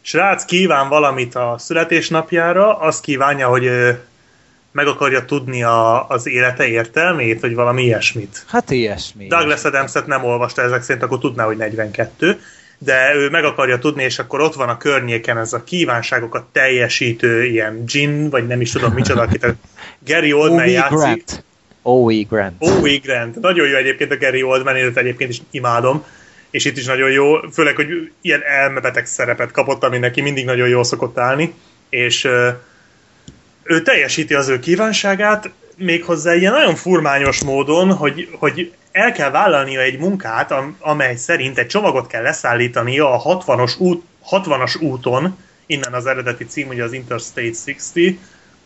srác 0.00 0.44
kíván 0.44 0.88
valamit 0.88 1.34
a 1.34 1.54
születésnapjára, 1.58 2.78
azt 2.78 3.02
kívánja, 3.02 3.48
hogy 3.48 3.70
meg 4.72 4.86
akarja 4.86 5.24
tudni 5.24 5.62
a, 5.62 6.08
az 6.08 6.26
élete 6.26 6.66
értelmét, 6.68 7.40
vagy 7.40 7.54
valami 7.54 7.82
ilyesmit. 7.82 8.44
Hát 8.46 8.70
ilyesmi. 8.70 9.26
Douglas 9.26 9.64
adams 9.64 9.92
nem 10.06 10.24
olvasta 10.24 10.62
ezek 10.62 10.82
szerint, 10.82 11.04
akkor 11.04 11.18
tudná, 11.18 11.44
hogy 11.44 11.56
42, 11.56 12.40
de 12.78 13.14
ő 13.14 13.30
meg 13.30 13.44
akarja 13.44 13.78
tudni, 13.78 14.02
és 14.02 14.18
akkor 14.18 14.40
ott 14.40 14.54
van 14.54 14.68
a 14.68 14.76
környéken 14.76 15.38
ez 15.38 15.52
a 15.52 15.64
kívánságokat 15.64 16.44
teljesítő 16.52 17.44
ilyen 17.44 17.84
gin, 17.86 18.30
vagy 18.30 18.46
nem 18.46 18.60
is 18.60 18.70
tudom 18.70 18.92
micsoda, 18.92 19.20
akit 19.20 19.44
a 19.44 19.54
Gary 20.06 20.32
Oldman 20.32 20.66
játszik. 20.66 20.98
Grant. 20.98 21.44
O.E. 21.82 22.22
Grant. 22.28 22.54
O.E. 22.58 22.96
Grant. 23.02 23.40
Nagyon 23.40 23.68
jó 23.68 23.76
egyébként 23.76 24.12
a 24.12 24.16
Gary 24.16 24.42
Oldman, 24.42 24.76
én 24.76 24.92
egyébként 24.94 25.30
is 25.30 25.42
imádom, 25.50 26.04
és 26.50 26.64
itt 26.64 26.76
is 26.76 26.84
nagyon 26.84 27.10
jó, 27.10 27.36
főleg, 27.52 27.76
hogy 27.76 28.12
ilyen 28.20 28.42
elmebeteg 28.42 29.06
szerepet 29.06 29.50
kapott, 29.50 29.84
ami 29.84 29.98
neki 29.98 30.20
mindig 30.20 30.44
nagyon 30.44 30.68
jól 30.68 30.84
szokott 30.84 31.18
állni, 31.18 31.54
és 31.88 32.28
ő 33.62 33.82
teljesíti 33.82 34.34
az 34.34 34.48
ő 34.48 34.58
kívánságát, 34.58 35.50
méghozzá 35.76 36.34
ilyen 36.34 36.52
nagyon 36.52 36.74
furmányos 36.74 37.44
módon, 37.44 37.94
hogy, 37.94 38.28
hogy 38.38 38.72
el 38.92 39.12
kell 39.12 39.30
vállalnia 39.30 39.80
egy 39.80 39.98
munkát, 39.98 40.54
amely 40.78 41.16
szerint 41.16 41.58
egy 41.58 41.66
csomagot 41.66 42.06
kell 42.06 42.22
leszállítania 42.22 43.12
a 43.12 43.38
60-as, 43.38 43.78
út, 43.78 44.04
60-as 44.30 44.80
úton, 44.80 45.38
innen 45.66 45.92
az 45.92 46.06
eredeti 46.06 46.46
cím, 46.46 46.68
ugye 46.68 46.84
az 46.84 46.92
Interstate 46.92 47.56
60, 47.66 48.18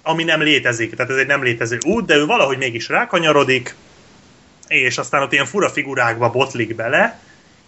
ami 0.03 0.25
nem 0.25 0.43
létezik, 0.43 0.95
tehát 0.95 1.13
ez 1.13 1.19
egy 1.19 1.27
nem 1.27 1.43
létező 1.43 1.79
út, 1.87 2.07
de 2.07 2.15
ő 2.15 2.27
valahogy 2.27 2.59
mégis 2.59 2.89
rákanyarodik, 2.89 3.75
és 4.69 4.99
aztán 4.99 5.23
ott 5.23 5.33
ilyen 5.33 5.47
fura 5.47 5.69
figurákba 5.69 6.31
botlik 6.31 6.75
bele, 6.75 7.19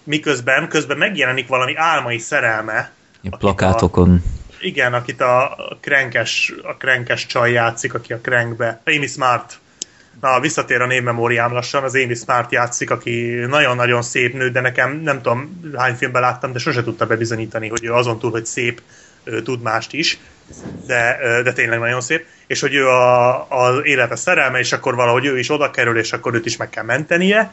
miközben 0.05 0.69
közben 0.69 0.99
megjelenik 0.99 1.49
valami 1.49 1.73
álmai 1.77 2.19
szerelme. 2.19 2.91
A 3.31 3.37
plakátokon. 3.37 4.11
A, 4.11 4.46
igen, 4.61 4.95
akit 4.95 5.21
a 5.21 5.57
krenkes, 5.81 6.53
a 6.63 6.77
krenkes 6.77 7.27
csaj 7.27 7.53
játszik, 7.53 7.95
aki 7.95 8.13
a 8.13 8.21
krenkbe, 8.21 8.81
Amy 8.85 9.07
Smart. 9.07 9.59
Na, 10.21 10.41
visszatér 10.41 10.81
a 10.81 10.87
névmemóriám 10.87 11.53
lassan, 11.53 11.83
az 11.83 11.95
Amy 11.95 12.15
Smart 12.15 12.53
játszik, 12.53 12.91
aki 12.91 13.45
nagyon-nagyon 13.49 14.03
szép 14.03 14.35
nő, 14.35 14.51
de 14.51 14.61
nekem 14.61 15.01
nem 15.01 15.23
tudom 15.23 15.61
hány 15.77 15.95
filmben 15.95 16.23
láttam, 16.23 16.53
de 16.53 16.59
sose 16.59 16.83
tudta 16.83 17.07
bebizonyítani, 17.07 17.69
hogy 17.69 17.85
ő 17.85 17.93
azon 17.93 18.19
túl, 18.19 18.31
hogy 18.31 18.47
szép, 18.47 18.83
tud 19.45 19.63
mást 19.63 19.93
is, 19.93 20.19
de, 20.87 21.19
de 21.43 21.53
tényleg 21.53 21.79
nagyon 21.79 22.01
szép, 22.01 22.27
és 22.47 22.61
hogy 22.61 22.75
ő 22.75 22.89
a, 22.89 23.51
az 23.51 23.81
élete 23.83 24.17
szerelme, 24.17 24.59
és 24.59 24.73
akkor 24.73 24.95
valahogy 24.95 25.25
ő 25.25 25.39
is 25.39 25.51
oda 25.51 25.71
kerül, 25.71 25.99
és 25.99 26.13
akkor 26.13 26.35
őt 26.35 26.47
is 26.47 26.57
meg 26.57 26.71
kell 26.71 26.85
mentenie, 26.85 27.53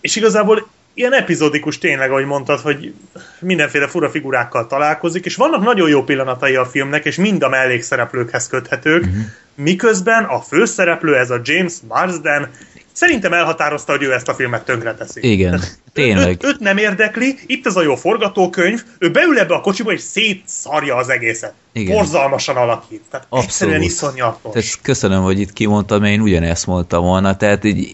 és 0.00 0.16
igazából 0.16 0.68
ilyen 0.94 1.12
epizódikus 1.12 1.78
tényleg, 1.78 2.10
ahogy 2.10 2.24
mondtad, 2.24 2.60
hogy 2.60 2.94
mindenféle 3.38 3.88
fura 3.88 4.10
figurákkal 4.10 4.66
találkozik, 4.66 5.24
és 5.24 5.36
vannak 5.36 5.62
nagyon 5.62 5.88
jó 5.88 6.04
pillanatai 6.04 6.54
a 6.54 6.66
filmnek, 6.66 7.04
és 7.04 7.16
mind 7.16 7.42
a 7.42 7.48
mellékszereplőkhez 7.48 8.48
köthetők, 8.48 9.02
uh-huh. 9.02 9.22
Miközben 9.54 10.24
a 10.24 10.40
főszereplő, 10.40 11.16
ez 11.16 11.30
a 11.30 11.40
James 11.44 11.74
Marsden, 11.88 12.50
Szerintem 12.92 13.32
elhatározta, 13.32 13.92
hogy 13.92 14.02
ő 14.02 14.12
ezt 14.12 14.28
a 14.28 14.34
filmet 14.34 14.64
tönkreteszi. 14.64 15.30
Igen, 15.30 15.62
tényleg. 15.92 16.28
Őt, 16.28 16.44
őt 16.44 16.58
nem 16.58 16.76
érdekli, 16.76 17.38
itt 17.46 17.66
az 17.66 17.76
a 17.76 17.82
jó 17.82 17.94
forgatókönyv, 17.94 18.82
ő 18.98 19.10
beül 19.10 19.38
ebbe 19.38 19.54
a 19.54 19.60
kocsiba 19.60 19.92
és 19.92 20.00
szétszarja 20.00 20.96
az 20.96 21.08
egészet. 21.08 21.52
Igen. 21.72 21.96
Borzalmasan 21.96 22.56
alakít. 22.56 23.02
Tehát 23.10 23.26
Abszolút. 23.28 23.50
egyszerűen 23.50 23.82
iszonyatos. 23.82 24.52
Tehát 24.52 24.78
köszönöm, 24.82 25.22
hogy 25.22 25.40
itt 25.40 25.52
kimondtam, 25.52 26.04
én 26.04 26.20
ugyanezt 26.20 26.66
mondtam 26.66 27.02
volna. 27.02 27.36
Tehát 27.36 27.64
így 27.64 27.88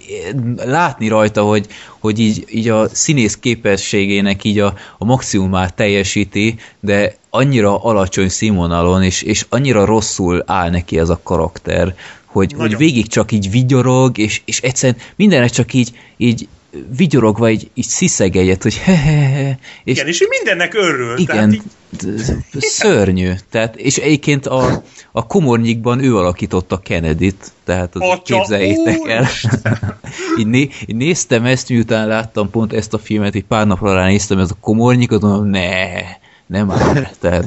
látni 0.57 1.09
rajta, 1.09 1.43
hogy, 1.43 1.67
hogy 1.99 2.19
így, 2.19 2.45
így 2.49 2.69
a 2.69 2.89
színész 2.89 3.37
képességének 3.37 4.45
így 4.45 4.59
a, 4.59 4.75
a 4.99 5.05
maximumát 5.05 5.75
teljesíti, 5.75 6.59
de 6.81 7.15
annyira 7.37 7.83
alacsony 7.83 8.29
színvonalon, 8.29 9.03
és, 9.03 9.23
és 9.23 9.47
annyira 9.49 9.85
rosszul 9.85 10.43
áll 10.47 10.71
neki 10.71 10.99
ez 10.99 11.09
a 11.09 11.21
karakter, 11.23 11.95
hogy, 12.25 12.53
hogy 12.57 12.77
végig 12.77 13.07
csak 13.07 13.33
így 13.33 13.51
vigyorog, 13.51 14.19
és, 14.19 14.41
és 14.45 14.61
egyszerűen 14.61 14.99
mindenre 15.17 15.49
csak 15.49 15.73
így, 15.73 15.99
így 16.17 16.49
vigyorogva 16.97 17.51
így, 17.51 17.71
így 17.75 17.85
sziszeg 17.85 18.37
egyet, 18.37 18.63
hogy 18.63 18.77
he-he-he. 18.77 19.59
És 19.85 19.97
igen, 19.97 20.07
és 20.07 20.27
mindennek 20.29 20.75
örül. 20.75 21.19
Igen, 21.19 21.53
így... 21.53 21.63
szörnyű. 22.59 23.33
Tehát, 23.51 23.77
és 23.77 23.97
egyébként 23.97 24.47
a, 24.47 24.83
a 25.13 25.27
komornyikban 25.27 26.05
ő 26.05 26.17
alakította 26.17 26.79
Kennedy-t, 26.79 27.53
tehát 27.65 27.95
az 27.95 28.01
Atya, 28.01 28.37
képzeljétek 28.37 29.09
el. 29.09 29.27
így, 30.39 30.47
né, 30.47 30.69
így 30.87 30.97
néztem 30.97 31.45
ezt, 31.45 31.69
miután 31.69 32.07
láttam 32.09 32.51
pont 32.51 32.73
ezt 32.73 32.95
a 32.95 32.99
filmet, 32.99 33.35
egy 33.35 33.45
pár 33.45 33.67
napra 33.67 33.95
rá 33.95 34.07
néztem 34.07 34.39
ez 34.39 34.51
a 34.51 34.57
komornyikot, 34.61 35.23
mondom, 35.23 35.47
ne, 35.47 36.01
nem 36.47 36.67
már. 36.67 37.11
Tehát 37.21 37.45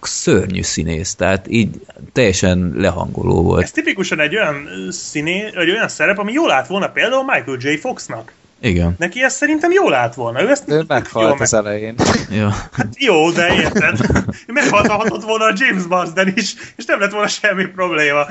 szörnyű 0.00 0.62
színész, 0.62 1.14
tehát 1.14 1.46
így 1.48 1.80
teljesen 2.12 2.72
lehangoló 2.76 3.42
volt. 3.42 3.62
Ez 3.62 3.70
tipikusan 3.70 4.20
egy 4.20 4.36
olyan 4.36 4.68
színé, 4.90 5.44
egy 5.44 5.70
olyan 5.70 5.88
szerep, 5.88 6.18
ami 6.18 6.32
jól 6.32 6.50
állt 6.50 6.66
volna 6.66 6.88
például 6.88 7.24
Michael 7.24 7.58
J. 7.60 7.76
Foxnak. 7.76 8.32
Igen. 8.60 8.94
Neki 8.98 9.22
ez 9.22 9.34
szerintem 9.34 9.72
jól 9.72 9.94
állt 9.94 10.14
volna. 10.14 10.42
Ő, 10.42 10.50
ezt 10.50 10.62
ő 10.66 10.84
meghalt 10.88 11.40
az 11.40 11.50
meg... 11.50 11.64
elején. 11.64 11.94
Jó. 12.30 12.48
Hát 12.72 12.88
jó, 12.96 13.30
de 13.30 13.54
érted. 13.54 13.98
Meghalhatott 14.46 15.22
volna 15.22 15.44
a 15.44 15.52
James 15.56 15.82
Marsden 15.88 16.32
is, 16.36 16.54
és 16.76 16.84
nem 16.84 17.00
lett 17.00 17.10
volna 17.10 17.26
semmi 17.26 17.64
probléma. 17.64 18.26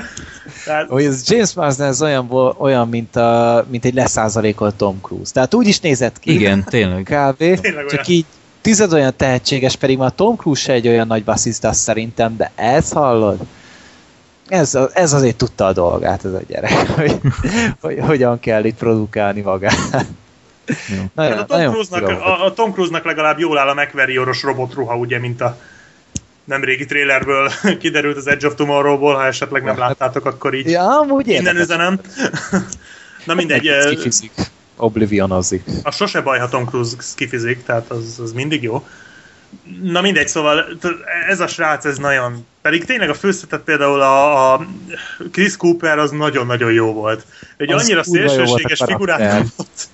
Tehát... 0.64 0.88
Hogy 0.88 1.04
ez 1.04 1.30
James 1.30 1.54
Marsden 1.54 1.88
ez 1.88 2.02
olyan, 2.02 2.30
olyan 2.58 2.88
mint, 2.88 3.16
a, 3.16 3.66
mint 3.68 3.84
egy 3.84 3.94
leszázalékolt 3.94 4.74
Tom 4.74 5.00
Cruise. 5.00 5.32
Tehát 5.32 5.54
úgy 5.54 5.66
is 5.66 5.80
nézett 5.80 6.18
ki. 6.18 6.32
Igen, 6.32 6.64
tényleg. 6.64 7.02
Kb. 7.02 7.36
Tényleg 7.36 7.86
csak 7.86 7.92
olyan. 7.92 8.04
így 8.06 8.26
tized 8.66 8.92
olyan 8.92 9.16
tehetséges, 9.16 9.76
pedig 9.76 9.98
már 9.98 10.12
Tom 10.14 10.36
Cruise 10.36 10.62
se 10.62 10.72
egy 10.72 10.88
olyan 10.88 11.06
nagy 11.06 11.24
basszista 11.24 11.72
szerintem, 11.72 12.36
de 12.36 12.50
ez 12.54 12.90
hallod? 12.90 13.38
Ez, 14.48 14.78
ez 14.92 15.12
azért 15.12 15.36
tudta 15.36 15.66
a 15.66 15.72
dolgát, 15.72 16.24
ez 16.24 16.32
a 16.32 16.40
gyerek, 16.46 16.72
hogy, 16.98 17.20
hogy 17.80 17.98
hogyan 18.00 18.40
kell 18.40 18.64
itt 18.64 18.76
produkálni 18.76 19.40
magát. 19.40 20.06
Nagyon, 21.14 21.36
hát 21.36 21.50
a, 21.50 21.56
Tom 21.56 21.72
Cruise-nak, 21.72 22.08
a, 22.08 22.44
a 22.44 22.52
Tom 22.52 22.72
Cruise-nak 22.72 23.04
legalább 23.04 23.38
jól 23.38 23.58
áll 23.58 23.68
a 23.68 23.74
McVery-oros 23.74 24.42
robotruha, 24.42 24.96
ugye, 24.96 25.18
mint 25.18 25.40
a 25.40 25.58
nem 26.44 26.64
régi 26.64 26.84
trailerből 26.84 27.50
kiderült 27.80 28.16
az 28.16 28.26
Edge 28.26 28.46
of 28.46 28.54
Tomorrow-ból, 28.54 29.14
ha 29.14 29.26
esetleg 29.26 29.62
nem 29.62 29.76
hát- 29.76 29.88
láttátok, 29.88 30.24
akkor 30.24 30.54
így 30.54 30.70
ja, 30.70 30.98
amúgy 30.98 31.28
innen 31.28 31.56
üzenem. 31.56 32.00
Na 33.26 33.34
mindegy. 33.34 33.70
Oblivionozik. 34.76 35.64
A 35.82 35.90
sose 35.90 36.20
baj, 36.20 36.38
ha 36.38 36.48
Tom 36.48 36.64
Cruise 36.64 36.96
kifizik, 37.14 37.64
tehát 37.64 37.90
az, 37.90 38.18
az 38.22 38.32
mindig 38.32 38.62
jó. 38.62 38.86
Na 39.82 40.00
mindegy, 40.00 40.28
szóval 40.28 40.64
ez 41.28 41.40
a 41.40 41.46
srác, 41.46 41.84
ez 41.84 41.98
nagyon... 41.98 42.46
Pedig 42.62 42.84
tényleg 42.84 43.08
a 43.08 43.14
főszetet 43.14 43.60
például 43.60 44.00
a, 44.00 44.52
a 44.52 44.66
Chris 45.32 45.56
Cooper 45.56 45.98
az 45.98 46.10
nagyon-nagyon 46.10 46.72
jó 46.72 46.92
volt. 46.92 47.24
Egy 47.56 47.72
az 47.72 47.82
annyira 47.82 48.02
szélsőséges 48.02 48.82
figurát 48.86 49.42
kapott, 49.42 49.88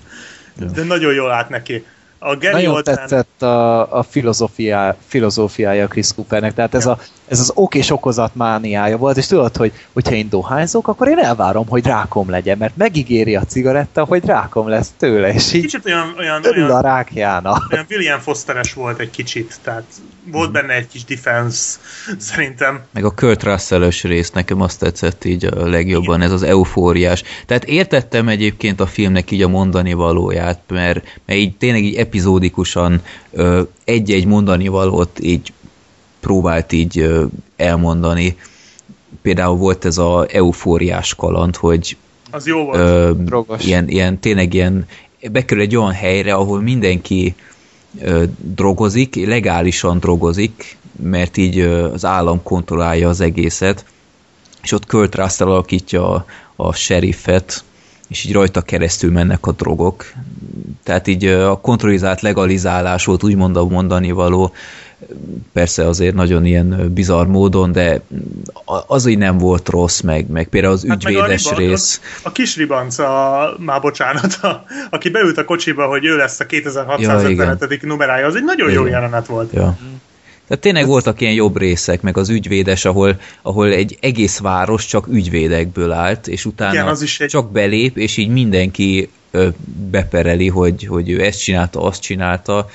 de 0.74 0.82
nagyon 0.82 1.12
jól 1.12 1.30
állt 1.30 1.48
neki. 1.48 1.84
A 2.24 2.36
Gary 2.36 2.52
Nagyon 2.52 2.74
Oldman, 2.74 2.94
tetszett 2.94 3.42
a, 3.42 3.98
a 3.98 4.02
filozófiá, 4.02 4.96
filozófiája 5.06 5.86
Chris 5.86 6.14
Coopernek, 6.14 6.54
tehát 6.54 6.74
ez, 6.74 6.86
a, 6.86 6.98
ez 7.28 7.40
az 7.40 7.52
ok 7.54 7.74
és 7.74 7.90
okozat 7.90 8.34
mániája 8.34 8.96
volt, 8.96 9.16
és 9.16 9.26
tudod, 9.26 9.56
hogy 9.56 9.72
hogyha 9.92 10.14
én 10.14 10.28
dohányzok, 10.28 10.88
akkor 10.88 11.08
én 11.08 11.18
elvárom, 11.18 11.68
hogy 11.68 11.86
rákom 11.86 12.30
legyen, 12.30 12.58
mert 12.58 12.76
megígéri 12.76 13.36
a 13.36 13.44
cigaretta, 13.44 14.04
hogy 14.04 14.24
rákom 14.24 14.68
lesz 14.68 14.92
tőle, 14.96 15.32
és 15.32 15.52
így 15.52 15.60
kicsit 15.60 15.86
olyan, 15.86 16.14
olyan, 16.18 16.44
örül 16.44 16.64
a 16.64 16.66
olyan, 16.66 16.82
rákjának. 16.82 17.68
olyan 17.72 17.86
William 17.90 18.20
Fosteres 18.20 18.74
volt 18.74 18.98
egy 18.98 19.10
kicsit, 19.10 19.58
tehát 19.62 19.84
volt 20.30 20.52
benne 20.52 20.72
egy 20.72 20.88
kis 20.88 21.04
defense, 21.04 21.78
szerintem. 22.18 22.80
Meg 22.90 23.04
a 23.04 23.10
Kurt 23.10 23.42
russell 23.42 23.90
rész 24.02 24.30
nekem 24.30 24.60
azt 24.60 24.78
tetszett 24.78 25.24
így 25.24 25.44
a 25.44 25.66
legjobban, 25.68 26.20
ez 26.20 26.32
az 26.32 26.42
eufóriás. 26.42 27.22
Tehát 27.46 27.64
értettem 27.64 28.28
egyébként 28.28 28.80
a 28.80 28.86
filmnek 28.86 29.30
így 29.30 29.42
a 29.42 29.48
mondani 29.48 29.92
valóját, 29.92 30.60
mert, 30.68 31.20
mert 31.26 31.38
így 31.40 31.56
tényleg 31.56 31.84
így 31.84 31.94
epizódikusan 31.94 33.02
ö, 33.32 33.62
egy-egy 33.84 34.26
mondani 34.26 34.68
valót 34.68 35.18
így 35.20 35.52
próbált 36.20 36.72
így 36.72 36.98
ö, 36.98 37.24
elmondani. 37.56 38.36
Például 39.22 39.56
volt 39.56 39.84
ez 39.84 39.98
a 39.98 40.26
eufóriás 40.32 41.14
kaland, 41.14 41.56
hogy 41.56 41.96
Az 42.30 42.46
jó 42.46 42.64
volt. 42.64 42.78
ö, 42.78 43.10
Drogos. 43.18 43.64
ilyen, 43.64 43.88
ilyen, 43.88 44.18
tényleg 44.18 44.54
ilyen, 44.54 44.86
bekerül 45.30 45.62
egy 45.62 45.76
olyan 45.76 45.92
helyre, 45.92 46.34
ahol 46.34 46.60
mindenki 46.60 47.34
drogozik, 48.54 49.26
legálisan 49.26 49.98
drogozik, 49.98 50.76
mert 51.02 51.36
így 51.36 51.60
az 51.60 52.04
állam 52.04 52.42
kontrollálja 52.42 53.08
az 53.08 53.20
egészet, 53.20 53.84
és 54.62 54.72
ott 54.72 54.86
Kurt 54.86 55.14
Russell 55.14 55.48
alakítja 55.48 56.10
a, 56.10 56.24
a 56.56 56.72
sheriffet, 56.72 57.64
és 58.08 58.24
így 58.24 58.32
rajta 58.32 58.60
keresztül 58.60 59.10
mennek 59.10 59.46
a 59.46 59.52
drogok. 59.52 60.12
Tehát 60.82 61.06
így 61.06 61.24
a 61.26 61.60
kontrollizált 61.60 62.20
legalizálás 62.20 63.04
volt 63.04 63.24
úgymond 63.24 63.56
a 63.56 63.64
mondani 63.64 64.10
való, 64.10 64.52
persze 65.52 65.86
azért 65.86 66.14
nagyon 66.14 66.44
ilyen 66.44 66.90
bizarr 66.94 67.26
módon, 67.26 67.72
de 67.72 68.00
a- 68.64 68.82
az 68.86 69.06
így 69.06 69.18
nem 69.18 69.38
volt 69.38 69.68
rossz, 69.68 70.00
meg, 70.00 70.28
meg 70.30 70.48
például 70.48 70.72
az 70.72 70.84
Hát 70.88 71.02
meg 71.04 71.12
ügyvédes 71.12 71.42
riba- 71.44 71.56
rész. 71.58 72.00
A, 72.22 72.28
a 72.28 72.32
kis 72.32 72.56
ribanc, 72.56 72.98
a, 72.98 73.54
már 73.58 73.80
bocsánat, 73.80 74.34
a, 74.42 74.64
aki 74.90 75.08
beült 75.10 75.38
a 75.38 75.44
kocsiba, 75.44 75.86
hogy 75.86 76.04
ő 76.04 76.16
lesz 76.16 76.40
a 76.40 76.42
Ja, 76.42 76.46
2655. 76.48 77.82
numerája, 77.82 78.26
az 78.26 78.34
egy 78.34 78.44
nagyon 78.44 78.70
jó 78.70 78.80
Igen. 78.80 78.92
jelenet 78.92 79.26
volt. 79.26 79.52
Ja. 79.52 79.78
Tehát 80.46 80.62
tényleg 80.62 80.86
voltak 80.86 81.20
ilyen 81.20 81.32
jobb 81.34 81.56
részek, 81.58 82.02
meg 82.02 82.16
az 82.16 82.28
ügyvédes, 82.28 82.84
ahol, 82.84 83.20
ahol 83.42 83.72
egy 83.72 83.96
egész 84.00 84.38
város 84.38 84.86
csak 84.86 85.06
ügyvédekből 85.06 85.92
állt, 85.92 86.28
és 86.28 86.44
utána 86.44 86.72
Igen, 86.72 86.86
az 86.86 87.02
is 87.02 87.20
egy- 87.20 87.28
csak 87.28 87.50
belép, 87.52 87.96
és 87.96 88.16
így 88.16 88.28
mindenki 88.28 89.08
ö, 89.30 89.48
bepereli, 89.90 90.48
hogy, 90.48 90.86
hogy 90.86 91.10
ő 91.10 91.22
ezt 91.24 91.42
csinálta, 91.42 91.82
azt 91.82 92.00
csinálta. 92.02 92.66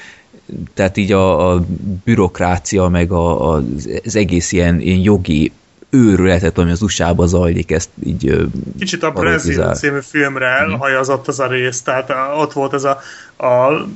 Tehát 0.74 0.98
így 0.98 1.12
a, 1.12 1.54
a 1.54 1.66
bürokrácia, 2.04 2.88
meg 2.88 3.12
a, 3.12 3.54
a, 3.54 3.64
az 4.06 4.16
egész 4.16 4.52
ilyen, 4.52 4.80
ilyen 4.80 5.00
jogi 5.00 5.52
őrületet, 5.90 6.58
ami 6.58 6.72
az 6.72 6.82
USA-ba 6.82 7.26
zajlik, 7.26 7.72
ezt 7.72 7.90
így 8.04 8.48
Kicsit 8.80 9.04
a. 9.04 9.12
Brazil 9.12 9.74
című 9.74 10.00
filmre 10.02 10.66
Mhm. 10.68 10.80
hajazott 10.80 11.28
az 11.28 11.40
a 11.40 11.48
rész, 11.48 11.82
tehát 11.82 12.12
ott 12.38 12.54
volt 12.54 12.74
ez 12.74 12.84
a, 12.84 13.00
a 13.46 13.88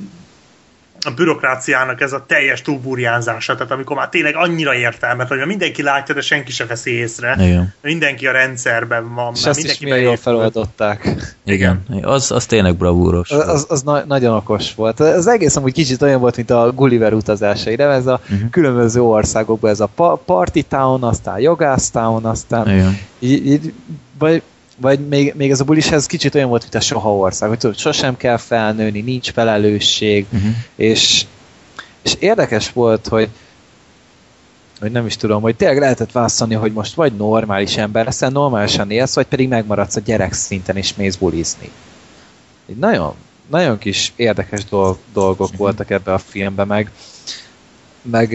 a 1.04 1.10
bürokráciának 1.10 2.00
ez 2.00 2.12
a 2.12 2.24
teljes 2.26 2.62
túlburjánzása, 2.62 3.54
tehát 3.54 3.70
amikor 3.72 3.96
már 3.96 4.08
tényleg 4.08 4.36
annyira 4.36 4.74
értelmet, 4.74 5.28
hogy 5.28 5.38
mindenki 5.46 5.82
látja, 5.82 6.14
de 6.14 6.20
senki 6.20 6.52
se 6.52 6.66
veszi 6.66 6.90
észre. 6.90 7.36
Igen. 7.40 7.74
Mindenki 7.82 8.26
a 8.26 8.32
rendszerben 8.32 9.14
van, 9.14 9.32
És 9.34 9.42
mert 9.44 9.56
azt 9.56 9.58
is 9.58 9.64
mindenki 9.64 9.84
milyen 9.84 10.00
jól 10.00 10.16
feloldották. 10.16 11.08
Igen. 11.44 11.82
Az, 12.02 12.30
az 12.30 12.46
tényleg 12.46 12.76
bravúros. 12.76 13.30
Az, 13.30 13.48
az, 13.48 13.66
az 13.68 13.82
na- 13.82 14.04
nagyon 14.06 14.34
okos 14.36 14.74
volt. 14.74 15.00
Az 15.00 15.26
egész 15.26 15.56
amúgy 15.56 15.72
kicsit 15.72 16.02
olyan 16.02 16.20
volt, 16.20 16.36
mint 16.36 16.50
a 16.50 16.72
Gulliver 16.72 17.12
utazásai, 17.12 17.74
de 17.74 17.84
ez 17.84 18.06
a 18.06 18.20
Mhm. 18.28 18.46
különböző 18.50 19.02
országokban, 19.02 19.70
ez 19.70 19.80
a 19.80 19.86
pa- 19.94 20.20
Party 20.24 20.60
Town, 20.68 21.02
aztán 21.02 21.40
Jogász 21.40 21.90
Town, 21.90 22.24
aztán 22.24 22.68
Igen. 22.68 22.98
így, 23.18 23.46
így, 23.46 23.72
vagy, 24.18 24.42
vagy 24.76 25.08
még, 25.08 25.34
még 25.36 25.50
ez 25.50 25.60
a 25.60 25.64
bulis, 25.64 25.90
ez 25.90 26.06
kicsit 26.06 26.34
olyan 26.34 26.48
volt, 26.48 26.62
mint 26.62 26.74
a 26.74 26.80
soha 26.80 27.16
ország, 27.16 27.48
hogy 27.48 27.58
tudod, 27.58 27.78
sosem 27.78 28.16
kell 28.16 28.36
felnőni, 28.36 29.00
nincs 29.00 29.30
felelősség, 29.30 30.26
Uh-huh. 30.32 30.50
és, 30.76 31.24
és 32.02 32.14
érdekes 32.18 32.72
volt, 32.72 33.08
hogy 33.08 33.28
hogy 34.82 34.92
nem 34.92 35.06
is 35.06 35.16
tudom, 35.16 35.42
hogy 35.42 35.56
tényleg 35.56 35.78
lehetett 35.78 36.12
választani, 36.12 36.54
hogy 36.54 36.72
most 36.72 36.94
vagy 36.94 37.12
normális 37.16 37.76
ember 37.76 38.04
leszel, 38.04 38.30
normálisan 38.30 38.90
élsz, 38.90 39.14
vagy 39.14 39.26
pedig 39.26 39.48
megmaradsz 39.48 39.96
a 39.96 40.00
gyerek 40.00 40.32
szinten 40.32 40.76
és 40.76 40.94
mész 40.94 41.16
bulizni. 41.16 41.70
Így 42.66 42.76
nagyon, 42.76 43.14
nagyon 43.50 43.78
kis 43.78 44.12
érdekes 44.16 44.64
dolg, 44.64 44.96
dolgok 45.12 45.56
voltak 45.56 45.90
ebbe 45.90 46.12
a 46.12 46.18
filmbe, 46.18 46.64
meg, 46.64 46.90
meg 48.02 48.32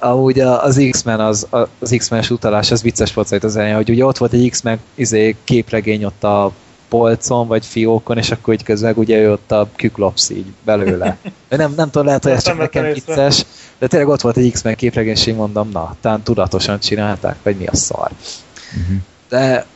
amúgy 0.00 0.40
az 0.40 0.86
X-Men, 0.90 1.20
az, 1.20 1.46
az 1.78 1.94
X-Men-es 1.96 2.30
utalás, 2.30 2.70
az 2.70 2.82
vicces 2.82 3.14
volt 3.14 3.44
az 3.44 3.56
elején, 3.56 3.74
hogy 3.74 3.90
ugye 3.90 4.04
ott 4.04 4.18
volt 4.18 4.32
egy 4.32 4.50
X-Men 4.50 4.80
izé, 4.94 5.36
képregény 5.44 6.04
ott 6.04 6.24
a 6.24 6.52
polcon, 6.88 7.46
vagy 7.46 7.66
fiókon, 7.66 8.18
és 8.18 8.30
akkor 8.30 8.54
így 8.54 8.62
közben 8.62 8.94
ugye 8.96 9.18
ő 9.18 9.32
ott 9.32 9.52
a 9.52 9.68
küklopsz 9.76 10.30
így 10.30 10.46
belőle. 10.64 11.16
Nem, 11.48 11.72
nem 11.76 11.90
tudom, 11.90 12.06
lehet, 12.06 12.22
hogy 12.22 12.32
ez 12.32 12.44
csak 12.44 12.58
nekem 12.58 12.92
vicces, 12.92 13.44
de 13.78 13.86
tényleg 13.86 14.08
ott 14.08 14.20
volt 14.20 14.36
egy 14.36 14.52
X-Men 14.52 14.74
képregény, 14.74 15.12
és 15.12 15.26
én 15.26 15.34
mondom, 15.34 15.68
na, 15.72 15.96
talán 16.00 16.22
tudatosan 16.22 16.78
csinálták, 16.78 17.36
vagy 17.42 17.56
mi 17.56 17.66
a 17.66 17.76
szar. 17.76 18.10
Uh-huh. 18.80 18.96
De 19.28 19.66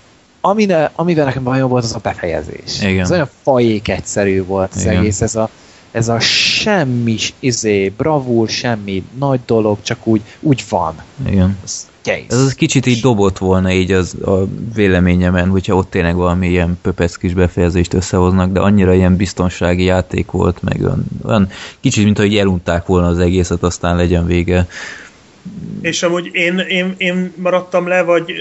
amine, 0.41 0.91
amivel 0.95 1.25
nekem 1.25 1.43
bajom 1.43 1.69
volt, 1.69 1.85
az 1.85 1.95
a 1.95 1.99
befejezés. 2.03 2.83
Igen. 2.83 3.01
Ez 3.01 3.11
olyan 3.11 3.29
fajék 3.43 3.89
egyszerű 3.89 4.45
volt 4.45 4.73
az 4.75 4.81
Igen. 4.81 4.97
egész, 4.97 5.21
ez 5.21 5.35
a, 5.35 5.49
ez 5.95 6.09
a 6.09 6.21
semmi, 6.21 7.17
izé, 7.39 7.89
bravúr, 7.89 8.49
semmi 8.49 9.05
nagy 9.19 9.41
dolog, 9.47 9.79
csak 9.83 10.07
úgy, 10.07 10.21
úgy 10.41 10.65
van. 10.69 10.95
Igen. 11.27 11.59
Ez 11.65 11.89
kész. 12.01 12.25
Ez 12.29 12.39
az 12.39 12.55
kicsit 12.55 12.87
így 12.87 13.01
dobott 13.01 13.39
volna 13.39 13.73
így 13.73 13.93
az 13.93 14.15
a 14.25 14.45
véleményemen, 14.75 15.49
hogyha 15.49 15.75
ott 15.75 15.91
tényleg 15.91 16.15
valami 16.15 16.49
ilyen 16.49 16.79
pöpec 16.83 17.17
kis 17.17 17.33
befejezést 17.33 17.95
összehoznak, 17.95 18.53
de 18.53 18.61
annyira 18.61 18.95
ilyen 18.95 19.17
biztonsági 19.17 19.85
játék 19.85 20.31
volt, 20.31 20.63
meg 20.63 20.81
olyan, 20.81 21.05
olyan 21.25 21.49
kicsit, 21.81 22.05
mint 22.05 22.19
hogy 22.19 22.37
elunták 22.37 22.87
volna 22.87 23.07
az 23.07 23.19
egészet, 23.19 23.63
aztán 23.63 23.97
legyen 23.97 24.27
vége. 24.27 24.67
És 25.81 26.03
amúgy 26.03 26.31
én, 26.33 26.59
én, 26.59 26.95
én 26.97 27.33
maradtam 27.37 27.87
le, 27.87 28.03
vagy 28.03 28.33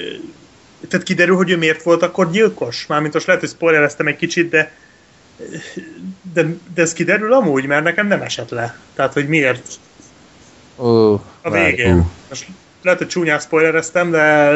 tehát 0.87 1.05
kiderül, 1.05 1.35
hogy 1.35 1.49
ő 1.49 1.57
miért 1.57 1.83
volt 1.83 2.03
akkor 2.03 2.31
gyilkos? 2.31 2.85
Mármint 2.87 3.13
most 3.13 3.25
lehet, 3.25 3.41
hogy 3.41 3.51
spoilereztem 3.51 4.07
egy 4.07 4.15
kicsit, 4.15 4.49
de 4.49 4.71
de, 6.33 6.45
de 6.75 6.81
ez 6.81 6.93
kiderül 6.93 7.33
amúgy, 7.33 7.65
mert 7.65 7.83
nekem 7.83 8.07
nem 8.07 8.21
esett 8.21 8.49
le. 8.49 8.77
Tehát, 8.95 9.13
hogy 9.13 9.27
miért 9.27 9.67
Ó, 10.77 11.13
a 11.41 11.49
végén. 11.51 11.95
Ú. 11.95 12.09
Most 12.29 12.47
lehet, 12.81 12.99
hogy 12.99 13.07
csúnyán 13.07 13.39
spoilereztem, 13.39 14.11
de 14.11 14.51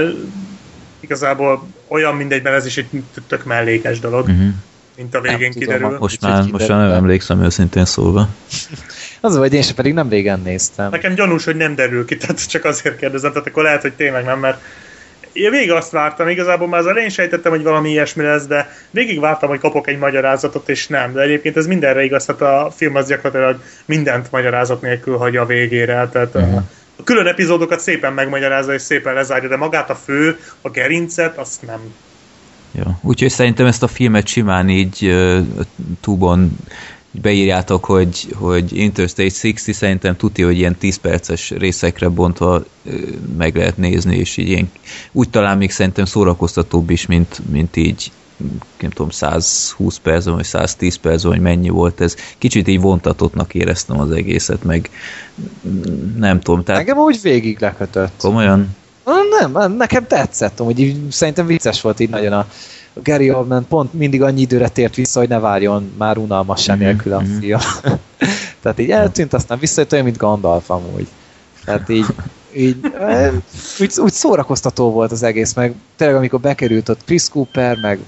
igazából 1.00 1.68
olyan 1.88 2.16
mindegyben 2.16 2.54
ez 2.54 2.66
is 2.66 2.78
egy 2.78 3.04
tök 3.28 3.44
mellékes 3.46 4.00
dolog, 4.00 4.28
Uh-huh. 4.28 4.48
mint 4.96 5.16
a 5.16 5.22
végén 5.22 5.40
Nem 5.40 5.52
tudom, 5.52 5.68
kiderül. 5.68 5.98
Most 6.00 6.16
Úgyhogy 6.24 6.30
már, 6.30 6.52
most 6.52 6.52
már 6.68 6.70
nem 6.70 6.78
kiderül. 6.80 6.96
emlékszem 7.04 7.44
őszintén 7.44 7.86
szólva. 7.86 8.28
Az, 9.22 9.38
vagy 9.38 9.54
én 9.54 9.62
sem 9.62 9.76
pedig 9.76 9.94
nem 9.94 10.10
régen 10.10 10.40
néztem. 10.42 10.90
Nekem 10.90 11.14
gyanús, 11.14 11.44
hogy 11.46 11.56
nem 11.56 11.76
derül 11.76 12.06
ki, 12.06 12.18
tehát 12.18 12.50
csak 12.50 12.64
azért 12.66 12.98
kérdezem, 12.98 13.32
tehát 13.32 13.48
akkor 13.48 13.64
lehet, 13.64 13.82
hogy 13.82 13.94
tényleg 13.94 14.24
nem, 14.26 14.40
mert 14.40 14.62
én 15.38 15.52
végig 15.52 15.72
azt 15.72 15.92
vártam, 15.92 16.28
igazából 16.28 16.68
már 16.68 16.80
az 16.80 16.88
elején 16.88 17.10
sejtettem, 17.10 17.52
hogy 17.52 17.64
valami 17.64 17.90
ilyesmi 17.90 18.24
lesz, 18.24 18.46
de 18.46 18.70
végig 18.92 19.20
vártam, 19.20 19.50
hogy 19.50 19.60
kapok 19.60 19.88
egy 19.88 19.98
magyarázatot, 19.98 20.70
és 20.70 20.88
nem. 20.88 21.14
De 21.14 21.22
egyébként 21.22 21.58
ez 21.58 21.68
mindenre 21.68 22.04
igaz, 22.04 22.26
tehát 22.26 22.42
a 22.42 22.72
film 22.72 22.96
az 22.96 23.08
gyakorlatilag 23.08 23.62
mindent 23.86 24.32
magyarázat 24.32 24.82
nélkül 24.82 25.18
hagyja 25.18 25.42
a 25.42 25.46
végére, 25.46 26.10
tehát 26.12 26.34
Mhm. 26.34 26.54
a, 26.56 26.64
a 27.00 27.04
külön 27.04 27.28
epizódokat 27.28 27.80
szépen 27.80 28.14
megmagyarázza, 28.14 28.74
és 28.74 28.82
szépen 28.82 29.14
lezárja, 29.14 29.50
de 29.50 29.58
magát 29.58 29.90
a 29.90 29.96
fő, 29.96 30.40
a 30.62 30.70
gerincet, 30.70 31.38
azt 31.38 31.66
nem. 31.66 31.80
Ja. 32.72 33.00
Úgyhogy 33.02 33.30
szerintem 33.30 33.66
ezt 33.66 33.84
a 33.84 33.88
filmet 33.88 34.28
simán 34.28 34.70
így 34.70 35.08
uh, 35.08 35.40
túbon 36.02 36.58
beírjátok, 37.22 37.86
hogy, 37.86 38.28
hogy 38.36 38.78
Interstate 38.78 39.34
60 39.42 39.74
szerintem 39.74 40.16
tuti, 40.16 40.42
hogy 40.42 40.58
ilyen 40.58 40.76
10 40.76 40.98
perces 40.98 41.50
részekre 41.50 42.10
bontva 42.10 42.64
meg 43.38 43.56
lehet 43.56 43.78
nézni, 43.78 44.18
és 44.18 44.38
így 44.38 44.48
ilyen, 44.48 44.72
úgy 45.12 45.30
talán 45.30 45.58
még 45.58 45.72
szerintem 45.72 46.06
szórakoztatóbb 46.06 46.90
is, 46.90 47.06
mint, 47.06 47.42
mint 47.50 47.76
így 47.76 48.12
nem 48.80 48.90
tudom, 48.90 49.10
120 49.10 49.98
percben, 49.98 50.36
vagy 50.36 50.44
110 50.44 50.96
percben, 50.96 51.32
hogy 51.32 51.42
mennyi 51.42 51.70
volt 51.70 52.02
ez. 52.02 52.16
Kicsit 52.38 52.68
így 52.68 52.82
vontatottnak 52.82 53.54
éreztem 53.54 54.00
az 54.00 54.12
egészet, 54.12 54.64
meg 54.64 54.90
mm, 55.68 56.18
nem 56.18 56.40
tudom, 56.40 56.64
tehát 56.64 56.82
Engem 56.82 56.98
úgy 56.98 57.20
végig 57.22 57.60
lekötött. 57.60 58.14
komolyan 58.18 58.76
Nem, 59.30 59.74
nekem 59.74 60.08
tetszett, 60.08 60.58
hogy 60.58 60.80
így, 60.80 61.12
szerintem 61.12 61.46
vicces 61.46 61.82
volt 61.82 62.00
így 62.00 62.10
nagyon 62.10 62.34
a 62.34 62.48
a 62.98 63.02
Gary 63.04 63.32
Oldman 63.32 63.68
pont 63.68 63.94
mindig 63.94 64.22
annyi 64.22 64.42
időre 64.42 64.68
tért 64.68 64.96
vissza, 64.96 65.20
hogy 65.20 65.30
ne 65.30 65.40
várjon 65.40 65.92
már 65.98 66.18
unalmassá 66.18 66.74
Mhm, 66.74 66.84
nélkül 66.84 67.14
a 67.14 67.20
mhm. 67.20 67.40
film. 67.40 67.60
Tehát 68.62 68.80
így 68.80 68.92
eltűnt, 68.92 69.34
aztán 69.34 69.60
visszajött 69.60 69.92
olyan, 69.92 70.06
mint 70.06 70.18
Gandalf 70.18 70.70
amúgy. 70.70 71.08
Tehát 71.66 71.90
így, 71.90 72.06
így 72.56 72.78
úgy, 73.80 73.94
úgy 73.98 74.12
szórakoztató 74.12 74.92
volt 74.92 75.12
az 75.12 75.24
egész, 75.24 75.54
meg 75.54 75.74
tényleg 75.96 76.18
amikor 76.18 76.40
bekerült 76.40 76.90
ott 76.90 77.04
Chris 77.06 77.30
Cooper, 77.30 77.78
meg 77.82 78.00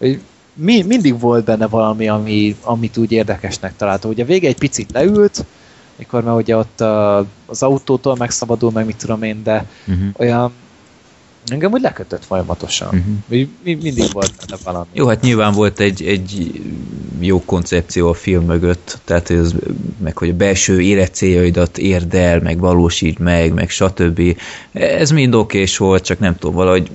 így 0.00 0.20
mi, 0.54 0.82
mindig 0.82 1.20
volt 1.20 1.44
benne 1.44 1.66
valami, 1.66 2.08
ami, 2.08 2.56
amit 2.62 2.96
úgy 2.96 3.12
érdekesnek 3.12 3.76
találtam. 3.76 4.10
Ugye 4.10 4.22
a 4.22 4.26
vége 4.26 4.48
egy 4.48 4.58
picit 4.58 4.92
leült, 4.92 5.44
mikor 5.96 6.22
már 6.22 6.34
ugye 6.34 6.56
ott 6.56 6.80
a, 6.80 7.18
az 7.46 7.62
autótól 7.62 8.16
megszabadul, 8.16 8.70
meg 8.70 8.86
mit 8.86 8.96
tudom 8.96 9.22
én, 9.22 9.42
de 9.42 9.66
uh-huh. 9.86 10.08
olyan 10.16 10.52
engem 11.46 11.72
úgy 11.72 11.80
lekötött 11.80 12.24
folyamatosan. 12.24 12.88
Uh-huh. 12.88 13.14
Mi, 13.26 13.50
mi, 13.62 13.74
mindig 13.74 14.12
volt 14.12 14.32
benne 14.38 14.60
valami. 14.64 14.86
Jó, 14.92 15.06
hát 15.06 15.20
nyilván 15.20 15.52
volt 15.52 15.80
egy, 15.80 16.02
egy 16.02 16.60
jó 17.20 17.44
koncepció 17.44 18.08
a 18.08 18.14
film 18.14 18.44
mögött, 18.44 18.98
tehát 19.04 19.30
ez, 19.30 19.54
meg 20.02 20.16
hogy 20.16 20.28
a 20.28 20.34
belső 20.34 20.80
életcéljaidat 20.80 21.78
érd 21.78 22.14
el, 22.14 22.40
meg 22.40 22.58
valósítsd 22.58 23.18
meg, 23.18 23.52
meg 23.52 23.70
stb. 23.70 24.36
Ez 24.72 25.10
mind 25.10 25.34
okés 25.34 25.76
volt, 25.76 26.04
csak 26.04 26.18
nem 26.18 26.36
tudom, 26.36 26.54
valahogy 26.54 26.90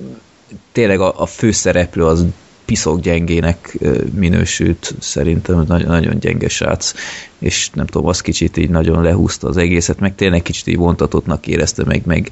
tényleg 0.72 1.00
a, 1.00 1.20
a 1.20 1.26
főszereplő 1.26 2.04
az 2.04 2.26
piszok 2.70 3.00
gyengének 3.00 3.78
minősült, 4.14 4.94
szerintem 5.00 5.64
nagyon, 5.68 5.88
nagyon 5.88 6.18
gyenge 6.18 6.48
srác, 6.48 6.92
és 7.38 7.70
nem 7.70 7.86
tudom, 7.86 8.06
az 8.06 8.20
kicsit 8.20 8.56
így 8.56 8.70
nagyon 8.70 9.02
lehúzta 9.02 9.48
az 9.48 9.56
egészet, 9.56 10.00
meg 10.00 10.14
tényleg 10.14 10.42
kicsit 10.42 10.66
így 10.66 10.76
vontatottnak 10.76 11.46
érezte, 11.46 11.84
meg, 11.84 12.02
meg 12.04 12.30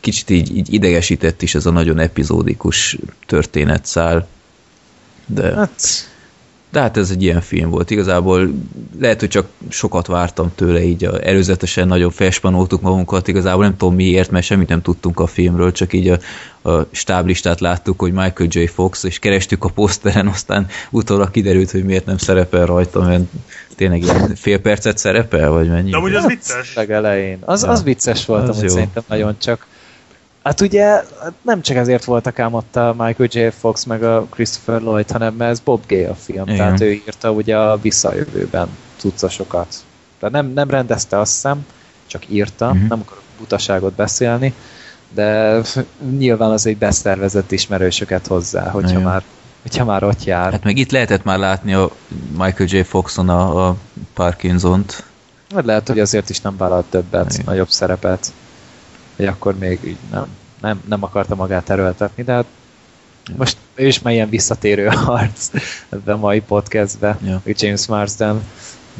kicsit 0.00 0.30
így, 0.30 0.56
így 0.56 0.72
idegesített 0.72 1.42
is 1.42 1.54
ez 1.54 1.66
a 1.66 1.70
nagyon 1.70 1.98
epizódikus 1.98 2.98
történetszál. 3.26 4.28
De... 5.26 5.54
Hát 5.54 6.09
de 6.70 6.80
hát 6.80 6.96
ez 6.96 7.10
egy 7.10 7.22
ilyen 7.22 7.40
film 7.40 7.70
volt. 7.70 7.90
Igazából 7.90 8.50
lehet, 9.00 9.20
hogy 9.20 9.28
csak 9.28 9.46
sokat 9.68 10.06
vártam 10.06 10.52
tőle, 10.54 10.82
így 10.82 11.04
a, 11.04 11.26
előzetesen 11.26 11.88
nagyon 11.88 12.10
felspanoltuk 12.10 12.80
magunkat, 12.80 13.28
igazából 13.28 13.62
nem 13.62 13.76
tudom 13.76 13.94
miért, 13.94 14.30
mert 14.30 14.44
semmit 14.44 14.68
nem 14.68 14.82
tudtunk 14.82 15.20
a 15.20 15.26
filmről, 15.26 15.72
csak 15.72 15.92
így 15.92 16.08
a, 16.08 16.18
a 16.70 16.86
stáblistát 16.90 17.60
láttuk, 17.60 18.00
hogy 18.00 18.12
Michael 18.12 18.48
J. 18.50 18.64
Fox, 18.64 19.02
és 19.02 19.18
kerestük 19.18 19.64
a 19.64 19.68
poszteren, 19.68 20.26
aztán 20.26 20.66
utólag 20.90 21.30
kiderült, 21.30 21.70
hogy 21.70 21.84
miért 21.84 22.06
nem 22.06 22.16
szerepel 22.16 22.66
rajta, 22.66 23.00
mert 23.00 23.22
tényleg 23.76 24.02
ilyen 24.02 24.34
fél 24.34 24.60
percet 24.60 24.98
szerepel, 24.98 25.50
vagy 25.50 25.68
mennyi? 25.68 25.90
De 25.90 25.96
amúgy 25.96 26.14
az 26.14 26.26
vicces. 26.26 26.74
Legelején. 26.74 27.38
Az, 27.40 27.62
az 27.62 27.82
vicces 27.82 28.26
volt, 28.26 28.48
az 28.48 28.56
amúgy 28.56 28.68
szerintem 28.68 29.02
nagyon 29.08 29.36
csak 29.38 29.66
Hát 30.42 30.60
ugye 30.60 31.04
nem 31.42 31.62
csak 31.62 31.76
ezért 31.76 32.04
voltak 32.04 32.38
ám 32.38 32.54
ott 32.54 32.76
a 32.76 32.94
Michael 32.98 33.28
J. 33.32 33.48
Fox 33.58 33.84
meg 33.84 34.02
a 34.02 34.26
Christopher 34.30 34.80
Lloyd, 34.80 35.10
hanem 35.10 35.34
mert 35.34 35.50
ez 35.50 35.60
Bob 35.60 35.86
Gay 35.86 36.04
a 36.04 36.14
film, 36.14 36.42
Igen. 36.42 36.56
tehát 36.56 36.80
ő 36.80 36.92
írta 36.92 37.30
ugye 37.30 37.56
a 37.58 37.78
visszajövőben 37.80 38.68
cuccosokat. 38.96 39.74
Tehát 40.18 40.34
nem, 40.34 40.46
nem 40.46 40.70
rendezte 40.70 41.18
azt 41.18 41.32
hiszem, 41.32 41.66
csak 42.06 42.28
írta, 42.28 42.66
uh-huh. 42.66 42.88
nem 42.88 43.00
akarok 43.00 43.22
butaságot 43.38 43.92
beszélni, 43.92 44.54
de 45.14 45.60
nyilván 46.18 46.50
az 46.50 46.66
egy 46.66 46.76
beszervezett 46.76 47.52
ismerősöket 47.52 48.26
hozzá, 48.26 48.68
hogyha 48.70 49.00
már, 49.00 49.22
hogyha 49.62 49.84
már 49.84 50.04
ott 50.04 50.24
jár. 50.24 50.52
Hát 50.52 50.64
meg 50.64 50.76
itt 50.76 50.90
lehetett 50.90 51.24
már 51.24 51.38
látni 51.38 51.74
a 51.74 51.90
Michael 52.30 52.68
J. 52.68 52.80
Foxon 52.80 53.28
a, 53.28 53.68
a 53.68 53.76
Parkinson-t. 54.14 55.04
Mert 55.54 55.66
lehet, 55.66 55.88
hogy 55.88 56.00
azért 56.00 56.30
is 56.30 56.40
nem 56.40 56.56
vállalt 56.56 56.84
többet, 56.84 57.32
Igen. 57.32 57.44
nagyobb 57.44 57.68
szerepet 57.68 58.32
hogy 59.20 59.28
akkor 59.28 59.58
még 59.58 59.78
így 59.84 59.96
nem, 60.10 60.26
nem, 60.60 60.82
nem 60.88 61.02
akarta 61.02 61.34
magát 61.34 61.70
erőltetni, 61.70 62.22
de 62.22 62.32
hát 62.32 62.44
most 63.36 63.56
ő 63.74 63.86
is 63.86 64.00
már 64.00 64.14
ilyen 64.14 64.28
visszatérő 64.28 64.86
harc 65.06 65.50
ebben 65.88 66.14
a 66.14 66.18
mai 66.18 66.40
podcastbe, 66.40 67.18
ja. 67.24 67.42
James 67.44 67.86
Marsden, 67.86 68.44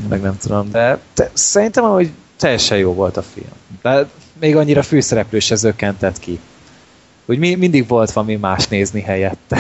meg 0.09 0.21
nem 0.21 0.37
tudom, 0.37 0.71
de 0.71 0.99
te, 1.15 1.31
szerintem 1.33 1.85
hogy 1.85 2.11
teljesen 2.37 2.79
jó 2.79 2.93
volt 2.93 3.17
a 3.17 3.23
film. 3.23 3.53
De 3.83 4.09
még 4.41 4.57
annyira 4.57 4.83
főszereplő 4.83 5.39
se 5.39 5.55
zökkentett 5.55 6.19
ki. 6.19 6.41
Úgy 7.27 7.39
mi, 7.39 7.55
mindig 7.55 7.89
volt 7.89 8.13
valami 8.13 8.37
más 8.37 8.69
nézni 8.69 9.01
helyette. 9.01 9.57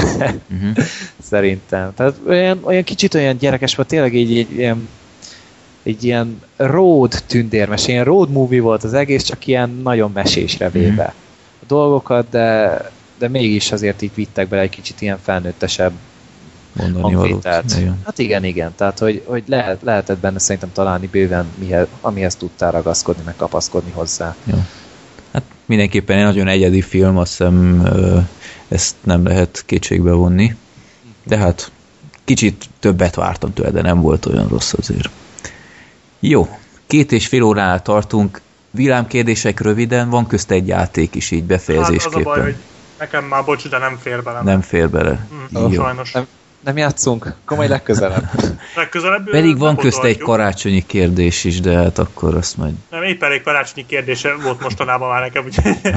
Uh-huh. 0.50 0.84
Szerintem. 1.30 1.94
Tehát 1.94 2.14
olyan, 2.26 2.60
olyan 2.62 2.82
kicsit 2.84 3.14
olyan 3.14 3.36
gyerekes 3.36 3.74
volt, 3.74 3.88
tényleg 3.88 4.14
így, 4.14 4.30
így 4.30 4.58
ilyen 4.58 4.88
egy 5.82 6.04
ilyen 6.04 6.42
road 6.56 7.22
tündérmes, 7.26 7.86
ilyen 7.86 8.04
road 8.04 8.30
movie 8.30 8.60
volt 8.60 8.84
az 8.84 8.94
egész, 8.94 9.22
csak 9.22 9.46
ilyen 9.46 9.80
nagyon 9.82 10.10
mesésre 10.14 10.70
véve 10.70 11.14
mm. 11.16 11.20
a 11.62 11.64
dolgokat, 11.66 12.28
de, 12.30 12.78
de 13.18 13.28
mégis 13.28 13.72
azért 13.72 14.02
így 14.02 14.14
vittek 14.14 14.48
bele 14.48 14.62
egy 14.62 14.70
kicsit 14.70 15.00
ilyen 15.00 15.18
felnőttesebb 15.22 15.92
mondani 16.72 17.14
valót. 17.14 17.46
Hát 18.04 18.18
igen, 18.18 18.44
igen. 18.44 18.72
Tehát, 18.76 18.98
hogy, 18.98 19.22
hogy 19.26 19.42
lehet, 19.46 19.82
lehetett 19.82 20.18
benne 20.18 20.38
szerintem 20.38 20.72
találni 20.72 21.06
bőven, 21.06 21.46
mihez, 21.58 21.86
amihez 22.00 22.36
tudtál 22.36 22.70
ragaszkodni, 22.70 23.22
meg 23.24 23.36
kapaszkodni 23.36 23.90
hozzá. 23.90 24.36
Jó. 24.44 24.56
Hát 25.32 25.42
mindenképpen 25.64 26.18
egy 26.18 26.24
nagyon 26.24 26.48
egyedi 26.48 26.80
film, 26.80 27.16
azt 27.16 27.30
hiszem 27.30 27.88
ezt 28.68 28.94
nem 29.04 29.24
lehet 29.24 29.62
kétségbe 29.66 30.12
vonni. 30.12 30.56
De 31.24 31.36
hát 31.36 31.70
kicsit 32.24 32.68
többet 32.78 33.14
vártam 33.14 33.52
tőle, 33.52 33.70
de 33.70 33.82
nem 33.82 34.00
volt 34.00 34.26
olyan 34.26 34.48
rossz 34.48 34.72
azért. 34.72 35.10
Jó, 36.20 36.58
két 36.86 37.12
és 37.12 37.26
fél 37.26 37.42
óránál 37.42 37.82
tartunk, 37.82 38.40
villámkérdések 38.70 39.60
röviden, 39.60 40.10
van 40.10 40.26
közt 40.26 40.50
egy 40.50 40.66
játék 40.66 41.14
is 41.14 41.30
így 41.30 41.44
befejezésképpen. 41.44 42.24
Hát 42.24 42.26
az 42.26 42.36
a 42.36 42.40
baj, 42.40 42.42
hogy 42.42 42.56
nekem 42.98 43.24
már 43.24 43.44
bocs, 43.44 43.68
de 43.68 43.78
nem 43.78 43.98
fér 44.02 44.22
bele. 44.22 44.42
Nem 44.42 44.60
fér 44.60 44.90
bele. 44.90 45.26
Mm, 45.34 45.62
Jó. 45.62 45.72
Sajnos. 45.72 46.12
Nem, 46.12 46.26
nem 46.60 46.76
játszunk, 46.76 47.34
komoly 47.44 47.68
legközelebb. 47.68 48.30
legközelebb 48.76 49.30
Pedig 49.30 49.58
van 49.58 49.76
közt 49.76 50.04
egy 50.04 50.18
karácsonyi 50.18 50.86
kérdés 50.86 51.44
is, 51.44 51.60
de 51.60 51.76
hát 51.76 51.98
akkor 51.98 52.34
azt 52.34 52.56
majd... 52.56 52.74
Nem, 52.90 53.02
épp 53.02 53.22
elég 53.22 53.42
karácsonyi 53.42 53.86
kérdése 53.86 54.34
volt 54.42 54.60
mostanában 54.60 55.08
már 55.08 55.20
nekem, 55.20 55.44
úgyhogy... 55.44 55.76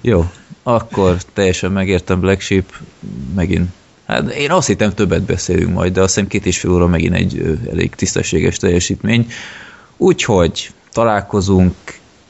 Jó, 0.00 0.30
akkor 0.62 1.16
teljesen 1.32 1.72
megértem 1.72 2.20
Black 2.20 2.40
Sheep, 2.40 2.72
megint 3.34 3.70
Hát 4.08 4.30
én 4.30 4.50
azt 4.50 4.66
hittem 4.66 4.94
többet 4.94 5.22
beszélünk 5.22 5.72
majd, 5.72 5.92
de 5.92 6.00
azt 6.00 6.14
hiszem 6.14 6.28
két 6.28 6.46
és 6.46 6.58
fél 6.58 6.70
óra 6.70 6.86
megint 6.86 7.14
egy 7.14 7.58
elég 7.70 7.94
tisztességes 7.94 8.56
teljesítmény. 8.56 9.26
Úgyhogy 9.96 10.70
találkozunk 10.92 11.74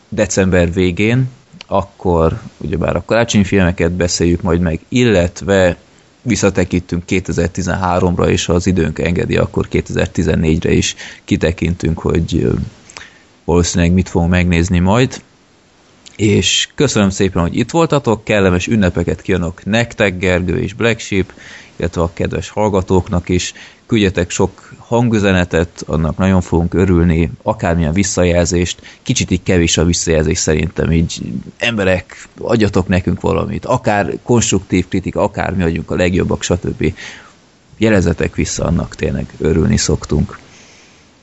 december 0.08 0.72
végén, 0.72 1.28
akkor 1.66 2.40
ugyebár 2.56 2.96
a 2.96 3.02
karácsonyi 3.06 3.44
filmeket 3.44 3.92
beszéljük 3.92 4.42
majd 4.42 4.60
meg, 4.60 4.80
illetve 4.88 5.76
visszatekintünk 6.22 7.02
2013-ra, 7.08 8.28
és 8.28 8.44
ha 8.44 8.52
az 8.52 8.66
időnk 8.66 8.98
engedi, 8.98 9.36
akkor 9.36 9.68
2014-re 9.70 10.72
is 10.72 10.94
kitekintünk, 11.24 11.98
hogy 11.98 12.50
valószínűleg 13.44 13.92
mit 13.92 14.08
fogunk 14.08 14.30
megnézni 14.30 14.78
majd. 14.78 15.22
És 16.16 16.68
köszönöm 16.74 17.10
szépen, 17.10 17.42
hogy 17.42 17.56
itt 17.56 17.70
voltatok, 17.70 18.24
kellemes 18.24 18.66
ünnepeket 18.66 19.22
kívánok 19.22 19.64
nektek, 19.64 20.18
Gergő 20.18 20.58
és 20.58 20.72
Black 20.72 20.98
Sheep, 21.00 21.32
illetve 21.78 22.02
a 22.02 22.10
kedves 22.12 22.48
hallgatóknak 22.48 23.28
is. 23.28 23.52
Küldjetek 23.86 24.30
sok 24.30 24.72
hangüzenetet, 24.78 25.82
annak 25.86 26.16
nagyon 26.16 26.40
fogunk 26.40 26.74
örülni, 26.74 27.30
akármilyen 27.42 27.92
visszajelzést, 27.92 28.80
kicsit 29.02 29.30
így 29.30 29.42
kevés 29.42 29.76
a 29.76 29.84
visszajelzés 29.84 30.38
szerintem, 30.38 30.92
így 30.92 31.22
emberek, 31.58 32.28
adjatok 32.38 32.88
nekünk 32.88 33.20
valamit, 33.20 33.64
akár 33.64 34.18
konstruktív 34.22 34.88
kritika, 34.88 35.22
akár 35.22 35.54
mi 35.54 35.62
vagyunk 35.62 35.90
a 35.90 35.96
legjobbak, 35.96 36.42
stb. 36.42 36.94
Jelezetek 37.78 38.34
vissza, 38.34 38.64
annak 38.64 38.94
tényleg 38.94 39.26
örülni 39.38 39.76
szoktunk. 39.76 40.38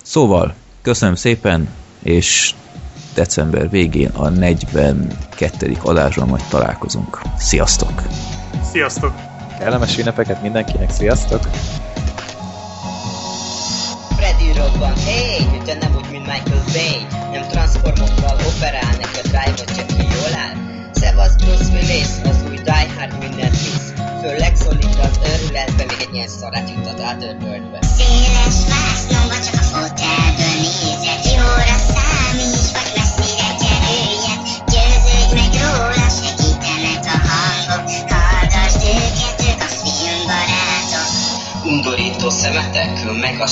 Szóval, 0.02 0.56
köszönöm 0.82 1.16
szépen, 1.16 1.70
és 2.04 2.54
december 3.14 3.70
végén 3.70 4.10
a 4.10 4.30
42. 4.30 5.78
adásban 5.84 6.28
majd 6.28 6.44
találkozunk. 6.50 7.22
Sziasztok! 7.38 8.02
Sziasztok! 8.72 9.35
Kellemes 9.60 9.98
ünnepeket 9.98 10.42
mindenkinek, 10.42 10.90
sziasztok! 10.90 11.50
Freddy 14.16 14.54
robban, 14.58 14.94
hey, 15.06 15.62
de 15.66 15.74
nem 15.74 15.96
úgy, 15.96 16.10
mint 16.12 16.26
Michael 16.26 16.64
Bay. 16.74 17.06
Nem 17.32 17.48
transformokkal 17.48 18.38
operál, 18.48 18.92
neki 19.00 19.20
a 19.24 19.28
drive-ot 19.28 19.76
csak 19.76 19.86
ki 19.86 20.08
jól 20.16 20.34
áll. 20.46 20.56
Szevasz 20.92 21.36
Bruce 21.36 21.72
Willis, 21.74 22.08
az 22.24 22.44
új 22.50 22.56
Die 22.56 22.88
Hard 22.98 23.18
minden 23.20 23.50
visz 23.50 23.94
Főleg 24.22 24.56
szólít 24.56 25.00
az 25.00 25.20
őrületbe, 25.32 25.84
még 25.88 26.08
egy 26.08 26.14
ilyen 26.14 26.28
szarát 26.28 26.70
juttat 26.70 27.02
át 27.02 27.24
Earthworldbe 27.24 27.80
Széles 27.98 28.58
vásznomba 28.70 29.36
csak 29.46 29.54
a 29.54 29.64
fotelből 29.64 30.56
nézek 30.62 31.34
Jóra 31.36 31.85
szemetek, 42.42 43.20
meg 43.22 43.42
a 43.42 43.48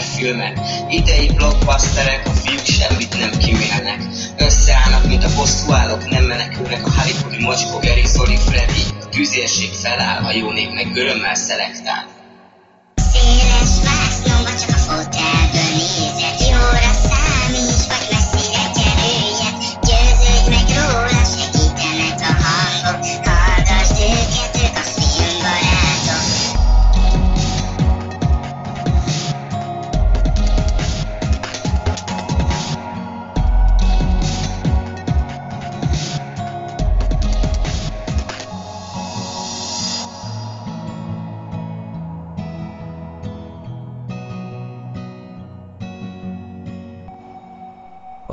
filmek. 0.00 0.58
Idei 0.90 1.30
blockbusterek, 1.34 2.26
a 2.26 2.30
fiúk 2.30 2.64
semmit 2.64 3.18
nem 3.18 3.30
kimélnek 3.38 4.00
Összeállnak, 4.38 5.06
mint 5.06 5.24
a 5.24 5.34
bosszúállók, 5.36 6.10
nem 6.10 6.24
menekülnek 6.24 6.86
A 6.86 6.90
Hollywoodi 6.90 7.38
mocskó, 7.38 7.78
Gary, 7.78 8.06
Zoli, 8.06 8.36
Freddy. 8.36 8.82
A 9.00 9.08
tűzérség 9.08 9.70
feláll, 9.72 10.24
a 10.24 10.32
jó 10.32 10.50
nép 10.50 10.72
meg 10.72 10.96
örömmel 10.96 11.34
szelektál. 11.34 12.06
Széles 13.12 13.85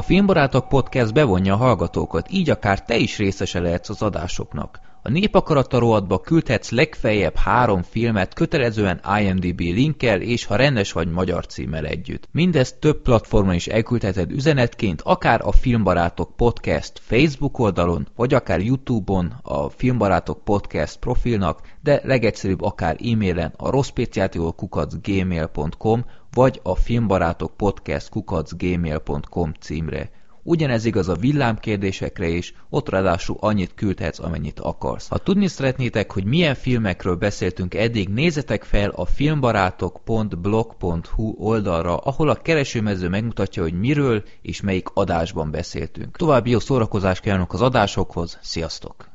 Filmbarátok 0.05 0.67
Podcast 0.67 1.13
bevonja 1.13 1.53
a 1.53 1.57
hallgatókat, 1.57 2.31
így 2.31 2.49
akár 2.49 2.85
te 2.85 2.95
is 2.95 3.17
részese 3.17 3.59
lehetsz 3.59 3.89
az 3.89 4.01
adásoknak. 4.01 4.79
A 5.01 5.09
népakarata 5.09 5.79
rovatba 5.79 6.19
küldhetsz 6.19 6.69
legfeljebb 6.69 7.35
három 7.35 7.81
filmet 7.81 8.33
kötelezően 8.33 9.01
IMDB 9.19 9.59
linkkel 9.59 10.21
és 10.21 10.45
ha 10.45 10.55
rendes 10.55 10.91
vagy 10.91 11.11
magyar 11.11 11.45
címmel 11.45 11.85
együtt. 11.85 12.27
Mindezt 12.31 12.79
több 12.79 13.01
platformon 13.01 13.53
is 13.53 13.67
elküldheted 13.67 14.31
üzenetként, 14.31 15.01
akár 15.01 15.41
a 15.43 15.51
Filmbarátok 15.51 16.35
Podcast 16.35 16.99
Facebook 17.01 17.59
oldalon, 17.59 18.07
vagy 18.15 18.33
akár 18.33 18.59
Youtube-on 18.59 19.33
a 19.41 19.69
Filmbarátok 19.69 20.43
Podcast 20.43 20.99
profilnak, 20.99 21.61
de 21.81 22.01
legegyszerűbb 22.03 22.61
akár 22.61 22.97
e-mailen 23.03 23.53
a 23.57 23.69
rosszpéciátiolkukacgmail.com 23.69 26.05
vagy 26.33 26.59
a 26.63 26.75
filmbarátok 26.75 27.57
podcast 27.57 28.09
kukacgmail.com 28.09 29.51
címre. 29.59 30.09
Ugyanez 30.45 30.85
igaz 30.85 31.09
a 31.09 31.15
villámkérdésekre 31.15 32.27
is, 32.27 32.53
ott 32.69 32.89
ráadásul 32.89 33.37
annyit 33.39 33.73
küldhetsz, 33.75 34.19
amennyit 34.19 34.59
akarsz. 34.59 35.07
Ha 35.07 35.17
tudni 35.17 35.47
szeretnétek, 35.47 36.11
hogy 36.11 36.25
milyen 36.25 36.55
filmekről 36.55 37.15
beszéltünk 37.15 37.73
eddig, 37.73 38.09
nézzetek 38.09 38.63
fel 38.63 38.89
a 38.89 39.05
filmbarátok.blog.hu 39.05 41.33
oldalra, 41.37 41.97
ahol 41.97 42.29
a 42.29 42.35
keresőmező 42.35 43.09
megmutatja, 43.09 43.63
hogy 43.63 43.79
miről 43.79 44.23
és 44.41 44.61
melyik 44.61 44.87
adásban 44.93 45.51
beszéltünk. 45.51 46.17
További 46.17 46.49
jó 46.49 46.59
szórakozást 46.59 47.21
kívánok 47.21 47.53
az 47.53 47.61
adásokhoz, 47.61 48.37
sziasztok! 48.41 49.12